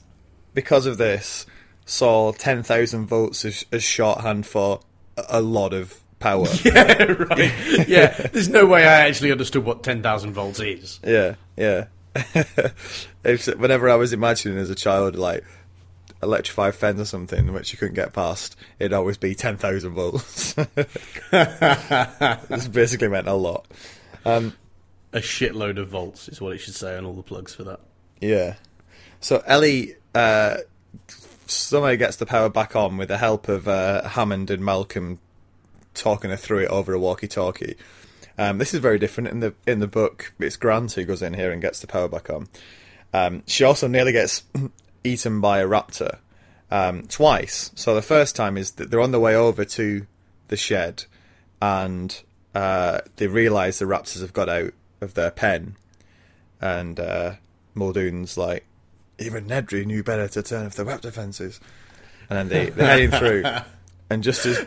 because 0.54 0.86
of 0.86 0.98
this, 0.98 1.46
saw 1.86 2.32
ten 2.32 2.64
thousand 2.64 3.08
volts 3.08 3.46
as, 3.46 3.66
as 3.72 3.84
shorthand 3.84 4.46
for 4.48 4.80
a- 5.18 5.42
lot 5.42 5.74
of 5.74 6.02
power. 6.20 6.48
Yeah, 6.66 7.04
right. 7.04 7.88
Yeah, 7.88 8.08
there's 8.34 8.50
no 8.50 8.66
way 8.66 8.84
I 8.84 9.08
actually 9.08 9.32
understood 9.32 9.64
what 9.66 9.84
10,000 9.84 10.34
volts 10.34 10.60
is. 10.60 11.00
Yeah, 11.06 11.36
yeah. 11.56 11.86
Whenever 13.58 13.90
I 13.90 13.96
was 13.96 14.14
imagining 14.14 14.58
as 14.58 14.70
a 14.70 14.76
child, 14.76 15.16
like 15.16 15.44
electrified 16.24 16.74
fence 16.76 17.00
or 17.00 17.06
something 17.06 17.52
which 17.54 17.72
you 17.74 17.78
couldn't 17.78 17.96
get 17.96 18.14
past, 18.14 18.56
it'd 18.80 18.94
always 18.94 19.18
be 19.18 19.36
ten 19.36 19.58
thousand 19.58 19.94
volts. 19.94 20.54
this 21.32 22.68
basically 22.72 23.10
meant 23.10 23.28
a 23.28 23.34
lot. 23.34 23.68
Um, 24.24 24.54
a 25.12 25.20
shitload 25.20 25.78
of 25.78 25.90
volts 25.90 26.30
is 26.30 26.40
what 26.40 26.54
it 26.54 26.60
should 26.60 26.76
say 26.76 26.96
on 26.98 27.06
all 27.06 27.14
the 27.14 27.22
plugs 27.22 27.54
for 27.54 27.64
that. 27.66 27.82
Yeah. 28.22 28.56
So 29.26 29.42
Ellie 29.48 29.96
uh, 30.14 30.58
somehow 31.48 31.96
gets 31.96 32.18
the 32.18 32.28
power 32.28 32.48
back 32.48 32.76
on 32.76 32.96
with 32.96 33.08
the 33.08 33.18
help 33.18 33.48
of 33.48 33.68
uh, 33.68 34.08
Hammond 34.10 34.52
and 34.52 34.64
Malcolm 34.64 35.18
talking 35.96 36.30
her 36.30 36.36
through 36.36 36.60
it 36.60 36.70
over 36.70 36.94
a 36.94 37.00
walkie-talkie. 37.00 37.76
Um, 38.38 38.60
this 38.60 38.76
is 38.76 38.82
very 38.82 39.00
different 39.00 39.30
in 39.30 39.40
the 39.40 39.56
in 39.66 39.80
the 39.80 39.88
book. 39.88 40.32
It's 40.38 40.58
Grant 40.58 40.92
who 40.92 41.06
goes 41.06 41.24
in 41.24 41.34
here 41.34 41.52
and 41.52 41.60
gets 41.60 41.80
the 41.80 41.88
power 41.88 42.08
back 42.08 42.30
on. 42.30 42.50
Um, 43.16 43.42
she 43.48 43.64
also 43.64 43.88
nearly 43.88 44.12
gets 44.12 44.44
eaten 45.04 45.42
by 45.42 45.58
a 45.58 45.68
raptor 45.68 46.20
um, 46.70 47.08
twice. 47.08 47.72
So 47.74 47.96
the 47.96 48.04
first 48.04 48.36
time 48.36 48.58
is 48.58 48.74
that 48.74 48.92
they're 48.92 49.02
on 49.02 49.12
the 49.12 49.20
way 49.20 49.36
over 49.36 49.66
to 49.66 50.06
the 50.50 50.58
shed, 50.58 51.06
and 51.60 52.22
uh, 52.54 53.00
they 53.16 53.26
realise 53.26 53.80
the 53.80 53.86
raptors 53.86 54.22
have 54.22 54.34
got 54.34 54.50
out 54.50 54.74
of 55.02 55.16
their 55.16 55.32
pen, 55.32 55.78
and 56.62 57.00
uh, 57.00 57.32
Muldoon's 57.74 58.38
like, 58.38 58.68
even 59.20 59.48
Nedry 59.48 59.86
knew 59.86 60.04
better 60.04 60.28
to 60.28 60.44
turn 60.44 60.66
off 60.66 60.76
the 60.76 60.84
raptor 60.84 61.02
defences. 61.04 61.60
and 62.30 62.38
then 62.38 62.48
they 62.50 62.70
they're 62.72 62.88
heading 62.88 63.12
through, 63.12 63.44
and 64.10 64.24
just 64.24 64.46
as 64.46 64.66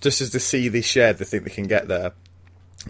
just 0.00 0.20
as 0.20 0.32
they 0.32 0.38
see 0.38 0.68
the 0.68 0.82
shed, 0.82 1.18
they 1.18 1.24
think 1.24 1.44
they 1.44 1.50
can 1.50 1.66
get 1.66 1.88
there. 1.88 2.12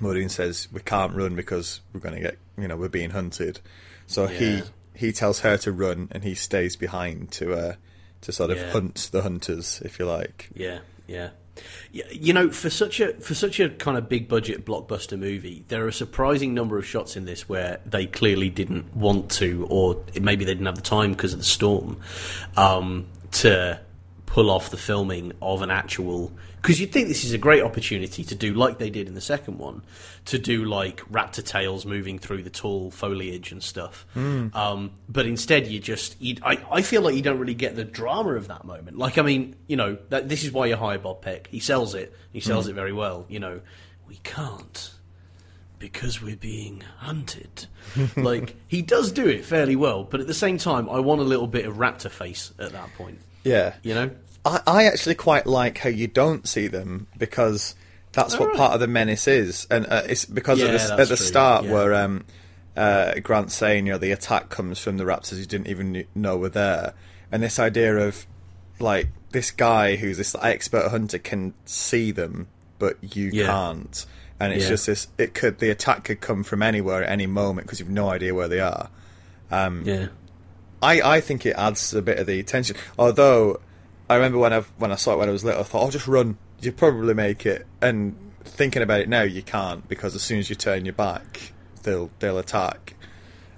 Muldoon 0.01 0.29
says 0.29 0.69
we 0.73 0.81
can't 0.81 1.15
run 1.15 1.35
because 1.35 1.81
we're 1.93 2.01
going 2.01 2.15
to 2.15 2.20
get 2.20 2.39
you 2.57 2.66
know 2.69 2.77
we're 2.77 2.89
being 2.89 3.11
hunted, 3.11 3.61
so 4.07 4.27
he 4.27 4.62
he 4.95 5.12
tells 5.12 5.41
her 5.41 5.57
to 5.59 5.73
run 5.73 6.09
and 6.12 6.23
he 6.24 6.35
stays 6.35 6.77
behind 6.77 7.31
to 7.33 7.53
uh 7.55 7.74
to 8.23 8.33
sort 8.33 8.51
of 8.51 8.59
Yeah. 8.59 8.70
hunt 8.73 9.09
the 9.12 9.23
hunters 9.23 9.83
if 9.85 9.99
you 9.99 10.07
like. 10.07 10.49
Yeah, 10.55 10.79
yeah. 11.07 11.31
You 11.93 12.32
know, 12.32 12.51
for 12.51 12.70
such 12.70 13.01
a 13.01 13.14
for 13.14 13.34
such 13.34 13.60
a 13.60 13.70
kind 13.70 13.97
of 13.98 14.09
big 14.09 14.28
budget 14.28 14.64
blockbuster 14.64 15.18
movie, 15.18 15.64
there 15.68 15.84
are 15.84 15.89
a 15.89 15.93
surprising 15.93 16.55
number 16.55 16.78
of 16.78 16.86
shots 16.86 17.16
in 17.16 17.24
this 17.24 17.48
where 17.48 17.80
they 17.84 18.06
clearly 18.06 18.51
didn't 18.51 18.94
want 18.97 19.30
to, 19.32 19.66
or 19.68 20.02
maybe 20.20 20.44
they 20.44 20.52
didn't 20.52 20.66
have 20.66 20.76
the 20.76 20.82
time 20.82 21.12
because 21.12 21.32
of 21.32 21.39
the 21.39 21.44
storm, 21.44 22.01
um, 22.56 23.06
to 23.32 23.80
pull 24.33 24.51
off 24.51 24.71
the 24.71 24.79
filming 24.79 25.31
of 25.43 25.61
an 25.61 25.71
actual. 25.71 26.33
Because 26.63 26.81
you'd 26.81 26.91
think 26.91 27.07
this 27.09 27.23
is 27.23 27.35
a 27.35 27.39
great 27.39 27.63
opportunity 27.63 28.25
to 28.25 28.35
do 28.35 28.55
like 28.55 28.79
they 28.79 28.89
did 28.89 29.07
in 29.07 29.13
the 29.13 29.21
second 29.21 29.59
one, 29.59 29.83
to 30.25 30.39
do 30.39 30.65
like 30.65 31.01
raptor 31.13 31.45
tails 31.45 31.85
moving 31.85 32.19
through 32.19 32.43
the 32.43 32.49
tall 32.49 32.91
foliage 32.91 33.53
and 33.53 33.63
stuff. 33.63 34.07
Um, 34.57 34.93
but 35.07 35.27
instead, 35.27 35.67
you 35.67 35.81
just, 35.81 36.19
you, 36.19 36.37
I, 36.43 36.65
I 36.71 36.81
feel 36.81 37.03
like 37.03 37.15
you 37.15 37.21
don't 37.21 37.39
really 37.39 37.53
get 37.53 37.77
the 37.77 37.85
drama 37.85 38.33
of 38.37 38.49
that 38.49 38.65
moment. 38.65 38.97
Like, 38.97 39.19
I 39.19 39.23
mean, 39.23 39.55
you 39.67 39.77
know, 39.77 39.99
that, 40.09 40.31
this 40.31 40.45
is 40.45 40.51
why 40.51 40.65
you 40.65 40.77
hire 40.77 40.99
Bob 40.99 41.21
Peck. 41.21 41.49
He 41.49 41.61
sells 41.61 41.95
it. 41.95 42.17
He 42.33 42.41
sells 42.41 42.69
it 42.69 42.73
very 42.73 42.95
well. 42.95 43.27
You 43.29 43.39
know, 43.39 43.61
we 44.09 44.17
can't 44.25 44.95
because 45.79 46.23
we're 46.23 46.37
being 46.37 46.83
hunted. 47.01 47.67
like 48.17 48.57
he 48.67 48.81
does 48.81 49.13
do 49.13 49.29
it 49.29 49.45
fairly 49.45 49.77
well, 49.77 50.05
but 50.05 50.21
at 50.21 50.27
the 50.27 50.33
same 50.33 50.57
time, 50.57 50.89
I 50.89 51.01
want 51.01 51.21
a 51.21 51.25
little 51.25 51.49
bit 51.49 51.67
of 51.67 51.75
raptor 51.75 52.11
face 52.11 52.55
at 52.59 52.73
that 52.73 52.95
point. 52.95 53.19
Yeah, 53.44 53.74
You 53.82 53.94
know, 53.94 54.10
I, 54.44 54.60
I 54.66 54.85
actually 54.85 55.14
quite 55.16 55.47
like 55.47 55.78
how 55.78 55.89
you 55.90 56.06
don't 56.06 56.47
see 56.48 56.66
them 56.69 57.06
because 57.19 57.74
that's 58.12 58.35
what 58.35 58.43
Alright. 58.43 58.56
part 58.59 58.74
of 58.74 58.81
the 58.81 58.86
menace 58.86 59.27
is, 59.27 59.66
and 59.70 59.86
uh, 59.86 60.02
it's 60.09 60.24
because 60.24 60.59
Yeah, 60.60 60.66
of 60.66 60.73
the, 60.73 60.93
at 61.02 61.09
the 61.09 61.16
true, 61.16 61.16
start 61.16 61.64
yeah. 61.64 61.73
where 61.73 61.94
um, 61.94 62.24
uh, 62.77 63.14
Grant's 63.20 63.55
saying 63.55 63.86
you 63.86 63.93
know 63.93 63.98
the 63.98 64.12
attack 64.12 64.48
comes 64.51 64.78
from 64.78 64.97
the 64.98 65.05
raptors 65.05 65.39
you 65.39 65.47
didn't 65.47 65.69
even 65.69 66.05
know 66.14 66.36
were 66.36 66.48
there, 66.48 66.94
and 67.31 67.43
this 67.43 67.59
idea 67.59 67.97
of 67.97 68.27
like 68.78 69.09
this 69.31 69.51
guy 69.51 69.97
who's 69.97 70.19
this 70.19 70.35
expert 70.43 70.90
hunter 70.90 71.19
can 71.19 71.55
see 71.64 72.10
them, 72.10 72.48
but 72.78 72.97
you 73.01 73.31
Yeah. 73.32 73.47
can't, 73.47 74.05
and 74.39 74.52
it's 74.52 74.69
just 74.69 74.86
this. 74.86 75.09
It 75.19 75.35
could 75.35 75.59
the 75.59 75.70
attack 75.70 76.05
could 76.05 76.20
come 76.20 76.43
from 76.44 76.62
anywhere 76.62 77.02
at 77.02 77.10
any 77.10 77.27
moment 77.27 77.66
because 77.66 77.81
you've 77.81 77.89
no 77.89 78.09
idea 78.10 78.35
where 78.35 78.48
they 78.48 78.60
are. 78.60 78.90
yeah, 79.51 80.09
I, 80.83 81.01
I 81.17 81.21
think 81.21 81.47
it 81.47 81.55
adds 81.57 81.95
a 81.95 82.03
bit 82.03 82.19
of 82.19 82.27
the 82.27 82.43
tension. 82.43 82.77
Although 82.99 83.61
I 84.11 84.17
remember 84.17 84.39
when 84.39 84.53
I 84.53 84.61
when 84.79 84.93
I 84.93 84.97
saw 84.97 85.15
it 85.15 85.19
when 85.19 85.29
I 85.29 85.33
was 85.33 85.45
little, 85.45 85.61
I 85.61 85.65
thought, 85.65 85.87
"Oh, 85.87 85.91
just 85.91 86.09
run. 86.09 86.37
You 86.61 86.73
probably 86.73 87.15
make 87.15 87.47
it." 87.47 87.67
And 87.81 88.17
thinking 88.45 88.83
about 88.83 89.01
it 89.01 89.09
now, 89.09 89.23
you 89.23 89.43
can't 89.43 89.89
because 89.89 90.15
as 90.15 90.23
soon 90.23 90.39
as 90.41 90.51
you 90.51 90.57
turn 90.57 90.85
your 90.85 90.95
back, 90.95 91.53
they'll 91.85 92.11
they'll 92.19 92.39
attack. 92.39 92.95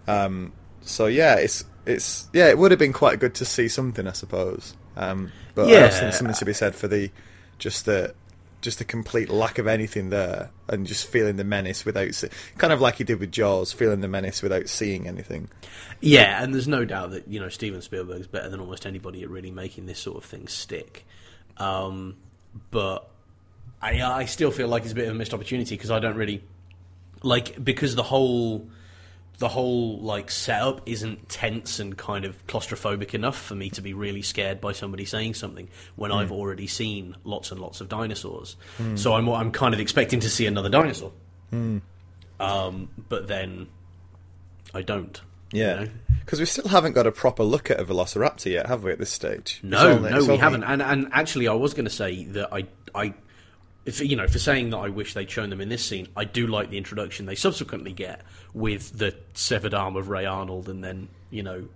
Um, 0.07 0.53
so 0.83 1.07
yeah, 1.07 1.37
it's 1.37 1.65
it's 1.87 2.29
yeah, 2.33 2.49
it 2.49 2.59
would 2.59 2.71
have 2.71 2.79
been 2.79 2.93
quite 2.93 3.19
good 3.19 3.35
to 3.37 3.45
see 3.45 3.69
something, 3.69 4.07
I 4.07 4.13
suppose. 4.13 4.77
Um, 4.97 5.33
but 5.55 5.67
I 5.67 5.71
Yeah. 5.71 5.85
also 5.85 6.01
think 6.01 6.13
something 6.15 6.35
to 6.37 6.45
be 6.45 6.53
said 6.53 6.75
for 6.75 6.89
the 6.89 7.11
just 7.59 7.87
the 7.87 8.15
just 8.65 8.81
a 8.81 8.85
complete 8.85 9.29
lack 9.29 9.59
of 9.59 9.69
anything 9.69 10.11
there, 10.11 10.51
and 10.69 10.87
just 10.87 11.07
feeling 11.07 11.37
the 11.37 11.45
menace 11.45 11.85
without 11.85 12.15
see- 12.15 12.29
kind 12.59 12.73
of 12.73 12.81
like 12.81 12.97
he 12.97 13.05
did 13.05 13.21
with 13.21 13.31
Jaws, 13.31 13.73
feeling 13.73 14.01
the 14.01 14.09
menace 14.09 14.43
without 14.43 14.69
seeing 14.69 15.07
anything. 15.07 15.49
yeah. 16.01 16.43
And 16.43 16.53
there's 16.53 16.67
no 16.67 16.85
doubt 16.85 17.13
that 17.13 17.29
you 17.29 17.39
know 17.39 17.49
Steven 17.49 17.83
Spielberg's 17.83 18.27
better 18.27 18.49
than 18.49 18.59
almost 18.59 18.87
anybody 18.87 19.23
at 19.23 19.31
really 19.31 19.53
making 19.53 19.87
this 19.87 20.01
sort 20.01 20.17
of 20.17 20.25
thing 20.25 20.49
stick. 20.49 21.07
Um, 21.59 22.17
but 22.71 23.09
I, 23.81 24.03
I 24.03 24.25
still 24.25 24.51
feel 24.51 24.67
like 24.67 24.83
it's 24.83 24.93
a 24.93 24.97
bit 24.97 25.07
of 25.07 25.15
a 25.15 25.19
missed 25.19 25.35
opportunity 25.35 25.77
because 25.77 25.91
I 25.91 26.01
don't 26.01 26.17
really 26.17 26.43
like 27.23 27.63
because 27.63 27.95
the 27.95 28.03
whole 28.03 28.69
the 29.39 29.49
whole 29.49 29.99
like 29.99 30.31
setup 30.31 30.81
isn't 30.87 31.29
tense 31.29 31.81
and 31.81 31.97
kind 31.97 32.25
of 32.25 32.47
claustrophobic 32.47 33.15
enough 33.15 33.41
for 33.41 33.55
me 33.55 33.69
to 33.71 33.83
be 33.83 33.93
really 33.93 34.23
scared 34.23 34.61
by 34.61 34.73
somebody 34.73 35.05
saying 35.05 35.35
something 35.35 35.69
when 35.97 36.11
hmm. 36.11 36.19
I've 36.19 36.33
already 36.33 36.67
seen 36.67 37.17
lots 37.25 37.51
and 37.51 37.61
lots 37.61 37.81
of 37.81 37.89
dinosaurs. 37.89 38.57
Hmm. 38.77 38.97
So 38.97 39.15
I'm 39.15 39.29
I'm 39.29 39.51
kind 39.51 39.75
of 39.75 39.81
expecting 39.81 40.21
to 40.21 40.29
see 40.31 40.47
another 40.47 40.69
dinosaur. 40.69 41.13
Hmm. 41.51 41.79
Um, 42.41 42.89
but 43.09 43.29
then 43.29 43.69
I 44.73 44.83
don't. 44.83 45.21
you 45.53 45.63
Yeah, 45.63 45.75
know? 45.75 45.89
because 46.25 46.41
we 46.41 46.47
still 46.47 46.69
haven't 46.69 46.93
got 46.93 47.07
a 47.07 47.13
proper 47.13 47.43
look 47.45 47.71
at 47.71 47.79
a 47.81 47.85
Velociraptor 47.85 48.51
yet, 48.51 48.67
have 48.67 48.85
we? 48.85 48.93
At 48.93 48.99
this 48.99 49.11
stage, 49.13 49.61
No, 49.63 49.99
no, 49.99 50.25
we 50.25 50.37
haven't. 50.37 50.65
And 50.65 50.83
and 50.83 51.09
actually, 51.13 51.49
I 51.49 51.55
was 51.55 51.75
going 51.75 51.87
to 51.87 51.91
say 51.91 52.25
that 52.25 52.53
I 52.53 52.67
I. 52.95 53.15
If, 53.85 54.01
you 54.01 54.17
know, 54.17 54.27
for 54.27 54.39
saying 54.39 54.71
that 54.71 54.79
I 54.79 54.89
wish 54.89 55.13
they'd 55.15 55.31
shown 55.31 55.51
them 55.51 55.61
in 55.61 55.69
this 55.69 55.85
scene, 55.85 56.09
I 56.17 56.25
do 56.25 56.47
like 56.47 56.71
the 56.71 56.79
introduction 56.79 57.27
they 57.27 57.35
subsequently 57.35 57.93
get 57.93 58.23
with 58.55 58.97
the 58.99 59.15
severed 59.35 59.75
arm 59.75 59.97
of 59.97 60.09
Ray 60.09 60.25
Arnold 60.25 60.69
and 60.69 60.83
then, 60.83 61.09
you 61.31 61.43
know, 61.43 61.69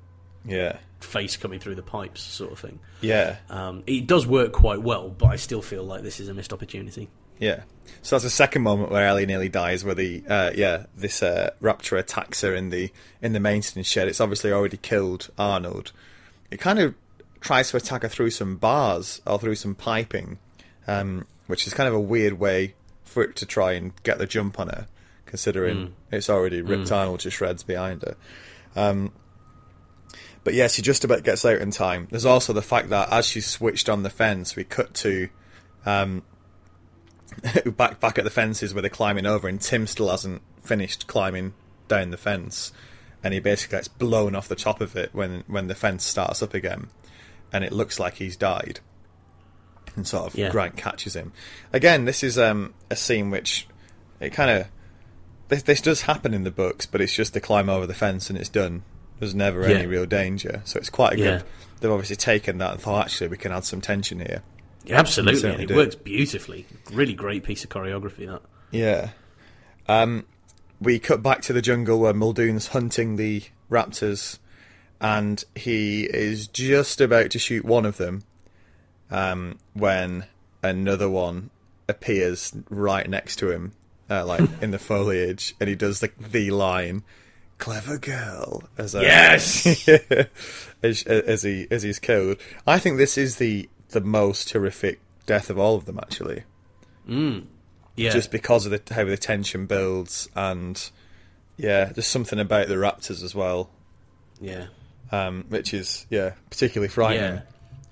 Yeah, 0.46 0.78
face 1.00 1.36
coming 1.36 1.60
through 1.60 1.74
the 1.74 1.82
pipes 1.82 2.22
sort 2.22 2.52
of 2.52 2.58
thing. 2.58 2.78
yeah, 3.02 3.36
Um, 3.50 3.82
it 3.86 4.06
does 4.06 4.26
work 4.26 4.52
quite 4.52 4.80
well, 4.80 5.10
but 5.10 5.26
I 5.26 5.36
still 5.36 5.60
feel 5.62 5.84
like 5.84 6.02
this 6.02 6.18
is 6.20 6.28
a 6.28 6.34
missed 6.34 6.52
opportunity. 6.52 7.08
yeah. 7.38 7.62
So 8.02 8.14
that's 8.16 8.24
the 8.24 8.30
second 8.30 8.62
moment 8.62 8.90
where 8.90 9.06
Ellie 9.06 9.24
nearly 9.26 9.48
dies, 9.48 9.82
where 9.84 9.94
the 9.94 10.22
uh, 10.28 10.50
yeah 10.54 10.84
this 10.96 11.22
uh, 11.22 11.50
raptor 11.62 11.98
attacks 11.98 12.42
her 12.42 12.54
in 12.54 12.68
the 12.70 12.92
in 13.22 13.32
the 13.32 13.40
maintenance 13.40 13.86
shed. 13.86 14.08
It's 14.08 14.20
obviously 14.20 14.52
already 14.52 14.76
killed 14.76 15.30
Arnold. 15.38 15.92
It 16.50 16.58
kind 16.60 16.78
of 16.78 16.94
tries 17.40 17.70
to 17.70 17.76
attack 17.78 18.02
her 18.02 18.08
through 18.08 18.30
some 18.30 18.56
bars 18.56 19.22
or 19.26 19.38
through 19.38 19.54
some 19.54 19.74
piping, 19.74 20.38
um, 20.86 21.26
which 21.48 21.66
is 21.66 21.74
kind 21.74 21.88
of 21.88 21.94
a 21.94 22.00
weird 22.00 22.34
way 22.38 22.74
for 23.02 23.22
it 23.24 23.34
to 23.36 23.46
try 23.46 23.72
and 23.72 23.92
get 24.04 24.18
the 24.18 24.26
jump 24.26 24.60
on 24.60 24.68
her, 24.68 24.86
considering 25.26 25.94
it's 26.12 26.30
already 26.30 26.62
ripped 26.62 26.92
Arnold 26.92 27.20
to 27.20 27.30
shreds 27.30 27.62
behind 27.64 28.02
her. 28.02 28.16
Um, 28.76 29.12
But 30.44 30.54
yes, 30.54 30.74
she 30.74 30.82
just 30.82 31.04
about 31.04 31.24
gets 31.24 31.44
out 31.44 31.60
in 31.60 31.70
time. 31.72 32.06
There's 32.10 32.24
also 32.24 32.52
the 32.52 32.62
fact 32.62 32.88
that 32.90 33.12
as 33.12 33.26
she 33.26 33.40
switched 33.40 33.88
on 33.88 34.02
the 34.04 34.10
fence, 34.10 34.54
we 34.56 34.64
cut 34.64 34.94
to 34.94 35.28
um, 35.84 36.22
back 37.76 38.00
back 38.00 38.18
at 38.18 38.24
the 38.24 38.30
fences 38.30 38.72
where 38.72 38.80
they're 38.82 38.88
climbing 38.90 39.26
over, 39.26 39.48
and 39.48 39.60
Tim 39.60 39.86
still 39.86 40.10
hasn't 40.10 40.42
finished 40.62 41.06
climbing 41.06 41.54
down 41.88 42.10
the 42.10 42.16
fence, 42.16 42.72
and 43.22 43.34
he 43.34 43.40
basically 43.40 43.76
gets 43.76 43.88
blown 43.88 44.34
off 44.34 44.48
the 44.48 44.54
top 44.56 44.80
of 44.80 44.96
it 44.96 45.10
when 45.14 45.44
when 45.46 45.66
the 45.66 45.74
fence 45.74 46.04
starts 46.04 46.42
up 46.42 46.54
again, 46.54 46.88
and 47.52 47.64
it 47.64 47.72
looks 47.72 47.98
like 48.00 48.14
he's 48.14 48.36
died. 48.36 48.80
And 49.98 50.06
sort 50.06 50.26
of 50.32 50.34
Yeah. 50.38 50.50
Grant 50.50 50.76
catches 50.76 51.14
him. 51.14 51.32
Again, 51.72 52.04
this 52.06 52.22
is 52.22 52.38
um, 52.38 52.72
a 52.90 52.96
scene 52.96 53.30
which 53.30 53.66
it 54.20 54.30
kind 54.30 54.50
of 54.50 54.66
this, 55.48 55.62
this 55.64 55.80
does 55.80 56.02
happen 56.02 56.32
in 56.34 56.44
the 56.44 56.50
books, 56.50 56.86
but 56.86 57.00
it's 57.00 57.14
just 57.14 57.34
to 57.34 57.40
climb 57.40 57.68
over 57.68 57.86
the 57.86 57.94
fence 57.94 58.30
and 58.30 58.38
it's 58.38 58.48
done. 58.48 58.82
There's 59.18 59.34
never 59.34 59.68
Yeah. 59.68 59.78
any 59.78 59.86
real 59.86 60.06
danger, 60.06 60.62
so 60.64 60.78
it's 60.78 60.90
quite 60.90 61.14
a 61.14 61.18
Yeah. 61.18 61.24
good. 61.38 61.44
They've 61.80 61.90
obviously 61.90 62.16
taken 62.16 62.58
that 62.58 62.72
and 62.72 62.80
thought 62.80 63.04
actually 63.06 63.28
we 63.28 63.36
can 63.36 63.52
add 63.52 63.64
some 63.64 63.80
tension 63.80 64.20
here. 64.20 64.42
Yeah, 64.84 64.98
absolutely, 64.98 65.50
and 65.50 65.60
it 65.62 65.66
do. 65.66 65.74
works 65.76 65.94
beautifully. 65.96 66.66
Really 66.92 67.12
great 67.14 67.44
piece 67.44 67.64
of 67.64 67.70
choreography. 67.70 68.26
That. 68.26 68.42
Yeah. 68.70 69.10
Um, 69.88 70.24
we 70.80 70.98
cut 70.98 71.22
back 71.22 71.42
to 71.42 71.52
the 71.52 71.62
jungle 71.62 71.98
where 71.98 72.14
Muldoon's 72.14 72.68
hunting 72.68 73.16
the 73.16 73.42
raptors, 73.70 74.38
and 75.00 75.44
he 75.54 76.04
is 76.04 76.46
just 76.46 77.00
about 77.00 77.30
to 77.30 77.38
shoot 77.38 77.64
one 77.64 77.84
of 77.86 77.96
them 77.96 78.22
um, 79.10 79.58
when 79.74 80.24
another 80.62 81.08
one 81.08 81.50
appears 81.88 82.54
right 82.68 83.08
next 83.08 83.36
to 83.36 83.50
him, 83.50 83.72
uh, 84.10 84.24
like 84.26 84.48
in 84.62 84.70
the 84.70 84.78
foliage, 84.78 85.54
and 85.60 85.68
he 85.68 85.74
does 85.74 86.02
like 86.02 86.16
the 86.18 86.50
line, 86.50 87.02
"Clever 87.58 87.98
girl," 87.98 88.62
as 88.76 88.94
a, 88.94 89.02
Yes. 89.02 89.88
as, 90.82 91.02
as 91.04 91.42
he 91.42 91.66
as 91.70 91.82
he's 91.82 91.98
killed. 91.98 92.38
I 92.66 92.78
think 92.78 92.98
this 92.98 93.16
is 93.18 93.36
the 93.36 93.68
the 93.90 94.00
most 94.00 94.50
horrific 94.52 95.00
death 95.26 95.48
of 95.50 95.58
all 95.58 95.74
of 95.76 95.84
them, 95.86 95.98
actually 95.98 96.44
Yeah. 97.06 98.10
just 98.10 98.30
because 98.30 98.66
of 98.66 98.72
the, 98.72 98.94
how 98.94 99.04
the 99.04 99.16
tension 99.16 99.66
builds 99.66 100.28
and 100.36 100.90
yeah, 101.56 101.86
there's 101.86 102.06
something 102.06 102.38
about 102.38 102.68
the 102.68 102.74
Raptors 102.76 103.22
as 103.24 103.34
well, 103.34 103.70
yeah. 104.40 104.66
um, 105.10 105.44
which 105.48 105.74
is 105.74 106.06
yeah 106.10 106.34
particularly 106.50 106.88
frightening. 106.88 107.36
Yeah, 107.36 107.42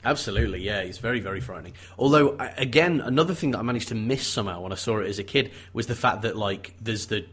absolutely. 0.06 0.62
Yeah, 0.62 0.80
it's 0.80 0.98
very, 0.98 1.20
very 1.20 1.40
frightening. 1.40 1.74
Although, 1.98 2.36
again, 2.56 3.00
another 3.00 3.34
thing 3.34 3.50
that 3.50 3.58
I 3.58 3.62
managed 3.62 3.88
to 3.88 3.94
miss 3.94 4.26
somehow 4.26 4.62
when 4.62 4.72
I 4.72 4.76
saw 4.76 4.98
it 4.98 5.08
as 5.08 5.18
a 5.18 5.24
kid 5.24 5.52
was 5.72 5.86
the 5.86 5.94
fact 5.94 6.22
that 6.22 6.36
like 6.36 6.74
there's 6.80 7.06
the 7.06 7.26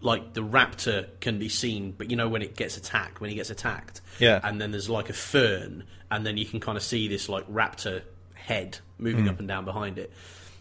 like 0.00 0.34
the 0.34 0.42
raptor 0.42 1.08
can 1.20 1.38
be 1.38 1.48
seen, 1.48 1.92
but 1.96 2.10
you 2.10 2.16
know 2.16 2.28
when 2.28 2.42
it 2.42 2.56
gets 2.56 2.76
attacked, 2.76 3.20
when 3.20 3.30
he 3.30 3.36
gets 3.36 3.50
attacked, 3.50 4.00
Yeah. 4.18 4.38
and 4.44 4.60
then 4.60 4.70
there's 4.70 4.90
like 4.90 5.08
a 5.08 5.14
fern, 5.14 5.84
and 6.10 6.26
then 6.26 6.36
you 6.36 6.44
can 6.44 6.60
kind 6.60 6.76
of 6.76 6.82
see 6.82 7.08
this 7.08 7.28
like 7.28 7.46
raptor 7.48 8.02
head 8.34 8.78
moving 8.98 9.24
hmm. 9.24 9.30
up 9.30 9.38
and 9.38 9.48
down 9.48 9.64
behind 9.64 9.98
it. 9.98 10.12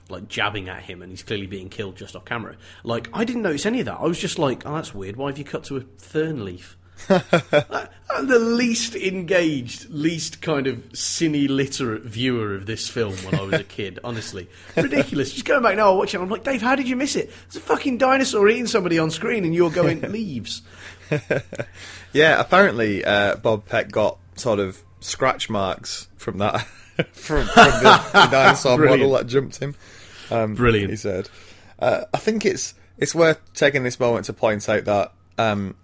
Like 0.09 0.27
jabbing 0.27 0.67
at 0.67 0.83
him, 0.83 1.01
and 1.01 1.11
he's 1.11 1.23
clearly 1.23 1.47
being 1.47 1.69
killed 1.69 1.95
just 1.95 2.15
off 2.15 2.25
camera. 2.25 2.57
Like 2.83 3.09
I 3.13 3.23
didn't 3.23 3.41
notice 3.41 3.65
any 3.65 3.79
of 3.79 3.85
that. 3.85 3.99
I 3.99 4.03
was 4.03 4.19
just 4.19 4.37
like, 4.37 4.65
"Oh, 4.65 4.75
that's 4.75 4.93
weird. 4.93 5.15
Why 5.15 5.29
have 5.29 5.37
you 5.37 5.45
cut 5.45 5.63
to 5.65 5.77
a 5.77 5.81
fern 5.97 6.43
leaf?" 6.43 6.77
The 8.27 8.39
least 8.39 8.95
engaged, 8.95 9.89
least 9.89 10.41
kind 10.41 10.67
of 10.67 10.77
cine 10.93 11.49
literate 11.49 12.03
viewer 12.03 12.55
of 12.55 12.65
this 12.65 12.87
film 12.89 13.13
when 13.17 13.35
I 13.35 13.43
was 13.43 13.53
a 13.53 13.63
kid. 13.63 13.99
Honestly, 14.03 14.47
ridiculous. 14.75 15.33
Just 15.33 15.45
going 15.45 15.61
back 15.63 15.75
now, 15.75 15.91
I 15.91 15.95
watch 15.95 16.13
it. 16.13 16.21
I'm 16.21 16.29
like, 16.29 16.43
Dave, 16.43 16.61
how 16.61 16.75
did 16.75 16.87
you 16.87 16.95
miss 16.95 17.15
it? 17.15 17.31
There's 17.43 17.57
a 17.57 17.59
fucking 17.65 17.97
dinosaur 17.97 18.47
eating 18.49 18.67
somebody 18.67 18.97
on 18.99 19.11
screen, 19.11 19.45
and 19.45 19.53
you're 19.53 19.71
going 19.71 20.01
leaves. 20.11 20.61
Yeah, 22.13 22.39
apparently 22.39 23.03
uh, 23.03 23.35
Bob 23.37 23.65
Peck 23.65 23.91
got 23.91 24.19
sort 24.35 24.59
of 24.59 24.81
scratch 24.99 25.49
marks 25.49 26.07
from 26.15 26.37
that 26.37 26.59
from, 27.11 27.45
from 27.45 27.45
the, 27.47 28.01
the 28.13 28.27
dinosaur 28.31 28.77
Brilliant. 28.77 29.01
model 29.01 29.17
that 29.17 29.25
jumped 29.27 29.57
him. 29.57 29.75
Um, 30.29 30.53
Brilliant. 30.53 30.91
He 30.91 30.95
said, 30.95 31.29
uh, 31.79 32.05
"I 32.13 32.17
think 32.19 32.45
it's 32.45 32.75
it's 32.99 33.15
worth 33.15 33.41
taking 33.55 33.81
this 33.83 33.99
moment 33.99 34.27
to 34.27 34.33
point 34.33 34.69
out 34.69 34.85
that 34.85 35.11
um, 35.39 35.75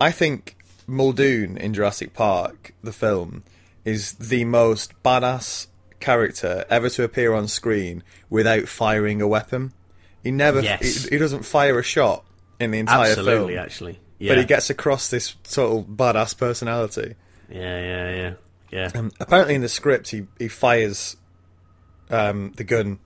I 0.00 0.12
think 0.12 0.56
Muldoon 0.88 1.56
in 1.56 1.74
Jurassic 1.74 2.14
Park, 2.14 2.72
the 2.82 2.92
film, 2.92 3.44
is 3.84 4.14
the 4.14 4.44
most 4.44 5.00
badass 5.04 5.66
character 6.00 6.64
ever 6.70 6.88
to 6.90 7.02
appear 7.04 7.34
on 7.34 7.46
screen 7.48 8.02
without 8.30 8.68
firing 8.68 9.20
a 9.20 9.28
weapon. 9.28 9.72
He 10.22 10.30
never 10.30 10.60
Yes. 10.60 11.04
he, 11.04 11.10
he 11.10 11.18
doesn't 11.18 11.44
fire 11.44 11.78
a 11.78 11.82
shot 11.82 12.24
in 12.58 12.70
the 12.72 12.78
entire 12.78 13.10
Absolutely, 13.10 13.54
film, 13.54 13.64
actually. 13.64 14.00
Yeah. 14.18 14.32
but 14.32 14.38
he 14.38 14.44
gets 14.44 14.68
across 14.70 15.08
this 15.10 15.36
total 15.44 15.84
badass 15.84 16.36
personality. 16.36 17.14
yeah, 17.48 17.78
yeah, 17.80 18.14
yeah, 18.16 18.32
yeah. 18.70 18.90
Um, 18.98 19.12
apparently, 19.20 19.54
in 19.54 19.60
the 19.60 19.68
script, 19.68 20.08
he 20.10 20.26
he 20.38 20.48
fires 20.48 21.16
um, 22.10 22.52
the 22.56 22.64
gun 22.64 22.98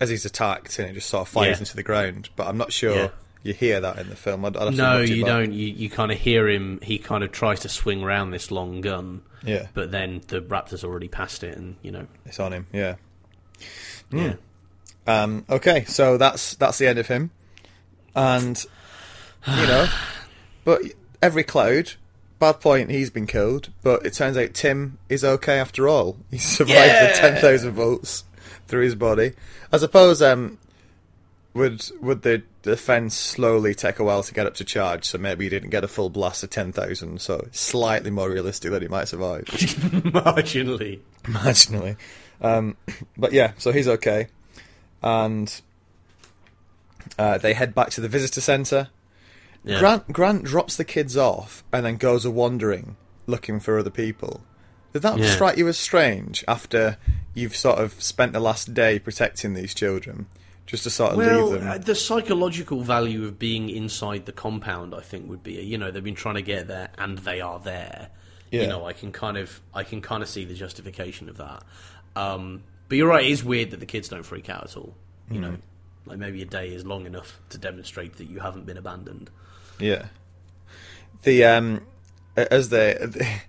as 0.00 0.08
he's 0.10 0.24
attacked, 0.24 0.78
and 0.78 0.88
it 0.90 0.94
just 0.94 1.08
sort 1.08 1.22
of 1.22 1.28
fires 1.28 1.56
Yeah. 1.56 1.60
into 1.60 1.76
the 1.76 1.82
ground. 1.82 2.30
But 2.36 2.48
I'm 2.48 2.56
not 2.58 2.72
sure 2.72 2.94
Yeah. 2.96 3.08
You 3.46 3.54
hear 3.54 3.80
that 3.80 3.98
in 3.98 4.08
the 4.08 4.16
film. 4.16 4.44
I'd, 4.44 4.56
I'd 4.56 4.74
no, 4.74 5.00
you 5.00 5.22
back. 5.22 5.28
don't. 5.32 5.52
You 5.52 5.66
you 5.68 5.88
kind 5.90 6.10
of 6.12 6.18
hear 6.18 6.48
him. 6.48 6.80
He 6.82 6.98
kind 6.98 7.22
of 7.24 7.32
tries 7.32 7.60
to 7.60 7.68
swing 7.68 8.02
around 8.02 8.30
this 8.32 8.50
long 8.50 8.80
gun, 8.80 9.22
Yeah, 9.44 9.68
but 9.74 9.90
then 9.90 10.22
the 10.28 10.40
raptor's 10.42 10.84
already 10.84 11.08
passed 11.08 11.42
it, 11.44 11.56
and 11.56 11.76
you 11.82 11.90
know, 11.92 12.06
it's 12.24 12.40
on 12.40 12.52
him. 12.52 12.66
Yeah. 12.72 12.96
yeah. 14.12 14.34
Um, 15.06 15.44
okay, 15.48 15.84
so 15.84 16.18
that's 16.18 16.56
that's 16.56 16.78
the 16.78 16.86
end 16.86 16.98
of 16.98 17.06
him, 17.06 17.30
and 18.14 18.62
you 19.46 19.66
know, 19.66 19.86
but 20.64 20.82
every 21.22 21.44
cloud. 21.44 21.92
Bad 22.38 22.60
point, 22.60 22.90
he's 22.90 23.08
been 23.08 23.26
killed, 23.26 23.70
but 23.82 24.04
it 24.04 24.12
turns 24.12 24.36
out 24.36 24.52
Tim 24.52 24.98
is 25.08 25.24
okay 25.24 25.58
after 25.58 25.88
all. 25.88 26.18
He 26.30 26.36
survived 26.36 26.76
Yeah! 26.76 27.12
the 27.14 27.18
10,000 27.18 27.72
volts 27.72 28.24
through 28.68 28.82
his 28.84 28.94
body. 28.94 29.32
I 29.72 29.78
suppose, 29.78 30.20
um, 30.20 30.58
would 31.56 31.82
would 32.00 32.22
the 32.22 32.42
defense 32.62 33.14
slowly 33.16 33.74
take 33.74 33.98
a 33.98 34.04
while 34.04 34.22
to 34.22 34.32
get 34.34 34.46
up 34.46 34.54
to 34.54 34.64
charge, 34.64 35.04
so 35.04 35.18
maybe 35.18 35.44
he 35.44 35.48
didn't 35.48 35.70
get 35.70 35.82
a 35.84 35.88
full 35.88 36.10
blast 36.10 36.42
of 36.44 36.50
10,000, 36.50 37.20
so 37.20 37.48
slightly 37.50 38.10
more 38.10 38.30
realistic 38.30 38.70
that 38.70 38.82
he 38.82 38.88
might 38.88 39.08
survive. 39.08 39.44
Marginally. 39.46 41.00
marginally. 41.24 41.96
Um, 42.40 42.76
but 43.16 43.32
yeah, 43.32 43.52
so 43.58 43.72
he's 43.72 43.88
okay, 43.88 44.28
and 45.02 45.60
uh, 47.18 47.38
they 47.38 47.54
head 47.54 47.74
back 47.74 47.90
to 47.90 48.00
the 48.00 48.08
visitor 48.08 48.40
centre. 48.40 48.88
Yeah. 49.64 49.78
Grant 49.80 50.12
Grant 50.12 50.44
drops 50.44 50.76
the 50.76 50.84
kids 50.84 51.16
off 51.16 51.64
and 51.72 51.84
then 51.84 51.96
goes 51.96 52.24
a 52.24 52.30
wandering, 52.30 52.96
looking 53.26 53.58
for 53.58 53.78
other 53.78 53.90
people. 53.90 54.42
Did 54.92 55.02
that 55.02 55.18
Yeah. 55.18 55.30
strike 55.30 55.58
you 55.58 55.66
as 55.68 55.76
strange 55.76 56.44
after 56.48 56.96
you've 57.34 57.56
sort 57.56 57.78
of 57.78 58.00
spent 58.02 58.32
the 58.32 58.40
last 58.40 58.72
day 58.74 58.98
protecting 58.98 59.54
these 59.54 59.74
children, 59.74 60.26
just 60.66 60.82
to 60.84 60.90
sort 60.90 61.12
of 61.12 61.18
Well, 61.18 61.50
leave 61.50 61.60
them? 61.60 61.70
uh, 61.70 61.78
the 61.78 61.94
psychological 61.94 62.82
value 62.82 63.24
of 63.24 63.38
being 63.38 63.70
inside 63.70 64.26
the 64.26 64.32
compound, 64.32 64.94
I 64.94 65.00
think, 65.00 65.28
would 65.30 65.42
be 65.42 65.52
you 65.54 65.78
know 65.78 65.90
they've 65.90 66.02
been 66.04 66.14
trying 66.14 66.34
to 66.36 66.42
get 66.42 66.66
there 66.68 66.90
and 66.98 67.18
they 67.18 67.40
are 67.40 67.58
there. 67.60 68.08
Yeah. 68.50 68.62
You 68.62 68.66
know, 68.68 68.86
I 68.86 68.92
can 68.92 69.10
kind 69.12 69.36
of 69.36 69.60
I 69.74 69.82
can 69.84 70.00
kind 70.00 70.22
of 70.22 70.28
see 70.28 70.44
the 70.44 70.54
justification 70.54 71.28
of 71.28 71.36
that. 71.38 71.62
Um, 72.14 72.62
but 72.88 72.96
you're 72.98 73.08
right; 73.08 73.24
it 73.24 73.30
is 73.30 73.42
weird 73.44 73.70
that 73.72 73.80
the 73.80 73.86
kids 73.86 74.08
don't 74.08 74.22
freak 74.24 74.48
out 74.48 74.64
at 74.64 74.76
all. 74.76 74.94
You 75.30 75.40
know, 75.40 75.48
Mm-hmm. 75.50 76.10
like 76.10 76.18
maybe 76.18 76.42
a 76.42 76.46
day 76.46 76.68
is 76.68 76.84
long 76.86 77.06
enough 77.06 77.40
to 77.50 77.58
demonstrate 77.58 78.16
that 78.18 78.30
you 78.30 78.38
haven't 78.40 78.64
been 78.66 78.76
abandoned. 78.76 79.30
Yeah. 79.80 80.06
The 81.22 81.44
um, 81.44 81.80
as 82.36 82.68
they 82.68 82.96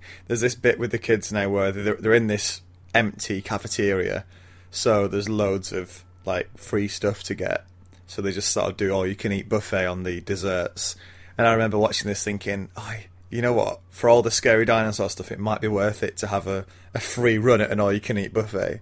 there's 0.27 0.41
this 0.41 0.55
bit 0.55 0.79
with 0.79 0.91
the 0.91 0.97
kids 0.97 1.31
now 1.31 1.49
where 1.49 1.71
they're, 1.71 1.95
they're 1.95 2.13
in 2.13 2.27
this 2.27 2.61
empty 2.95 3.41
cafeteria, 3.41 4.25
so 4.71 5.07
there's 5.07 5.29
loads 5.29 5.71
of 5.71 6.03
like 6.27 6.55
free 6.57 6.87
stuff 6.87 7.23
to 7.23 7.33
get. 7.33 7.65
So 8.05 8.21
they 8.21 8.31
just 8.31 8.51
sort 8.51 8.69
of 8.69 8.77
do 8.77 8.91
all 8.91 9.07
you 9.07 9.15
can 9.15 9.31
eat 9.31 9.49
buffet 9.49 9.87
on 9.87 10.03
the 10.03 10.21
desserts. 10.21 10.95
And 11.37 11.47
I 11.47 11.53
remember 11.53 11.77
watching 11.77 12.07
this 12.07 12.23
thinking, 12.23 12.69
I 12.77 13.07
you 13.29 13.41
know 13.41 13.53
what? 13.53 13.79
For 13.89 14.09
all 14.09 14.21
the 14.21 14.31
scary 14.31 14.65
dinosaur 14.65 15.09
stuff, 15.09 15.31
it 15.31 15.39
might 15.39 15.59
be 15.59 15.67
worth 15.67 16.03
it 16.03 16.17
to 16.17 16.27
have 16.27 16.47
a, 16.47 16.65
a 16.93 16.99
free 16.99 17.37
run 17.37 17.59
at 17.59 17.71
an 17.71 17.79
all 17.79 17.91
you 17.91 17.99
can 17.99 18.17
eat 18.17 18.33
buffet. 18.33 18.79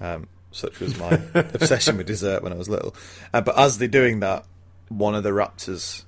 Um, 0.00 0.28
such 0.50 0.80
was 0.80 0.98
my 0.98 1.20
obsession 1.34 1.96
with 1.96 2.06
dessert 2.06 2.42
when 2.42 2.52
I 2.52 2.56
was 2.56 2.68
little. 2.68 2.96
Uh, 3.32 3.40
but 3.40 3.58
as 3.58 3.78
they're 3.78 3.86
doing 3.86 4.20
that, 4.20 4.44
one 4.88 5.14
of 5.14 5.22
the 5.22 5.30
raptors 5.30 6.04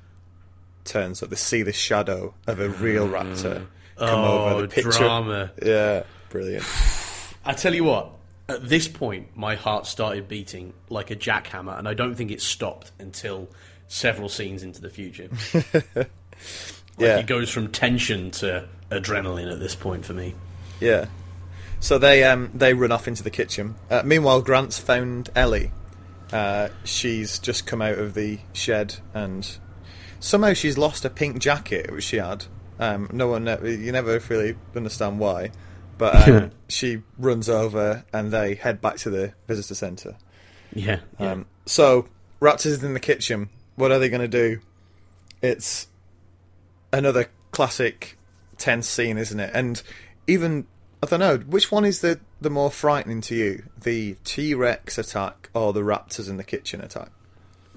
turns 0.84 1.22
up. 1.22 1.30
They 1.30 1.36
see 1.36 1.62
the 1.62 1.72
shadow 1.72 2.34
of 2.46 2.58
a 2.58 2.68
real 2.68 3.08
raptor 3.08 3.66
come 3.96 4.20
oh, 4.20 4.48
over 4.48 4.62
the 4.62 4.68
picture. 4.68 4.90
drama! 4.90 5.52
Yeah, 5.62 6.04
brilliant. 6.30 6.64
I 7.44 7.52
tell 7.52 7.74
you 7.74 7.84
what. 7.84 8.12
At 8.50 8.68
this 8.68 8.88
point, 8.88 9.36
my 9.36 9.54
heart 9.54 9.86
started 9.86 10.28
beating 10.28 10.72
like 10.88 11.10
a 11.10 11.16
jackhammer, 11.16 11.78
and 11.78 11.86
I 11.88 11.94
don't 11.94 12.14
think 12.14 12.30
it 12.30 12.40
stopped 12.42 12.90
until 12.98 13.48
several 13.88 14.28
scenes 14.28 14.62
into 14.62 14.80
the 14.80 14.90
future. 14.90 15.28
Like 16.98 17.06
Yeah. 17.06 17.18
it 17.18 17.26
goes 17.26 17.50
from 17.50 17.68
tension 17.68 18.30
to 18.32 18.68
adrenaline 18.90 19.50
at 19.50 19.58
this 19.60 19.74
point 19.74 20.04
for 20.04 20.12
me. 20.12 20.34
Yeah. 20.80 21.06
So 21.78 21.96
they 21.98 22.24
um 22.24 22.50
they 22.54 22.74
run 22.74 22.92
off 22.92 23.08
into 23.08 23.22
the 23.22 23.30
kitchen. 23.30 23.74
Uh, 23.90 24.02
meanwhile, 24.04 24.42
Grant's 24.42 24.78
found 24.78 25.30
Ellie. 25.34 25.70
Uh, 26.32 26.68
she's 26.84 27.38
just 27.38 27.66
come 27.66 27.80
out 27.82 27.98
of 27.98 28.14
the 28.14 28.38
shed 28.52 28.96
and 29.14 29.58
somehow 30.20 30.52
she's 30.52 30.76
lost 30.78 31.04
a 31.04 31.10
pink 31.10 31.38
jacket 31.40 31.90
which 31.90 32.04
she 32.04 32.16
had. 32.18 32.44
Um, 32.78 33.08
no 33.12 33.26
one, 33.28 33.46
you 33.64 33.92
never 33.92 34.18
really 34.28 34.56
understand 34.76 35.18
why, 35.18 35.50
but 36.00 36.26
um, 36.26 36.50
she 36.66 37.02
runs 37.18 37.50
over 37.50 38.04
and 38.10 38.32
they 38.32 38.54
head 38.54 38.80
back 38.80 38.96
to 38.96 39.10
the 39.10 39.34
visitor 39.46 39.74
centre. 39.74 40.16
Yeah. 40.74 41.00
yeah. 41.18 41.32
Um, 41.32 41.46
so 41.66 42.08
Raptors 42.40 42.66
is 42.66 42.82
in 42.82 42.94
the 42.94 43.00
kitchen. 43.00 43.50
What 43.76 43.92
are 43.92 43.98
they 43.98 44.08
going 44.08 44.22
to 44.22 44.26
do? 44.26 44.60
It's 45.42 45.88
another 46.90 47.28
classic 47.50 48.16
tense 48.56 48.88
scene, 48.88 49.18
isn't 49.18 49.38
it? 49.38 49.50
And 49.52 49.82
even 50.26 50.66
I 51.02 51.06
don't 51.06 51.20
know 51.20 51.36
which 51.36 51.70
one 51.70 51.84
is 51.84 52.00
the 52.00 52.18
the 52.40 52.50
more 52.50 52.70
frightening 52.70 53.20
to 53.22 53.34
you, 53.34 53.64
the 53.78 54.16
T 54.24 54.54
Rex 54.54 54.96
attack 54.96 55.50
or 55.52 55.74
the 55.74 55.82
raptors 55.82 56.30
in 56.30 56.38
the 56.38 56.44
kitchen 56.44 56.80
attack? 56.80 57.10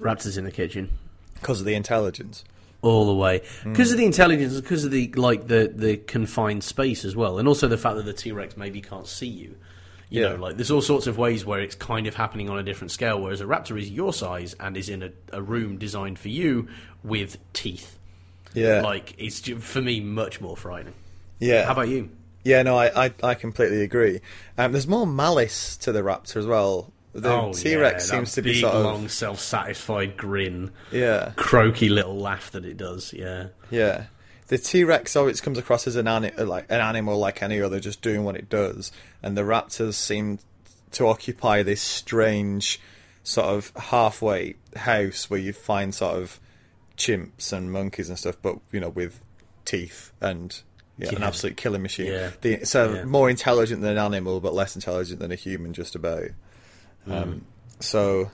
Raptors 0.00 0.38
in 0.38 0.44
the 0.44 0.50
kitchen. 0.50 0.96
Because 1.34 1.60
of 1.60 1.66
the 1.66 1.74
intelligence. 1.74 2.42
All 2.84 3.06
the 3.06 3.14
way 3.14 3.42
because 3.64 3.90
of 3.92 3.98
the 3.98 4.04
intelligence, 4.04 4.54
because 4.60 4.84
of 4.84 4.90
the 4.90 5.10
like 5.14 5.46
the 5.48 5.72
the 5.74 5.96
confined 5.96 6.62
space 6.62 7.04
as 7.04 7.16
well, 7.16 7.38
and 7.38 7.48
also 7.48 7.66
the 7.66 7.78
fact 7.78 7.96
that 7.96 8.04
the 8.04 8.12
T 8.12 8.30
Rex 8.32 8.56
maybe 8.56 8.80
can't 8.80 9.06
see 9.06 9.26
you. 9.26 9.56
You 10.10 10.20
Yeah. 10.22 10.28
know, 10.30 10.36
like 10.36 10.56
there's 10.56 10.70
all 10.70 10.82
sorts 10.82 11.06
of 11.06 11.18
ways 11.18 11.44
where 11.44 11.60
it's 11.60 11.74
kind 11.74 12.06
of 12.06 12.14
happening 12.14 12.48
on 12.50 12.58
a 12.58 12.62
different 12.62 12.90
scale, 12.92 13.20
whereas 13.20 13.40
a 13.40 13.44
raptor 13.46 13.80
is 13.80 13.90
your 13.90 14.12
size 14.12 14.54
and 14.60 14.76
is 14.76 14.88
in 14.88 15.02
a, 15.02 15.10
a 15.32 15.42
room 15.42 15.78
designed 15.78 16.18
for 16.18 16.28
you 16.28 16.68
with 17.02 17.38
teeth. 17.52 17.98
Yeah. 18.52 18.82
Like 18.82 19.14
it's 19.18 19.40
for 19.48 19.80
me 19.82 20.00
much 20.00 20.40
more 20.40 20.56
frightening. 20.56 20.94
yeah. 21.40 21.64
How 21.64 21.72
about 21.72 21.88
you? 21.88 22.10
Yeah, 22.44 22.62
no, 22.62 22.76
I, 22.76 23.06
I, 23.06 23.12
I 23.22 23.34
completely 23.34 23.80
agree. 23.82 24.20
Um, 24.58 24.72
there's 24.72 24.86
more 24.86 25.06
malice 25.06 25.76
to 25.78 25.92
the 25.92 26.02
raptor 26.02 26.36
as 26.36 26.46
well. 26.46 26.92
The 27.14 27.30
oh, 27.32 27.52
T 27.52 27.76
Rex 27.76 28.08
yeah, 28.10 28.16
seems 28.16 28.32
to 28.32 28.42
be 28.42 28.52
big, 28.54 28.60
sort 28.62 28.74
of 28.74 28.84
long, 28.84 29.08
self-satisfied 29.08 30.16
grin, 30.16 30.72
yeah, 30.90 31.32
croaky 31.36 31.88
little 31.88 32.16
laugh 32.16 32.50
that 32.50 32.64
it 32.64 32.76
does. 32.76 33.12
Yeah, 33.12 33.48
yeah. 33.70 34.06
The 34.48 34.58
T 34.58 34.82
Rex 34.84 35.14
always 35.14 35.40
oh, 35.40 35.44
comes 35.44 35.58
across 35.58 35.86
as 35.86 35.96
an 35.96 36.08
ani- 36.08 36.32
like 36.32 36.66
an 36.68 36.80
animal 36.80 37.16
like 37.18 37.42
any 37.42 37.60
other, 37.60 37.78
just 37.78 38.02
doing 38.02 38.24
what 38.24 38.36
it 38.36 38.48
does, 38.48 38.90
and 39.22 39.36
the 39.36 39.42
raptors 39.42 39.94
seem 39.94 40.40
to 40.92 41.06
occupy 41.06 41.62
this 41.62 41.80
strange 41.80 42.80
sort 43.22 43.46
of 43.46 43.72
halfway 43.76 44.56
house 44.76 45.30
where 45.30 45.40
you 45.40 45.52
find 45.52 45.94
sort 45.94 46.16
of 46.20 46.40
chimps 46.96 47.52
and 47.52 47.72
monkeys 47.72 48.08
and 48.08 48.18
stuff, 48.18 48.36
but 48.42 48.58
you 48.72 48.80
know 48.80 48.88
with 48.90 49.20
teeth 49.64 50.12
and 50.20 50.62
yeah, 50.98 51.10
an 51.14 51.22
absolute 51.22 51.56
killing 51.56 51.82
machine. 51.82 52.06
Yeah. 52.06 52.30
The, 52.40 52.64
so 52.64 52.94
Yeah. 52.94 53.04
more 53.04 53.28
intelligent 53.30 53.80
than 53.82 53.92
an 53.92 53.98
animal, 53.98 54.40
but 54.40 54.54
less 54.54 54.74
intelligent 54.76 55.20
than 55.20 55.32
a 55.32 55.36
human, 55.36 55.72
just 55.72 55.94
about. 55.94 56.28
Um, 57.06 57.46
so, 57.80 58.30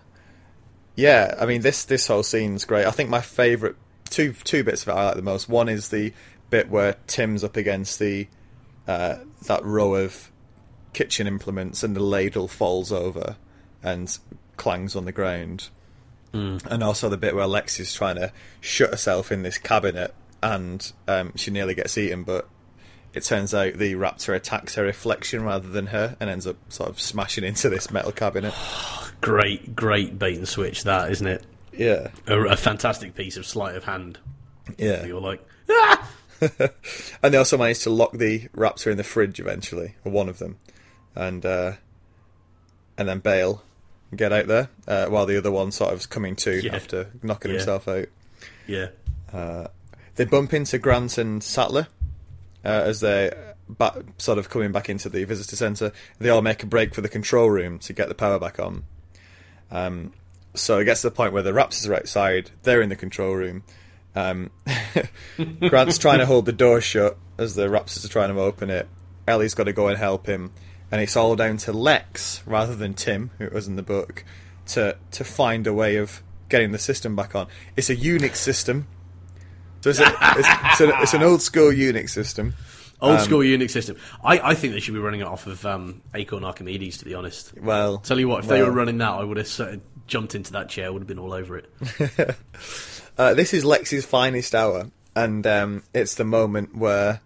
yeah, 0.96 1.34
I 1.40 1.46
mean 1.46 1.62
this 1.62 1.84
this 1.84 2.06
whole 2.06 2.22
scene's 2.22 2.64
great. 2.64 2.86
I 2.86 2.90
think 2.90 3.10
my 3.10 3.20
favourite 3.20 3.76
two 4.08 4.32
two 4.32 4.64
bits 4.64 4.82
of 4.82 4.88
it 4.88 4.92
I 4.92 5.06
like 5.06 5.16
the 5.16 5.22
most. 5.22 5.48
One 5.48 5.68
is 5.68 5.88
the 5.88 6.12
bit 6.50 6.68
where 6.68 6.96
Tim's 7.06 7.44
up 7.44 7.56
against 7.56 7.98
the 7.98 8.28
uh, 8.86 9.18
that 9.46 9.64
row 9.64 9.94
of 9.94 10.30
kitchen 10.92 11.26
implements 11.26 11.82
and 11.82 11.94
the 11.94 12.02
ladle 12.02 12.48
falls 12.48 12.90
over 12.90 13.36
and 13.82 14.18
clangs 14.56 14.96
on 14.96 15.04
the 15.04 15.12
ground. 15.12 15.68
And 16.68 16.82
also 16.82 17.08
the 17.08 17.16
bit 17.16 17.34
where 17.34 17.46
Lexi's 17.46 17.94
trying 17.94 18.16
to 18.16 18.32
shut 18.60 18.90
herself 18.90 19.32
in 19.32 19.42
this 19.42 19.58
cabinet 19.58 20.14
and 20.42 20.92
um, 21.08 21.32
she 21.36 21.50
nearly 21.50 21.74
gets 21.74 21.96
eaten, 21.98 22.24
but 22.24 22.48
it 23.14 23.24
turns 23.24 23.52
out 23.54 23.74
the 23.74 23.94
raptor 23.94 24.34
attacks 24.34 24.74
her 24.76 24.84
reflection 24.84 25.42
rather 25.42 25.68
than 25.68 25.86
her 25.88 26.16
and 26.20 26.30
ends 26.30 26.46
up 26.46 26.56
sort 26.68 26.88
of 26.90 27.00
smashing 27.00 27.44
into 27.44 27.68
this 27.68 27.90
metal 27.90 28.12
cabinet. 28.12 28.54
great, 29.20 29.74
great 29.74 30.18
bait 30.18 30.36
and 30.38 30.48
switch 30.48 30.84
that, 30.84 31.10
isn't 31.10 31.26
it? 31.26 31.44
Yeah, 31.72 32.08
A, 32.26 32.38
a 32.42 32.56
fantastic 32.56 33.14
piece 33.14 33.36
of 33.36 33.46
sleight 33.46 33.76
of 33.76 33.84
hand. 33.84 34.18
yeah. 34.78 35.04
You're 35.06 35.20
like, 35.20 35.44
ah! 35.70 36.10
And 37.22 37.34
they 37.34 37.38
also 37.38 37.58
managed 37.58 37.82
to 37.82 37.90
lock 37.90 38.12
the 38.12 38.48
raptor 38.56 38.90
in 38.90 38.96
the 38.96 39.04
fridge 39.04 39.38
eventually, 39.40 39.94
or 40.04 40.12
one 40.12 40.28
of 40.28 40.38
them, 40.38 40.56
and 41.14 41.44
uh, 41.44 41.72
and 42.96 43.08
then 43.08 43.18
bail, 43.20 43.62
and 44.10 44.18
get 44.18 44.32
out 44.32 44.46
there 44.46 44.68
uh, 44.88 45.06
while 45.06 45.26
the 45.26 45.36
other 45.36 45.50
one 45.50 45.70
sort 45.70 45.92
of 45.92 46.00
is 46.00 46.06
coming 46.06 46.36
to 46.36 46.64
Yeah. 46.64 46.74
after 46.76 47.10
knocking 47.22 47.50
Yeah. 47.50 47.56
himself 47.58 47.88
out. 47.88 48.06
yeah, 48.66 48.88
Uh, 49.32 49.66
They 50.16 50.24
bump 50.24 50.52
into 50.54 50.78
Grant 50.78 51.18
and 51.18 51.42
Sattler 51.42 51.88
uh, 52.64 52.68
as 52.68 53.00
they're 53.00 53.56
ba- 53.68 54.04
sort 54.18 54.38
of 54.38 54.48
coming 54.48 54.72
back 54.72 54.88
into 54.88 55.08
the 55.08 55.24
visitor 55.24 55.56
centre. 55.56 55.92
They 56.18 56.28
all 56.28 56.42
make 56.42 56.62
a 56.62 56.66
break 56.66 56.94
for 56.94 57.00
the 57.00 57.08
control 57.08 57.50
room 57.50 57.78
to 57.80 57.92
get 57.92 58.08
the 58.08 58.14
power 58.14 58.38
back 58.38 58.58
on. 58.58 58.84
Um, 59.70 60.12
so 60.54 60.78
it 60.78 60.84
gets 60.84 61.02
to 61.02 61.08
the 61.08 61.14
point 61.14 61.32
where 61.32 61.42
the 61.42 61.52
Raptors 61.52 61.88
are 61.88 61.94
outside, 61.94 62.50
they're 62.62 62.82
in 62.82 62.88
the 62.88 62.96
control 62.96 63.34
room. 63.34 63.62
Um, 64.14 64.50
Grant's 65.60 65.98
trying 65.98 66.18
to 66.18 66.26
hold 66.26 66.46
the 66.46 66.52
door 66.52 66.80
shut 66.80 67.16
as 67.38 67.54
the 67.54 67.68
Raptors 67.68 68.04
are 68.04 68.08
trying 68.08 68.34
to 68.34 68.40
open 68.40 68.70
it. 68.70 68.88
Ellie's 69.28 69.54
got 69.54 69.64
to 69.64 69.72
go 69.72 69.86
and 69.86 69.96
help 69.96 70.26
him, 70.26 70.52
and 70.90 71.00
it's 71.00 71.16
all 71.16 71.36
down 71.36 71.56
to 71.58 71.72
Lex 71.72 72.42
rather 72.46 72.74
than 72.74 72.94
Tim, 72.94 73.30
who 73.38 73.48
was 73.50 73.68
in 73.68 73.76
the 73.76 73.82
book, 73.82 74.24
to 74.66 74.96
to 75.12 75.24
find 75.24 75.66
a 75.66 75.72
way 75.72 75.96
of 75.96 76.22
getting 76.48 76.72
the 76.72 76.78
system 76.78 77.14
back 77.14 77.36
on. 77.36 77.46
It's 77.76 77.88
a 77.90 77.96
Unix 77.96 78.36
system. 78.36 78.88
So 79.80 79.90
it's, 79.90 80.00
a, 80.00 80.04
it's, 80.04 80.48
it's, 80.48 80.80
a, 80.80 81.02
it's 81.02 81.14
an 81.14 81.22
old 81.22 81.42
school 81.42 81.70
Unix 81.70 82.10
system. 82.10 82.54
old 83.00 83.18
Um, 83.18 83.24
school 83.24 83.40
Unix 83.40 83.70
system. 83.70 83.96
I, 84.22 84.50
I 84.50 84.54
think 84.54 84.74
they 84.74 84.80
should 84.80 84.94
be 84.94 85.00
running 85.00 85.20
it 85.20 85.26
off 85.26 85.46
of 85.46 85.64
um, 85.64 86.02
Acorn 86.14 86.44
Archimedes. 86.44 86.98
To 86.98 87.04
be 87.04 87.14
honest, 87.14 87.56
Well, 87.58 87.98
tell 87.98 88.18
you 88.18 88.28
what, 88.28 88.44
if 88.44 88.50
they 88.50 88.62
were 88.62 88.70
running 88.70 88.98
that, 88.98 89.12
I 89.12 89.24
would 89.24 89.36
have 89.36 89.48
sort 89.48 89.74
of 89.74 89.80
jumped 90.06 90.34
into 90.34 90.52
that 90.52 90.68
chair. 90.68 90.92
Would 90.92 91.00
have 91.02 91.08
been 91.08 91.18
all 91.18 91.32
over 91.32 91.56
it. 91.58 92.36
Uh, 93.18 93.34
this 93.34 93.52
is 93.52 93.64
Lexi's 93.64 94.06
finest 94.06 94.54
hour, 94.54 94.90
and 95.14 95.46
um, 95.46 95.82
it's 95.92 96.14
the 96.14 96.24
moment 96.24 96.74
where 96.74 97.20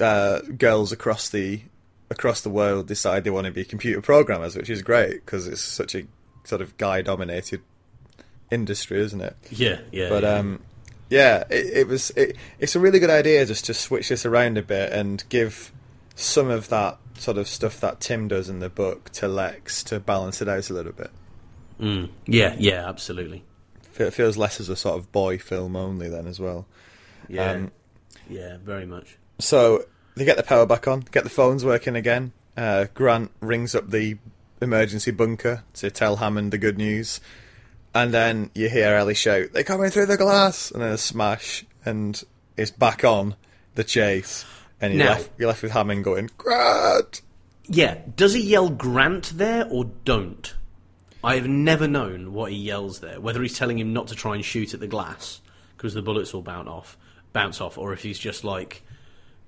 uh, 0.00 0.40
girls 0.40 0.92
across 0.92 1.30
the 1.30 1.62
across 2.10 2.42
the 2.42 2.50
world 2.50 2.86
decide 2.86 3.24
they 3.24 3.30
want 3.30 3.46
to 3.46 3.52
be 3.52 3.64
computer 3.64 4.02
programmers, 4.02 4.54
which 4.54 4.68
is 4.68 4.82
great 4.82 5.24
because 5.24 5.48
it's 5.48 5.62
such 5.62 5.94
a 5.94 6.02
sort 6.44 6.60
of 6.60 6.76
guy-dominated 6.76 7.62
industry, 8.50 9.00
isn't 9.00 9.22
it? 9.22 9.34
Yeah, 9.50 9.80
yeah. 9.90 10.10
But 10.10 10.24
yeah. 10.24 10.34
um, 10.34 10.62
yeah, 11.10 11.44
it, 11.50 11.78
it 11.78 11.88
was. 11.88 12.10
It, 12.10 12.36
it's 12.58 12.76
a 12.76 12.80
really 12.80 12.98
good 12.98 13.10
idea 13.10 13.46
just 13.46 13.64
to 13.66 13.74
switch 13.74 14.08
this 14.08 14.26
around 14.26 14.58
a 14.58 14.62
bit 14.62 14.92
and 14.92 15.22
give 15.28 15.72
some 16.14 16.48
of 16.48 16.68
that 16.70 16.98
sort 17.18 17.38
of 17.38 17.48
stuff 17.48 17.80
that 17.80 18.00
Tim 18.00 18.28
does 18.28 18.48
in 18.48 18.60
the 18.60 18.68
book 18.68 19.10
to 19.10 19.28
Lex 19.28 19.82
to 19.84 20.00
balance 20.00 20.40
it 20.42 20.48
out 20.48 20.70
a 20.70 20.74
little 20.74 20.92
bit. 20.92 21.10
Mm. 21.80 22.10
yeah, 22.26 22.54
yeah, 22.58 22.88
absolutely. 22.88 23.44
It 23.98 24.12
feels 24.12 24.36
less 24.36 24.60
as 24.60 24.68
a 24.68 24.76
sort 24.76 24.98
of 24.98 25.12
boy 25.12 25.38
film 25.38 25.76
only 25.76 26.08
then 26.08 26.26
as 26.26 26.40
well. 26.40 26.66
Yeah, 27.28 27.50
Um, 27.50 27.72
yeah, 28.28 28.56
very 28.62 28.86
much. 28.86 29.16
So 29.38 29.84
they 30.14 30.24
get 30.24 30.36
the 30.36 30.42
power 30.42 30.66
back 30.66 30.88
on, 30.88 31.00
get 31.12 31.24
the 31.24 31.30
phones 31.30 31.64
working 31.64 31.96
again. 31.96 32.32
Uh, 32.56 32.86
Grant 32.94 33.30
rings 33.40 33.74
up 33.74 33.90
the 33.90 34.16
emergency 34.60 35.10
bunker 35.10 35.64
to 35.74 35.90
tell 35.90 36.16
Hammond 36.16 36.52
the 36.52 36.58
good 36.58 36.78
news, 36.78 37.20
and 38.02 38.12
then 38.12 38.50
you 38.54 38.68
hear 38.68 38.94
Ellie 38.94 39.14
shout, 39.14 39.48
"They're 39.52 39.64
coming 39.64 39.90
through 39.90 40.06
the 40.06 40.16
glass!" 40.16 40.70
and 40.70 40.82
then 40.82 40.92
a 40.92 40.98
smash, 40.98 41.64
and 41.84 42.22
it's 42.56 42.70
back 42.70 43.04
on 43.04 43.34
the 43.74 43.84
chase, 43.84 44.44
and 44.80 44.94
you're 44.94 45.04
Now- 45.04 45.10
left, 45.12 45.30
you're 45.38 45.48
left 45.48 45.62
with 45.62 45.72
Hammond 45.72 46.04
going, 46.04 46.30
"Grant!" 46.36 47.22
Yeah, 47.68 47.98
does 48.14 48.34
he 48.34 48.40
yell 48.40 48.68
Grant 48.68 49.32
there 49.36 49.66
or 49.68 49.86
don't? 50.04 50.54
I 51.24 51.34
have 51.34 51.48
never 51.48 51.88
known 51.88 52.32
what 52.32 52.52
he 52.52 52.58
yells 52.58 53.00
there. 53.00 53.20
Whether 53.20 53.42
he's 53.42 53.58
telling 53.58 53.78
him 53.78 53.92
not 53.92 54.06
to 54.08 54.14
try 54.14 54.36
and 54.36 54.44
shoot 54.44 54.72
at 54.74 54.80
the 54.80 54.86
glass 54.86 55.40
because 55.76 55.92
the 55.94 56.02
bullets 56.02 56.32
will 56.32 56.42
bounce 56.42 56.68
off, 56.68 56.96
bounce 57.32 57.60
off, 57.60 57.76
or 57.76 57.92
if 57.92 58.02
he's 58.02 58.18
just 58.18 58.44
like 58.44 58.82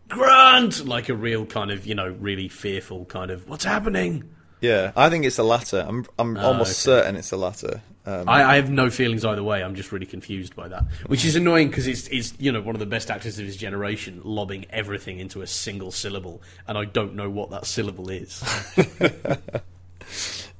Grant, 0.08 0.86
like 0.86 1.08
a 1.08 1.14
real 1.14 1.46
kind 1.46 1.70
of 1.70 1.86
you 1.86 1.94
know 1.94 2.08
really 2.18 2.48
fearful 2.48 3.04
kind 3.04 3.30
of 3.30 3.48
what's 3.48 3.64
happening. 3.64 4.28
Yeah, 4.60 4.92
I 4.96 5.10
think 5.10 5.24
it's 5.24 5.36
the 5.36 5.44
latter. 5.44 5.84
I'm 5.86 6.06
I'm 6.18 6.36
almost 6.36 6.86
okay. 6.86 7.00
certain 7.00 7.16
it's 7.16 7.30
the 7.30 7.36
latter. 7.36 7.80
Um, 8.06 8.28
I, 8.28 8.42
I 8.42 8.56
have 8.56 8.70
no 8.70 8.88
feelings 8.88 9.24
either 9.24 9.42
way. 9.42 9.62
I'm 9.62 9.74
just 9.74 9.92
really 9.92 10.06
confused 10.06 10.56
by 10.56 10.68
that, 10.68 10.84
which 11.06 11.26
is 11.26 11.36
annoying 11.36 11.68
because 11.68 11.86
it's, 11.86 12.08
it's 12.08 12.32
you 12.38 12.50
know 12.50 12.60
one 12.60 12.74
of 12.74 12.80
the 12.80 12.86
best 12.86 13.10
actors 13.10 13.38
of 13.38 13.44
his 13.44 13.56
generation, 13.56 14.22
lobbing 14.24 14.66
everything 14.70 15.18
into 15.18 15.42
a 15.42 15.46
single 15.46 15.92
syllable, 15.92 16.42
and 16.66 16.78
I 16.78 16.86
don't 16.86 17.14
know 17.14 17.28
what 17.28 17.50
that 17.50 17.66
syllable 17.66 18.08
is. 18.08 18.42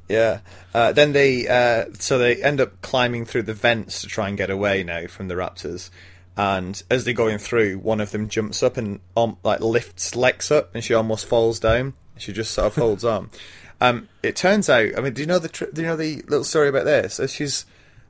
Yeah. 0.08 0.40
Uh, 0.74 0.92
then 0.92 1.12
they 1.12 1.46
uh, 1.46 1.86
so 1.98 2.18
they 2.18 2.42
end 2.42 2.60
up 2.60 2.80
climbing 2.80 3.24
through 3.26 3.42
the 3.42 3.54
vents 3.54 4.00
to 4.00 4.06
try 4.06 4.28
and 4.28 4.36
get 4.36 4.50
away 4.50 4.82
now 4.82 5.06
from 5.06 5.28
the 5.28 5.34
raptors. 5.34 5.90
And 6.36 6.80
as 6.90 7.04
they're 7.04 7.14
going 7.14 7.38
through, 7.38 7.78
one 7.78 8.00
of 8.00 8.10
them 8.12 8.28
jumps 8.28 8.62
up 8.62 8.76
and 8.76 9.00
um, 9.16 9.38
like 9.42 9.60
lifts 9.60 10.14
Lex 10.14 10.50
up, 10.50 10.74
and 10.74 10.84
she 10.84 10.94
almost 10.94 11.26
falls 11.26 11.58
down. 11.58 11.94
She 12.16 12.32
just 12.32 12.52
sort 12.52 12.68
of 12.68 12.74
holds 12.76 13.04
on. 13.04 13.30
Um, 13.80 14.08
it 14.22 14.34
turns 14.34 14.68
out, 14.68 14.90
I 14.96 15.00
mean, 15.00 15.12
do 15.12 15.20
you 15.22 15.26
know 15.26 15.38
the 15.38 15.48
tr- 15.48 15.66
do 15.72 15.82
you 15.82 15.86
know 15.86 15.96
the 15.96 16.16
little 16.26 16.44
story 16.44 16.68
about 16.68 16.84
this? 16.84 17.20
As 17.20 17.32
she's 17.32 17.64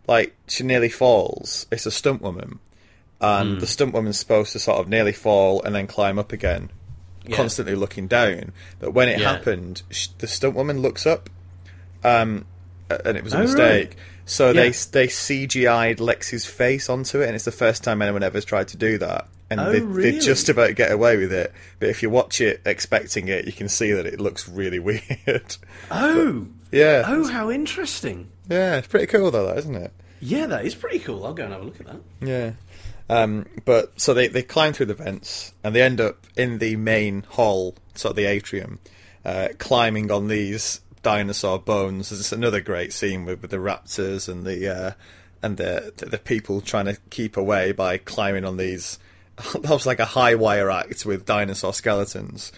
like 0.07 0.35
she 0.47 0.65
nearly 0.65 0.89
falls. 0.89 1.66
It's 1.70 1.85
a 1.86 1.90
stunt 1.90 2.23
woman, 2.23 2.59
and 3.20 3.61
the 3.61 3.66
stunt 3.66 3.93
woman's 3.93 4.19
supposed 4.19 4.53
to 4.53 4.59
sort 4.59 4.78
of 4.78 4.89
nearly 4.89 5.12
fall 5.12 5.62
and 5.62 5.74
then 5.74 5.86
climb 5.86 6.19
up 6.19 6.32
again, 6.32 6.70
constantly 7.32 7.74
looking 7.74 8.07
down. 8.07 8.53
But 8.81 8.93
when 8.93 9.09
it 9.11 9.19
Yeah. 9.20 9.32
happened, 9.32 9.82
sh- 9.90 10.09
the 10.19 10.27
stunt 10.27 10.55
woman 10.55 10.81
looks 10.81 11.07
up 11.07 11.28
um, 12.03 12.47
and 12.89 13.16
it 13.19 13.24
was 13.24 13.35
a 13.35 13.39
Oh, 13.39 13.43
mistake. 13.43 13.89
right. 13.90 13.97
So 14.24 14.53
they 14.55 14.69
Yeah. 14.69 14.73
they 14.93 15.07
CGI'd 15.09 15.99
Lexi's 15.99 16.47
face 16.47 16.89
onto 16.89 17.20
it, 17.20 17.27
and 17.27 17.35
it's 17.35 17.45
the 17.45 17.53
first 17.53 17.85
time 17.85 18.01
anyone 18.01 18.23
ever 18.23 18.39
has 18.39 18.45
tried 18.47 18.69
to 18.69 18.77
do 18.78 18.97
that. 18.99 19.27
And 19.50 19.60
Oh, 19.60 19.72
they, 19.72 19.80
really? 19.80 20.10
they 20.12 20.18
just 20.18 20.48
about 20.50 20.74
get 20.74 20.92
away 20.92 21.16
with 21.16 21.32
it. 21.32 21.52
But 21.80 21.88
if 21.88 22.02
you 22.02 22.10
watch 22.10 22.40
it 22.40 22.60
expecting 22.66 23.28
it, 23.28 23.46
you 23.46 23.52
can 23.52 23.68
see 23.68 23.92
that 23.92 24.04
it 24.06 24.20
looks 24.20 24.48
really 24.48 24.78
weird. 24.78 25.56
oh, 25.90 26.46
yeah, 26.70 27.04
oh, 27.06 27.26
how 27.28 27.50
interesting! 27.50 28.28
yeah, 28.48 28.76
it's 28.76 28.86
pretty 28.88 29.06
cool 29.06 29.30
though, 29.30 29.46
that 29.46 29.58
isn't 29.58 29.74
it? 29.74 29.92
Yeah, 30.20 30.46
that 30.46 30.64
is 30.66 30.74
pretty 30.74 30.98
cool. 30.98 31.24
I'll 31.24 31.32
go 31.34 31.44
and 31.44 31.52
have 31.52 31.62
a 31.62 31.64
look 31.64 31.80
at 31.80 31.86
that. 31.86 32.00
Yeah. 32.20 32.52
Um, 33.10 33.46
but 33.64 33.98
so 34.00 34.12
they, 34.12 34.28
they 34.28 34.42
climb 34.42 34.72
through 34.74 34.86
the 34.86 34.94
vents 34.94 35.54
and 35.64 35.74
they 35.74 35.80
end 35.80 36.00
up 36.00 36.26
in 36.36 36.58
the 36.58 36.76
main 36.76 37.22
hall, 37.22 37.74
sort 37.94 38.10
of 38.10 38.16
the 38.16 38.26
atrium, 38.26 38.80
uh, 39.24 39.48
climbing 39.58 40.10
on 40.10 40.28
these 40.28 40.80
dinosaur 41.02 41.58
bones. 41.58 42.10
There's 42.10 42.32
another 42.34 42.60
great 42.60 42.92
scene 42.92 43.24
with, 43.24 43.40
with 43.40 43.50
the 43.50 43.56
raptors 43.58 44.28
and 44.28 44.44
the 44.44 44.68
uh, 44.76 44.90
and 45.42 45.56
the 45.56 45.92
the 45.96 46.18
people 46.18 46.60
trying 46.60 46.84
to 46.86 46.98
keep 47.10 47.36
away 47.38 47.72
by 47.72 47.96
climbing 47.96 48.44
on 48.44 48.56
these. 48.58 48.98
Almost 49.55 49.86
like 49.86 49.98
a 50.01 50.05
high 50.05 50.35
wire 50.35 50.70
act 50.70 51.05
with 51.06 51.27
dinosaur 51.27 51.73
skeletons. 51.74 52.52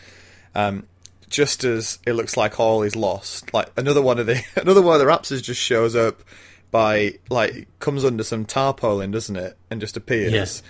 Um, 0.55 0.87
just 1.29 1.63
as 1.63 1.99
it 2.07 2.15
looks 2.15 2.37
like 2.37 2.59
all 2.59 2.83
is 2.83 2.97
lost, 2.97 3.55
like 3.55 3.69
another 3.77 4.03
one 4.03 4.19
of 4.19 4.27
the 4.27 4.43
another 4.57 4.83
one 4.83 4.95
of 4.95 5.01
the 5.01 5.07
raptors 5.13 5.43
just 5.43 5.61
shows 5.61 5.95
up 5.95 6.23
by 6.71 7.15
like 7.31 7.67
comes 7.79 8.05
under 8.05 8.25
some 8.25 8.45
tarpaulin, 8.45 9.11
doesn't 9.11 9.37
it, 9.37 9.57
and 9.71 9.81
just 9.81 9.97
appears. 9.97 10.33
Yes. 10.33 10.63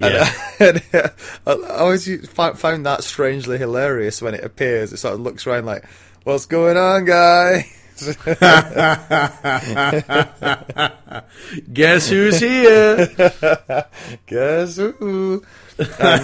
And, 0.00 0.14
Yeah. 0.14 0.32
uh, 0.60 0.64
and, 0.64 0.82
uh, 0.92 1.08
I 1.68 1.78
always 1.78 2.28
found 2.28 2.86
that 2.86 3.04
strangely 3.04 3.58
hilarious 3.58 4.20
when 4.22 4.34
it 4.34 4.44
appears. 4.44 4.92
It 4.92 4.96
sort 4.98 5.14
of 5.14 5.20
looks 5.20 5.46
around 5.46 5.66
like, 5.66 5.84
"What's 6.24 6.46
going 6.46 6.76
on, 6.76 7.04
guy?" 7.04 7.66
Guess 11.72 12.08
who's 12.08 12.40
here? 12.40 13.06
Guess 14.26 14.76
who? 14.76 15.44
Um, 16.00 16.20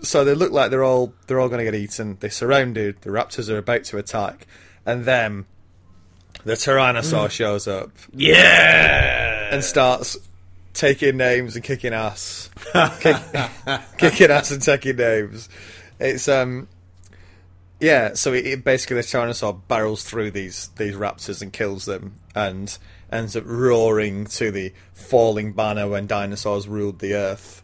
so 0.00 0.24
they 0.24 0.34
look 0.34 0.52
like 0.52 0.70
they're 0.70 0.84
all 0.84 1.12
they're 1.26 1.38
all 1.38 1.48
going 1.48 1.58
to 1.58 1.64
get 1.64 1.74
eaten. 1.74 2.16
They're 2.20 2.30
surrounded. 2.30 3.02
The 3.02 3.10
raptors 3.10 3.50
are 3.50 3.58
about 3.58 3.84
to 3.84 3.98
attack, 3.98 4.46
and 4.86 5.04
then 5.04 5.44
the 6.44 6.54
tyrannosaur 6.54 7.30
shows 7.30 7.68
up 7.68 7.90
yeah. 8.14 9.52
and 9.52 9.62
starts 9.62 10.16
taking 10.72 11.16
names 11.16 11.56
and 11.56 11.64
kicking 11.64 11.92
ass, 11.92 12.50
Kick, 13.00 13.16
kicking 13.98 14.30
ass 14.30 14.50
and 14.50 14.62
taking 14.62 14.96
names. 14.96 15.48
It's 15.98 16.28
um, 16.28 16.68
yeah. 17.80 18.14
So 18.14 18.32
it, 18.32 18.46
it 18.46 18.64
basically 18.64 18.96
the 18.96 19.02
tyrannosaur 19.02 19.60
barrels 19.68 20.04
through 20.04 20.30
these 20.32 20.68
these 20.76 20.94
raptors 20.94 21.42
and 21.42 21.52
kills 21.52 21.84
them, 21.84 22.14
and 22.34 22.76
ends 23.10 23.34
up 23.36 23.44
roaring 23.46 24.24
to 24.26 24.50
the 24.50 24.72
falling 24.92 25.52
banner 25.52 25.88
when 25.88 26.06
dinosaurs 26.06 26.68
ruled 26.68 26.98
the 27.00 27.14
earth. 27.14 27.62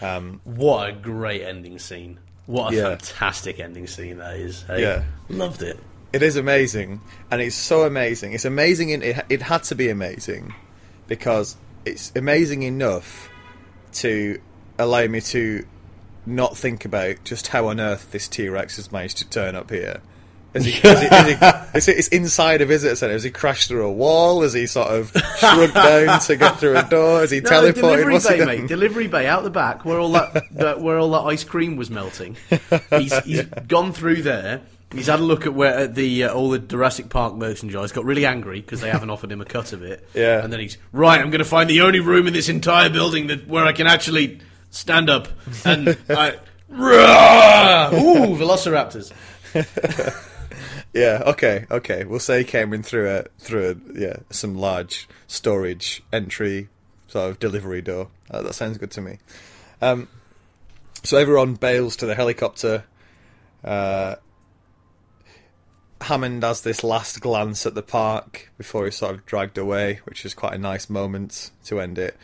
Um, 0.00 0.40
What 0.44 0.88
a 0.88 0.92
great 0.92 1.42
ending 1.42 1.78
scene. 1.78 2.18
What 2.46 2.72
a 2.72 2.76
Yeah. 2.76 2.82
fantastic 2.96 3.60
ending 3.60 3.86
scene 3.86 4.18
that 4.18 4.36
is. 4.36 4.62
Hey, 4.62 4.82
Yeah. 4.82 5.04
Loved 5.28 5.62
it. 5.62 5.78
It 6.12 6.22
is 6.22 6.36
amazing, 6.36 7.00
and 7.30 7.42
it's 7.42 7.54
so 7.54 7.82
amazing. 7.84 8.32
It's 8.32 8.46
amazing. 8.46 8.88
In, 8.90 9.02
it, 9.02 9.24
it 9.28 9.42
had 9.42 9.64
to 9.64 9.74
be 9.74 9.90
amazing 9.90 10.54
because 11.06 11.56
it's 11.84 12.10
amazing 12.16 12.62
enough 12.62 13.28
to 13.92 14.40
allow 14.78 15.06
me 15.06 15.20
to 15.20 15.66
not 16.26 16.56
think 16.56 16.84
about 16.84 17.24
just 17.24 17.48
how 17.48 17.68
on 17.68 17.80
earth 17.80 18.10
this 18.12 18.28
T 18.28 18.48
Rex 18.48 18.76
has 18.76 18.92
managed 18.92 19.18
to 19.18 19.28
turn 19.28 19.54
up 19.54 19.70
here. 19.70 20.00
Is 20.54 20.64
he, 20.64 20.72
is 20.72 21.00
he, 21.00 21.06
is 21.14 21.26
he, 21.26 21.46
is 21.76 21.88
it, 21.88 21.98
it's 21.98 22.08
inside 22.08 22.62
a 22.62 22.66
visitor 22.66 22.96
centre. 22.96 23.12
Has 23.12 23.22
he 23.22 23.30
crashed 23.30 23.68
through 23.68 23.86
a 23.86 23.92
wall? 23.92 24.42
Has 24.42 24.54
he 24.54 24.66
sort 24.66 24.88
of 24.88 25.12
shrunk 25.38 25.74
down 25.74 26.20
to 26.20 26.36
get 26.36 26.58
through 26.58 26.78
a 26.78 26.82
door? 26.84 27.20
Has 27.20 27.30
he 27.30 27.40
No, 27.42 27.50
teleported? 27.50 27.74
delivery 27.74 28.12
What's 28.14 28.28
he 28.28 28.38
bay, 28.38 28.44
mate. 28.44 28.66
Delivery 28.66 29.06
bay 29.08 29.26
out 29.26 29.42
the 29.42 29.50
back 29.50 29.84
where 29.84 29.98
all 29.98 30.12
that, 30.12 30.44
that 30.52 30.80
where 30.80 30.98
all 30.98 31.10
that 31.10 31.20
ice 31.26 31.44
cream 31.44 31.76
was 31.76 31.90
melting. 31.90 32.36
He's, 32.90 33.16
he's 33.24 33.44
gone 33.66 33.92
through 33.92 34.22
there. 34.22 34.62
He's 34.90 35.08
had 35.08 35.20
a 35.20 35.22
look 35.22 35.44
at 35.44 35.52
where 35.52 35.80
at 35.80 35.94
the 35.94 36.24
uh, 36.24 36.32
all 36.32 36.48
the 36.48 36.58
Jurassic 36.58 37.10
Park 37.10 37.34
merchandise. 37.34 37.92
Got 37.92 38.06
really 38.06 38.24
angry 38.24 38.62
because 38.62 38.80
they 38.80 38.88
haven't 38.88 39.10
offered 39.10 39.30
him 39.30 39.42
a 39.42 39.44
cut 39.44 39.74
of 39.74 39.82
it. 39.82 40.08
Yeah. 40.14 40.42
And 40.42 40.50
then 40.50 40.60
he's 40.60 40.78
right. 40.92 41.20
I'm 41.20 41.28
going 41.28 41.40
to 41.40 41.44
find 41.44 41.68
the 41.68 41.82
only 41.82 42.00
room 42.00 42.26
in 42.26 42.32
this 42.32 42.48
entire 42.48 42.88
building 42.88 43.26
that 43.26 43.46
where 43.46 43.66
I 43.66 43.72
can 43.72 43.86
actually 43.86 44.40
stand 44.70 45.10
up 45.10 45.28
and 45.64 45.96
I. 46.08 46.38
Ooh, 46.70 48.36
Velociraptors. 48.36 49.12
Yeah. 50.94 51.22
Okay. 51.26 51.66
Okay. 51.70 52.04
We'll 52.04 52.18
say 52.18 52.38
he 52.38 52.44
came 52.44 52.72
in 52.72 52.82
through 52.82 53.08
a 53.10 53.24
through 53.38 53.70
a 53.70 53.98
yeah 53.98 54.16
some 54.30 54.56
large 54.56 55.08
storage 55.26 56.02
entry 56.12 56.68
sort 57.08 57.30
of 57.30 57.38
delivery 57.38 57.82
door. 57.82 58.08
Uh, 58.30 58.42
that 58.42 58.54
sounds 58.54 58.78
good 58.78 58.90
to 58.92 59.00
me. 59.00 59.18
Um, 59.80 60.08
so 61.02 61.16
everyone 61.16 61.54
bails 61.54 61.96
to 61.96 62.06
the 62.06 62.14
helicopter. 62.14 62.84
Uh, 63.62 64.16
Hammond 66.00 66.42
has 66.42 66.62
this 66.62 66.84
last 66.84 67.20
glance 67.20 67.66
at 67.66 67.74
the 67.74 67.82
park 67.82 68.50
before 68.56 68.84
he's 68.84 68.96
sort 68.96 69.14
of 69.14 69.26
dragged 69.26 69.58
away, 69.58 70.00
which 70.04 70.24
is 70.24 70.32
quite 70.32 70.54
a 70.54 70.58
nice 70.58 70.88
moment 70.88 71.50
to 71.64 71.80
end 71.80 71.98
it. 71.98 72.16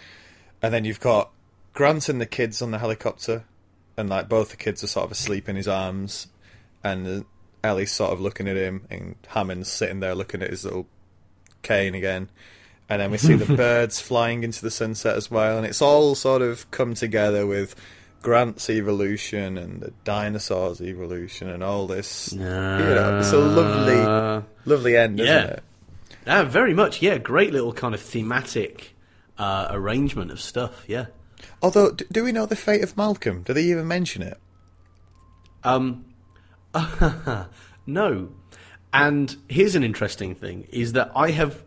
And 0.62 0.72
then 0.72 0.84
you've 0.84 1.00
got 1.00 1.30
Grant 1.74 2.09
and 2.09 2.20
the 2.20 2.26
kids 2.26 2.62
on 2.62 2.70
the 2.70 2.78
helicopter, 2.78 3.44
and 3.96 4.09
like 4.09 4.28
both 4.28 4.51
the 4.51 4.56
kids 4.56 4.82
are 4.82 4.86
sort 4.88 5.05
of 5.06 5.12
asleep 5.12 5.48
in 5.48 5.56
his 5.56 5.68
arms, 5.68 6.28
and 6.82 7.06
uh, 7.06 7.24
Ellie's 7.62 7.92
sort 7.92 8.12
of 8.12 8.20
looking 8.20 8.48
at 8.48 8.56
him, 8.56 8.86
and 8.90 9.16
Hammond's 9.28 9.68
sitting 9.70 10.01
there 10.01 10.14
looking 10.14 10.42
at 10.42 10.51
his 10.51 10.64
little 10.64 10.86
cane 11.62 11.94
again. 11.94 12.28
And 12.88 13.01
then 13.01 13.10
we 13.10 13.16
see 13.18 13.34
the 13.34 13.56
birds 13.56 13.98
flying 14.01 14.44
into 14.44 14.60
the 14.62 14.70
sunset 14.70 15.16
as 15.16 15.30
well, 15.30 15.56
and 15.56 15.66
it's 15.66 15.82
all 15.82 16.14
sort 16.14 16.42
of 16.42 16.70
come 16.70 16.94
together 16.94 17.46
with 17.46 17.74
Grant's 18.22 18.68
evolution 18.70 19.59
and 19.59 19.80
the 19.80 19.92
dinosaurs' 20.05 20.80
evolution 20.80 21.48
and 21.48 21.62
all 21.64 21.86
this. 21.86 22.32
you 22.32 22.38
know, 22.40 23.18
it's 23.18 23.32
a 23.32 23.38
lovely, 23.38 24.44
lovely 24.66 24.96
end, 24.96 25.18
Yeah. 25.18 25.24
isn't 25.24 25.51
it? 25.51 25.62
Ah, 26.26 26.44
very 26.44 26.72
much. 26.74 27.02
Yeah, 27.02 27.18
great 27.18 27.52
little 27.52 27.72
kind 27.72 27.94
of 27.94 28.01
thematic 28.01 28.94
uh, 29.38 29.68
arrangement 29.70 30.30
of 30.30 30.40
stuff. 30.40 30.84
Yeah. 30.86 31.06
Although, 31.62 31.92
do 31.92 32.24
we 32.24 32.32
know 32.32 32.46
the 32.46 32.56
fate 32.56 32.82
of 32.82 32.96
Malcolm? 32.96 33.42
Do 33.42 33.52
they 33.52 33.64
even 33.64 33.88
mention 33.88 34.22
it? 34.22 34.38
Um, 35.62 36.04
no. 37.86 38.30
And 38.92 39.36
here's 39.48 39.74
an 39.74 39.82
interesting 39.82 40.34
thing: 40.34 40.66
is 40.70 40.92
that 40.92 41.10
I 41.16 41.30
have 41.30 41.62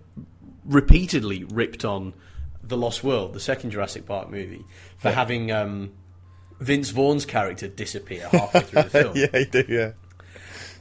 repeatedly 0.66 1.44
ripped 1.46 1.84
on 1.86 2.14
the 2.64 2.78
Lost 2.78 3.04
World, 3.04 3.34
the 3.34 3.40
second 3.40 3.72
Jurassic 3.72 4.06
Park 4.06 4.30
movie, 4.30 4.66
for 4.98 5.12
having 5.12 5.52
um, 5.52 5.92
Vince 6.60 6.90
Vaughn's 6.90 7.26
character 7.26 7.68
disappear 7.68 8.28
halfway 8.30 8.62
through 8.62 8.84
the 8.84 8.90
film. 9.04 9.16
yeah, 9.16 9.38
you 9.38 9.46
do. 9.46 9.66
Yeah, 9.68 9.92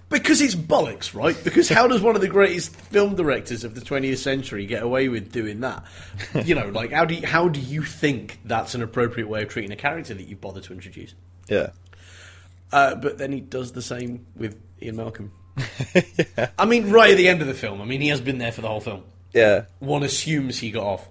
Because 0.08 0.40
it's 0.40 0.54
bollocks, 0.54 1.14
right? 1.14 1.36
Because 1.42 1.68
how 1.68 1.88
does 1.88 2.00
one 2.00 2.14
of 2.14 2.20
the 2.22 2.28
greatest 2.28 2.74
film 2.76 3.16
directors 3.16 3.64
of 3.64 3.74
the 3.74 3.80
20th 3.80 4.18
century 4.18 4.64
get 4.64 4.82
away 4.84 5.08
with 5.08 5.32
doing 5.32 5.60
that? 5.60 5.84
You 6.44 6.54
know, 6.54 6.68
like 6.68 6.92
how 6.92 7.04
do 7.04 7.14
you, 7.16 7.26
how 7.26 7.48
do 7.48 7.58
you 7.58 7.82
think 7.82 8.38
that's 8.44 8.74
an 8.76 8.82
appropriate 8.82 9.28
way 9.28 9.42
of 9.42 9.48
treating 9.48 9.72
a 9.72 9.76
character 9.76 10.14
that 10.14 10.28
you 10.28 10.36
bother 10.36 10.60
to 10.60 10.72
introduce? 10.72 11.14
yeah, 11.48 11.70
Uh, 12.72 12.94
but 12.94 13.18
then 13.18 13.32
he 13.32 13.40
does 13.40 13.72
the 13.72 13.82
same 13.82 14.26
with 14.36 14.56
Ian 14.80 14.96
Malcolm. 14.96 15.32
I 16.58 16.66
mean, 16.66 16.90
right 16.90 17.10
at 17.10 17.16
the 17.16 17.28
end 17.28 17.40
of 17.40 17.48
the 17.48 17.54
film. 17.54 17.80
I 17.80 17.84
mean, 17.84 18.00
he 18.00 18.08
has 18.08 18.20
been 18.20 18.38
there 18.38 18.52
for 18.52 18.60
the 18.60 18.68
whole 18.68 18.80
film. 18.80 19.02
yeah, 19.32 19.64
One 19.80 20.02
assumes 20.04 20.58
he 20.58 20.70
got 20.70 20.84
off. 20.84 21.08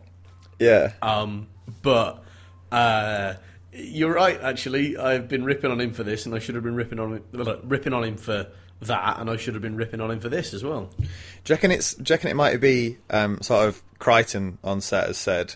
yeah. 0.59 0.93
Um, 1.01 1.47
but 1.81 2.23
uh, 2.71 3.33
you're 3.73 4.13
right. 4.13 4.39
Actually, 4.41 4.95
I've 4.97 5.27
been 5.27 5.43
ripping 5.43 5.71
on 5.71 5.81
him 5.81 5.91
for 5.93 6.03
this, 6.03 6.25
and 6.25 6.33
I 6.35 6.39
should 6.39 6.55
have 6.55 6.63
been 6.63 6.75
ripping 6.75 6.99
on 6.99 7.13
him, 7.33 7.59
ripping 7.63 7.91
on 7.93 8.03
him 8.03 8.17
for 8.17 8.47
that, 8.81 9.19
and 9.19 9.29
I 9.29 9.37
should 9.37 9.53
have 9.55 9.61
been 9.63 9.75
ripping 9.75 10.01
on 10.01 10.11
him 10.11 10.19
for 10.19 10.29
this 10.29 10.53
as 10.53 10.63
well. 10.63 10.89
Do 10.99 11.03
you 11.47 11.55
reckon 11.55 11.71
it's? 11.71 11.93
Do 11.95 12.11
you 12.11 12.15
reckon 12.15 12.29
it 12.29 12.35
might 12.35 12.59
be 12.61 12.97
um, 13.09 13.41
sort 13.41 13.67
of 13.67 13.81
Crichton 13.99 14.57
on 14.63 14.81
set 14.81 15.07
has 15.07 15.17
said, 15.17 15.55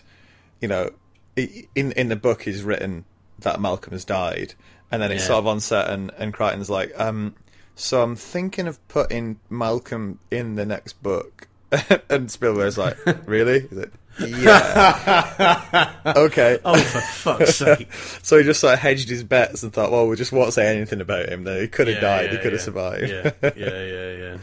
you 0.60 0.68
know, 0.68 0.90
in 1.36 1.92
in 1.92 2.08
the 2.08 2.16
book 2.16 2.42
he's 2.42 2.62
written 2.62 3.04
that 3.40 3.60
Malcolm 3.60 3.92
has 3.92 4.04
died, 4.04 4.54
and 4.90 5.00
then 5.02 5.10
it's 5.12 5.22
Yeah. 5.22 5.28
sort 5.28 5.38
of 5.40 5.46
on 5.46 5.60
set, 5.60 5.88
and 5.90 6.10
and 6.18 6.32
Crichton's 6.32 6.70
like, 6.70 6.92
um, 6.98 7.34
so 7.74 8.02
I'm 8.02 8.16
thinking 8.16 8.66
of 8.66 8.86
putting 8.88 9.38
Malcolm 9.48 10.18
in 10.30 10.56
the 10.56 10.66
next 10.66 11.02
book, 11.02 11.48
and 12.10 12.30
Spielberg's 12.30 12.76
like, 12.78 12.96
really? 13.26 13.60
He's 13.60 13.72
like, 13.72 13.92
yeah, 14.18 15.90
okay. 16.16 16.58
Oh, 16.64 16.78
for 16.78 17.00
fuck's 17.00 17.56
sake! 17.56 17.92
So 18.22 18.38
he 18.38 18.44
just 18.44 18.60
sort 18.60 18.74
of 18.74 18.78
hedged 18.80 19.08
his 19.08 19.22
bets 19.24 19.62
and 19.62 19.72
thought, 19.72 19.90
well, 19.90 20.06
we 20.06 20.16
just 20.16 20.32
won't 20.32 20.52
say 20.52 20.74
anything 20.76 21.00
about 21.00 21.28
him. 21.28 21.44
Then 21.44 21.60
he 21.60 21.68
could 21.68 21.88
have 21.88 21.96
Yeah, 21.96 22.00
died. 22.00 22.30
he 22.30 22.36
could 22.36 22.52
have 22.52 22.54
yeah. 22.54 22.58
survived. 22.58 23.08
Yeah, 23.10 23.30
yeah, 23.56 23.84
yeah, 23.84 24.12
yeah. 24.16 24.36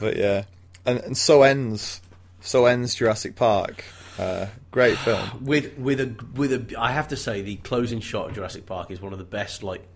But 0.00 0.16
yeah, 0.16 0.44
and 0.86 0.98
and 1.00 1.16
so 1.16 1.42
ends 1.42 2.00
so 2.40 2.66
ends 2.66 2.94
Jurassic 2.94 3.36
Park. 3.36 3.84
Uh, 4.18 4.46
great 4.70 4.96
film. 5.04 5.44
with 5.44 5.76
with 5.78 6.00
a 6.00 6.14
with 6.34 6.52
a 6.52 6.78
I 6.78 6.92
have 6.92 7.08
to 7.08 7.16
say 7.16 7.42
the 7.42 7.56
closing 7.56 8.00
shot 8.00 8.28
of 8.30 8.34
Jurassic 8.34 8.66
Park 8.66 8.90
is 8.90 9.00
one 9.00 9.12
of 9.12 9.18
the 9.18 9.24
best 9.24 9.62
like 9.62 9.86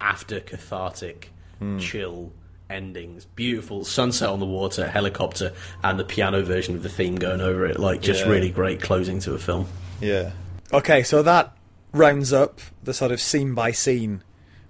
after 0.00 0.40
cathartic 0.40 1.30
Hmm. 1.58 1.78
chill 1.78 2.32
endings 2.72 3.24
beautiful 3.24 3.84
sunset 3.84 4.28
on 4.28 4.40
the 4.40 4.46
water 4.46 4.88
helicopter 4.88 5.52
and 5.84 5.98
the 5.98 6.04
piano 6.04 6.42
version 6.42 6.74
of 6.74 6.82
the 6.82 6.88
theme 6.88 7.16
going 7.16 7.40
over 7.40 7.66
it 7.66 7.78
like 7.78 8.00
just 8.00 8.24
Yeah. 8.24 8.30
really 8.30 8.50
great 8.50 8.80
closing 8.80 9.20
to 9.20 9.34
a 9.34 9.38
film 9.38 9.66
Yeah. 10.00 10.32
Okay, 10.72 11.02
so 11.02 11.22
that 11.22 11.54
rounds 11.92 12.32
up 12.32 12.60
the 12.82 12.94
sort 12.94 13.12
of 13.12 13.20
scene 13.20 13.54
by 13.54 13.70
scene 13.72 14.22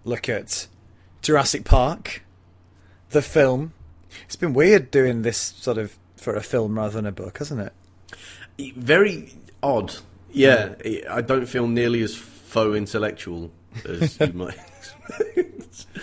look 0.04 0.28
at 0.28 0.66
Jurassic 1.22 1.64
Park, 1.64 2.24
the 3.10 3.22
film. 3.22 3.72
It's 4.24 4.34
been 4.34 4.52
weird 4.52 4.90
doing 4.90 5.22
this 5.22 5.38
sort 5.38 5.78
of 5.78 5.96
for 6.16 6.34
a 6.34 6.42
film 6.42 6.76
rather 6.76 6.94
than 6.94 7.06
a 7.06 7.12
book, 7.12 7.38
hasn't 7.38 7.60
it? 7.60 7.72
very 8.76 9.32
odd 9.62 9.94
yeah 10.30 10.68
hmm. 10.84 10.96
I 11.10 11.20
don't 11.22 11.46
feel 11.46 11.66
nearly 11.66 12.02
as 12.02 12.14
faux 12.14 12.76
intellectual 12.76 13.50
as 13.88 14.18
you 14.20 14.32
might 14.34 14.58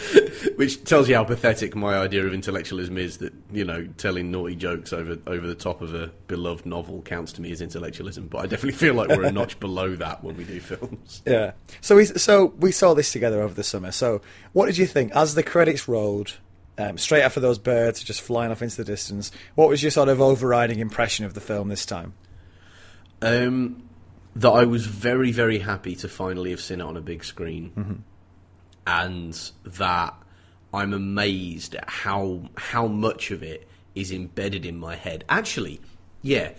Which 0.55 0.83
tells 0.83 1.09
you 1.09 1.15
how 1.15 1.23
pathetic 1.23 1.75
my 1.75 1.97
idea 1.97 2.25
of 2.25 2.33
intellectualism 2.33 2.97
is. 2.97 3.17
That 3.17 3.33
you 3.51 3.65
know, 3.65 3.87
telling 3.97 4.31
naughty 4.31 4.55
jokes 4.55 4.93
over 4.93 5.17
over 5.27 5.47
the 5.47 5.55
top 5.55 5.81
of 5.81 5.93
a 5.93 6.07
beloved 6.27 6.65
novel 6.65 7.01
counts 7.01 7.33
to 7.33 7.41
me 7.41 7.51
as 7.51 7.61
intellectualism. 7.61 8.27
But 8.27 8.39
I 8.39 8.41
definitely 8.47 8.77
feel 8.77 8.93
like 8.93 9.09
we're 9.09 9.25
a 9.25 9.31
notch 9.31 9.59
below 9.59 9.95
that 9.95 10.23
when 10.23 10.37
we 10.37 10.43
do 10.45 10.59
films. 10.59 11.21
Yeah. 11.25 11.51
So 11.81 11.95
we 11.95 12.05
so 12.05 12.47
we 12.57 12.71
saw 12.71 12.93
this 12.93 13.11
together 13.11 13.41
over 13.41 13.53
the 13.53 13.63
summer. 13.63 13.91
So 13.91 14.21
what 14.53 14.67
did 14.67 14.77
you 14.77 14.85
think 14.85 15.11
as 15.13 15.35
the 15.35 15.43
credits 15.43 15.87
rolled? 15.87 16.37
Um, 16.77 16.97
straight 16.97 17.23
after 17.23 17.41
those 17.41 17.59
birds 17.59 18.01
just 18.01 18.21
flying 18.21 18.51
off 18.51 18.61
into 18.61 18.77
the 18.77 18.85
distance, 18.85 19.33
what 19.55 19.67
was 19.67 19.83
your 19.83 19.91
sort 19.91 20.07
of 20.07 20.21
overriding 20.21 20.79
impression 20.79 21.25
of 21.25 21.33
the 21.33 21.41
film 21.41 21.67
this 21.67 21.85
time? 21.85 22.13
Um, 23.21 23.83
that 24.35 24.49
I 24.49 24.63
was 24.63 24.85
very, 24.85 25.33
very 25.33 25.59
happy 25.59 25.95
to 25.97 26.07
finally 26.07 26.51
have 26.51 26.61
seen 26.61 26.79
it 26.79 26.83
on 26.83 26.95
a 26.95 27.01
big 27.01 27.25
screen, 27.25 27.71
Mm-hmm. 27.75 27.93
And 28.89 29.51
that 29.63 30.13
I'm 30.73 30.93
amazed 30.93 31.75
at 31.75 31.89
how 31.89 32.49
how 32.57 32.87
much 32.87 33.31
of 33.31 33.43
it 33.43 33.67
is 33.95 34.11
embedded 34.11 34.65
in 34.65 34.77
my 34.77 34.95
head. 34.95 35.23
Actually, 35.29 35.79
yeah, 36.21 36.51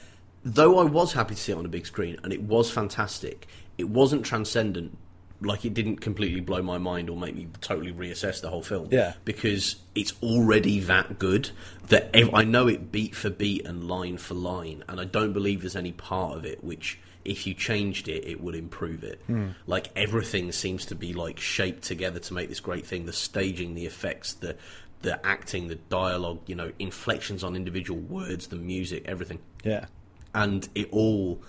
though 0.44 0.78
I 0.78 0.84
was 0.84 1.12
happy 1.12 1.34
to 1.34 1.40
see 1.40 1.52
it 1.52 1.58
on 1.58 1.66
a 1.66 1.68
big 1.68 1.86
screen 1.86 2.18
and 2.22 2.32
it 2.32 2.42
was 2.42 2.70
fantastic, 2.70 3.46
it 3.78 3.88
wasn't 3.88 4.24
transcendent. 4.24 4.96
Like 5.42 5.64
it 5.64 5.72
didn't 5.72 5.98
completely 5.98 6.40
blow 6.40 6.60
my 6.60 6.76
mind 6.76 7.08
or 7.08 7.16
make 7.16 7.34
me 7.34 7.48
totally 7.62 7.92
reassess 7.92 8.42
the 8.42 8.50
whole 8.50 8.62
film. 8.62 8.88
Yeah. 8.90 9.14
because 9.24 9.76
it's 9.94 10.12
already 10.22 10.80
that 10.80 11.18
good 11.18 11.50
that 11.88 12.10
I 12.34 12.44
know 12.44 12.68
it 12.68 12.92
beat 12.92 13.14
for 13.14 13.30
beat 13.30 13.64
and 13.66 13.88
line 13.88 14.18
for 14.18 14.34
line, 14.34 14.84
and 14.86 15.00
I 15.00 15.04
don't 15.04 15.32
believe 15.32 15.62
there's 15.62 15.76
any 15.76 15.92
part 15.92 16.36
of 16.36 16.44
it 16.44 16.62
which, 16.62 17.00
if 17.24 17.46
you 17.46 17.54
changed 17.54 18.08
it, 18.08 18.24
it 18.26 18.40
would 18.40 18.54
improve 18.54 19.04
it. 19.04 19.20
Hmm. 19.26 19.48
Like 19.66 19.90
everything 19.96 20.52
seems 20.52 20.86
to 20.86 20.94
be 20.94 21.12
like 21.12 21.38
shaped 21.38 21.82
together 21.82 22.18
to 22.20 22.34
make 22.34 22.48
this 22.48 22.60
great 22.60 22.86
thing. 22.86 23.06
The 23.06 23.12
staging, 23.12 23.74
the 23.74 23.86
effects, 23.86 24.34
the 24.34 24.56
the 25.02 25.24
acting, 25.26 25.68
the 25.68 25.76
dialogue, 25.76 26.40
you 26.46 26.54
know, 26.54 26.72
inflections 26.78 27.42
on 27.42 27.56
individual 27.56 27.98
words, 28.00 28.48
the 28.48 28.56
music, 28.56 29.02
everything, 29.06 29.38
Yeah. 29.64 29.86
and 30.34 30.68
it 30.74 30.88
all. 30.92 31.40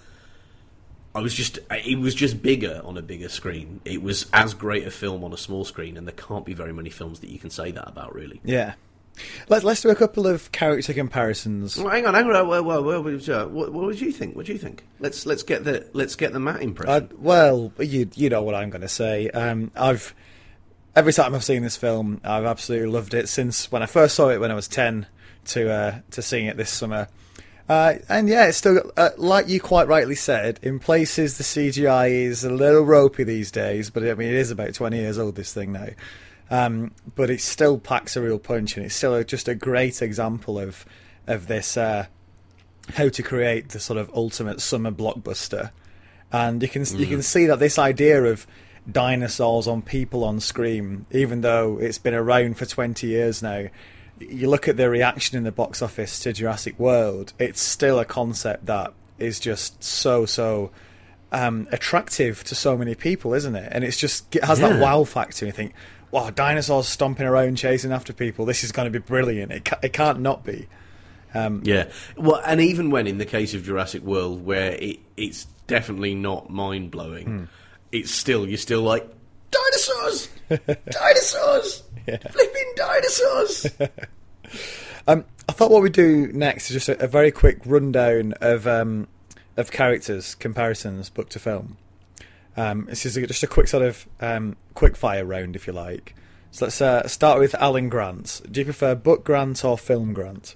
I 1.14 1.20
was 1.20 1.34
just, 1.34 1.60
it 1.70 2.00
was 2.00 2.16
just 2.16 2.42
bigger 2.42 2.80
on 2.86 2.98
a 2.98 3.02
bigger 3.02 3.28
screen. 3.28 3.82
It 3.84 4.02
was 4.02 4.28
as 4.32 4.54
great 4.54 4.88
a 4.88 4.92
film 4.92 5.26
on 5.26 5.34
a 5.34 5.38
small 5.38 5.66
screen, 5.66 5.98
and 5.98 6.08
there 6.08 6.16
can't 6.16 6.46
be 6.46 6.54
very 6.54 6.72
many 6.72 6.90
films 6.90 7.20
that 7.20 7.30
you 7.30 7.38
can 7.40 7.50
say 7.50 7.72
that 7.72 7.86
about, 7.90 8.16
really. 8.16 8.40
Yeah. 8.46 8.76
Let, 9.50 9.64
let's 9.64 9.82
do 9.82 9.90
a 9.90 9.96
couple 9.96 10.26
of 10.26 10.52
character 10.52 10.94
comparisons. 10.94 11.78
Well, 11.78 11.90
hang 11.90 12.06
on, 12.06 12.14
hang 12.14 12.26
on. 12.26 12.48
Well, 12.48 12.64
well, 12.64 12.84
well, 12.84 13.04
what, 13.04 13.74
what 13.74 13.86
would 13.86 14.02
you 14.02 14.12
think? 14.12 14.36
What 14.36 14.46
do 14.46 14.54
you 14.54 14.58
think? 14.58 14.86
Let's 15.00 15.26
let's 15.26 15.44
get 15.44 15.64
the 15.64 15.88
let's 15.94 16.16
get 16.16 16.34
the 16.34 16.40
Matt 16.40 16.62
impression. 16.62 16.94
Uh, 16.94 17.08
well, 17.18 17.72
you 17.80 18.10
you 18.16 18.30
know 18.30 18.42
what 18.42 18.56
I'm 18.56 18.70
going 18.70 18.82
to 18.82 18.88
say. 18.88 19.30
Um, 19.30 19.72
I've 19.76 20.16
every 20.96 21.14
time 21.14 21.36
I've 21.36 21.44
seen 21.44 21.64
this 21.64 21.78
film, 21.78 22.22
I've 22.24 22.46
absolutely 22.46 22.90
loved 22.90 23.14
it 23.14 23.30
since 23.30 23.72
when 23.72 23.84
I 23.84 23.86
first 23.86 24.16
saw 24.16 24.30
it 24.30 24.40
when 24.40 24.52
I 24.52 24.56
was 24.56 24.68
ten 24.68 25.08
to 25.46 25.72
uh, 25.72 26.00
to 26.12 26.22
seeing 26.22 26.48
it 26.48 26.58
this 26.58 26.70
summer. 26.70 27.08
Uh, 27.70 27.96
and 28.10 28.28
yeah, 28.28 28.48
it's 28.48 28.58
still 28.58 28.92
uh, 28.98 29.12
like 29.18 29.48
you 29.48 29.62
quite 29.62 29.88
rightly 29.88 30.16
said. 30.16 30.60
In 30.62 30.80
places, 30.80 31.38
the 31.38 31.44
CGI 31.44 32.10
is 32.10 32.44
a 32.44 32.50
little 32.50 32.82
ropey 32.82 33.24
these 33.24 33.52
days, 33.52 33.90
but 33.90 34.04
I 34.04 34.14
mean 34.14 34.30
it 34.30 34.36
is 34.36 34.52
about 34.52 34.74
twenty 34.74 34.98
years 34.98 35.18
old. 35.18 35.36
This 35.36 35.54
thing 35.54 35.72
now, 35.72 35.88
um, 36.52 36.92
but 37.16 37.32
it 37.32 37.42
still 37.42 37.80
packs 37.80 38.16
a 38.16 38.22
real 38.22 38.38
punch, 38.38 38.78
and 38.78 38.86
it's 38.86 38.96
still 38.96 39.16
a, 39.16 39.24
just 39.24 39.48
a 39.48 39.56
great 39.56 40.04
example 40.04 40.60
of 40.60 40.86
of 41.26 41.48
this 41.48 41.76
uh, 41.78 42.06
how 42.94 43.10
to 43.10 43.24
create 43.24 43.70
the 43.70 43.80
sort 43.80 43.98
of 43.98 44.12
ultimate 44.14 44.62
summer 44.62 44.92
blockbuster 44.92 45.72
and 46.32 46.62
you 46.62 46.70
can 46.70 46.86
you 46.98 47.06
can 47.06 47.22
see 47.22 47.46
that 47.46 47.60
this 47.60 47.78
idea 47.78 48.24
of 48.24 48.48
dinosaurs 48.90 49.68
on 49.68 49.82
people 49.82 50.24
on 50.24 50.40
screen, 50.40 51.06
even 51.12 51.42
though 51.42 51.78
it's 51.80 51.98
been 51.98 52.14
around 52.14 52.58
for 52.58 52.66
twenty 52.66 53.08
years 53.08 53.44
now, 53.44 53.66
you 54.20 54.50
look 54.50 54.68
at 54.68 54.78
the 54.78 54.90
reaction 54.90 55.38
in 55.38 55.44
the 55.44 55.52
box 55.52 55.82
office 55.82 56.20
to 56.22 56.32
Jurassic 56.32 56.80
World, 56.80 57.34
it's 57.38 57.62
still 57.62 58.00
a 58.00 58.06
concept 58.06 58.66
that 58.68 58.94
is 59.20 59.40
just 59.40 59.84
so 59.84 60.26
so 60.26 60.72
um, 61.34 61.68
attractive 61.72 62.44
to 62.46 62.56
so 62.56 62.78
many 62.78 62.96
people, 62.96 63.34
isn't 63.34 63.56
it? 63.56 63.70
And 63.72 63.84
it's 63.84 63.98
just 63.98 64.34
it 64.36 64.44
has 64.46 64.60
that 64.60 64.80
wow 64.80 65.04
factor. 65.04 65.46
You 65.46 65.52
think, 65.52 65.74
wow, 66.12 66.30
dinosaurs 66.30 66.88
stomping 66.88 67.26
around 67.26 67.56
chasing 67.56 67.92
after 67.92 68.14
people. 68.14 68.46
This 68.46 68.64
is 68.64 68.72
going 68.72 68.92
to 68.92 68.92
be 68.92 69.04
brilliant. 69.04 69.52
It 69.52 69.66
ca- 69.66 69.80
it 69.82 69.94
can't 69.94 70.20
not 70.20 70.44
be. 70.44 70.68
yeah. 71.34 71.90
Well, 72.18 72.42
and 72.46 72.60
even 72.62 72.90
when 72.92 73.08
in 73.08 73.18
the 73.18 73.26
case 73.26 73.54
of 73.54 73.64
Jurassic 73.64 74.04
World, 74.04 74.46
where 74.46 74.72
it 74.74 75.00
it's 75.18 75.46
definitely 75.68 76.14
not 76.16 76.50
mind 76.50 76.92
blowing, 76.92 77.48
it's 77.92 78.12
still 78.12 78.48
you're 78.48 78.58
still 78.58 78.82
like 78.82 79.08
dinosaurs, 79.50 80.30
dinosaurs, 80.90 81.84
flipping 82.06 82.74
dinosaurs. 82.76 83.68
Um, 85.08 85.26
I 85.50 85.54
thought 85.54 85.72
what 85.72 85.82
we'd 85.82 85.94
do 85.94 86.28
next 86.32 86.70
is 86.70 86.76
just 86.76 86.90
a, 86.90 87.04
a 87.04 87.08
very 87.08 87.32
quick 87.32 87.60
rundown 87.66 88.34
of 88.42 88.68
um, 88.68 89.08
of 89.58 89.72
characters 89.72 90.36
comparisons, 90.36 91.10
book 91.10 91.30
to 91.30 91.40
film. 91.40 91.78
Um, 92.58 92.86
this 92.90 93.06
is 93.06 93.16
a, 93.18 93.26
just 93.28 93.44
a 93.44 93.48
quick 93.48 93.68
sort 93.68 93.84
of 93.84 94.08
um, 94.20 94.56
quick 94.74 94.96
fire 94.96 95.26
round, 95.26 95.56
if 95.56 95.68
you 95.68 95.74
like. 95.74 96.16
So 96.52 96.66
let's 96.66 96.82
uh, 96.82 97.08
start 97.08 97.40
with 97.40 97.56
Alan 97.56 97.88
Grant. 97.90 98.42
Do 98.52 98.60
you 98.60 98.66
prefer 98.66 98.94
book 98.96 99.24
Grant 99.24 99.64
or 99.64 99.78
film 99.78 100.14
Grant? 100.14 100.56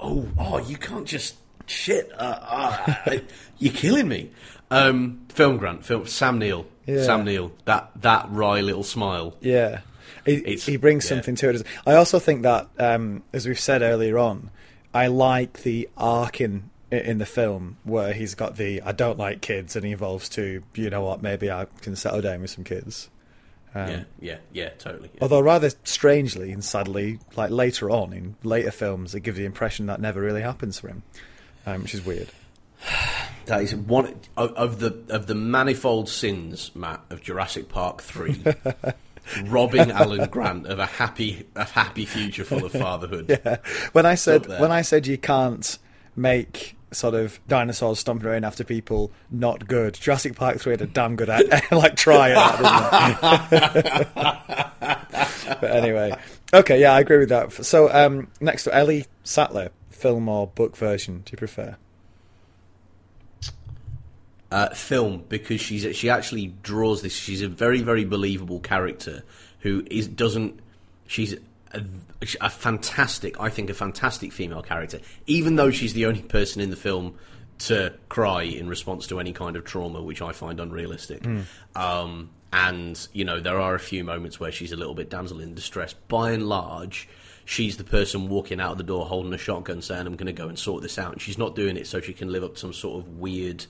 oh, 0.00 0.26
oh, 0.36 0.58
you 0.58 0.76
can't 0.76 1.06
just 1.06 1.36
shit. 1.66 2.10
Uh, 2.18 2.38
uh, 2.40 2.94
I- 3.06 3.22
you're 3.58 3.72
killing 3.72 4.08
me. 4.08 4.30
Um, 4.70 5.20
film 5.28 5.58
Grant, 5.58 5.84
film 5.84 6.06
Sam 6.06 6.38
Neill, 6.40 6.66
Yeah. 6.86 7.04
Sam 7.04 7.24
Neill. 7.24 7.52
That 7.66 7.90
that 8.00 8.26
wry 8.30 8.60
little 8.62 8.82
smile. 8.82 9.36
Yeah, 9.40 9.80
he, 10.26 10.32
It's- 10.38 10.66
he 10.66 10.76
brings 10.76 11.04
yeah. 11.04 11.10
something 11.10 11.36
to 11.36 11.50
it. 11.50 11.62
I 11.86 11.94
also 11.94 12.18
think 12.18 12.42
that, 12.42 12.68
um, 12.80 13.22
as 13.32 13.46
we've 13.46 13.60
said 13.60 13.82
earlier 13.82 14.18
on, 14.18 14.50
I 14.92 15.06
like 15.06 15.62
the 15.62 15.88
arc 15.96 16.40
in 16.92 17.18
the 17.18 17.26
film 17.26 17.78
where 17.84 18.12
he's 18.12 18.34
got 18.34 18.56
the 18.56 18.82
I 18.82 18.92
don't 18.92 19.18
like 19.18 19.40
kids 19.40 19.74
and 19.76 19.84
he 19.84 19.92
evolves 19.92 20.28
to 20.30 20.62
you 20.74 20.90
know 20.90 21.02
what 21.02 21.22
maybe 21.22 21.50
I 21.50 21.66
can 21.80 21.96
settle 21.96 22.20
down 22.20 22.42
with 22.42 22.50
some 22.50 22.64
kids. 22.64 23.08
Um, 23.74 23.88
yeah, 23.88 24.02
yeah, 24.20 24.36
yeah, 24.52 24.68
totally. 24.78 25.08
yeah. 25.14 25.20
Although 25.22 25.40
rather 25.40 25.70
strangely 25.84 26.52
and 26.52 26.62
sadly, 26.62 27.18
like 27.36 27.50
later 27.50 27.90
on 27.90 28.12
in 28.12 28.36
later 28.42 28.70
films, 28.70 29.14
it 29.14 29.20
gives 29.20 29.38
the 29.38 29.46
impression 29.46 29.86
that 29.86 29.98
never 29.98 30.20
really 30.20 30.42
happens 30.42 30.78
for 30.78 30.88
him, 30.88 31.02
um, 31.64 31.82
which 31.82 31.94
is 31.94 32.04
weird. 32.04 32.28
That 33.46 33.62
is 33.62 33.74
one 33.74 34.14
of, 34.36 34.52
of 34.52 34.78
the 34.78 35.02
of 35.08 35.26
the 35.26 35.34
manifold 35.34 36.08
sins, 36.08 36.70
Matt, 36.76 37.00
of 37.10 37.22
Jurassic 37.22 37.68
Park 37.68 38.00
three. 38.00 38.40
robbing 39.44 39.90
Alan 39.90 40.28
Grant 40.28 40.66
of 40.66 40.78
a 40.78 40.86
happy 40.86 41.44
a 41.56 41.64
happy 41.64 42.04
future 42.04 42.44
full 42.44 42.64
of 42.64 42.70
fatherhood. 42.84 43.26
Yeah. 43.28 43.56
When 43.90 44.06
I 44.06 44.14
said 44.14 44.46
when 44.46 44.70
I 44.70 44.82
said 44.82 45.08
you 45.08 45.18
can't 45.18 45.76
make 46.14 46.76
sort 46.92 47.14
of 47.14 47.40
dinosaurs 47.48 47.98
stomping 47.98 48.28
around 48.28 48.44
after 48.44 48.64
people 48.64 49.10
not 49.30 49.66
good, 49.66 49.94
Jurassic 49.94 50.34
Park 50.36 50.60
three 50.60 50.72
had 50.72 50.82
a 50.82 50.86
damn 50.86 51.16
good 51.16 51.30
at, 51.30 51.70
like 51.72 51.96
try 51.96 52.30
at 52.30 52.62
that. 52.62 54.08
But 55.60 55.70
anyway, 55.70 56.16
okay, 56.52 56.80
yeah, 56.80 56.92
I 56.92 57.00
agree 57.00 57.18
with 57.18 57.28
that. 57.28 57.52
So 57.52 57.92
um, 57.92 58.28
next 58.40 58.64
to 58.64 58.74
Ellie 58.74 59.06
Sattler, 59.22 59.70
film 59.90 60.28
or 60.28 60.48
book 60.48 60.76
version? 60.76 61.22
Do 61.24 61.32
you 61.32 61.38
prefer? 61.38 61.76
uh, 64.52 64.68
film 64.74 65.24
because 65.28 65.60
she's 65.60 65.96
she 65.96 66.10
actually 66.10 66.48
draws 66.62 67.02
this. 67.02 67.14
She's 67.14 67.42
a 67.42 67.48
very 67.48 67.80
very 67.80 68.04
believable 68.04 68.60
character 68.60 69.24
who 69.60 69.82
is 69.90 70.06
doesn't. 70.06 70.60
She's 71.06 71.34
a, 71.72 71.82
a 72.40 72.50
fantastic, 72.50 73.40
I 73.40 73.48
think, 73.48 73.70
a 73.70 73.74
fantastic 73.74 74.32
female 74.32 74.62
character. 74.62 75.00
Even 75.26 75.56
though 75.56 75.70
she's 75.70 75.94
the 75.94 76.06
only 76.06 76.22
person 76.22 76.60
in 76.60 76.70
the 76.70 76.76
film 76.76 77.16
to 77.60 77.94
cry 78.08 78.42
in 78.42 78.68
response 78.68 79.06
to 79.08 79.20
any 79.20 79.32
kind 79.32 79.56
of 79.56 79.64
trauma, 79.64 80.02
which 80.02 80.22
I 80.22 80.32
find 80.32 80.60
unrealistic. 80.60 81.24
Um, 81.74 82.30
and 82.52 83.08
you 83.12 83.24
know 83.24 83.40
there 83.40 83.58
are 83.58 83.74
a 83.74 83.80
few 83.80 84.04
moments 84.04 84.38
where 84.38 84.52
she's 84.52 84.72
a 84.72 84.76
little 84.76 84.94
bit 84.94 85.08
damsel 85.10 85.40
in 85.40 85.54
distress. 85.54 85.94
By 85.94 86.32
and 86.32 86.48
large. 86.48 87.08
She's 87.44 87.76
the 87.76 87.84
person 87.84 88.28
walking 88.28 88.60
out 88.60 88.70
of 88.70 88.78
the 88.78 88.84
door 88.84 89.04
holding 89.04 89.32
a 89.34 89.38
shotgun 89.38 89.82
saying, 89.82 90.06
I'm 90.06 90.14
going 90.14 90.28
to 90.28 90.32
go 90.32 90.46
and 90.46 90.56
sort 90.56 90.80
this 90.80 90.96
out. 90.96 91.12
And 91.12 91.20
she's 91.20 91.38
not 91.38 91.56
doing 91.56 91.76
it 91.76 91.88
so 91.88 92.00
she 92.00 92.12
can 92.12 92.30
live 92.30 92.44
up 92.44 92.54
to 92.54 92.60
some 92.60 92.72
sort 92.72 93.00
of 93.00 93.18
weird 93.18 93.66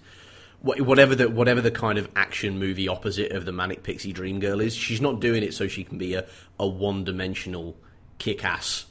whatever 0.62 1.14
the 1.14 1.28
whatever 1.28 1.60
the 1.60 1.70
kind 1.70 1.98
of 1.98 2.08
action 2.14 2.58
movie 2.58 2.86
opposite 2.86 3.32
of 3.32 3.44
the 3.44 3.52
manic 3.52 3.82
pixie 3.82 4.12
dream 4.12 4.38
girl 4.38 4.60
is 4.60 4.74
she's 4.74 5.00
not 5.00 5.20
doing 5.20 5.42
it 5.42 5.52
so 5.52 5.66
she 5.66 5.82
can 5.82 5.98
be 5.98 6.14
a, 6.14 6.24
a 6.60 6.66
one-dimensional 8.24 8.52
kick-ass 8.52 8.86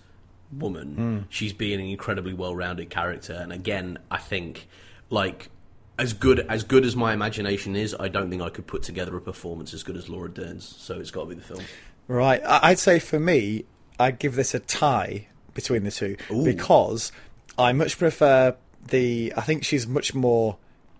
woman 0.57 1.25
she's 1.29 1.53
being 1.53 1.79
an 1.79 1.87
incredibly 1.87 2.33
well-rounded 2.33 2.89
character 2.89 3.33
and 3.33 3.53
again 3.53 3.97
i 4.09 4.17
think 4.17 4.67
like 5.09 5.49
as 5.97 6.11
good 6.11 6.39
as 6.49 6.63
good 6.63 6.83
as 6.83 6.93
my 6.95 7.13
imagination 7.13 7.75
is 7.75 7.95
i 7.99 8.09
don't 8.09 8.29
think 8.29 8.41
i 8.41 8.49
could 8.49 8.67
put 8.67 8.83
together 8.83 9.15
a 9.15 9.21
performance 9.21 9.73
as 9.73 9.81
good 9.81 9.95
as 9.95 10.09
laura 10.09 10.29
dern's 10.29 10.65
so 10.77 10.99
it's 10.99 11.11
got 11.11 11.21
to 11.21 11.27
be 11.27 11.35
the 11.35 11.41
film 11.41 11.63
Right. 12.11 12.41
I'd 12.45 12.79
say 12.79 12.99
for 12.99 13.19
me, 13.19 13.63
I'd 13.97 14.19
give 14.19 14.35
this 14.35 14.53
a 14.53 14.59
tie 14.59 15.27
between 15.53 15.85
the 15.85 15.91
two 15.91 16.17
Ooh. 16.29 16.43
because 16.43 17.11
I 17.57 17.71
much 17.71 17.97
prefer 17.97 18.55
the. 18.85 19.33
I 19.37 19.41
think 19.41 19.63
she's 19.63 19.87
much 19.87 20.13
more 20.13 20.57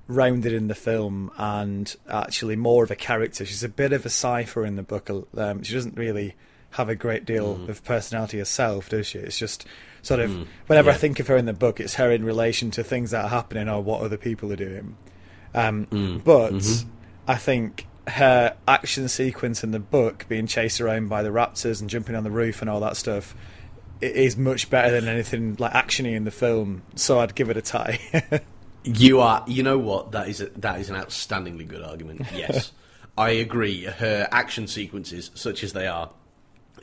rounded 0.08 0.54
in 0.54 0.70
the 0.70 0.76
film 0.76 1.30
and 1.38 1.94
actually 2.10 2.56
more 2.56 2.84
of 2.84 2.92
a 2.92 2.96
character. 2.96 3.46
She's 3.46 3.64
a 3.64 3.70
bit 3.70 3.92
of 3.92 4.06
a 4.06 4.10
cipher 4.10 4.66
in 4.66 4.78
the 4.78 4.84
book. 4.84 5.10
Um, 5.36 5.64
she 5.64 5.74
doesn't 5.74 5.98
really 5.98 6.36
have 6.72 6.90
a 6.90 6.96
great 6.96 7.26
deal 7.26 7.56
Mm. 7.58 7.70
of 7.70 7.84
personality 7.84 8.38
herself, 8.40 8.90
does 8.90 9.08
she? 9.08 9.20
It's 9.20 9.38
just 9.38 9.66
sort 10.02 10.20
of 10.20 10.48
whenever 10.68 10.90
I 10.90 10.94
think 10.96 11.20
of 11.20 11.28
her 11.28 11.38
in 11.38 11.46
the 11.46 11.54
book, 11.54 11.80
it's 11.80 11.96
her 11.96 12.12
in 12.12 12.24
relation 12.26 12.72
to 12.72 12.84
things 12.84 13.12
that 13.12 13.26
are 13.26 13.30
happening 13.30 13.70
or 13.70 13.82
what 13.82 14.02
other 14.02 14.18
people 14.18 14.52
are 14.52 14.56
doing. 14.58 14.96
Um, 15.54 15.86
Mm. 15.92 16.24
But 16.24 16.54
Mm-hmm. 16.54 16.90
I 17.28 17.36
think 17.36 17.86
her 18.08 18.56
action 18.68 19.08
sequence 19.08 19.64
in 19.64 19.72
the 19.72 19.80
book, 19.80 20.26
being 20.28 20.48
chased 20.48 20.82
around 20.82 21.08
by 21.10 21.22
the 21.24 21.30
raptors 21.30 21.82
and 21.82 21.90
jumping 21.90 22.16
on 22.16 22.24
the 22.24 22.32
roof 22.32 22.62
and 22.62 22.70
all 22.70 22.80
that 22.80 22.98
stuff, 22.98 23.36
is 24.02 24.36
much 24.38 24.70
better 24.72 24.90
than 24.90 25.08
anything 25.08 25.56
like 25.60 25.74
actiony 25.74 26.16
in 26.16 26.24
the 26.24 26.32
film. 26.32 26.82
So 26.96 27.20
I'd 27.20 27.36
give 27.36 27.50
it 27.50 27.58
a 27.58 27.62
tie. 27.62 28.00
You 28.84 29.20
are. 29.20 29.44
You 29.48 29.62
know 29.62 29.78
what? 29.78 30.12
That 30.14 30.28
is 30.28 30.42
a, 30.42 30.48
that 30.58 30.80
is 30.80 30.90
an 30.90 30.96
outstandingly 30.96 31.68
good 31.68 31.84
argument. 31.84 32.26
Yes, 32.34 32.72
I 33.18 33.30
agree. 33.30 33.84
Her 33.84 34.28
action 34.32 34.66
sequences, 34.66 35.30
such 35.36 35.64
as 35.64 35.74
they 35.74 35.86
are, 35.86 36.10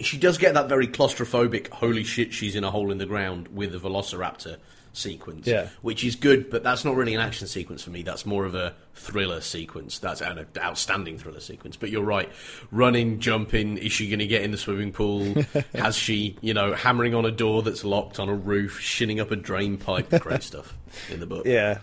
she 0.00 0.18
does 0.18 0.38
get 0.38 0.54
that 0.54 0.68
very 0.68 0.88
claustrophobic. 0.88 1.68
Holy 1.68 2.04
shit! 2.04 2.32
She's 2.32 2.54
in 2.54 2.64
a 2.64 2.70
hole 2.70 2.90
in 2.90 2.98
the 2.98 3.06
ground 3.06 3.48
with 3.48 3.72
the 3.72 3.78
Velociraptor 3.78 4.58
sequence. 4.92 5.46
Yeah. 5.46 5.68
which 5.82 6.04
is 6.04 6.16
good, 6.16 6.50
but 6.50 6.62
that's 6.62 6.84
not 6.84 6.96
really 6.96 7.14
an 7.14 7.20
action 7.20 7.46
sequence 7.46 7.82
for 7.82 7.90
me. 7.90 8.02
That's 8.02 8.26
more 8.26 8.44
of 8.44 8.54
a 8.54 8.74
thriller 8.94 9.40
sequence. 9.40 9.98
That's 9.98 10.20
an 10.20 10.46
outstanding 10.58 11.18
thriller 11.18 11.40
sequence. 11.40 11.76
But 11.76 11.90
you're 11.90 12.04
right. 12.04 12.30
Running, 12.70 13.20
jumping. 13.20 13.78
Is 13.78 13.92
she 13.92 14.08
going 14.08 14.18
to 14.18 14.26
get 14.26 14.42
in 14.42 14.50
the 14.50 14.58
swimming 14.58 14.92
pool? 14.92 15.34
Has 15.74 15.96
she, 15.96 16.36
you 16.40 16.52
know, 16.52 16.74
hammering 16.74 17.14
on 17.14 17.24
a 17.24 17.30
door 17.30 17.62
that's 17.62 17.84
locked 17.84 18.18
on 18.18 18.28
a 18.28 18.34
roof, 18.34 18.80
shinning 18.80 19.20
up 19.20 19.30
a 19.30 19.36
drain 19.36 19.78
pipe? 19.78 20.10
Great 20.20 20.42
stuff 20.42 20.76
in 21.10 21.20
the 21.20 21.26
book. 21.26 21.46
Yeah. 21.46 21.78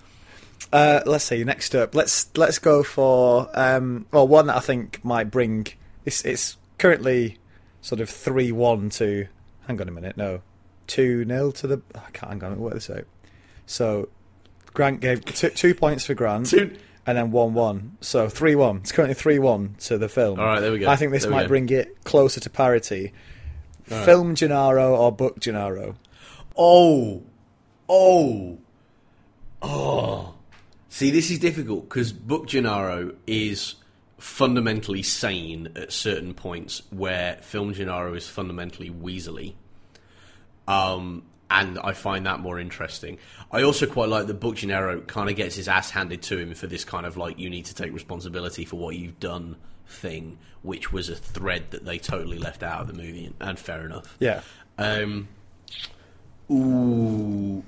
Uh, 0.72 1.02
let's 1.06 1.24
see. 1.24 1.44
Next 1.44 1.76
up, 1.76 1.96
let's 1.96 2.28
let's 2.36 2.60
go 2.60 2.84
for 2.84 3.50
um, 3.54 4.06
well 4.12 4.28
one 4.28 4.48
that 4.48 4.58
I 4.58 4.60
think 4.60 5.04
might 5.06 5.32
bring. 5.32 5.68
It's 6.06 6.26
it's 6.26 6.58
currently 6.78 7.38
sort 7.86 8.02
of 8.02 8.10
three 8.10 8.52
one 8.52 8.90
to. 8.92 9.28
Hang 9.68 9.80
on 9.82 9.88
a 9.88 9.92
minute. 9.92 10.16
No, 10.18 10.42
two 10.88 11.26
0 11.26 11.52
to 11.52 11.68
the. 11.68 11.82
I 11.96 12.10
can't. 12.14 12.42
Hang 12.42 12.44
on. 12.52 12.60
Work 12.60 12.74
this 12.76 12.90
out. 12.90 13.06
So 13.66 14.10
Grant 14.74 15.00
gave 15.02 15.24
two, 15.26 15.50
two 15.50 15.74
points 15.76 16.06
for 16.06 16.14
Grant. 16.14 16.48
Two- 16.48 16.76
And 17.08 17.16
then 17.16 17.30
one 17.30 17.54
one, 17.54 17.98
so 18.02 18.28
three 18.30 18.56
one. 18.56 18.78
It's 18.78 18.92
currently 18.92 19.14
three 19.14 19.38
one 19.38 19.76
to 19.82 19.98
the 20.00 20.10
film. 20.10 20.40
All 20.40 20.46
right, 20.48 20.60
there 20.60 20.72
we 20.72 20.80
go. 20.80 20.90
I 20.90 20.96
think 20.96 21.12
this 21.12 21.22
There 21.22 21.32
we 21.32 21.36
might 21.38 21.44
go. 21.44 21.48
bring 21.50 21.70
it 21.70 22.04
closer 22.04 22.40
to 22.40 22.50
parity. 22.50 23.14
Right. 23.92 24.04
Film 24.06 24.34
Gennaro 24.34 24.96
or 24.96 25.12
book 25.12 25.40
Gennaro? 25.40 25.96
Oh, 26.58 27.22
oh, 27.88 28.58
oh. 29.62 30.34
See, 30.90 31.12
this 31.12 31.30
is 31.30 31.38
difficult 31.40 31.90
because 31.90 32.12
Book 32.12 32.48
Gennaro 32.48 33.14
is 33.28 33.76
fundamentally 34.26 35.04
sane 35.04 35.70
at 35.76 35.94
certain 35.94 36.34
points, 36.34 36.82
where 36.90 37.38
Film 37.42 37.74
Gennaro 37.74 38.16
is 38.16 38.28
fundamentally 38.28 38.90
weaselly. 38.90 39.54
Um, 40.68 41.24
and 41.50 41.78
I 41.78 41.94
find 41.94 42.26
that 42.26 42.40
more 42.40 42.60
interesting. 42.60 43.20
I 43.52 43.62
also 43.62 43.86
quite 43.86 44.10
like 44.10 44.26
that 44.26 44.34
Book 44.40 44.56
Gennaro 44.56 45.02
kind 45.02 45.30
of 45.30 45.36
gets 45.36 45.56
his 45.56 45.68
ass 45.68 45.92
handed 45.92 46.24
to 46.24 46.40
him 46.40 46.56
for 46.56 46.66
this 46.66 46.84
kind 46.84 47.06
of 47.06 47.18
like 47.18 47.38
you 47.38 47.52
need 47.52 47.66
to 47.66 47.76
take 47.76 47.94
responsibility 47.94 48.66
for 48.66 48.78
what 48.78 48.96
you've 48.96 49.20
done 49.20 49.58
thing, 49.88 50.40
which 50.64 50.92
was 50.92 51.08
a 51.08 51.16
thread 51.16 51.70
that 51.70 51.86
they 51.86 52.00
totally 52.00 52.40
left 52.40 52.64
out 52.64 52.82
of 52.82 52.88
the 52.88 52.94
movie, 52.94 53.32
and 53.40 53.60
fair 53.60 53.86
enough. 53.86 54.18
Yeah. 54.20 54.42
Um, 54.80 55.28
ooh. 56.50 57.64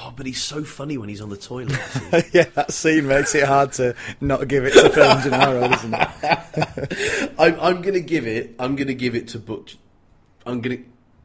Oh, 0.00 0.12
but 0.16 0.26
he's 0.26 0.40
so 0.40 0.62
funny 0.62 0.96
when 0.96 1.08
he's 1.08 1.20
on 1.20 1.28
the 1.28 1.36
toilet. 1.36 1.76
yeah, 2.32 2.44
that 2.54 2.72
scene 2.72 3.08
makes 3.08 3.34
it 3.34 3.44
hard 3.44 3.72
to 3.74 3.96
not 4.20 4.46
give 4.46 4.64
it 4.64 4.72
to 4.74 4.90
Film 4.90 5.22
Gennaro, 5.22 5.68
doesn't 5.68 5.94
it? 5.94 7.34
I'm, 7.38 7.58
I'm 7.58 7.82
gonna 7.82 8.00
give 8.00 8.26
it. 8.26 8.54
I'm 8.60 8.76
gonna 8.76 8.94
give 8.94 9.16
it 9.16 9.28
to 9.28 9.40
Butch. 9.40 9.76
I'm 10.46 10.60
gonna. 10.60 10.78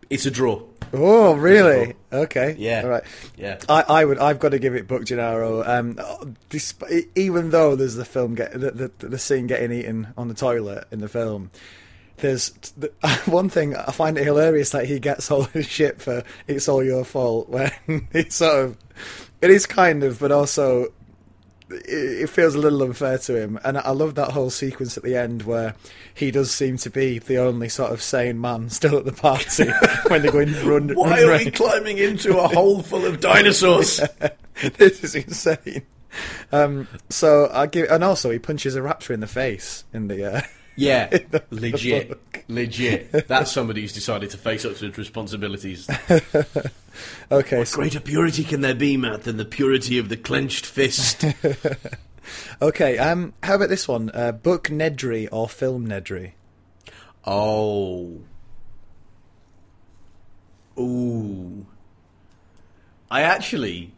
It's 0.09 0.25
a 0.25 0.31
draw. 0.31 0.63
Oh, 0.91 1.35
really? 1.35 1.93
Okay. 2.11 2.55
Yeah. 2.57 2.81
All 2.83 2.89
right. 2.89 3.03
Yeah. 3.35 3.59
I, 3.69 3.81
I 3.81 4.05
would. 4.05 4.17
I've 4.19 4.39
got 4.39 4.49
to 4.49 4.59
give 4.59 4.75
it 4.75 4.87
Book 4.87 5.05
Gennaro. 5.05 5.63
Um, 5.63 6.35
despite, 6.49 7.09
even 7.15 7.49
though 7.51 7.75
there's 7.75 7.95
the 7.95 8.05
film 8.05 8.35
get 8.35 8.53
the, 8.53 8.71
the 8.71 9.07
the 9.07 9.19
scene 9.19 9.47
getting 9.47 9.71
eaten 9.71 10.13
on 10.17 10.27
the 10.27 10.35
toilet 10.35 10.87
in 10.91 10.99
the 10.99 11.07
film, 11.07 11.51
there's 12.23 12.49
the, 12.77 12.91
one 13.25 13.49
thing 13.49 13.75
I 13.75 13.91
find 13.91 14.17
it 14.17 14.23
hilarious 14.23 14.71
that 14.71 14.85
he 14.85 14.99
gets 14.99 15.29
all 15.29 15.43
his 15.43 15.67
shit 15.67 16.01
for 16.01 16.23
"It's 16.47 16.67
all 16.67 16.83
your 16.83 17.03
fault" 17.03 17.49
when 17.49 17.71
it's 18.11 18.37
sort 18.37 18.65
of 18.65 18.77
it 19.41 19.51
is 19.51 19.67
kind 19.67 20.03
of, 20.03 20.19
but 20.19 20.31
also 20.31 20.85
it, 21.69 22.23
it 22.23 22.29
feels 22.29 22.55
a 22.55 22.59
little 22.59 22.81
unfair 22.81 23.17
to 23.19 23.39
him. 23.39 23.59
And 23.65 23.77
I 23.77 23.91
love 23.91 24.15
that 24.15 24.31
whole 24.31 24.49
sequence 24.49 24.95
at 24.97 25.03
the 25.03 25.17
end 25.17 25.43
where 25.43 25.75
he 26.13 26.31
does 26.31 26.49
seem 26.49 26.77
to 26.77 26.89
be 26.89 27.19
the 27.19 27.37
only 27.37 27.67
sort 27.67 27.91
of 27.91 28.01
sane 28.01 28.39
man 28.39 28.69
still 28.71 28.97
at 28.97 29.05
the 29.05 29.11
party 29.11 29.69
when 30.07 30.21
they're 30.21 30.31
going 30.31 30.53
to 30.53 30.69
run. 30.69 30.89
Why 30.95 31.23
run 31.23 31.41
are 31.41 31.45
we 31.45 31.51
climbing 31.51 31.97
into 31.97 32.39
a 32.39 32.47
hole 32.47 32.81
full 32.81 33.05
of 33.05 33.19
dinosaurs? 33.19 33.99
this 34.77 35.03
is 35.03 35.15
insane. 35.15 35.83
Um, 36.53 36.87
so 37.09 37.49
I 37.51 37.67
give, 37.67 37.89
and 37.89 38.03
also 38.03 38.29
he 38.29 38.39
punches 38.39 38.75
a 38.75 38.81
raptor 38.81 39.09
in 39.09 39.19
the 39.19 39.27
face 39.27 39.83
in 39.93 40.07
the. 40.07 40.37
Uh, 40.37 40.41
Yeah, 40.75 41.07
the 41.31 41.43
legit, 41.51 42.09
book. 42.09 42.43
legit. 42.47 43.27
That's 43.27 43.51
somebody 43.51 43.81
who's 43.81 43.93
decided 43.93 44.31
to 44.31 44.37
face 44.37 44.65
up 44.65 44.75
to 44.77 44.87
his 44.87 44.97
responsibilities. 44.97 45.87
okay, 47.31 47.63
so, 47.63 47.75
Greater 47.75 47.99
purity 47.99 48.43
can 48.43 48.61
there 48.61 48.75
be, 48.75 48.97
Matt, 48.97 49.23
than 49.23 49.37
the 49.37 49.45
purity 49.45 49.97
of 49.99 50.09
the 50.09 50.17
clenched 50.17 50.65
fist? 50.65 51.25
okay. 52.61 52.97
Um, 52.97 53.33
how 53.43 53.55
about 53.55 53.69
this 53.69 53.87
one? 53.87 54.09
Uh, 54.13 54.31
book 54.31 54.65
Nedry 54.69 55.27
or 55.31 55.47
film 55.47 55.87
Nedry? 55.87 56.33
Oh. 57.25 58.21
Ooh. 60.79 61.65
I 63.11 63.21
actually, 63.21 63.91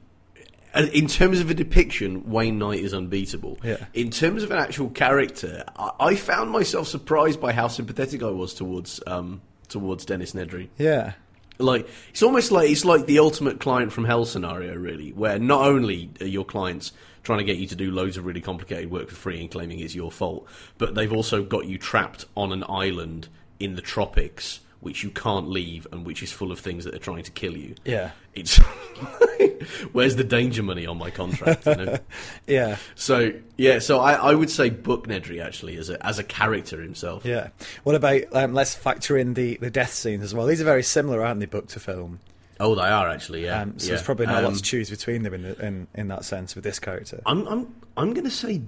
in 0.75 1.07
terms 1.07 1.39
of 1.39 1.49
a 1.49 1.53
depiction, 1.53 2.29
Wayne 2.29 2.57
Knight 2.57 2.79
is 2.79 2.93
unbeatable. 2.93 3.57
Yeah. 3.63 3.85
In 3.93 4.09
terms 4.11 4.43
of 4.43 4.51
an 4.51 4.57
actual 4.57 4.89
character, 4.89 5.63
I, 5.75 5.91
I 5.99 6.15
found 6.15 6.51
myself 6.51 6.87
surprised 6.87 7.39
by 7.39 7.53
how 7.53 7.67
sympathetic 7.67 8.21
I 8.23 8.29
was 8.29 8.53
towards 8.53 9.01
um, 9.07 9.41
towards 9.67 10.05
Dennis 10.05 10.33
Nedry. 10.33 10.69
Yeah, 10.77 11.13
Like 11.57 11.87
it's 12.09 12.23
almost 12.23 12.51
like 12.51 12.69
it's 12.69 12.85
like 12.85 13.05
the 13.05 13.19
ultimate 13.19 13.59
client 13.59 13.93
from 13.93 14.05
hell 14.05 14.25
scenario, 14.25 14.75
really, 14.75 15.11
where 15.11 15.39
not 15.39 15.65
only 15.65 16.09
are 16.19 16.27
your 16.27 16.45
clients 16.45 16.91
trying 17.23 17.39
to 17.39 17.45
get 17.45 17.57
you 17.57 17.67
to 17.67 17.75
do 17.75 17.91
loads 17.91 18.17
of 18.17 18.25
really 18.25 18.41
complicated 18.41 18.91
work 18.91 19.09
for 19.09 19.15
free 19.15 19.39
and 19.41 19.49
claiming 19.49 19.79
it's 19.79 19.95
your 19.95 20.11
fault, 20.11 20.47
but 20.77 20.93
they've 20.93 21.13
also 21.13 21.43
got 21.43 21.65
you 21.65 21.77
trapped 21.77 22.25
on 22.35 22.51
an 22.51 22.63
island 22.69 23.27
in 23.59 23.75
the 23.75 23.81
tropics, 23.81 24.59
which 24.85 25.03
you 25.03 25.09
can't 25.09 25.49
leave 25.49 25.85
and 25.91 26.05
which 26.05 26.23
is 26.23 26.31
full 26.31 26.51
of 26.51 26.59
things 26.59 26.85
that 26.85 26.93
are 26.95 26.99
trying 26.99 27.23
to 27.23 27.31
kill 27.31 27.57
you. 27.57 27.73
yeah, 27.83 28.11
It's 28.33 28.57
where's 29.91 30.15
the 30.15 30.23
danger 30.23 30.63
money 30.63 30.85
on 30.85 30.97
my 30.97 31.09
contract? 31.09 31.65
You 31.65 31.75
know? 31.75 31.97
yeah, 32.47 32.77
so 32.95 33.33
yeah, 33.57 33.79
so 33.79 33.99
I, 33.99 34.13
I 34.13 34.33
would 34.33 34.49
say 34.49 34.69
Book 34.69 35.07
Nedry 35.07 35.43
actually 35.43 35.77
as 35.77 35.89
a 35.89 36.03
as 36.05 36.19
a 36.19 36.23
character 36.23 36.81
himself. 36.81 37.25
yeah. 37.25 37.49
What 37.83 37.95
about? 37.95 38.21
Um, 38.31 38.53
let's 38.53 38.75
factor 38.75 39.17
in 39.17 39.33
the 39.33 39.57
the 39.57 39.69
death 39.71 39.93
scenes 39.93 40.23
as 40.23 40.33
well. 40.33 40.45
These 40.45 40.61
are 40.61 40.65
very 40.65 40.83
similar, 40.83 41.25
aren't 41.25 41.39
they? 41.39 41.45
Book 41.45 41.67
to 41.69 41.79
film. 41.79 42.19
Oh, 42.59 42.73
they 42.75 42.83
are 42.83 43.09
actually. 43.09 43.43
Yeah. 43.45 43.61
Um, 43.61 43.79
so 43.79 43.85
yeah. 43.87 43.89
there's 43.91 44.03
probably 44.03 44.27
not 44.27 44.39
a 44.39 44.41
lot 44.43 44.49
Um, 44.51 44.55
to 44.55 44.61
choose 44.61 44.89
between 44.89 45.23
them 45.23 45.33
in, 45.33 45.41
the, 45.41 45.65
in 45.65 45.87
in 45.95 46.07
that 46.09 46.23
sense 46.25 46.55
with 46.55 46.63
this 46.63 46.79
character. 46.79 47.21
I'm 47.25 47.45
I'm 47.47 47.75
I'm 47.97 48.13
going 48.13 48.23
to 48.25 48.31
say 48.31 48.61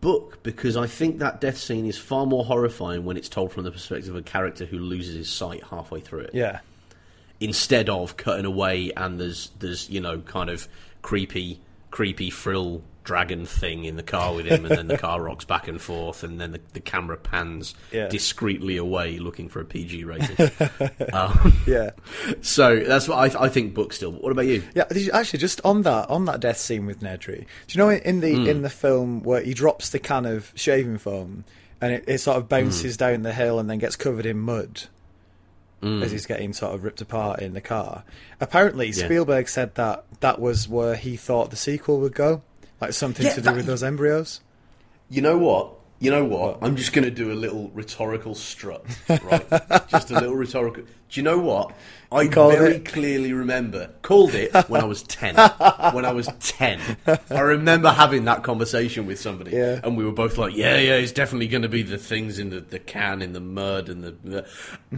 book 0.00 0.42
because 0.42 0.76
I 0.76 0.86
think 0.86 1.18
that 1.18 1.40
death 1.40 1.58
scene 1.58 1.86
is 1.86 1.98
far 1.98 2.26
more 2.26 2.44
horrifying 2.44 3.04
when 3.04 3.16
it's 3.16 3.28
told 3.28 3.52
from 3.52 3.64
the 3.64 3.70
perspective 3.70 4.10
of 4.10 4.16
a 4.16 4.22
character 4.22 4.64
who 4.64 4.78
loses 4.78 5.14
his 5.14 5.28
sight 5.28 5.62
halfway 5.64 6.00
through 6.00 6.20
it, 6.20 6.30
Yeah, 6.34 6.60
instead 7.40 7.88
of 7.88 8.16
cutting 8.16 8.44
away 8.44 8.92
and 8.96 9.20
there's 9.20 9.50
there's 9.58 9.88
you 9.90 10.00
know 10.00 10.20
kind 10.20 10.50
of 10.50 10.68
creepy 11.02 11.60
creepy 11.90 12.30
frill 12.30 12.82
dragon 13.02 13.46
thing 13.46 13.84
in 13.86 13.96
the 13.96 14.02
car 14.02 14.34
with 14.34 14.46
him, 14.46 14.64
and 14.66 14.74
then 14.76 14.86
the 14.88 14.98
car 14.98 15.20
rocks 15.22 15.44
back 15.44 15.66
and 15.68 15.80
forth, 15.80 16.22
and 16.22 16.40
then 16.40 16.52
the, 16.52 16.60
the 16.74 16.80
camera 16.80 17.16
pans 17.16 17.74
Yeah. 17.92 18.08
discreetly 18.08 18.76
away, 18.76 19.18
looking 19.18 19.48
for 19.48 19.60
a 19.60 19.64
PG 19.64 20.04
rating. 20.04 20.50
um, 21.12 21.52
yeah. 21.66 21.90
so 22.42 22.78
that's 22.80 23.08
what 23.08 23.36
I, 23.36 23.44
I 23.44 23.48
think. 23.48 23.74
Book 23.74 23.92
still. 23.92 24.12
What 24.12 24.32
about 24.32 24.46
you? 24.46 24.62
Yeah, 24.74 24.84
actually, 25.12 25.38
just 25.38 25.60
on 25.64 25.82
that 25.82 26.10
on 26.10 26.24
that 26.26 26.40
death 26.40 26.58
scene 26.58 26.86
with 26.86 27.00
Nedry, 27.00 27.40
do 27.40 27.46
you 27.68 27.78
know 27.78 27.90
in 27.90 28.20
the 28.20 28.34
Hmm. 28.34 28.46
in 28.46 28.62
the 28.62 28.70
film 28.70 29.22
where 29.22 29.40
he 29.42 29.54
drops 29.54 29.90
the 29.90 29.98
can 29.98 30.26
of 30.26 30.52
shaving 30.54 30.98
foam 30.98 31.44
and 31.80 31.92
it, 31.92 32.04
it 32.06 32.18
sort 32.18 32.36
of 32.36 32.48
bounces 32.48 32.96
Hmm. 32.96 32.98
down 33.00 33.22
the 33.22 33.32
hill 33.32 33.58
and 33.58 33.68
then 33.70 33.78
gets 33.78 33.96
covered 33.96 34.26
in 34.26 34.38
mud 34.38 34.82
as 35.82 36.12
he's 36.12 36.26
getting 36.26 36.52
sort 36.52 36.74
of 36.74 36.84
ripped 36.84 37.00
apart 37.00 37.40
in 37.40 37.54
the 37.54 37.60
car? 37.60 38.04
Apparently, 38.38 38.88
Yeah. 38.88 39.04
Spielberg 39.06 39.48
said 39.48 39.74
that 39.76 40.04
that 40.20 40.38
was 40.38 40.68
where 40.68 40.94
he 40.94 41.16
thought 41.16 41.50
the 41.50 41.56
sequel 41.56 42.00
would 42.00 42.14
go, 42.14 42.42
like 42.80 42.92
something 42.92 43.24
Yeah, 43.26 43.30
to 43.34 43.40
do 43.40 43.42
that- 43.42 43.56
with 43.56 43.66
those 43.66 43.82
embryos. 43.82 44.40
You 45.08 45.22
know 45.22 45.36
what? 45.38 45.72
You 46.00 46.10
know 46.10 46.24
what? 46.24 46.58
I'm 46.62 46.76
just 46.76 46.94
going 46.94 47.04
to 47.04 47.10
do 47.10 47.30
a 47.30 47.34
little 47.34 47.70
rhetorical 47.74 48.34
strut, 48.34 48.86
right? 49.06 49.46
just 49.90 50.10
a 50.10 50.14
little 50.14 50.34
rhetorical. 50.34 50.84
Do 50.84 51.20
you 51.20 51.22
know 51.22 51.38
what? 51.38 51.74
I 52.12 52.26
called 52.26 52.54
very 52.54 52.76
it? 52.76 52.84
clearly 52.84 53.32
remember 53.32 53.90
called 54.02 54.34
it 54.34 54.52
when 54.68 54.80
I 54.80 54.84
was 54.84 55.02
10. 55.04 55.34
when 55.92 56.04
I 56.04 56.12
was 56.12 56.28
10. 56.40 56.80
I 57.30 57.40
remember 57.40 57.90
having 57.90 58.24
that 58.24 58.42
conversation 58.42 59.06
with 59.06 59.20
somebody. 59.20 59.52
Yeah. 59.52 59.80
And 59.84 59.96
we 59.96 60.04
were 60.04 60.12
both 60.12 60.36
like, 60.36 60.56
yeah, 60.56 60.76
yeah, 60.78 60.94
it's 60.94 61.12
definitely 61.12 61.46
going 61.46 61.62
to 61.62 61.68
be 61.68 61.82
the 61.82 61.98
things 61.98 62.40
in 62.40 62.50
the, 62.50 62.60
the 62.60 62.80
can, 62.80 63.22
in 63.22 63.32
the 63.32 63.40
mud, 63.40 63.88
and 63.88 64.02
the, 64.02 64.10
the. 64.24 64.46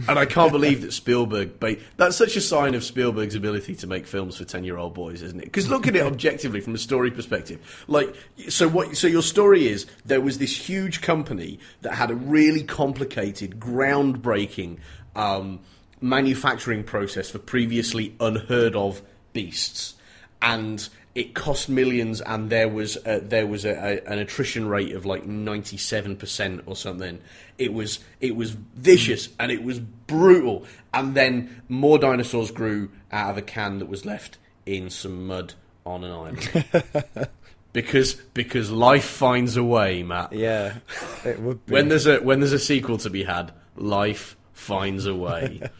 And 0.07 0.17
I 0.17 0.25
can't 0.25 0.51
believe 0.51 0.81
that 0.81 0.91
Spielberg. 0.91 1.59
Ba- 1.59 1.77
that's 1.97 2.15
such 2.15 2.35
a 2.35 2.41
sign 2.41 2.73
of 2.73 2.83
Spielberg's 2.83 3.35
ability 3.35 3.75
to 3.75 3.87
make 3.87 4.07
films 4.07 4.37
for 4.37 4.45
10 4.45 4.63
year 4.63 4.77
old 4.77 4.95
boys, 4.95 5.21
isn't 5.21 5.39
it? 5.39 5.45
Because 5.45 5.69
look 5.69 5.87
at 5.87 5.95
it 5.95 6.03
objectively 6.03 6.61
from 6.61 6.73
a 6.73 6.79
story 6.79 7.11
perspective. 7.11 7.85
Like, 7.87 8.15
so 8.49 8.67
what? 8.67 8.97
So 8.97 9.07
your 9.07 9.21
story 9.21 9.67
is 9.67 9.85
there 10.05 10.21
was 10.21 10.39
this 10.39 10.55
huge 10.55 10.92
company 11.01 11.59
that 11.81 11.95
had 11.95 12.11
a 12.11 12.15
really 12.15 12.63
complicated, 12.63 13.59
groundbreaking. 13.59 14.77
Um, 15.15 15.59
manufacturing 16.03 16.83
process 16.83 17.31
for 17.31 17.39
previously 17.39 18.13
unheard 18.19 18.75
of 18.75 19.01
beasts, 19.31 19.95
and 20.41 20.89
it 21.15 21.33
cost 21.33 21.69
millions, 21.69 22.19
and 22.19 22.49
there 22.49 22.67
was 22.67 22.97
a, 23.05 23.19
there 23.21 23.47
was 23.47 23.63
a, 23.63 23.71
a, 23.71 24.11
an 24.11 24.19
attrition 24.19 24.67
rate 24.67 24.93
of 24.93 25.05
like 25.05 25.25
ninety 25.25 25.77
seven 25.77 26.15
percent 26.17 26.61
or 26.65 26.75
something. 26.75 27.19
It 27.57 27.73
was 27.73 27.99
it 28.19 28.35
was 28.35 28.51
vicious 28.51 29.29
and 29.39 29.51
it 29.51 29.63
was 29.63 29.79
brutal, 29.79 30.65
and 30.93 31.15
then 31.15 31.63
more 31.69 31.97
dinosaurs 31.97 32.51
grew 32.51 32.91
out 33.11 33.31
of 33.31 33.37
a 33.37 33.41
can 33.41 33.79
that 33.79 33.87
was 33.87 34.05
left 34.05 34.37
in 34.65 34.89
some 34.89 35.25
mud 35.25 35.53
on 35.85 36.03
an 36.03 36.11
island. 36.11 37.29
because 37.73 38.13
because 38.13 38.71
life 38.71 39.05
finds 39.05 39.57
a 39.57 39.63
way, 39.63 40.03
Matt. 40.03 40.31
Yeah, 40.33 40.77
it 41.25 41.39
would 41.39 41.65
be. 41.65 41.73
When 41.73 41.89
there's 41.89 42.07
a 42.07 42.19
when 42.19 42.39
there's 42.39 42.53
a 42.53 42.59
sequel 42.59 42.97
to 42.99 43.09
be 43.09 43.23
had, 43.23 43.51
life 43.75 44.37
finds 44.53 45.05
a 45.05 45.15
way. 45.15 45.61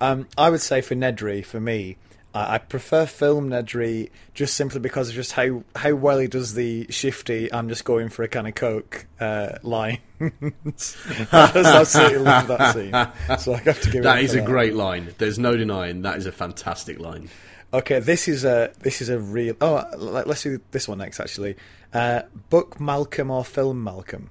Um, 0.00 0.26
I 0.36 0.50
would 0.50 0.60
say 0.60 0.80
for 0.80 0.94
Nedry, 0.94 1.44
for 1.44 1.60
me, 1.60 1.96
I, 2.34 2.54
I 2.54 2.58
prefer 2.58 3.06
film 3.06 3.50
Nedry 3.50 4.10
just 4.34 4.54
simply 4.54 4.80
because 4.80 5.08
of 5.08 5.14
just 5.14 5.32
how, 5.32 5.62
how 5.76 5.94
well 5.94 6.18
he 6.18 6.26
does 6.26 6.54
the 6.54 6.86
shifty. 6.90 7.52
I'm 7.52 7.68
just 7.68 7.84
going 7.84 8.08
for 8.08 8.22
a 8.22 8.28
can 8.28 8.46
of 8.46 8.54
coke 8.54 9.06
uh, 9.20 9.58
line. 9.62 10.00
I 10.20 10.30
just 10.72 10.96
absolutely 11.32 12.18
love 12.18 12.48
that 12.48 12.74
scene. 12.74 13.38
So 13.38 13.54
I 13.54 13.58
have 13.58 13.80
to 13.82 13.90
give 13.90 14.02
that 14.02 14.22
is 14.22 14.34
a 14.34 14.40
great 14.40 14.74
line. 14.74 15.14
There's 15.18 15.38
no 15.38 15.56
denying 15.56 16.02
that 16.02 16.18
is 16.18 16.26
a 16.26 16.32
fantastic 16.32 16.98
line. 16.98 17.30
Okay, 17.74 17.98
this 17.98 18.28
is 18.28 18.44
a 18.44 18.72
this 18.80 19.02
is 19.02 19.08
a 19.08 19.18
real. 19.18 19.56
Oh, 19.60 19.84
let- 19.96 20.28
let's 20.28 20.44
do 20.44 20.60
this 20.70 20.86
one 20.86 20.98
next. 20.98 21.18
Actually, 21.18 21.56
uh, 21.92 22.22
book 22.48 22.80
Malcolm 22.80 23.32
or 23.32 23.44
film 23.44 23.82
Malcolm. 23.82 24.30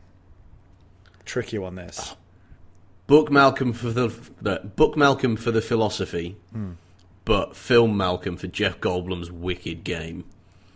Tricky 1.26 1.58
one. 1.58 1.76
This. 1.76 2.16
Book 3.06 3.30
Malcolm 3.30 3.74
for 3.74 3.92
the, 3.92 4.08
the 4.42 4.62
book 4.78 4.96
Malcolm 4.96 5.36
for 5.36 5.52
the 5.52 5.62
philosophy, 5.62 6.38
but 7.26 7.54
film 7.54 7.98
Malcolm 7.98 8.38
for 8.38 8.48
Jeff 8.48 8.80
Goldblum's 8.80 9.30
wicked 9.30 9.84
game. 9.84 10.24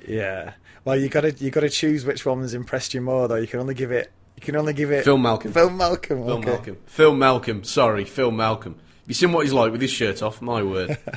Yeah. 0.05 0.53
Well, 0.83 0.97
you 0.97 1.07
got 1.07 1.21
to 1.21 1.31
you 1.31 1.51
got 1.51 1.61
to 1.61 1.69
choose 1.69 2.05
which 2.05 2.25
one 2.25 2.39
one's 2.39 2.53
impressed 2.53 2.93
you 2.93 2.99
more, 2.99 3.29
though. 3.29 3.35
You 3.35 3.47
can 3.47 3.61
only 3.61 3.75
give 3.75 3.91
it. 3.93 4.11
You 4.35 4.41
can 4.41 4.57
only 4.57 4.73
give 4.73 4.91
it. 4.91 5.05
Film 5.05 5.21
Malcolm. 5.21 5.53
Film 5.53 5.77
Malcolm. 5.77 6.25
Phil 6.25 6.31
okay. 6.33 6.45
Malcolm. 6.49 6.77
Phil 6.85 7.15
Malcolm. 7.15 7.63
Sorry, 7.63 8.03
Phil 8.03 8.31
Malcolm. 8.31 8.75
You 9.07 9.13
seen 9.13 9.31
what 9.31 9.45
he's 9.45 9.53
like 9.53 9.71
with 9.71 9.81
his 9.81 9.89
shirt 9.89 10.21
off? 10.21 10.41
My 10.41 10.61
word. 10.63 10.97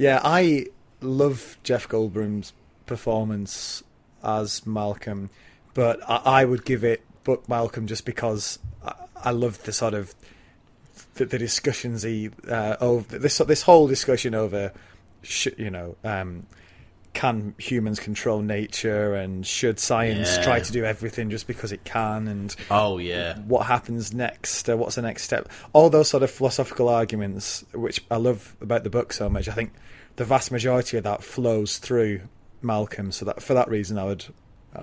Yeah, 0.00 0.22
I 0.24 0.68
love 1.02 1.58
Jeff 1.62 1.86
Goldblum's 1.86 2.54
performance 2.86 3.82
as 4.24 4.66
Malcolm, 4.66 5.28
but 5.74 6.00
I, 6.08 6.40
I 6.40 6.44
would 6.46 6.64
give 6.64 6.82
it 6.82 7.02
Book 7.22 7.46
Malcolm 7.50 7.86
just 7.86 8.06
because 8.06 8.58
I, 8.82 8.94
I 9.16 9.30
love 9.32 9.62
the 9.64 9.74
sort 9.74 9.92
of 9.92 10.14
the, 11.16 11.26
the 11.26 11.36
discussions 11.36 12.02
he 12.02 12.30
uh, 12.48 13.02
this 13.10 13.36
this 13.36 13.60
whole 13.64 13.88
discussion 13.88 14.34
over 14.34 14.72
sh- 15.20 15.48
you 15.58 15.68
know 15.68 15.96
um, 16.02 16.46
can 17.12 17.54
humans 17.58 17.98
control 17.98 18.40
nature 18.40 19.14
and 19.14 19.44
should 19.46 19.78
science 19.80 20.36
Yeah. 20.36 20.42
try 20.44 20.60
to 20.60 20.72
do 20.72 20.84
everything 20.84 21.28
just 21.30 21.46
because 21.46 21.72
it 21.72 21.82
can 21.84 22.28
and 22.28 22.54
oh 22.70 22.98
yeah. 22.98 23.38
what 23.40 23.66
happens 23.66 24.14
next, 24.14 24.68
uh, 24.68 24.76
what's 24.76 24.94
the 24.94 25.02
next 25.02 25.24
step, 25.24 25.48
all 25.72 25.90
those 25.90 26.08
sort 26.08 26.22
of 26.22 26.30
philosophical 26.30 26.88
arguments, 26.88 27.64
which 27.74 28.04
I 28.10 28.16
love 28.16 28.56
about 28.60 28.84
the 28.84 28.90
book 28.90 29.12
so 29.12 29.28
much. 29.28 29.48
I 29.48 29.52
think 29.52 29.72
the 30.16 30.24
vast 30.24 30.52
majority 30.52 30.96
of 30.98 31.04
that 31.04 31.24
flows 31.24 31.78
through 31.78 32.20
Malcolm, 32.62 33.10
so 33.10 33.24
that 33.24 33.42
for 33.42 33.54
that 33.54 33.68
reason, 33.68 33.98
I 33.98 34.04
would 34.04 34.26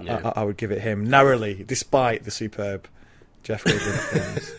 Yeah. 0.01 0.31
I, 0.35 0.41
I 0.41 0.43
would 0.43 0.57
give 0.57 0.71
it 0.71 0.81
him 0.81 1.05
narrowly, 1.09 1.63
despite 1.65 2.23
the 2.25 2.31
superb 2.31 2.87
Jeff 3.43 3.63
Goldblum 3.63 3.99
films. 4.35 4.51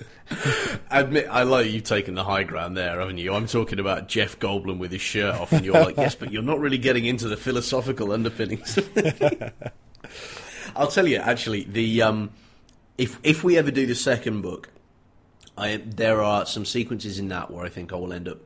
Admit, 0.91 1.27
I 1.31 1.43
like 1.43 1.71
you've 1.71 1.85
taken 1.85 2.15
the 2.15 2.25
high 2.25 2.45
ground 2.45 2.77
there, 2.77 2.99
haven't 3.01 3.19
you? 3.19 3.33
I'm 3.33 3.47
talking 3.47 3.79
about 3.79 4.09
Jeff 4.09 4.39
Goldblum 4.39 4.79
with 4.79 4.93
his 4.93 5.01
shirt 5.01 5.35
off, 5.35 5.53
and 5.53 5.65
you're 5.65 5.75
like, 5.75 5.97
yes, 5.97 6.15
but 6.15 6.33
you're 6.33 6.43
not 6.43 6.61
really 6.61 6.79
getting 6.79 7.05
into 7.05 7.29
the 7.29 7.37
philosophical 7.37 8.13
underpinnings. 8.13 8.79
I'll 10.77 10.89
tell 10.89 11.07
you, 11.07 11.17
actually, 11.17 11.65
the 11.65 12.03
um, 12.03 12.31
if 12.97 13.19
if 13.23 13.43
we 13.43 13.57
ever 13.57 13.71
do 13.71 13.87
the 13.87 13.95
second 13.95 14.43
book, 14.43 14.71
I 15.57 15.83
there 15.85 16.23
are 16.23 16.47
some 16.47 16.65
sequences 16.65 17.19
in 17.19 17.29
that 17.29 17.51
where 17.51 17.65
I 17.65 17.69
think 17.69 17.93
I 17.93 17.97
will 17.97 18.13
end 18.13 18.29
up, 18.29 18.39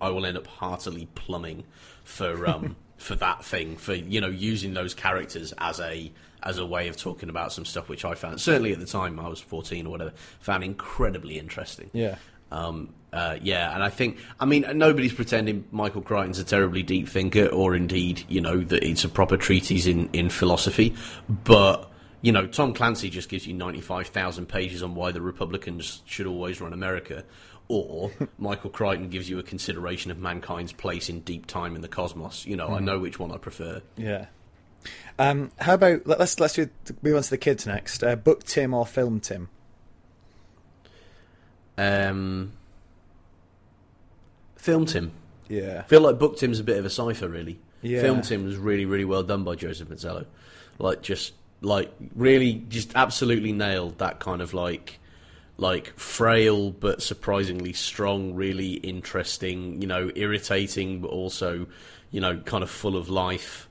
I 0.00 0.10
will 0.10 0.24
end 0.26 0.36
up 0.36 0.46
heartily 0.46 1.08
plumbing 1.14 1.64
for 2.04 2.46
um 2.46 2.76
for 2.96 3.16
that 3.16 3.44
thing 3.44 3.76
for 3.76 3.94
you 3.94 4.20
know 4.20 4.28
using 4.28 4.74
those 4.74 4.94
characters 4.94 5.52
as 5.58 5.80
a 5.80 6.12
as 6.42 6.58
a 6.58 6.66
way 6.66 6.88
of 6.88 6.96
talking 6.96 7.28
about 7.28 7.52
some 7.52 7.64
stuff 7.64 7.88
which 7.88 8.04
I 8.04 8.14
found 8.14 8.40
certainly 8.40 8.72
at 8.72 8.80
the 8.80 8.86
time 8.86 9.18
I 9.20 9.28
was 9.28 9.40
14 9.40 9.86
or 9.86 9.90
whatever 9.90 10.12
found 10.40 10.64
incredibly 10.64 11.38
interesting. 11.38 11.90
Yeah. 11.92 12.16
Um, 12.52 12.92
uh, 13.12 13.38
yeah, 13.42 13.74
and 13.74 13.82
I 13.82 13.88
think, 13.88 14.18
I 14.40 14.44
mean, 14.46 14.64
nobody's 14.74 15.12
pretending 15.12 15.66
Michael 15.70 16.02
Crichton's 16.02 16.38
a 16.38 16.44
terribly 16.44 16.82
deep 16.82 17.08
thinker, 17.08 17.46
or 17.46 17.74
indeed, 17.74 18.24
you 18.28 18.40
know, 18.40 18.60
that 18.60 18.84
it's 18.84 19.04
a 19.04 19.08
proper 19.08 19.36
treatise 19.36 19.86
in, 19.86 20.08
in 20.12 20.30
philosophy. 20.30 20.94
But, 21.28 21.90
you 22.20 22.32
know, 22.32 22.46
Tom 22.46 22.72
Clancy 22.72 23.10
just 23.10 23.28
gives 23.28 23.46
you 23.46 23.54
95,000 23.54 24.46
pages 24.46 24.82
on 24.82 24.94
why 24.94 25.12
the 25.12 25.20
Republicans 25.20 26.02
should 26.06 26.26
always 26.26 26.60
run 26.60 26.72
America. 26.72 27.24
Or 27.68 28.12
Michael 28.38 28.70
Crichton 28.70 29.08
gives 29.08 29.28
you 29.28 29.38
a 29.38 29.42
consideration 29.42 30.10
of 30.10 30.18
mankind's 30.18 30.72
place 30.72 31.08
in 31.08 31.20
deep 31.20 31.46
time 31.46 31.74
in 31.74 31.82
the 31.82 31.88
cosmos. 31.88 32.46
You 32.46 32.56
know, 32.56 32.68
I 32.68 32.80
know 32.80 32.98
which 32.98 33.18
one 33.18 33.30
I 33.30 33.36
prefer. 33.36 33.82
Yeah. 33.96 34.26
Um, 35.18 35.52
how 35.58 35.74
about 35.74 36.06
let, 36.06 36.18
let's 36.18 36.40
let's 36.40 36.54
do, 36.54 36.68
move 37.02 37.16
on 37.16 37.22
to 37.22 37.30
the 37.30 37.38
kids 37.38 37.66
next. 37.66 38.02
Uh, 38.02 38.16
book 38.16 38.44
Tim 38.44 38.74
or 38.74 38.86
film 38.86 39.20
Tim? 39.20 39.48
Um, 41.78 42.52
filmed 44.56 44.90
him. 44.90 45.12
Yeah. 45.48 45.80
I 45.80 45.88
feel 45.88 46.00
like 46.00 46.18
Book 46.18 46.36
Tim's 46.36 46.60
a 46.60 46.64
bit 46.64 46.78
of 46.78 46.84
a 46.84 46.90
cipher, 46.90 47.28
really. 47.28 47.58
Yeah. 47.82 48.00
Film 48.00 48.22
Tim 48.22 48.44
was 48.44 48.56
really, 48.56 48.84
really 48.84 49.04
well 49.04 49.22
done 49.22 49.44
by 49.44 49.56
Joseph 49.56 49.88
Mazzello. 49.88 50.26
Like, 50.78 51.02
just 51.02 51.34
like 51.60 51.92
really, 52.14 52.54
just 52.68 52.92
absolutely 52.94 53.52
nailed 53.52 53.98
that 53.98 54.20
kind 54.20 54.40
of 54.40 54.54
like, 54.54 54.98
like 55.58 55.98
frail 55.98 56.70
but 56.70 57.02
surprisingly 57.02 57.72
strong, 57.72 58.34
really 58.34 58.74
interesting. 58.74 59.80
You 59.80 59.88
know, 59.88 60.10
irritating 60.14 61.00
but 61.00 61.08
also, 61.08 61.66
you 62.10 62.20
know, 62.20 62.38
kind 62.38 62.62
of 62.62 62.70
full 62.70 62.96
of 62.96 63.08
life. 63.08 63.68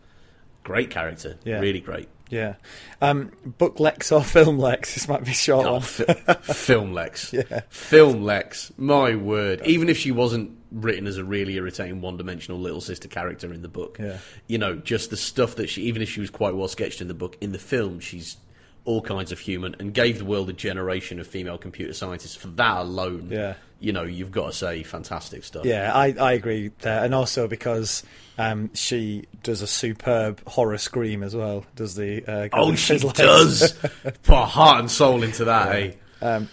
Great 0.63 0.89
character, 0.89 1.37
Yeah. 1.43 1.59
really 1.59 1.79
great. 1.79 2.07
Yeah. 2.29 2.55
Um, 3.01 3.31
book 3.57 3.79
Lex 3.81 4.09
or 4.11 4.23
film 4.23 4.57
Lex? 4.57 4.93
This 4.93 5.07
might 5.09 5.25
be 5.25 5.33
short 5.33 5.65
Oh, 5.67 5.79
fi- 5.81 6.13
film 6.53 6.93
Lex. 6.93 7.33
Yeah. 7.33 7.61
Film 7.69 8.23
Lex. 8.23 8.71
My 8.77 9.15
word. 9.15 9.61
Even 9.65 9.89
if 9.89 9.97
she 9.97 10.11
wasn't 10.11 10.51
written 10.71 11.07
as 11.07 11.17
a 11.17 11.25
really 11.25 11.55
irritating 11.55 11.99
one 11.99 12.15
dimensional 12.15 12.57
little 12.59 12.79
sister 12.79 13.09
character 13.09 13.51
in 13.53 13.61
the 13.61 13.67
book, 13.67 13.97
Yeah. 13.99 14.17
you 14.47 14.57
know, 14.57 14.75
just 14.77 15.09
the 15.09 15.17
stuff 15.17 15.55
that 15.55 15.67
she, 15.69 15.81
even 15.83 16.01
if 16.01 16.09
she 16.09 16.21
was 16.21 16.29
quite 16.29 16.55
well 16.55 16.69
sketched 16.69 17.01
in 17.01 17.09
the 17.09 17.13
book, 17.13 17.35
in 17.41 17.51
the 17.51 17.59
film, 17.59 17.99
she's 17.99 18.37
all 18.85 19.01
kinds 19.01 19.31
of 19.33 19.39
human 19.39 19.75
and 19.79 19.93
gave 19.93 20.17
the 20.17 20.25
world 20.25 20.49
a 20.49 20.53
generation 20.53 21.19
of 21.19 21.27
female 21.27 21.57
computer 21.57 21.93
scientists. 21.93 22.35
For 22.35 22.47
that 22.47 22.77
alone, 22.77 23.27
Yeah. 23.29 23.55
You 23.81 23.91
know, 23.91 24.03
you've 24.03 24.31
got 24.31 24.47
to 24.47 24.53
say 24.53 24.83
fantastic 24.83 25.43
stuff. 25.43 25.65
Yeah, 25.65 25.91
I, 25.93 26.15
I 26.19 26.33
agree 26.33 26.71
there, 26.79 27.03
and 27.03 27.13
also 27.13 27.47
because 27.47 28.03
um, 28.37 28.73
she 28.73 29.25
does 29.43 29.61
a 29.61 29.67
superb 29.67 30.47
horror 30.47 30.77
scream 30.77 31.23
as 31.23 31.35
well. 31.35 31.65
Does 31.75 31.95
the 31.95 32.23
uh, 32.25 32.49
Oh, 32.53 32.75
she 32.75 32.97
does 32.97 33.73
put 34.23 34.45
heart 34.45 34.79
and 34.79 34.89
soul 34.89 35.23
into 35.23 35.45
that, 35.45 35.75
eh? 35.75 35.91
Um, 36.21 36.47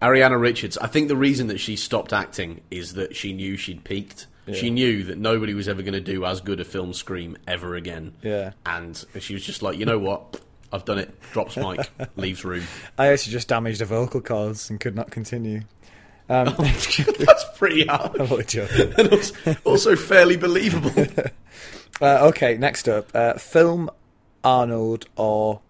Ariana 0.00 0.40
Richards, 0.40 0.76
I 0.78 0.88
think 0.88 1.08
the 1.08 1.16
reason 1.16 1.46
that 1.46 1.58
she 1.58 1.76
stopped 1.76 2.12
acting 2.12 2.60
is 2.70 2.94
that 2.94 3.16
she 3.16 3.32
knew 3.32 3.56
she'd 3.56 3.84
peaked. 3.84 4.26
She 4.52 4.70
knew 4.70 5.04
that 5.04 5.18
nobody 5.18 5.54
was 5.54 5.68
ever 5.68 5.82
going 5.82 5.94
to 5.94 6.00
do 6.00 6.24
as 6.24 6.40
good 6.40 6.58
a 6.58 6.64
film 6.64 6.92
Scream 6.92 7.38
ever 7.46 7.76
again. 7.76 8.12
Yeah. 8.22 8.52
And 8.66 9.02
she 9.20 9.34
was 9.34 9.44
just 9.44 9.62
like, 9.62 9.78
you 9.78 9.86
know 9.86 10.00
what? 10.00 10.40
I've 10.72 10.84
done 10.84 10.98
it. 10.98 11.14
Drops 11.32 11.56
mic, 11.56 11.88
leaves 12.16 12.44
room. 12.44 12.64
I 12.98 13.08
actually 13.08 13.32
just 13.32 13.46
damaged 13.46 13.80
the 13.80 13.84
vocal 13.84 14.20
cords 14.20 14.68
and 14.68 14.80
could 14.80 14.96
not 14.96 15.10
continue. 15.10 15.62
Um, 16.28 16.46
That's 16.58 17.44
pretty 17.56 17.86
hard. 17.86 18.16
And 18.20 19.12
also, 19.12 19.56
also 19.64 19.96
fairly 19.96 20.36
believable. 20.36 21.06
Uh, 22.00 22.26
okay, 22.28 22.56
next 22.56 22.88
up, 22.88 23.10
uh, 23.14 23.34
film 23.34 23.90
Arnold 24.42 25.06
or 25.16 25.60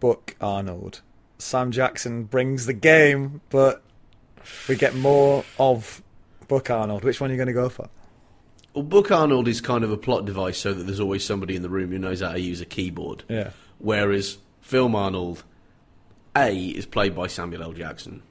book 0.00 0.36
Arnold. 0.40 1.00
Sam 1.38 1.72
Jackson 1.72 2.24
brings 2.24 2.66
the 2.66 2.72
game, 2.72 3.40
but 3.50 3.82
we 4.68 4.76
get 4.76 4.94
more 4.94 5.44
of 5.58 6.02
book 6.48 6.70
Arnold. 6.70 7.04
Which 7.04 7.20
one 7.20 7.30
are 7.30 7.34
you 7.34 7.38
going 7.38 7.48
to 7.48 7.52
go 7.52 7.68
for? 7.68 7.88
Well, 8.74 8.82
Book 8.82 9.12
Arnold 9.12 9.46
is 9.46 9.60
kind 9.60 9.84
of 9.84 9.92
a 9.92 9.96
plot 9.96 10.24
device 10.24 10.58
so 10.58 10.74
that 10.74 10.82
there's 10.82 10.98
always 10.98 11.24
somebody 11.24 11.54
in 11.54 11.62
the 11.62 11.68
room 11.68 11.90
who 11.90 11.98
knows 11.98 12.20
how 12.20 12.32
to 12.32 12.40
use 12.40 12.60
a 12.60 12.64
keyboard. 12.64 13.22
Yeah. 13.28 13.50
Whereas 13.78 14.38
Film 14.60 14.96
Arnold, 14.96 15.44
A, 16.36 16.56
is 16.56 16.84
played 16.84 17.14
by 17.14 17.28
Samuel 17.28 17.62
L. 17.62 17.72
Jackson. 17.72 18.22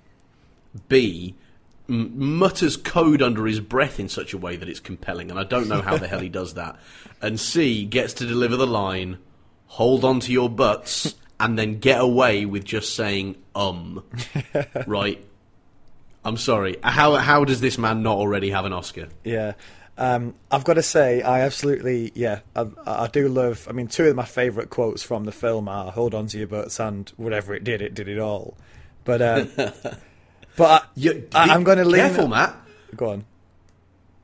B, 0.89 1.35
mutters 1.93 2.77
code 2.77 3.21
under 3.21 3.45
his 3.45 3.59
breath 3.59 3.99
in 3.99 4.09
such 4.09 4.33
a 4.33 4.37
way 4.37 4.55
that 4.55 4.67
it's 4.67 4.79
compelling, 4.79 5.29
and 5.29 5.39
I 5.39 5.43
don't 5.43 5.67
know 5.67 5.81
how 5.81 5.97
the 5.97 6.07
hell 6.07 6.19
he 6.19 6.29
does 6.29 6.55
that. 6.55 6.77
And 7.21 7.39
C, 7.39 7.85
gets 7.85 8.13
to 8.15 8.25
deliver 8.25 8.57
the 8.57 8.67
line, 8.67 9.19
hold 9.67 10.03
on 10.03 10.19
to 10.21 10.31
your 10.31 10.49
butts, 10.49 11.15
and 11.39 11.57
then 11.57 11.79
get 11.79 12.01
away 12.01 12.45
with 12.45 12.65
just 12.65 12.95
saying, 12.95 13.35
um. 13.55 14.03
right? 14.87 15.23
I'm 16.25 16.37
sorry. 16.37 16.77
How, 16.83 17.15
how 17.15 17.43
does 17.45 17.61
this 17.61 17.77
man 17.77 18.01
not 18.01 18.17
already 18.17 18.49
have 18.51 18.65
an 18.65 18.73
Oscar? 18.73 19.09
Yeah. 19.23 19.53
Um, 19.97 20.33
I've 20.49 20.63
got 20.63 20.75
to 20.75 20.83
say, 20.83 21.21
I 21.21 21.41
absolutely, 21.41 22.11
yeah, 22.15 22.39
I, 22.55 22.67
I 22.85 23.07
do 23.07 23.27
love. 23.27 23.67
I 23.69 23.73
mean, 23.73 23.87
two 23.87 24.05
of 24.05 24.15
my 24.15 24.25
favourite 24.25 24.69
quotes 24.69 25.03
from 25.03 25.25
the 25.25 25.31
film 25.31 25.67
are 25.67 25.91
"Hold 25.91 26.15
on 26.15 26.25
to 26.27 26.37
your 26.39 26.47
butts" 26.47 26.79
and 26.79 27.11
"Whatever 27.15 27.53
it 27.53 27.63
did, 27.63 27.81
it 27.81 27.93
did 27.93 28.07
it 28.07 28.17
all." 28.17 28.57
But, 29.03 29.21
um, 29.21 29.51
but 30.57 30.87
You- 30.95 31.27
I, 31.33 31.49
I'm 31.53 31.63
going 31.63 31.77
to 31.77 31.85
lean. 31.85 32.01
Careful, 32.01 32.27
Matt. 32.27 32.55
Go 32.95 33.09
on. 33.09 33.25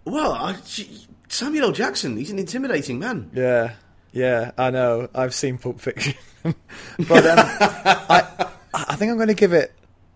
Well, 0.06 0.32
I, 0.34 0.56
Samuel 1.28 1.66
L. 1.66 1.72
Jackson, 1.72 2.18
he's 2.18 2.32
an 2.32 2.40
intimidating 2.40 3.00
man. 3.00 3.30
Yeah, 3.34 3.74
yeah, 4.12 4.52
I 4.58 4.72
know. 4.72 5.08
I've 5.14 5.34
seen 5.34 5.58
Pulp 5.58 5.80
Fiction, 5.80 6.16
but 6.44 7.26
um, 7.28 7.38
I, 7.50 8.48
I 8.74 8.96
think 8.96 9.12
I'm 9.12 9.18
going 9.18 9.28
to 9.28 9.34
give 9.36 9.54
it. 9.54 9.72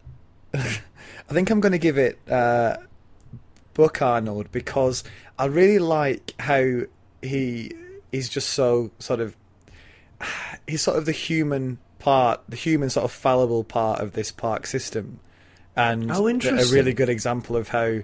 I 0.53 0.79
think 1.33 1.49
I'm 1.51 1.59
going 1.59 1.71
to 1.73 1.77
give 1.79 1.97
it 1.97 2.17
uh, 2.29 2.77
Book 3.73 4.01
Arnold 4.01 4.51
because 4.51 5.03
I 5.37 5.45
really 5.45 5.79
like 5.79 6.33
how 6.39 6.81
he 7.21 7.71
is 8.11 8.29
just 8.29 8.49
so 8.49 8.91
sort 8.99 9.19
of 9.19 9.35
he's 10.67 10.81
sort 10.81 10.97
of 10.97 11.05
the 11.05 11.11
human 11.11 11.77
part, 11.99 12.41
the 12.49 12.55
human 12.55 12.89
sort 12.89 13.03
of 13.05 13.11
fallible 13.11 13.63
part 13.63 13.99
of 13.99 14.13
this 14.13 14.31
park 14.31 14.65
system, 14.67 15.19
and 15.75 16.11
Oh, 16.11 16.27
a 16.27 16.65
really 16.73 16.93
good 16.93 17.09
example 17.09 17.55
of 17.55 17.69
how 17.69 17.99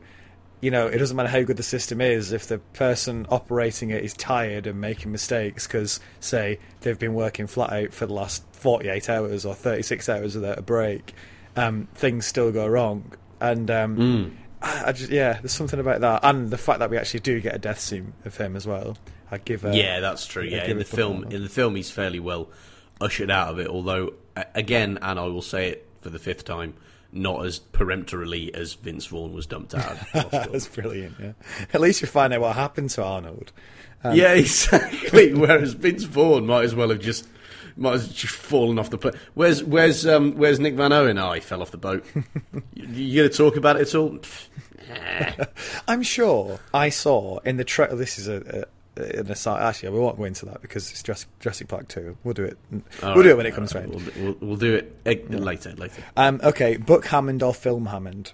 you 0.62 0.72
know, 0.72 0.88
it 0.88 0.98
doesn't 0.98 1.16
matter 1.16 1.30
how 1.30 1.41
good 1.44 1.56
the 1.56 1.64
system 1.64 2.02
is 2.02 2.34
if 2.34 2.48
the 2.48 2.58
person 2.74 3.26
operating 3.30 3.91
it 3.91 4.04
is 4.04 4.14
tired 4.14 4.68
and 4.68 4.82
making 4.82 5.10
mistakes 5.10 5.66
because, 5.66 6.02
say, 6.20 6.60
they've 6.82 7.00
been 7.00 7.14
working 7.14 7.48
flat 7.48 7.72
out 7.72 7.94
for 7.94 8.06
the 8.06 8.12
last 8.14 8.44
48 8.52 9.10
hours 9.10 9.46
or 9.46 9.56
36 9.56 10.10
hours 10.10 10.36
without 10.36 10.58
a 10.58 10.62
break, 10.62 11.14
um, 11.56 11.88
things 11.94 12.26
still 12.26 12.52
go 12.52 12.68
wrong. 12.68 13.10
And 13.40 13.72
um, 13.72 14.38
I, 14.62 14.88
I 14.88 14.91
just, 14.91 15.10
yeah, 15.12 15.40
there's 15.40 15.54
something 15.54 15.80
about 15.80 16.02
that, 16.02 16.20
and 16.24 16.50
the 16.50 16.58
fact 16.58 16.80
that 16.80 16.90
we 16.90 16.98
actually 16.98 17.22
do 17.22 17.40
get 17.40 17.56
a 17.56 17.60
death 17.60 17.80
scene 17.80 18.12
of 18.26 18.36
him 18.36 18.58
as 18.58 18.68
well. 18.68 18.98
I 19.32 19.38
give 19.38 19.64
a, 19.64 19.74
yeah, 19.74 20.02
that's 20.02 20.26
true. 20.28 20.44
yeah, 20.44 20.66
Yeah, 20.66 20.72
in 20.72 20.78
the 20.78 20.84
film, 20.84 21.18
Arnold. 21.18 21.34
in 21.34 21.44
the 21.44 21.50
film, 21.50 21.78
he's 21.78 21.90
fairly 21.90 22.20
well 22.20 22.50
ushered 23.00 23.32
out 23.32 23.48
of 23.48 23.60
it. 23.60 23.68
Although, 23.68 24.12
again, 24.54 25.00
and 25.02 25.18
I 25.18 25.24
will 25.28 25.41
say 25.41 25.70
it 25.70 25.88
for 26.02 26.10
the 26.10 26.20
fifth 26.20 26.44
time, 26.44 26.74
not 27.11 27.45
as 27.45 27.60
peremptorily 27.60 28.53
as 28.53 28.73
Vince 28.73 29.06
Vaughn 29.07 29.34
was 29.34 29.45
dumped 29.45 29.73
out. 29.73 29.98
That's 30.14 30.68
brilliant. 30.68 31.15
Yeah, 31.19 31.31
at 31.73 31.81
least 31.81 32.02
you 32.02 32.07
find 32.07 32.34
out 32.34 32.41
what 32.41 32.56
happened 32.56 32.91
to 32.91 33.03
Arnold. 33.03 33.52
yeah, 34.03 34.34
exactly. 34.34 35.34
Whereas 35.34 35.73
Vince 35.73 36.03
Vaughn 36.03 36.45
might 36.45 36.64
as 36.64 36.76
well 36.76 36.90
have 36.90 36.99
just 36.99 37.27
might 37.76 37.94
have 37.94 38.14
just 38.14 38.36
fallen 38.36 38.77
off 38.77 38.90
the 38.90 38.98
plane. 38.98 39.15
Where's 39.34 39.64
where's 39.64 40.06
um, 40.06 40.34
where's 40.34 40.60
Nick 40.60 40.76
Van 40.76 40.91
Owen? 40.91 41.18
Oh, 41.18 41.34
he 41.34 41.40
fell 41.40 41.61
off 41.61 41.72
the 41.72 41.77
boat. 41.77 42.06
you, 42.73 42.86
you 42.88 43.22
going 43.22 43.30
to 43.30 43.36
talk 43.38 43.56
about 43.56 43.77
it 43.77 43.88
at 43.88 43.95
all? 43.95 44.19
I'm 45.88 46.03
sure 46.03 46.60
I 46.73 46.90
saw 46.90 47.40
in 47.40 47.57
the 47.57 47.64
trailer. 47.64 47.95
This 47.95 48.18
is 48.18 48.27
a, 48.27 48.61
a 48.61 48.65
an 49.00 49.32
aside. 49.32 49.62
Actually, 49.62 49.90
we 49.90 50.00
won't 50.00 50.18
go 50.18 50.24
into 50.26 50.46
that 50.46 50.62
because 50.62 50.92
it's 50.92 51.02
Jurassic, 51.04 51.30
Jurassic 51.40 51.68
Park 51.68 51.88
two. 51.88 52.18
We'll 52.24 52.34
do 52.34 52.44
it. 52.44 52.58
All 53.04 53.16
we'll 53.16 53.24
do 53.24 53.30
it 53.30 53.38
when 53.38 53.46
it 53.46 53.54
comes 53.54 53.74
all 53.74 53.82
right, 53.82 53.90
round. 53.90 54.12
We'll, 54.16 54.24
we'll, 54.26 54.38
we'll 54.42 54.58
do 54.58 54.76
it 54.76 55.06
later. 55.06 55.72
Later. 55.74 56.04
Um, 56.18 56.40
okay, 56.44 56.78
book 56.78 57.06
Hammond 57.06 57.44
or 57.44 57.54
film 57.54 57.88
Hammond? 57.88 58.34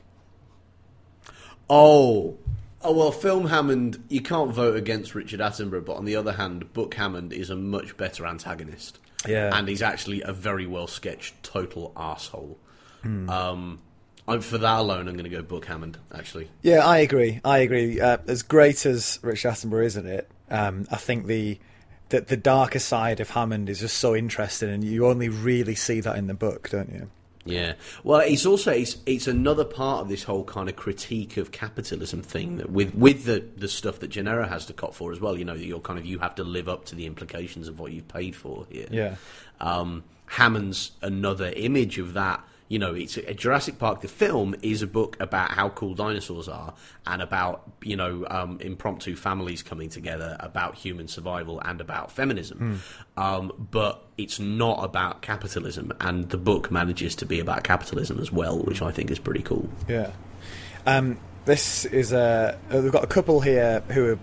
Oh. 1.70 2.38
Oh 2.82 2.92
well, 2.92 3.12
Film 3.12 3.48
Hammond. 3.48 4.04
You 4.10 4.22
can't 4.22 4.52
vote 4.52 4.76
against 4.76 5.16
Richard 5.16 5.40
Attenborough, 5.40 5.86
but 5.86 5.96
on 5.96 6.06
the 6.06 6.16
other 6.16 6.34
hand, 6.34 6.72
Book 6.74 6.94
Hammond 6.94 7.34
is 7.34 7.50
a 7.50 7.56
much 7.56 7.98
better 7.98 8.26
antagonist. 8.28 9.00
Yeah. 9.28 9.58
and 9.58 9.68
he's 9.68 9.82
actually 9.82 10.22
a 10.22 10.32
very 10.32 10.68
well 10.68 10.86
sketched 10.86 11.42
total 11.42 11.92
asshole. 11.98 12.60
Hmm. 13.02 13.28
Um, 13.28 13.80
I'm, 14.28 14.42
for 14.42 14.60
that 14.60 14.80
alone, 14.80 15.08
I'm 15.08 15.16
going 15.16 15.24
to 15.24 15.30
go 15.36 15.42
Book 15.42 15.66
Hammond. 15.66 15.98
Actually, 16.14 16.50
Yeah, 16.62 16.86
I 16.86 17.00
agree. 17.00 17.42
I 17.44 17.60
agree. 17.60 18.00
Uh, 18.00 18.18
as 18.28 18.44
great 18.44 18.86
as 18.86 19.18
Rich 19.24 19.44
Attenborough 19.44 19.86
is 19.86 19.98
at 19.98 20.06
it, 20.06 20.30
um, 20.50 20.88
I 20.92 20.98
think 20.98 21.26
the, 21.26 21.60
the 22.10 22.22
the 22.22 22.38
darker 22.38 22.80
side 22.80 23.20
of 23.20 23.32
Hammond 23.32 23.70
is 23.70 23.80
just 23.80 23.98
so 23.98 24.16
interesting, 24.16 24.70
and 24.70 24.84
you 24.84 25.08
only 25.08 25.30
really 25.30 25.76
see 25.76 26.00
that 26.02 26.18
in 26.18 26.28
the 26.28 26.34
book, 26.34 26.70
don't 26.70 26.92
you? 26.92 27.10
Yeah. 27.46 27.74
Well, 28.04 28.22
it's 28.22 28.46
also 28.46 28.72
it's, 28.72 28.98
it's 29.06 29.28
another 29.28 29.64
part 29.64 30.02
of 30.02 30.10
this 30.10 30.24
whole 30.24 30.44
kind 30.44 30.68
of 30.68 30.76
critique 30.76 31.38
of 31.38 31.52
capitalism 31.52 32.22
thing 32.22 32.58
that 32.58 32.72
with 32.72 32.94
with 32.96 33.26
the 33.26 33.46
the 33.56 33.68
stuff 33.68 34.00
that 34.00 34.08
Gennaro 34.08 34.48
has 34.48 34.66
to 34.66 34.74
cop 34.74 34.96
for 34.96 35.12
as 35.12 35.22
well. 35.22 35.38
You 35.38 35.46
know, 35.46 35.56
that 35.56 35.66
you're 35.66 35.80
kind 35.80 36.00
of 36.00 36.06
you 36.06 36.20
have 36.20 36.36
to 36.36 36.44
live 36.44 36.68
up 36.68 36.86
to 36.86 36.96
the 36.96 37.06
implications 37.06 37.68
of 37.68 37.80
what 37.80 37.92
you've 37.92 38.08
paid 38.08 38.36
for 38.36 38.66
here. 38.70 38.88
Yeah. 38.90 39.16
Um, 39.62 40.04
Hammond's 40.26 40.92
another 41.02 41.54
image 41.56 42.00
of 42.00 42.14
that. 42.14 42.44
You 42.68 42.80
know, 42.80 42.96
it's 42.96 43.18
a 43.18 43.34
Jurassic 43.34 43.78
Park. 43.78 44.02
The 44.02 44.08
film 44.08 44.56
is 44.64 44.82
a 44.82 44.88
book 44.88 45.18
about 45.20 45.52
how 45.52 45.70
cool 45.70 45.94
dinosaurs 45.94 46.48
are 46.48 46.74
and 47.06 47.22
about 47.22 47.70
you 47.84 47.96
know 47.96 48.26
um, 48.30 48.60
impromptu 48.60 49.16
families 49.16 49.62
coming 49.62 49.90
together, 49.90 50.36
about 50.40 50.76
human 50.76 51.08
survival 51.08 51.62
and 51.62 51.80
about 51.80 52.12
feminism. 52.12 52.82
Um, 53.18 53.68
but 53.72 54.04
it's 54.18 54.40
not 54.40 54.84
about 54.84 55.22
capitalism, 55.22 55.94
and 56.02 56.30
the 56.30 56.38
book 56.38 56.72
manages 56.72 57.16
to 57.18 57.26
be 57.26 57.40
about 57.40 57.64
capitalism 57.64 58.20
as 58.20 58.32
well, 58.32 58.60
which 58.60 58.82
I 58.82 58.92
think 58.92 59.12
is 59.12 59.20
pretty 59.20 59.44
cool. 59.44 59.70
Yeah. 59.88 60.12
Um, 60.86 61.18
this 61.46 61.86
is 61.86 62.12
a. 62.12 62.58
Uh, 62.72 62.82
we've 62.82 62.92
got 62.92 63.04
a 63.04 63.08
couple 63.08 63.42
here 63.42 63.82
who 63.90 64.14
are, 64.14 64.20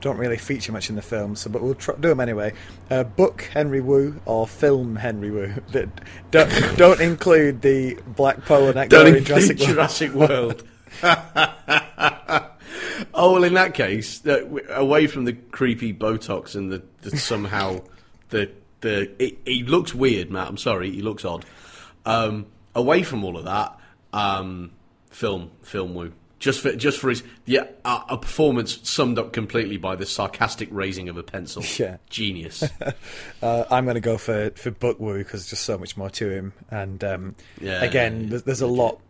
don't 0.00 0.16
really 0.16 0.38
feature 0.38 0.72
much 0.72 0.88
in 0.90 0.96
the 0.96 1.02
film, 1.02 1.36
so 1.36 1.50
but 1.50 1.62
we'll 1.62 1.74
tr- 1.74 1.92
do 1.92 2.08
them 2.08 2.20
anyway. 2.20 2.52
Uh, 2.90 3.04
book 3.04 3.42
Henry 3.52 3.80
Wu 3.80 4.20
or 4.26 4.46
film 4.46 4.96
Henry 4.96 5.30
Wu. 5.30 5.54
That- 5.72 5.88
don't, 6.30 6.76
don't 6.78 7.00
include 7.00 7.62
the 7.62 7.98
black 8.06 8.44
polo 8.44 8.72
neck 8.72 8.92
in 8.92 9.24
Jurassic 9.24 9.58
World. 9.58 9.68
Jurassic 9.70 10.12
World. 10.12 10.64
oh 13.14 13.32
well, 13.32 13.44
in 13.44 13.54
that 13.54 13.74
case, 13.74 14.24
uh, 14.26 14.46
away 14.70 15.06
from 15.06 15.24
the 15.24 15.32
creepy 15.32 15.92
Botox 15.92 16.54
and 16.54 16.72
the, 16.72 16.82
the 17.02 17.16
somehow 17.16 17.80
the 18.30 18.50
the 18.80 19.10
it, 19.22 19.38
he 19.44 19.62
looks 19.62 19.94
weird, 19.94 20.30
Matt. 20.30 20.48
I'm 20.48 20.56
sorry, 20.56 20.90
he 20.90 21.02
looks 21.02 21.24
odd. 21.24 21.44
Um, 22.04 22.46
away 22.74 23.02
from 23.02 23.24
all 23.24 23.36
of 23.36 23.44
that, 23.44 23.78
um, 24.12 24.72
film 25.10 25.50
film 25.62 25.94
Wu. 25.94 26.12
Just 26.40 26.60
for 26.62 26.72
just 26.74 26.98
for 26.98 27.10
his 27.10 27.22
yeah 27.46 27.66
a, 27.84 28.00
a 28.10 28.18
performance 28.18 28.80
summed 28.88 29.18
up 29.18 29.32
completely 29.32 29.76
by 29.76 29.94
the 29.94 30.06
sarcastic 30.06 30.68
raising 30.72 31.08
of 31.08 31.16
a 31.16 31.22
pencil. 31.22 31.62
Yeah. 31.78 31.98
genius. 32.08 32.64
Uh, 33.42 33.64
I'm 33.70 33.84
going 33.84 33.94
to 33.94 34.00
go 34.00 34.18
for 34.18 34.50
for 34.56 34.70
Book 34.70 34.98
Wu 35.00 35.18
because 35.18 35.42
there's 35.42 35.50
just 35.50 35.64
so 35.64 35.78
much 35.78 35.96
more 35.96 36.10
to 36.10 36.28
him, 36.30 36.52
and 36.70 37.02
um, 37.04 37.36
Yeah, 37.60 37.82
again, 37.82 38.24
yeah, 38.24 38.28
there's, 38.30 38.42
there's 38.42 38.60
a 38.60 38.66
lot 38.66 39.00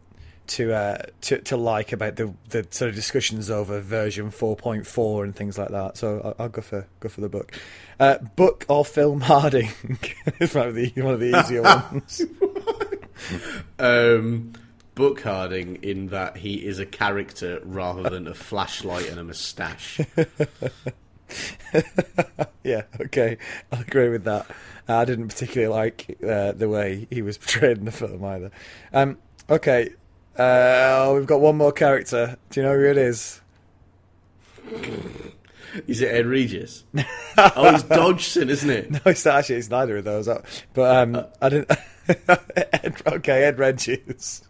to 0.48 0.72
uh, 0.72 0.98
to 1.22 1.38
to 1.42 1.56
like 1.56 1.92
about 1.92 2.16
the 2.16 2.32
the 2.50 2.66
sort 2.70 2.88
of 2.90 2.94
discussions 2.94 3.50
over 3.50 3.80
version 3.80 4.30
4.4 4.30 5.24
and 5.24 5.34
things 5.34 5.56
like 5.58 5.68
that. 5.70 5.96
So 5.96 6.20
I'll, 6.24 6.44
I'll 6.44 6.48
go 6.48 6.60
for 6.62 6.86
go 7.00 7.08
for 7.08 7.20
the 7.22 7.28
book. 7.28 7.56
Uh, 7.98 8.18
book 8.36 8.66
or 8.68 8.84
film 8.84 9.20
Harding 9.30 9.70
is 10.40 10.50
probably 10.52 10.92
one 10.96 11.14
of 11.14 11.20
the 11.20 11.38
easier 11.40 11.62
ones. 11.62 12.22
um, 13.78 14.52
Book 15.00 15.22
Harding 15.22 15.76
in 15.76 16.08
that 16.08 16.36
he 16.36 16.56
is 16.56 16.78
a 16.78 16.84
character 16.84 17.58
rather 17.64 18.10
than 18.10 18.28
a 18.28 18.34
flashlight 18.34 19.08
and 19.08 19.18
a 19.18 19.24
moustache. 19.24 19.98
yeah, 22.62 22.82
okay, 23.00 23.38
I'll 23.72 23.80
agree 23.80 24.10
with 24.10 24.24
that. 24.24 24.46
Uh, 24.86 24.96
I 24.96 25.06
didn't 25.06 25.28
particularly 25.28 25.74
like 25.74 26.18
uh, 26.22 26.52
the 26.52 26.68
way 26.68 27.06
he 27.08 27.22
was 27.22 27.38
portrayed 27.38 27.78
in 27.78 27.86
the 27.86 27.92
film 27.92 28.22
either. 28.22 28.50
Um, 28.92 29.16
okay, 29.48 29.94
uh, 30.36 31.12
we've 31.14 31.24
got 31.24 31.40
one 31.40 31.56
more 31.56 31.72
character. 31.72 32.36
Do 32.50 32.60
you 32.60 32.66
know 32.66 32.76
who 32.76 32.84
it 32.84 32.98
is? 32.98 33.40
Is 35.86 36.02
it 36.02 36.14
Ed 36.14 36.26
Regis? 36.26 36.84
oh, 37.38 37.74
it's 37.74 37.84
Dodgson, 37.84 38.50
isn't 38.50 38.68
it? 38.68 38.90
No, 38.92 39.00
it's 39.06 39.24
actually. 39.24 39.56
It's 39.56 39.70
neither 39.70 39.96
of 39.96 40.04
those. 40.04 40.28
Uh, 40.28 40.42
But 40.74 40.94
um, 40.94 41.24
I 41.40 41.48
didn't. 41.48 41.70
Ed, 42.28 43.00
okay, 43.06 43.44
Ed 43.44 43.58
Regis. 43.58 44.42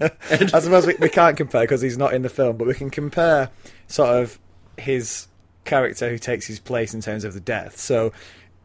I 0.00 0.60
suppose 0.60 0.86
we, 0.86 0.94
we 0.98 1.08
can't 1.08 1.36
compare 1.36 1.62
because 1.62 1.80
he's 1.80 1.98
not 1.98 2.14
in 2.14 2.22
the 2.22 2.28
film, 2.28 2.56
but 2.56 2.66
we 2.66 2.74
can 2.74 2.90
compare 2.90 3.50
sort 3.88 4.22
of 4.22 4.38
his 4.76 5.28
character 5.64 6.08
who 6.08 6.18
takes 6.18 6.46
his 6.46 6.60
place 6.60 6.94
in 6.94 7.00
terms 7.00 7.24
of 7.24 7.34
the 7.34 7.40
death. 7.40 7.78
So, 7.78 8.12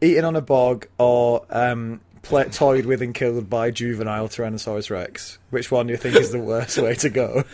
eaten 0.00 0.24
on 0.24 0.36
a 0.36 0.40
bog 0.40 0.86
or 0.98 1.44
um, 1.50 2.00
pla 2.22 2.44
toyed 2.44 2.86
with 2.86 3.02
and 3.02 3.14
killed 3.14 3.50
by 3.50 3.70
juvenile 3.70 4.28
Tyrannosaurus 4.28 4.90
Rex. 4.90 5.38
Which 5.50 5.70
one 5.70 5.86
do 5.86 5.92
you 5.92 5.96
think 5.96 6.16
is 6.16 6.32
the 6.32 6.38
worst 6.38 6.78
way 6.78 6.94
to 6.96 7.10
go? 7.10 7.44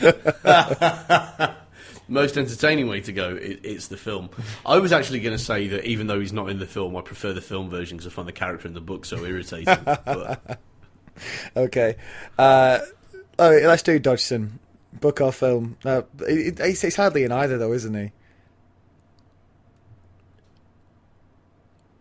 most 2.09 2.37
entertaining 2.37 2.89
way 2.89 3.01
to 3.01 3.13
go, 3.13 3.37
it, 3.37 3.61
it's 3.63 3.89
the 3.89 3.97
film. 3.97 4.31
I 4.65 4.79
was 4.79 4.93
actually 4.93 5.21
going 5.21 5.37
to 5.37 5.43
say 5.43 5.69
that 5.69 5.85
even 5.85 6.07
though 6.07 6.21
he's 6.21 6.33
not 6.33 6.51
in 6.51 6.59
the 6.59 6.67
film, 6.67 6.97
I 6.97 7.01
prefer 7.01 7.33
the 7.33 7.41
film 7.41 7.71
version 7.71 7.97
because 7.97 8.13
I 8.13 8.15
find 8.15 8.29
the 8.29 8.33
character 8.33 8.69
in 8.69 8.75
the 8.75 8.81
book 8.81 9.05
so 9.05 9.25
irritating. 9.25 9.77
but, 9.85 10.61
Okay. 11.57 11.97
Uh, 12.39 12.81
right, 13.39 13.63
let's 13.65 13.83
do 13.83 13.99
Dodgson. 13.99 14.59
Book 14.93 15.21
or 15.21 15.33
film? 15.33 15.77
Uh, 15.85 16.03
it's, 16.21 16.83
it's 16.85 16.97
hardly 16.97 17.25
in 17.25 17.33
either, 17.33 17.59
though, 17.59 17.73
isn't 17.73 17.95
he? 17.95 18.13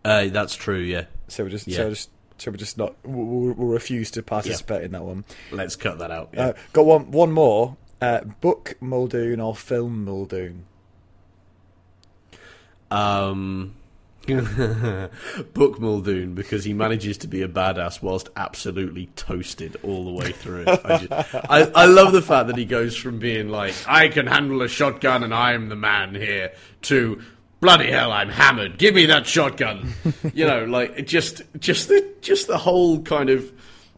uh, 0.04 0.28
that's 0.28 0.54
true. 0.54 0.78
Yeah, 0.78 1.04
So 1.28 1.44
we 1.44 1.50
just, 1.50 1.66
Yeah. 1.66 1.76
so 1.78 1.90
just, 1.90 2.10
so 2.38 2.50
we 2.52 2.56
just 2.58 2.78
not. 2.78 2.94
We'll, 3.04 3.52
we'll 3.54 3.68
refuse 3.68 4.10
to 4.12 4.22
participate 4.22 4.82
in 4.84 4.92
that 4.92 5.02
one. 5.02 5.24
let's 5.50 5.74
cut 5.76 5.98
that 5.98 6.10
out. 6.10 6.30
Yeah. 6.32 6.46
Uh, 6.48 6.52
got 6.72 6.86
one, 6.86 7.10
one 7.10 7.32
more. 7.32 7.76
Uh, 8.00 8.20
book 8.40 8.76
Muldoon 8.80 9.40
or 9.40 9.54
film 9.56 10.04
Muldoon? 10.04 10.64
Um, 12.90 13.74
Book 15.54 15.78
Muldoon 15.78 16.34
because 16.34 16.64
he 16.64 16.72
manages 16.72 17.18
to 17.18 17.28
be 17.28 17.42
a 17.42 17.48
badass 17.48 18.02
whilst 18.02 18.28
absolutely 18.36 19.06
toasted 19.16 19.76
all 19.82 20.04
the 20.04 20.10
way 20.10 20.32
through. 20.32 20.64
I, 20.66 20.98
just, 20.98 21.34
I, 21.34 21.70
I 21.74 21.86
love 21.86 22.12
the 22.12 22.22
fact 22.22 22.48
that 22.48 22.56
he 22.56 22.64
goes 22.64 22.96
from 22.96 23.18
being 23.18 23.48
like, 23.48 23.74
I 23.86 24.08
can 24.08 24.26
handle 24.26 24.62
a 24.62 24.68
shotgun 24.68 25.22
and 25.22 25.32
I 25.32 25.52
am 25.52 25.68
the 25.68 25.76
man 25.76 26.14
here, 26.14 26.52
to 26.82 27.22
bloody 27.60 27.90
hell, 27.90 28.10
I'm 28.10 28.30
hammered. 28.30 28.78
Give 28.78 28.94
me 28.94 29.06
that 29.06 29.26
shotgun. 29.26 29.92
you 30.34 30.46
know, 30.46 30.64
like 30.64 31.06
just, 31.06 31.42
just 31.58 31.88
the, 31.88 32.14
just 32.20 32.48
the 32.48 32.58
whole 32.58 33.02
kind 33.02 33.30
of 33.30 33.52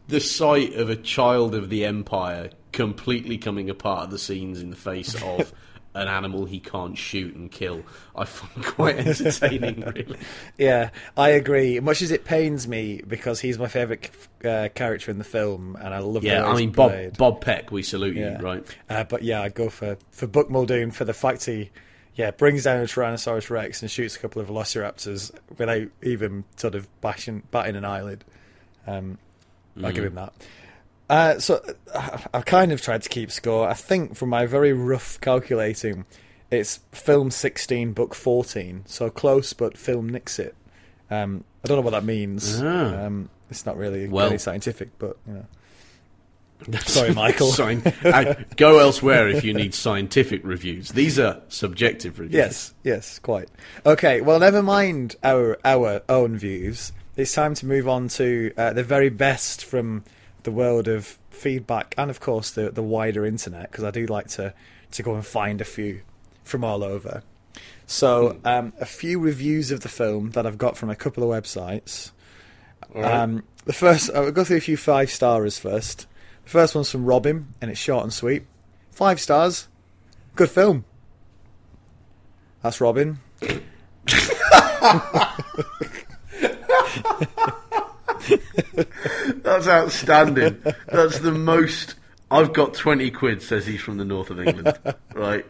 the 0.07 0.19
sight 0.19 0.73
of 0.75 0.89
a 0.89 0.95
child 0.95 1.55
of 1.55 1.69
the 1.69 1.85
empire 1.85 2.51
completely 2.71 3.37
coming 3.37 3.69
apart 3.69 4.05
at 4.05 4.09
the 4.11 4.19
scenes 4.19 4.61
in 4.61 4.69
the 4.69 4.75
face 4.75 5.15
of 5.23 5.51
an 5.95 6.07
animal 6.07 6.45
he 6.45 6.59
can't 6.59 6.97
shoot 6.97 7.35
and 7.35 7.51
kill. 7.51 7.83
I 8.15 8.25
find 8.25 8.65
quite 8.65 8.97
entertaining, 9.07 9.81
really. 9.81 10.17
Yeah, 10.57 10.91
I 11.17 11.29
agree. 11.29 11.79
Much 11.79 12.01
as 12.01 12.11
it 12.11 12.25
pains 12.25 12.67
me 12.67 13.01
because 13.07 13.39
he's 13.39 13.57
my 13.57 13.67
favourite 13.67 14.09
uh, 14.45 14.69
character 14.75 15.09
in 15.11 15.17
the 15.17 15.23
film, 15.23 15.75
and 15.81 15.93
I 15.93 15.99
love. 15.99 16.23
Yeah, 16.23 16.45
I 16.45 16.55
mean 16.55 16.71
Bob 16.71 16.91
played. 16.91 17.17
Bob 17.17 17.41
Peck, 17.41 17.71
we 17.71 17.81
salute 17.83 18.15
Yeah. 18.15 18.37
you, 18.39 18.45
right? 18.45 18.77
Uh, 18.89 19.03
but 19.03 19.23
yeah, 19.23 19.41
I'd 19.41 19.55
go 19.55 19.69
for 19.69 19.97
for 20.11 20.27
Buck 20.27 20.49
Muldoon 20.49 20.91
for 20.91 21.05
the 21.05 21.13
fact 21.13 21.45
he, 21.45 21.69
yeah, 22.15 22.31
brings 22.31 22.63
down 22.65 22.79
a 22.81 22.83
Tyrannosaurus 22.83 23.49
Rex 23.49 23.81
and 23.81 23.89
shoots 23.89 24.15
a 24.15 24.19
couple 24.19 24.41
of 24.41 24.47
Velociraptors 24.49 25.31
without 25.57 25.87
even 26.03 26.43
sort 26.55 26.75
of 26.75 26.87
bashing, 27.01 27.43
batting 27.51 27.75
an 27.75 27.85
eyelid. 27.85 28.23
Um, 28.85 29.17
I'll 29.83 29.91
give 29.91 30.03
him 30.03 30.15
that. 30.15 30.33
Uh, 31.09 31.39
so 31.39 31.63
uh, 31.93 32.17
I've 32.33 32.45
kind 32.45 32.71
of 32.71 32.81
tried 32.81 33.01
to 33.03 33.09
keep 33.09 33.31
score. 33.31 33.67
I 33.67 33.73
think 33.73 34.15
from 34.15 34.29
my 34.29 34.45
very 34.45 34.73
rough 34.73 35.19
calculating, 35.21 36.05
it's 36.51 36.77
film 36.91 37.31
16, 37.31 37.93
book 37.93 38.13
14. 38.13 38.83
So 38.85 39.09
close, 39.09 39.53
but 39.53 39.77
film 39.77 40.09
nicks 40.09 40.37
it. 40.37 40.55
Um, 41.09 41.43
I 41.63 41.67
don't 41.67 41.77
know 41.77 41.81
what 41.81 41.91
that 41.91 42.05
means. 42.05 42.61
Ah. 42.61 43.05
Um, 43.05 43.29
it's 43.49 43.65
not 43.65 43.77
really 43.77 44.07
Well- 44.07 44.27
really 44.27 44.37
scientific, 44.37 44.89
but 44.99 45.17
you 45.27 45.33
know. 45.33 45.45
Sorry, 46.81 47.13
Michael. 47.13 47.53
Go 48.57 48.79
elsewhere 48.79 49.29
if 49.29 49.45
you 49.45 49.53
need 49.53 49.73
scientific 49.73 50.41
reviews. 50.43 50.89
These 50.89 51.17
are 51.17 51.41
subjective 51.47 52.19
reviews. 52.19 52.37
Yes, 52.37 52.73
yes, 52.83 53.17
quite. 53.19 53.47
Okay, 53.85 54.19
well, 54.19 54.39
never 54.39 54.61
mind 54.61 55.15
our 55.23 55.57
our 55.63 56.01
own 56.09 56.37
views. 56.37 56.91
It's 57.15 57.33
time 57.33 57.53
to 57.55 57.65
move 57.65 57.87
on 57.87 58.09
to 58.09 58.51
uh, 58.57 58.73
the 58.73 58.83
very 58.83 59.07
best 59.07 59.63
from 59.63 60.03
the 60.43 60.51
world 60.51 60.87
of 60.87 61.17
feedback 61.29 61.93
and, 61.97 62.09
of 62.09 62.19
course, 62.19 62.51
the 62.51 62.71
the 62.71 62.83
wider 62.83 63.25
internet. 63.25 63.71
Because 63.71 63.83
I 63.83 63.91
do 63.91 64.05
like 64.05 64.27
to 64.29 64.53
to 64.91 65.03
go 65.03 65.15
and 65.15 65.25
find 65.25 65.61
a 65.61 65.65
few 65.65 66.01
from 66.43 66.63
all 66.63 66.83
over. 66.83 67.23
So, 67.85 68.39
um, 68.45 68.73
a 68.79 68.85
few 68.85 69.19
reviews 69.19 69.71
of 69.71 69.81
the 69.81 69.89
film 69.89 70.31
that 70.31 70.45
I've 70.45 70.59
got 70.59 70.77
from 70.77 70.89
a 70.89 70.95
couple 70.95 71.23
of 71.23 71.29
websites. 71.29 72.11
Right. 72.93 73.11
Um, 73.11 73.43
the 73.65 73.73
first, 73.73 74.11
I'll 74.13 74.31
go 74.31 74.43
through 74.43 74.57
a 74.57 74.61
few 74.61 74.77
five 74.77 75.09
starers 75.09 75.59
first. 75.59 76.05
The 76.43 76.49
first 76.49 76.75
one's 76.75 76.91
from 76.91 77.05
Robin, 77.05 77.47
and 77.61 77.71
it's 77.71 77.79
short 77.79 78.03
and 78.03 78.13
sweet. 78.13 78.43
Five 78.91 79.19
stars. 79.19 79.67
Good 80.35 80.51
film. 80.51 80.85
That's 82.61 82.79
Robin. 82.79 83.19
That's 89.43 89.67
outstanding. 89.67 90.61
That's 90.87 91.19
the 91.19 91.31
most. 91.31 91.95
I've 92.31 92.53
got 92.53 92.73
20 92.73 93.09
quid, 93.11 93.41
says 93.41 93.65
he's 93.65 93.81
from 93.81 93.97
the 93.97 94.05
north 94.05 94.29
of 94.29 94.39
England. 94.39 94.77
right. 95.13 95.45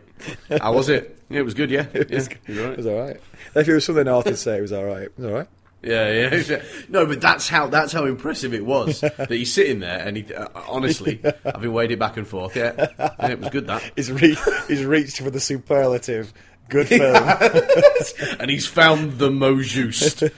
How 0.61 0.73
was 0.73 0.89
it? 0.89 1.19
Yeah, 1.29 1.39
it 1.39 1.45
was 1.45 1.53
good, 1.53 1.71
yeah. 1.71 1.85
It 1.93 2.09
was, 2.09 2.27
yeah, 2.27 2.33
it 2.33 2.53
you're 2.53 2.67
right. 2.67 2.77
was 2.77 2.85
all 2.85 2.99
right. 2.99 3.21
If 3.55 3.67
it 3.67 3.73
was 3.73 3.85
something 3.85 4.05
the 4.05 4.11
north, 4.11 4.27
I'd 4.27 4.37
say 4.37 4.57
it 4.57 4.61
was 4.61 4.71
all 4.71 4.85
right. 4.85 5.03
It 5.03 5.13
was 5.17 5.25
all 5.25 5.33
right. 5.33 5.47
Yeah, 5.81 6.11
yeah, 6.11 6.43
yeah. 6.45 6.61
No, 6.89 7.05
but 7.05 7.21
that's 7.21 7.47
how 7.47 7.67
that's 7.67 7.93
how 7.93 8.03
impressive 8.03 8.53
it 8.53 8.65
was 8.65 8.99
that 9.01 9.29
he's 9.31 9.53
sitting 9.53 9.79
there 9.79 9.99
and 9.99 10.17
he. 10.17 10.33
Uh, 10.33 10.47
honestly, 10.67 11.21
I've 11.45 11.61
been 11.61 11.71
weighed 11.71 11.91
it 11.91 11.99
back 11.99 12.17
and 12.17 12.27
forth. 12.27 12.53
Yeah, 12.55 12.87
yeah 12.99 13.29
it 13.29 13.39
was 13.39 13.49
good 13.49 13.67
that, 13.67 13.89
He's, 13.95 14.11
re- 14.11 14.37
he's 14.67 14.83
reached 14.83 15.21
for 15.21 15.29
the 15.29 15.39
superlative. 15.39 16.33
Good 16.67 16.89
film. 16.89 17.15
and 18.39 18.51
he's 18.51 18.67
found 18.67 19.19
the 19.19 19.31
mo 19.31 19.55
juste. 19.55 20.29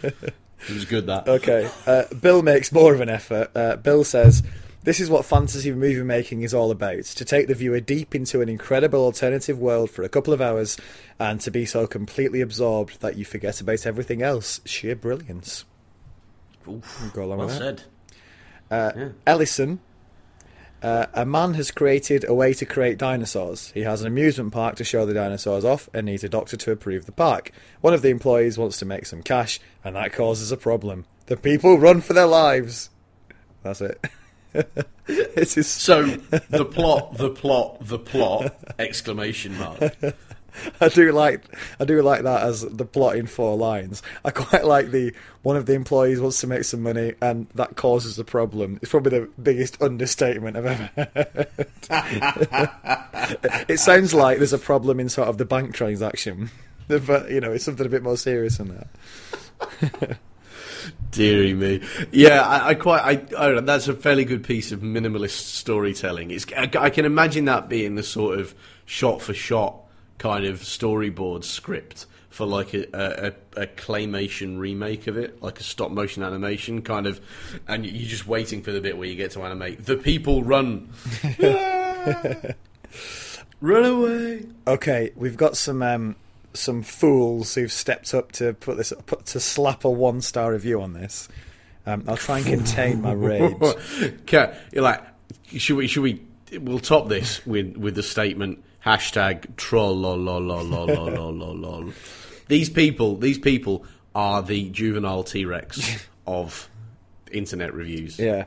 It 0.70 0.74
was 0.74 0.86
good 0.86 1.08
that. 1.08 1.28
Okay. 1.28 1.70
Uh, 1.88 2.04
Bill 2.22 2.42
makes 2.42 2.72
more 2.72 2.94
of 2.94 3.02
an 3.02 3.10
effort. 3.10 3.50
Uh, 3.56 3.76
Bill 3.78 4.04
says, 4.04 4.44
This 4.84 5.00
is 5.00 5.10
what 5.10 5.26
fantasy 5.26 5.72
movie 5.72 6.04
making 6.04 6.42
is 6.44 6.54
all 6.54 6.72
about 6.72 7.04
to 7.04 7.26
take 7.26 7.48
the 7.48 7.56
viewer 7.56 7.80
deep 7.80 8.14
into 8.16 8.42
an 8.42 8.50
incredible 8.50 9.02
alternative 9.04 9.58
world 9.60 9.90
for 9.90 10.04
a 10.04 10.10
couple 10.10 10.34
of 10.34 10.42
hours 10.42 10.78
and 11.20 11.40
to 11.42 11.52
be 11.52 11.66
so 11.66 11.88
completely 11.88 12.42
absorbed 12.42 13.02
that 13.02 13.18
you 13.18 13.26
forget 13.26 13.60
about 13.62 13.86
everything 13.86 14.22
else. 14.22 14.62
Sheer 14.66 14.96
brilliance. 14.96 15.66
Oof, 16.68 17.12
Go 17.14 17.24
along 17.24 17.40
well 17.40 17.48
with 17.48 17.60
that. 17.60 17.80
said. 17.80 17.84
Uh, 18.70 18.92
Yeah. 18.96 19.10
Ellison. 19.28 19.80
Uh, 20.82 21.06
a 21.14 21.26
man 21.26 21.53
has 21.53 21.70
created 21.70 22.28
a 22.28 22.34
way 22.34 22.53
to 22.53 22.66
create 22.66 22.98
dinosaurs. 22.98 23.72
He 23.72 23.82
has 23.82 24.02
an 24.02 24.08
amusement 24.08 24.52
park 24.52 24.76
to 24.78 24.84
show 24.84 25.06
the 25.06 25.14
dinosaurs 25.14 25.64
off 25.64 25.88
and 25.94 26.08
needs 26.08 26.24
a 26.24 26.30
doctor 26.30 26.58
to 26.58 26.72
approve 26.72 27.06
the 27.06 27.12
park. 27.12 27.52
One 27.82 27.94
of 27.94 28.02
the 28.02 28.10
employees 28.10 28.58
wants 28.58 28.78
to 28.80 28.86
make 28.86 29.06
some 29.06 29.22
cash, 29.22 29.60
and 29.84 29.95
that 29.95 30.12
causes 30.12 30.52
a 30.52 30.58
problem. 30.58 31.06
The 31.28 31.38
people 31.38 31.78
run 31.78 32.02
for 32.02 32.14
their 32.14 32.26
lives. 32.26 32.90
That's 33.62 33.82
it. 33.82 34.03
it 34.53 35.58
is 35.58 35.68
So 35.68 36.03
the 36.03 36.66
plot, 36.66 37.18
the 37.18 37.30
plot, 37.30 37.86
the 37.86 37.99
plot! 37.99 38.53
Exclamation 38.80 39.58
mark. 39.58 39.80
I 40.82 40.90
do 40.90 41.11
like 41.11 41.44
I 41.80 41.86
do 41.86 42.02
like 42.02 42.23
that 42.23 42.44
as 42.44 42.61
the 42.61 42.86
plot 42.86 43.15
in 43.15 43.28
four 43.28 43.56
lines. 43.57 44.02
I 44.23 44.32
quite 44.32 44.65
like 44.65 44.91
the 44.91 45.14
one 45.44 45.57
of 45.57 45.65
the 45.65 45.73
employees 45.73 46.19
wants 46.19 46.40
to 46.41 46.48
make 46.48 46.64
some 46.64 46.84
money 46.84 47.14
and 47.22 47.48
that 47.56 47.76
causes 47.76 48.19
a 48.19 48.23
problem. 48.23 48.80
It's 48.82 48.91
probably 48.91 49.19
the 49.19 49.30
biggest 49.41 49.82
understatement 49.82 50.57
I've 50.57 50.65
ever 50.65 50.90
heard. 50.95 51.48
it 53.69 53.80
sounds 53.80 54.14
like 54.14 54.38
there's 54.38 54.53
a 54.53 54.60
problem 54.60 54.99
in 54.99 55.10
sort 55.10 55.28
of 55.28 55.38
the 55.38 55.45
bank 55.45 55.73
transaction. 55.73 56.49
But 56.88 57.32
you 57.32 57.40
know, 57.40 57.53
it's 57.53 57.64
something 57.64 57.86
a 57.86 57.90
bit 57.90 58.03
more 58.03 58.18
serious 58.18 58.57
than 58.57 58.86
that. 59.80 60.18
Deary 61.11 61.53
me. 61.53 61.82
Yeah, 62.11 62.41
I, 62.41 62.69
I 62.69 62.73
quite. 62.73 63.02
I, 63.02 63.11
I 63.11 63.45
don't 63.45 63.56
know, 63.56 63.61
that's 63.61 63.88
a 63.88 63.94
fairly 63.94 64.26
good 64.26 64.44
piece 64.44 64.73
of 64.73 64.82
minimalist 64.82 65.40
storytelling. 65.40 66.32
It's. 66.32 66.45
I, 66.52 66.69
I 66.78 66.90
can 66.90 67.06
imagine 67.06 67.45
that 67.45 67.69
being 67.69 67.95
the 67.95 68.03
sort 68.03 68.40
of 68.40 68.53
shot 68.86 69.22
for 69.22 69.34
shot 69.34 69.81
kind 70.22 70.45
of 70.45 70.60
storyboard 70.60 71.43
script 71.43 72.06
for 72.30 72.45
like 72.45 72.76
a, 72.76 72.85
a, 72.93 73.61
a, 73.64 73.65
claymation 73.65 74.60
remake 74.60 75.07
of 75.07 75.18
it, 75.18 75.41
like 75.41 75.60
a 75.60 75.64
stop 75.64 75.89
motion 75.89 76.22
animation 76.22 76.84
kind 76.84 77.07
of, 77.07 77.19
and 77.68 77.88
you're 77.88 78.07
just 78.07 78.27
waiting 78.27 78.61
for 78.61 78.72
the 78.72 78.80
bit 78.80 78.95
where 78.99 79.07
you 79.07 79.15
get 79.15 79.31
to 79.31 79.41
animate 79.41 79.84
the 79.84 79.98
people 79.98 80.43
run, 80.43 80.88
run 83.61 83.84
away. 83.84 84.45
Okay, 84.68 85.11
we've 85.15 85.38
got 85.38 85.57
some 85.57 85.81
um, 85.81 86.15
some 86.53 86.84
fools 86.84 87.56
who've 87.56 87.72
stepped 87.72 88.14
up 88.14 88.31
to 88.34 88.53
put 88.53 88.77
this 88.77 88.93
put, 89.07 89.26
to 89.26 89.39
slap 89.39 89.84
a 89.85 89.89
one 89.89 90.22
star 90.22 90.52
review 90.52 90.84
on 90.84 90.93
this. 90.93 91.30
Um, 91.88 92.03
I'll 92.07 92.15
try 92.15 92.38
and 92.38 92.45
contain 92.45 93.02
my 93.02 93.11
rage. 93.14 93.56
Okay, 93.99 94.56
you're 94.72 94.84
like, 94.84 95.02
should 95.57 95.77
we? 95.77 95.88
Should 95.88 96.03
we? 96.03 96.22
We'll 96.60 96.77
top 96.77 97.10
this 97.10 97.43
with 97.48 97.76
with 97.76 97.95
the 97.95 98.03
statement 98.03 98.64
Hashtag 98.86 99.56
troll. 99.58 100.02
These 102.48 102.70
people, 102.70 103.16
these 103.18 103.38
people 103.38 103.86
are 104.16 104.41
the 104.41 104.70
juvenile 104.70 105.24
T 105.24 105.45
Rex 105.45 106.06
of 106.28 106.70
internet 107.32 107.74
reviews. 107.74 108.20
Yeah. 108.20 108.45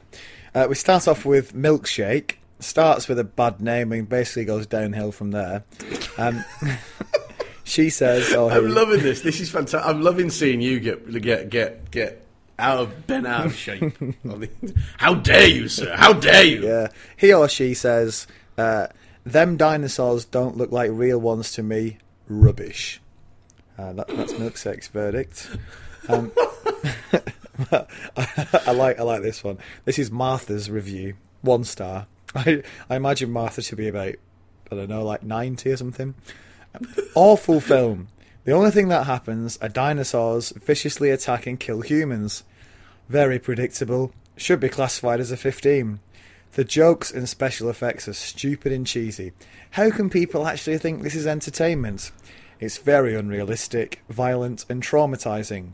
Uh, 0.55 0.67
we 0.69 0.75
start 0.75 1.09
off 1.09 1.25
with 1.25 1.55
milkshake. 1.55 2.35
Starts 2.61 3.09
with 3.09 3.19
a 3.19 3.25
bad 3.25 3.61
name 3.61 3.93
and 3.93 4.09
basically 4.09 4.45
goes 4.45 4.67
downhill 4.67 5.13
from 5.13 5.33
there. 5.33 5.65
Um, 6.17 6.45
she 7.65 7.91
says, 7.91 8.33
oh, 8.33 8.49
"I'm 8.49 8.69
he... 8.69 8.73
loving 8.73 9.03
this. 9.03 9.23
This 9.23 9.41
is 9.41 9.51
fantastic. 9.51 9.89
I'm 9.89 10.01
loving 10.03 10.31
seeing 10.31 10.61
you 10.61 10.81
get 10.81 11.11
get 11.21 11.51
get 11.51 11.91
get." 11.91 12.21
Out 12.57 12.79
of 12.79 13.07
bent 13.09 13.27
out 13.27 13.47
of 13.47 13.57
shape. 13.57 13.93
How 14.97 15.15
dare 15.15 15.49
you, 15.49 15.69
sir? 15.69 15.93
How 15.97 16.13
dare 16.13 16.45
you? 16.45 16.65
Yeah. 16.65 16.89
He 17.17 17.33
or 17.33 17.49
she 17.49 17.75
says, 17.75 18.29
uh, 18.57 18.87
them 19.25 19.57
dinosaurs 19.57 20.25
don't 20.25 20.57
look 20.57 20.71
like 20.71 20.91
real 20.93 21.19
ones 21.19 21.53
to 21.53 21.63
me. 21.63 21.99
Rubbish. 22.29 23.01
Uh, 23.79 23.93
that, 23.95 24.09
that's 24.09 24.33
Milksake's 24.35 24.89
verdict. 24.89 25.51
Um, 26.09 26.33
I, 27.73 28.73
like 28.73 28.99
I 28.99 29.03
like 29.03 29.23
this 29.23 29.43
one. 29.43 29.59
This 29.85 29.99
is 29.99 30.11
Martha's 30.11 30.71
review. 30.71 31.15
One 31.43 31.65
star. 31.65 32.07
I 32.35 32.63
I 32.89 32.97
imagine 32.97 33.31
Martha 33.31 33.63
to 33.63 33.77
be 33.77 33.89
about 33.89 34.15
I 34.71 34.75
don't 34.75 34.89
know 34.89 35.05
like 35.05 35.23
ninety 35.23 35.71
or 35.71 35.77
something. 35.77 36.15
Awful 37.15 37.61
film. 37.61 38.09
The 38.45 38.53
only 38.53 38.71
thing 38.71 38.89
that 38.89 39.07
happens 39.07 39.57
are 39.63 39.69
dinosaurs 39.69 40.51
viciously 40.51 41.11
attack 41.11 41.47
and 41.47 41.59
kill 41.59 41.81
humans. 41.81 42.45
Very 43.09 43.39
predictable. 43.39 44.13
Should 44.37 44.61
be 44.61 44.69
classified 44.69 45.21
as 45.21 45.31
a 45.31 45.37
15. 45.37 46.01
The 46.55 46.65
jokes 46.65 47.11
and 47.11 47.29
special 47.29 47.69
effects 47.69 48.07
are 48.07 48.13
stupid 48.13 48.71
and 48.71 48.87
cheesy. 48.87 49.33
How 49.73 49.91
can 49.91 50.09
people 50.09 50.47
actually 50.47 50.79
think 50.79 51.03
this 51.03 51.17
is 51.17 51.27
entertainment? 51.27 52.13
It's 52.61 52.79
very 52.79 53.17
unrealistic, 53.17 54.03
violent, 54.09 54.65
and 54.69 54.81
traumatizing. 54.81 55.73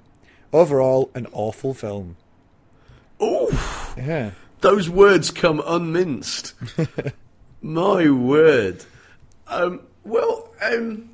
Overall, 0.54 1.10
an 1.14 1.26
awful 1.32 1.74
film. 1.74 2.16
Oof! 3.22 3.94
Yeah. 3.98 4.30
Those 4.62 4.88
words 4.88 5.30
come 5.30 5.62
unminced. 5.66 6.54
My 7.62 8.08
word. 8.08 8.82
Um, 9.48 9.82
well, 10.02 10.48
um, 10.62 11.10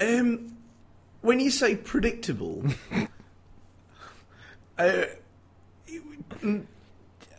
um, 0.00 0.54
when 1.22 1.40
you 1.40 1.50
say 1.50 1.76
predictable, 1.76 2.62
uh, 4.78 5.04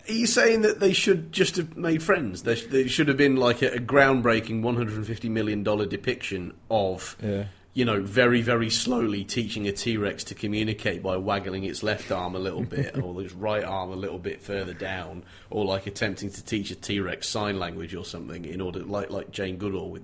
are 0.10 0.14
you 0.14 0.28
saying 0.28 0.62
that 0.62 0.80
they 0.80 0.94
should 0.94 1.32
just 1.32 1.56
have 1.58 1.78
made 1.78 2.02
friends? 2.04 2.44
There, 2.44 2.56
sh- 2.56 2.66
there 2.70 2.88
should 2.88 3.08
have 3.08 3.18
been 3.18 3.36
like 3.36 3.62
a, 3.62 3.76
a 3.76 3.80
groundbreaking 3.80 4.62
$150 4.62 5.30
million 5.30 5.64
depiction 5.64 6.54
of, 6.70 7.16
Yeah. 7.24 7.46
you 7.74 7.86
know, 7.86 8.02
very, 8.02 8.42
very 8.42 8.70
slowly 8.70 9.24
teaching 9.24 9.68
a 9.68 9.72
T 9.72 9.98
Rex 9.98 10.24
to 10.26 10.36
communicate 10.36 11.04
by 11.04 11.18
waggling 11.18 11.64
its 11.64 11.84
left 11.84 12.12
arm 12.12 12.36
a 12.36 12.40
little 12.40 12.64
bit 12.64 12.98
or 13.02 13.22
its 13.22 13.34
right 13.34 13.64
arm 13.64 13.92
a 13.92 13.96
little 13.96 14.20
bit 14.20 14.42
further 14.42 14.74
down, 14.74 15.24
or 15.50 15.64
like 15.66 15.86
attempting 15.88 16.30
to 16.32 16.44
teach 16.44 16.72
a 16.72 16.76
T 16.76 17.00
Rex 17.00 17.28
sign 17.30 17.60
language 17.60 17.94
or 17.96 18.04
something 18.06 18.46
in 18.46 18.60
order, 18.62 18.80
like, 18.80 19.10
like 19.12 19.32
Jane 19.32 19.58
Goodall 19.58 19.92
with 19.92 20.04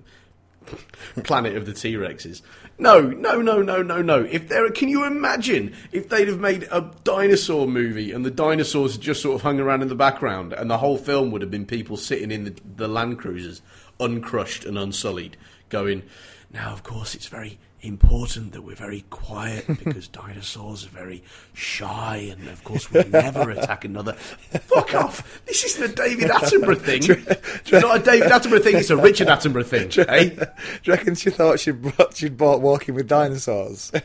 Planet 1.23 1.55
of 1.55 1.65
the 1.65 1.73
T 1.73 1.95
Rexes. 1.95 2.41
No, 2.77 3.01
no, 3.01 3.41
no, 3.41 3.61
no, 3.61 3.81
no, 3.81 4.01
no. 4.01 4.23
If 4.23 4.49
there, 4.49 4.69
can 4.71 4.89
you 4.89 5.05
imagine 5.05 5.73
if 5.91 6.09
they'd 6.09 6.27
have 6.27 6.39
made 6.39 6.67
a 6.71 6.91
dinosaur 7.03 7.67
movie 7.67 8.11
and 8.11 8.25
the 8.25 8.31
dinosaurs 8.31 8.93
had 8.93 9.01
just 9.01 9.21
sort 9.21 9.35
of 9.35 9.41
hung 9.43 9.59
around 9.59 9.81
in 9.81 9.87
the 9.87 9.95
background, 9.95 10.53
and 10.53 10.69
the 10.69 10.77
whole 10.77 10.97
film 10.97 11.31
would 11.31 11.41
have 11.41 11.51
been 11.51 11.65
people 11.65 11.97
sitting 11.97 12.31
in 12.31 12.43
the, 12.43 12.55
the 12.75 12.87
Land 12.87 13.19
Cruisers, 13.19 13.61
uncrushed 13.99 14.65
and 14.65 14.77
unsullied, 14.77 15.37
going, 15.69 16.03
"Now, 16.51 16.73
of 16.73 16.83
course, 16.83 17.15
it's 17.15 17.27
very." 17.27 17.59
Important 17.85 18.53
that 18.53 18.63
we're 18.63 18.73
very 18.75 19.05
quiet 19.11 19.67
because 19.83 20.07
dinosaurs 20.07 20.85
are 20.87 20.89
very 20.89 21.21
shy, 21.53 22.33
and 22.35 22.47
of 22.49 22.63
course 22.63 22.91
we'll 22.91 23.07
never 23.07 23.51
attack 23.51 23.85
another. 23.85 24.13
Fuck 24.13 24.95
off! 24.95 25.41
This 25.45 25.63
isn't 25.65 25.91
a 25.91 25.95
David 25.95 26.31
Attenborough 26.31 26.81
thing. 26.81 27.03
It's 27.03 27.71
not 27.71 28.01
a 28.01 28.03
David 28.03 28.31
Attenborough 28.31 28.63
thing. 28.63 28.77
It's 28.77 28.89
a 28.89 28.97
Richard 28.97 29.27
Attenborough 29.27 29.65
thing. 29.67 29.91
eh? 30.09 30.29
Do 30.29 30.45
you 30.83 30.93
reckon 30.93 31.13
she 31.13 31.29
thought 31.29 31.59
she'd 31.59 31.79
brought, 31.81 32.17
she'd 32.17 32.35
bought 32.37 32.61
Walking 32.61 32.95
with 32.95 33.07
Dinosaurs? 33.07 33.91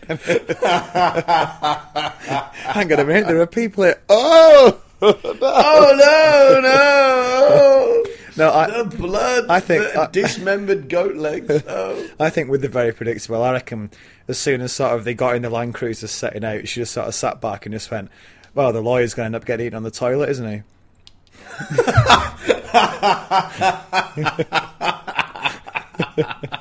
Hang 1.71 2.93
on 2.93 2.99
a 3.01 3.05
minute, 3.05 3.27
there 3.29 3.41
are 3.41 3.47
people 3.47 3.85
here. 3.85 4.01
Oh! 4.11 4.79
Oh 5.03 5.95
no, 5.99 6.61
no! 6.61 8.05
No, 8.37 8.51
I, 8.53 8.83
the 8.83 8.97
blood, 8.97 9.47
I 9.49 9.61
think- 9.61 9.93
the 9.93 10.01
I- 10.03 10.07
dismembered 10.11 10.89
goat 10.89 11.17
legs. 11.17 11.63
Oh. 11.69 12.07
I 12.19 12.31
think 12.31 12.49
with 12.51 12.63
the 12.63 12.69
very 12.69 12.93
predictable, 12.93 13.43
I 13.43 13.53
reckon 13.53 13.91
as 14.29 14.39
soon 14.39 14.61
as 14.61 14.73
sort 14.73 14.93
of 14.93 15.05
they 15.05 15.15
got 15.15 15.37
in 15.37 15.43
the 15.43 15.51
Land 15.51 15.75
Cruiser 15.75 16.07
setting 16.07 16.45
out, 16.45 16.67
she 16.69 16.81
just 16.81 16.93
sort 16.93 17.09
of 17.09 17.15
sat 17.15 17.41
back 17.41 17.67
and 17.67 17.73
just 17.73 17.91
went, 17.91 18.11
well, 18.55 18.73
the 18.73 18.81
lawyer's 18.83 19.15
going 19.15 19.25
to 19.25 19.27
end 19.27 19.37
up 19.37 19.45
getting 19.45 19.67
eaten 19.67 19.77
on 19.77 19.83
the 19.83 19.91
toilet, 19.91 20.29
isn't 20.31 20.51
he? 20.51 20.63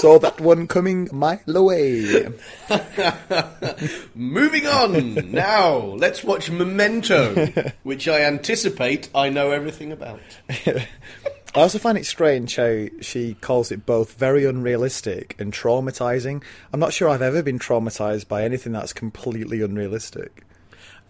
Saw 0.00 0.18
that 0.20 0.40
one 0.40 0.66
coming 0.66 1.08
my 1.12 1.40
way. 1.46 2.28
Moving 4.14 4.66
on 4.66 5.32
now, 5.32 5.78
let's 5.78 6.22
watch 6.22 6.50
Memento, 6.50 7.46
which 7.82 8.06
I 8.06 8.22
anticipate 8.22 9.08
I 9.14 9.28
know 9.28 9.50
everything 9.50 9.90
about. 9.92 10.20
I 10.48 11.60
also 11.62 11.78
find 11.78 11.96
it 11.98 12.06
strange 12.06 12.56
how 12.56 12.86
she 13.00 13.34
calls 13.34 13.72
it 13.72 13.86
both 13.86 14.14
very 14.14 14.44
unrealistic 14.44 15.34
and 15.38 15.52
traumatizing. 15.52 16.44
I'm 16.72 16.80
not 16.80 16.92
sure 16.92 17.08
I've 17.08 17.22
ever 17.22 17.42
been 17.42 17.58
traumatized 17.58 18.28
by 18.28 18.44
anything 18.44 18.72
that's 18.72 18.92
completely 18.92 19.62
unrealistic. 19.62 20.44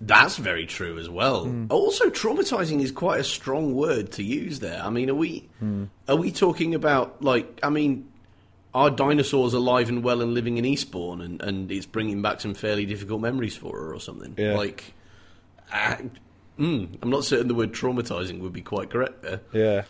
That's 0.00 0.36
very 0.36 0.64
true 0.64 0.98
as 0.98 1.10
well. 1.10 1.46
Hmm. 1.46 1.66
Also, 1.70 2.08
traumatizing 2.08 2.80
is 2.80 2.92
quite 2.92 3.20
a 3.20 3.24
strong 3.24 3.74
word 3.74 4.12
to 4.12 4.22
use 4.22 4.60
there. 4.60 4.80
I 4.80 4.90
mean, 4.90 5.10
are 5.10 5.14
we 5.14 5.48
hmm. 5.58 5.84
are 6.06 6.16
we 6.16 6.30
talking 6.30 6.74
about 6.74 7.20
like? 7.20 7.58
I 7.64 7.70
mean, 7.70 8.08
are 8.78 8.90
dinosaurs 8.90 9.52
alive 9.54 9.88
and 9.88 10.02
well 10.02 10.20
and 10.22 10.34
living 10.34 10.56
in 10.56 10.64
Eastbourne, 10.64 11.20
and, 11.20 11.42
and 11.42 11.70
it's 11.72 11.86
bringing 11.86 12.22
back 12.22 12.40
some 12.40 12.54
fairly 12.54 12.86
difficult 12.86 13.20
memories 13.20 13.56
for 13.56 13.76
her 13.76 13.92
or 13.94 14.00
something? 14.00 14.34
Yeah. 14.38 14.56
Like, 14.56 14.94
uh, 15.72 15.96
mm, 16.58 16.88
I'm 17.02 17.10
not 17.10 17.24
certain 17.24 17.48
the 17.48 17.54
word 17.54 17.72
traumatizing 17.72 18.40
would 18.40 18.52
be 18.52 18.62
quite 18.62 18.90
correct 18.90 19.22
there. 19.22 19.40
Yeah. 19.52 19.82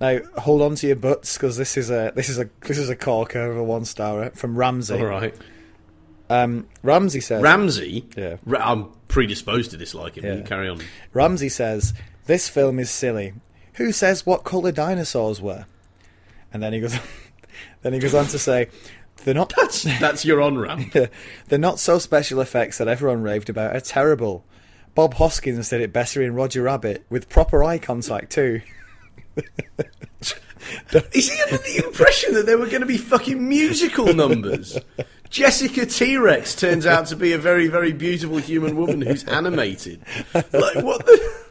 Now 0.00 0.18
hold 0.38 0.60
on 0.62 0.74
to 0.76 0.86
your 0.88 0.96
butts 0.96 1.36
because 1.36 1.56
this 1.56 1.76
is 1.76 1.88
a 1.90 2.12
this 2.16 2.28
is 2.28 2.38
a 2.38 2.48
this 2.62 2.78
is 2.78 2.88
a 2.90 2.96
corker 2.96 3.50
of 3.50 3.56
a 3.56 3.62
one 3.62 3.84
star 3.84 4.30
from 4.30 4.56
Ramsey. 4.58 4.98
All 4.98 5.06
right, 5.06 5.34
Um, 6.28 6.66
Ramsey 6.82 7.20
says. 7.20 7.42
Ramsey. 7.42 8.04
Yeah. 8.16 8.36
Ra- 8.44 8.72
I'm 8.72 8.88
predisposed 9.08 9.70
to 9.70 9.76
dislike 9.76 10.16
him. 10.16 10.24
Yeah. 10.24 10.44
Carry 10.44 10.68
on. 10.68 10.80
Ramsey 11.12 11.48
says 11.48 11.94
this 12.26 12.48
film 12.48 12.78
is 12.80 12.90
silly. 12.90 13.34
Who 13.74 13.92
says 13.92 14.26
what 14.26 14.42
colour 14.44 14.72
dinosaurs 14.72 15.40
were? 15.40 15.66
And 16.52 16.62
then 16.62 16.72
he 16.72 16.80
goes. 16.80 16.98
then 17.84 17.92
he 17.92 18.00
goes 18.00 18.14
on 18.14 18.24
to 18.26 18.38
say, 18.38 18.68
they're 19.24 19.34
not. 19.34 19.52
That's 19.56 19.84
that's 20.00 20.24
your 20.24 20.42
on 20.42 20.58
ramp. 20.58 20.92
the 21.48 21.58
not 21.58 21.78
so 21.78 21.98
special 21.98 22.40
effects 22.40 22.78
that 22.78 22.88
everyone 22.88 23.22
raved 23.22 23.48
about 23.48 23.76
are 23.76 23.80
terrible. 23.80 24.44
Bob 24.94 25.14
Hoskins 25.14 25.68
did 25.68 25.80
it 25.80 25.92
better 25.92 26.22
in 26.22 26.34
Roger 26.34 26.62
Rabbit 26.62 27.04
with 27.10 27.28
proper 27.28 27.62
eye 27.62 27.78
contact 27.78 28.32
too. 28.32 28.60
Is 31.12 31.30
he 31.30 31.42
under 31.42 31.58
the 31.58 31.82
impression 31.84 32.34
that 32.34 32.46
there 32.46 32.58
were 32.58 32.66
going 32.66 32.80
to 32.80 32.86
be 32.86 32.96
fucking 32.96 33.48
musical 33.48 34.14
numbers? 34.14 34.78
Jessica 35.28 35.84
T 35.86 36.16
Rex 36.16 36.54
turns 36.54 36.86
out 36.86 37.06
to 37.06 37.16
be 37.16 37.32
a 37.32 37.38
very, 37.38 37.68
very 37.68 37.92
beautiful 37.92 38.38
human 38.38 38.76
woman 38.76 39.02
who's 39.02 39.24
animated. 39.24 40.00
Like, 40.32 40.52
what 40.52 41.04
the. 41.04 41.43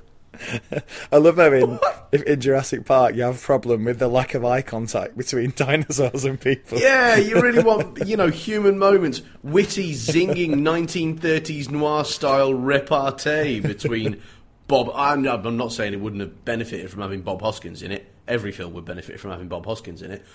I 1.12 1.18
love 1.18 1.38
how 1.38 1.52
in, 1.52 1.80
if 2.12 2.24
in 2.24 2.42
Jurassic 2.42 2.86
Park 2.86 3.16
you 3.16 3.24
have 3.24 3.38
a 3.38 3.40
problem 3.40 3.86
with 3.86 4.00
the 4.00 4.08
lack 4.08 4.34
of 4.34 4.44
eye 4.44 4.62
contact 4.62 5.18
between 5.18 5.54
dinosaurs 5.56 6.26
and 6.26 6.40
people. 6.40 6.80
Yeah, 6.80 7.18
you 7.18 7.40
really 7.40 7.64
want, 7.64 8.08
you 8.08 8.18
know, 8.18 8.30
human 8.30 8.78
moments. 8.80 9.22
Witty, 9.44 9.94
zinging 9.94 10.56
1930s 10.56 11.70
noir 11.70 12.06
style 12.06 12.54
repartee 12.54 13.60
between 13.60 14.22
Bob. 14.68 14.92
I'm, 14.96 15.26
I'm 15.28 15.58
not 15.58 15.72
saying 15.72 15.94
it 15.94 16.00
wouldn't 16.00 16.22
have 16.22 16.46
benefited 16.46 16.90
from 16.90 17.02
having 17.02 17.22
Bob 17.22 17.42
Hoskins 17.42 17.82
in 17.82 17.92
it. 17.92 18.12
Every 18.28 18.52
film 18.52 18.74
would 18.74 18.86
benefit 18.86 19.20
from 19.20 19.32
having 19.32 19.48
Bob 19.48 19.66
Hoskins 19.66 20.02
in 20.02 20.12
it. 20.12 20.26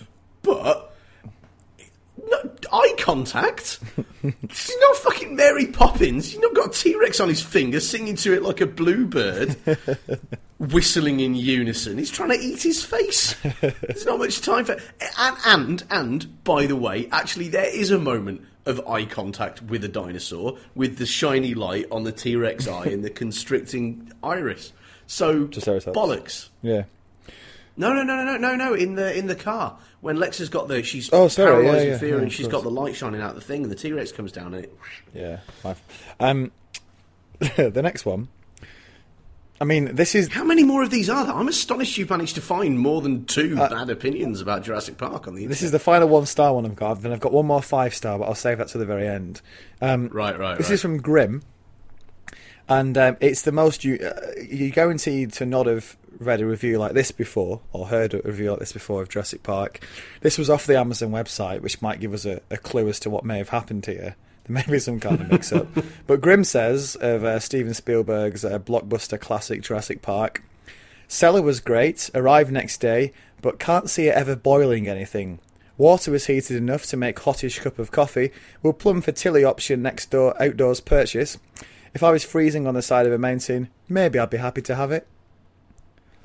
But. 0.43 0.94
No, 2.31 2.50
eye 2.73 2.94
contact? 2.98 3.81
He's 4.23 4.76
not 4.81 4.97
fucking 4.97 5.36
Mary 5.36 5.66
Poppins. 5.66 6.31
He's 6.32 6.40
not 6.40 6.55
got 6.55 6.73
T 6.73 6.97
Rex 6.97 7.20
on 7.20 7.28
his 7.28 7.42
finger 7.42 7.81
singing 7.81 8.16
to 8.16 8.34
it 8.34 8.42
like 8.42 8.60
a 8.60 8.66
bluebird, 8.66 9.57
whistling 10.58 11.20
in 11.20 11.34
unison. 11.34 11.98
He's 11.98 12.10
trying 12.10 12.31
to 12.31 12.39
eat 12.39 12.62
his 12.62 12.84
face. 12.84 13.34
There's 13.60 14.07
not 14.07 14.18
much 14.18 14.40
time 14.40 14.65
for. 14.65 14.76
And, 15.18 15.36
and, 15.47 15.84
and, 15.90 16.44
by 16.44 16.66
the 16.66 16.76
way, 16.76 17.08
actually, 17.10 17.48
there 17.48 17.74
is 17.74 17.90
a 17.90 17.98
moment 17.98 18.42
of 18.66 18.86
eye 18.86 19.07
contact 19.07 19.62
with 19.62 19.82
a 19.84 19.89
dinosaur 19.89 20.58
with 20.74 20.98
the 20.98 21.07
shiny 21.07 21.55
light 21.55 21.86
on 21.90 22.05
the 22.05 22.12
T 22.12 22.36
Rex 22.36 22.68
eye 22.68 22.86
and 22.86 23.02
the 23.05 23.10
constricting 23.23 24.12
iris. 24.23 24.73
So, 25.07 25.47
bollocks. 25.47 26.50
Yeah. 26.60 26.84
No, 27.78 27.94
no, 27.94 28.02
no, 28.02 28.16
no, 28.16 28.24
no, 28.24 28.36
no, 28.36 28.57
no. 28.57 28.74
In 28.74 28.94
the 28.97 29.16
in 29.16 29.26
the 29.28 29.36
car 29.36 29.78
when 30.00 30.16
Lex 30.16 30.39
has 30.39 30.48
got 30.48 30.68
the 30.68 30.82
she's 30.82 31.08
Oh, 31.12 31.28
sorry, 31.28 31.50
paralysed 31.65 31.73
yeah, 31.73 31.78
with 31.78 31.89
yeah, 31.92 31.98
fear 31.98 32.16
yeah, 32.16 32.23
and 32.23 32.32
she's 32.32 32.48
got 32.48 32.62
the 32.65 32.70
light 32.70 32.94
shining 32.97 33.20
out 33.20 33.34
the 33.34 33.40
thing 33.40 33.62
and 33.62 33.70
the 33.70 33.76
T 33.76 33.92
Rex 33.92 34.12
comes 34.12 34.32
down 34.32 34.52
and 34.52 34.65
it. 34.65 34.74
Yeah. 35.15 35.39
Um, 36.20 36.50
the 37.39 37.81
next 37.82 38.05
one. 38.05 38.28
I 39.60 39.65
mean, 39.65 39.97
this 39.97 40.15
is 40.15 40.28
How 40.28 40.44
many 40.44 40.62
more 40.62 40.82
of 40.84 40.90
these 40.90 41.10
are 41.10 41.24
there? 41.24 41.34
I'm 41.34 41.48
astonished 41.48 41.98
you've 41.98 42.10
managed 42.10 42.36
to 42.36 42.40
find 42.40 42.78
more 42.78 43.00
than 43.00 43.24
two 43.24 43.57
bad 43.57 43.90
opinions 43.90 44.40
about 44.40 44.62
Jurassic 44.62 44.98
Park 44.98 45.26
on 45.26 45.34
the 45.34 45.47
Uh, 45.47 45.48
this 45.48 45.62
is 45.62 45.73
the 45.73 45.81
final 45.81 46.08
one 46.08 46.26
star 46.26 46.55
one 46.55 46.65
I've 46.65 46.76
got. 46.76 47.02
Then 47.02 47.12
I've 47.12 47.18
got 47.20 47.32
one 47.32 47.47
more 47.47 47.62
five 47.62 47.92
star, 47.94 48.18
but 48.18 48.26
I'll 48.26 48.36
save 48.36 48.58
that 48.58 48.68
to 48.68 48.78
the 48.78 48.86
very 48.86 49.08
end. 49.08 49.40
Um, 49.81 50.08
right, 50.08 50.39
right, 50.39 50.57
This 50.58 50.68
right. 50.68 50.74
is 50.74 50.82
from 50.82 50.98
Grimm, 50.98 51.42
and 52.68 52.97
um, 52.98 53.16
it's 53.20 53.42
the 53.42 53.52
most 53.52 53.84
you 53.84 53.97
uh, 53.97 54.40
you 54.40 54.70
guaranteed 54.70 55.32
to 55.34 55.47
not 55.47 55.66
have 55.66 55.97
read 56.18 56.40
a 56.40 56.47
review 56.47 56.78
like 56.78 56.92
this 56.92 57.12
before 57.12 57.60
or 57.72 57.86
heard 57.86 58.14
a 58.14 58.20
review 58.22 58.50
like 58.50 58.60
this 58.60 58.72
before 58.72 59.02
of 59.02 59.08
Jurassic 59.08 59.42
Park. 59.42 59.80
This 60.20 60.36
was 60.36 60.50
off 60.50 60.66
the 60.66 60.78
Amazon 60.78 61.10
website, 61.10 61.60
which 61.60 61.80
might 61.80 62.00
give 62.00 62.12
us 62.12 62.24
a, 62.24 62.40
a 62.50 62.56
clue 62.56 62.88
as 62.88 62.98
to 63.00 63.10
what 63.10 63.24
may 63.24 63.38
have 63.38 63.50
happened 63.50 63.86
here. 63.86 64.16
There 64.48 64.55
may 64.55 64.64
be 64.66 64.78
some 64.78 64.98
kind 64.98 65.20
of 65.20 65.30
mix 65.30 65.52
up. 65.52 65.66
but 66.06 66.22
Grimm 66.22 66.42
says 66.42 66.97
of 67.02 67.22
uh, 67.22 67.38
Steven 67.38 67.74
Spielberg's 67.74 68.47
uh, 68.47 68.58
blockbuster 68.58 69.20
classic 69.20 69.60
Jurassic 69.60 70.00
Park 70.00 70.42
Cellar 71.10 71.40
was 71.40 71.60
great, 71.60 72.10
arrived 72.14 72.52
next 72.52 72.82
day, 72.82 73.14
but 73.40 73.58
can't 73.58 73.88
see 73.88 74.08
it 74.08 74.14
ever 74.14 74.36
boiling 74.36 74.86
anything. 74.86 75.38
Water 75.78 76.10
was 76.10 76.26
heated 76.26 76.56
enough 76.56 76.84
to 76.86 76.98
make 76.98 77.20
hottish 77.20 77.60
cup 77.60 77.78
of 77.78 77.90
coffee. 77.90 78.30
We'll 78.62 78.74
plumb 78.74 79.00
for 79.00 79.12
Tilly 79.12 79.42
option 79.42 79.80
next 79.80 80.10
door 80.10 80.40
outdoors 80.42 80.80
purchase. 80.80 81.38
If 81.94 82.02
I 82.02 82.10
was 82.10 82.25
freezing 82.25 82.67
on 82.67 82.75
the 82.75 82.83
side 82.83 83.07
of 83.07 83.12
a 83.12 83.18
mountain, 83.18 83.68
maybe 83.89 84.18
I'd 84.18 84.31
be 84.31 84.36
happy 84.39 84.62
to 84.62 84.75
have 84.75 84.92
it. 84.92 85.07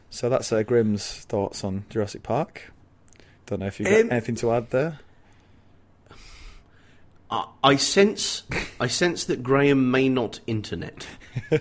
So 0.09 0.29
that's 0.29 0.51
uh, 0.51 0.61
Grimm's 0.63 1.19
thoughts 1.25 1.63
on 1.63 1.85
Jurassic 1.89 2.21
Park. 2.23 2.71
Don't 3.45 3.59
know 3.61 3.67
if 3.67 3.79
you've 3.79 3.89
got 3.89 4.01
Um, 4.01 4.11
anything 4.11 4.35
to 4.35 4.51
add 4.53 4.69
there. 4.69 4.99
I, 7.31 7.47
I 7.63 7.75
sense, 7.77 8.43
I 8.79 8.87
sense 8.87 9.23
that 9.25 9.41
Graham 9.43 9.89
may 9.89 10.09
not 10.09 10.39
internet. 10.45 11.07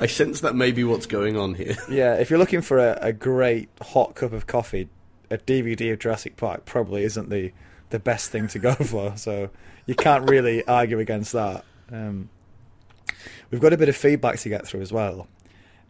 I 0.00 0.06
sense 0.06 0.40
that 0.40 0.54
may 0.54 0.72
be 0.72 0.84
what's 0.84 1.06
going 1.06 1.36
on 1.36 1.54
here. 1.54 1.76
Yeah, 1.90 2.14
if 2.14 2.30
you're 2.30 2.38
looking 2.38 2.62
for 2.62 2.78
a, 2.78 2.98
a 3.00 3.12
great 3.12 3.68
hot 3.80 4.14
cup 4.14 4.32
of 4.32 4.46
coffee, 4.46 4.88
a 5.30 5.38
DVD 5.38 5.92
of 5.92 5.98
Jurassic 5.98 6.36
Park 6.36 6.64
probably 6.64 7.04
isn't 7.04 7.30
the, 7.30 7.52
the 7.90 7.98
best 7.98 8.30
thing 8.30 8.48
to 8.48 8.58
go 8.58 8.74
for. 8.74 9.16
So 9.16 9.50
you 9.86 9.94
can't 9.94 10.28
really 10.28 10.66
argue 10.66 10.98
against 10.98 11.32
that. 11.32 11.64
Um, 11.94 12.28
we've 13.50 13.60
got 13.60 13.72
a 13.72 13.76
bit 13.76 13.88
of 13.88 13.96
feedback 13.96 14.38
to 14.40 14.48
get 14.48 14.66
through 14.66 14.80
as 14.80 14.92
well. 14.92 15.28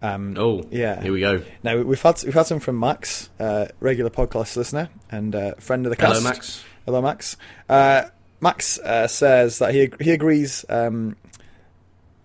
Um, 0.02 0.36
Oh, 0.38 0.64
yeah. 0.70 1.00
Here 1.00 1.12
we 1.12 1.20
go. 1.20 1.42
Now 1.62 1.80
we've 1.80 2.00
had 2.00 2.22
we've 2.24 2.34
had 2.34 2.46
some 2.46 2.60
from 2.60 2.78
Max, 2.78 3.30
uh, 3.40 3.66
regular 3.80 4.10
podcast 4.10 4.56
listener 4.56 4.90
and 5.10 5.34
uh, 5.34 5.54
friend 5.54 5.86
of 5.86 5.90
the 5.90 5.96
cast. 5.96 6.14
Hello, 6.18 6.24
Max. 6.28 6.64
Hello, 6.84 7.00
Max. 7.02 7.36
Uh, 7.68 8.02
Max 8.40 8.78
uh, 8.80 9.06
says 9.06 9.58
that 9.60 9.72
he 9.74 9.90
he 10.00 10.10
agrees. 10.10 10.66
Um, 10.68 11.16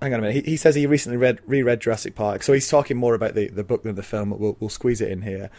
hang 0.02 0.14
on 0.14 0.20
a 0.20 0.24
minute. 0.24 0.44
He, 0.46 0.52
he 0.52 0.58
says 0.58 0.76
he 0.76 0.86
recently 0.86 1.18
read 1.18 1.40
reread 1.48 1.80
Jurassic 1.80 2.16
Park, 2.16 2.44
so 2.44 2.52
he's 2.52 2.68
talking 2.68 2.98
more 2.98 3.14
about 3.14 3.36
the, 3.36 3.48
the 3.48 3.64
book 3.64 3.84
than 3.84 3.96
the 3.96 4.04
film. 4.04 4.32
But 4.32 4.40
we'll 4.42 4.58
we'll 4.60 4.70
squeeze 4.70 5.00
it 5.00 5.10
in 5.12 5.22
here. 5.22 5.50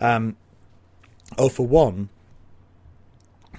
Um, 0.00 0.36
oh, 1.36 1.50
for 1.50 1.66
one, 1.66 2.08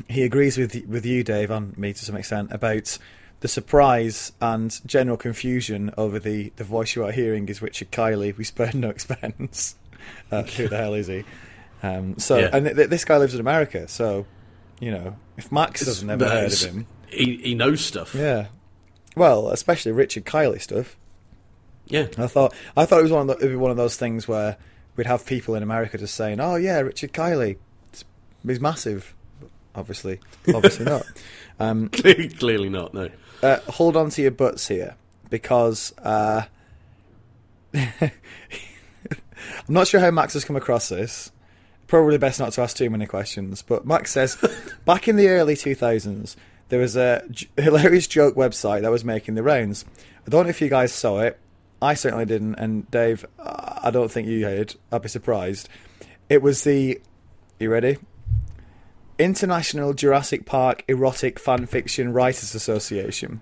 he 0.10 0.24
agrees 0.24 0.58
with 0.58 0.74
with 0.88 1.06
you, 1.06 1.24
Dave, 1.24 1.52
and 1.52 1.78
me 1.78 1.94
to 1.94 2.04
some 2.04 2.16
extent 2.16 2.52
about 2.52 2.98
the 3.41 3.48
surprise 3.48 4.32
and 4.41 4.80
general 4.88 5.17
confusion 5.17 5.91
over 5.98 6.17
the, 6.19 6.51
the 6.56 6.64
voice 6.64 6.95
you 6.95 7.03
are 7.06 7.11
hearing 7.11 7.48
is 7.49 7.61
Richard 7.61 7.91
Kiley. 7.91 8.35
We 8.35 8.43
spared 8.43 8.75
no 8.75 8.90
expense. 8.90 9.75
Uh, 10.32 10.43
who 10.43 10.69
the 10.69 10.77
hell 10.77 10.93
is 10.93 11.07
he? 11.07 11.25
Um, 11.83 12.17
so, 12.17 12.38
Yeah. 12.38 12.49
and 12.53 12.66
th- 12.66 12.90
this 12.90 13.03
guy 13.03 13.17
lives 13.17 13.33
in 13.33 13.41
America, 13.41 13.90
so 13.90 14.25
you 14.80 14.90
know, 14.91 15.17
if 15.35 15.51
Max 15.51 15.85
has 15.85 16.01
never 16.01 16.24
But 16.24 16.32
heard 16.32 16.53
of 16.53 16.59
him, 16.61 16.88
He, 17.09 17.35
he 17.38 17.56
knows 17.56 17.82
stuff. 17.83 18.16
yeah. 18.16 18.48
Well, 19.17 19.49
especially 19.49 19.91
Richard 19.91 20.24
Kiley 20.24 20.61
stuff. 20.61 20.95
Yeah. 21.88 22.07
I 22.17 22.27
thought 22.27 22.53
I 22.77 22.85
thought 22.85 22.99
it 22.99 23.03
was 23.03 23.11
one 23.11 23.22
of 23.22 23.27
the, 23.27 23.35
it'd 23.38 23.49
be 23.49 23.56
one 23.57 23.72
of 23.72 23.75
those 23.77 23.98
things 23.98 24.30
where 24.30 24.56
we'd 24.95 25.07
have 25.07 25.25
people 25.25 25.56
in 25.56 25.64
America 25.64 25.98
just 25.98 26.16
saying, 26.16 26.40
"Oh 26.40 26.56
yeah, 26.56 26.80
Richard 26.80 27.11
Kiley, 27.11 27.57
he's 28.45 28.61
massive." 28.61 29.14
Obviously, 29.75 30.19
obviously 30.53 30.85
not. 30.85 31.06
Um, 31.59 31.90
Clearly, 31.90 32.30
clearly 32.30 32.69
not. 32.69 32.93
No. 32.93 33.09
Uh, 33.43 33.59
hold 33.67 33.95
on 33.95 34.09
to 34.11 34.22
your 34.22 34.32
butts 34.32 34.67
here 34.67 34.95
because 35.30 35.93
uh, 35.99 36.43
I'm 37.74 38.11
not 39.67 39.88
sure 39.88 39.99
how 39.99 40.11
Max 40.11 40.33
has 40.33 40.45
come 40.45 40.56
across 40.56 40.90
this. 40.90 41.32
Probably 41.88 42.17
best 42.17 42.40
not 42.40 42.51
to 42.53 42.61
ask 42.61 42.75
too 42.75 42.90
many 42.90 43.06
questions. 43.06 43.61
But 43.61 43.85
Max 43.85 44.11
says, 44.11 44.38
back 44.85 45.07
in 45.07 45.16
the 45.16 45.30
early 45.30 45.56
2000s, 45.56 46.35
there 46.69 46.80
was 46.80 46.95
a 46.95 47.24
j- 47.30 47.48
hilarious 47.57 48.07
joke 48.07 48.35
website 48.35 48.82
that 48.82 48.91
was 48.91 49.06
making 49.06 49.35
the 49.35 49.43
rounds. 49.43 49.85
I 50.25 50.30
don't 50.30 50.43
know 50.45 50.49
if 50.49 50.61
you 50.61 50.69
guys 50.69 50.91
saw 50.91 51.22
it. 51.22 51.40
I 51.82 51.93
certainly 51.93 52.25
didn't, 52.25 52.56
and 52.56 52.90
Dave, 52.90 53.25
I 53.40 53.91
don't 53.91 54.11
think 54.11 54.27
you 54.27 54.40
did. 54.40 54.75
I'd 54.91 55.03
be 55.03 55.09
surprised. 55.09 55.69
It 56.27 56.41
was 56.41 56.64
the. 56.64 56.99
You 57.59 57.69
ready? 57.69 57.98
International 59.20 59.94
Jurassic 59.94 60.46
Park 60.46 60.84
Erotic 60.88 61.40
Fan 61.40 61.66
Fiction 61.66 62.14
Writers 62.14 62.54
Association. 62.56 63.42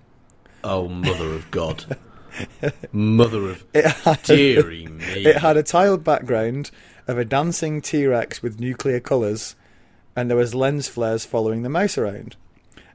Oh, 0.64 0.88
mother 0.88 1.32
of 1.34 1.50
God. 1.50 1.96
mother 2.92 3.50
of 3.50 3.64
It 3.72 3.86
had, 3.86 4.22
dearie 4.24 4.86
me. 4.90 5.04
it 5.24 5.36
had 5.36 5.56
a 5.56 5.62
tiled 5.62 6.04
background 6.04 6.70
of 7.06 7.18
a 7.18 7.24
dancing 7.24 7.80
T 7.80 8.06
Rex 8.06 8.42
with 8.42 8.60
nuclear 8.60 9.00
colours, 9.00 9.54
and 10.14 10.28
there 10.28 10.36
was 10.36 10.54
lens 10.54 10.88
flares 10.88 11.24
following 11.24 11.62
the 11.62 11.68
mouse 11.68 11.96
around. 11.96 12.36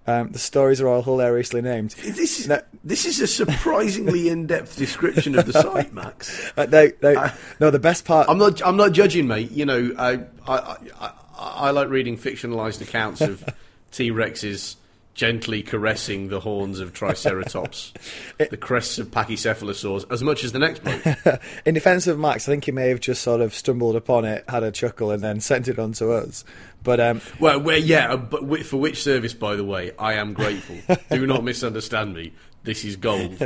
Um, 0.08 0.32
the 0.32 0.40
stories 0.40 0.82
are 0.82 0.88
all 0.88 1.04
hilariously 1.04 1.62
named. 1.62 1.92
This 1.92 2.40
is, 2.40 2.48
No. 2.48 2.60
this 2.84 3.06
is 3.06 3.22
a 3.22 3.28
surprisingly 3.28 4.30
in-depth 4.30 4.76
description 4.76 5.38
of 5.38 5.46
the 5.46 5.54
site, 5.54 5.94
Max. 5.94 6.52
Uh, 6.58 6.66
no, 6.66 6.90
no, 7.04 7.30
no, 7.60 7.70
the 7.70 7.78
best 7.80 8.04
part. 8.04 8.28
I'm 8.28 8.40
not. 8.40 8.66
I'm 8.66 8.78
not 8.78 8.92
judging, 8.94 9.28
mate. 9.28 9.52
You 9.52 9.66
know, 9.66 9.94
I 10.00 10.14
I, 10.48 10.78
I, 11.00 11.12
I 11.42 11.72
like 11.72 11.90
reading 11.90 12.18
fictionalized 12.18 12.82
accounts 12.82 13.22
of 13.22 13.44
T 13.92 14.12
Rexes 14.12 14.76
gently 15.14 15.62
caressing 15.62 16.30
the 16.30 16.40
horns 16.40 16.80
of 16.80 16.94
Triceratops, 16.94 17.94
the 18.38 18.58
crests 18.58 18.98
of 18.98 19.08
Pachycephalosaurs, 19.12 20.10
as 20.12 20.24
much 20.24 20.44
as 20.44 20.52
the 20.52 20.60
next 20.60 20.84
bloke. 20.84 21.42
in 21.66 21.74
defence 21.74 22.08
of 22.08 22.18
Max, 22.18 22.48
I 22.48 22.54
think 22.54 22.66
he 22.66 22.72
may 22.72 22.90
have 22.90 23.00
just 23.00 23.22
sort 23.22 23.42
of 23.42 23.54
stumbled 23.54 23.96
upon 23.96 24.26
it, 24.26 24.46
had 24.48 24.64
a 24.64 24.72
chuckle, 24.72 25.12
and 25.12 25.22
then 25.22 25.40
sent 25.42 25.68
it 25.68 25.80
on 25.80 25.92
to 25.94 26.12
us. 26.12 26.46
But 26.84 27.00
um, 27.00 27.22
Well, 27.40 27.60
well, 27.60 27.78
yeah, 27.78 28.14
uh, 28.14 28.18
but 28.18 28.66
for 28.66 28.78
which 28.78 29.04
service, 29.04 29.34
by 29.34 29.56
the 29.56 29.66
way, 29.66 29.92
I 30.00 30.14
am 30.14 30.34
grateful. 30.34 30.78
Do 31.12 31.28
not 31.28 31.44
misunderstand 31.44 32.14
me. 32.14 32.34
This 32.64 32.86
is 32.86 32.96
gold. 32.96 33.42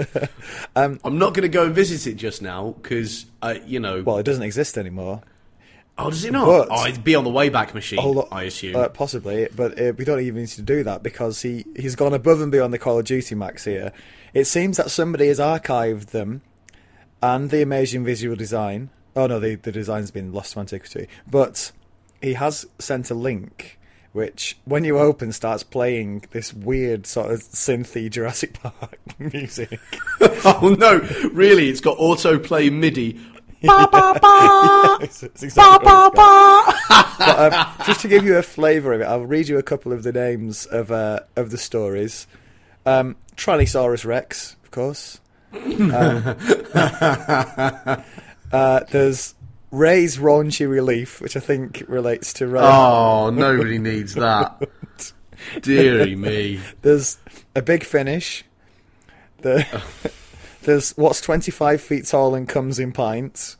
Um, 0.75 0.99
I'm 1.05 1.17
not 1.17 1.33
going 1.33 1.43
to 1.43 1.49
go 1.49 1.65
and 1.65 1.73
visit 1.73 2.05
it 2.05 2.15
just 2.15 2.41
now 2.41 2.75
because, 2.81 3.25
uh, 3.41 3.55
you 3.65 3.79
know. 3.79 4.03
well, 4.03 4.17
it 4.17 4.23
doesn't 4.23 4.43
exist 4.43 4.77
anymore. 4.77 5.21
Oh, 5.97 6.09
does 6.09 6.25
it 6.25 6.31
not? 6.31 6.45
but- 6.45 6.67
oh, 6.71 6.85
it'd 6.87 7.03
be 7.03 7.15
on 7.15 7.23
the 7.23 7.29
Wayback 7.29 7.73
Machine, 7.73 7.99
on, 7.99 8.27
I 8.31 8.43
assume. 8.43 8.75
uh, 8.75 8.89
possibly, 8.89 9.47
but 9.55 9.79
uh, 9.79 9.93
we 9.97 10.05
don't 10.05 10.19
even 10.21 10.41
need 10.41 10.47
to 10.49 10.61
do 10.61 10.83
that 10.83 11.03
because 11.03 11.41
he 11.41 11.65
he's 11.75 11.95
gone 11.95 12.13
above 12.13 12.41
and 12.41 12.51
beyond 12.51 12.73
the 12.73 12.79
Call 12.79 12.99
of 12.99 13.05
Duty 13.05 13.35
Max 13.35 13.65
here. 13.65 13.91
It 14.33 14.45
seems 14.45 14.77
that 14.77 14.91
somebody 14.91 15.27
has 15.29 15.39
archived 15.39 16.07
them 16.07 16.41
and 17.21 17.49
the 17.49 17.61
amazing 17.61 18.03
visual 18.03 18.35
design. 18.35 18.89
Oh 19.15 19.27
no, 19.27 19.39
the 19.39 19.55
the 19.55 19.71
design's 19.71 20.11
been 20.11 20.33
lost 20.33 20.53
to 20.53 20.59
antiquity, 20.59 21.07
but 21.29 21.71
he 22.21 22.33
has 22.33 22.65
sent 22.79 23.09
a 23.09 23.15
link. 23.15 23.79
Which, 24.11 24.57
when 24.63 24.85
you 24.85 24.97
open, 24.97 25.33
starts 25.33 25.63
playing 25.63 26.23
this 26.31 26.53
weird 26.53 27.05
sort 27.05 27.31
of 27.33 27.41
synthy 27.41 28.09
Jurassic 28.09 28.53
Park 28.61 28.97
music. 29.19 29.77
oh 30.21 30.73
no, 30.79 30.99
really? 31.33 31.67
It's 31.67 31.81
got 31.81 31.97
autoplay 31.97 32.71
MIDI. 32.71 33.19
Exactly 35.41 35.87
what 35.87 36.13
it's 36.13 36.17
got. 36.17 36.75
but, 37.17 37.53
um, 37.53 37.85
just 37.85 38.01
to 38.01 38.07
give 38.07 38.23
you 38.25 38.37
a 38.37 38.43
flavour 38.43 38.93
of 38.93 39.01
it, 39.01 39.05
I'll 39.05 39.25
read 39.25 39.47
you 39.47 39.57
a 39.57 39.63
couple 39.63 39.91
of 39.93 40.03
the 40.03 40.11
names 40.11 40.65
of 40.65 40.91
uh, 40.91 41.19
of 41.35 41.51
the 41.51 41.57
stories. 41.57 42.27
Um, 42.85 43.15
Tyrannosaurus 43.35 44.05
Rex, 44.05 44.55
of 44.63 44.71
course. 44.71 45.19
Um, 45.53 45.91
uh, 48.51 48.79
there's 48.91 49.35
Ray's 49.71 50.17
raunchy 50.17 50.69
relief, 50.69 51.21
which 51.21 51.35
I 51.35 51.39
think 51.39 51.83
relates 51.87 52.33
to 52.33 52.47
Ray. 52.47 52.61
Oh, 52.61 53.29
nobody 53.29 53.79
needs 53.79 54.13
that. 54.15 54.61
Deary 55.61 56.15
me. 56.15 56.59
There's 56.81 57.17
a 57.55 57.61
big 57.61 57.83
finish. 57.83 58.43
The, 59.41 59.65
there's 60.65 60.91
what's 60.97 61.21
25 61.21 61.79
feet 61.81 62.05
tall 62.05 62.35
and 62.35 62.47
comes 62.47 62.79
in 62.79 62.91
pints. 62.91 63.57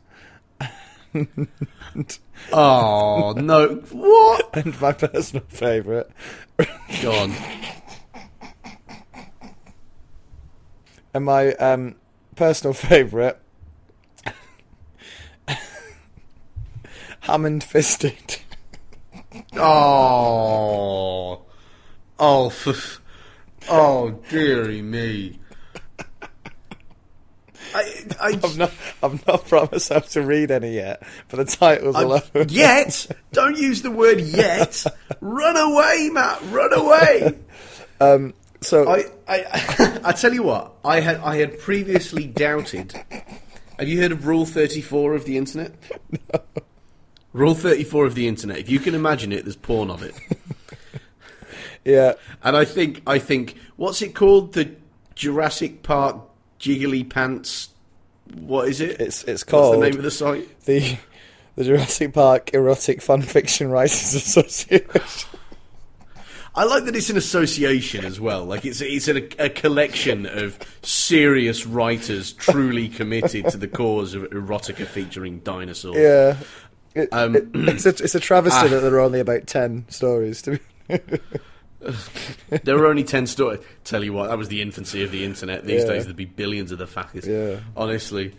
Oh 2.52 3.34
no! 3.38 3.76
What? 3.92 4.50
And 4.58 4.80
my 4.82 4.92
personal 4.92 5.46
favourite, 5.48 6.08
Go 7.02 7.12
on. 7.14 7.34
and 11.14 11.24
my 11.26 11.54
um, 11.54 11.96
personal 12.36 12.74
favourite, 12.74 13.38
Hammond 17.22 17.64
fisted. 17.64 18.38
Oh, 19.58 21.42
oh, 22.20 22.48
f- 22.48 23.02
oh, 23.70 24.12
dearie 24.30 24.82
me. 24.82 25.40
I, 28.20 28.40
I've 28.44 28.58
not, 28.58 28.72
I've 29.04 29.28
not 29.28 29.72
myself 29.72 30.10
to 30.10 30.22
read 30.22 30.52
any 30.52 30.76
yet, 30.76 31.04
but 31.30 31.38
the 31.38 31.46
titles 31.46 31.96
I- 31.96 32.02
alone. 32.04 32.22
yet. 32.50 33.08
Don't 33.32 33.58
use 33.58 33.82
the 33.82 33.92
word 33.92 34.20
yet. 34.22 34.84
Run 35.22 35.58
away, 35.58 36.10
Matt. 36.12 36.42
Run 36.52 36.74
away. 36.74 37.38
Um, 38.00 38.34
so 38.62 38.90
I, 38.90 39.06
I, 39.28 40.00
I 40.06 40.12
tell 40.14 40.34
you 40.34 40.44
what. 40.44 40.74
I 40.84 41.00
had, 41.00 41.18
I 41.18 41.38
had 41.38 41.60
previously 41.60 42.26
doubted 42.28 42.94
Have 43.80 43.88
you 43.88 44.02
heard 44.02 44.12
of 44.12 44.26
Rule 44.28 44.46
34 44.46 45.14
of 45.16 45.26
the 45.26 45.38
internet? 45.38 45.74
Rule 47.34 47.54
34 47.56 48.06
of 48.06 48.16
the 48.16 48.28
internet. 48.28 48.58
If 48.58 48.70
you 48.70 48.80
can 48.80 48.96
imagine 48.96 49.32
it, 49.34 49.44
there's 49.44 49.56
porn 49.58 49.90
of 49.90 50.02
it. 50.04 50.16
Yeah, 51.84 52.14
And 52.42 52.58
I 52.58 52.66
think, 52.66 53.04
I 53.06 53.20
think, 53.20 53.58
what's 53.76 54.02
it 54.02 54.16
called? 54.16 54.54
The 54.54 54.76
Jurassic 55.14 55.84
Park 55.84 56.18
Jiggly 56.60 57.08
Pants. 57.08 57.70
What 58.40 58.68
is 58.70 58.82
it? 58.82 59.00
it's 59.02 59.24
it's 59.24 59.28
What's 59.28 59.44
called 59.44 59.76
the 59.82 59.90
name 59.90 59.98
of 59.98 60.04
the 60.04 60.12
site? 60.12 60.64
the 60.66 60.98
the 61.56 61.64
Jurassic 61.64 62.14
Park 62.14 62.54
Erotic 62.54 63.02
Fan 63.02 63.22
Fiction 63.22 63.70
Writers 63.70 64.14
Association. 64.14 64.90
I 66.58 66.64
like 66.64 66.86
that 66.86 66.96
it's 66.96 67.10
an 67.10 67.18
association 67.18 68.06
as 68.06 68.20
well. 68.20 68.46
Like 68.46 68.64
it's 68.66 68.80
it's 68.82 69.08
a, 69.10 69.18
a 69.44 69.50
collection 69.50 70.26
of 70.26 70.58
serious 70.84 71.66
writers 71.66 72.32
truly 72.34 72.88
committed 73.00 73.50
to 73.50 73.58
the 73.58 73.68
cause 73.68 74.14
of 74.14 74.24
erotica 74.24 74.86
featuring 74.86 75.40
dinosaurs. 75.40 75.98
Yeah. 75.98 76.38
It- 76.94 77.10
Um, 77.12 77.36
it- 77.36 77.48
it's 77.54 77.86
a 77.86 77.90
it's 77.90 78.16
a 78.16 78.20
travesty 78.22 78.68
Ah. 78.68 78.68
that 78.70 78.80
there 78.82 78.94
are 78.96 79.00
only 79.02 79.20
about 79.20 79.48
ten 79.48 79.86
stories. 79.90 80.42
To 80.44 80.60
be, 80.88 81.00
There 82.64 82.78
were 82.78 82.88
only 82.88 83.04
ten 83.04 83.28
stories. 83.28 83.60
Tell 83.84 84.04
you 84.04 84.14
what, 84.14 84.30
that 84.30 84.38
was 84.38 84.48
the 84.50 84.62
infancy 84.62 85.04
of 85.04 85.12
the 85.12 85.24
internet. 85.24 85.66
These 85.66 85.84
Yeah. 85.84 85.90
days 85.90 86.04
there'd 86.06 86.16
be 86.16 86.26
billions 86.26 86.72
of 86.72 86.78
the 86.80 86.86
fuckers. 86.86 87.26
Yeah. 87.26 87.60
Honestly. 87.76 88.34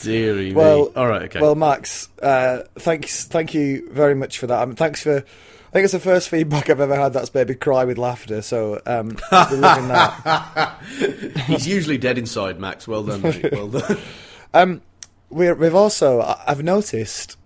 Deary 0.00 0.52
well, 0.54 0.86
me. 0.86 0.92
All 0.96 1.06
right, 1.06 1.22
okay. 1.22 1.40
Well, 1.40 1.54
Max, 1.54 2.08
uh, 2.22 2.62
thanks, 2.76 3.24
thank 3.24 3.52
you 3.52 3.90
very 3.92 4.14
much 4.14 4.38
for 4.38 4.46
that. 4.46 4.62
I 4.62 4.64
mean, 4.64 4.74
thanks 4.76 5.02
for. 5.02 5.16
I 5.18 5.70
think 5.72 5.84
it's 5.84 5.92
the 5.92 6.00
first 6.00 6.28
feedback 6.28 6.68
I've 6.70 6.80
ever 6.80 6.96
had 6.96 7.12
that's 7.14 7.32
made 7.34 7.48
me 7.48 7.54
cry 7.54 7.84
with 7.84 7.96
laughter. 7.98 8.42
So, 8.42 8.80
um, 8.86 9.16
loving 9.30 9.60
that. 9.88 10.78
He's 11.46 11.66
usually 11.66 11.96
dead 11.98 12.18
inside, 12.18 12.60
Max. 12.60 12.86
Well 12.86 13.02
done, 13.04 13.22
mate. 13.22 13.50
Well 13.52 13.68
done. 13.68 13.98
Um, 14.54 14.82
we're, 15.30 15.54
we've 15.54 15.74
also, 15.74 16.20
I've 16.46 16.62
noticed 16.62 17.38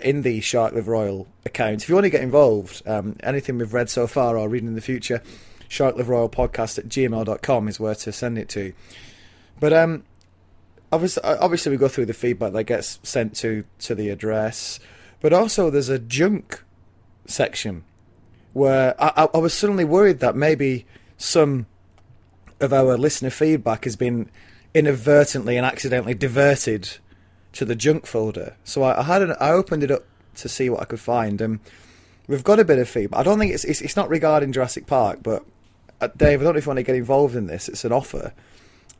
in 0.00 0.22
the 0.22 0.40
Shark 0.40 0.72
Liver 0.72 0.94
Oil 0.94 1.26
account, 1.44 1.82
if 1.82 1.88
you 1.88 1.94
want 1.94 2.04
to 2.04 2.10
get 2.10 2.22
involved, 2.22 2.82
um, 2.86 3.16
anything 3.22 3.58
we've 3.58 3.74
read 3.74 3.90
so 3.90 4.06
far 4.06 4.36
or 4.38 4.48
reading 4.48 4.68
in 4.68 4.74
the 4.74 4.80
future, 4.80 5.22
Shark 5.68 5.96
Liver 5.96 6.14
Oil 6.14 6.28
podcast 6.28 6.78
at 6.78 6.88
gmail.com 6.88 7.68
is 7.68 7.80
where 7.80 7.94
to 7.94 8.12
send 8.12 8.38
it 8.38 8.48
to. 8.50 8.72
But 9.60 9.72
um, 9.72 10.04
obviously, 10.92 11.22
obviously, 11.24 11.70
we 11.72 11.78
go 11.78 11.88
through 11.88 12.06
the 12.06 12.14
feedback 12.14 12.52
that 12.52 12.64
gets 12.64 12.98
sent 13.02 13.36
to, 13.36 13.64
to 13.80 13.94
the 13.94 14.10
address, 14.10 14.80
but 15.20 15.32
also 15.32 15.70
there's 15.70 15.88
a 15.88 15.98
junk 15.98 16.62
section 17.26 17.84
where 18.52 18.94
I, 19.02 19.28
I 19.34 19.38
was 19.38 19.52
suddenly 19.52 19.84
worried 19.84 20.20
that 20.20 20.36
maybe 20.36 20.86
some 21.16 21.66
of 22.60 22.72
our 22.72 22.96
listener 22.96 23.30
feedback 23.30 23.84
has 23.84 23.96
been 23.96 24.30
inadvertently 24.72 25.56
and 25.56 25.66
accidentally 25.66 26.14
diverted 26.14 26.98
to 27.54 27.64
the 27.64 27.74
junk 27.74 28.06
folder. 28.06 28.56
So 28.64 28.82
I, 28.82 29.00
I 29.00 29.02
had 29.02 29.22
an, 29.22 29.34
I 29.40 29.50
opened 29.50 29.82
it 29.82 29.90
up 29.90 30.04
to 30.36 30.48
see 30.48 30.68
what 30.70 30.80
I 30.80 30.84
could 30.84 31.00
find, 31.00 31.40
and 31.40 31.60
we've 32.28 32.44
got 32.44 32.58
a 32.60 32.64
bit 32.64 32.78
of 32.78 32.88
feedback. 32.88 33.20
I 33.20 33.22
don't 33.22 33.38
think 33.38 33.52
it's 33.54 33.64
it's, 33.64 33.80
it's 33.80 33.96
not 33.96 34.08
regarding 34.08 34.52
Jurassic 34.52 34.86
Park, 34.86 35.20
but 35.22 35.44
uh, 36.00 36.08
Dave, 36.16 36.40
I 36.40 36.44
don't 36.44 36.54
know 36.54 36.58
if 36.58 36.66
you 36.66 36.70
want 36.70 36.78
to 36.78 36.82
get 36.82 36.96
involved 36.96 37.34
in 37.36 37.46
this. 37.46 37.68
It's 37.68 37.84
an 37.84 37.92
offer. 37.92 38.32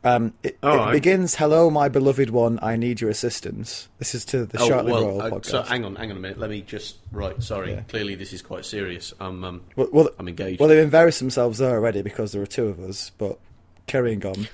Um, 0.03 0.33
it, 0.43 0.55
All 0.61 0.75
it 0.75 0.77
right. 0.77 0.91
begins, 0.91 1.33
"Hello, 1.35 1.71
my 1.71 1.89
beloved 1.89 2.29
one. 2.29 2.59
I 2.61 2.75
need 2.75 3.01
your 3.01 3.09
assistance." 3.09 3.89
This 3.97 4.13
is 4.13 4.23
to 4.25 4.45
the 4.45 4.61
Oh, 4.61 4.67
Shark 4.67 4.85
well, 4.85 5.03
Royal 5.03 5.21
uh, 5.21 5.29
podcast. 5.31 5.45
so 5.47 5.61
hang 5.63 5.83
on, 5.83 5.95
hang 5.95 6.11
on 6.11 6.17
a 6.17 6.19
minute. 6.19 6.37
Let 6.37 6.51
me 6.51 6.61
just. 6.61 6.97
Right, 7.11 7.41
sorry. 7.41 7.71
Yeah. 7.71 7.81
Clearly, 7.87 8.13
this 8.13 8.31
is 8.31 8.43
quite 8.43 8.65
serious. 8.65 9.13
I'm, 9.19 9.43
um, 9.43 9.61
well, 9.75 9.87
well, 9.91 10.09
I'm 10.19 10.27
engaged. 10.27 10.59
well, 10.59 10.69
they've 10.69 10.77
embarrassed 10.83 11.19
themselves 11.19 11.57
there 11.57 11.71
already 11.71 12.03
because 12.03 12.33
there 12.33 12.41
are 12.43 12.45
two 12.45 12.67
of 12.67 12.79
us. 12.79 13.11
But 13.17 13.39
carrying 13.87 14.23
on, 14.27 14.47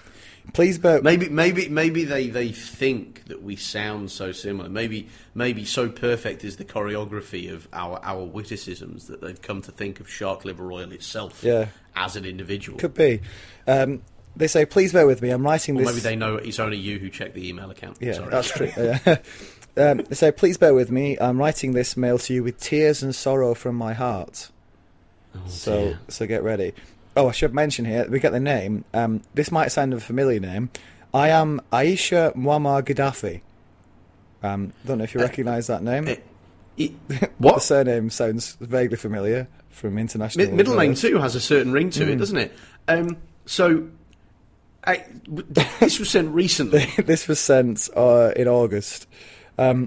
please 0.54 0.78
bear. 0.78 1.02
Maybe, 1.02 1.30
maybe, 1.30 1.70
maybe 1.70 2.04
they, 2.04 2.28
they 2.28 2.50
think 2.52 3.26
that 3.26 3.42
we 3.44 3.56
sound 3.56 4.12
so 4.12 4.32
similar. 4.32 4.70
Maybe, 4.70 5.10
maybe 5.36 5.66
so 5.66 5.90
perfect 5.90 6.44
is 6.44 6.58
the 6.58 6.66
choreography 6.66 7.52
of 7.52 7.68
our 7.74 8.00
our 8.04 8.24
witticisms 8.24 9.08
that 9.08 9.22
they've 9.22 9.42
come 9.42 9.62
to 9.64 9.72
think 9.72 10.00
of 10.00 10.10
Shark 10.10 10.46
Liver 10.46 10.72
oil 10.72 10.92
itself 10.92 11.44
Yeah. 11.44 11.68
as 11.96 12.16
an 12.16 12.26
individual. 12.26 12.78
Could 12.80 12.94
be. 12.94 13.22
Um, 13.68 14.02
they 14.36 14.48
say, 14.48 14.66
please 14.66 14.94
bear 14.94 15.06
with 15.06 15.22
me. 15.22 15.30
I'm 15.30 15.44
writing 15.44 15.76
or 15.76 15.80
this. 15.84 15.90
maybe 15.90 16.00
they 16.00 16.16
know 16.16 16.36
it's 16.38 16.60
only 16.60 16.78
you 16.78 17.00
who 17.00 17.10
check 17.10 17.34
the 17.34 17.48
email 17.50 17.70
account. 17.70 17.98
Yeah, 18.00 18.14
Sorry. 18.14 18.30
that's 18.30 18.50
true. 18.52 18.72
Yeah. 18.78 19.18
um, 19.92 19.98
they 20.08 20.16
say, 20.16 20.32
please 20.32 20.58
bear 20.58 20.74
with 20.74 20.90
me. 20.92 21.18
I'm 21.20 21.38
writing 21.38 21.74
this 21.74 21.96
mail 21.98 22.18
to 22.20 22.34
you 22.34 22.44
with 22.44 22.60
tears 22.60 23.04
and 23.04 23.14
sorrow 23.14 23.54
from 23.54 23.76
my 23.76 23.94
heart. 23.94 24.50
Oh, 25.36 25.40
so, 25.48 25.78
dear. 25.80 26.00
so 26.10 26.28
get 26.28 26.44
ready. 26.44 26.74
Oh, 27.16 27.28
I 27.28 27.32
should 27.32 27.54
mention 27.54 27.86
here, 27.86 28.08
we 28.10 28.20
get 28.20 28.32
the 28.32 28.40
name. 28.40 28.86
Um, 28.94 29.22
this 29.34 29.52
might 29.52 29.70
sound 29.72 29.94
a 29.94 30.00
familiar 30.00 30.40
name. 30.40 30.70
I 31.14 31.30
am 31.30 31.60
Aisha 31.74 32.34
Muammar 32.36 32.82
Gaddafi. 32.84 33.42
Um, 34.44 34.72
don't 34.86 34.98
know 35.00 35.04
if 35.04 35.14
you 35.14 35.20
recognise 35.22 35.68
that 35.68 35.84
name. 35.84 36.08
Eh, 36.08 36.16
it- 36.78 37.08
the 37.10 37.30
what? 37.38 37.62
surname 37.62 38.10
sounds 38.10 38.56
vaguely 38.62 38.96
familiar 38.98 39.48
from 39.70 39.98
international. 39.98 40.48
Mi- 40.48 40.54
middle 40.54 40.76
name 40.78 40.96
too 40.96 41.18
has 41.20 41.36
a 41.36 41.42
certain 41.42 41.72
ring 41.74 41.90
Mm. 41.90 41.94
to 41.94 42.12
it, 42.12 42.16
doesn't 42.16 42.38
it? 42.38 42.54
Um, 42.88 43.18
so, 43.46 43.88
I, 44.86 45.04
this 45.28 46.00
was 46.00 46.10
sent 46.10 46.34
recently. 46.34 46.86
this 47.06 47.28
was 47.28 47.40
sent 47.40 47.90
uh, 47.96 48.32
in 48.38 48.48
August. 48.48 49.06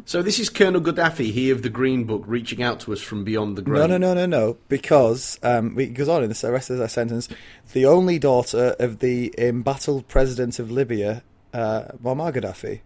So 0.06 0.22
this 0.22 0.38
is 0.38 0.50
Colonel 0.50 0.80
Gaddafi, 0.80 1.32
he 1.32 1.50
of 1.50 1.62
the 1.62 1.68
Green 1.68 2.04
Book, 2.04 2.22
reaching 2.26 2.62
out 2.62 2.80
to 2.80 2.92
us 2.92 3.00
from 3.00 3.24
beyond 3.24 3.56
the 3.56 3.62
grave. 3.62 3.80
No, 3.80 3.86
no, 3.86 3.98
no, 3.98 4.14
no, 4.14 4.26
no. 4.26 4.56
Because 4.68 5.38
um, 5.42 5.78
it 5.78 5.94
goes 5.94 6.08
on 6.08 6.22
in 6.22 6.30
the 6.30 6.52
rest 6.52 6.70
of 6.70 6.78
that 6.78 6.90
sentence. 6.90 7.28
The 7.72 7.86
only 7.86 8.18
daughter 8.18 8.76
of 8.78 9.00
the 9.00 9.34
embattled 9.36 10.06
president 10.08 10.58
of 10.58 10.70
Libya, 10.70 11.22
uh, 11.52 11.84
Muammar 12.02 12.32
Gaddafi. 12.32 12.80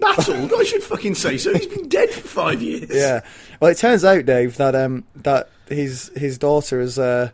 Battle, 0.00 0.54
I 0.58 0.64
should 0.64 0.82
fucking 0.82 1.14
say 1.14 1.38
so. 1.38 1.54
He's 1.54 1.66
been 1.66 1.88
dead 1.88 2.10
for 2.10 2.28
five 2.28 2.62
years. 2.62 2.90
Yeah. 2.94 3.20
Well, 3.60 3.70
it 3.70 3.78
turns 3.78 4.04
out, 4.04 4.26
Dave, 4.26 4.56
that 4.58 4.74
um, 4.74 5.04
that 5.16 5.48
his 5.68 6.10
his 6.14 6.36
daughter 6.36 6.80
has 6.80 6.98
uh, 6.98 7.30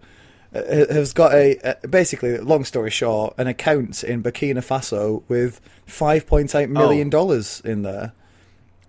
has 0.52 1.12
got 1.12 1.32
a, 1.32 1.76
a 1.82 1.88
basically, 1.88 2.38
long 2.38 2.64
story 2.64 2.90
short, 2.90 3.34
an 3.36 3.46
account 3.46 4.04
in 4.04 4.22
Burkina 4.22 4.58
Faso 4.58 5.22
with 5.28 5.60
five 5.86 6.26
point 6.26 6.54
eight 6.54 6.70
million 6.70 7.10
dollars 7.10 7.60
in 7.64 7.82
there. 7.82 8.12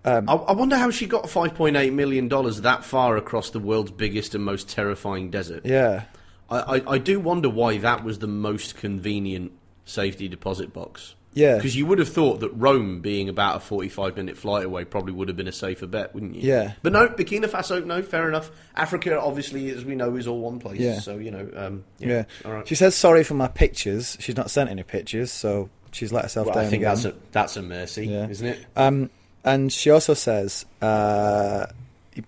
I, 0.04 0.18
I 0.18 0.52
wonder 0.52 0.76
how 0.76 0.90
she 0.90 1.06
got 1.06 1.24
5.8 1.24 1.92
million 1.92 2.28
dollars 2.28 2.62
that 2.62 2.84
far 2.84 3.16
across 3.16 3.50
the 3.50 3.60
world's 3.60 3.90
biggest 3.92 4.34
and 4.34 4.44
most 4.44 4.68
terrifying 4.68 5.30
desert. 5.30 5.64
Yeah. 5.64 6.04
I, 6.50 6.58
I, 6.78 6.92
I 6.94 6.98
do 6.98 7.20
wonder 7.20 7.48
why 7.48 7.78
that 7.78 8.04
was 8.04 8.18
the 8.18 8.26
most 8.26 8.76
convenient 8.76 9.52
safety 9.84 10.28
deposit 10.28 10.72
box. 10.72 11.14
Yeah. 11.34 11.56
Because 11.56 11.74
you 11.74 11.86
would 11.86 11.98
have 11.98 12.10
thought 12.10 12.40
that 12.40 12.50
Rome, 12.50 13.00
being 13.00 13.28
about 13.30 13.56
a 13.56 13.60
45 13.60 14.16
minute 14.18 14.36
flight 14.36 14.66
away, 14.66 14.84
probably 14.84 15.14
would 15.14 15.28
have 15.28 15.36
been 15.36 15.48
a 15.48 15.52
safer 15.52 15.86
bet, 15.86 16.12
wouldn't 16.12 16.34
you? 16.34 16.42
Yeah. 16.46 16.72
But 16.82 16.92
no, 16.92 17.08
Burkina 17.08 17.46
Faso, 17.46 17.82
no, 17.86 18.02
fair 18.02 18.28
enough. 18.28 18.50
Africa, 18.76 19.18
obviously, 19.18 19.70
as 19.70 19.82
we 19.84 19.94
know, 19.94 20.14
is 20.16 20.26
all 20.26 20.40
one 20.40 20.58
place. 20.58 20.78
Yeah. 20.78 20.98
So, 21.00 21.16
you 21.16 21.30
know, 21.30 21.48
um, 21.56 21.84
yeah. 21.98 22.08
Yeah. 22.08 22.24
All 22.44 22.52
right. 22.52 22.68
She 22.68 22.74
says 22.74 22.94
sorry 22.94 23.24
for 23.24 23.32
my 23.34 23.48
pictures. 23.48 24.18
She's 24.20 24.36
not 24.36 24.50
sent 24.50 24.68
any 24.68 24.82
pictures, 24.82 25.32
so 25.32 25.70
she's 25.90 26.12
let 26.12 26.24
herself 26.24 26.48
Well, 26.48 26.56
down 26.56 26.66
I 26.66 26.68
think 26.68 26.82
again. 26.82 26.94
that's 26.96 27.04
a, 27.06 27.14
that's 27.30 27.56
a 27.56 27.62
mercy, 27.62 28.08
Yeah. 28.08 28.28
isn't 28.28 28.46
it? 28.48 28.66
Um, 28.76 29.08
and 29.44 29.72
she 29.72 29.90
also 29.90 30.14
says, 30.14 30.64
uh, 30.80 31.66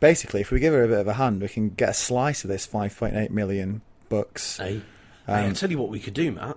basically, 0.01 0.41
if 0.41 0.51
we 0.51 0.61
give 0.61 0.73
her 0.75 0.85
a 0.85 0.89
bit 0.89 0.99
of 0.99 1.09
a 1.09 1.15
hand, 1.15 1.41
we 1.43 1.49
can 1.49 1.71
get 1.71 1.91
a 1.91 1.95
slice 1.95 2.45
of 2.45 2.49
this 2.51 2.67
5.8 2.67 3.31
million 3.31 3.81
bucks. 4.09 4.59
Hey, 4.59 4.77
Um, 5.27 5.35
hey, 5.37 5.47
I'll 5.47 5.55
tell 5.55 5.71
you 5.71 5.79
what 5.79 5.91
we 5.91 6.01
could 6.01 6.15
do, 6.15 6.33
Matt. 6.33 6.57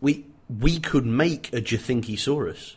We 0.00 0.26
we 0.60 0.78
could 0.80 1.06
make 1.06 1.50
a 1.54 1.60
Jathinkisaurus 1.62 2.76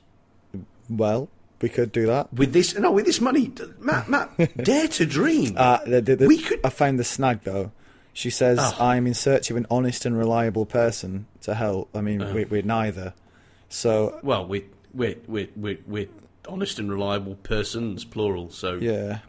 Well, 0.90 1.30
we 1.61 1.69
could 1.69 1.92
do 1.92 2.06
that. 2.06 2.32
with 2.34 2.53
this. 2.53 2.77
No, 2.77 2.92
with 2.92 3.06
this 3.06 3.19
money, 3.19 3.52
Matt. 3.80 4.08
Matt, 4.10 4.58
dare 4.64 4.88
to 4.90 5.06
dream. 5.06 5.56
Uh, 5.58 5.80
the, 5.85 6.02
the, 6.02 6.16
the- 6.18 6.27
We 6.27 6.42
could- 6.42 6.60
I 6.64 6.69
found 6.69 7.00
the 7.00 7.03
snag 7.03 7.42
though. 7.44 7.72
She 8.14 8.30
says, 8.30 8.60
Oh. 8.61 8.76
"I'm 8.80 9.08
in 9.08 9.14
search 9.14 9.52
of 9.52 9.58
an 9.58 9.66
honest 9.69 10.06
and 10.06 10.18
reliable 10.18 10.66
person 10.66 11.26
to 11.42 11.53
help." 11.56 11.90
I 11.94 12.00
mean, 12.02 12.22
Oh. 12.22 12.34
we, 12.34 12.45
we're 12.45 12.61
neither. 12.61 13.14
So 13.68 14.19
well, 14.24 14.45
we're 14.45 14.64
we're 14.94 15.16
we're 15.27 15.50
we're, 15.56 15.80
we're 15.85 16.08
honest 16.48 16.80
and 16.80 16.90
reliable 16.91 17.35
persons, 17.35 18.03
plural. 18.06 18.49
So 18.49 18.75
yeah, 18.75 19.19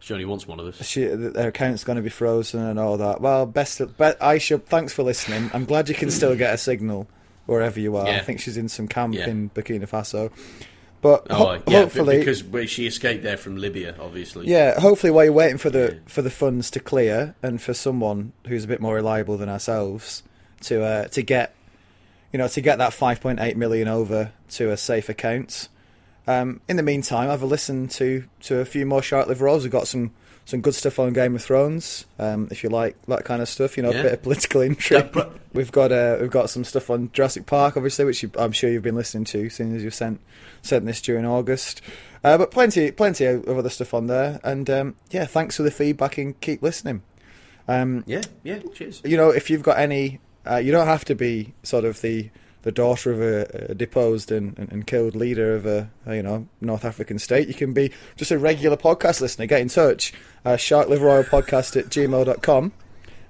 she 0.00 0.12
only 0.12 0.24
wants 0.26 0.46
one 0.46 0.60
of 0.60 0.66
us. 0.66 0.84
she 0.86 1.04
their 1.04 1.48
account's 1.48 1.84
going 1.84 1.96
to 1.96 2.02
be 2.02 2.08
frozen 2.10 2.60
and 2.62 2.78
all 2.78 2.96
that. 2.98 3.20
Well, 3.20 3.46
best, 3.46 3.80
of, 3.80 3.96
be, 3.96 4.04
Aisha, 4.20 4.62
thanks 4.62 4.92
for 4.92 5.02
listening. 5.02 5.50
I'm 5.54 5.64
glad 5.64 5.88
you 5.88 5.94
can 5.94 6.10
still 6.10 6.36
get 6.36 6.54
a 6.54 6.58
signal 6.58 7.06
wherever 7.46 7.78
you 7.78 7.96
are. 7.96 8.06
I 8.06 8.20
think 8.20 8.40
she's 8.40 8.56
in 8.56 8.68
some 8.68 8.88
camp 8.88 9.14
Yeah. 9.14 9.28
in 9.28 9.50
Burkina 9.50 9.88
Faso. 9.88 10.30
But 11.02 11.26
Oh, 11.28 11.60
yeah, 11.68 11.80
hopefully, 11.80 12.16
because 12.18 12.70
she 12.70 12.86
escaped 12.86 13.22
there 13.22 13.36
from 13.36 13.56
Libya, 13.58 13.94
obviously. 14.00 14.46
Yeah, 14.48 14.80
hopefully 14.80 15.10
while 15.10 15.24
you're 15.24 15.34
waiting 15.34 15.58
for 15.58 15.68
the 15.68 15.92
Yeah. 15.94 15.98
for 16.06 16.22
the 16.22 16.30
funds 16.30 16.70
to 16.70 16.80
clear 16.80 17.34
and 17.42 17.60
for 17.60 17.74
someone 17.74 18.32
who's 18.46 18.64
a 18.64 18.68
bit 18.68 18.80
more 18.80 18.94
reliable 18.94 19.36
than 19.36 19.50
ourselves 19.50 20.22
to 20.62 20.82
uh, 20.82 21.08
to 21.08 21.20
get 21.22 21.54
you 22.32 22.38
know 22.38 22.48
to 22.48 22.60
get 22.62 22.78
that 22.78 22.92
5.8 22.92 23.54
million 23.56 23.86
over 23.86 24.32
to 24.52 24.70
a 24.70 24.78
safe 24.78 25.10
account, 25.10 25.68
Um, 26.26 26.60
in 26.68 26.76
the 26.76 26.82
meantime, 26.82 27.28
have 27.28 27.42
a 27.42 27.46
listen 27.46 27.88
to, 27.88 28.24
to 28.42 28.58
a 28.58 28.64
few 28.64 28.86
more 28.86 29.02
Shark 29.02 29.26
Liver 29.28 29.44
Rolls. 29.44 29.62
We've 29.64 29.70
got 29.72 29.86
some, 29.86 30.12
some 30.46 30.60
good 30.62 30.74
stuff 30.74 30.98
on 30.98 31.12
Game 31.12 31.34
of 31.34 31.42
Thrones. 31.42 32.06
Um, 32.18 32.48
if 32.50 32.62
you 32.64 32.70
like 32.70 32.96
that 33.08 33.24
kind 33.26 33.42
of 33.42 33.48
stuff, 33.48 33.76
you 33.76 33.82
know, 33.82 33.90
Yeah. 33.92 34.00
a 34.00 34.02
bit 34.04 34.12
of 34.14 34.22
political 34.22 34.60
intrigue. 34.62 35.10
But- 35.12 35.32
we've 35.52 35.70
got 35.70 35.92
uh, 35.92 36.16
we've 36.20 36.30
got 36.30 36.50
some 36.50 36.64
stuff 36.64 36.90
on 36.90 37.10
Jurassic 37.12 37.46
Park, 37.46 37.76
obviously, 37.76 38.04
which 38.06 38.22
you, 38.22 38.30
I'm 38.38 38.52
sure 38.52 38.68
you've 38.70 38.82
been 38.82 38.96
listening 38.96 39.24
to, 39.26 39.48
seeing 39.50 39.76
as 39.76 39.84
you've 39.84 39.94
sent 39.94 40.20
sent 40.62 40.84
this 40.86 41.00
during 41.02 41.24
August. 41.26 41.80
Uh, 42.24 42.38
but 42.38 42.50
plenty 42.50 42.90
plenty 42.90 43.26
of 43.26 43.46
other 43.48 43.68
stuff 43.68 43.92
on 43.94 44.06
there. 44.06 44.40
And 44.42 44.68
um, 44.70 44.96
yeah, 45.10 45.26
thanks 45.26 45.56
for 45.58 45.62
the 45.62 45.70
feedback 45.70 46.16
and 46.18 46.40
keep 46.40 46.62
listening. 46.62 47.02
Um, 47.68 48.02
Yeah, 48.06 48.22
yeah. 48.42 48.60
Cheers. 48.74 49.02
you 49.04 49.16
know, 49.16 49.30
if 49.30 49.48
you've 49.50 49.62
got 49.62 49.78
any, 49.78 50.20
uh, 50.50 50.56
you 50.56 50.72
don't 50.72 50.86
have 50.86 51.04
to 51.06 51.14
be 51.14 51.54
sort 51.62 51.84
of 51.84 52.00
the 52.00 52.30
the 52.64 52.72
daughter 52.72 53.12
of 53.12 53.22
a, 53.22 53.70
a 53.70 53.74
deposed 53.74 54.30
and, 54.30 54.58
and, 54.58 54.70
and 54.70 54.86
killed 54.86 55.14
leader 55.14 55.54
of 55.54 55.64
a, 55.64 55.88
a, 56.04 56.16
you 56.16 56.22
know 56.22 56.48
North 56.60 56.84
African 56.84 57.18
state. 57.18 57.48
You 57.48 57.54
can 57.54 57.72
be 57.72 57.92
just 58.16 58.30
a 58.30 58.38
regular 58.38 58.76
podcast 58.76 59.20
listener. 59.20 59.46
Get 59.46 59.60
in 59.62 59.68
touch, 59.68 60.12
uh, 60.44 60.54
sharkliveroilpodcast 60.54 61.76
at 61.76 61.86
gmail.com 61.86 62.72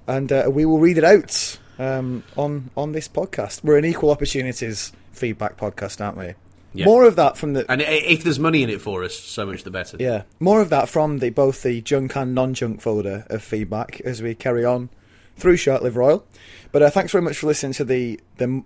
and 0.06 0.32
uh, 0.32 0.48
we 0.50 0.64
will 0.64 0.78
read 0.78 0.98
it 0.98 1.04
out 1.04 1.58
um, 1.78 2.24
on 2.36 2.70
on 2.76 2.92
this 2.92 3.08
podcast. 3.08 3.64
We're 3.64 3.78
an 3.78 3.84
equal 3.84 4.10
opportunities 4.10 4.92
feedback 5.12 5.56
podcast, 5.56 6.04
aren't 6.04 6.16
we? 6.16 6.34
Yeah. 6.72 6.86
More 6.86 7.04
of 7.04 7.14
that 7.16 7.36
from 7.36 7.52
the 7.52 7.70
And 7.70 7.82
if 7.82 8.24
there's 8.24 8.40
money 8.40 8.64
in 8.64 8.70
it 8.70 8.80
for 8.80 9.04
us, 9.04 9.16
so 9.16 9.46
much 9.46 9.62
the 9.62 9.70
better. 9.70 9.96
yeah, 10.00 10.22
more 10.40 10.60
of 10.60 10.70
that 10.70 10.88
from 10.88 11.18
the 11.18 11.30
both 11.30 11.62
the 11.62 11.80
junk 11.80 12.16
and 12.16 12.34
non-junk 12.34 12.80
folder 12.80 13.26
of 13.30 13.42
feedback 13.42 14.00
as 14.00 14.22
we 14.22 14.34
carry 14.34 14.64
on 14.64 14.90
through 15.36 15.56
Shark 15.56 15.82
Liver 15.82 16.02
Oil. 16.02 16.24
But 16.72 16.82
uh, 16.82 16.90
thanks 16.90 17.12
very 17.12 17.22
much 17.22 17.38
for 17.38 17.46
listening 17.46 17.74
to 17.74 17.84
the 17.84 18.20
the 18.38 18.64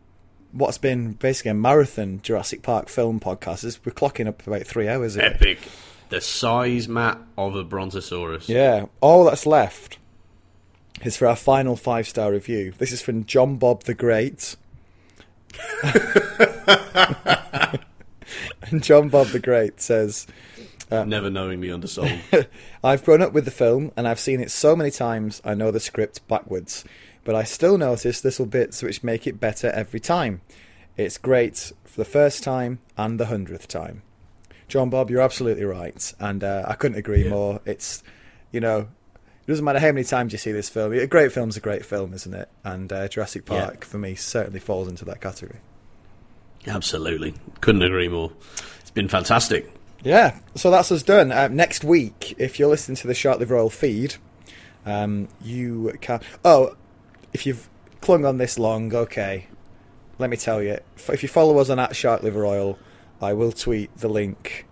what's 0.58 0.78
been 0.78 1.12
basically 1.12 1.52
a 1.52 1.54
marathon 1.54 2.20
Jurassic 2.22 2.62
Park 2.62 2.88
film 2.88 3.20
podcast. 3.20 3.64
It's- 3.64 3.80
We're 3.84 3.92
clocking 3.92 4.26
up 4.26 4.46
about 4.46 4.64
three 4.66 4.88
hours. 4.88 5.16
Epic. 5.16 5.58
The 6.10 6.20
size, 6.20 6.88
Matt, 6.88 7.18
of 7.36 7.54
a 7.54 7.64
brontosaurus. 7.64 8.48
Yeah, 8.48 8.86
all 9.00 9.24
that's 9.24 9.44
left 9.46 9.98
is 11.02 11.16
for 11.16 11.26
our 11.26 11.36
final 11.36 11.76
five 11.76 12.08
star 12.08 12.32
review. 12.32 12.72
This 12.78 12.92
is 12.92 13.02
from 13.02 13.24
John 13.26 13.56
Bob 13.56 13.84
the 13.84 13.94
Great. 13.94 14.56
and 18.70 18.82
John 18.82 19.08
Bob 19.08 19.28
the 19.28 19.40
Great 19.40 19.80
says. 19.80 20.26
Uh, 20.90 21.04
Never 21.04 21.28
knowingly 21.28 21.68
undersold. 21.68 22.18
I've 22.84 23.04
grown 23.04 23.20
up 23.20 23.34
with 23.34 23.44
the 23.44 23.50
film 23.50 23.92
and 23.96 24.08
I've 24.08 24.18
seen 24.20 24.40
it 24.40 24.50
so 24.50 24.74
many 24.74 24.90
times 24.90 25.42
I 25.44 25.52
know 25.54 25.70
the 25.70 25.80
script 25.80 26.26
backwards. 26.28 26.84
But 27.28 27.34
I 27.36 27.44
still 27.44 27.76
notice 27.76 28.24
little 28.24 28.46
bits 28.46 28.82
which 28.82 29.04
make 29.04 29.26
it 29.26 29.38
better 29.38 29.68
every 29.68 30.00
time. 30.00 30.40
It's 30.96 31.18
great 31.18 31.72
for 31.84 32.00
the 32.00 32.06
first 32.06 32.42
time 32.42 32.78
and 32.96 33.20
the 33.20 33.26
hundredth 33.26 33.68
time. 33.68 34.00
John 34.66 34.88
Bob, 34.88 35.10
you're 35.10 35.20
absolutely 35.20 35.64
right, 35.66 36.10
and 36.18 36.42
uh, 36.42 36.64
I 36.66 36.72
couldn't 36.72 36.96
agree 36.96 37.24
Yeah. 37.24 37.28
more. 37.28 37.60
It's, 37.66 38.02
you 38.50 38.60
know, 38.60 38.78
it 39.14 39.46
doesn't 39.46 39.62
matter 39.62 39.78
how 39.78 39.88
many 39.92 40.04
times 40.04 40.32
you 40.32 40.38
see 40.38 40.52
this 40.52 40.70
film. 40.70 40.94
A 40.94 41.06
great 41.06 41.30
film's 41.30 41.58
a 41.58 41.60
great 41.60 41.84
film, 41.84 42.14
isn't 42.14 42.32
it? 42.32 42.48
And 42.64 42.90
uh, 42.90 43.08
Jurassic 43.08 43.42
Yeah. 43.46 43.60
Park, 43.66 43.84
for 43.84 43.98
me, 43.98 44.14
certainly 44.14 44.58
falls 44.58 44.88
into 44.88 45.04
that 45.04 45.20
category. 45.20 45.58
Absolutely. 46.66 47.34
Couldn't 47.60 47.82
agree 47.82 48.08
more. 48.08 48.32
It's 48.80 48.90
been 48.90 49.08
fantastic. 49.08 49.70
Yeah, 50.02 50.38
so 50.54 50.70
that's 50.70 50.90
us 50.90 51.02
done. 51.02 51.30
Uh, 51.30 51.48
next 51.48 51.84
week, 51.84 52.34
if 52.38 52.58
you're 52.58 52.70
listening 52.70 52.96
to 52.96 53.06
the 53.06 53.12
Shark 53.14 53.38
Liver 53.38 53.58
Oil 53.58 53.68
feed, 53.68 54.14
um, 54.86 55.28
you 55.42 55.92
can. 56.00 56.20
Oh, 56.42 56.74
if 57.32 57.46
you've 57.46 57.68
clung 58.00 58.24
on 58.24 58.38
this 58.38 58.58
long, 58.58 58.94
okay. 58.94 59.46
Let 60.18 60.30
me 60.30 60.36
tell 60.36 60.62
you, 60.62 60.78
if 61.08 61.22
you 61.22 61.28
follow 61.28 61.58
us 61.58 61.70
on 61.70 61.78
at 61.78 61.94
Shark 61.94 62.22
Liver 62.22 62.44
Oil, 62.44 62.78
I 63.20 63.32
will 63.32 63.52
tweet 63.52 63.96
the 63.98 64.08
link. 64.08 64.66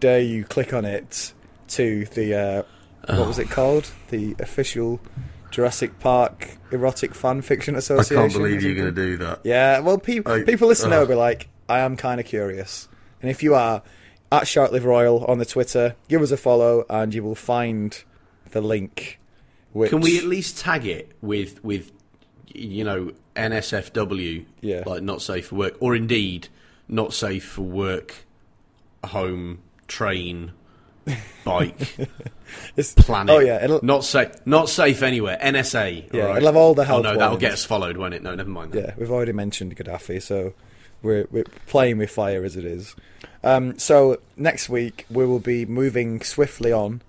Dare 0.00 0.20
you 0.20 0.44
click 0.44 0.72
on 0.72 0.84
it 0.84 1.32
to 1.68 2.04
the 2.06 2.34
uh, 2.34 2.62
what 3.16 3.26
was 3.26 3.38
it 3.38 3.50
called? 3.50 3.90
The 4.08 4.34
official 4.38 5.00
Jurassic 5.50 5.98
Park 6.00 6.56
erotic 6.70 7.14
fan 7.14 7.42
fiction 7.42 7.74
association. 7.76 8.18
I 8.18 8.28
can't 8.28 8.32
believe 8.32 8.62
you're 8.62 8.74
going 8.74 8.94
to 8.94 9.02
do 9.06 9.16
that. 9.18 9.40
Yeah, 9.44 9.80
well, 9.80 9.98
pe- 9.98 10.22
I- 10.26 10.42
people 10.42 10.68
listening 10.68 10.90
now 10.90 11.00
will 11.00 11.06
be 11.06 11.14
like, 11.14 11.48
I 11.68 11.80
am 11.80 11.96
kind 11.96 12.20
of 12.20 12.26
curious. 12.26 12.88
And 13.22 13.30
if 13.30 13.42
you 13.42 13.54
are, 13.54 13.82
at 14.30 14.46
Shark 14.46 14.72
Liver 14.72 14.92
Oil 14.92 15.24
on 15.24 15.38
the 15.38 15.46
Twitter, 15.46 15.96
give 16.08 16.20
us 16.22 16.30
a 16.30 16.36
follow 16.36 16.84
and 16.90 17.14
you 17.14 17.22
will 17.22 17.34
find 17.34 18.02
the 18.50 18.60
link. 18.60 19.18
Which, 19.72 19.90
Can 19.90 20.00
we 20.00 20.18
at 20.18 20.24
least 20.24 20.58
tag 20.58 20.86
it 20.86 21.12
with 21.20 21.62
with 21.64 21.92
you 22.54 22.84
know 22.84 23.12
NSFW? 23.36 24.44
Yeah. 24.60 24.82
Like 24.86 25.02
not 25.02 25.22
safe 25.22 25.48
for 25.48 25.56
work, 25.56 25.76
or 25.80 25.94
indeed 25.94 26.48
not 26.88 27.12
safe 27.12 27.44
for 27.44 27.62
work, 27.62 28.14
home, 29.04 29.60
train, 29.86 30.52
bike, 31.44 31.96
planet. 32.96 33.34
Oh, 33.34 33.38
yeah. 33.38 33.62
It'll, 33.62 33.80
Not 33.82 34.04
safe. 34.04 34.30
Not 34.46 34.68
safe 34.68 35.02
anywhere. 35.02 35.38
NSA. 35.40 36.12
Yeah, 36.12 36.24
right? 36.24 36.36
it'll 36.36 36.48
have 36.48 36.56
all 36.56 36.74
the 36.74 36.82
Oh 36.82 36.86
health 36.86 37.02
no, 37.04 37.16
that'll 37.16 37.36
get 37.36 37.52
us 37.52 37.64
followed, 37.64 37.96
won't 37.96 38.14
it? 38.14 38.22
No, 38.22 38.34
never 38.34 38.50
mind. 38.50 38.72
That. 38.72 38.80
yeah, 38.80 38.94
we've 38.96 39.10
already 39.10 39.32
mentioned 39.32 39.76
Gaddafi, 39.76 40.22
so 40.22 40.54
we're, 41.02 41.26
we're 41.30 41.44
playing 41.66 41.98
with 41.98 42.10
fire 42.10 42.44
as 42.44 42.56
it 42.56 42.64
is. 42.64 42.96
Um, 43.44 43.78
so 43.78 44.20
next 44.36 44.68
week, 44.68 45.06
we 45.10 45.26
will 45.26 45.40
be 45.40 45.64
moving 45.66 46.20
swiftly 46.22 46.72
on 46.72 47.02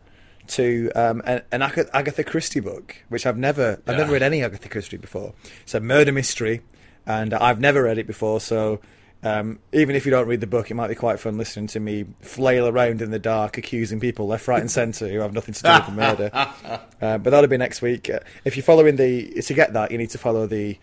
to 0.50 0.92
um, 0.96 1.22
an, 1.26 1.42
an 1.52 1.62
Ag- 1.62 1.90
Agatha 1.94 2.24
Christie 2.24 2.60
book, 2.60 2.98
which 3.10 3.26
I've 3.26 3.38
never 3.38 3.82
I've 3.88 3.98
never 3.98 4.12
read 4.14 4.24
any 4.24 4.44
Agatha 4.44 4.70
Christie 4.70 4.98
before. 4.98 5.34
It's 5.64 5.74
a 5.74 5.80
murder 5.80 6.12
mystery, 6.12 6.62
and 7.06 7.34
I've 7.34 7.60
never 7.60 7.84
read 7.84 7.98
it 7.98 8.08
before. 8.08 8.40
So 8.42 8.80
um, 9.22 9.60
even 9.74 9.96
if 9.96 10.06
you 10.06 10.12
don't 10.12 10.28
read 10.28 10.40
the 10.42 10.48
book, 10.48 10.72
it 10.72 10.76
might 10.76 10.88
be 10.88 10.96
quite 10.96 11.20
fun 11.20 11.38
listening 11.38 11.68
to 11.68 11.80
me 11.80 12.06
flail 12.22 12.68
around 12.68 13.02
in 13.02 13.12
the 13.12 13.20
dark, 13.20 13.58
accusing 13.58 14.00
people 14.00 14.28
left, 14.28 14.48
right, 14.48 14.62
and 14.62 14.72
centre 14.72 15.08
who 15.10 15.20
have 15.20 15.34
nothing 15.34 15.54
to 15.54 15.62
do 15.62 15.70
with 15.70 15.86
the 15.86 15.92
murder. 15.92 16.32
Uh, 17.02 17.18
but 17.18 17.30
that'll 17.30 17.48
be 17.48 17.56
next 17.56 17.82
week. 17.82 18.10
Uh, 18.10 18.20
if 18.44 18.58
you're 18.58 18.64
following 18.64 18.98
the 18.98 19.42
to 19.42 19.54
get 19.54 19.72
that, 19.72 19.90
you 19.90 19.98
need 19.98 20.10
to 20.10 20.18
follow 20.18 20.46
the 20.46 20.78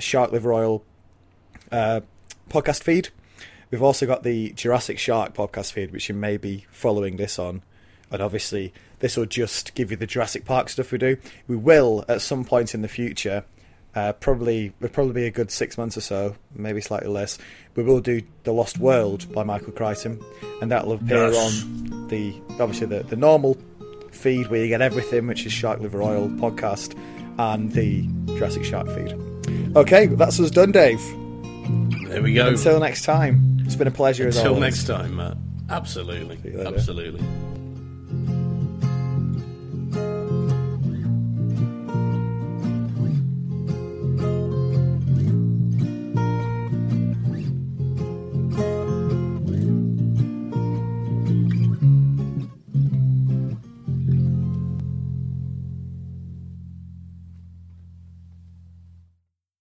Shark 0.00 0.32
Liver 0.32 0.52
Oil 0.52 0.82
uh, 1.70 2.00
podcast 2.48 2.82
feed. 2.82 3.10
We've 3.70 3.82
also 3.82 4.04
got 4.04 4.24
the 4.24 4.50
Jurassic 4.54 4.98
Shark 4.98 5.32
podcast 5.32 5.70
feed, 5.72 5.92
which 5.92 6.08
you 6.08 6.16
may 6.16 6.36
be 6.38 6.66
following 6.72 7.18
this 7.18 7.38
on. 7.38 7.62
And 8.10 8.20
obviously, 8.20 8.72
this 8.98 9.16
will 9.16 9.26
just 9.26 9.74
give 9.74 9.90
you 9.90 9.96
the 9.96 10.06
Jurassic 10.06 10.44
Park 10.44 10.68
stuff 10.68 10.90
we 10.92 10.98
do. 10.98 11.16
We 11.46 11.56
will, 11.56 12.04
at 12.08 12.20
some 12.22 12.44
point 12.44 12.74
in 12.74 12.82
the 12.82 12.88
future, 12.88 13.44
uh, 13.94 14.12
probably 14.14 14.72
will 14.80 14.88
probably 14.88 15.12
be 15.14 15.26
a 15.26 15.30
good 15.30 15.50
six 15.50 15.76
months 15.78 15.96
or 15.96 16.00
so, 16.00 16.34
maybe 16.54 16.80
slightly 16.80 17.08
less. 17.08 17.38
We 17.76 17.82
will 17.82 18.00
do 18.00 18.22
The 18.44 18.52
Lost 18.52 18.78
World 18.78 19.32
by 19.32 19.42
Michael 19.44 19.72
Crichton, 19.72 20.20
and 20.60 20.70
that 20.70 20.86
will 20.86 20.94
appear 20.94 21.30
Yes. 21.30 21.62
on 21.64 22.08
the 22.08 22.34
obviously 22.60 22.86
the, 22.88 23.02
the 23.04 23.16
normal 23.16 23.56
feed 24.10 24.48
where 24.48 24.60
you 24.62 24.68
get 24.68 24.82
everything, 24.82 25.26
which 25.26 25.46
is 25.46 25.52
Shark 25.52 25.80
Liver 25.80 26.02
Oil 26.02 26.28
podcast, 26.28 26.96
and 27.38 27.72
the 27.72 28.02
Jurassic 28.36 28.64
Shark 28.64 28.88
feed. 28.88 29.14
Okay, 29.76 30.06
that's 30.06 30.38
us 30.40 30.50
done, 30.50 30.72
Dave. 30.72 31.00
There 32.08 32.22
we 32.22 32.34
go. 32.34 32.48
Until 32.48 32.80
next 32.80 33.04
time, 33.04 33.58
it's 33.64 33.76
been 33.76 33.86
a 33.86 33.92
pleasure 33.92 34.26
as 34.26 34.36
Until 34.36 34.56
next 34.58 34.84
time, 34.88 35.16
Matt. 35.16 35.36
Absolutely. 35.68 36.38
Absolutely. 36.60 37.24